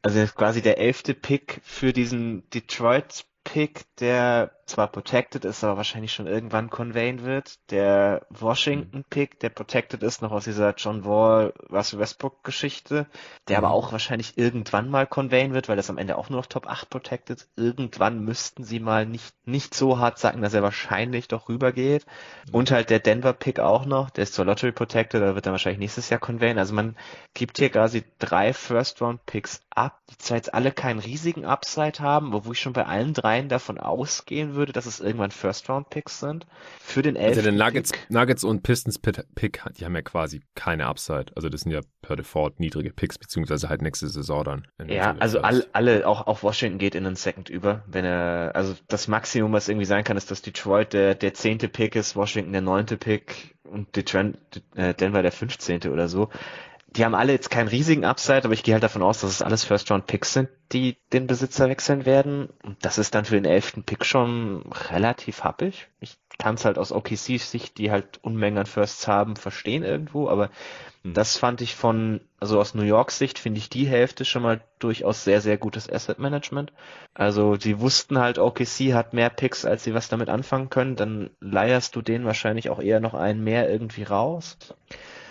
Also 0.00 0.24
quasi 0.34 0.62
der 0.62 0.78
elfte 0.78 1.12
Pick 1.12 1.60
für 1.62 1.92
diesen 1.92 2.48
Detroit 2.50 3.26
Pick, 3.48 3.86
der 3.96 4.50
zwar 4.68 4.88
protected 4.88 5.44
ist, 5.44 5.64
aber 5.64 5.76
wahrscheinlich 5.76 6.12
schon 6.12 6.26
irgendwann 6.26 6.70
conveyen 6.70 7.24
wird. 7.24 7.58
Der 7.70 8.26
Washington 8.30 9.04
Pick, 9.08 9.40
der 9.40 9.48
protected 9.48 10.02
ist, 10.02 10.22
noch 10.22 10.32
aus 10.32 10.44
dieser 10.44 10.74
John 10.76 11.04
Wall, 11.04 11.52
Russell 11.70 11.98
Westbrook 11.98 12.44
Geschichte, 12.44 13.06
der 13.48 13.58
mhm. 13.58 13.64
aber 13.64 13.74
auch 13.74 13.92
wahrscheinlich 13.92 14.36
irgendwann 14.36 14.90
mal 14.90 15.06
conveyen 15.06 15.54
wird, 15.54 15.68
weil 15.68 15.76
das 15.76 15.90
am 15.90 15.98
Ende 15.98 16.16
auch 16.16 16.28
nur 16.28 16.40
noch 16.40 16.46
Top 16.46 16.66
8 16.66 16.90
protected. 16.90 17.48
Irgendwann 17.56 18.20
müssten 18.24 18.64
sie 18.64 18.80
mal 18.80 19.06
nicht, 19.06 19.34
nicht 19.46 19.74
so 19.74 19.98
hart 19.98 20.18
sagen, 20.18 20.42
dass 20.42 20.54
er 20.54 20.62
wahrscheinlich 20.62 21.28
doch 21.28 21.48
rübergeht. 21.48 22.06
Mhm. 22.48 22.54
Und 22.54 22.70
halt 22.70 22.90
der 22.90 23.00
Denver 23.00 23.32
Pick 23.32 23.60
auch 23.60 23.86
noch, 23.86 24.10
der 24.10 24.24
ist 24.24 24.34
zur 24.34 24.44
Lottery 24.44 24.72
protected, 24.72 25.22
da 25.22 25.34
wird 25.34 25.46
er 25.46 25.52
wahrscheinlich 25.52 25.80
nächstes 25.80 26.10
Jahr 26.10 26.20
conveyen. 26.20 26.58
Also 26.58 26.74
man 26.74 26.96
gibt 27.34 27.58
hier 27.58 27.70
quasi 27.70 28.04
drei 28.18 28.52
First 28.52 29.00
Round 29.00 29.24
Picks 29.26 29.62
ab, 29.70 30.00
die 30.10 30.18
zwar 30.18 30.36
jetzt 30.36 30.52
alle 30.52 30.72
keinen 30.72 30.98
riesigen 30.98 31.44
Upside 31.44 32.00
haben, 32.00 32.32
wo 32.32 32.52
ich 32.52 32.60
schon 32.60 32.72
bei 32.72 32.86
allen 32.86 33.14
dreien 33.14 33.48
davon 33.48 33.78
ausgehen 33.78 34.54
würde, 34.54 34.57
dass 34.66 34.86
es 34.86 35.00
irgendwann 35.00 35.30
First-Round-Picks 35.30 36.20
sind. 36.20 36.46
Für 36.80 37.02
den 37.02 37.16
elften 37.16 37.38
Also 37.38 37.50
den 37.50 37.58
Nuggets, 37.58 37.92
Nuggets 38.08 38.44
und 38.44 38.62
Pistons 38.62 38.98
Pick, 38.98 39.62
die 39.78 39.84
haben 39.84 39.94
ja 39.94 40.02
quasi 40.02 40.40
keine 40.54 40.86
Upside. 40.86 41.26
Also 41.34 41.48
das 41.48 41.62
sind 41.62 41.72
ja 41.72 41.80
per 42.02 42.16
Default 42.16 42.60
niedrige 42.60 42.92
Picks, 42.92 43.18
beziehungsweise 43.18 43.68
halt 43.68 43.82
nächste 43.82 44.08
Saison 44.08 44.44
dann. 44.44 44.66
Ja, 44.86 45.14
also 45.18 45.40
all, 45.40 45.66
alle, 45.72 46.06
auch, 46.06 46.26
auch 46.26 46.42
Washington 46.42 46.78
geht 46.78 46.94
in 46.94 47.04
den 47.04 47.16
Second 47.16 47.48
über. 47.48 47.84
Wenn 47.86 48.04
er, 48.04 48.52
also 48.54 48.74
das 48.88 49.08
Maximum, 49.08 49.52
was 49.52 49.68
irgendwie 49.68 49.86
sein 49.86 50.04
kann, 50.04 50.16
ist, 50.16 50.30
dass 50.30 50.42
Detroit 50.42 50.92
der, 50.92 51.14
der 51.14 51.34
zehnte 51.34 51.68
Pick 51.68 51.96
ist, 51.96 52.16
Washington 52.16 52.52
der 52.52 52.62
neunte 52.62 52.96
Pick 52.96 53.56
und 53.64 53.94
Detroit, 53.96 54.36
äh, 54.74 54.94
Denver 54.94 55.22
der 55.22 55.32
fünfzehnte 55.32 55.92
oder 55.92 56.08
so 56.08 56.30
die 56.96 57.04
haben 57.04 57.14
alle 57.14 57.32
jetzt 57.32 57.50
keinen 57.50 57.68
riesigen 57.68 58.04
Upside, 58.04 58.44
aber 58.44 58.54
ich 58.54 58.62
gehe 58.62 58.74
halt 58.74 58.82
davon 58.82 59.02
aus, 59.02 59.20
dass 59.20 59.30
es 59.30 59.42
alles 59.42 59.64
First-Round-Picks 59.64 60.32
sind, 60.32 60.48
die 60.72 60.96
den 61.12 61.26
Besitzer 61.26 61.68
wechseln 61.68 62.06
werden. 62.06 62.48
Und 62.62 62.82
das 62.82 62.96
ist 62.96 63.14
dann 63.14 63.26
für 63.26 63.34
den 63.34 63.44
elften 63.44 63.82
Pick 63.82 64.06
schon 64.06 64.64
relativ 64.90 65.44
happig. 65.44 65.88
Ich 66.00 66.16
kann 66.38 66.54
es 66.54 66.64
halt 66.64 66.78
aus 66.78 66.92
OKC-Sicht, 66.92 67.76
die 67.76 67.90
halt 67.90 68.20
Unmengen 68.22 68.58
an 68.58 68.66
Firsts 68.66 69.06
haben, 69.06 69.36
verstehen 69.36 69.82
irgendwo, 69.82 70.28
aber 70.28 70.50
hm. 71.02 71.12
das 71.12 71.36
fand 71.36 71.60
ich 71.60 71.74
von, 71.74 72.20
also 72.40 72.58
aus 72.58 72.74
New 72.74 72.84
York-Sicht 72.84 73.38
finde 73.38 73.58
ich 73.58 73.68
die 73.68 73.86
Hälfte 73.86 74.24
schon 74.24 74.42
mal 74.42 74.62
durchaus 74.78 75.24
sehr, 75.24 75.40
sehr 75.42 75.58
gutes 75.58 75.90
Asset-Management. 75.90 76.72
Also 77.12 77.56
sie 77.56 77.80
wussten 77.80 78.18
halt, 78.18 78.38
OKC 78.38 78.94
hat 78.94 79.12
mehr 79.12 79.30
Picks, 79.30 79.66
als 79.66 79.84
sie 79.84 79.94
was 79.94 80.08
damit 80.08 80.30
anfangen 80.30 80.70
können, 80.70 80.96
dann 80.96 81.30
leierst 81.40 81.94
du 81.96 82.02
denen 82.02 82.24
wahrscheinlich 82.24 82.70
auch 82.70 82.80
eher 82.80 83.00
noch 83.00 83.14
einen 83.14 83.44
mehr 83.44 83.68
irgendwie 83.68 84.04
raus. 84.04 84.56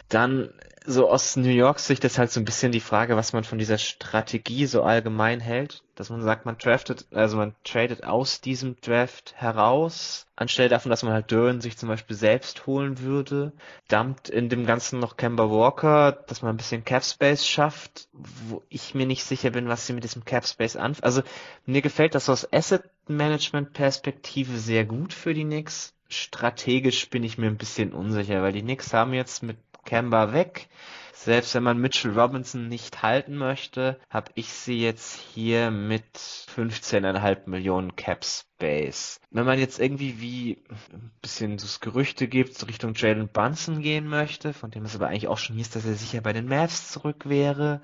Dann 0.09 0.51
so 0.89 1.09
aus 1.09 1.35
New 1.35 1.49
York 1.49 1.79
Sicht 1.79 2.05
ist 2.05 2.17
halt 2.17 2.31
so 2.31 2.39
ein 2.39 2.45
bisschen 2.45 2.71
die 2.71 2.79
Frage, 2.79 3.17
was 3.17 3.33
man 3.33 3.43
von 3.43 3.57
dieser 3.57 3.77
Strategie 3.77 4.65
so 4.65 4.83
allgemein 4.83 5.41
hält, 5.41 5.83
dass 5.95 6.09
man 6.09 6.21
sagt, 6.21 6.45
man 6.45 6.57
draftet, 6.57 7.05
also 7.11 7.35
man 7.35 7.53
tradet 7.65 8.05
aus 8.05 8.39
diesem 8.39 8.79
Draft 8.79 9.33
heraus, 9.35 10.27
anstelle 10.37 10.69
davon, 10.69 10.89
dass 10.89 11.03
man 11.03 11.11
halt 11.11 11.29
Duran 11.29 11.59
sich 11.59 11.77
zum 11.77 11.89
Beispiel 11.89 12.15
selbst 12.15 12.67
holen 12.67 12.99
würde, 12.99 13.51
dumpt 13.89 14.29
in 14.29 14.47
dem 14.47 14.65
Ganzen 14.65 15.01
noch 15.01 15.17
Kemba 15.17 15.49
Walker, 15.49 16.13
dass 16.13 16.41
man 16.41 16.53
ein 16.53 16.57
bisschen 16.57 16.85
Cap 16.85 17.03
Space 17.03 17.45
schafft, 17.45 18.07
wo 18.13 18.63
ich 18.69 18.95
mir 18.95 19.05
nicht 19.05 19.25
sicher 19.25 19.49
bin, 19.49 19.67
was 19.67 19.85
sie 19.85 19.93
mit 19.93 20.05
diesem 20.05 20.23
Cap 20.23 20.47
Space 20.47 20.77
anfangen. 20.77 21.03
Also 21.03 21.21
mir 21.65 21.81
gefällt 21.81 22.15
das 22.15 22.29
aus 22.29 22.47
Asset 22.53 22.83
Management 23.09 23.73
Perspektive 23.73 24.57
sehr 24.57 24.85
gut 24.85 25.11
für 25.11 25.33
die 25.33 25.43
Knicks. 25.43 25.93
Strategisch 26.07 27.09
bin 27.09 27.25
ich 27.25 27.37
mir 27.37 27.47
ein 27.47 27.57
bisschen 27.57 27.91
unsicher, 27.91 28.41
weil 28.41 28.53
die 28.53 28.61
Knicks 28.61 28.93
haben 28.93 29.13
jetzt 29.13 29.43
mit 29.43 29.57
Kemba 29.87 30.33
weg. 30.33 30.67
Selbst 31.13 31.55
wenn 31.55 31.63
man 31.63 31.79
Mitchell 31.79 32.17
Robinson 32.17 32.67
nicht 32.67 33.01
halten 33.01 33.37
möchte, 33.37 33.99
habe 34.09 34.31
ich 34.35 34.49
sie 34.49 34.79
jetzt 34.79 35.19
hier 35.33 35.71
mit 35.71 36.05
15,5 36.15 37.49
Millionen 37.49 37.95
Cap 37.95 38.23
Space. 38.23 39.19
Wenn 39.31 39.45
man 39.45 39.57
jetzt 39.57 39.79
irgendwie 39.79 40.21
wie 40.21 40.63
ein 40.69 41.11
bisschen 41.21 41.57
das 41.57 41.79
Gerüchte 41.79 42.27
gibt, 42.27 42.67
Richtung 42.67 42.93
Jalen 42.95 43.29
Bunson 43.29 43.81
gehen 43.81 44.07
möchte, 44.07 44.53
von 44.53 44.69
dem 44.69 44.85
es 44.85 44.95
aber 44.95 45.07
eigentlich 45.07 45.27
auch 45.27 45.39
schon 45.39 45.55
hieß, 45.55 45.71
dass 45.71 45.85
er 45.85 45.95
sicher 45.95 46.21
bei 46.21 46.33
den 46.33 46.47
Mavs 46.47 46.91
zurück 46.91 47.27
wäre, 47.27 47.81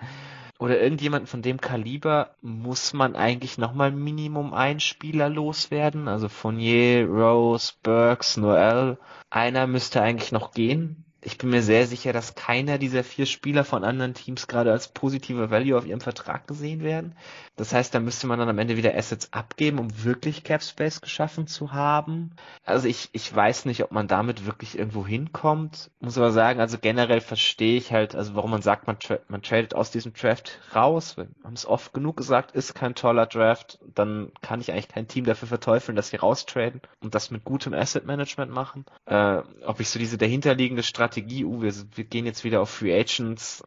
oder 0.60 0.80
irgendjemanden 0.80 1.28
von 1.28 1.42
dem 1.42 1.60
Kaliber 1.60 2.36
muss 2.42 2.94
man 2.94 3.16
eigentlich 3.16 3.58
nochmal 3.58 3.92
Minimum 3.92 4.54
ein 4.54 4.80
Spieler 4.80 5.28
loswerden. 5.28 6.08
Also 6.08 6.30
Fournier, 6.30 7.08
Rose, 7.08 7.74
Burks, 7.82 8.38
Noel. 8.38 8.98
Einer 9.30 9.68
müsste 9.68 10.02
eigentlich 10.02 10.32
noch 10.32 10.52
gehen 10.52 11.04
ich 11.26 11.38
bin 11.38 11.50
mir 11.50 11.62
sehr 11.62 11.88
sicher, 11.88 12.14
dass 12.14 12.36
keiner 12.36 12.78
dieser 12.78 13.04
vier 13.04 13.26
Spieler 13.26 13.64
von 13.64 13.84
anderen 13.84 14.14
Teams 14.14 14.48
gerade 14.48 14.72
als 14.72 14.90
positive 14.90 15.50
Value 15.50 15.78
auf 15.78 15.86
ihrem 15.86 16.02
Vertrag 16.02 16.48
gesehen 16.48 16.84
werden. 16.84 17.16
Das 17.56 17.74
heißt, 17.74 17.94
da 17.94 18.00
müsste 18.00 18.28
man 18.28 18.40
dann 18.40 18.50
am 18.50 18.58
Ende 18.58 18.78
wieder 18.78 18.96
Assets 18.96 19.32
abgeben, 19.32 19.80
um 19.80 20.04
wirklich 20.04 20.44
Cap 20.44 20.64
Space 20.64 21.02
geschaffen 21.02 21.48
zu 21.48 21.72
haben. 21.72 22.32
Also 22.66 22.88
ich, 22.88 23.10
ich 23.14 23.34
weiß 23.34 23.66
nicht, 23.66 23.84
ob 23.84 23.92
man 23.92 24.08
damit 24.08 24.46
wirklich 24.46 24.78
irgendwo 24.78 25.06
hinkommt. 25.06 25.92
Muss 26.00 26.18
aber 26.18 26.32
sagen, 26.32 26.60
also 26.60 26.78
generell 26.80 27.22
verstehe 27.22 27.78
ich 27.78 27.92
halt, 27.92 28.16
also 28.16 28.36
warum 28.36 28.52
man 28.52 28.62
sagt, 28.62 28.88
man, 28.88 29.00
tra 29.00 29.20
man 29.28 29.42
tradet 29.42 29.76
aus 29.76 29.92
diesem 29.92 30.14
Draft 30.14 30.60
raus. 30.76 31.16
Wir 31.16 31.28
haben 31.44 31.54
es 31.54 31.66
oft 31.66 31.94
genug 31.94 32.18
gesagt, 32.18 32.52
ist 32.52 32.74
kein 32.74 32.96
toller 32.96 33.28
Draft. 33.28 33.80
Dann 33.94 34.32
kann 34.42 34.60
ich 34.60 34.72
eigentlich 34.72 34.90
kein 34.90 35.08
Team 35.08 35.26
dafür 35.26 35.48
verteufeln, 35.48 35.96
dass 35.96 36.10
sie 36.10 36.18
raustraden 36.18 36.82
und 37.02 37.16
das 37.16 37.32
mit 37.32 37.44
gutem 37.44 37.74
Asset 37.74 38.06
Management 38.06 38.52
machen. 38.52 38.86
Äh, 39.06 39.42
ob 39.66 39.80
ich 39.80 39.90
so 39.90 40.00
diese 40.00 40.18
dahinterliegende 40.18 40.84
Strategie 40.84 41.13
Strategie, 41.14 41.46
uh, 41.46 41.62
wir, 41.62 41.74
wir 41.96 42.04
gehen 42.04 42.26
jetzt 42.26 42.44
wieder 42.44 42.62
auf 42.62 42.70
Free 42.70 42.94
Agents, 42.94 43.64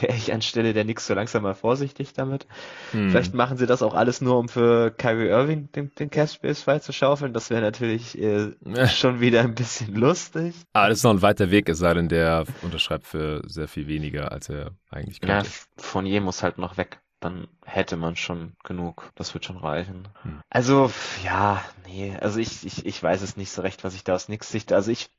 wäre 0.00 0.14
ich 0.14 0.32
anstelle 0.32 0.72
der 0.72 0.84
Nix 0.84 1.06
so 1.06 1.14
langsam 1.14 1.44
mal 1.44 1.54
vorsichtig 1.54 2.12
damit. 2.12 2.46
Hm. 2.90 3.10
Vielleicht 3.10 3.34
machen 3.34 3.56
sie 3.56 3.66
das 3.66 3.82
auch 3.82 3.94
alles 3.94 4.20
nur, 4.20 4.36
um 4.38 4.48
für 4.48 4.90
Kyrie 4.90 5.28
Irving 5.28 5.70
den, 5.72 5.94
den 5.94 6.10
Cash 6.10 6.32
Space 6.34 6.62
freizuschaufeln. 6.62 7.32
Das 7.32 7.50
wäre 7.50 7.60
natürlich 7.60 8.18
äh, 8.18 8.52
schon 8.88 9.20
wieder 9.20 9.40
ein 9.42 9.54
bisschen 9.54 9.94
lustig. 9.94 10.54
Aber 10.72 10.88
das 10.88 10.98
ist 10.98 11.04
noch 11.04 11.12
ein 11.12 11.22
weiter 11.22 11.50
Weg, 11.50 11.68
es 11.68 11.78
sei 11.78 11.94
denn, 11.94 12.08
der 12.08 12.44
unterschreibt 12.62 13.06
für 13.06 13.42
sehr 13.46 13.68
viel 13.68 13.86
weniger, 13.86 14.32
als 14.32 14.48
er 14.48 14.72
eigentlich 14.90 15.20
könnte. 15.20 15.46
Ja, 15.46 15.52
von 15.76 16.04
je 16.04 16.20
muss 16.20 16.42
halt 16.42 16.58
noch 16.58 16.76
weg 16.76 17.00
dann 17.20 17.48
hätte 17.64 17.96
man 17.96 18.14
schon 18.14 18.54
genug. 18.62 19.10
Das 19.16 19.34
wird 19.34 19.44
schon 19.44 19.56
reichen. 19.56 20.06
Hm. 20.22 20.40
Also, 20.50 20.92
ja, 21.24 21.64
nee, 21.84 22.16
also 22.20 22.38
ich, 22.38 22.64
ich, 22.64 22.86
ich 22.86 23.02
weiß 23.02 23.22
es 23.22 23.36
nicht 23.36 23.50
so 23.50 23.62
recht, 23.62 23.82
was 23.82 23.94
ich 23.94 24.04
da 24.04 24.14
aus 24.14 24.28
nix 24.28 24.50
Sicht, 24.50 24.72
also 24.72 24.90
ich 24.90 25.10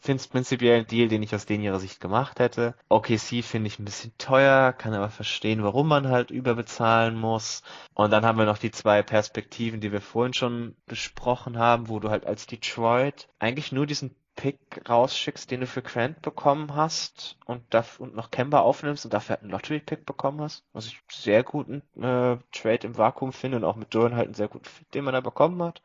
finde 0.00 0.20
es 0.20 0.28
prinzipiell 0.28 0.80
ein 0.80 0.86
Deal, 0.86 1.08
den 1.08 1.22
ich 1.22 1.34
aus 1.34 1.46
denen 1.46 1.62
ihrer 1.64 1.80
Sicht 1.80 2.00
gemacht 2.00 2.38
hätte. 2.38 2.74
OKC 2.88 3.42
finde 3.44 3.68
ich 3.68 3.78
ein 3.78 3.84
bisschen 3.84 4.12
teuer, 4.18 4.72
kann 4.72 4.94
aber 4.94 5.10
verstehen, 5.10 5.62
warum 5.62 5.88
man 5.88 6.08
halt 6.08 6.30
überbezahlen 6.30 7.18
muss. 7.18 7.62
Und 7.94 8.10
dann 8.10 8.24
haben 8.24 8.38
wir 8.38 8.46
noch 8.46 8.58
die 8.58 8.70
zwei 8.70 9.02
Perspektiven, 9.02 9.80
die 9.80 9.92
wir 9.92 10.00
vorhin 10.00 10.34
schon 10.34 10.76
besprochen 10.86 11.58
haben, 11.58 11.88
wo 11.88 12.00
du 12.00 12.10
halt 12.10 12.26
als 12.26 12.46
Detroit 12.46 13.28
eigentlich 13.38 13.72
nur 13.72 13.86
diesen 13.86 14.14
Pick 14.40 14.88
rausschickst, 14.88 15.50
den 15.50 15.60
du 15.60 15.66
für 15.66 15.82
Grant 15.82 16.22
bekommen 16.22 16.74
hast 16.74 17.36
und, 17.44 17.62
dafür, 17.74 18.06
und 18.06 18.14
noch 18.14 18.30
Kemba 18.30 18.60
aufnimmst 18.60 19.04
und 19.04 19.12
dafür 19.12 19.34
halt 19.34 19.42
einen 19.42 19.50
Lottery-Pick 19.50 20.06
bekommen 20.06 20.40
hast, 20.40 20.64
was 20.72 20.86
ich 20.86 21.02
sehr 21.10 21.42
guten 21.42 21.82
äh, 21.96 22.38
Trade 22.50 22.86
im 22.86 22.96
Vakuum 22.96 23.34
finde 23.34 23.58
und 23.58 23.64
auch 23.64 23.76
mit 23.76 23.92
Duran 23.92 24.16
halt 24.16 24.28
einen 24.28 24.34
sehr 24.34 24.48
guten 24.48 24.64
Fit, 24.64 24.94
den 24.94 25.04
man 25.04 25.12
da 25.12 25.20
bekommen 25.20 25.62
hat. 25.62 25.82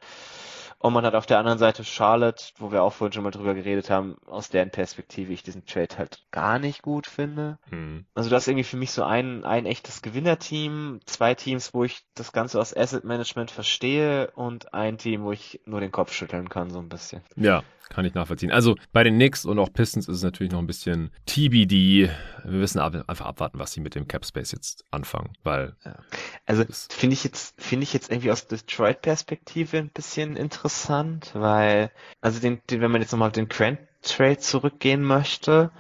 Und 0.86 0.94
man 0.94 1.04
hat 1.04 1.16
auf 1.16 1.26
der 1.26 1.40
anderen 1.40 1.58
Seite 1.58 1.84
Charlotte, 1.84 2.44
wo 2.60 2.72
wir 2.72 2.84
auch 2.84 2.94
vorhin 2.94 3.12
schon 3.12 3.24
mal 3.24 3.32
drüber 3.32 3.56
geredet 3.56 3.90
haben, 3.90 4.18
aus 4.28 4.50
deren 4.50 4.70
Perspektive 4.70 5.34
ich 5.34 5.42
diesen 5.42 5.66
Trade 5.66 5.98
halt 5.98 6.22
gar 6.30 6.60
nicht 6.60 6.84
gut 6.84 7.08
finde. 7.08 7.58
Hm. 7.72 8.06
Also 8.14 8.30
das 8.30 8.44
ist 8.44 8.50
irgendwie 8.50 8.66
für 8.66 8.78
mich 8.78 8.92
so 8.92 9.02
ein, 9.02 9.46
ein 9.46 9.66
echtes 9.66 10.04
Gewinnerteam, 10.04 11.00
zwei 11.08 11.34
Teams, 11.34 11.74
wo 11.74 11.86
ich 11.86 12.06
das 12.14 12.34
Ganze 12.34 12.62
aus 12.62 12.78
Asset 12.78 13.04
Management 13.04 13.50
verstehe 13.50 14.30
und 14.36 14.76
ein 14.76 15.00
Team, 15.00 15.24
wo 15.24 15.32
ich 15.32 15.60
nur 15.66 15.80
den 15.80 15.92
Kopf 15.92 16.14
schütteln 16.14 16.50
kann, 16.50 16.70
so 16.70 16.78
ein 16.78 16.88
bisschen. 16.88 17.24
Ja, 17.36 17.64
kann 17.90 18.06
ich 18.06 18.14
nachvollziehen. 18.14 18.52
Also 18.52 18.76
bei 18.94 19.04
den 19.04 19.16
Knicks 19.16 19.46
und 19.46 19.60
auch 19.60 19.72
Pistons 19.72 20.08
ist 20.08 20.18
es 20.18 20.24
natürlich 20.24 20.52
noch 20.52 20.60
ein 20.60 20.68
bisschen 20.68 21.12
TBD. 21.26 22.10
Wir 22.44 22.60
müssen 22.60 22.80
einfach 22.80 23.26
abwarten, 23.26 23.60
was 23.60 23.72
sie 23.72 23.82
mit 23.82 23.96
dem 23.96 24.08
Cap 24.08 24.26
Space 24.26 24.52
jetzt 24.52 24.86
anfangen, 24.92 25.34
weil. 25.44 25.76
Ja. 25.86 25.98
Also 26.46 26.66
finde 26.90 27.14
ich 27.14 27.24
jetzt 27.24 27.62
finde 27.62 27.84
ich 27.84 27.94
jetzt 27.94 28.12
irgendwie 28.12 28.32
aus 28.32 28.48
Detroit-Perspektive 28.48 29.78
ein 29.78 29.90
bisschen 29.90 30.36
interessant, 30.36 31.32
weil 31.34 31.92
also 32.22 32.40
den, 32.40 32.62
den 32.70 32.82
wenn 32.82 32.92
man 32.92 33.02
jetzt 33.02 33.12
nochmal 33.12 33.28
auf 33.28 33.34
den 33.34 33.50
Grant 33.50 33.80
Trade 34.02 34.38
zurückgehen 34.38 35.02
möchte, 35.02 35.72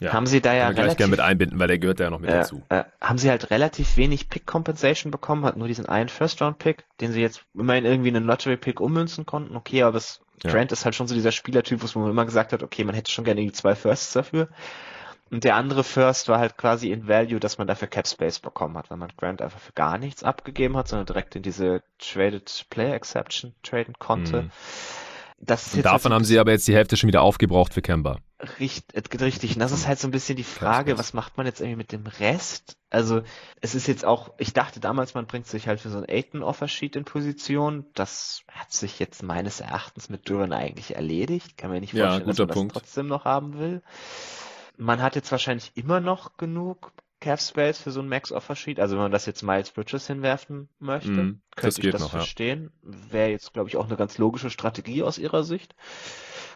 ja, 0.00 0.12
haben 0.12 0.26
sie 0.26 0.40
da 0.40 0.54
ja 0.54 0.68
relativ, 0.68 0.96
gerne 0.96 1.10
mit 1.10 1.20
einbinden, 1.20 1.58
weil 1.58 1.68
der 1.68 1.78
gehört 1.78 2.00
ja 2.00 2.10
noch 2.10 2.18
mit 2.18 2.30
äh, 2.30 2.34
dazu. 2.34 2.62
Äh, 2.68 2.84
haben 3.00 3.18
sie 3.18 3.30
halt 3.30 3.50
relativ 3.50 3.96
wenig 3.96 4.28
Pick 4.28 4.46
Compensation 4.46 5.10
bekommen, 5.10 5.44
hat 5.44 5.56
nur 5.56 5.68
diesen 5.68 5.86
einen 5.86 6.08
First 6.08 6.40
Round 6.42 6.58
Pick, 6.58 6.84
den 7.00 7.12
sie 7.12 7.20
jetzt 7.20 7.44
immerhin 7.54 7.84
irgendwie 7.84 8.08
in 8.08 8.16
einen 8.16 8.26
Lottery 8.26 8.56
Pick 8.56 8.80
ummünzen 8.80 9.26
konnten. 9.26 9.56
Okay, 9.56 9.82
aber 9.82 9.98
es 9.98 10.20
ja. 10.42 10.50
Grant 10.50 10.72
ist 10.72 10.84
halt 10.84 10.94
schon 10.94 11.06
so 11.06 11.14
dieser 11.14 11.32
Spielertyp, 11.32 11.82
wo 11.82 11.98
man 11.98 12.10
immer 12.10 12.24
gesagt 12.24 12.52
hat, 12.52 12.62
okay, 12.62 12.84
man 12.84 12.94
hätte 12.94 13.10
schon 13.10 13.24
gerne 13.24 13.42
die 13.42 13.52
zwei 13.52 13.74
Firsts 13.74 14.12
dafür. 14.12 14.48
Und 15.30 15.44
der 15.44 15.54
andere 15.54 15.84
First 15.84 16.28
war 16.28 16.40
halt 16.40 16.56
quasi 16.56 16.90
in 16.90 17.06
Value, 17.06 17.38
dass 17.38 17.58
man 17.58 17.68
dafür 17.68 17.86
Cap 17.86 18.08
Space 18.08 18.40
bekommen 18.40 18.76
hat, 18.76 18.90
weil 18.90 18.96
man 18.96 19.12
Grant 19.16 19.42
einfach 19.42 19.60
für 19.60 19.72
gar 19.72 19.96
nichts 19.96 20.24
abgegeben 20.24 20.76
hat, 20.76 20.88
sondern 20.88 21.06
direkt 21.06 21.36
in 21.36 21.42
diese 21.42 21.82
Traded 21.98 22.66
Player 22.68 22.94
Exception 22.94 23.54
traden 23.62 23.94
konnte. 23.98 24.42
Mhm. 24.42 24.50
Das 25.38 25.68
ist 25.68 25.76
Und 25.76 25.84
davon 25.84 26.10
halt 26.10 26.18
haben 26.18 26.24
sie 26.24 26.38
aber 26.38 26.50
jetzt 26.50 26.66
die 26.66 26.74
Hälfte 26.74 26.96
schon 26.96 27.06
wieder 27.06 27.22
aufgebraucht 27.22 27.72
für 27.72 27.82
Kemba. 27.82 28.18
Richtig, 28.58 29.20
richtig. 29.20 29.54
Und 29.54 29.60
das 29.60 29.72
ist 29.72 29.86
halt 29.86 29.98
so 29.98 30.08
ein 30.08 30.12
bisschen 30.12 30.36
die 30.36 30.44
Frage, 30.44 30.98
was 30.98 31.12
macht 31.12 31.36
man 31.36 31.46
jetzt 31.46 31.60
irgendwie 31.60 31.76
mit 31.76 31.92
dem 31.92 32.06
Rest? 32.06 32.76
Also, 32.88 33.22
es 33.60 33.74
ist 33.74 33.86
jetzt 33.86 34.04
auch, 34.04 34.32
ich 34.38 34.52
dachte 34.52 34.80
damals, 34.80 35.14
man 35.14 35.26
bringt 35.26 35.46
sich 35.46 35.68
halt 35.68 35.80
für 35.80 35.90
so 35.90 35.98
ein 35.98 36.08
Aiton-Offersheet 36.08 36.96
in 36.96 37.04
Position. 37.04 37.86
Das 37.94 38.42
hat 38.50 38.72
sich 38.72 38.98
jetzt 38.98 39.22
meines 39.22 39.60
Erachtens 39.60 40.08
mit 40.08 40.28
Duran 40.28 40.52
eigentlich 40.52 40.96
erledigt. 40.96 41.58
Kann 41.58 41.70
mir 41.70 41.80
nicht 41.80 41.92
vorstellen, 41.92 42.20
ja, 42.20 42.26
dass 42.26 42.38
man 42.38 42.48
Punkt. 42.48 42.76
das 42.76 42.82
trotzdem 42.82 43.06
noch 43.08 43.24
haben 43.24 43.58
will. 43.58 43.82
Man 44.76 45.02
hat 45.02 45.16
jetzt 45.16 45.30
wahrscheinlich 45.30 45.72
immer 45.74 46.00
noch 46.00 46.36
genug 46.38 46.92
Cap 47.20 47.40
Space 47.40 47.78
für 47.78 47.90
so 47.90 48.00
ein 48.00 48.08
Max 48.08 48.32
Offersheet. 48.32 48.80
Also 48.80 48.96
wenn 48.96 49.02
man 49.02 49.12
das 49.12 49.26
jetzt 49.26 49.42
Miles 49.42 49.70
Bridges 49.70 50.06
hinwerfen 50.06 50.70
möchte, 50.78 51.10
mm, 51.10 51.42
könnte 51.54 51.80
ich 51.82 51.90
das 51.90 52.00
noch, 52.00 52.10
verstehen. 52.10 52.72
Ja. 52.82 53.12
Wäre 53.12 53.30
jetzt, 53.30 53.52
glaube 53.52 53.68
ich, 53.68 53.76
auch 53.76 53.86
eine 53.86 53.96
ganz 53.96 54.16
logische 54.16 54.48
Strategie 54.48 55.02
aus 55.02 55.18
ihrer 55.18 55.44
Sicht. 55.44 55.74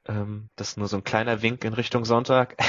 Ähm, 0.07 0.49
das 0.57 0.71
ist 0.71 0.79
nur 0.79 0.89
so 0.89 0.97
ein 0.97 1.05
kleiner 1.05 1.43
Wink 1.43 1.65
in 1.65 1.73
Richtung 1.73 2.05
Sonntag. 2.05 2.57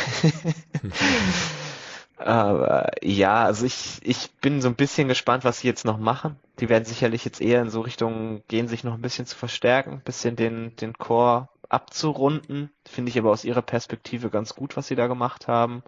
Aber 2.17 2.91
ja, 3.03 3.43
also 3.43 3.65
ich, 3.65 3.99
ich 4.03 4.31
bin 4.41 4.61
so 4.61 4.69
ein 4.69 4.75
bisschen 4.75 5.07
gespannt, 5.07 5.43
was 5.43 5.59
sie 5.59 5.67
jetzt 5.67 5.85
noch 5.85 5.97
machen. 5.97 6.39
Die 6.59 6.69
werden 6.69 6.85
sicherlich 6.85 7.25
jetzt 7.25 7.41
eher 7.41 7.61
in 7.61 7.69
so 7.69 7.81
Richtung 7.81 8.41
gehen, 8.47 8.67
sich 8.67 8.83
noch 8.83 8.93
ein 8.93 9.01
bisschen 9.01 9.25
zu 9.25 9.35
verstärken, 9.35 9.93
ein 9.93 10.01
bisschen 10.01 10.35
den, 10.37 10.75
den 10.77 10.93
Core 10.97 11.49
abzurunden. 11.67 12.71
Finde 12.85 13.09
ich 13.09 13.19
aber 13.19 13.31
aus 13.31 13.43
ihrer 13.43 13.61
Perspektive 13.61 14.29
ganz 14.29 14.55
gut, 14.55 14.77
was 14.77 14.87
sie 14.87 14.95
da 14.95 15.07
gemacht 15.07 15.47
haben. 15.47 15.83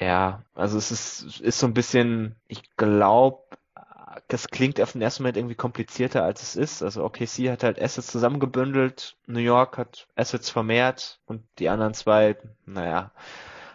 Ja, 0.00 0.42
also 0.54 0.78
es 0.78 0.90
ist, 0.90 1.40
ist 1.40 1.58
so 1.58 1.66
ein 1.66 1.74
bisschen, 1.74 2.36
ich 2.48 2.62
glaube, 2.76 3.42
das 4.28 4.48
klingt 4.48 4.80
auf 4.80 4.92
den 4.92 5.02
ersten 5.02 5.22
Moment 5.22 5.36
irgendwie 5.36 5.54
komplizierter, 5.54 6.24
als 6.24 6.42
es 6.42 6.56
ist. 6.56 6.82
Also 6.82 7.04
OKC 7.04 7.50
hat 7.50 7.62
halt 7.62 7.80
Assets 7.80 8.08
zusammengebündelt, 8.08 9.16
New 9.26 9.40
York 9.40 9.78
hat 9.78 10.08
Assets 10.16 10.50
vermehrt 10.50 11.20
und 11.26 11.42
die 11.58 11.68
anderen 11.68 11.94
zwei, 11.94 12.36
naja, 12.64 13.12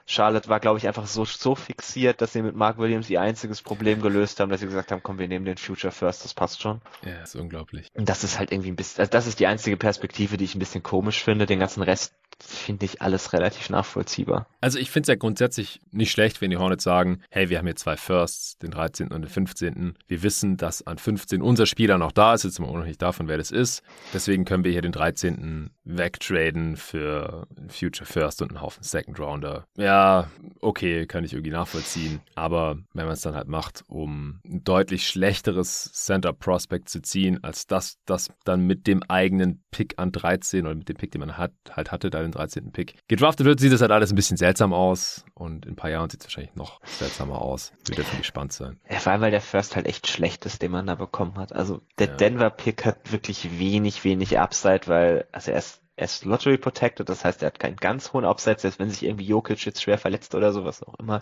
Charlotte 0.06 0.50
war, 0.50 0.60
glaube 0.60 0.78
ich, 0.78 0.88
einfach 0.88 1.08
so, 1.08 1.26
so 1.26 1.56
fixiert, 1.56 2.22
dass 2.22 2.34
sie 2.34 2.42
mit 2.42 2.56
Mark 2.56 2.78
Williams 2.78 3.10
ihr 3.10 3.22
einziges 3.22 3.62
Problem 3.62 4.02
gelöst 4.02 4.40
haben, 4.40 4.50
dass 4.50 4.60
sie 4.60 4.66
gesagt 4.66 4.92
haben, 4.92 5.02
komm, 5.02 5.20
wir 5.20 5.28
nehmen 5.28 5.46
den 5.46 5.58
Future 5.58 5.92
First, 5.92 6.26
das 6.26 6.34
passt 6.34 6.62
schon. 6.62 6.82
Ja, 7.06 7.22
ist 7.22 7.36
unglaublich. 7.36 7.88
Und 7.94 8.10
das 8.10 8.24
ist 8.24 8.38
halt 8.38 8.52
irgendwie 8.52 8.72
ein 8.72 8.76
bisschen, 8.76 9.02
also 9.02 9.12
das 9.12 9.28
ist 9.28 9.40
die 9.40 9.48
einzige 9.48 9.78
Perspektive, 9.78 10.38
die 10.38 10.46
ich 10.46 10.56
ein 10.56 10.60
bisschen 10.60 10.84
komisch 10.84 11.24
finde. 11.24 11.46
Den 11.46 11.60
ganzen 11.60 11.82
Rest 11.84 12.14
finde 12.44 12.86
ich 12.86 13.02
alles 13.02 13.34
relativ 13.34 13.70
nachvollziehbar. 13.70 14.48
Also 14.60 14.80
ich 14.80 14.92
finde 14.92 15.06
es 15.06 15.08
ja 15.10 15.16
grundsätzlich 15.16 15.80
nicht 15.92 16.12
schlecht, 16.12 16.42
wenn 16.42 16.52
die 16.52 16.58
Hornets 16.58 16.84
sagen, 16.84 17.22
hey, 17.30 17.50
wir 17.50 17.58
haben 17.58 17.66
hier 17.66 17.76
zwei 17.76 17.98
Firsts, 17.98 18.58
den 18.58 18.72
13. 18.72 19.12
und 19.12 19.22
den 19.22 19.30
15. 19.30 19.98
Wir 20.08 20.24
wissen, 20.24 20.58
dass 20.58 20.86
an 20.86 20.98
15 20.98 21.42
unser 21.42 21.66
Spieler 21.66 21.98
noch 21.98 22.12
da 22.12 22.34
ist, 22.34 22.44
jetzt 22.44 22.60
noch 22.60 22.84
nicht 22.84 23.02
davon, 23.02 23.28
wer 23.28 23.38
das 23.38 23.52
ist. 23.52 23.84
Deswegen 24.14 24.46
können 24.46 24.64
wir 24.64 24.72
hier 24.72 24.82
den 24.82 24.92
13. 24.92 25.72
wegtraden 25.84 26.78
für 26.78 27.48
Future 27.70 28.06
First 28.06 28.42
und 28.42 28.52
einen 28.52 28.62
Haufen 28.62 28.84
Second 28.84 29.20
Rounder. 29.20 29.66
Ja, 29.78 30.30
okay, 30.60 31.06
kann 31.08 31.24
ich 31.24 31.34
irgendwie 31.34 31.52
nachvollziehen. 31.52 32.22
Aber 32.36 32.78
wenn 32.94 33.06
man 33.06 33.14
es 33.14 33.22
dann 33.22 33.36
halt 33.36 33.48
macht, 33.48 33.84
um 33.88 34.40
ein 34.46 34.64
deutlich 34.64 35.08
schlechteres 35.08 35.92
Center 35.94 36.34
Prospect 36.34 36.90
zu 36.90 37.02
ziehen, 37.02 37.44
als 37.44 37.68
das, 37.68 37.98
das 38.06 38.30
dann 38.44 38.68
mit 38.68 38.88
dem 38.88 39.04
eigenen 39.04 39.64
Pick 39.72 39.96
an 39.98 40.12
13 40.12 40.66
oder 40.66 40.76
mit 40.76 40.90
dem 40.90 40.98
Pick, 40.98 41.12
den 41.12 41.22
man 41.22 41.38
hat, 41.38 41.54
halt 41.72 41.92
hatte, 41.92 42.10
da 42.10 42.22
den 42.32 42.38
13. 42.38 42.72
Pick 42.72 42.95
gedraftet 43.08 43.45
wird, 43.45 43.60
sieht 43.60 43.72
das 43.72 43.82
halt 43.82 43.91
alles 43.91 44.12
ein 44.12 44.16
bisschen 44.16 44.38
seltsam 44.38 44.74
aus. 44.74 45.26
Und 45.34 45.66
in 45.66 45.74
ein 45.74 45.76
paar 45.76 45.90
Jahren 45.90 46.10
sieht 46.10 46.22
es 46.22 46.28
wahrscheinlich 46.28 46.56
noch 46.56 46.80
seltsamer 46.86 47.41
aus. 47.41 47.74
Wird 47.86 47.99
dafür 47.99 48.20
gespannt 48.20 48.53
sein. 48.53 48.80
Ja, 48.90 48.99
vor 48.99 49.12
allem, 49.12 49.22
weil 49.22 49.32
der 49.32 49.41
First 49.41 49.76
halt 49.76 49.88
echt 49.88 50.08
schlecht 50.08 50.45
ist, 50.45 50.62
den 50.62 50.72
man 50.72 50.88
da 50.88 50.95
bekommen 50.95 51.36
hat. 51.36 51.53
Also 51.53 51.82
der 51.99 52.08
ja. 52.08 52.16
Denver-Pick 52.16 52.86
hat 52.86 53.12
wirklich 53.12 53.60
wenig, 53.60 54.03
wenig 54.03 54.40
Upside, 54.40 54.82
weil, 54.88 55.28
also 55.32 55.52
er 55.52 55.60
ist 55.60 55.82
er 55.98 56.06
ist 56.06 56.26
Lottery 56.26 56.58
Protected, 56.58 57.10
das 57.10 57.24
heißt, 57.24 57.44
er 57.44 57.48
hat 57.48 57.60
keinen 57.60 57.76
ganz 57.76 58.12
hohen 58.12 58.26
Upside, 58.26 58.58
selbst 58.58 58.80
wenn 58.80 58.90
sich 58.90 59.03
irgendwie 59.03 59.26
Jokic 59.26 59.64
jetzt 59.66 59.84
schwer 59.84 59.99
verletzt 59.99 60.34
oder 60.34 60.52
sowas 60.52 60.82
auch 60.82 60.95
immer. 60.95 61.22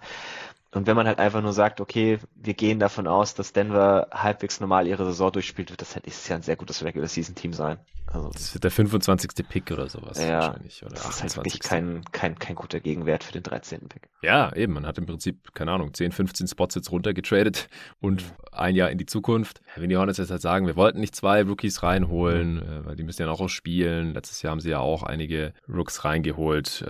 Und 0.72 0.86
wenn 0.86 0.96
man 0.96 1.08
halt 1.08 1.18
einfach 1.18 1.42
nur 1.42 1.54
sagt, 1.54 1.82
okay, 1.82 2.20
wir 2.36 2.54
gehen 2.54 2.80
davon 2.80 3.08
aus, 3.08 3.34
dass 3.34 3.54
Denver 3.54 4.08
halbwegs 4.12 4.60
normal 4.60 4.86
ihre 4.86 5.04
Saison 5.06 5.32
durchspielt, 5.32 5.72
wird 5.72 5.82
das 5.82 5.96
halt 5.96 6.06
ist 6.06 6.28
ja 6.30 6.36
ein 6.36 6.44
sehr 6.44 6.56
gutes 6.56 6.84
Regular 6.84 7.08
Season 7.08 7.34
Team 7.34 7.54
sein. 7.54 7.80
Also, 8.06 8.30
das 8.30 8.54
wird 8.54 8.64
der 8.64 8.72
25. 8.72 9.48
Pick 9.48 9.72
oder 9.72 9.88
sowas 9.88 10.20
ja, 10.20 10.40
wahrscheinlich. 10.40 10.84
Oder 10.84 10.96
das 10.96 11.06
28. 11.06 11.26
ist 11.26 11.38
halt 11.38 11.46
wirklich 11.46 11.60
kein, 11.60 12.04
kein, 12.12 12.40
kein 12.40 12.56
guter 12.56 12.80
Gegenwert 12.80 13.24
für 13.24 13.34
den 13.34 13.44
13. 13.44 13.88
Pick. 13.88 14.10
Ja, 14.22 14.54
eben. 14.56 14.74
Man 14.74 14.86
hat 14.86 14.98
im 14.98 15.06
Prinzip, 15.06 15.54
keine 15.54 15.72
Ahnung, 15.72 15.94
10, 15.94 16.12
15 16.12 16.48
Spots 16.48 16.76
jetzt 16.76 16.92
runtergetradet 16.92 17.68
und 18.00 18.24
ein 18.52 18.76
Jahr 18.76 18.92
in 18.92 18.98
die 18.98 19.06
Zukunft. 19.06 19.62
Wenn 19.76 19.90
die 19.90 19.98
Hornets 19.98 20.18
jetzt 20.18 20.32
halt 20.32 20.42
sagen, 20.42 20.68
wir 20.68 20.76
wollten 20.76 21.00
nicht 21.00 21.16
zwei 21.16 21.44
Rookies 21.44 21.84
reinholen, 21.84 22.56
mhm. 22.56 22.86
weil 22.86 22.96
die 22.96 23.04
müssen 23.04 23.22
ja 23.22 23.28
noch 23.28 23.42
auch 23.42 23.50
spielen. 23.50 24.14
Letztes 24.14 24.42
Jahr 24.42 24.52
haben 24.52 24.60
sie 24.60 24.70
ja 24.70 24.80
auch 24.80 25.04
einige 25.04 25.54
Rooks 25.68 26.04
reingeholt. 26.04 26.84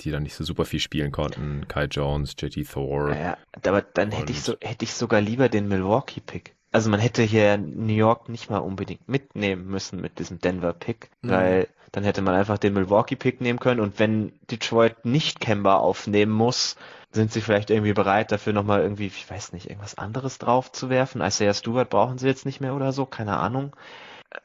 Die 0.00 0.10
dann 0.10 0.22
nicht 0.22 0.34
so 0.34 0.44
super 0.44 0.64
viel 0.64 0.80
spielen 0.80 1.10
konnten. 1.10 1.66
Kai 1.68 1.84
Jones, 1.84 2.34
JT 2.38 2.70
Thor. 2.70 3.12
Ja, 3.14 3.36
aber 3.66 3.82
dann 3.82 4.12
hätte 4.12 4.32
ich 4.32 4.42
so, 4.42 4.56
hätte 4.60 4.84
ich 4.84 4.94
sogar 4.94 5.20
lieber 5.20 5.48
den 5.48 5.68
Milwaukee 5.68 6.20
Pick. 6.20 6.54
Also 6.70 6.90
man 6.90 7.00
hätte 7.00 7.22
hier 7.22 7.56
New 7.56 7.94
York 7.94 8.28
nicht 8.28 8.50
mal 8.50 8.58
unbedingt 8.58 9.08
mitnehmen 9.08 9.66
müssen 9.66 10.00
mit 10.00 10.18
diesem 10.18 10.38
Denver 10.38 10.72
Pick, 10.72 11.10
mhm. 11.22 11.30
weil 11.30 11.68
dann 11.92 12.04
hätte 12.04 12.22
man 12.22 12.34
einfach 12.34 12.58
den 12.58 12.74
Milwaukee 12.74 13.16
Pick 13.16 13.40
nehmen 13.40 13.58
können 13.58 13.80
und 13.80 13.98
wenn 13.98 14.32
Detroit 14.50 15.04
nicht 15.04 15.40
Kemba 15.40 15.76
aufnehmen 15.76 16.32
muss, 16.32 16.76
sind 17.10 17.32
sie 17.32 17.40
vielleicht 17.40 17.70
irgendwie 17.70 17.94
bereit, 17.94 18.32
dafür 18.32 18.52
nochmal 18.52 18.82
irgendwie, 18.82 19.06
ich 19.06 19.30
weiß 19.30 19.52
nicht, 19.52 19.70
irgendwas 19.70 19.96
anderes 19.96 20.38
drauf 20.38 20.70
zu 20.70 20.90
werfen. 20.90 21.22
Isaiah 21.22 21.54
Stewart 21.54 21.88
brauchen 21.88 22.18
sie 22.18 22.26
jetzt 22.26 22.44
nicht 22.44 22.60
mehr 22.60 22.74
oder 22.74 22.92
so, 22.92 23.06
keine 23.06 23.38
Ahnung. 23.38 23.74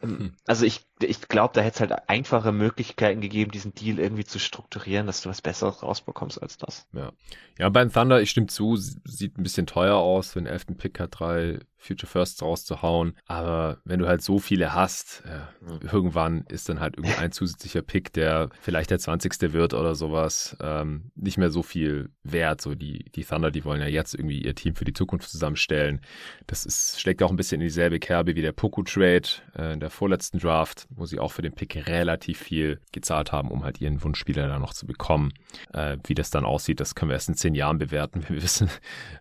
Ähm, 0.02 0.20
hm. 0.20 0.34
Also 0.46 0.66
ich, 0.66 0.86
ich 1.02 1.28
glaube, 1.28 1.54
da 1.54 1.62
hätte 1.62 1.84
es 1.84 1.90
halt 1.90 2.10
einfache 2.10 2.52
Möglichkeiten 2.52 3.22
gegeben, 3.22 3.52
diesen 3.52 3.74
Deal 3.74 4.00
irgendwie 4.00 4.24
zu 4.24 4.40
strukturieren, 4.40 5.08
dass 5.08 5.22
du 5.22 5.30
was 5.30 5.42
Besseres 5.42 5.84
rausbekommst 5.84 6.42
als 6.42 6.58
das. 6.58 6.88
Ja, 6.94 7.12
ja 7.58 7.70
beim 7.70 7.92
Thunder, 7.92 8.22
ich 8.22 8.30
stimme 8.30 8.48
zu, 8.48 8.76
sieht 8.76 9.38
ein 9.38 9.44
bisschen 9.44 9.68
teuer 9.68 9.98
aus, 9.98 10.32
für 10.32 10.40
den 10.40 10.48
elften 10.48 10.78
Pick 10.78 11.00
hat 11.00 11.20
drei 11.20 11.60
Future 11.84 12.10
Firsts 12.10 12.42
rauszuhauen. 12.42 13.14
Aber 13.26 13.78
wenn 13.84 14.00
du 14.00 14.08
halt 14.08 14.22
so 14.22 14.40
viele 14.40 14.74
hast, 14.74 15.24
äh, 15.26 15.86
irgendwann 15.86 16.46
ist 16.50 16.70
dann 16.70 16.80
halt 16.80 16.98
irgendwie 16.98 17.16
ein 17.16 17.32
zusätzlicher 17.32 17.82
Pick, 17.82 18.14
der 18.14 18.50
vielleicht 18.62 18.90
der 18.90 19.00
20. 19.00 19.54
wird 19.54 19.74
oder 19.74 19.96
sowas, 19.96 20.56
ähm, 20.62 21.12
nicht 21.16 21.38
mehr 21.38 21.50
so 21.50 21.64
viel 21.64 22.10
wert. 22.24 22.62
So 22.62 22.76
die, 22.76 23.06
die 23.16 23.24
Thunder, 23.24 23.52
die 23.52 23.66
wollen 23.66 23.82
ja 23.82 23.88
jetzt 23.88 24.14
irgendwie 24.14 24.42
ihr 24.42 24.56
Team 24.56 24.76
für 24.76 24.86
die 24.86 24.94
Zukunft 24.94 25.30
zusammenstellen. 25.30 26.02
Das 26.48 26.66
ist, 26.66 27.00
schlägt 27.00 27.22
auch 27.24 27.30
ein 27.30 27.36
bisschen 27.36 27.62
in 27.62 27.68
dieselbe 27.68 28.00
Kerbe 28.00 28.36
wie 28.36 28.42
der 28.42 28.54
Poku-Trade 28.54 29.28
äh, 29.56 29.74
in 29.74 29.80
der 29.80 29.90
vorletzten 29.90 30.40
Draft, 30.40 30.88
wo 30.90 31.06
sie 31.06 31.20
auch 31.20 31.32
für 31.32 31.42
den 31.42 31.54
Pick 31.54 31.88
relativ 31.88 32.40
viel 32.40 32.80
gezahlt 32.92 33.32
haben, 33.32 33.52
um 33.52 33.64
halt 33.64 33.82
ihren 33.82 34.04
Wunschspieler 34.04 34.48
da 34.48 34.60
noch 34.60 34.74
zu 34.74 34.86
bekommen. 34.86 35.34
Äh, 35.74 35.98
wie 36.06 36.16
das 36.16 36.30
dann 36.30 36.46
aussieht, 36.46 36.80
das 36.80 36.96
können 36.96 37.10
wir 37.10 37.16
erst 37.16 37.30
in 37.30 37.36
zehn 37.36 37.56
Jahren 37.56 37.78
bewerten, 37.78 38.24
wenn 38.24 38.36
wir 38.36 38.44
wissen, 38.44 38.70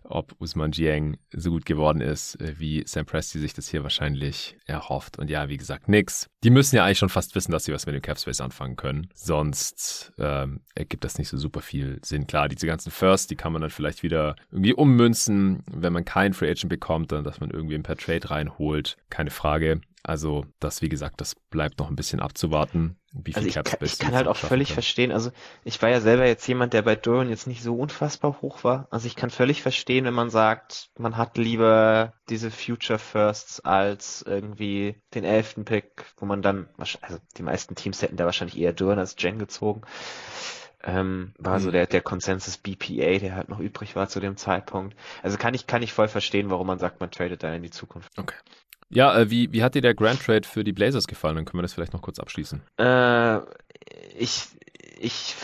ob 0.03 0.35
Usman 0.39 0.71
Jiang 0.71 1.17
so 1.31 1.51
gut 1.51 1.65
geworden 1.65 2.01
ist, 2.01 2.35
äh, 2.35 2.52
wie 2.59 2.83
Sam 2.85 3.05
Presti 3.05 3.39
sich 3.39 3.53
das 3.53 3.67
hier 3.67 3.83
wahrscheinlich 3.83 4.57
erhofft. 4.65 5.19
Und 5.19 5.29
ja, 5.29 5.49
wie 5.49 5.57
gesagt, 5.57 5.87
nix. 5.87 6.29
Die 6.43 6.49
müssen 6.49 6.75
ja 6.75 6.85
eigentlich 6.85 6.99
schon 6.99 7.09
fast 7.09 7.35
wissen, 7.35 7.51
dass 7.51 7.65
sie 7.65 7.73
was 7.73 7.85
mit 7.85 7.95
dem 7.95 8.01
Capspace 8.01 8.41
anfangen 8.41 8.75
können. 8.75 9.09
Sonst 9.13 10.13
ähm, 10.17 10.61
ergibt 10.75 11.03
das 11.03 11.17
nicht 11.17 11.29
so 11.29 11.37
super 11.37 11.61
viel 11.61 11.99
Sinn. 12.03 12.27
Klar, 12.27 12.49
diese 12.49 12.67
ganzen 12.67 12.91
First, 12.91 13.31
die 13.31 13.35
kann 13.35 13.53
man 13.53 13.61
dann 13.61 13.71
vielleicht 13.71 14.03
wieder 14.03 14.35
irgendwie 14.51 14.73
ummünzen, 14.73 15.63
wenn 15.71 15.93
man 15.93 16.05
keinen 16.05 16.33
Free 16.33 16.49
Agent 16.49 16.69
bekommt, 16.69 17.11
dann 17.11 17.23
dass 17.23 17.39
man 17.39 17.51
irgendwie 17.51 17.75
ein 17.75 17.83
per 17.83 17.97
Trade 17.97 18.29
reinholt. 18.29 18.97
Keine 19.09 19.29
Frage. 19.29 19.81
Also 20.05 20.45
das, 20.59 20.81
wie 20.81 20.89
gesagt, 20.89 21.21
das 21.21 21.33
bleibt 21.33 21.79
noch 21.79 21.89
ein 21.89 21.95
bisschen 21.95 22.19
abzuwarten, 22.19 22.97
wie 23.13 23.31
viel 23.31 23.37
also 23.37 23.47
ich, 23.47 23.55
kann, 23.55 23.77
ich 23.79 23.99
kann 23.99 24.13
halt 24.13 24.27
auch 24.27 24.35
völlig 24.35 24.69
kann. 24.69 24.73
verstehen, 24.73 25.13
also 25.13 25.31
ich 25.63 25.81
war 25.81 25.89
ja 25.89 26.01
selber 26.01 26.25
jetzt 26.25 26.45
jemand, 26.45 26.73
der 26.73 26.81
bei 26.81 26.97
Duran 26.97 27.29
jetzt 27.29 27.47
nicht 27.47 27.63
so 27.63 27.77
unfassbar 27.77 28.41
hoch 28.41 28.65
war. 28.65 28.87
Also 28.91 29.07
ich 29.07 29.15
kann 29.15 29.29
völlig 29.29 29.61
verstehen, 29.61 30.03
wenn 30.03 30.13
man 30.13 30.29
sagt, 30.29 30.89
man 30.97 31.15
hat 31.15 31.37
lieber 31.37 32.13
diese 32.27 32.51
Future 32.51 32.99
Firsts 32.99 33.61
als 33.61 34.23
irgendwie 34.27 35.01
den 35.13 35.23
elften 35.23 35.63
Pick, 35.63 36.05
wo 36.17 36.25
man 36.25 36.41
dann, 36.41 36.67
also 36.77 37.17
die 37.37 37.43
meisten 37.43 37.75
Teams 37.75 38.01
hätten 38.01 38.17
da 38.17 38.25
wahrscheinlich 38.25 38.59
eher 38.59 38.73
Duran 38.73 38.99
als 38.99 39.15
Jen 39.17 39.39
gezogen. 39.39 39.83
Ähm, 40.85 41.33
war 41.37 41.55
hm. 41.55 41.61
so 41.61 41.71
der, 41.71 41.87
der 41.87 42.01
Consensus 42.01 42.57
BPA, 42.57 43.19
der 43.19 43.35
halt 43.35 43.47
noch 43.47 43.59
übrig 43.59 43.95
war 43.95 44.09
zu 44.09 44.19
dem 44.19 44.35
Zeitpunkt. 44.35 44.97
Also 45.21 45.37
kann 45.37 45.53
ich, 45.53 45.65
kann 45.65 45.81
ich 45.81 45.93
voll 45.93 46.09
verstehen, 46.09 46.49
warum 46.49 46.67
man 46.67 46.79
sagt, 46.79 46.99
man 46.99 47.09
tradet 47.09 47.41
da 47.41 47.53
in 47.53 47.63
die 47.63 47.69
Zukunft. 47.69 48.11
Okay. 48.19 48.35
Ja, 48.95 49.17
äh, 49.17 49.29
wie, 49.29 49.51
wie 49.51 49.63
hat 49.63 49.75
dir 49.75 49.81
der 49.81 49.95
Grand 49.95 50.23
Trade 50.23 50.47
für 50.47 50.63
die 50.63 50.73
Blazers 50.73 51.07
gefallen? 51.07 51.35
Dann 51.35 51.45
können 51.45 51.59
wir 51.59 51.63
das 51.63 51.73
vielleicht 51.73 51.93
noch 51.93 52.01
kurz 52.01 52.19
abschließen. 52.19 52.61
Äh, 52.77 53.37
ich, 54.17 54.47
ich 54.99 55.35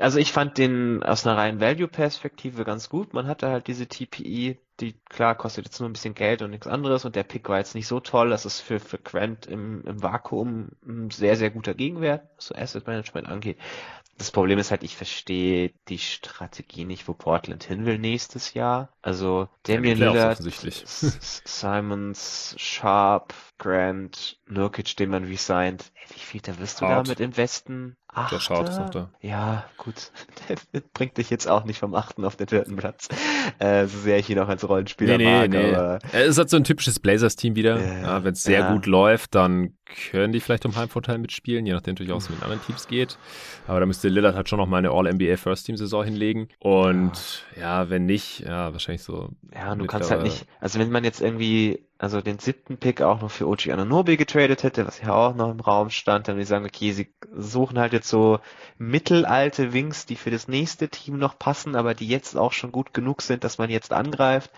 also 0.00 0.18
ich 0.18 0.32
fand 0.32 0.58
den 0.58 1.02
aus 1.02 1.26
einer 1.26 1.36
reinen 1.36 1.60
Value-Perspektive 1.60 2.64
ganz 2.64 2.88
gut. 2.88 3.12
Man 3.12 3.26
hatte 3.26 3.48
halt 3.48 3.66
diese 3.66 3.86
TPE, 3.86 4.56
die 4.80 4.94
klar 5.08 5.34
kostet 5.34 5.66
jetzt 5.66 5.80
nur 5.80 5.88
ein 5.88 5.92
bisschen 5.92 6.14
Geld 6.14 6.42
und 6.42 6.50
nichts 6.50 6.66
anderes 6.66 7.04
und 7.04 7.16
der 7.16 7.24
Pick 7.24 7.48
war 7.48 7.58
jetzt 7.58 7.74
nicht 7.74 7.86
so 7.86 8.00
toll. 8.00 8.30
Das 8.30 8.46
ist 8.46 8.60
für, 8.60 8.80
für 8.80 8.98
Grant 8.98 9.46
im, 9.46 9.84
im 9.84 10.02
Vakuum 10.02 10.70
ein 10.86 11.10
sehr, 11.10 11.36
sehr 11.36 11.50
guter 11.50 11.74
Gegenwert, 11.74 12.28
was 12.36 12.46
so 12.46 12.54
Asset 12.54 12.86
Management 12.86 13.28
angeht. 13.28 13.58
Das 14.16 14.30
Problem 14.30 14.58
ist 14.58 14.70
halt, 14.70 14.82
ich 14.82 14.96
verstehe 14.96 15.72
die 15.88 15.98
Strategie 15.98 16.84
nicht, 16.84 17.08
wo 17.08 17.14
Portland 17.14 17.64
hin 17.64 17.84
will 17.84 17.98
nächstes 17.98 18.54
Jahr. 18.54 18.92
Also 19.02 19.48
Damian 19.64 19.98
ja, 19.98 20.12
Lillard, 20.12 20.38
Simons, 21.44 22.54
Sharp, 22.58 23.34
Grant, 23.58 24.38
Nurkic, 24.46 24.96
den 24.96 25.10
man 25.10 25.24
resigned. 25.24 25.90
Wie 26.08 26.20
viel 26.20 26.40
da 26.40 26.58
wirst 26.58 26.80
du 26.80 26.86
Hart. 26.86 27.06
da 27.06 27.10
mit 27.10 27.20
im 27.20 27.36
Westen? 27.36 27.96
Achter? 28.14 28.36
Josh 28.36 28.50
Hart 28.50 28.68
ist 28.68 28.78
noch 28.78 28.90
da. 28.90 29.10
Ja, 29.20 29.64
gut. 29.76 30.12
Der 30.72 30.82
bringt 30.92 31.18
dich 31.18 31.30
jetzt 31.30 31.48
auch 31.48 31.64
nicht 31.64 31.78
vom 31.78 31.94
achten 31.94 32.24
auf 32.24 32.36
den 32.36 32.46
vierten 32.46 32.76
Platz. 32.76 33.08
Äh, 33.58 33.86
so 33.86 33.98
sehr 33.98 34.18
ich 34.18 34.30
ihn 34.30 34.38
auch 34.38 34.48
als 34.48 34.68
Rollenspieler 34.68 35.18
nee, 35.18 35.24
mag. 35.24 35.50
Nee. 35.50 35.74
Aber... 35.74 35.98
Er 36.12 36.24
ist 36.24 36.38
halt 36.38 36.48
so 36.48 36.56
ein 36.56 36.64
typisches 36.64 37.00
Blazers-Team 37.00 37.56
wieder. 37.56 37.78
Äh, 37.78 38.02
ja, 38.02 38.24
Wenn 38.24 38.32
es 38.32 38.42
sehr 38.42 38.60
ja. 38.60 38.72
gut 38.72 38.86
läuft, 38.86 39.34
dann 39.34 39.74
können 40.10 40.32
die 40.32 40.40
vielleicht 40.40 40.64
um 40.64 40.76
Heimvorteil 40.76 41.18
mitspielen, 41.18 41.66
je 41.66 41.72
nachdem 41.72 41.94
natürlich 41.94 42.12
auch, 42.12 42.20
wie 42.20 42.24
es 42.24 42.30
mit 42.30 42.42
anderen 42.42 42.62
Teams 42.62 42.86
geht. 42.86 43.18
Aber 43.66 43.80
da 43.80 43.86
müsste 43.86 44.08
Lillard 44.08 44.34
halt 44.34 44.48
schon 44.48 44.58
noch 44.58 44.66
mal 44.66 44.78
eine 44.78 44.90
All-NBA 44.90 45.36
First-Team-Saison 45.36 46.04
hinlegen. 46.04 46.48
Und 46.58 47.44
ja. 47.56 47.82
ja. 47.82 47.90
wenn 47.90 48.06
nicht, 48.06 48.40
ja, 48.40 48.72
wahrscheinlich 48.72 49.02
so. 49.02 49.30
Ja, 49.52 49.72
und 49.72 49.80
du 49.80 49.86
kannst 49.86 50.10
halt 50.10 50.22
nicht, 50.22 50.46
also 50.60 50.78
wenn 50.78 50.90
man 50.90 51.04
jetzt 51.04 51.20
irgendwie 51.20 51.80
also 51.98 52.20
den 52.20 52.38
siebten 52.38 52.76
Pick 52.76 53.02
auch 53.02 53.20
noch 53.20 53.30
für 53.30 53.46
Ochi 53.48 53.72
Ananobi 53.72 54.16
getradet 54.16 54.62
hätte, 54.62 54.86
was 54.86 55.00
ja 55.00 55.12
auch 55.12 55.34
noch 55.34 55.50
im 55.50 55.60
Raum 55.60 55.90
stand, 55.90 56.28
dann 56.28 56.34
würde 56.36 56.42
ich 56.42 56.48
sagen, 56.48 56.66
okay, 56.66 56.92
sie 56.92 57.14
suchen 57.32 57.78
halt 57.78 57.92
jetzt 57.92 58.08
so 58.08 58.40
mittelalte 58.78 59.72
Wings, 59.72 60.06
die 60.06 60.16
für 60.16 60.30
das 60.30 60.48
nächste 60.48 60.88
Team 60.88 61.18
noch 61.18 61.38
passen, 61.38 61.76
aber 61.76 61.94
die 61.94 62.08
jetzt 62.08 62.36
auch 62.36 62.52
schon 62.52 62.72
gut 62.72 62.94
genug 62.94 63.22
sind, 63.22 63.44
dass 63.44 63.58
man 63.58 63.70
jetzt 63.70 63.92
angreift. 63.92 64.50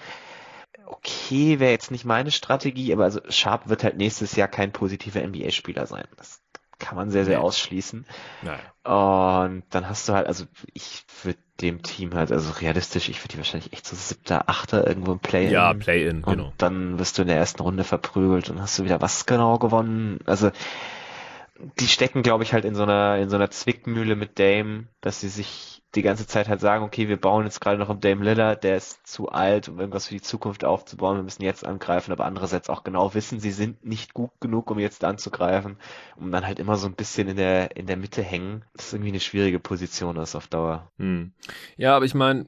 Okay, 0.86 1.58
wäre 1.58 1.72
jetzt 1.72 1.90
nicht 1.90 2.04
meine 2.04 2.30
Strategie, 2.30 2.92
aber 2.92 3.04
also 3.04 3.20
Sharp 3.28 3.68
wird 3.68 3.82
halt 3.84 3.96
nächstes 3.96 4.36
Jahr 4.36 4.48
kein 4.48 4.72
positiver 4.72 5.20
NBA-Spieler 5.20 5.86
sein. 5.86 6.06
Das 6.16 6.40
kann 6.78 6.96
man 6.96 7.10
sehr, 7.10 7.24
sehr 7.24 7.42
ausschließen. 7.42 8.06
Nein. 8.42 8.60
Und 8.84 9.64
dann 9.70 9.88
hast 9.88 10.08
du 10.08 10.12
halt, 10.12 10.26
also 10.26 10.44
ich 10.74 11.04
würde 11.22 11.38
dem 11.60 11.82
Team 11.82 12.14
halt, 12.14 12.30
also 12.30 12.52
realistisch, 12.52 13.08
ich 13.08 13.20
würde 13.20 13.32
die 13.32 13.38
wahrscheinlich 13.38 13.72
echt 13.72 13.86
so 13.86 13.96
siebter, 13.96 14.48
achter 14.48 14.86
irgendwo 14.86 15.12
im 15.12 15.18
Play-In. 15.18 15.50
Ja, 15.50 15.72
Play-In, 15.72 16.22
genau. 16.22 16.46
Und 16.46 16.52
dann 16.58 16.98
wirst 16.98 17.16
du 17.16 17.22
in 17.22 17.28
der 17.28 17.38
ersten 17.38 17.62
Runde 17.62 17.84
verprügelt 17.84 18.50
und 18.50 18.60
hast 18.60 18.78
du 18.78 18.84
wieder 18.84 19.00
was 19.00 19.26
genau 19.26 19.58
gewonnen. 19.58 20.18
Also 20.26 20.50
die 21.78 21.88
stecken, 21.88 22.22
glaube 22.22 22.44
ich, 22.44 22.52
halt 22.52 22.64
in 22.64 22.74
so 22.74 22.82
einer, 22.82 23.18
in 23.18 23.28
so 23.30 23.36
einer 23.36 23.50
Zwickmühle 23.50 24.16
mit 24.16 24.38
Dame, 24.38 24.88
dass 25.00 25.20
sie 25.20 25.28
sich 25.28 25.82
die 25.94 26.02
ganze 26.02 26.26
Zeit 26.26 26.48
halt 26.48 26.60
sagen, 26.60 26.84
okay, 26.84 27.08
wir 27.08 27.18
bauen 27.18 27.44
jetzt 27.44 27.60
gerade 27.60 27.78
noch 27.78 27.88
um 27.88 28.00
Dame 28.00 28.24
Lillard, 28.24 28.64
der 28.64 28.76
ist 28.76 29.06
zu 29.06 29.30
alt, 29.30 29.68
um 29.68 29.80
irgendwas 29.80 30.06
für 30.06 30.14
die 30.14 30.20
Zukunft 30.20 30.64
aufzubauen, 30.64 31.16
wir 31.16 31.22
müssen 31.22 31.42
jetzt 31.42 31.64
angreifen, 31.64 32.12
aber 32.12 32.26
andererseits 32.26 32.68
auch 32.68 32.84
genau 32.84 33.14
wissen, 33.14 33.40
sie 33.40 33.50
sind 33.50 33.84
nicht 33.84 34.12
gut 34.12 34.32
genug, 34.40 34.70
um 34.70 34.78
jetzt 34.78 35.04
anzugreifen, 35.04 35.78
um 36.16 36.30
dann 36.30 36.46
halt 36.46 36.58
immer 36.58 36.76
so 36.76 36.86
ein 36.86 36.94
bisschen 36.94 37.28
in 37.28 37.36
der, 37.36 37.76
in 37.76 37.86
der 37.86 37.96
Mitte 37.96 38.22
hängen. 38.22 38.64
Das 38.74 38.86
ist 38.86 38.92
irgendwie 38.92 39.10
eine 39.10 39.20
schwierige 39.20 39.58
Position 39.58 40.16
ist 40.16 40.34
auf 40.34 40.48
Dauer. 40.48 40.90
Hm. 40.98 41.32
Ja, 41.76 41.96
aber 41.96 42.04
ich 42.04 42.14
meine, 42.14 42.46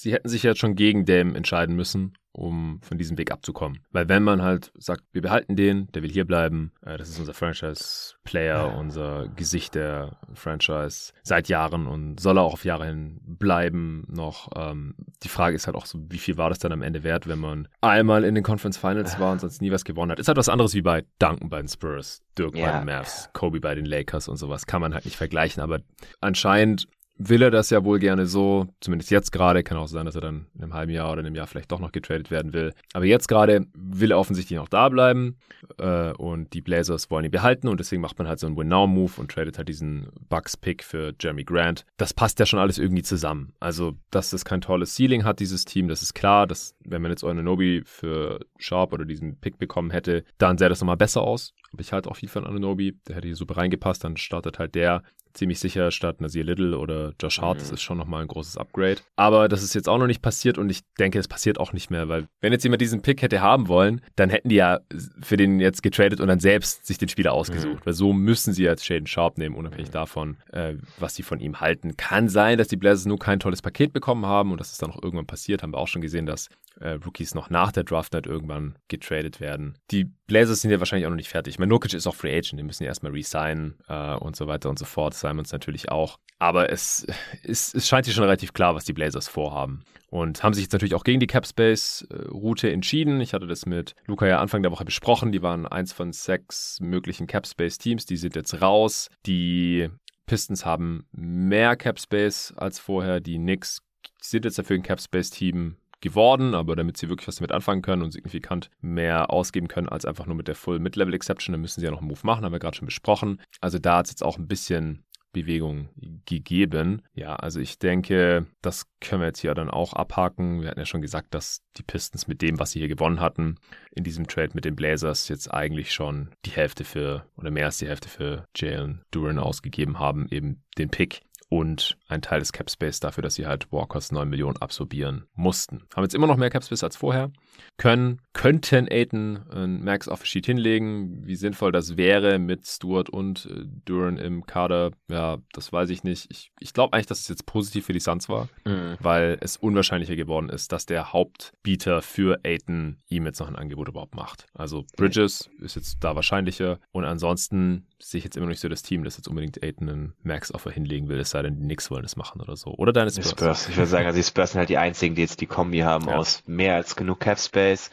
sie 0.00 0.12
hätten 0.12 0.28
sich 0.28 0.42
jetzt 0.42 0.58
schon 0.58 0.76
gegen 0.76 1.04
Dame 1.04 1.36
entscheiden 1.36 1.74
müssen 1.76 2.14
um 2.36 2.80
von 2.82 2.98
diesem 2.98 3.16
Weg 3.18 3.32
abzukommen. 3.32 3.80
Weil 3.92 4.08
wenn 4.08 4.22
man 4.22 4.42
halt 4.42 4.70
sagt, 4.76 5.02
wir 5.12 5.22
behalten 5.22 5.56
den, 5.56 5.88
der 5.92 6.02
will 6.02 6.10
hier 6.10 6.26
bleiben, 6.26 6.72
äh, 6.84 6.98
das 6.98 7.08
ist 7.08 7.18
unser 7.18 7.34
Franchise-Player, 7.34 8.76
unser 8.76 9.28
Gesicht 9.28 9.74
der 9.74 10.18
Franchise 10.34 11.12
seit 11.22 11.48
Jahren 11.48 11.86
und 11.86 12.20
soll 12.20 12.38
er 12.38 12.42
auch 12.42 12.52
auf 12.52 12.64
Jahre 12.64 12.86
hin 12.86 13.20
bleiben 13.24 14.06
noch. 14.08 14.50
Ähm, 14.54 14.94
die 15.22 15.28
Frage 15.28 15.56
ist 15.56 15.66
halt 15.66 15.76
auch 15.76 15.86
so, 15.86 15.98
wie 16.10 16.18
viel 16.18 16.36
war 16.36 16.50
das 16.50 16.58
dann 16.58 16.72
am 16.72 16.82
Ende 16.82 17.02
wert, 17.02 17.26
wenn 17.26 17.38
man 17.38 17.68
einmal 17.80 18.24
in 18.24 18.34
den 18.34 18.44
Conference 18.44 18.76
Finals 18.76 19.18
war 19.18 19.32
und 19.32 19.40
sonst 19.40 19.62
nie 19.62 19.70
was 19.70 19.84
gewonnen 19.84 20.12
hat. 20.12 20.18
Ist 20.18 20.28
halt 20.28 20.38
was 20.38 20.48
anderes 20.48 20.74
wie 20.74 20.82
bei 20.82 21.04
Duncan 21.18 21.48
bei 21.48 21.58
den 21.58 21.68
Spurs, 21.68 22.22
Dirk 22.38 22.54
ja. 22.54 22.66
bei 22.66 22.78
den 22.78 22.86
Mavs, 22.86 23.30
Kobe 23.32 23.60
bei 23.60 23.74
den 23.74 23.86
Lakers 23.86 24.28
und 24.28 24.36
sowas. 24.36 24.66
Kann 24.66 24.82
man 24.82 24.92
halt 24.92 25.06
nicht 25.06 25.16
vergleichen, 25.16 25.62
aber 25.62 25.80
anscheinend 26.20 26.86
will 27.18 27.42
er 27.42 27.50
das 27.50 27.70
ja 27.70 27.84
wohl 27.84 27.98
gerne 27.98 28.26
so, 28.26 28.66
zumindest 28.80 29.10
jetzt 29.10 29.32
gerade, 29.32 29.62
kann 29.62 29.78
auch 29.78 29.88
sein, 29.88 30.06
dass 30.06 30.14
er 30.14 30.20
dann 30.20 30.46
in 30.54 30.62
einem 30.62 30.74
halben 30.74 30.92
Jahr 30.92 31.10
oder 31.10 31.20
in 31.20 31.26
einem 31.26 31.34
Jahr 31.34 31.46
vielleicht 31.46 31.72
doch 31.72 31.80
noch 31.80 31.92
getradet 31.92 32.30
werden 32.30 32.52
will. 32.52 32.72
Aber 32.92 33.04
jetzt 33.04 33.28
gerade 33.28 33.66
will 33.74 34.10
er 34.10 34.18
offensichtlich 34.18 34.58
noch 34.58 34.68
da 34.68 34.88
bleiben 34.88 35.36
äh, 35.78 36.12
und 36.12 36.52
die 36.52 36.60
Blazers 36.60 37.10
wollen 37.10 37.24
ihn 37.24 37.30
behalten 37.30 37.68
und 37.68 37.80
deswegen 37.80 38.02
macht 38.02 38.18
man 38.18 38.28
halt 38.28 38.38
so 38.38 38.46
einen 38.46 38.56
Win-Now-Move 38.56 39.12
und 39.16 39.30
tradet 39.30 39.58
halt 39.58 39.68
diesen 39.68 40.08
Bucks-Pick 40.28 40.84
für 40.84 41.14
Jeremy 41.18 41.44
Grant. 41.44 41.84
Das 41.96 42.12
passt 42.12 42.38
ja 42.38 42.46
schon 42.46 42.58
alles 42.58 42.78
irgendwie 42.78 43.02
zusammen. 43.02 43.54
Also, 43.60 43.94
dass 44.10 44.30
das 44.30 44.44
kein 44.44 44.60
tolles 44.60 44.94
Ceiling 44.94 45.24
hat, 45.24 45.40
dieses 45.40 45.64
Team, 45.64 45.88
das 45.88 46.02
ist 46.02 46.14
klar, 46.14 46.46
dass 46.46 46.74
wenn 46.84 47.02
man 47.02 47.10
jetzt 47.10 47.22
Nobi 47.22 47.82
für 47.84 48.40
Sharp 48.58 48.92
oder 48.92 49.04
diesen 49.04 49.38
Pick 49.40 49.58
bekommen 49.58 49.90
hätte, 49.90 50.24
dann 50.38 50.58
sähe 50.58 50.68
das 50.68 50.80
nochmal 50.80 50.96
besser 50.96 51.22
aus. 51.22 51.54
Aber 51.72 51.80
ich 51.80 51.92
halte 51.92 52.10
auch 52.10 52.16
viel 52.16 52.28
von 52.28 52.46
Ananobi, 52.46 52.98
der 53.06 53.16
hätte 53.16 53.28
hier 53.28 53.36
super 53.36 53.56
reingepasst, 53.56 54.02
dann 54.04 54.16
startet 54.16 54.58
halt 54.58 54.74
der 54.74 55.02
ziemlich 55.36 55.58
sicher 55.58 55.90
statt 55.90 56.20
Nasir 56.20 56.44
Little 56.44 56.78
oder 56.78 57.12
Josh 57.20 57.40
Hart. 57.40 57.58
Mhm. 57.58 57.60
Das 57.60 57.70
ist 57.70 57.82
schon 57.82 57.98
nochmal 57.98 58.22
ein 58.22 58.28
großes 58.28 58.56
Upgrade. 58.56 58.96
Aber 59.16 59.48
das 59.48 59.62
ist 59.62 59.74
jetzt 59.74 59.88
auch 59.88 59.98
noch 59.98 60.06
nicht 60.06 60.22
passiert 60.22 60.58
und 60.58 60.70
ich 60.70 60.80
denke, 60.98 61.18
es 61.18 61.28
passiert 61.28 61.58
auch 61.58 61.72
nicht 61.72 61.90
mehr, 61.90 62.08
weil 62.08 62.28
wenn 62.40 62.52
jetzt 62.52 62.64
jemand 62.64 62.80
diesen 62.80 63.02
Pick 63.02 63.22
hätte 63.22 63.40
haben 63.40 63.68
wollen, 63.68 64.00
dann 64.16 64.30
hätten 64.30 64.48
die 64.48 64.56
ja 64.56 64.80
für 65.20 65.36
den 65.36 65.60
jetzt 65.60 65.82
getradet 65.82 66.20
und 66.20 66.28
dann 66.28 66.40
selbst 66.40 66.86
sich 66.86 66.98
den 66.98 67.08
Spieler 67.08 67.32
ausgesucht. 67.32 67.80
Mhm. 67.80 67.86
Weil 67.86 67.92
so 67.92 68.12
müssen 68.12 68.52
sie 68.52 68.64
jetzt 68.64 68.84
Shaden 68.84 69.06
Sharp 69.06 69.38
nehmen, 69.38 69.54
unabhängig 69.54 69.88
mhm. 69.88 69.92
davon, 69.92 70.36
äh, 70.52 70.74
was 70.98 71.14
sie 71.14 71.22
von 71.22 71.40
ihm 71.40 71.60
halten. 71.60 71.96
Kann 71.96 72.28
sein, 72.28 72.58
dass 72.58 72.68
die 72.68 72.76
Blazers 72.76 73.06
nur 73.06 73.18
kein 73.18 73.40
tolles 73.40 73.62
Paket 73.62 73.92
bekommen 73.92 74.26
haben 74.26 74.52
und 74.52 74.60
das 74.60 74.72
ist 74.72 74.82
dann 74.82 74.90
auch 74.90 75.02
irgendwann 75.02 75.26
passiert. 75.26 75.62
Haben 75.62 75.72
wir 75.72 75.78
auch 75.78 75.88
schon 75.88 76.02
gesehen, 76.02 76.26
dass 76.26 76.48
äh, 76.80 76.90
Rookies 76.90 77.34
noch 77.34 77.50
nach 77.50 77.72
der 77.72 77.84
Draft 77.84 78.12
Night 78.12 78.26
irgendwann 78.26 78.76
getradet 78.88 79.40
werden. 79.40 79.74
Die 79.90 80.04
Blazers 80.26 80.60
sind 80.60 80.70
ja 80.70 80.78
wahrscheinlich 80.78 81.06
auch 81.06 81.10
noch 81.10 81.16
nicht 81.16 81.28
fertig. 81.28 81.54
Ich 81.54 81.58
meine, 81.58 81.70
Nurkic 81.70 81.94
ist 81.94 82.06
auch 82.06 82.14
Free 82.14 82.36
Agent, 82.36 82.58
die 82.58 82.64
müssen 82.64 82.82
ja 82.82 82.88
erstmal 82.88 83.12
resignen 83.12 83.76
äh, 83.88 84.14
und 84.14 84.36
so 84.36 84.46
weiter 84.46 84.68
und 84.68 84.78
so 84.78 84.84
fort. 84.84 85.14
Simons 85.26 85.52
natürlich 85.52 85.90
auch. 85.90 86.18
Aber 86.38 86.70
es, 86.70 87.06
es, 87.42 87.74
es 87.74 87.88
scheint 87.88 88.06
hier 88.06 88.14
schon 88.14 88.24
relativ 88.24 88.52
klar, 88.52 88.74
was 88.74 88.84
die 88.84 88.92
Blazers 88.92 89.28
vorhaben. 89.28 89.84
Und 90.08 90.42
haben 90.42 90.54
sich 90.54 90.64
jetzt 90.64 90.72
natürlich 90.72 90.94
auch 90.94 91.04
gegen 91.04 91.20
die 91.20 91.26
Capspace-Route 91.26 92.70
entschieden. 92.70 93.20
Ich 93.20 93.34
hatte 93.34 93.46
das 93.46 93.66
mit 93.66 93.94
Luca 94.06 94.26
ja 94.26 94.40
Anfang 94.40 94.62
der 94.62 94.70
Woche 94.70 94.84
besprochen. 94.84 95.32
Die 95.32 95.42
waren 95.42 95.66
eins 95.66 95.92
von 95.92 96.12
sechs 96.12 96.78
möglichen 96.80 97.26
Capspace-Teams. 97.26 98.06
Die 98.06 98.16
sind 98.16 98.36
jetzt 98.36 98.60
raus. 98.62 99.08
Die 99.26 99.88
Pistons 100.26 100.64
haben 100.64 101.06
mehr 101.12 101.76
Capspace 101.76 102.54
als 102.56 102.78
vorher. 102.78 103.20
Die 103.20 103.36
Knicks 103.36 103.82
sind 104.20 104.44
jetzt 104.44 104.58
dafür 104.58 104.76
ein 104.76 104.82
Capspace-Team 104.82 105.76
geworden, 106.00 106.54
aber 106.54 106.76
damit 106.76 106.96
sie 106.96 107.08
wirklich 107.08 107.26
was 107.26 107.36
damit 107.36 107.52
anfangen 107.52 107.82
können 107.82 108.02
und 108.02 108.12
signifikant 108.12 108.70
mehr 108.80 109.30
ausgeben 109.30 109.66
können 109.66 109.88
als 109.88 110.04
einfach 110.04 110.26
nur 110.26 110.36
mit 110.36 110.46
der 110.46 110.54
Full 110.54 110.78
Mid-Level 110.78 111.14
Exception, 111.14 111.52
dann 111.52 111.60
müssen 111.60 111.80
sie 111.80 111.86
ja 111.86 111.90
noch 111.90 112.00
einen 112.00 112.08
Move 112.08 112.20
machen, 112.22 112.44
haben 112.44 112.52
wir 112.52 112.58
gerade 112.58 112.76
schon 112.76 112.86
besprochen. 112.86 113.40
Also 113.60 113.78
da 113.78 113.98
hat 113.98 114.06
es 114.06 114.12
jetzt 114.12 114.22
auch 114.22 114.38
ein 114.38 114.46
bisschen 114.46 115.04
Bewegung 115.32 115.90
gegeben. 116.24 117.02
Ja, 117.14 117.36
also 117.36 117.60
ich 117.60 117.78
denke, 117.78 118.46
das 118.62 118.86
können 119.00 119.20
wir 119.20 119.26
jetzt 119.26 119.40
hier 119.40 119.54
dann 119.54 119.70
auch 119.70 119.92
abhaken. 119.92 120.62
Wir 120.62 120.70
hatten 120.70 120.80
ja 120.80 120.86
schon 120.86 121.02
gesagt, 121.02 121.34
dass 121.34 121.62
die 121.76 121.82
Pistons 121.82 122.26
mit 122.26 122.42
dem, 122.42 122.58
was 122.58 122.70
sie 122.70 122.78
hier 122.78 122.88
gewonnen 122.88 123.20
hatten, 123.20 123.56
in 123.90 124.04
diesem 124.04 124.26
Trade 124.26 124.50
mit 124.54 124.64
den 124.64 124.76
Blazers 124.76 125.28
jetzt 125.28 125.52
eigentlich 125.52 125.92
schon 125.92 126.30
die 126.44 126.50
Hälfte 126.50 126.84
für 126.84 127.26
oder 127.36 127.50
mehr 127.50 127.66
als 127.66 127.78
die 127.78 127.88
Hälfte 127.88 128.08
für 128.08 128.46
Jalen 128.56 129.02
Duran 129.10 129.38
ausgegeben 129.38 129.98
haben, 129.98 130.26
eben 130.30 130.62
den 130.78 130.90
Pick 130.90 131.20
und 131.48 131.96
ein 132.08 132.22
Teil 132.22 132.40
des 132.40 132.52
Capspace 132.52 133.00
dafür, 133.00 133.22
dass 133.22 133.34
sie 133.34 133.46
halt 133.46 133.70
Walkers 133.70 134.12
9 134.12 134.28
Millionen 134.28 134.56
absorbieren 134.56 135.26
mussten. 135.34 135.84
Haben 135.94 136.04
jetzt 136.04 136.14
immer 136.14 136.26
noch 136.26 136.36
mehr 136.36 136.50
Capspace 136.50 136.82
als 136.82 136.96
vorher, 136.96 137.30
können, 137.76 138.20
könnten 138.32 138.88
Aiden 138.90 139.48
ein 139.50 139.84
Max 139.84 140.08
auf 140.08 140.24
Sheet 140.24 140.46
hinlegen. 140.46 141.26
Wie 141.26 141.36
sinnvoll 141.36 141.72
das 141.72 141.96
wäre 141.96 142.38
mit 142.38 142.66
Stewart 142.66 143.10
und 143.10 143.46
äh, 143.46 143.64
Duran 143.84 144.16
im 144.16 144.46
Kader, 144.46 144.92
ja, 145.10 145.38
das 145.52 145.72
weiß 145.72 145.90
ich 145.90 146.04
nicht. 146.04 146.26
Ich, 146.30 146.52
ich 146.60 146.72
glaube 146.72 146.94
eigentlich, 146.94 147.06
dass 147.06 147.20
es 147.20 147.28
jetzt 147.28 147.46
positiv 147.46 147.86
für 147.86 147.92
die 147.92 148.00
Suns 148.00 148.28
war, 148.28 148.48
mhm. 148.64 148.96
weil 149.00 149.38
es 149.40 149.56
unwahrscheinlicher 149.56 150.16
geworden 150.16 150.48
ist, 150.48 150.72
dass 150.72 150.86
der 150.86 151.12
Hauptbieter 151.12 152.02
für 152.02 152.40
Aiden 152.44 153.02
ihm 153.08 153.26
jetzt 153.26 153.40
noch 153.40 153.48
ein 153.48 153.56
Angebot 153.56 153.88
überhaupt 153.88 154.14
macht. 154.14 154.46
Also 154.54 154.84
Bridges 154.96 155.48
okay. 155.54 155.64
ist 155.64 155.76
jetzt 155.76 155.98
da 156.00 156.14
wahrscheinlicher 156.14 156.78
und 156.92 157.04
ansonsten 157.04 157.86
sehe 157.98 158.18
ich 158.18 158.24
jetzt 158.24 158.36
immer 158.36 158.46
noch 158.46 158.50
nicht 158.50 158.60
so 158.60 158.68
das 158.68 158.82
Team, 158.82 159.04
das 159.04 159.16
jetzt 159.16 159.28
unbedingt 159.28 159.62
Aiden 159.62 159.88
einen 159.88 160.14
Max-Offer 160.22 160.70
hinlegen 160.70 161.08
will, 161.08 161.18
es 161.18 161.30
sei 161.30 161.42
denn, 161.42 161.56
die 161.56 161.64
Knicks 161.64 161.90
wollen 161.90 162.04
es 162.04 162.16
machen 162.16 162.40
oder 162.40 162.56
so. 162.56 162.70
Oder 162.74 162.92
deine 162.92 163.10
Spurs. 163.10 163.30
Spurs. 163.30 163.68
Ich 163.68 163.76
würde 163.76 163.88
sagen, 163.88 164.06
also 164.06 164.18
die 164.18 164.22
Spurs 164.22 164.52
sind 164.52 164.58
halt 164.58 164.68
die 164.68 164.78
einzigen, 164.78 165.14
die 165.14 165.22
jetzt 165.22 165.40
die 165.40 165.46
Kombi 165.46 165.78
haben 165.78 166.08
ja. 166.08 166.16
aus 166.16 166.42
mehr 166.46 166.74
als 166.74 166.96
genug 166.96 167.20
Cap 167.20 167.38
Space, 167.46 167.90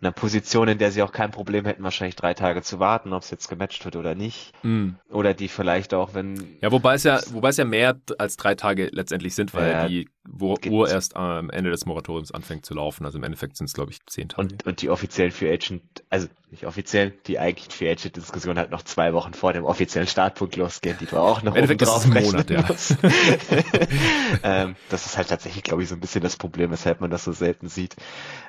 einer 0.00 0.12
Position, 0.12 0.68
in 0.68 0.78
der 0.78 0.92
sie 0.92 1.02
auch 1.02 1.12
kein 1.12 1.30
Problem 1.30 1.64
hätten, 1.64 1.82
wahrscheinlich 1.82 2.16
drei 2.16 2.34
Tage 2.34 2.62
zu 2.62 2.78
warten, 2.78 3.12
ob 3.12 3.22
es 3.22 3.30
jetzt 3.30 3.48
gematcht 3.48 3.84
wird 3.84 3.96
oder 3.96 4.14
nicht. 4.14 4.52
Mm. 4.62 4.90
Oder 5.10 5.34
die 5.34 5.48
vielleicht 5.48 5.94
auch, 5.94 6.14
wenn. 6.14 6.56
Ja, 6.60 6.70
wobei 6.70 6.94
es 6.94 7.04
ja, 7.04 7.20
wobei 7.32 7.48
es 7.48 7.56
ja 7.56 7.64
mehr 7.64 7.98
als 8.18 8.36
drei 8.36 8.54
Tage 8.54 8.88
letztendlich 8.92 9.34
sind, 9.34 9.54
weil 9.54 9.70
ja, 9.70 9.88
die 9.88 10.08
Uhr 10.68 10.88
erst 10.88 11.16
am 11.16 11.50
Ende 11.50 11.70
des 11.70 11.86
Moratoriums 11.86 12.32
anfängt 12.32 12.66
zu 12.66 12.74
laufen. 12.74 13.04
Also 13.04 13.18
im 13.18 13.24
Endeffekt 13.24 13.56
sind 13.56 13.66
es, 13.66 13.72
glaube 13.72 13.90
ich, 13.90 14.04
zehn 14.06 14.28
Tage. 14.28 14.42
Und, 14.42 14.66
und 14.66 14.82
die 14.82 14.90
offiziellen 14.90 15.32
Free 15.32 15.52
Agent, 15.52 15.82
also 16.10 16.28
nicht 16.50 16.66
offiziell, 16.66 17.10
die 17.26 17.38
eigentlichen 17.38 17.72
Free 17.72 17.90
Agent 17.90 18.16
Diskussion 18.16 18.58
halt 18.58 18.70
noch 18.70 18.82
zwei 18.82 19.12
Wochen 19.12 19.34
vor 19.34 19.52
dem 19.52 19.64
offiziellen 19.64 20.08
Startpunkt 20.08 20.56
losgehen, 20.56 20.96
die 20.98 21.06
du 21.06 21.16
auch 21.16 21.42
noch 21.42 21.52
Im 21.52 21.64
Endeffekt 21.64 21.82
drauf 21.82 22.04
ist 22.04 22.14
Monat, 22.14 22.50
ja. 22.50 22.64
ähm, 24.42 24.76
das 24.88 25.06
ist 25.06 25.16
halt 25.16 25.28
tatsächlich, 25.28 25.62
glaube 25.62 25.82
ich, 25.82 25.88
so 25.88 25.94
ein 25.94 26.00
bisschen 26.00 26.22
das 26.22 26.36
Problem, 26.36 26.70
weshalb 26.70 27.00
man 27.00 27.10
das 27.10 27.24
so 27.24 27.32
selten 27.32 27.68
sieht. 27.68 27.96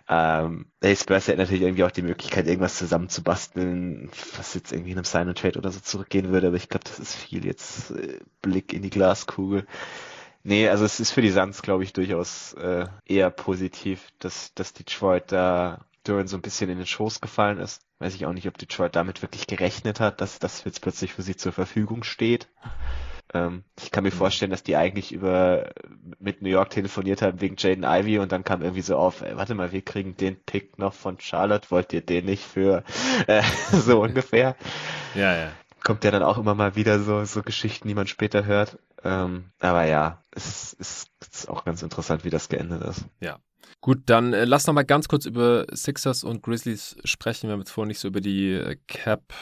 Ähm, 0.08 0.68
hey, 0.82 0.96
Spurs 0.96 1.28
hätte 1.28 1.40
natürlich 1.40 1.64
irgendwie 1.64 1.84
auch 1.84 1.92
die 1.92 2.02
Möglichkeit, 2.02 2.48
irgendwas 2.48 2.78
zusammenzubasteln, 2.78 4.10
was 4.38 4.54
jetzt 4.54 4.72
irgendwie 4.72 4.92
in 4.92 4.98
einem 4.98 5.06
Sign 5.06 5.28
and 5.28 5.38
Trade 5.38 5.60
oder 5.60 5.72
so 5.72 5.80
zurückgehen 5.80 6.30
würde, 6.30 6.48
aber 6.48 6.58
ich 6.58 6.70
glaube, 6.70 6.86
das 6.86 7.00
ist 7.00 7.16
viel 7.16 7.46
jetzt 7.46 7.92
äh, 7.92 8.20
Blick 8.42 8.74
in 8.74 8.82
die 8.82 8.90
Glaskugel. 8.90 9.66
Nee, 10.44 10.70
also 10.70 10.86
es 10.86 11.00
ist 11.00 11.12
für 11.12 11.22
die 11.22 11.32
Suns, 11.32 11.62
glaube 11.62 11.84
ich, 11.84 11.92
durchaus 11.92 12.54
äh, 12.54 12.86
eher 13.06 13.30
positiv, 13.30 14.08
dass, 14.20 14.54
dass 14.54 14.74
Detroit 14.74 15.32
da 15.32 15.86
Duran 16.04 16.28
so 16.28 16.38
ein 16.38 16.42
bisschen 16.42 16.70
in 16.70 16.78
den 16.78 16.88
Schoß 16.88 17.22
gefallen 17.22 17.60
ist. 17.60 17.82
Weiß 18.00 18.16
ich 18.16 18.26
auch 18.26 18.34
nicht, 18.34 18.48
ob 18.48 18.58
Detroit 18.58 18.96
damit 18.96 19.22
wirklich 19.22 19.48
gerechnet 19.48 20.00
hat, 20.00 20.22
dass 20.22 20.40
das 20.40 20.64
jetzt 20.64 20.82
plötzlich 20.82 21.14
für 21.14 21.22
sie 21.22 21.36
zur 21.36 21.52
Verfügung 21.52 22.04
steht. 22.04 22.48
Ähm, 23.34 23.64
ich 23.80 23.92
kann 23.92 24.04
mir 24.04 24.12
mhm. 24.12 24.18
vorstellen, 24.18 24.52
dass 24.52 24.64
die 24.64 24.76
eigentlich 24.76 25.12
über 25.12 25.72
mit 26.20 26.42
New 26.42 26.50
York 26.50 26.72
telefoniert 26.72 27.22
haben 27.22 27.42
wegen 27.42 27.56
Jaden 27.58 27.84
Ivy 27.84 28.20
und 28.20 28.32
dann 28.32 28.44
kam 28.44 28.62
irgendwie 28.62 28.82
so 28.82 28.98
auf, 28.98 29.22
ey, 29.22 29.36
warte 29.38 29.56
mal, 29.56 29.72
wir 29.72 29.82
kriegen 29.82 30.18
den 30.18 30.42
Pick 30.44 30.80
noch 30.80 30.94
von 30.94 31.20
Charlotte, 31.20 31.70
wollt 31.70 31.94
ihr 31.94 32.02
den 32.02 32.26
nicht 32.26 32.44
für 32.44 32.84
äh, 33.28 33.44
so 33.72 34.02
ungefähr? 34.02 34.56
Ja, 35.14 35.36
ja. 35.36 35.52
Kommt 35.84 36.04
ja 36.04 36.12
dann 36.12 36.24
auch 36.24 36.38
immer 36.38 36.56
mal 36.56 36.76
wieder 36.76 37.00
so, 37.00 37.24
so 37.24 37.42
Geschichten, 37.42 37.88
die 37.88 37.94
man 37.94 38.08
später 38.08 38.46
hört. 38.46 38.80
Ähm, 39.04 39.52
aber 39.60 39.86
ja, 39.86 40.24
es, 40.32 40.76
es 40.78 41.08
ist 41.32 41.50
auch 41.50 41.64
ganz 41.64 41.84
interessant, 41.84 42.26
wie 42.26 42.30
das 42.30 42.50
geendet 42.50 42.82
ist. 42.84 43.06
Ja. 43.22 43.40
Gut, 43.82 44.02
dann 44.08 44.34
äh, 44.34 44.44
lass 44.44 44.68
noch 44.68 44.74
mal 44.74 44.84
ganz 44.84 45.08
kurz 45.08 45.26
über 45.26 45.66
Sixers 45.72 46.24
und 46.26 46.44
Grizzlies 46.44 46.98
sprechen. 47.06 47.48
Wir 47.48 47.54
haben 47.54 47.62
jetzt 47.62 47.72
vorhin 47.72 47.88
nicht 47.88 48.00
so 48.00 48.10
über 48.10 48.20
die 48.20 48.52
äh, 48.52 48.76
Cap 48.88 49.34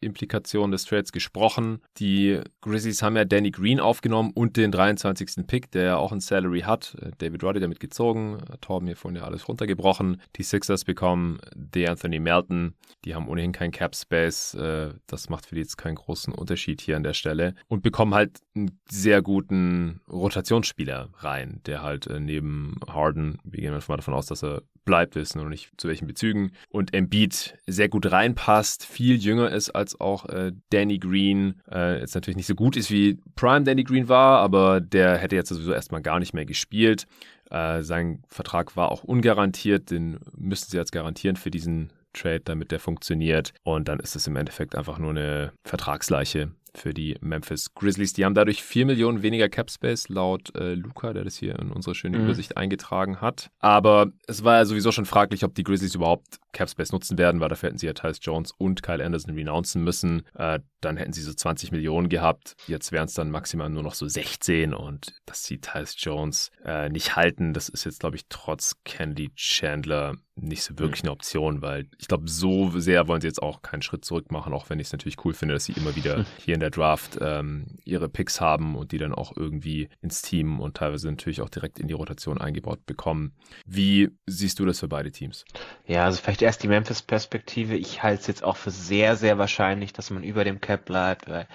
Implikationen 0.00 0.72
des 0.72 0.84
Trades 0.84 1.12
gesprochen. 1.12 1.80
Die 1.98 2.40
Grizzlies 2.60 3.02
haben 3.02 3.16
ja 3.16 3.24
Danny 3.24 3.50
Green 3.50 3.80
aufgenommen 3.80 4.30
und 4.34 4.56
den 4.56 4.70
23. 4.70 5.46
Pick, 5.46 5.70
der 5.70 5.82
ja 5.82 5.96
auch 5.96 6.12
ein 6.12 6.20
Salary 6.20 6.60
hat. 6.60 6.96
Äh, 7.00 7.10
David 7.18 7.42
Roddy 7.42 7.60
damit 7.60 7.80
gezogen. 7.80 8.38
Torben 8.60 8.86
hier 8.86 8.96
vorhin 8.96 9.16
ja 9.16 9.24
alles 9.24 9.48
runtergebrochen. 9.48 10.20
Die 10.36 10.42
Sixers 10.42 10.84
bekommen 10.84 11.38
The 11.74 11.88
Anthony 11.88 12.20
Melton. 12.20 12.74
Die 13.04 13.14
haben 13.14 13.28
ohnehin 13.28 13.52
keinen 13.52 13.72
Cap 13.72 13.94
Space. 13.94 14.54
Äh, 14.54 14.94
das 15.06 15.28
macht 15.28 15.46
für 15.46 15.54
die 15.54 15.62
jetzt 15.62 15.76
keinen 15.76 15.96
großen 15.96 16.34
Unterschied 16.34 16.80
hier 16.80 16.96
an 16.96 17.02
der 17.02 17.14
Stelle. 17.14 17.54
Und 17.68 17.82
bekommen 17.82 18.14
halt 18.14 18.40
einen 18.54 18.78
sehr 18.90 19.22
guten 19.22 20.00
Rotationsspieler 20.10 21.10
rein, 21.18 21.60
der 21.66 21.82
halt 21.82 22.06
äh, 22.06 22.20
neben 22.20 22.76
Harden, 22.88 23.38
wir 23.44 23.60
gehen 23.60 23.72
mal 23.72 23.96
davon 23.96 24.14
aus, 24.14 24.26
dass 24.26 24.42
er 24.42 24.62
bleibt, 24.86 25.14
wissen 25.16 25.42
noch 25.42 25.48
nicht 25.50 25.70
zu 25.76 25.88
welchen 25.88 26.06
Bezügen, 26.06 26.52
und 26.70 26.94
Embiid 26.94 27.58
sehr 27.66 27.90
gut 27.90 28.10
reinpasst, 28.10 28.86
viel 28.86 29.16
jünger 29.16 29.50
ist 29.50 29.70
als 29.70 30.00
auch 30.00 30.24
äh, 30.26 30.52
Danny 30.70 30.98
Green, 30.98 31.60
äh, 31.70 32.00
jetzt 32.00 32.14
natürlich 32.14 32.36
nicht 32.36 32.46
so 32.46 32.54
gut 32.54 32.76
ist 32.76 32.90
wie 32.90 33.18
Prime 33.34 33.64
Danny 33.64 33.84
Green 33.84 34.08
war, 34.08 34.38
aber 34.38 34.80
der 34.80 35.18
hätte 35.18 35.36
jetzt 35.36 35.50
sowieso 35.50 35.74
erstmal 35.74 36.00
gar 36.00 36.18
nicht 36.18 36.32
mehr 36.32 36.46
gespielt. 36.46 37.06
Äh, 37.50 37.82
sein 37.82 38.22
Vertrag 38.28 38.76
war 38.76 38.90
auch 38.90 39.04
ungarantiert, 39.04 39.90
den 39.90 40.18
müssten 40.34 40.70
sie 40.70 40.78
jetzt 40.78 40.92
garantieren 40.92 41.36
für 41.36 41.50
diesen 41.50 41.92
Trade, 42.12 42.40
damit 42.40 42.72
der 42.72 42.80
funktioniert. 42.80 43.52
Und 43.62 43.88
dann 43.88 44.00
ist 44.00 44.16
es 44.16 44.26
im 44.26 44.36
Endeffekt 44.36 44.74
einfach 44.74 44.98
nur 44.98 45.10
eine 45.10 45.52
Vertragsleiche 45.64 46.50
für 46.78 46.94
die 46.94 47.16
Memphis 47.20 47.74
Grizzlies. 47.74 48.12
Die 48.12 48.24
haben 48.24 48.34
dadurch 48.34 48.62
4 48.62 48.86
Millionen 48.86 49.22
weniger 49.22 49.48
Cap 49.48 49.70
Space 49.70 50.08
laut 50.08 50.54
äh, 50.54 50.74
Luca, 50.74 51.12
der 51.12 51.24
das 51.24 51.36
hier 51.36 51.58
in 51.58 51.70
unsere 51.70 51.94
schöne 51.94 52.18
mhm. 52.18 52.24
Übersicht 52.24 52.56
eingetragen 52.56 53.20
hat. 53.20 53.50
Aber 53.58 54.12
es 54.26 54.44
war 54.44 54.56
ja 54.56 54.64
sowieso 54.64 54.92
schon 54.92 55.06
fraglich, 55.06 55.44
ob 55.44 55.54
die 55.54 55.64
Grizzlies 55.64 55.94
überhaupt 55.94 56.38
Cap 56.52 56.70
Space 56.70 56.92
nutzen 56.92 57.18
werden, 57.18 57.40
weil 57.40 57.50
dafür 57.50 57.68
hätten 57.68 57.78
sie 57.78 57.86
ja 57.86 57.92
Tyus 57.92 58.18
Jones 58.22 58.52
und 58.56 58.82
Kyle 58.82 59.04
Anderson 59.04 59.34
renouncen 59.34 59.84
müssen. 59.84 60.22
Äh, 60.34 60.60
dann 60.80 60.96
hätten 60.96 61.12
sie 61.12 61.22
so 61.22 61.32
20 61.32 61.72
Millionen 61.72 62.08
gehabt. 62.08 62.54
Jetzt 62.66 62.92
wären 62.92 63.06
es 63.06 63.14
dann 63.14 63.30
maximal 63.30 63.68
nur 63.68 63.82
noch 63.82 63.94
so 63.94 64.08
16 64.08 64.72
und 64.72 65.14
dass 65.26 65.44
sie 65.44 65.58
Tyus 65.58 65.96
Jones 65.98 66.50
äh, 66.64 66.88
nicht 66.88 67.16
halten, 67.16 67.52
das 67.52 67.68
ist 67.68 67.84
jetzt, 67.84 68.00
glaube 68.00 68.16
ich, 68.16 68.26
trotz 68.28 68.76
Candy 68.84 69.30
Chandler 69.34 70.14
nicht 70.36 70.62
so 70.62 70.78
wirklich 70.78 71.02
eine 71.02 71.12
Option, 71.12 71.62
weil 71.62 71.88
ich 71.98 72.08
glaube, 72.08 72.28
so 72.28 72.70
sehr 72.78 73.08
wollen 73.08 73.20
sie 73.20 73.26
jetzt 73.26 73.42
auch 73.42 73.62
keinen 73.62 73.82
Schritt 73.82 74.04
zurück 74.04 74.30
machen, 74.30 74.52
auch 74.52 74.68
wenn 74.68 74.78
ich 74.78 74.88
es 74.88 74.92
natürlich 74.92 75.24
cool 75.24 75.32
finde, 75.32 75.54
dass 75.54 75.64
sie 75.64 75.72
immer 75.72 75.96
wieder 75.96 76.24
hier 76.44 76.54
in 76.54 76.60
der 76.60 76.65
Draft 76.70 77.18
ähm, 77.20 77.78
ihre 77.84 78.08
Picks 78.08 78.40
haben 78.40 78.76
und 78.76 78.92
die 78.92 78.98
dann 78.98 79.14
auch 79.14 79.36
irgendwie 79.36 79.88
ins 80.00 80.22
Team 80.22 80.60
und 80.60 80.76
teilweise 80.76 81.08
natürlich 81.08 81.40
auch 81.40 81.48
direkt 81.48 81.78
in 81.78 81.88
die 81.88 81.94
Rotation 81.94 82.38
eingebaut 82.38 82.86
bekommen. 82.86 83.32
Wie 83.66 84.10
siehst 84.26 84.58
du 84.58 84.64
das 84.64 84.80
für 84.80 84.88
beide 84.88 85.10
Teams? 85.10 85.44
Ja, 85.86 86.04
also 86.04 86.20
vielleicht 86.22 86.42
erst 86.42 86.62
die 86.62 86.68
Memphis-Perspektive. 86.68 87.76
Ich 87.76 88.02
halte 88.02 88.20
es 88.20 88.26
jetzt 88.26 88.44
auch 88.44 88.56
für 88.56 88.70
sehr, 88.70 89.16
sehr 89.16 89.38
wahrscheinlich, 89.38 89.92
dass 89.92 90.10
man 90.10 90.22
über 90.22 90.44
dem 90.44 90.60
Cap 90.60 90.84
bleibt, 90.84 91.28
weil 91.28 91.46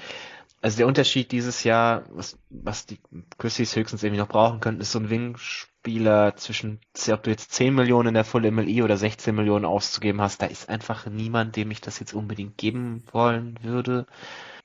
also 0.61 0.77
der 0.77 0.87
Unterschied 0.87 1.31
dieses 1.31 1.63
Jahr, 1.63 2.03
was, 2.11 2.37
was 2.49 2.85
die 2.85 2.99
Grizzlies 3.39 3.75
höchstens 3.75 4.03
irgendwie 4.03 4.21
noch 4.21 4.27
brauchen 4.27 4.59
könnten, 4.59 4.81
ist 4.81 4.91
so 4.91 4.99
ein 4.99 5.09
Wing-Spieler 5.09 6.35
zwischen, 6.35 6.79
ob 7.11 7.23
du 7.23 7.31
jetzt 7.31 7.51
10 7.53 7.73
Millionen 7.73 8.09
in 8.09 8.13
der 8.13 8.23
Full 8.23 8.49
MLI 8.49 8.83
oder 8.83 8.95
16 8.95 9.33
Millionen 9.33 9.65
auszugeben 9.65 10.21
hast, 10.21 10.41
da 10.41 10.45
ist 10.45 10.69
einfach 10.69 11.07
niemand, 11.07 11.55
dem 11.55 11.71
ich 11.71 11.81
das 11.81 11.99
jetzt 11.99 12.13
unbedingt 12.13 12.57
geben 12.57 13.03
wollen 13.11 13.57
würde 13.63 14.05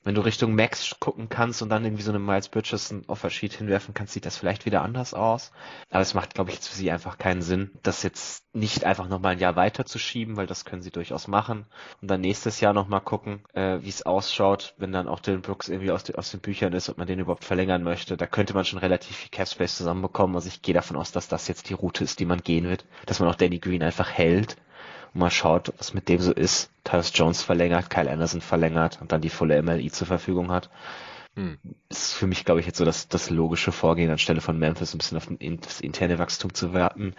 wenn 0.03 0.15
du 0.15 0.21
Richtung 0.21 0.55
Max 0.55 0.95
gucken 0.99 1.29
kannst 1.29 1.61
und 1.61 1.69
dann 1.69 1.85
irgendwie 1.85 2.03
so 2.03 2.11
eine 2.11 2.19
Miles 2.19 2.49
Bridges 2.49 2.93
Offersheet 3.07 3.53
hinwerfen 3.53 3.93
kannst, 3.93 4.13
sieht 4.13 4.25
das 4.25 4.37
vielleicht 4.37 4.65
wieder 4.65 4.81
anders 4.81 5.13
aus. 5.13 5.51
Aber 5.89 6.01
es 6.01 6.13
macht, 6.13 6.33
glaube 6.33 6.51
ich, 6.51 6.59
für 6.59 6.75
sie 6.75 6.91
einfach 6.91 7.17
keinen 7.17 7.41
Sinn, 7.41 7.71
das 7.83 8.03
jetzt 8.03 8.43
nicht 8.53 8.83
einfach 8.83 9.07
nochmal 9.07 9.33
ein 9.33 9.39
Jahr 9.39 9.55
weiter 9.55 9.85
zu 9.85 9.99
schieben, 9.99 10.35
weil 10.35 10.47
das 10.47 10.65
können 10.65 10.81
sie 10.81 10.91
durchaus 10.91 11.27
machen. 11.27 11.65
Und 12.01 12.09
dann 12.09 12.21
nächstes 12.21 12.59
Jahr 12.59 12.73
nochmal 12.73 13.01
gucken, 13.01 13.43
äh, 13.53 13.79
wie 13.81 13.89
es 13.89 14.05
ausschaut, 14.05 14.73
wenn 14.77 14.91
dann 14.91 15.07
auch 15.07 15.19
Dylan 15.19 15.41
Brooks 15.41 15.69
irgendwie 15.69 15.91
aus, 15.91 16.03
de 16.03 16.15
aus 16.15 16.31
den 16.31 16.39
Büchern 16.39 16.73
ist, 16.73 16.89
ob 16.89 16.97
man 16.97 17.07
den 17.07 17.19
überhaupt 17.19 17.45
verlängern 17.45 17.83
möchte. 17.83 18.17
Da 18.17 18.25
könnte 18.25 18.53
man 18.53 18.65
schon 18.65 18.79
relativ 18.79 19.15
viel 19.15 19.29
Cap 19.29 19.47
Space 19.47 19.77
zusammenbekommen. 19.77 20.35
Also 20.35 20.47
ich 20.47 20.61
gehe 20.61 20.73
davon 20.73 20.97
aus, 20.97 21.11
dass 21.11 21.27
das 21.27 21.47
jetzt 21.47 21.69
die 21.69 21.73
Route 21.73 22.03
ist, 22.03 22.19
die 22.19 22.25
man 22.25 22.41
gehen 22.41 22.67
wird. 22.67 22.85
Dass 23.05 23.19
man 23.19 23.29
auch 23.29 23.35
Danny 23.35 23.59
Green 23.59 23.83
einfach 23.83 24.09
hält 24.09 24.57
und 25.17 25.21
mal 25.21 25.31
schaut, 25.31 25.73
was 25.77 25.93
mit 25.93 26.07
dem 26.09 26.21
so 26.21 26.31
ist. 26.31 26.69
Tyus 26.83 27.11
Jones 27.13 27.41
verlängert, 27.41 27.89
Kyle 27.89 28.09
Anderson 28.09 28.41
verlängert 28.41 28.99
und 29.01 29.11
dann 29.11 29.21
die 29.21 29.29
volle 29.29 29.61
MLI 29.61 29.91
zur 29.91 30.07
Verfügung 30.07 30.51
hat. 30.51 30.69
Hm. 31.35 31.57
Ist 31.89 32.13
für 32.13 32.27
mich, 32.27 32.45
glaube 32.45 32.59
ich, 32.59 32.65
jetzt 32.65 32.77
so 32.77 32.85
das, 32.85 33.07
das 33.09 33.29
logische 33.29 33.71
Vorgehen, 33.71 34.09
anstelle 34.11 34.41
von 34.41 34.57
Memphis 34.57 34.93
ein 34.93 34.99
bisschen 34.99 35.17
auf 35.17 35.27
das 35.61 35.81
interne 35.81 36.19
Wachstum 36.19 36.53
zu 36.53 36.73
warten. 36.73 37.15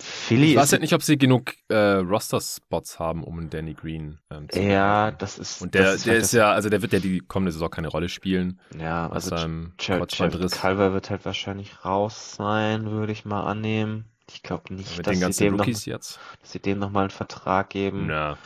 Philly 0.00 0.52
ich 0.52 0.56
weiß 0.56 0.70
ja 0.70 0.78
nicht, 0.78 0.94
ob 0.94 1.02
sie 1.02 1.18
genug 1.18 1.52
äh, 1.68 1.74
Roster-Spots 1.74 2.98
haben, 2.98 3.24
um 3.24 3.38
einen 3.38 3.50
Danny 3.50 3.74
Green 3.74 4.18
ähm, 4.30 4.48
zu 4.48 4.60
Ja, 4.60 5.06
machen. 5.06 5.16
das 5.18 5.38
ist. 5.38 5.60
Und 5.60 5.74
der, 5.74 5.92
ist 5.92 6.06
der 6.06 6.14
halt 6.14 6.22
ist 6.22 6.32
ja, 6.32 6.50
also 6.52 6.70
der 6.70 6.80
wird 6.80 6.94
ja 6.94 6.98
die 6.98 7.20
kommende 7.20 7.52
Saison 7.52 7.70
keine 7.70 7.88
Rolle 7.88 8.08
spielen. 8.08 8.58
Ja, 8.78 9.10
also 9.10 9.36
Jared 9.78 10.16
Culver 10.16 10.92
wird 10.94 11.10
halt 11.10 11.24
wahrscheinlich 11.26 11.84
raus 11.84 12.36
sein, 12.36 12.90
würde 12.90 13.12
ich 13.12 13.24
mal 13.26 13.44
annehmen. 13.44 14.11
Ich 14.34 14.42
glaube 14.42 14.74
nicht, 14.74 14.96
Mit 14.96 15.06
dass, 15.06 15.18
den 15.18 15.32
sie 15.32 15.44
dem 15.44 15.56
noch, 15.56 15.66
jetzt. 15.66 16.18
dass 16.40 16.52
sie 16.52 16.58
dem 16.58 16.78
nochmal 16.78 17.04
einen 17.04 17.10
Vertrag 17.10 17.70
geben. 17.70 18.08
Ja, 18.08 18.30
ja. 18.30 18.36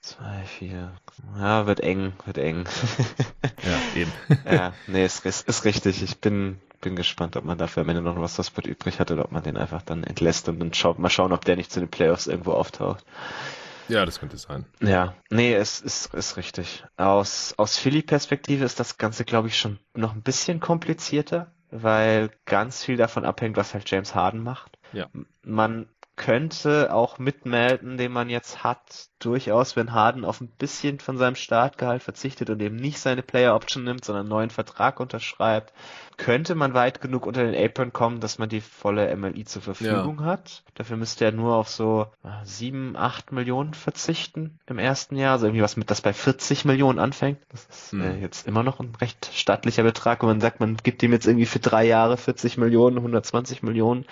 Zwei, 0.00 0.42
vier. 0.44 0.92
Ja, 1.38 1.66
wird 1.66 1.80
eng, 1.80 2.12
wird 2.24 2.38
eng. 2.38 2.64
ja, 3.62 4.00
eben. 4.00 4.12
ja, 4.50 4.72
nee, 4.86 5.04
ist, 5.04 5.24
ist, 5.24 5.48
ist 5.48 5.64
richtig. 5.64 6.02
Ich 6.02 6.18
bin, 6.18 6.60
bin 6.80 6.96
gespannt, 6.96 7.36
ob 7.36 7.44
man 7.44 7.58
dafür 7.58 7.82
am 7.82 7.88
Ende 7.88 8.02
noch 8.02 8.20
was 8.20 8.36
das 8.36 8.52
übrig 8.64 9.00
hat 9.00 9.10
oder 9.10 9.24
ob 9.24 9.32
man 9.32 9.42
den 9.42 9.56
einfach 9.56 9.82
dann 9.82 10.04
entlässt 10.04 10.48
und 10.48 10.60
dann 10.60 10.74
schaut, 10.74 10.98
mal 10.98 11.10
schauen, 11.10 11.32
ob 11.32 11.44
der 11.44 11.56
nicht 11.56 11.72
zu 11.72 11.80
den 11.80 11.90
Playoffs 11.90 12.26
irgendwo 12.26 12.52
auftaucht. 12.52 13.04
Ja, 13.90 14.06
das 14.06 14.20
könnte 14.20 14.38
sein. 14.38 14.66
Ja, 14.80 15.14
nee, 15.30 15.52
es 15.52 15.80
ist, 15.80 16.14
ist 16.14 16.36
richtig. 16.36 16.84
Aus, 16.96 17.54
aus 17.56 17.76
Philly-Perspektive 17.76 18.64
ist 18.64 18.78
das 18.78 18.98
Ganze, 18.98 19.24
glaube 19.24 19.48
ich, 19.48 19.58
schon 19.58 19.80
noch 19.94 20.14
ein 20.14 20.22
bisschen 20.22 20.60
komplizierter, 20.60 21.52
weil 21.72 22.30
ganz 22.44 22.84
viel 22.84 22.96
davon 22.96 23.24
abhängt, 23.24 23.56
was 23.56 23.74
halt 23.74 23.90
James 23.90 24.14
Harden 24.14 24.42
macht. 24.44 24.69
Ja. 24.92 25.08
Man 25.42 25.88
könnte 26.20 26.92
auch 26.92 27.18
mit 27.18 27.46
Melton, 27.46 27.96
den 27.96 28.12
man 28.12 28.28
jetzt 28.28 28.62
hat, 28.62 29.08
durchaus, 29.20 29.74
wenn 29.74 29.94
Harden 29.94 30.26
auf 30.26 30.42
ein 30.42 30.48
bisschen 30.48 31.00
von 31.00 31.16
seinem 31.16 31.34
Startgehalt 31.34 32.02
verzichtet 32.02 32.50
und 32.50 32.60
eben 32.60 32.76
nicht 32.76 32.98
seine 32.98 33.22
Player 33.22 33.54
Option 33.54 33.84
nimmt, 33.84 34.04
sondern 34.04 34.24
einen 34.24 34.28
neuen 34.28 34.50
Vertrag 34.50 35.00
unterschreibt, 35.00 35.72
könnte 36.18 36.54
man 36.54 36.74
weit 36.74 37.00
genug 37.00 37.24
unter 37.24 37.42
den 37.42 37.54
Apron 37.54 37.94
kommen, 37.94 38.20
dass 38.20 38.38
man 38.38 38.50
die 38.50 38.60
volle 38.60 39.16
MLI 39.16 39.46
zur 39.46 39.62
Verfügung 39.62 40.18
ja. 40.20 40.26
hat. 40.26 40.62
Dafür 40.74 40.98
müsste 40.98 41.24
er 41.24 41.32
nur 41.32 41.56
auf 41.56 41.70
so 41.70 42.06
ah, 42.22 42.44
sieben, 42.44 42.96
acht 42.96 43.32
Millionen 43.32 43.72
verzichten 43.72 44.58
im 44.66 44.78
ersten 44.78 45.16
Jahr, 45.16 45.32
also 45.32 45.46
irgendwie 45.46 45.62
was 45.62 45.78
mit, 45.78 45.90
das 45.90 46.02
bei 46.02 46.12
40 46.12 46.66
Millionen 46.66 46.98
anfängt. 46.98 47.38
Das 47.50 47.64
ist 47.64 47.92
mhm. 47.94 48.02
äh, 48.02 48.18
jetzt 48.18 48.46
immer 48.46 48.62
noch 48.62 48.78
ein 48.78 48.94
recht 49.00 49.30
stattlicher 49.32 49.84
Betrag, 49.84 50.20
wenn 50.20 50.28
man 50.28 50.40
sagt, 50.42 50.60
man 50.60 50.76
gibt 50.76 51.02
ihm 51.02 51.12
jetzt 51.14 51.26
irgendwie 51.26 51.46
für 51.46 51.60
drei 51.60 51.86
Jahre 51.86 52.18
40 52.18 52.58
Millionen, 52.58 52.98
120 52.98 53.62
Millionen 53.62 54.04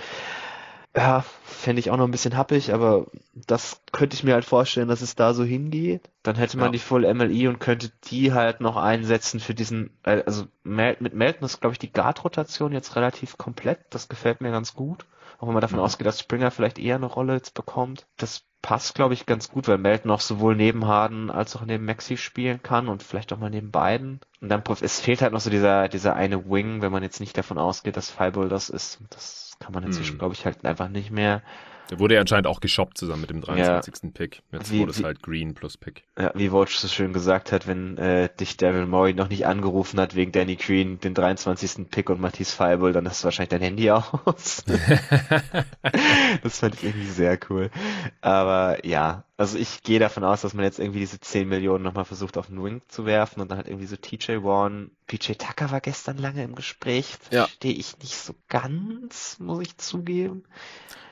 ja, 0.97 1.25
fände 1.45 1.81
ich 1.81 1.91
auch 1.91 1.97
noch 1.97 2.07
ein 2.07 2.11
bisschen 2.11 2.37
happig, 2.37 2.73
aber 2.73 3.07
das 3.35 3.83
könnte 3.93 4.15
ich 4.15 4.25
mir 4.25 4.35
halt 4.35 4.45
vorstellen, 4.45 4.89
dass 4.89 5.03
es 5.03 5.15
da 5.15 5.35
so 5.35 5.45
hingeht. 5.45 6.09
Dann 6.23 6.37
hätte 6.37 6.57
man 6.57 6.67
ja. 6.67 6.73
die 6.73 6.79
Full 6.79 7.13
MLI 7.13 7.49
und 7.49 7.61
könnte 7.61 7.93
die 8.05 8.33
halt 8.33 8.61
noch 8.61 8.77
einsetzen 8.77 9.39
für 9.39 9.55
diesen, 9.55 9.91
äh, 10.03 10.23
also 10.25 10.47
mit 10.65 11.15
Melton 11.15 11.45
ist, 11.45 11.61
glaube 11.61 11.75
ich, 11.75 11.79
die 11.79 11.93
Guard-Rotation 11.93 12.73
jetzt 12.73 12.97
relativ 12.97 13.39
komplett. 13.39 13.81
Das 13.91 14.09
gefällt 14.09 14.41
mir 14.41 14.51
ganz 14.51 14.75
gut. 14.75 15.07
Auch 15.39 15.47
wenn 15.47 15.55
man 15.55 15.61
davon 15.61 15.79
mhm. 15.79 15.85
ausgeht, 15.85 16.07
dass 16.07 16.19
Springer 16.19 16.51
vielleicht 16.51 16.79
eher 16.81 16.97
eine 16.97 17.07
Rolle 17.07 17.35
jetzt 17.35 17.55
bekommt. 17.55 18.07
Das 18.17 18.43
passt, 18.61 18.97
glaube 18.97 19.15
ich, 19.15 19.25
ganz 19.25 19.51
gut, 19.51 19.69
weil 19.69 19.79
Melton 19.79 20.11
auch 20.11 20.21
sowohl 20.21 20.57
neben 20.57 20.87
Harden 20.87 21.31
als 21.31 21.55
auch 21.55 21.65
neben 21.65 21.85
Maxi 21.85 22.17
spielen 22.17 22.61
kann 22.63 22.89
und 22.89 23.05
vielleicht 23.05 23.33
auch 23.33 23.39
mal 23.39 23.51
neben 23.51 23.71
beiden. 23.71 24.21
Und 24.41 24.49
dann, 24.49 24.65
es 24.81 25.01
fehlt 25.01 25.23
halt 25.23 25.33
noch 25.33 25.41
so 25.41 25.51
dieser, 25.51 25.89
dieser 25.89 26.17
eine 26.17 26.51
Wing, 26.51 26.83
wenn 26.83 26.91
man 26.91 27.05
jetzt 27.05 27.21
nicht 27.21 27.39
davon 27.39 27.59
ausgeht, 27.59 27.97
dass 27.97 28.11
Fireball 28.11 28.49
das 28.49 28.69
ist. 28.69 28.99
Das 29.11 29.48
kann 29.59 29.73
man 29.75 29.85
inzwischen, 29.85 30.15
hm. 30.15 30.19
glaube 30.19 30.35
ich, 30.35 30.45
halt 30.47 30.65
einfach 30.65 30.89
nicht 30.89 31.11
mehr. 31.11 31.43
Der 31.91 31.99
wurde 31.99 32.15
ja 32.15 32.21
anscheinend 32.21 32.47
auch 32.47 32.61
geshoppt 32.61 32.99
zusammen 32.99 33.23
mit 33.23 33.31
dem 33.31 33.41
23. 33.41 33.95
Ja. 34.03 34.11
Pick. 34.13 34.43
Jetzt 34.53 34.73
wie, 34.73 34.81
wurde 34.81 34.91
es 34.91 35.03
halt 35.03 35.23
Green 35.23 35.55
plus 35.55 35.77
Pick. 35.77 36.05
Ja, 36.19 36.33
wie 36.35 36.53
Watch 36.53 36.77
so 36.77 36.89
schön 36.89 37.13
gesagt 37.13 37.51
hat, 37.53 37.67
wenn 37.67 37.97
äh, 37.97 38.29
dich 38.39 38.57
Daryl 38.57 38.87
Morey 38.87 39.15
noch 39.15 39.29
nicht 39.29 39.47
angerufen 39.47 39.99
hat 39.99 40.15
wegen 40.15 40.33
Danny 40.33 40.57
Green, 40.57 41.01
den 41.01 41.15
23. 41.15 41.91
Pick 41.91 42.11
und 42.11 42.21
Matisse 42.21 42.55
Feibel, 42.55 42.93
dann 42.93 43.09
hast 43.09 43.23
du 43.23 43.25
wahrscheinlich 43.25 43.51
dein 43.51 43.63
Handy 43.63 43.91
aus. 43.91 44.65
das 46.43 46.59
fand 46.59 46.75
ich 46.75 46.85
irgendwie 46.85 47.07
sehr 47.07 47.39
cool. 47.49 47.71
Aber 48.21 48.85
ja, 48.87 49.25
also 49.39 49.57
ich 49.57 49.83
gehe 49.83 50.01
davon 50.01 50.25
aus, 50.25 50.43
dass 50.43 50.53
man 50.53 50.65
jetzt 50.65 50.81
irgendwie 50.81 50.99
diese 51.01 51.21
10 51.21 51.49
Millionen 51.49 51.85
nochmal 51.85 52.05
versucht 52.05 52.37
auf 52.37 52.49
den 52.49 52.63
Wing 52.63 52.83
zu 52.89 53.07
werfen 53.07 53.41
und 53.41 53.51
dann 53.51 53.59
halt 53.59 53.69
irgendwie 53.69 53.87
so 53.87 53.97
TJ 53.97 54.43
Warren. 54.43 54.91
PJ 55.07 55.35
Tucker 55.35 55.71
war 55.71 55.81
gestern 55.81 56.19
lange 56.19 56.43
im 56.43 56.55
Gespräch. 56.55 57.17
Ja. 57.31 57.47
Verstehe 57.47 57.73
ich 57.73 57.99
nicht 58.01 58.17
so 58.17 58.35
ganz, 58.49 59.39
muss 59.39 59.63
ich 59.63 59.79
zugeben. 59.79 60.43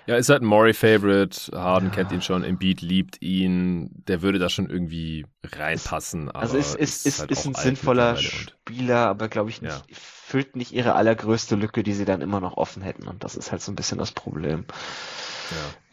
Ja, 0.06 0.16
ist 0.16 0.28
halt 0.28 0.42
ein 0.42 0.46
Murray-Favorite. 0.46 1.50
Harden 1.52 1.88
ja. 1.88 1.94
kennt 1.94 2.12
ihn 2.12 2.22
schon, 2.22 2.44
Embiid 2.44 2.80
liebt 2.80 3.20
ihn. 3.22 3.90
Der 4.06 4.22
würde 4.22 4.38
da 4.38 4.48
schon 4.48 4.70
irgendwie 4.70 5.26
reinpassen. 5.44 6.30
also 6.30 6.56
ist, 6.56 6.76
ist, 6.76 7.06
ist, 7.06 7.20
halt 7.20 7.30
ist 7.30 7.46
ein 7.46 7.54
sinnvoller 7.54 8.16
Spieler, 8.16 9.08
aber 9.08 9.28
glaube 9.28 9.50
ich 9.50 9.62
nicht, 9.62 9.72
ja. 9.72 9.82
füllt 9.92 10.54
nicht 10.54 10.72
ihre 10.72 10.94
allergrößte 10.94 11.56
Lücke, 11.56 11.82
die 11.82 11.92
sie 11.92 12.04
dann 12.04 12.20
immer 12.20 12.40
noch 12.40 12.56
offen 12.56 12.82
hätten. 12.82 13.08
Und 13.08 13.24
das 13.24 13.34
ist 13.34 13.50
halt 13.50 13.62
so 13.62 13.72
ein 13.72 13.76
bisschen 13.76 13.98
das 13.98 14.12
Problem. 14.12 14.64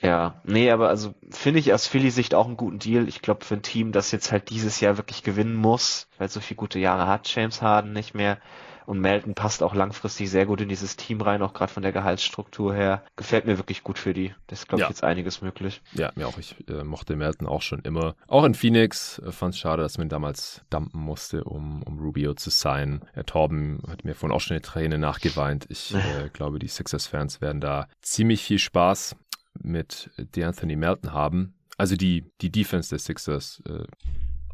Ja. 0.01 0.07
ja, 0.07 0.41
nee, 0.43 0.71
aber 0.71 0.89
also 0.89 1.13
finde 1.29 1.59
ich 1.59 1.73
aus 1.73 1.87
Philly-Sicht 1.87 2.35
auch 2.35 2.47
einen 2.47 2.57
guten 2.57 2.79
Deal. 2.79 3.07
Ich 3.07 3.21
glaube, 3.21 3.45
für 3.45 3.55
ein 3.55 3.61
Team, 3.61 3.91
das 3.91 4.11
jetzt 4.11 4.31
halt 4.31 4.49
dieses 4.49 4.79
Jahr 4.79 4.97
wirklich 4.97 5.23
gewinnen 5.23 5.55
muss, 5.55 6.07
weil 6.17 6.29
so 6.29 6.39
viele 6.39 6.57
gute 6.57 6.79
Jahre 6.79 7.07
hat 7.07 7.33
James 7.33 7.61
Harden 7.61 7.93
nicht 7.93 8.13
mehr, 8.13 8.37
und 8.85 8.99
Melton 8.99 9.33
passt 9.33 9.63
auch 9.63 9.73
langfristig 9.73 10.29
sehr 10.29 10.45
gut 10.45 10.61
in 10.61 10.69
dieses 10.69 10.95
Team 10.95 11.21
rein, 11.21 11.41
auch 11.41 11.53
gerade 11.53 11.71
von 11.71 11.83
der 11.83 11.91
Gehaltsstruktur 11.91 12.73
her. 12.73 13.03
Gefällt 13.15 13.45
mir 13.45 13.57
wirklich 13.57 13.83
gut 13.83 13.97
für 13.97 14.13
die. 14.13 14.33
Das 14.47 14.59
ist, 14.59 14.67
glaube 14.67 14.81
ich, 14.81 14.85
ja. 14.85 14.89
jetzt 14.89 15.03
einiges 15.03 15.41
möglich. 15.41 15.81
Ja, 15.93 16.11
mir 16.15 16.27
auch. 16.27 16.37
Ich 16.37 16.55
äh, 16.69 16.83
mochte 16.83 17.15
Melton 17.15 17.47
auch 17.47 17.61
schon 17.61 17.79
immer. 17.81 18.15
Auch 18.27 18.43
in 18.43 18.55
Phoenix 18.55 19.19
äh, 19.19 19.31
fand 19.31 19.53
es 19.53 19.59
schade, 19.59 19.83
dass 19.83 19.97
man 19.97 20.09
damals 20.09 20.61
dumpen 20.69 20.99
musste, 20.99 21.43
um, 21.43 21.83
um 21.83 21.99
Rubio 21.99 22.33
zu 22.33 22.49
sein. 22.49 23.01
Herr 23.13 23.25
Torben 23.25 23.81
hat 23.87 24.03
mir 24.03 24.15
vorhin 24.15 24.35
auch 24.35 24.41
schon 24.41 24.55
eine 24.55 24.61
Träne 24.61 24.97
nachgeweint. 24.97 25.65
Ich 25.69 25.93
äh, 25.93 26.29
glaube, 26.31 26.59
die 26.59 26.67
Sixers-Fans 26.67 27.41
werden 27.41 27.61
da 27.61 27.87
ziemlich 28.01 28.43
viel 28.43 28.59
Spaß 28.59 29.15
mit 29.61 30.11
DeAnthony 30.17 30.75
Melton 30.75 31.13
haben. 31.13 31.55
Also 31.77 31.95
die, 31.95 32.31
die 32.41 32.51
Defense 32.51 32.89
der 32.89 32.99
Sixers 32.99 33.61
äh, 33.67 33.85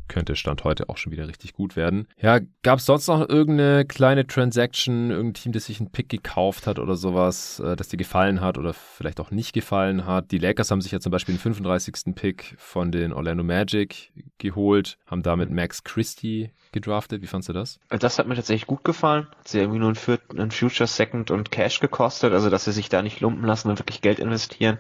könnte 0.09 0.35
Stand 0.35 0.65
heute 0.65 0.89
auch 0.89 0.97
schon 0.97 1.13
wieder 1.13 1.27
richtig 1.27 1.53
gut 1.53 1.75
werden. 1.75 2.07
Ja, 2.19 2.39
gab 2.63 2.79
es 2.79 2.85
sonst 2.85 3.07
noch 3.07 3.29
irgendeine 3.29 3.85
kleine 3.85 4.27
Transaction, 4.27 5.11
irgendein 5.11 5.33
Team, 5.35 5.51
das 5.53 5.65
sich 5.65 5.79
einen 5.79 5.91
Pick 5.91 6.09
gekauft 6.09 6.67
hat 6.67 6.79
oder 6.79 6.95
sowas, 6.95 7.59
äh, 7.59 7.77
das 7.77 7.87
dir 7.87 7.97
gefallen 7.97 8.41
hat 8.41 8.57
oder 8.57 8.73
vielleicht 8.73 9.21
auch 9.21 9.31
nicht 9.31 9.53
gefallen 9.53 10.05
hat? 10.05 10.31
Die 10.31 10.37
Lakers 10.37 10.71
haben 10.71 10.81
sich 10.81 10.91
ja 10.91 10.99
zum 10.99 11.11
Beispiel 11.11 11.35
den 11.35 11.39
35. 11.39 12.15
Pick 12.15 12.55
von 12.57 12.91
den 12.91 13.13
Orlando 13.13 13.43
Magic 13.43 14.11
geholt, 14.37 14.97
haben 15.05 15.23
damit 15.23 15.49
Max 15.49 15.83
Christie 15.83 16.51
gedraftet. 16.71 17.21
Wie 17.21 17.27
fandst 17.27 17.49
du 17.49 17.53
das? 17.53 17.79
Das 17.89 18.19
hat 18.19 18.27
mir 18.27 18.35
tatsächlich 18.35 18.67
gut 18.67 18.83
gefallen. 18.83 19.27
Hat 19.37 19.47
sie 19.47 19.59
irgendwie 19.59 19.79
nur 19.79 19.93
ein, 20.37 20.51
Future 20.51 20.87
Second 20.87 21.31
und 21.31 21.51
Cash 21.51 21.79
gekostet, 21.79 22.33
also 22.33 22.49
dass 22.49 22.65
sie 22.65 22.71
sich 22.71 22.89
da 22.89 23.01
nicht 23.01 23.21
lumpen 23.21 23.45
lassen 23.45 23.69
und 23.69 23.79
wirklich 23.79 24.01
Geld 24.01 24.19
investieren 24.19 24.79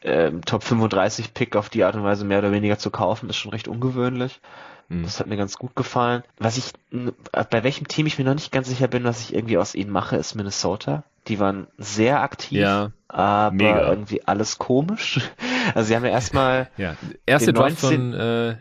äh, 0.00 0.32
Top 0.44 0.62
35 0.62 1.34
Pick 1.34 1.56
auf 1.56 1.68
die 1.68 1.84
Art 1.84 1.94
und 1.96 2.04
Weise 2.04 2.24
mehr 2.24 2.38
oder 2.38 2.52
weniger 2.52 2.78
zu 2.78 2.90
kaufen, 2.90 3.28
ist 3.28 3.36
schon 3.36 3.52
recht 3.52 3.68
ungewöhnlich. 3.68 4.40
Mhm. 4.88 5.02
Das 5.04 5.20
hat 5.20 5.26
mir 5.26 5.36
ganz 5.36 5.56
gut 5.56 5.74
gefallen. 5.74 6.22
Was 6.38 6.56
ich, 6.56 6.72
bei 6.90 7.64
welchem 7.64 7.88
Team 7.88 8.06
ich 8.06 8.18
mir 8.18 8.24
noch 8.24 8.34
nicht 8.34 8.52
ganz 8.52 8.68
sicher 8.68 8.88
bin, 8.88 9.04
was 9.04 9.20
ich 9.20 9.34
irgendwie 9.34 9.58
aus 9.58 9.74
ihnen 9.74 9.90
mache, 9.90 10.16
ist 10.16 10.34
Minnesota. 10.34 11.04
Die 11.28 11.40
waren 11.40 11.66
sehr 11.76 12.22
aktiv, 12.22 12.60
ja, 12.60 12.92
aber 13.08 13.54
mega. 13.54 13.88
irgendwie 13.88 14.22
alles 14.26 14.58
komisch. 14.58 15.20
Also 15.74 15.88
sie 15.88 15.96
haben 15.96 16.04
ja 16.04 16.12
erstmal. 16.12 16.70
Ja, 16.76 16.96
erste 17.26 17.52
Draft 17.52 17.78
von 17.78 18.14
äh, 18.14 18.56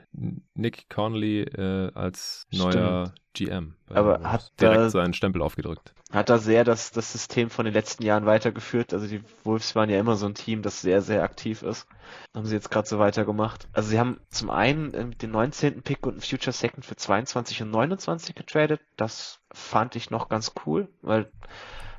Nick 0.55 0.89
Conley 0.89 1.41
äh, 1.41 1.91
als 1.93 2.47
neuer 2.51 3.13
GM. 3.33 3.75
Aber 3.93 4.21
hat 4.23 4.51
direkt 4.59 4.81
da, 4.81 4.89
seinen 4.89 5.13
Stempel 5.13 5.43
aufgedrückt. 5.43 5.93
Hat 6.11 6.29
da 6.29 6.39
sehr 6.39 6.63
das, 6.63 6.91
das 6.91 7.11
System 7.11 7.49
von 7.49 7.65
den 7.65 7.73
letzten 7.73 8.03
Jahren 8.03 8.25
weitergeführt. 8.25 8.93
Also 8.93 9.05
die 9.05 9.21
Wolves 9.43 9.75
waren 9.75 9.89
ja 9.89 9.99
immer 9.99 10.15
so 10.15 10.25
ein 10.25 10.33
Team, 10.33 10.61
das 10.61 10.81
sehr, 10.81 11.01
sehr 11.01 11.23
aktiv 11.23 11.61
ist. 11.61 11.87
Haben 12.33 12.45
sie 12.45 12.55
jetzt 12.55 12.71
gerade 12.71 12.87
so 12.87 12.97
weitergemacht. 12.97 13.67
Also 13.73 13.89
sie 13.89 13.99
haben 13.99 14.19
zum 14.29 14.49
einen 14.49 14.93
äh, 14.93 15.09
den 15.09 15.31
19. 15.31 15.83
Pick 15.83 16.05
und 16.05 16.13
einen 16.13 16.21
Future 16.21 16.53
Second 16.53 16.85
für 16.85 16.95
22 16.95 17.61
und 17.61 17.71
29 17.71 18.33
getradet. 18.33 18.81
Das 18.97 19.39
fand 19.51 19.95
ich 19.95 20.09
noch 20.09 20.29
ganz 20.29 20.53
cool, 20.65 20.87
weil 21.01 21.29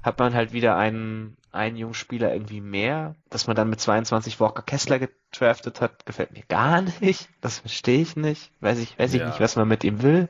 hat 0.06 0.20
man 0.20 0.34
halt 0.34 0.52
wieder 0.52 0.76
einen, 0.76 1.36
einen 1.50 1.76
jungen 1.76 1.92
Spieler 1.92 2.32
irgendwie 2.32 2.60
mehr. 2.60 3.16
Dass 3.28 3.48
man 3.48 3.56
dann 3.56 3.68
mit 3.68 3.80
22 3.80 4.38
Walker 4.38 4.62
Kessler 4.62 5.00
gedraftet 5.00 5.80
hat, 5.80 6.06
gefällt 6.06 6.32
mir 6.32 6.44
gar 6.48 6.80
nicht. 7.00 7.28
Das 7.40 7.58
verstehe 7.58 8.00
ich 8.00 8.14
nicht. 8.14 8.52
Weiß 8.60 8.78
ich, 8.78 8.96
weiß 8.98 9.12
ich 9.14 9.20
ja. 9.20 9.26
nicht, 9.26 9.40
was 9.40 9.56
man 9.56 9.66
mit 9.66 9.82
ihm 9.82 10.02
will. 10.02 10.28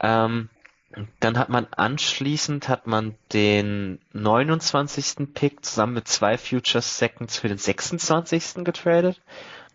Ähm, 0.00 0.50
dann 1.20 1.38
hat 1.38 1.48
man 1.48 1.66
anschließend 1.70 2.68
hat 2.68 2.86
man 2.86 3.14
den 3.32 4.00
29. 4.12 5.32
Pick 5.32 5.64
zusammen 5.64 5.94
mit 5.94 6.06
zwei 6.06 6.36
Future 6.36 6.82
Seconds 6.82 7.38
für 7.38 7.48
den 7.48 7.58
26. 7.58 8.64
getradet. 8.64 9.20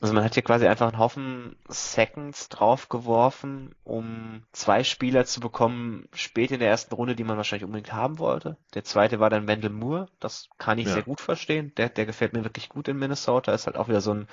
Also 0.03 0.13
man 0.13 0.25
hat 0.25 0.33
hier 0.33 0.43
quasi 0.43 0.67
einfach 0.67 0.89
einen 0.89 0.99
Haufen 0.99 1.55
Seconds 1.69 2.49
draufgeworfen, 2.49 3.73
um 3.85 4.43
zwei 4.51 4.83
Spieler 4.83 5.23
zu 5.23 5.39
bekommen, 5.39 6.09
spät 6.13 6.51
in 6.51 6.59
der 6.59 6.67
ersten 6.67 6.93
Runde, 6.93 7.15
die 7.15 7.23
man 7.23 7.37
wahrscheinlich 7.37 7.63
unbedingt 7.63 7.93
haben 7.93 8.19
wollte. 8.19 8.57
Der 8.73 8.83
zweite 8.83 9.21
war 9.21 9.29
dann 9.29 9.47
Wendell 9.47 9.69
Moore, 9.69 10.09
das 10.19 10.49
kann 10.57 10.77
ich 10.77 10.87
ja. 10.87 10.93
sehr 10.95 11.03
gut 11.03 11.21
verstehen. 11.21 11.71
Der, 11.77 11.87
der 11.87 12.05
gefällt 12.05 12.33
mir 12.33 12.43
wirklich 12.43 12.67
gut 12.67 12.89
in 12.89 12.99
Minnesota, 12.99 13.53
ist 13.53 13.65
halt 13.65 13.77
auch 13.77 13.87
wieder 13.87 14.01
so 14.01 14.13
ein 14.13 14.27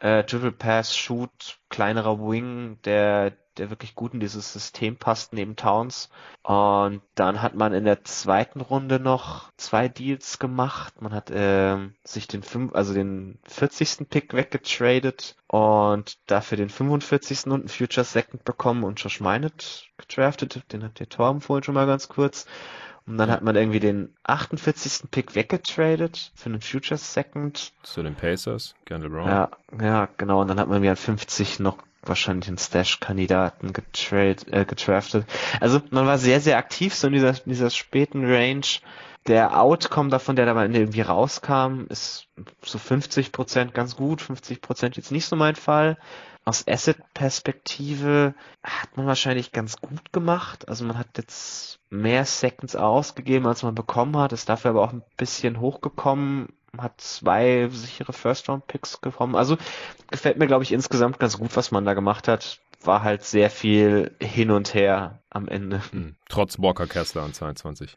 äh, 0.00 0.24
Dribble 0.24 0.50
Pass, 0.50 0.96
Shoot, 0.96 1.60
kleinerer 1.68 2.18
Wing, 2.18 2.78
der 2.84 3.32
der 3.58 3.70
wirklich 3.70 3.94
gut 3.94 4.14
in 4.14 4.20
dieses 4.20 4.52
System 4.52 4.96
passt 4.96 5.32
neben 5.32 5.56
Towns. 5.56 6.10
Und 6.42 7.02
dann 7.14 7.42
hat 7.42 7.54
man 7.54 7.72
in 7.72 7.84
der 7.84 8.04
zweiten 8.04 8.60
Runde 8.60 9.00
noch 9.00 9.50
zwei 9.56 9.88
Deals 9.88 10.38
gemacht. 10.38 11.00
Man 11.00 11.12
hat 11.12 11.30
äh, 11.30 11.78
sich 12.04 12.28
den 12.28 12.42
fünf, 12.42 12.74
also 12.74 12.94
den 12.94 13.38
40. 13.48 14.08
Pick 14.08 14.34
weggetradet 14.34 15.36
und 15.48 16.18
dafür 16.26 16.56
den 16.56 16.68
45. 16.68 17.46
und 17.46 17.52
einen 17.52 17.68
Future 17.68 18.04
Second 18.04 18.44
bekommen 18.44 18.84
und 18.84 19.00
Josh 19.02 19.20
Minot 19.20 19.88
gedraftet. 19.98 20.62
Den 20.72 20.84
hat 20.84 21.00
der 21.00 21.08
Torben 21.08 21.40
vorhin 21.40 21.64
schon 21.64 21.74
mal 21.74 21.86
ganz 21.86 22.08
kurz. 22.08 22.46
Und 23.06 23.18
dann 23.18 23.30
hat 23.30 23.42
man 23.42 23.54
irgendwie 23.54 23.78
den 23.78 24.12
48. 24.24 25.10
Pick 25.12 25.36
weggetradet 25.36 26.32
für 26.34 26.46
einen 26.46 26.60
Future 26.60 26.98
Second. 26.98 27.72
Zu 27.84 28.02
den 28.02 28.16
Pacers, 28.16 28.74
Kendall 28.84 29.10
Brown. 29.10 29.28
Ja, 29.28 29.50
ja, 29.80 30.08
genau. 30.16 30.40
Und 30.40 30.48
dann 30.48 30.58
hat 30.58 30.68
man 30.68 30.82
wieder 30.82 30.96
50 30.96 31.60
noch 31.60 31.78
wahrscheinlich 32.08 32.48
einen 32.48 32.58
Stash-Kandidaten 32.58 33.72
getrade, 33.72 34.50
äh, 34.50 34.64
getraftet. 34.64 35.26
Also 35.60 35.80
man 35.90 36.06
war 36.06 36.18
sehr, 36.18 36.40
sehr 36.40 36.58
aktiv 36.58 36.94
so 36.94 37.06
in 37.06 37.14
dieser, 37.14 37.30
in 37.30 37.50
dieser 37.50 37.70
späten 37.70 38.24
Range. 38.24 38.66
Der 39.26 39.60
Outcome 39.60 40.10
davon, 40.10 40.36
der 40.36 40.46
da 40.46 40.54
mal 40.54 40.72
irgendwie 40.72 41.00
rauskam, 41.00 41.86
ist 41.88 42.28
so 42.62 42.78
50 42.78 43.32
Prozent 43.32 43.74
ganz 43.74 43.96
gut, 43.96 44.22
50 44.22 44.60
Prozent 44.60 44.96
jetzt 44.96 45.10
nicht 45.10 45.26
so 45.26 45.34
mein 45.34 45.56
Fall. 45.56 45.98
Aus 46.44 46.68
Asset-Perspektive 46.68 48.34
hat 48.62 48.96
man 48.96 49.06
wahrscheinlich 49.06 49.50
ganz 49.50 49.80
gut 49.80 50.12
gemacht. 50.12 50.68
Also 50.68 50.84
man 50.84 50.96
hat 50.96 51.08
jetzt 51.16 51.80
mehr 51.90 52.24
Seconds 52.24 52.76
ausgegeben, 52.76 53.46
als 53.48 53.64
man 53.64 53.74
bekommen 53.74 54.16
hat, 54.16 54.32
ist 54.32 54.48
dafür 54.48 54.70
aber 54.70 54.82
auch 54.82 54.92
ein 54.92 55.02
bisschen 55.16 55.58
hochgekommen 55.58 56.48
hat 56.82 57.00
zwei 57.00 57.68
sichere 57.70 58.12
First-Round-Picks 58.12 58.98
bekommen. 58.98 59.36
Also 59.36 59.56
gefällt 60.10 60.38
mir, 60.38 60.46
glaube 60.46 60.64
ich, 60.64 60.72
insgesamt 60.72 61.18
ganz 61.18 61.38
gut, 61.38 61.56
was 61.56 61.70
man 61.70 61.84
da 61.84 61.94
gemacht 61.94 62.28
hat. 62.28 62.60
War 62.82 63.02
halt 63.02 63.24
sehr 63.24 63.50
viel 63.50 64.14
hin 64.20 64.50
und 64.50 64.74
her 64.74 65.20
am 65.30 65.48
Ende. 65.48 65.82
Hm. 65.90 66.14
Trotz 66.28 66.58
Walker 66.58 66.86
Kessler 66.86 67.22
an 67.22 67.32
22. 67.32 67.96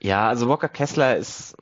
Ja, 0.00 0.28
also 0.28 0.48
Walker 0.48 0.68
Kessler 0.68 1.16
ist 1.16 1.56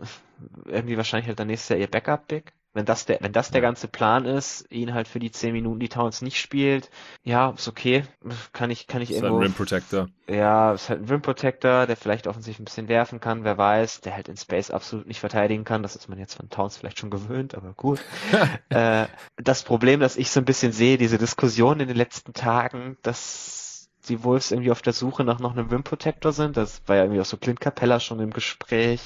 irgendwie 0.67 0.97
wahrscheinlich 0.97 1.29
halt 1.29 1.39
dann 1.39 1.47
nächstes 1.47 1.69
Jahr 1.71 1.79
ihr 1.79 1.91
Backup-Pick 1.91 2.53
wenn 2.77 2.85
das 2.85 3.07
der, 3.07 3.19
wenn 3.21 3.33
das 3.33 3.51
der 3.51 3.63
ganze 3.63 3.89
Plan 3.89 4.27
ist, 4.27 4.71
ihn 4.71 4.93
halt 4.93 5.09
für 5.09 5.19
die 5.19 5.31
10 5.31 5.53
Minuten, 5.53 5.81
die 5.81 5.89
Towns 5.89 6.21
nicht 6.21 6.39
spielt, 6.39 6.91
ja, 7.25 7.51
ist 7.51 7.67
okay. 7.69 8.05
Kann 8.53 8.71
ich, 8.71 8.87
kann 8.87 9.01
ich 9.01 9.11
ist 9.11 9.17
irgendwo. 9.17 9.37
Halt 9.37 9.45
ein 9.45 9.47
Rim 9.47 9.55
Protector. 9.55 10.09
Ja, 10.29 10.75
ist 10.75 10.91
halt 10.91 11.01
ein 11.01 11.09
Rim 11.09 11.23
Protector, 11.23 11.87
der 11.87 11.97
vielleicht 11.97 12.27
offensichtlich 12.27 12.61
ein 12.61 12.67
bisschen 12.67 12.89
werfen 12.89 13.19
kann, 13.19 13.45
wer 13.45 13.57
weiß, 13.57 14.03
der 14.03 14.15
halt 14.15 14.29
in 14.29 14.37
Space 14.37 14.71
absolut 14.71 15.07
nicht 15.07 15.21
verteidigen 15.21 15.65
kann. 15.65 15.83
Das 15.83 15.97
ist 15.97 16.09
man 16.09 16.19
jetzt 16.19 16.35
von 16.35 16.51
Towns 16.51 16.77
vielleicht 16.77 16.99
schon 16.99 17.11
gewöhnt, 17.11 17.55
aber 17.55 17.73
gut. 17.73 18.01
äh, 18.69 19.07
das 19.37 19.63
Problem, 19.63 20.01
das 20.01 20.17
ich 20.17 20.31
so 20.31 20.41
ein 20.41 20.45
bisschen 20.45 20.73
sehe, 20.73 20.99
diese 20.99 21.19
Diskussion 21.19 21.81
in 21.81 21.89
den 21.89 21.97
letzten 21.97 22.35
Tagen, 22.35 22.99
dass 23.03 23.67
die 24.09 24.23
Wolves 24.23 24.53
irgendwie 24.53 24.71
auf 24.71 24.83
der 24.83 24.93
Suche 24.93 25.25
nach 25.25 25.39
noch 25.39 25.53
einem 25.53 25.69
Rim 25.69 25.83
Protector 25.83 26.33
sind. 26.33 26.57
Das 26.57 26.83
war 26.87 26.97
ja 26.97 27.03
irgendwie 27.03 27.21
auch 27.21 27.27
so 27.27 27.37
Clint 27.37 27.61
Capella 27.61 28.01
schon 28.01 28.21
im 28.21 28.33
Gespräch. 28.33 29.01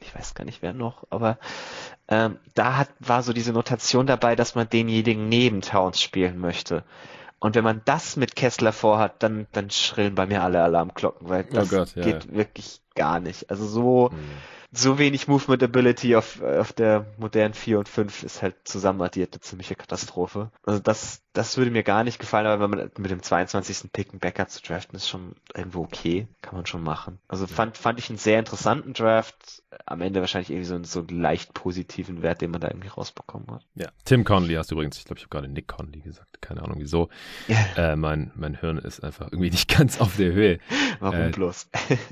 Ich 0.00 0.14
weiß 0.14 0.34
gar 0.34 0.44
nicht 0.44 0.62
wer 0.62 0.72
noch, 0.72 1.06
aber 1.10 1.38
ähm, 2.08 2.38
da 2.54 2.76
hat, 2.76 2.88
war 3.00 3.22
so 3.22 3.32
diese 3.32 3.52
Notation 3.52 4.06
dabei, 4.06 4.36
dass 4.36 4.54
man 4.54 4.68
denjenigen 4.68 5.28
neben 5.28 5.60
Towns 5.62 6.00
spielen 6.00 6.38
möchte. 6.38 6.84
Und 7.38 7.54
wenn 7.56 7.64
man 7.64 7.82
das 7.84 8.16
mit 8.16 8.36
Kessler 8.36 8.72
vorhat, 8.72 9.22
dann, 9.22 9.46
dann 9.52 9.70
schrillen 9.70 10.14
bei 10.14 10.26
mir 10.26 10.42
alle 10.42 10.62
Alarmglocken, 10.62 11.28
weil 11.28 11.44
oh 11.50 11.54
das 11.54 11.72
oh 11.72 11.76
Gott, 11.76 11.96
ja, 11.96 12.02
geht 12.02 12.24
ja. 12.24 12.32
wirklich 12.32 12.80
gar 12.94 13.20
nicht. 13.20 13.50
Also 13.50 13.66
so, 13.66 14.10
mhm 14.12 14.18
so 14.74 14.98
wenig 14.98 15.28
Movement 15.28 15.62
Ability 15.62 16.16
auf, 16.16 16.42
auf 16.42 16.72
der 16.72 17.06
modernen 17.18 17.54
4 17.54 17.78
und 17.78 17.88
5 17.88 18.22
ist 18.22 18.42
halt 18.42 18.56
zusammenaddiert 18.64 19.34
eine 19.34 19.40
ziemliche 19.40 19.74
Katastrophe. 19.74 20.50
Also 20.64 20.80
das, 20.80 21.22
das 21.32 21.56
würde 21.56 21.70
mir 21.70 21.82
gar 21.82 22.04
nicht 22.04 22.18
gefallen, 22.18 22.46
aber 22.46 22.62
wenn 22.62 22.78
man 22.78 22.90
mit 22.98 23.10
dem 23.10 23.22
22. 23.22 23.92
Pick 23.92 24.10
einen 24.10 24.20
Backup 24.20 24.50
zu 24.50 24.62
draften, 24.62 24.96
ist 24.96 25.08
schon 25.08 25.34
irgendwo 25.54 25.82
okay. 25.82 26.28
Kann 26.42 26.56
man 26.56 26.66
schon 26.66 26.82
machen. 26.82 27.18
Also 27.28 27.46
fand, 27.46 27.76
fand 27.76 27.98
ich 27.98 28.08
einen 28.08 28.18
sehr 28.18 28.38
interessanten 28.38 28.92
Draft. 28.92 29.62
Am 29.86 30.00
Ende 30.00 30.20
wahrscheinlich 30.20 30.50
irgendwie 30.50 30.68
so, 30.68 30.74
einen, 30.74 30.84
so 30.84 31.00
einen 31.00 31.20
leicht 31.20 31.54
positiven 31.54 32.22
Wert, 32.22 32.40
den 32.40 32.50
man 32.50 32.60
da 32.60 32.68
irgendwie 32.68 32.88
rausbekommen 32.88 33.50
hat. 33.50 33.66
Ja, 33.74 33.88
Tim 34.04 34.24
Conley 34.24 34.54
hast 34.54 34.70
du 34.70 34.76
übrigens, 34.76 34.98
ich 34.98 35.04
glaube, 35.04 35.18
ich 35.18 35.24
habe 35.24 35.30
gerade 35.30 35.48
Nick 35.48 35.68
Conley 35.68 36.00
gesagt. 36.00 36.40
Keine 36.40 36.62
Ahnung 36.62 36.76
wieso. 36.78 37.08
Yeah. 37.48 37.92
Äh, 37.92 37.96
mein, 37.96 38.32
mein 38.34 38.54
Hirn 38.54 38.78
ist 38.78 39.02
einfach 39.02 39.26
irgendwie 39.26 39.50
nicht 39.50 39.68
ganz 39.76 40.00
auf 40.00 40.16
der 40.16 40.32
Höhe. 40.32 40.58
Warum 41.00 41.20
äh, 41.20 41.30
bloß? 41.30 41.68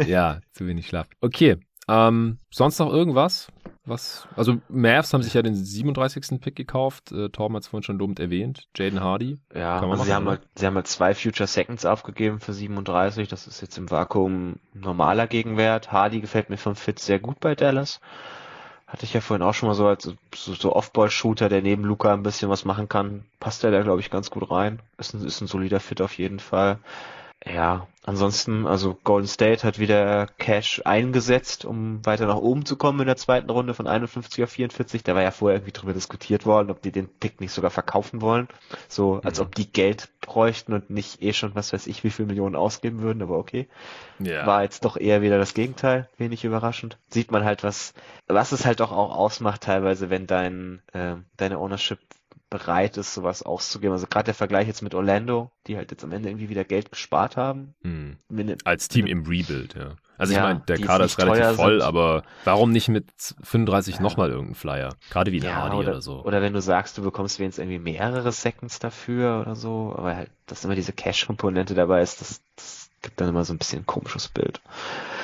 ja, 0.07 0.41
zu 0.53 0.67
wenig 0.67 0.89
Schlaf. 0.89 1.07
Okay, 1.21 1.59
ähm, 1.89 2.39
sonst 2.51 2.79
noch 2.79 2.93
irgendwas? 2.93 3.49
Was, 3.85 4.29
also 4.37 4.59
Mavs 4.69 5.13
haben 5.13 5.23
sich 5.23 5.35
ja 5.35 5.43
den 5.43 5.57
37. 5.57 6.41
Pick 6.41 6.55
gekauft. 6.55 7.11
Äh, 7.11 7.31
Torben 7.31 7.57
hat 7.57 7.65
es 7.65 7.69
vorhin 7.69 7.83
schon 7.83 7.99
lobend 7.99 8.21
erwähnt. 8.21 8.69
Jaden 8.77 9.01
Hardy. 9.01 9.39
Ja, 9.53 9.75
also 9.75 9.89
machen, 9.89 10.05
sie, 10.05 10.15
haben 10.15 10.29
halt, 10.29 10.43
sie 10.55 10.67
haben 10.67 10.77
halt 10.77 10.87
zwei 10.87 11.15
Future 11.15 11.49
Seconds 11.49 11.85
aufgegeben 11.85 12.39
für 12.39 12.53
37. 12.53 13.27
Das 13.29 13.49
ist 13.49 13.61
jetzt 13.61 13.79
im 13.79 13.91
Vakuum 13.91 14.57
normaler 14.73 15.27
Gegenwert. 15.27 15.91
Hardy 15.91 16.21
gefällt 16.21 16.49
mir 16.49 16.59
vom 16.59 16.77
Fit 16.77 17.01
sehr 17.01 17.19
gut 17.19 17.41
bei 17.41 17.57
Dallas. 17.57 18.01
Hatte 18.87 19.05
ich 19.05 19.15
ja 19.15 19.21
vorhin 19.21 19.43
auch 19.43 19.55
schon 19.55 19.69
mal 19.69 19.75
so 19.75 19.89
als 19.89 20.05
so, 20.05 20.55
so 20.55 20.77
Off-Ball-Shooter, 20.77 21.49
der 21.49 21.63
neben 21.63 21.83
Luca 21.83 22.13
ein 22.13 22.23
bisschen 22.23 22.51
was 22.51 22.65
machen 22.65 22.89
kann. 22.89 23.25
Passt 23.41 23.65
der 23.65 23.73
da, 23.73 23.83
glaube 23.83 24.01
ich, 24.01 24.11
ganz 24.11 24.31
gut 24.31 24.49
rein. 24.49 24.81
Ist 24.97 25.15
ein, 25.15 25.25
ist 25.25 25.41
ein 25.41 25.49
solider 25.49 25.81
Fit 25.81 26.03
auf 26.03 26.19
jeden 26.19 26.39
Fall. 26.39 26.79
Ja, 27.45 27.89
ansonsten, 28.05 28.67
also 28.67 28.99
Golden 29.05 29.29
State 29.29 29.67
hat 29.67 29.79
wieder 29.79 30.27
Cash 30.39 30.83
eingesetzt, 30.85 31.65
um 31.65 32.05
weiter 32.05 32.27
nach 32.27 32.37
oben 32.37 32.67
zu 32.67 32.77
kommen 32.77 33.01
in 33.01 33.07
der 33.07 33.17
zweiten 33.17 33.51
Runde 33.51 33.75
von 33.75 33.87
51 33.87 34.45
auf 34.45 34.51
44. 34.51 35.03
Da 35.03 35.15
war 35.15 35.23
ja 35.23 35.31
vorher 35.31 35.59
irgendwie 35.59 35.73
drüber 35.73 35.93
diskutiert 35.93 36.45
worden, 36.45 36.71
ob 36.71 36.83
die 36.83 36.93
den 36.93 37.09
Pick 37.09 37.41
nicht 37.41 37.53
sogar 37.53 37.71
verkaufen 37.71 38.21
wollen. 38.21 38.49
So, 38.89 39.21
als 39.23 39.39
mhm. 39.39 39.47
ob 39.47 39.55
die 39.55 39.71
Geld 39.71 40.09
bräuchten 40.21 40.73
und 40.73 40.91
nicht 40.91 41.23
eh 41.23 41.33
schon, 41.33 41.55
was 41.55 41.73
weiß 41.73 41.87
ich, 41.87 42.05
wie 42.05 42.11
viel 42.11 42.27
Millionen 42.27 42.57
ausgeben 42.57 43.01
würden, 43.01 43.23
aber 43.23 43.39
okay. 43.39 43.69
Ja. 44.19 44.47
War 44.47 44.63
jetzt 44.63 44.85
doch 44.85 44.97
eher 44.97 45.23
wieder 45.23 45.39
das 45.39 45.55
Gegenteil, 45.55 46.09
wenig 46.19 46.45
überraschend. 46.45 46.99
Sieht 47.09 47.31
man 47.31 47.45
halt, 47.45 47.63
was, 47.63 47.95
was 48.27 48.53
es 48.53 48.67
halt 48.67 48.81
auch, 48.81 48.93
auch 48.93 49.17
ausmacht 49.17 49.63
teilweise, 49.63 50.11
wenn 50.11 50.27
dein, 50.27 50.83
äh, 50.93 51.17
deine 51.37 51.59
Ownership 51.59 51.99
bereit 52.53 52.99
ist, 52.99 53.15
sowas 53.15 53.43
auszugeben. 53.43 53.93
Also 53.93 54.07
gerade 54.07 54.27
der 54.27 54.35
Vergleich 54.35 54.67
jetzt 54.67 54.83
mit 54.83 54.95
Orlando, 54.95 55.51
die 55.67 55.77
halt 55.77 55.91
jetzt 55.91 56.05
am 56.05 56.13
Ende 56.13 56.29
irgendwie 56.29 56.51
wieder 56.51 56.65
Geld 56.65 56.93
gespart 56.93 57.37
haben. 57.37 57.75
Hm. 57.83 58.19
Als 58.65 58.89
Team 58.89 59.07
im 59.07 59.25
Rebuild, 59.27 59.75
ja. 59.75 59.97
Also 60.19 60.35
ja, 60.35 60.41
ich 60.41 60.45
meine, 60.45 60.61
der 60.69 60.79
Kader 60.79 61.07
ist 61.07 61.19
relativ 61.19 61.57
voll, 61.57 61.81
sind. 61.81 61.89
aber 61.89 62.23
warum 62.45 62.71
nicht 62.71 62.89
mit 62.89 63.07
35 63.43 63.97
ja. 63.97 64.03
nochmal 64.03 64.29
irgendeinen 64.29 64.55
Flyer? 64.55 64.95
Gerade 65.11 65.33
wie 65.33 65.41
der 65.41 65.51
ja, 65.51 65.57
Hardy 65.57 65.77
oder, 65.77 65.93
oder, 65.93 66.03
so. 66.03 66.23
Oder 66.23 66.43
wenn 66.43 66.53
du 66.53 66.61
sagst, 66.61 66.99
du 66.99 67.03
bekommst 67.03 67.41
wenigstens 67.41 67.63
irgendwie 67.63 67.81
mehrere 67.81 68.31
Seconds 68.31 68.79
dafür 68.79 69.41
oder 69.41 69.57
so, 69.57 69.95
aber 69.97 70.15
halt, 70.15 70.31
dass 70.47 70.65
immer 70.65 70.75
diese 70.75 70.93
Cash-Komponente 70.93 71.75
dabei 71.75 72.03
ist, 72.03 72.21
das, 72.21 72.43
das 72.55 72.91
gibt 73.01 73.21
dann 73.21 73.31
immer 73.31 73.45
so 73.45 73.55
ein 73.55 73.59
bisschen 73.59 73.81
ein 73.81 73.87
komisches 73.87 74.29
Bild. 74.29 74.61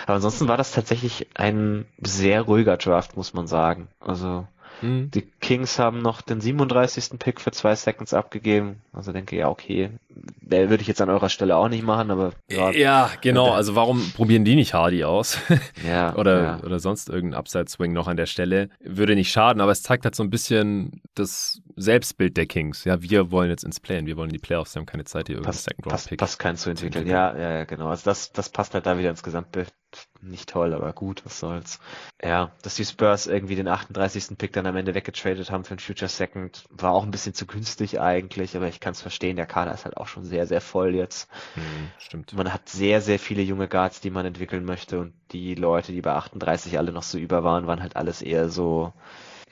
Aber 0.07 0.17
ansonsten 0.17 0.49
war 0.49 0.57
das 0.57 0.73
tatsächlich 0.73 1.29
ein 1.35 1.85
sehr 2.01 2.43
ruhiger 2.43 2.79
Draft, 2.79 3.17
muss 3.17 3.35
man 3.35 3.47
sagen. 3.47 3.89
Also 4.01 4.49
Mhm. 4.83 5.11
Die 5.11 5.23
Kings 5.23 5.79
haben 5.79 6.01
noch 6.01 6.21
den 6.21 6.41
37. 6.41 7.19
Pick 7.19 7.41
für 7.41 7.51
zwei 7.51 7.75
Seconds 7.75 8.15
abgegeben. 8.15 8.81
Also 8.93 9.13
denke 9.13 9.37
ja, 9.37 9.49
okay, 9.49 9.91
der 10.41 10.71
würde 10.71 10.81
ich 10.81 10.89
jetzt 10.89 11.01
an 11.01 11.11
eurer 11.11 11.29
Stelle 11.29 11.57
auch 11.57 11.69
nicht 11.69 11.85
machen, 11.85 12.11
aber 12.11 12.33
ja, 12.51 12.71
ja 12.71 13.11
genau. 13.21 13.51
Also 13.51 13.75
warum 13.75 14.13
probieren 14.13 14.45
die 14.45 14.57
nicht 14.57 14.75
Hardy 14.75 15.05
aus? 15.05 15.39
ja, 15.87 16.15
oder 16.17 16.43
ja. 16.43 16.61
oder 16.65 16.79
sonst 16.79 17.09
irgendein 17.09 17.39
Upside 17.39 17.69
Swing 17.69 17.93
noch 17.93 18.09
an 18.09 18.17
der 18.17 18.27
Stelle 18.27 18.71
würde 18.81 19.15
nicht 19.15 19.31
schaden, 19.31 19.61
aber 19.61 19.73
es 19.73 19.83
zeigt 19.83 20.05
halt 20.05 20.15
so 20.15 20.23
ein 20.23 20.31
bisschen 20.31 21.03
das 21.15 21.61
Selbstbild 21.77 22.37
der 22.37 22.47
Kings. 22.47 22.85
Ja, 22.85 23.03
wir 23.03 23.31
wollen 23.31 23.51
jetzt 23.51 23.65
ins 23.65 23.81
Playen, 23.81 24.07
wir 24.07 24.17
wollen 24.17 24.31
in 24.31 24.35
die 24.35 24.41
Playoffs, 24.41 24.75
wir 24.75 24.81
haben 24.81 24.87
keine 24.87 25.05
Zeit 25.05 25.29
hier 25.29 25.37
irgendeinen 25.37 25.59
Second 25.59 25.87
Round 25.87 26.07
Pick. 26.07 26.19
Passt, 26.19 26.33
passt 26.33 26.39
keinen 26.39 26.57
zu 26.57 26.71
entwickeln. 26.71 27.07
Ja, 27.07 27.37
ja, 27.37 27.51
ja, 27.59 27.65
genau. 27.65 27.89
Also 27.89 28.05
das 28.05 28.33
das 28.33 28.49
passt 28.49 28.75
halt 28.75 28.87
da 28.87 28.99
wieder 28.99 29.11
ins 29.11 29.23
Gesamtbild 29.23 29.69
nicht 30.21 30.49
toll, 30.49 30.75
aber 30.75 30.93
gut, 30.93 31.25
was 31.25 31.39
soll's. 31.39 31.81
Ja, 32.23 32.53
dass 32.63 32.75
die 32.75 32.85
Spurs 32.85 33.27
irgendwie 33.27 33.55
den 33.55 33.69
38. 33.69 34.37
Pick 34.37 34.53
dann 34.53 34.67
am 34.67 34.77
Ende 34.77 34.95
weggetradet 34.95 35.51
haben 35.51 35.65
für 35.65 35.73
einen 35.73 35.79
Future 35.79 36.09
Second, 36.09 36.65
war 36.71 36.93
auch 36.93 37.05
ein 37.05 37.11
bisschen 37.11 37.35
zu 37.35 37.47
günstig 37.47 38.01
eigentlich, 38.01 38.57
aber 38.57 38.69
ich 38.69 38.81
kann 38.81 38.93
es 38.93 39.03
verstehen, 39.03 39.37
der 39.37 39.47
Kader 39.47 39.73
ist 39.73 39.85
halt 39.85 39.97
auch 39.97 40.09
schon 40.09 40.25
sehr, 40.25 40.47
sehr 40.47 40.61
voll 40.61 40.95
jetzt. 40.95 41.29
Mhm, 41.55 41.91
stimmt. 41.99 42.33
Man 42.35 42.53
hat 42.53 42.69
sehr, 42.69 43.01
sehr 43.01 43.19
viele 43.19 43.43
junge 43.43 43.69
Guards, 43.69 44.01
die 44.01 44.11
man 44.11 44.27
entwickeln 44.27 44.65
möchte 44.65 44.99
und 44.99 45.13
die 45.33 45.55
Leute, 45.55 45.93
die 45.93 46.01
bei 46.01 46.13
38 46.13 46.79
alle 46.79 46.93
noch 46.93 47.03
so 47.03 47.19
über 47.19 47.45
waren, 47.45 47.67
waren 47.67 47.83
halt 47.83 47.97
alles 47.97 48.23
eher 48.23 48.49
so, 48.49 48.93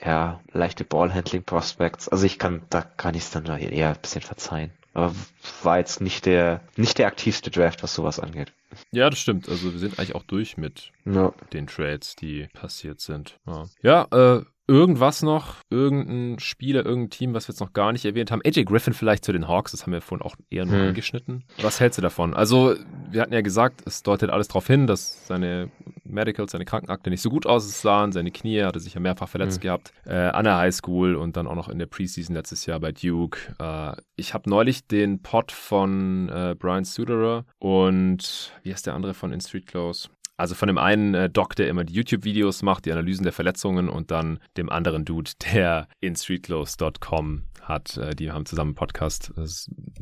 ja, 0.05 0.41
leichte 0.53 0.85
Ballhandling 0.85 1.45
Prospects. 1.45 2.09
Also 2.09 2.27
ich 2.27 2.39
kann, 2.39 2.63
da 2.71 2.83
kann 2.83 3.15
ich 3.15 3.23
es 3.23 3.31
dann 3.31 3.47
eher 3.47 3.91
ein 3.91 4.01
bisschen 4.01 4.23
verzeihen. 4.23 4.73
Aber 4.97 5.15
war 5.63 5.77
jetzt 5.77 6.01
nicht 6.01 6.25
der, 6.25 6.63
nicht 6.77 6.97
der 6.97 7.07
aktivste 7.07 7.51
Draft, 7.51 7.83
was 7.83 7.95
sowas 7.95 8.19
angeht. 8.19 8.55
Ja, 8.93 9.11
das 9.11 9.19
stimmt. 9.19 9.47
Also 9.47 9.73
wir 9.73 9.79
sind 9.79 9.99
eigentlich 9.99 10.15
auch 10.15 10.23
durch 10.23 10.57
mit 10.57 10.91
ja. 11.05 11.35
den 11.53 11.67
Trades, 11.67 12.17
die 12.17 12.49
passiert 12.55 13.03
sind. 13.03 13.39
Ja, 13.47 13.67
ja 13.83 14.37
äh, 14.39 14.45
Irgendwas 14.69 15.23
noch, 15.23 15.57
irgendein 15.71 16.39
Spieler, 16.39 16.85
irgendein 16.85 17.11
Team, 17.11 17.35
was 17.35 17.47
wir 17.47 17.53
jetzt 17.53 17.61
noch 17.61 17.73
gar 17.73 17.93
nicht 17.93 18.05
erwähnt 18.05 18.31
haben. 18.31 18.43
AJ 18.45 18.65
Griffin 18.65 18.95
vielleicht 18.95 19.25
zu 19.25 19.33
den 19.33 19.47
Hawks, 19.47 19.71
das 19.71 19.83
haben 19.83 19.93
wir 19.93 20.01
vorhin 20.01 20.25
auch 20.25 20.35
eher 20.51 20.67
nur 20.67 20.81
hm. 20.81 20.89
angeschnitten. 20.89 21.45
Was 21.63 21.79
hältst 21.79 21.99
du 21.99 22.03
davon? 22.03 22.35
Also, 22.35 22.75
wir 23.11 23.23
hatten 23.23 23.33
ja 23.33 23.43
gesagt, 23.43 23.83
es 23.87 24.03
deutet 24.03 24.31
alles 24.31 24.49
darauf 24.49 24.67
hin, 24.67 24.87
dass 24.87 25.27
seine 25.27 25.71
Medicals, 26.05 26.53
seine 26.53 26.65
Krankenakte 26.65 27.11
nicht 27.11 27.23
so 27.23 27.31
gut 27.31 27.47
aussahen. 27.47 28.13
Seine 28.13 28.31
Knie 28.31 28.63
hatte 28.63 28.81
sich 28.81 28.95
ja 28.95 29.01
mehrfach 29.01 29.29
verletzt 29.29 29.59
hm. 29.59 29.63
gehabt. 29.63 29.93
Äh, 30.05 30.15
an 30.15 30.45
der 30.45 30.57
Highschool 30.57 31.15
und 31.15 31.37
dann 31.37 31.47
auch 31.47 31.55
noch 31.55 31.69
in 31.69 31.79
der 31.79 31.87
Preseason 31.87 32.35
letztes 32.35 32.67
Jahr 32.67 32.81
bei 32.81 32.93
Duke. 32.93 33.39
Äh, 33.59 34.01
ich 34.17 34.35
habe 34.35 34.51
neulich 34.51 34.87
den 34.87 35.23
Pod 35.23 35.53
von 35.53 36.29
äh, 36.29 36.57
Brian 36.59 36.85
Suderer 36.85 37.45
und 37.59 38.53
wie 38.63 38.73
heißt 38.73 38.87
der 38.87 38.95
andere 38.95 39.15
von 39.15 39.33
In 39.33 39.41
Street 39.41 39.67
Clothes? 39.67 40.11
Also 40.37 40.55
von 40.55 40.67
dem 40.69 40.79
einen 40.79 41.15
äh, 41.15 41.31
Doc, 41.31 41.57
der 41.57 41.69
immer 41.69 41.85
die 41.85 41.95
YouTube-Videos 41.95 42.63
macht, 42.63 42.85
die 42.85 42.93
Analysen 42.93 43.25
der 43.25 43.33
Verletzungen 43.33 43.89
und 43.89 44.11
dann 44.11 44.39
dem 44.57 44.71
anderen 44.71 45.05
Dude, 45.05 45.31
der 45.53 45.89
in 46.01 46.17
streetclothes.com 46.17 47.43
hat. 47.69 47.97
Äh, 47.97 48.15
die 48.15 48.31
haben 48.31 48.47
zusammen 48.47 48.71
einen 48.71 48.75
Podcast 48.77 49.33
äh, 49.37 49.47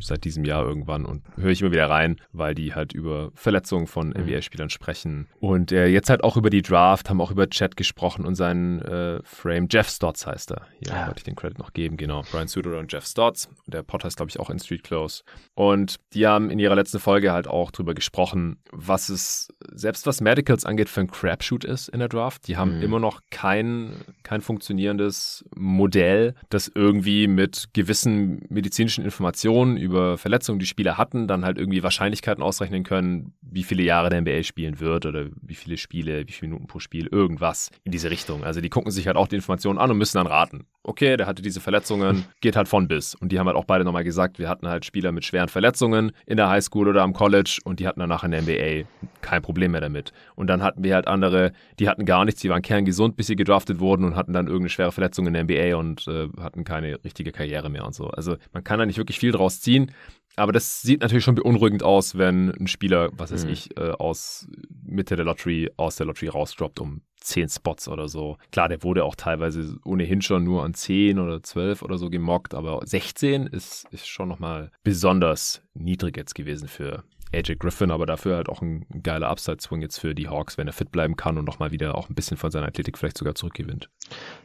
seit 0.00 0.24
diesem 0.24 0.44
Jahr 0.44 0.64
irgendwann 0.64 1.04
und 1.04 1.22
höre 1.36 1.50
ich 1.50 1.62
immer 1.62 1.72
wieder 1.72 1.88
rein, 1.88 2.20
weil 2.32 2.54
die 2.54 2.74
halt 2.74 2.92
über 2.92 3.30
Verletzungen 3.34 3.86
von 3.86 4.08
mhm. 4.08 4.24
NBA-Spielern 4.24 4.70
sprechen. 4.70 5.28
Und 5.40 5.72
äh, 5.72 5.86
jetzt 5.86 6.10
halt 6.10 6.24
auch 6.24 6.36
über 6.36 6.50
die 6.50 6.62
Draft, 6.62 7.10
haben 7.10 7.20
auch 7.20 7.30
über 7.30 7.48
Chat 7.48 7.76
gesprochen 7.76 8.24
und 8.24 8.34
seinen 8.34 8.82
Frame. 9.24 9.68
Jeff 9.70 9.88
Stotts 9.88 10.26
heißt 10.26 10.52
er. 10.52 10.66
Hier 10.78 10.92
ja. 10.92 11.06
wollte 11.06 11.18
ich 11.18 11.24
den 11.24 11.36
Credit 11.36 11.58
noch 11.58 11.72
geben, 11.72 11.96
genau. 11.96 12.22
Brian 12.30 12.48
Suter 12.48 12.78
und 12.78 12.92
Jeff 12.92 13.06
Stotts. 13.06 13.48
Der 13.66 13.82
Pod 13.82 14.04
heißt, 14.04 14.16
glaube 14.16 14.30
ich, 14.30 14.40
auch 14.40 14.50
in 14.50 14.58
Street 14.58 14.82
Clothes. 14.82 15.24
Und 15.54 15.96
die 16.12 16.26
haben 16.26 16.50
in 16.50 16.58
ihrer 16.58 16.74
letzten 16.74 16.98
Folge 16.98 17.32
halt 17.32 17.46
auch 17.46 17.70
drüber 17.70 17.94
gesprochen, 17.94 18.58
was 18.72 19.08
es, 19.08 19.48
selbst 19.72 20.06
was 20.06 20.20
Medicals 20.24 20.64
angeht, 20.64 20.88
für 20.88 21.00
ein 21.00 21.10
Crapshoot 21.10 21.64
ist 21.64 21.88
in 21.88 22.00
der 22.00 22.08
Draft. 22.08 22.48
Die 22.48 22.56
haben 22.56 22.78
mhm. 22.78 22.82
immer 22.82 22.98
noch 22.98 23.20
kein, 23.30 23.92
kein 24.24 24.40
funktionierendes 24.40 25.44
Modell, 25.54 26.34
das 26.50 26.70
irgendwie 26.74 27.28
mit 27.28 27.68
gewissen 27.72 28.42
medizinischen 28.48 29.04
Informationen 29.04 29.76
über 29.76 30.18
Verletzungen, 30.18 30.58
die 30.58 30.66
Spieler 30.66 30.98
hatten, 30.98 31.28
dann 31.28 31.44
halt 31.44 31.58
irgendwie 31.58 31.82
Wahrscheinlichkeiten 31.82 32.42
ausrechnen 32.42 32.82
können, 32.82 33.34
wie 33.40 33.62
viele 33.62 33.84
Jahre 33.84 34.10
der 34.10 34.22
NBA 34.22 34.42
spielen 34.42 34.80
wird 34.80 35.06
oder 35.06 35.26
wie 35.40 35.54
viele 35.54 35.76
Spiele, 35.76 36.26
wie 36.26 36.32
viele 36.32 36.50
Minuten 36.50 36.66
pro 36.66 36.80
Spiel, 36.80 37.06
irgendwas 37.06 37.70
in 37.84 37.92
diese 37.92 38.10
Richtung. 38.10 38.42
Also 38.42 38.60
die 38.60 38.70
gucken 38.70 38.90
sich 38.90 39.06
halt 39.06 39.16
auch 39.16 39.28
die 39.28 39.36
Informationen 39.36 39.78
an 39.78 39.90
und 39.90 39.98
müssen 39.98 40.18
dann 40.18 40.26
raten. 40.26 40.64
Okay, 40.82 41.16
der 41.16 41.26
hatte 41.26 41.42
diese 41.42 41.60
Verletzungen, 41.60 42.24
geht 42.40 42.56
halt 42.56 42.68
von 42.68 42.88
bis. 42.88 43.14
Und 43.14 43.30
die 43.30 43.38
haben 43.38 43.46
halt 43.46 43.56
auch 43.56 43.64
beide 43.64 43.84
nochmal 43.84 44.04
gesagt, 44.04 44.38
wir 44.38 44.48
hatten 44.48 44.66
halt 44.68 44.84
Spieler 44.84 45.12
mit 45.12 45.24
schweren 45.24 45.48
Verletzungen 45.48 46.12
in 46.26 46.36
der 46.36 46.48
Highschool 46.48 46.88
oder 46.88 47.02
am 47.02 47.12
College 47.12 47.58
und 47.64 47.80
die 47.80 47.86
hatten 47.86 48.00
danach 48.00 48.24
in 48.24 48.30
der 48.30 48.42
NBA 48.42 48.88
kein 49.20 49.42
Problem 49.42 49.72
mehr 49.72 49.80
damit. 49.80 50.12
Und 50.34 50.48
dann 50.48 50.62
hatten 50.62 50.84
wir 50.84 50.94
halt 50.94 51.06
andere, 51.06 51.52
die 51.78 51.88
hatten 51.88 52.04
gar 52.04 52.24
nichts, 52.24 52.40
die 52.40 52.48
waren 52.48 52.62
kerngesund, 52.62 53.16
bis 53.16 53.26
sie 53.26 53.36
gedraftet 53.36 53.80
wurden 53.80 54.04
und 54.04 54.16
hatten 54.16 54.32
dann 54.32 54.46
irgendeine 54.46 54.70
schwere 54.70 54.92
Verletzung 54.92 55.26
in 55.26 55.34
der 55.34 55.44
NBA 55.44 55.76
und 55.76 56.06
äh, 56.08 56.28
hatten 56.40 56.64
keine 56.64 57.02
richtige 57.04 57.32
Karriere 57.32 57.70
mehr 57.70 57.84
und 57.84 57.94
so. 57.94 58.08
Also 58.08 58.36
man 58.52 58.64
kann 58.64 58.78
da 58.78 58.86
nicht 58.86 58.98
wirklich 58.98 59.18
viel 59.18 59.32
draus 59.32 59.60
ziehen. 59.60 59.92
Aber 60.36 60.52
das 60.52 60.82
sieht 60.82 61.00
natürlich 61.00 61.22
schon 61.22 61.36
beunruhigend 61.36 61.84
aus, 61.84 62.18
wenn 62.18 62.50
ein 62.50 62.66
Spieler, 62.66 63.10
was 63.12 63.30
weiß 63.30 63.44
mhm. 63.44 63.52
ich, 63.52 63.76
äh, 63.76 63.90
aus 63.90 64.48
Mitte 64.84 65.14
der 65.16 65.24
Lottery, 65.24 65.70
aus 65.76 65.96
der 65.96 66.06
Lottery 66.06 66.28
rausdroppt 66.28 66.80
um 66.80 67.02
10 67.20 67.48
Spots 67.48 67.88
oder 67.88 68.08
so. 68.08 68.36
Klar, 68.50 68.68
der 68.68 68.82
wurde 68.82 69.04
auch 69.04 69.14
teilweise 69.14 69.78
ohnehin 69.84 70.22
schon 70.22 70.44
nur 70.44 70.64
an 70.64 70.74
10 70.74 71.18
oder 71.18 71.42
12 71.42 71.82
oder 71.82 71.98
so 71.98 72.10
gemockt, 72.10 72.54
aber 72.54 72.80
16 72.84 73.46
ist, 73.46 73.86
ist 73.92 74.08
schon 74.08 74.28
nochmal 74.28 74.70
besonders 74.82 75.62
niedrig 75.72 76.16
jetzt 76.16 76.34
gewesen 76.34 76.68
für 76.68 77.04
AJ 77.34 77.56
Griffin, 77.56 77.90
aber 77.90 78.06
dafür 78.06 78.36
halt 78.36 78.48
auch 78.48 78.62
ein 78.62 78.86
geiler 79.02 79.28
Upside-Swing 79.28 79.82
jetzt 79.82 79.98
für 79.98 80.14
die 80.14 80.28
Hawks, 80.28 80.58
wenn 80.58 80.66
er 80.66 80.72
fit 80.72 80.90
bleiben 80.90 81.16
kann 81.16 81.38
und 81.38 81.44
nochmal 81.44 81.70
wieder 81.70 81.96
auch 81.96 82.08
ein 82.08 82.14
bisschen 82.14 82.36
von 82.36 82.50
seiner 82.50 82.66
Athletik 82.66 82.98
vielleicht 82.98 83.18
sogar 83.18 83.34
zurückgewinnt. 83.34 83.90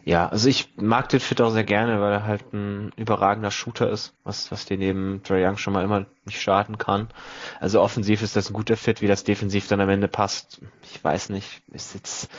Ja, 0.03 0.28
also 0.28 0.49
ich 0.49 0.76
mag 0.78 1.10
den 1.10 1.20
Fit 1.20 1.41
auch 1.41 1.52
sehr 1.52 1.64
gerne, 1.64 2.02
weil 2.02 2.14
er 2.14 2.26
halt 2.26 2.53
ein 2.53 2.91
überragender 2.95 3.52
Shooter 3.52 3.90
ist, 3.90 4.16
was, 4.24 4.52
was 4.52 4.66
dir 4.66 4.78
neben 4.78 5.22
Trey 5.24 5.45
Young 5.45 5.57
schon 5.57 5.74
mal 5.74 5.84
immer 5.84 6.06
nicht 6.26 6.41
schaden 6.41 6.78
kann. 6.78 7.10
Also 7.60 7.82
offensiv 7.82 8.22
ist 8.22 8.36
das 8.36 8.49
ein 8.49 8.53
guter 8.53 8.78
Fit, 8.78 9.02
wie 9.02 9.07
das 9.07 9.24
defensiv 9.24 9.68
dann 9.68 9.82
am 9.82 9.90
Ende 9.90 10.07
passt. 10.07 10.61
Ich 10.84 11.03
weiß 11.03 11.30
nicht, 11.30 11.61
ist 11.72 11.94
jetzt 11.94 12.30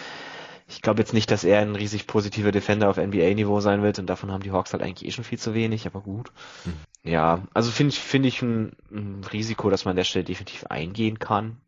ich 0.71 0.83
glaube 0.83 1.01
jetzt 1.01 1.13
nicht, 1.13 1.31
dass 1.31 1.45
er 1.45 1.61
ein 1.61 1.75
riesig 1.75 2.07
positiver 2.07 2.53
Defender 2.53 2.89
auf 2.89 2.97
NBA-Niveau 2.97 3.61
sein 3.61 3.83
wird 3.83 3.99
und 3.99 4.07
davon 4.07 4.31
haben 4.31 4.43
die 4.43 4.53
Hawks 4.53 4.73
halt 4.73 4.83
eigentlich 4.83 5.09
eh 5.09 5.13
schon 5.13 5.25
viel 5.25 5.39
zu 5.39 5.53
wenig, 5.53 5.87
aber 5.87 6.01
gut. 6.01 6.33
Mhm. 6.65 7.11
Ja, 7.11 7.43
also 7.53 7.71
finde 7.71 7.93
ich, 7.93 8.01
finde 8.01 8.29
ich 8.29 8.41
ein, 8.41 8.77
ein, 8.91 9.25
Risiko, 9.33 9.69
dass 9.69 9.85
man 9.85 9.93
an 9.93 9.97
der 9.97 10.05
Stelle 10.05 10.25
definitiv 10.25 10.67
eingehen 10.67 11.19
kann. 11.19 11.61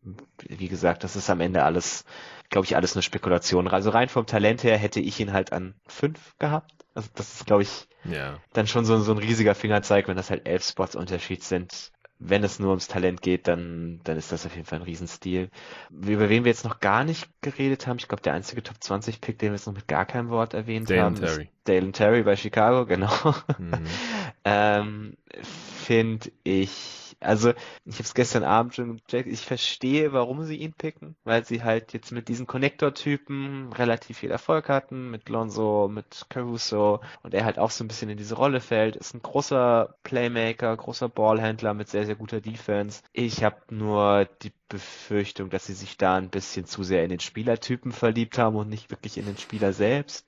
Wie 0.47 0.69
gesagt, 0.69 1.03
das 1.03 1.15
ist 1.15 1.29
am 1.29 1.41
Ende 1.41 1.63
alles, 1.63 2.05
glaube 2.49 2.65
ich, 2.65 2.75
alles 2.75 2.95
eine 2.95 3.03
Spekulation. 3.03 3.67
Also 3.67 3.89
rein 3.89 4.09
vom 4.09 4.25
Talent 4.25 4.63
her 4.63 4.77
hätte 4.77 4.99
ich 4.99 5.19
ihn 5.19 5.33
halt 5.33 5.51
an 5.51 5.75
fünf 5.87 6.37
gehabt. 6.39 6.71
Also 6.95 7.09
das 7.15 7.33
ist, 7.33 7.45
glaube 7.45 7.63
ich, 7.63 7.87
ja. 8.05 8.39
dann 8.53 8.67
schon 8.67 8.85
so, 8.85 8.99
so 8.99 9.11
ein 9.11 9.17
riesiger 9.17 9.55
Fingerzeig, 9.55 10.07
wenn 10.07 10.17
das 10.17 10.29
halt 10.29 10.47
elf 10.47 10.63
Spots 10.63 10.95
Unterschied 10.95 11.43
sind 11.43 11.92
wenn 12.25 12.43
es 12.43 12.59
nur 12.59 12.69
ums 12.69 12.87
Talent 12.87 13.21
geht, 13.21 13.47
dann, 13.47 13.99
dann 14.03 14.17
ist 14.17 14.31
das 14.31 14.45
auf 14.45 14.55
jeden 14.55 14.65
Fall 14.65 14.79
ein 14.79 14.85
Riesenstil. 14.85 15.49
Über 15.91 16.29
wen 16.29 16.45
wir 16.45 16.51
jetzt 16.51 16.63
noch 16.63 16.79
gar 16.79 17.03
nicht 17.03 17.29
geredet 17.41 17.85
haben, 17.85 17.97
ich 17.97 18.07
glaube, 18.07 18.23
der 18.23 18.33
einzige 18.33 18.63
Top 18.63 18.81
20 18.81 19.19
Pick, 19.19 19.39
den 19.39 19.49
wir 19.49 19.55
jetzt 19.55 19.67
noch 19.67 19.73
mit 19.73 19.87
gar 19.87 20.05
keinem 20.05 20.29
Wort 20.29 20.53
erwähnt 20.53 20.89
Dalen 20.89 21.01
haben, 21.01 21.15
Terry. 21.15 21.43
ist 21.43 21.51
Dalen 21.65 21.91
Terry 21.91 22.23
bei 22.23 22.35
Chicago, 22.35 22.85
genau. 22.85 23.11
Mhm. 23.57 23.83
ähm, 24.45 25.17
Finde 25.41 26.31
ich 26.43 27.02
also, 27.23 27.49
ich 27.85 27.95
habe 27.95 28.03
es 28.03 28.13
gestern 28.13 28.43
Abend 28.43 28.75
schon 28.75 28.97
gecheckt, 28.97 29.27
ich 29.27 29.41
verstehe, 29.45 30.13
warum 30.13 30.43
sie 30.43 30.57
ihn 30.57 30.73
picken, 30.73 31.15
weil 31.23 31.45
sie 31.45 31.63
halt 31.63 31.93
jetzt 31.93 32.11
mit 32.11 32.27
diesen 32.27 32.47
Connector-Typen 32.47 33.73
relativ 33.73 34.17
viel 34.19 34.31
Erfolg 34.31 34.69
hatten, 34.69 35.09
mit 35.11 35.29
Lonzo, 35.29 35.89
mit 35.91 36.25
Caruso 36.29 37.01
und 37.23 37.33
er 37.33 37.45
halt 37.45 37.59
auch 37.59 37.71
so 37.71 37.83
ein 37.83 37.87
bisschen 37.87 38.09
in 38.09 38.17
diese 38.17 38.35
Rolle 38.35 38.61
fällt, 38.61 38.95
ist 38.95 39.13
ein 39.13 39.21
großer 39.21 39.95
Playmaker, 40.03 40.75
großer 40.75 41.09
Ballhändler 41.09 41.73
mit 41.73 41.89
sehr, 41.89 42.05
sehr 42.05 42.15
guter 42.15 42.41
Defense. 42.41 43.01
Ich 43.13 43.43
habe 43.43 43.57
nur 43.69 44.25
die 44.41 44.51
Befürchtung, 44.69 45.49
dass 45.49 45.65
sie 45.67 45.73
sich 45.73 45.97
da 45.97 46.15
ein 46.15 46.29
bisschen 46.29 46.65
zu 46.65 46.83
sehr 46.83 47.03
in 47.03 47.09
den 47.09 47.19
Spielertypen 47.19 47.91
verliebt 47.91 48.37
haben 48.37 48.55
und 48.55 48.69
nicht 48.69 48.89
wirklich 48.91 49.17
in 49.17 49.25
den 49.25 49.37
Spieler 49.37 49.73
selbst. 49.73 50.27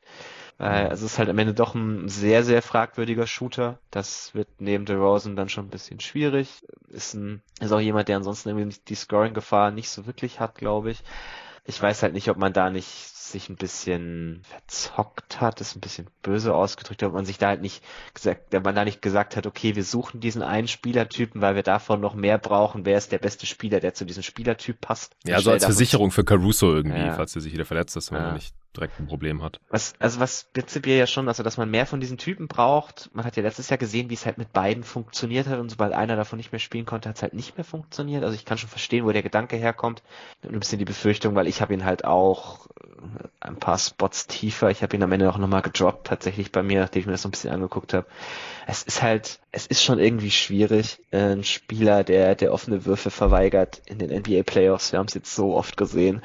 Äh, 0.59 0.87
es 0.87 1.01
ist 1.01 1.19
halt 1.19 1.29
am 1.29 1.37
Ende 1.37 1.53
doch 1.53 1.75
ein 1.75 2.07
sehr, 2.07 2.43
sehr 2.43 2.61
fragwürdiger 2.61 3.27
Shooter. 3.27 3.79
Das 3.91 4.33
wird 4.33 4.47
neben 4.59 4.85
DeRozan 4.85 5.35
dann 5.35 5.49
schon 5.49 5.65
ein 5.65 5.69
bisschen 5.69 5.99
schwierig. 5.99 6.65
Ist, 6.87 7.13
ein, 7.13 7.41
ist 7.59 7.73
auch 7.73 7.81
jemand, 7.81 8.07
der 8.07 8.17
ansonsten 8.17 8.49
irgendwie 8.49 8.77
die 8.87 8.95
Scoring-Gefahr 8.95 9.71
nicht 9.71 9.89
so 9.89 10.05
wirklich 10.05 10.39
hat, 10.39 10.55
glaube 10.55 10.91
ich. 10.91 11.03
Ich 11.65 11.81
weiß 11.81 12.03
halt 12.03 12.13
nicht, 12.13 12.29
ob 12.29 12.37
man 12.37 12.53
da 12.53 12.69
nicht 12.69 12.87
sich 12.87 13.49
ein 13.49 13.55
bisschen 13.55 14.43
verzockt 14.43 15.41
hat, 15.41 15.59
ist 15.59 15.75
ein 15.75 15.81
bisschen 15.81 16.07
böse 16.21 16.53
ausgedrückt, 16.53 17.03
ob 17.03 17.13
man 17.13 17.25
sich 17.25 17.39
da 17.39 17.47
halt 17.47 17.61
nicht 17.61 17.83
gesagt, 18.13 18.53
ob 18.53 18.63
man 18.63 18.75
da 18.75 18.85
nicht 18.85 19.01
gesagt 19.01 19.35
hat, 19.35 19.47
okay, 19.47 19.75
wir 19.75 19.83
suchen 19.83 20.19
diesen 20.19 20.43
einen 20.43 20.67
Spielertypen, 20.67 21.41
weil 21.41 21.55
wir 21.55 21.63
davon 21.63 21.99
noch 21.99 22.13
mehr 22.13 22.37
brauchen. 22.37 22.85
Wer 22.85 22.97
ist 22.97 23.11
der 23.11 23.17
beste 23.17 23.45
Spieler, 23.47 23.79
der 23.79 23.95
zu 23.95 24.05
diesem 24.05 24.23
Spielertyp 24.23 24.79
passt? 24.79 25.15
Ja, 25.25 25.41
so 25.41 25.51
als 25.51 25.65
Versicherung 25.65 26.11
für 26.11 26.23
Caruso 26.23 26.73
irgendwie, 26.73 26.99
ja. 26.99 27.13
falls 27.13 27.35
er 27.35 27.41
sich 27.41 27.51
wieder 27.51 27.65
verletzt 27.65 27.97
ist, 27.97 28.11
wenn 28.11 28.21
ja. 28.21 28.33
nicht 28.33 28.53
direkt 28.75 28.99
ein 28.99 29.07
Problem 29.07 29.41
hat. 29.41 29.59
Was, 29.69 29.93
also 29.99 30.19
was 30.19 30.45
prinzipiell 30.53 30.99
ja 30.99 31.07
schon, 31.07 31.27
also 31.27 31.43
dass 31.43 31.57
man 31.57 31.69
mehr 31.69 31.85
von 31.85 31.99
diesen 31.99 32.17
Typen 32.17 32.47
braucht. 32.47 33.09
Man 33.13 33.25
hat 33.25 33.35
ja 33.35 33.43
letztes 33.43 33.69
Jahr 33.69 33.77
gesehen, 33.77 34.09
wie 34.09 34.13
es 34.13 34.25
halt 34.25 34.37
mit 34.37 34.53
beiden 34.53 34.83
funktioniert 34.83 35.47
hat 35.47 35.59
und 35.59 35.69
sobald 35.69 35.93
einer 35.93 36.15
davon 36.15 36.37
nicht 36.37 36.51
mehr 36.51 36.59
spielen 36.59 36.85
konnte, 36.85 37.09
hat 37.09 37.17
es 37.17 37.21
halt 37.21 37.33
nicht 37.33 37.57
mehr 37.57 37.65
funktioniert. 37.65 38.23
Also 38.23 38.35
ich 38.35 38.45
kann 38.45 38.57
schon 38.57 38.69
verstehen, 38.69 39.05
wo 39.05 39.11
der 39.11 39.23
Gedanke 39.23 39.55
herkommt. 39.55 40.03
Und 40.43 40.53
ein 40.53 40.59
bisschen 40.59 40.79
die 40.79 40.85
Befürchtung, 40.85 41.35
weil 41.35 41.47
ich 41.47 41.61
habe 41.61 41.73
ihn 41.73 41.85
halt 41.85 42.05
auch 42.05 42.67
äh, 42.67 43.27
ein 43.39 43.57
paar 43.57 43.77
Spots 43.77 44.27
tiefer. 44.27 44.69
Ich 44.69 44.83
habe 44.83 44.95
ihn 44.95 45.03
am 45.03 45.11
Ende 45.11 45.29
auch 45.29 45.37
nochmal 45.37 45.61
gedroppt, 45.61 46.07
tatsächlich 46.07 46.51
bei 46.51 46.63
mir, 46.63 46.81
nachdem 46.81 47.01
ich 47.01 47.05
mir 47.05 47.13
das 47.13 47.21
so 47.21 47.29
ein 47.29 47.31
bisschen 47.31 47.51
angeguckt 47.51 47.93
habe. 47.93 48.05
Es 48.67 48.83
ist 48.83 49.01
halt, 49.01 49.39
es 49.51 49.67
ist 49.67 49.83
schon 49.83 49.99
irgendwie 49.99 50.31
schwierig, 50.31 50.99
ein 51.11 51.43
Spieler, 51.43 52.03
der, 52.03 52.35
der 52.35 52.53
offene 52.53 52.85
Würfe 52.85 53.11
verweigert 53.11 53.81
in 53.85 53.99
den 53.99 54.09
NBA 54.09 54.43
Playoffs. 54.43 54.91
Wir 54.91 54.99
haben 54.99 55.07
es 55.07 55.13
jetzt 55.13 55.35
so 55.35 55.55
oft 55.55 55.77
gesehen 55.77 56.21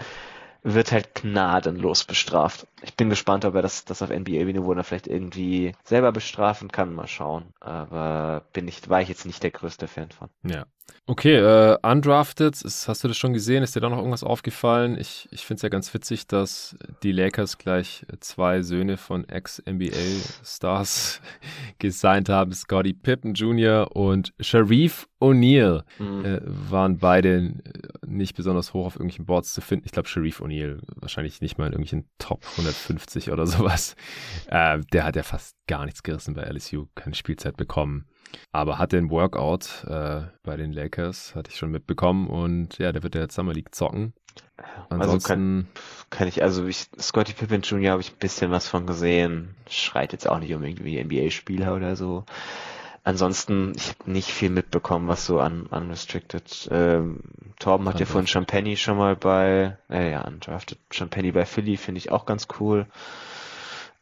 wird 0.63 0.93
halt 0.93 1.15
gnadenlos 1.15 2.05
bestraft. 2.05 2.67
Ich 2.83 2.95
bin 2.95 3.11
gespannt, 3.11 3.45
ob 3.45 3.55
er 3.55 3.63
das, 3.63 3.85
das 3.85 4.03
auf 4.03 4.11
NBA-Niveau 4.11 4.75
dann 4.75 4.85
vielleicht 4.85 5.07
irgendwie 5.07 5.73
selber 5.85 6.13
bestrafen 6.13 6.71
kann. 6.71 6.95
Mal 6.95 7.07
schauen. 7.07 7.45
Aber 7.61 8.43
bin 8.53 8.69
ich, 8.69 8.89
war 8.89 9.01
ich 9.01 9.09
jetzt 9.09 9.27
nicht 9.27 9.43
der 9.43 9.51
größte 9.51 9.89
Fan 9.89 10.11
von. 10.11 10.29
Ja. 10.45 10.67
Okay, 11.07 11.37
äh, 11.37 11.77
undrafted, 11.83 12.63
ist, 12.63 12.87
hast 12.87 13.03
du 13.03 13.09
das 13.09 13.17
schon 13.17 13.33
gesehen? 13.33 13.63
Ist 13.63 13.75
dir 13.75 13.81
da 13.81 13.89
noch 13.89 13.99
irgendwas 13.99 14.23
aufgefallen? 14.23 14.97
Ich, 14.99 15.29
ich 15.33 15.45
finde 15.45 15.57
es 15.57 15.63
ja 15.63 15.69
ganz 15.69 15.93
witzig, 15.93 16.27
dass 16.27 16.77
die 17.03 17.13
Lakers 17.13 17.59
gleich 17.59 18.07
zwei 18.21 18.63
Söhne 18.63 18.97
von 18.97 19.29
Ex-NBA-Stars 19.29 21.21
gesigned 21.79 22.29
haben. 22.29 22.53
Scotty 22.53 22.93
Pippen 22.93 23.35
Jr. 23.35 23.95
und 23.97 24.33
Sharif 24.41 25.09
O'Neal 25.21 25.85
mhm. 25.99 26.25
äh, 26.25 26.41
waren 26.45 26.99
beide 26.99 27.37
äh, 27.37 27.53
nicht 28.07 28.37
besonders 28.37 28.75
hoch 28.75 28.87
auf 28.87 28.95
irgendwelchen 28.95 29.27
Boards 29.27 29.53
zu 29.53 29.61
finden. 29.61 29.85
Ich 29.87 29.93
glaube, 29.93 30.09
Sharif 30.09 30.41
O'Neal 30.41 30.81
wahrscheinlich 30.97 31.41
nicht 31.41 31.59
mal 31.59 31.67
in 31.67 31.73
irgendwelchen 31.73 32.09
Top 32.19 32.45
150 32.53 33.31
oder 33.31 33.47
sowas. 33.47 33.95
Äh, 34.49 34.81
der 34.93 35.05
hat 35.05 35.17
ja 35.17 35.23
fast 35.23 35.55
gar 35.69 35.85
nichts 35.85 36.03
gerissen 36.03 36.35
bei 36.35 36.43
LSU, 36.43 36.87
keine 36.95 37.15
Spielzeit 37.15 37.57
bekommen. 37.57 38.07
Aber 38.53 38.79
hatte 38.79 38.97
ein 38.97 39.11
Workout 39.11 39.85
äh, 39.87 40.23
bei 40.43 40.57
den 40.57 40.73
Lakers, 40.73 41.35
hatte 41.35 41.51
ich 41.51 41.57
schon 41.57 41.71
mitbekommen. 41.71 42.29
Und 42.29 42.79
ja, 42.79 42.91
der 42.93 43.03
wird 43.03 43.15
ja 43.15 43.23
jetzt 43.23 43.35
Summer 43.35 43.53
League 43.53 43.75
zocken. 43.75 44.15
Ansonsten 44.89 45.15
also 45.15 45.29
kann, 45.29 45.69
kann 46.11 46.29
ich, 46.29 46.43
also 46.43 46.67
ich, 46.67 46.89
Scotty 46.99 47.33
Pippen 47.33 47.63
Jr. 47.63 47.93
habe 47.93 48.03
ich 48.03 48.13
ein 48.13 48.19
bisschen 48.19 48.51
was 48.51 48.69
von 48.69 48.87
gesehen. 48.87 49.55
Schreit 49.69 50.13
jetzt 50.13 50.29
auch 50.29 50.39
nicht 50.39 50.55
um 50.55 50.65
irgendwie 50.65 51.03
NBA-Spieler 51.03 51.75
oder 51.75 51.97
so. 51.97 52.25
Ansonsten, 53.11 53.73
ich 53.75 53.89
habe 53.89 54.09
nicht 54.09 54.31
viel 54.31 54.51
mitbekommen, 54.51 55.09
was 55.09 55.27
so 55.27 55.41
an 55.41 55.67
Unrestricted. 55.67 56.69
Ähm, 56.71 57.19
Torben 57.59 57.89
hat 57.89 57.99
ja 57.99 58.07
von 58.07 58.29
Champagne 58.29 58.77
schon 58.77 58.97
mal 58.97 59.17
bei, 59.17 59.77
äh, 59.91 60.13
ja, 60.13 60.25
Undrafted 60.29 60.79
Champagne 60.93 61.33
bei 61.33 61.45
Philly, 61.45 61.77
finde 61.77 61.99
ich 61.99 62.13
auch 62.13 62.25
ganz 62.25 62.47
cool. 62.61 62.87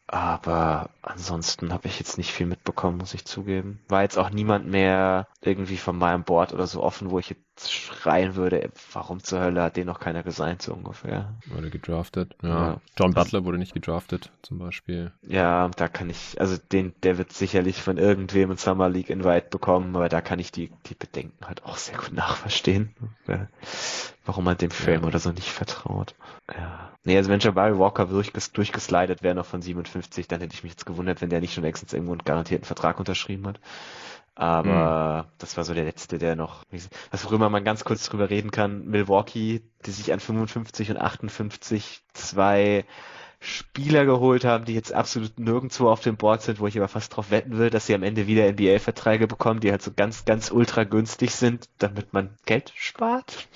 Aber 0.05 0.91
ansonsten 1.01 1.73
habe 1.73 1.87
ich 1.87 1.97
jetzt 1.97 2.19
nicht 2.19 2.31
viel 2.31 2.45
mitbekommen, 2.45 2.99
muss 2.99 3.15
ich 3.15 3.25
zugeben. 3.25 3.79
War 3.87 4.03
jetzt 4.03 4.19
auch 4.19 4.29
niemand 4.29 4.67
mehr 4.67 5.27
irgendwie 5.41 5.77
von 5.77 5.97
meinem 5.97 6.23
Board 6.23 6.53
oder 6.53 6.67
so 6.67 6.83
offen, 6.83 7.09
wo 7.09 7.17
ich 7.17 7.31
jetzt 7.31 7.41
schreien 7.67 8.35
würde, 8.35 8.69
warum 8.93 9.23
zur 9.23 9.41
Hölle 9.41 9.61
hat 9.61 9.75
den 9.75 9.87
noch 9.87 9.99
keiner 9.99 10.23
gesigned, 10.23 10.61
so 10.61 10.73
ungefähr. 10.73 11.33
Wurde 11.47 11.69
gedraftet, 11.69 12.35
ja. 12.41 12.49
ja. 12.49 12.81
John 12.97 13.13
Butler 13.13 13.43
wurde 13.43 13.57
nicht 13.57 13.73
gedraftet, 13.73 14.31
zum 14.41 14.59
Beispiel. 14.59 15.11
Ja, 15.23 15.69
da 15.75 15.87
kann 15.87 16.09
ich, 16.09 16.39
also 16.39 16.57
den, 16.71 16.93
der 17.03 17.17
wird 17.17 17.33
sicherlich 17.33 17.81
von 17.81 17.97
irgendwem 17.97 18.51
in 18.51 18.57
Summer 18.57 18.89
League 18.89 19.09
Invite 19.09 19.47
bekommen, 19.49 19.95
aber 19.95 20.09
da 20.09 20.21
kann 20.21 20.39
ich 20.39 20.51
die, 20.51 20.71
die 20.85 20.95
Bedenken 20.95 21.45
halt 21.45 21.65
auch 21.65 21.77
sehr 21.77 21.97
gut 21.97 22.13
nachverstehen. 22.13 22.95
Warum 24.25 24.43
man 24.43 24.57
dem 24.57 24.71
Frame 24.71 25.01
ja. 25.01 25.07
oder 25.07 25.19
so 25.19 25.31
nicht 25.31 25.49
vertraut. 25.49 26.15
Ja. 26.55 26.91
Nee, 27.03 27.17
also 27.17 27.29
wenn 27.29 27.39
Jabari 27.39 27.77
Walker 27.79 28.05
durchges 28.05 28.51
durchgeslidet 28.51 29.23
wäre 29.23 29.33
noch 29.33 29.45
von 29.45 29.61
57, 29.61 30.27
dann 30.27 30.41
hätte 30.41 30.53
ich 30.53 30.63
mich 30.63 30.73
jetzt 30.73 30.85
gewundert, 30.85 31.21
wenn 31.21 31.29
der 31.29 31.39
nicht 31.39 31.53
schon 31.53 31.63
längstens 31.63 31.93
irgendwo 31.93 32.11
einen 32.11 32.23
garantierten 32.23 32.65
Vertrag 32.65 32.99
unterschrieben 32.99 33.47
hat. 33.47 33.59
Aber 34.39 35.25
mhm. 35.27 35.31
das 35.37 35.57
war 35.57 35.65
so 35.65 35.73
der 35.73 35.83
letzte, 35.83 36.17
der 36.17 36.37
noch, 36.37 36.63
was 37.11 37.25
worüber 37.25 37.49
man 37.49 37.65
ganz 37.65 37.83
kurz 37.83 38.07
drüber 38.07 38.29
reden 38.29 38.51
kann, 38.51 38.85
Milwaukee, 38.85 39.61
die 39.85 39.91
sich 39.91 40.13
an 40.13 40.21
55 40.21 40.91
und 40.91 40.97
58 40.97 41.99
zwei 42.13 42.85
Spieler 43.41 44.05
geholt 44.05 44.45
haben, 44.45 44.63
die 44.63 44.75
jetzt 44.75 44.93
absolut 44.93 45.37
nirgendwo 45.39 45.89
auf 45.89 45.99
dem 45.99 46.15
Board 46.15 46.41
sind, 46.41 46.61
wo 46.61 46.67
ich 46.67 46.77
aber 46.77 46.87
fast 46.87 47.17
drauf 47.17 47.31
wetten 47.31 47.57
will, 47.57 47.69
dass 47.69 47.87
sie 47.87 47.93
am 47.93 48.03
Ende 48.03 48.27
wieder 48.27 48.49
NBA-Verträge 48.49 49.27
bekommen, 49.27 49.59
die 49.59 49.71
halt 49.71 49.81
so 49.81 49.91
ganz, 49.93 50.23
ganz 50.23 50.51
ultra 50.51 50.85
günstig 50.85 51.31
sind, 51.31 51.67
damit 51.77 52.13
man 52.13 52.29
Geld 52.45 52.71
spart. 52.77 53.49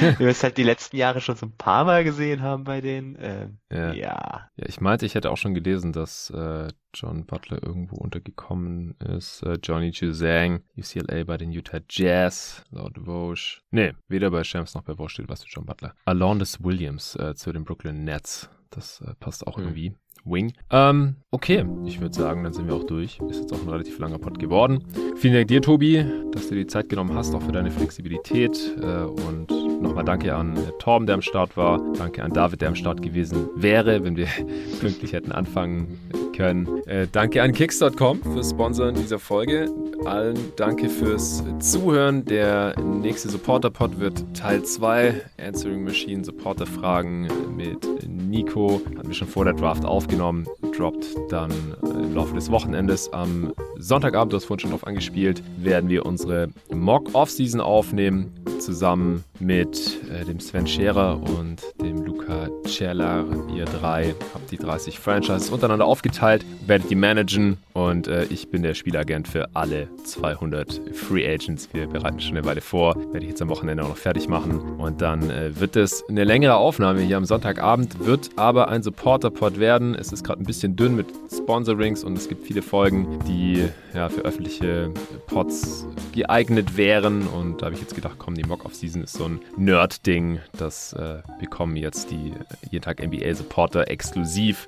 Wie 0.00 0.18
wir 0.18 0.28
es 0.28 0.42
halt 0.42 0.56
die 0.56 0.62
letzten 0.62 0.96
Jahre 0.96 1.20
schon 1.20 1.36
so 1.36 1.46
ein 1.46 1.56
paar 1.56 1.84
Mal 1.84 2.04
gesehen 2.04 2.42
haben 2.42 2.64
bei 2.64 2.80
denen. 2.80 3.16
Ähm, 3.20 3.58
ja. 3.70 3.92
ja. 3.92 4.48
ja. 4.56 4.66
ich 4.66 4.80
meinte, 4.80 5.06
ich 5.06 5.14
hätte 5.14 5.30
auch 5.30 5.36
schon 5.36 5.54
gelesen, 5.54 5.92
dass 5.92 6.30
äh, 6.30 6.68
John 6.94 7.26
Butler 7.26 7.62
irgendwo 7.62 7.96
untergekommen 7.96 8.96
ist. 9.00 9.42
Äh, 9.42 9.58
Johnny 9.62 9.90
Juzang, 9.90 10.62
UCLA 10.76 11.24
bei 11.24 11.36
den 11.36 11.52
Utah 11.52 11.80
Jazz, 11.88 12.64
laut 12.70 12.96
Vosch. 13.04 13.62
Nee, 13.70 13.92
weder 14.08 14.30
bei 14.30 14.44
Shams 14.44 14.74
noch 14.74 14.82
bei 14.82 14.94
Vosch 14.94 15.14
steht 15.14 15.28
was 15.28 15.40
zu 15.40 15.48
John 15.48 15.66
Butler. 15.66 15.94
Alondis 16.04 16.62
Williams 16.62 17.16
äh, 17.16 17.34
zu 17.34 17.52
den 17.52 17.64
Brooklyn 17.64 18.04
Nets. 18.04 18.48
Das 18.70 19.00
äh, 19.02 19.14
passt 19.20 19.46
auch 19.46 19.58
mhm. 19.58 19.64
irgendwie. 19.64 19.94
Wing. 20.26 20.52
Ähm, 20.70 21.16
okay, 21.30 21.64
ich 21.84 22.00
würde 22.00 22.14
sagen, 22.14 22.44
dann 22.44 22.52
sind 22.52 22.66
wir 22.66 22.74
auch 22.74 22.84
durch. 22.84 23.18
Ist 23.30 23.40
jetzt 23.40 23.52
auch 23.52 23.62
ein 23.62 23.68
relativ 23.68 23.98
langer 23.98 24.18
Pod 24.18 24.38
geworden. 24.38 24.84
Vielen 25.16 25.34
Dank 25.34 25.48
dir, 25.48 25.62
Tobi, 25.62 26.04
dass 26.32 26.48
du 26.48 26.54
dir 26.54 26.62
die 26.62 26.66
Zeit 26.66 26.88
genommen 26.88 27.14
hast, 27.14 27.34
auch 27.34 27.42
für 27.42 27.52
deine 27.52 27.70
Flexibilität. 27.70 28.76
Äh, 28.80 29.04
und 29.04 29.50
nochmal 29.80 30.04
danke 30.04 30.34
an 30.34 30.56
äh, 30.56 30.72
Torben, 30.78 31.06
der 31.06 31.14
am 31.14 31.22
Start 31.22 31.56
war. 31.56 31.80
Danke 31.96 32.22
an 32.22 32.32
David, 32.32 32.60
der 32.60 32.68
am 32.68 32.74
Start 32.74 33.02
gewesen 33.02 33.48
wäre, 33.54 34.04
wenn 34.04 34.16
wir 34.16 34.26
pünktlich 34.80 35.12
hätten 35.12 35.32
anfangen 35.32 35.98
können. 36.36 36.86
Äh, 36.86 37.06
danke 37.10 37.42
an 37.42 37.52
Kicks.com 37.52 38.22
fürs 38.22 38.50
Sponsoren 38.50 38.94
dieser 38.94 39.18
Folge. 39.18 39.68
Allen 40.04 40.38
danke 40.56 40.88
fürs 40.88 41.42
Zuhören. 41.58 42.24
Der 42.24 42.78
nächste 42.80 43.28
Supporter-Pod 43.30 43.98
wird 43.98 44.22
Teil 44.34 44.62
2. 44.62 45.22
Answering 45.38 45.84
Machine 45.84 46.24
Supporter-Fragen 46.24 47.28
mit 47.56 47.78
Nico. 48.06 48.82
Hatten 48.96 49.08
wir 49.08 49.14
schon 49.14 49.28
vor 49.28 49.44
der 49.44 49.54
Draft 49.54 49.84
aufgenommen. 49.84 50.46
Droppt 50.76 51.06
dann 51.30 51.50
im 51.82 52.14
Laufe 52.14 52.34
des 52.34 52.50
Wochenendes 52.50 53.12
am 53.12 53.52
Sonntagabend, 53.78 54.32
du 54.32 54.36
hast 54.36 54.44
vorhin 54.44 54.60
schon 54.60 54.70
drauf 54.70 54.86
angespielt, 54.86 55.42
werden 55.58 55.88
wir 55.88 56.06
unsere 56.06 56.48
Mock-Off-Season 56.70 57.60
aufnehmen. 57.60 58.32
Zusammen 58.58 59.24
mit 59.38 59.98
äh, 60.10 60.24
dem 60.24 60.40
Sven 60.40 60.66
Scherer 60.66 61.20
und 61.38 61.62
dem 61.80 62.02
Luca 62.04 62.48
Celler. 62.66 63.24
Ihr 63.54 63.66
drei 63.66 64.14
habt 64.32 64.50
die 64.50 64.56
30 64.56 64.98
Franchises 64.98 65.50
untereinander 65.50 65.84
aufgeteilt, 65.84 66.25
werdet 66.66 66.90
die 66.90 66.94
managen 66.94 67.58
und 67.72 68.08
äh, 68.08 68.24
ich 68.24 68.50
bin 68.50 68.62
der 68.62 68.74
Spielagent 68.74 69.28
für 69.28 69.48
alle 69.54 69.88
200 70.04 70.80
Free 70.92 71.26
Agents. 71.26 71.68
Wir 71.72 71.86
bereiten 71.86 72.20
schon 72.20 72.36
eine 72.36 72.44
Weile 72.46 72.60
vor, 72.60 72.96
werde 73.12 73.20
ich 73.20 73.30
jetzt 73.30 73.42
am 73.42 73.48
Wochenende 73.48 73.84
auch 73.84 73.90
noch 73.90 73.96
fertig 73.96 74.28
machen 74.28 74.60
und 74.78 75.00
dann 75.00 75.30
äh, 75.30 75.58
wird 75.60 75.76
es 75.76 76.04
eine 76.08 76.24
längere 76.24 76.56
Aufnahme 76.56 77.00
hier 77.00 77.16
am 77.16 77.24
Sonntagabend, 77.24 78.04
wird 78.04 78.30
aber 78.36 78.68
ein 78.68 78.82
Supporter-Pod 78.82 79.60
werden. 79.60 79.94
Es 79.94 80.12
ist 80.12 80.24
gerade 80.24 80.42
ein 80.42 80.46
bisschen 80.46 80.74
dünn 80.74 80.96
mit 80.96 81.06
Sponsorings 81.32 82.02
und 82.02 82.16
es 82.16 82.28
gibt 82.28 82.44
viele 82.46 82.62
Folgen, 82.62 83.18
die 83.28 83.68
ja, 83.94 84.08
für 84.08 84.22
öffentliche 84.22 84.90
Pods 85.26 85.86
geeignet 86.12 86.76
wären 86.76 87.26
und 87.28 87.62
da 87.62 87.66
habe 87.66 87.74
ich 87.74 87.80
jetzt 87.80 87.94
gedacht, 87.94 88.16
komm, 88.18 88.34
die 88.34 88.44
Mock-Off-Season 88.44 89.02
ist 89.02 89.14
so 89.14 89.24
ein 89.24 89.40
Nerd-Ding. 89.56 90.40
Das 90.58 90.92
äh, 90.94 91.22
bekommen 91.38 91.76
jetzt 91.76 92.10
die 92.10 92.30
äh, 92.30 92.70
jeden 92.70 92.82
Tag 92.82 93.04
NBA-Supporter 93.04 93.88
exklusiv, 93.90 94.66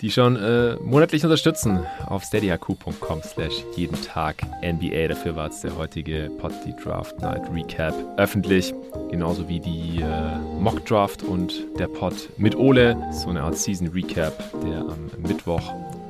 die 0.00 0.10
schon 0.10 0.36
äh, 0.36 0.76
monatlich 0.76 1.24
unterstützen 1.24 1.80
auf 2.06 2.24
steadyhq.com 2.24 3.22
slash 3.22 3.64
jeden 3.76 4.00
Tag 4.02 4.42
NBA. 4.62 5.08
Dafür 5.08 5.36
war 5.36 5.48
es 5.48 5.60
der 5.60 5.76
heutige 5.76 6.30
Pod, 6.38 6.52
die 6.66 6.74
Draft 6.76 7.20
Night 7.20 7.42
Recap 7.52 7.94
öffentlich. 8.16 8.74
Genauso 9.10 9.48
wie 9.48 9.60
die 9.60 10.00
äh, 10.00 10.38
Mock 10.60 10.84
Draft 10.86 11.22
und 11.22 11.66
der 11.78 11.88
Pod 11.88 12.14
mit 12.36 12.56
Ole. 12.56 12.96
So 13.12 13.30
eine 13.30 13.42
Art 13.42 13.56
Season 13.56 13.88
Recap, 13.88 14.32
der 14.62 14.80
am 14.80 15.10
Mittwoch 15.18 15.62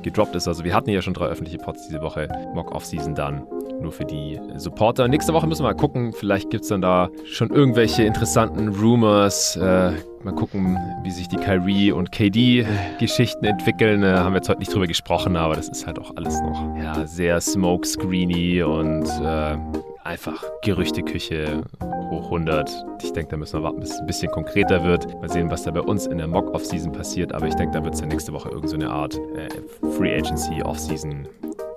gedroppt 0.05 0.35
ist. 0.35 0.47
Also 0.47 0.63
wir 0.63 0.73
hatten 0.73 0.89
ja 0.89 1.01
schon 1.01 1.13
drei 1.13 1.25
öffentliche 1.25 1.57
Pods 1.57 1.87
diese 1.87 2.01
Woche. 2.01 2.27
Mock 2.53 2.73
Off-Season 2.73 3.15
dann 3.15 3.45
nur 3.81 3.91
für 3.91 4.05
die 4.05 4.39
Supporter. 4.55 5.07
Nächste 5.07 5.33
Woche 5.33 5.47
müssen 5.47 5.63
wir 5.63 5.69
mal 5.69 5.75
gucken. 5.75 6.13
Vielleicht 6.13 6.49
gibt 6.49 6.63
es 6.63 6.69
dann 6.69 6.81
da 6.81 7.09
schon 7.25 7.49
irgendwelche 7.49 8.03
interessanten 8.03 8.69
Rumors. 8.69 9.55
Äh, 9.57 9.93
mal 10.25 10.33
gucken, 10.33 10.77
wie 11.03 11.11
sich 11.11 11.27
die 11.27 11.37
Kyrie 11.37 11.91
und 11.91 12.11
KD-Geschichten 12.11 13.45
entwickeln. 13.45 14.03
Äh, 14.03 14.07
haben 14.07 14.33
wir 14.33 14.37
jetzt 14.37 14.49
heute 14.49 14.59
nicht 14.59 14.73
drüber 14.73 14.87
gesprochen, 14.87 15.35
aber 15.35 15.55
das 15.55 15.69
ist 15.69 15.85
halt 15.85 15.99
auch 15.99 16.15
alles 16.15 16.41
noch 16.41 16.75
ja, 16.77 17.05
sehr 17.05 17.39
smokescreeny 17.39 18.63
und 18.63 19.05
äh, 19.05 19.57
einfach 20.03 20.43
Gerüchteküche 20.63 21.63
hoch 22.09 22.25
100. 22.25 22.69
Ich 23.03 23.13
denke, 23.13 23.31
da 23.31 23.37
müssen 23.37 23.59
wir 23.59 23.63
warten, 23.63 23.79
bis 23.79 23.91
es 23.91 23.99
ein 23.99 24.07
bisschen 24.07 24.31
konkreter 24.31 24.83
wird. 24.83 25.13
Mal 25.21 25.29
sehen, 25.29 25.51
was 25.51 25.63
da 25.63 25.71
bei 25.71 25.81
uns 25.81 26.07
in 26.07 26.17
der 26.17 26.27
Mock-Off-Season 26.27 26.91
passiert. 26.91 27.31
Aber 27.31 27.47
ich 27.47 27.55
denke, 27.55 27.77
da 27.77 27.83
wird 27.83 27.93
es 27.93 28.01
ja 28.01 28.07
nächste 28.07 28.33
Woche 28.33 28.49
irgendeine 28.49 28.85
so 28.85 28.91
Art 28.91 29.15
äh, 29.35 29.89
Free 29.91 30.17
Agency 30.17 30.63
Off-Season 30.63 31.27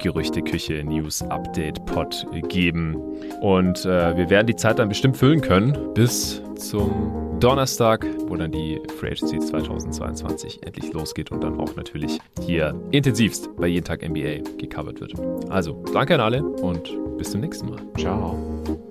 Gerüchteküche 0.01 0.85
News 0.85 1.23
Update 1.23 1.85
Pod 1.87 2.27
geben. 2.49 2.97
Und 3.41 3.85
äh, 3.85 4.17
wir 4.17 4.31
werden 4.31 4.47
die 4.47 4.57
Zeit 4.57 4.79
dann 4.79 4.89
bestimmt 4.89 5.17
füllen 5.17 5.41
können 5.41 5.77
bis 5.95 6.43
zum 6.57 7.39
Donnerstag, 7.41 8.05
wo 8.27 8.37
dann 8.37 8.51
die 8.51 8.81
Free 8.99 9.13
Agency 9.13 9.39
2022 9.39 10.67
endlich 10.67 10.93
losgeht 10.93 11.31
und 11.31 11.43
dann 11.43 11.59
auch 11.61 11.77
natürlich 11.77 12.19
hier 12.45 12.75
intensivst 12.91 13.49
bei 13.57 13.69
jeden 13.69 13.85
Tag 13.85 14.09
NBA 14.09 14.43
gecovert 14.59 15.01
wird. 15.01 15.15
Also, 15.49 15.83
danke 15.93 16.15
an 16.15 16.21
alle 16.21 16.43
und 16.43 16.91
bis 17.17 17.31
zum 17.31 17.41
nächsten 17.41 17.71
Mal. 17.71 17.81
Ciao. 17.97 18.88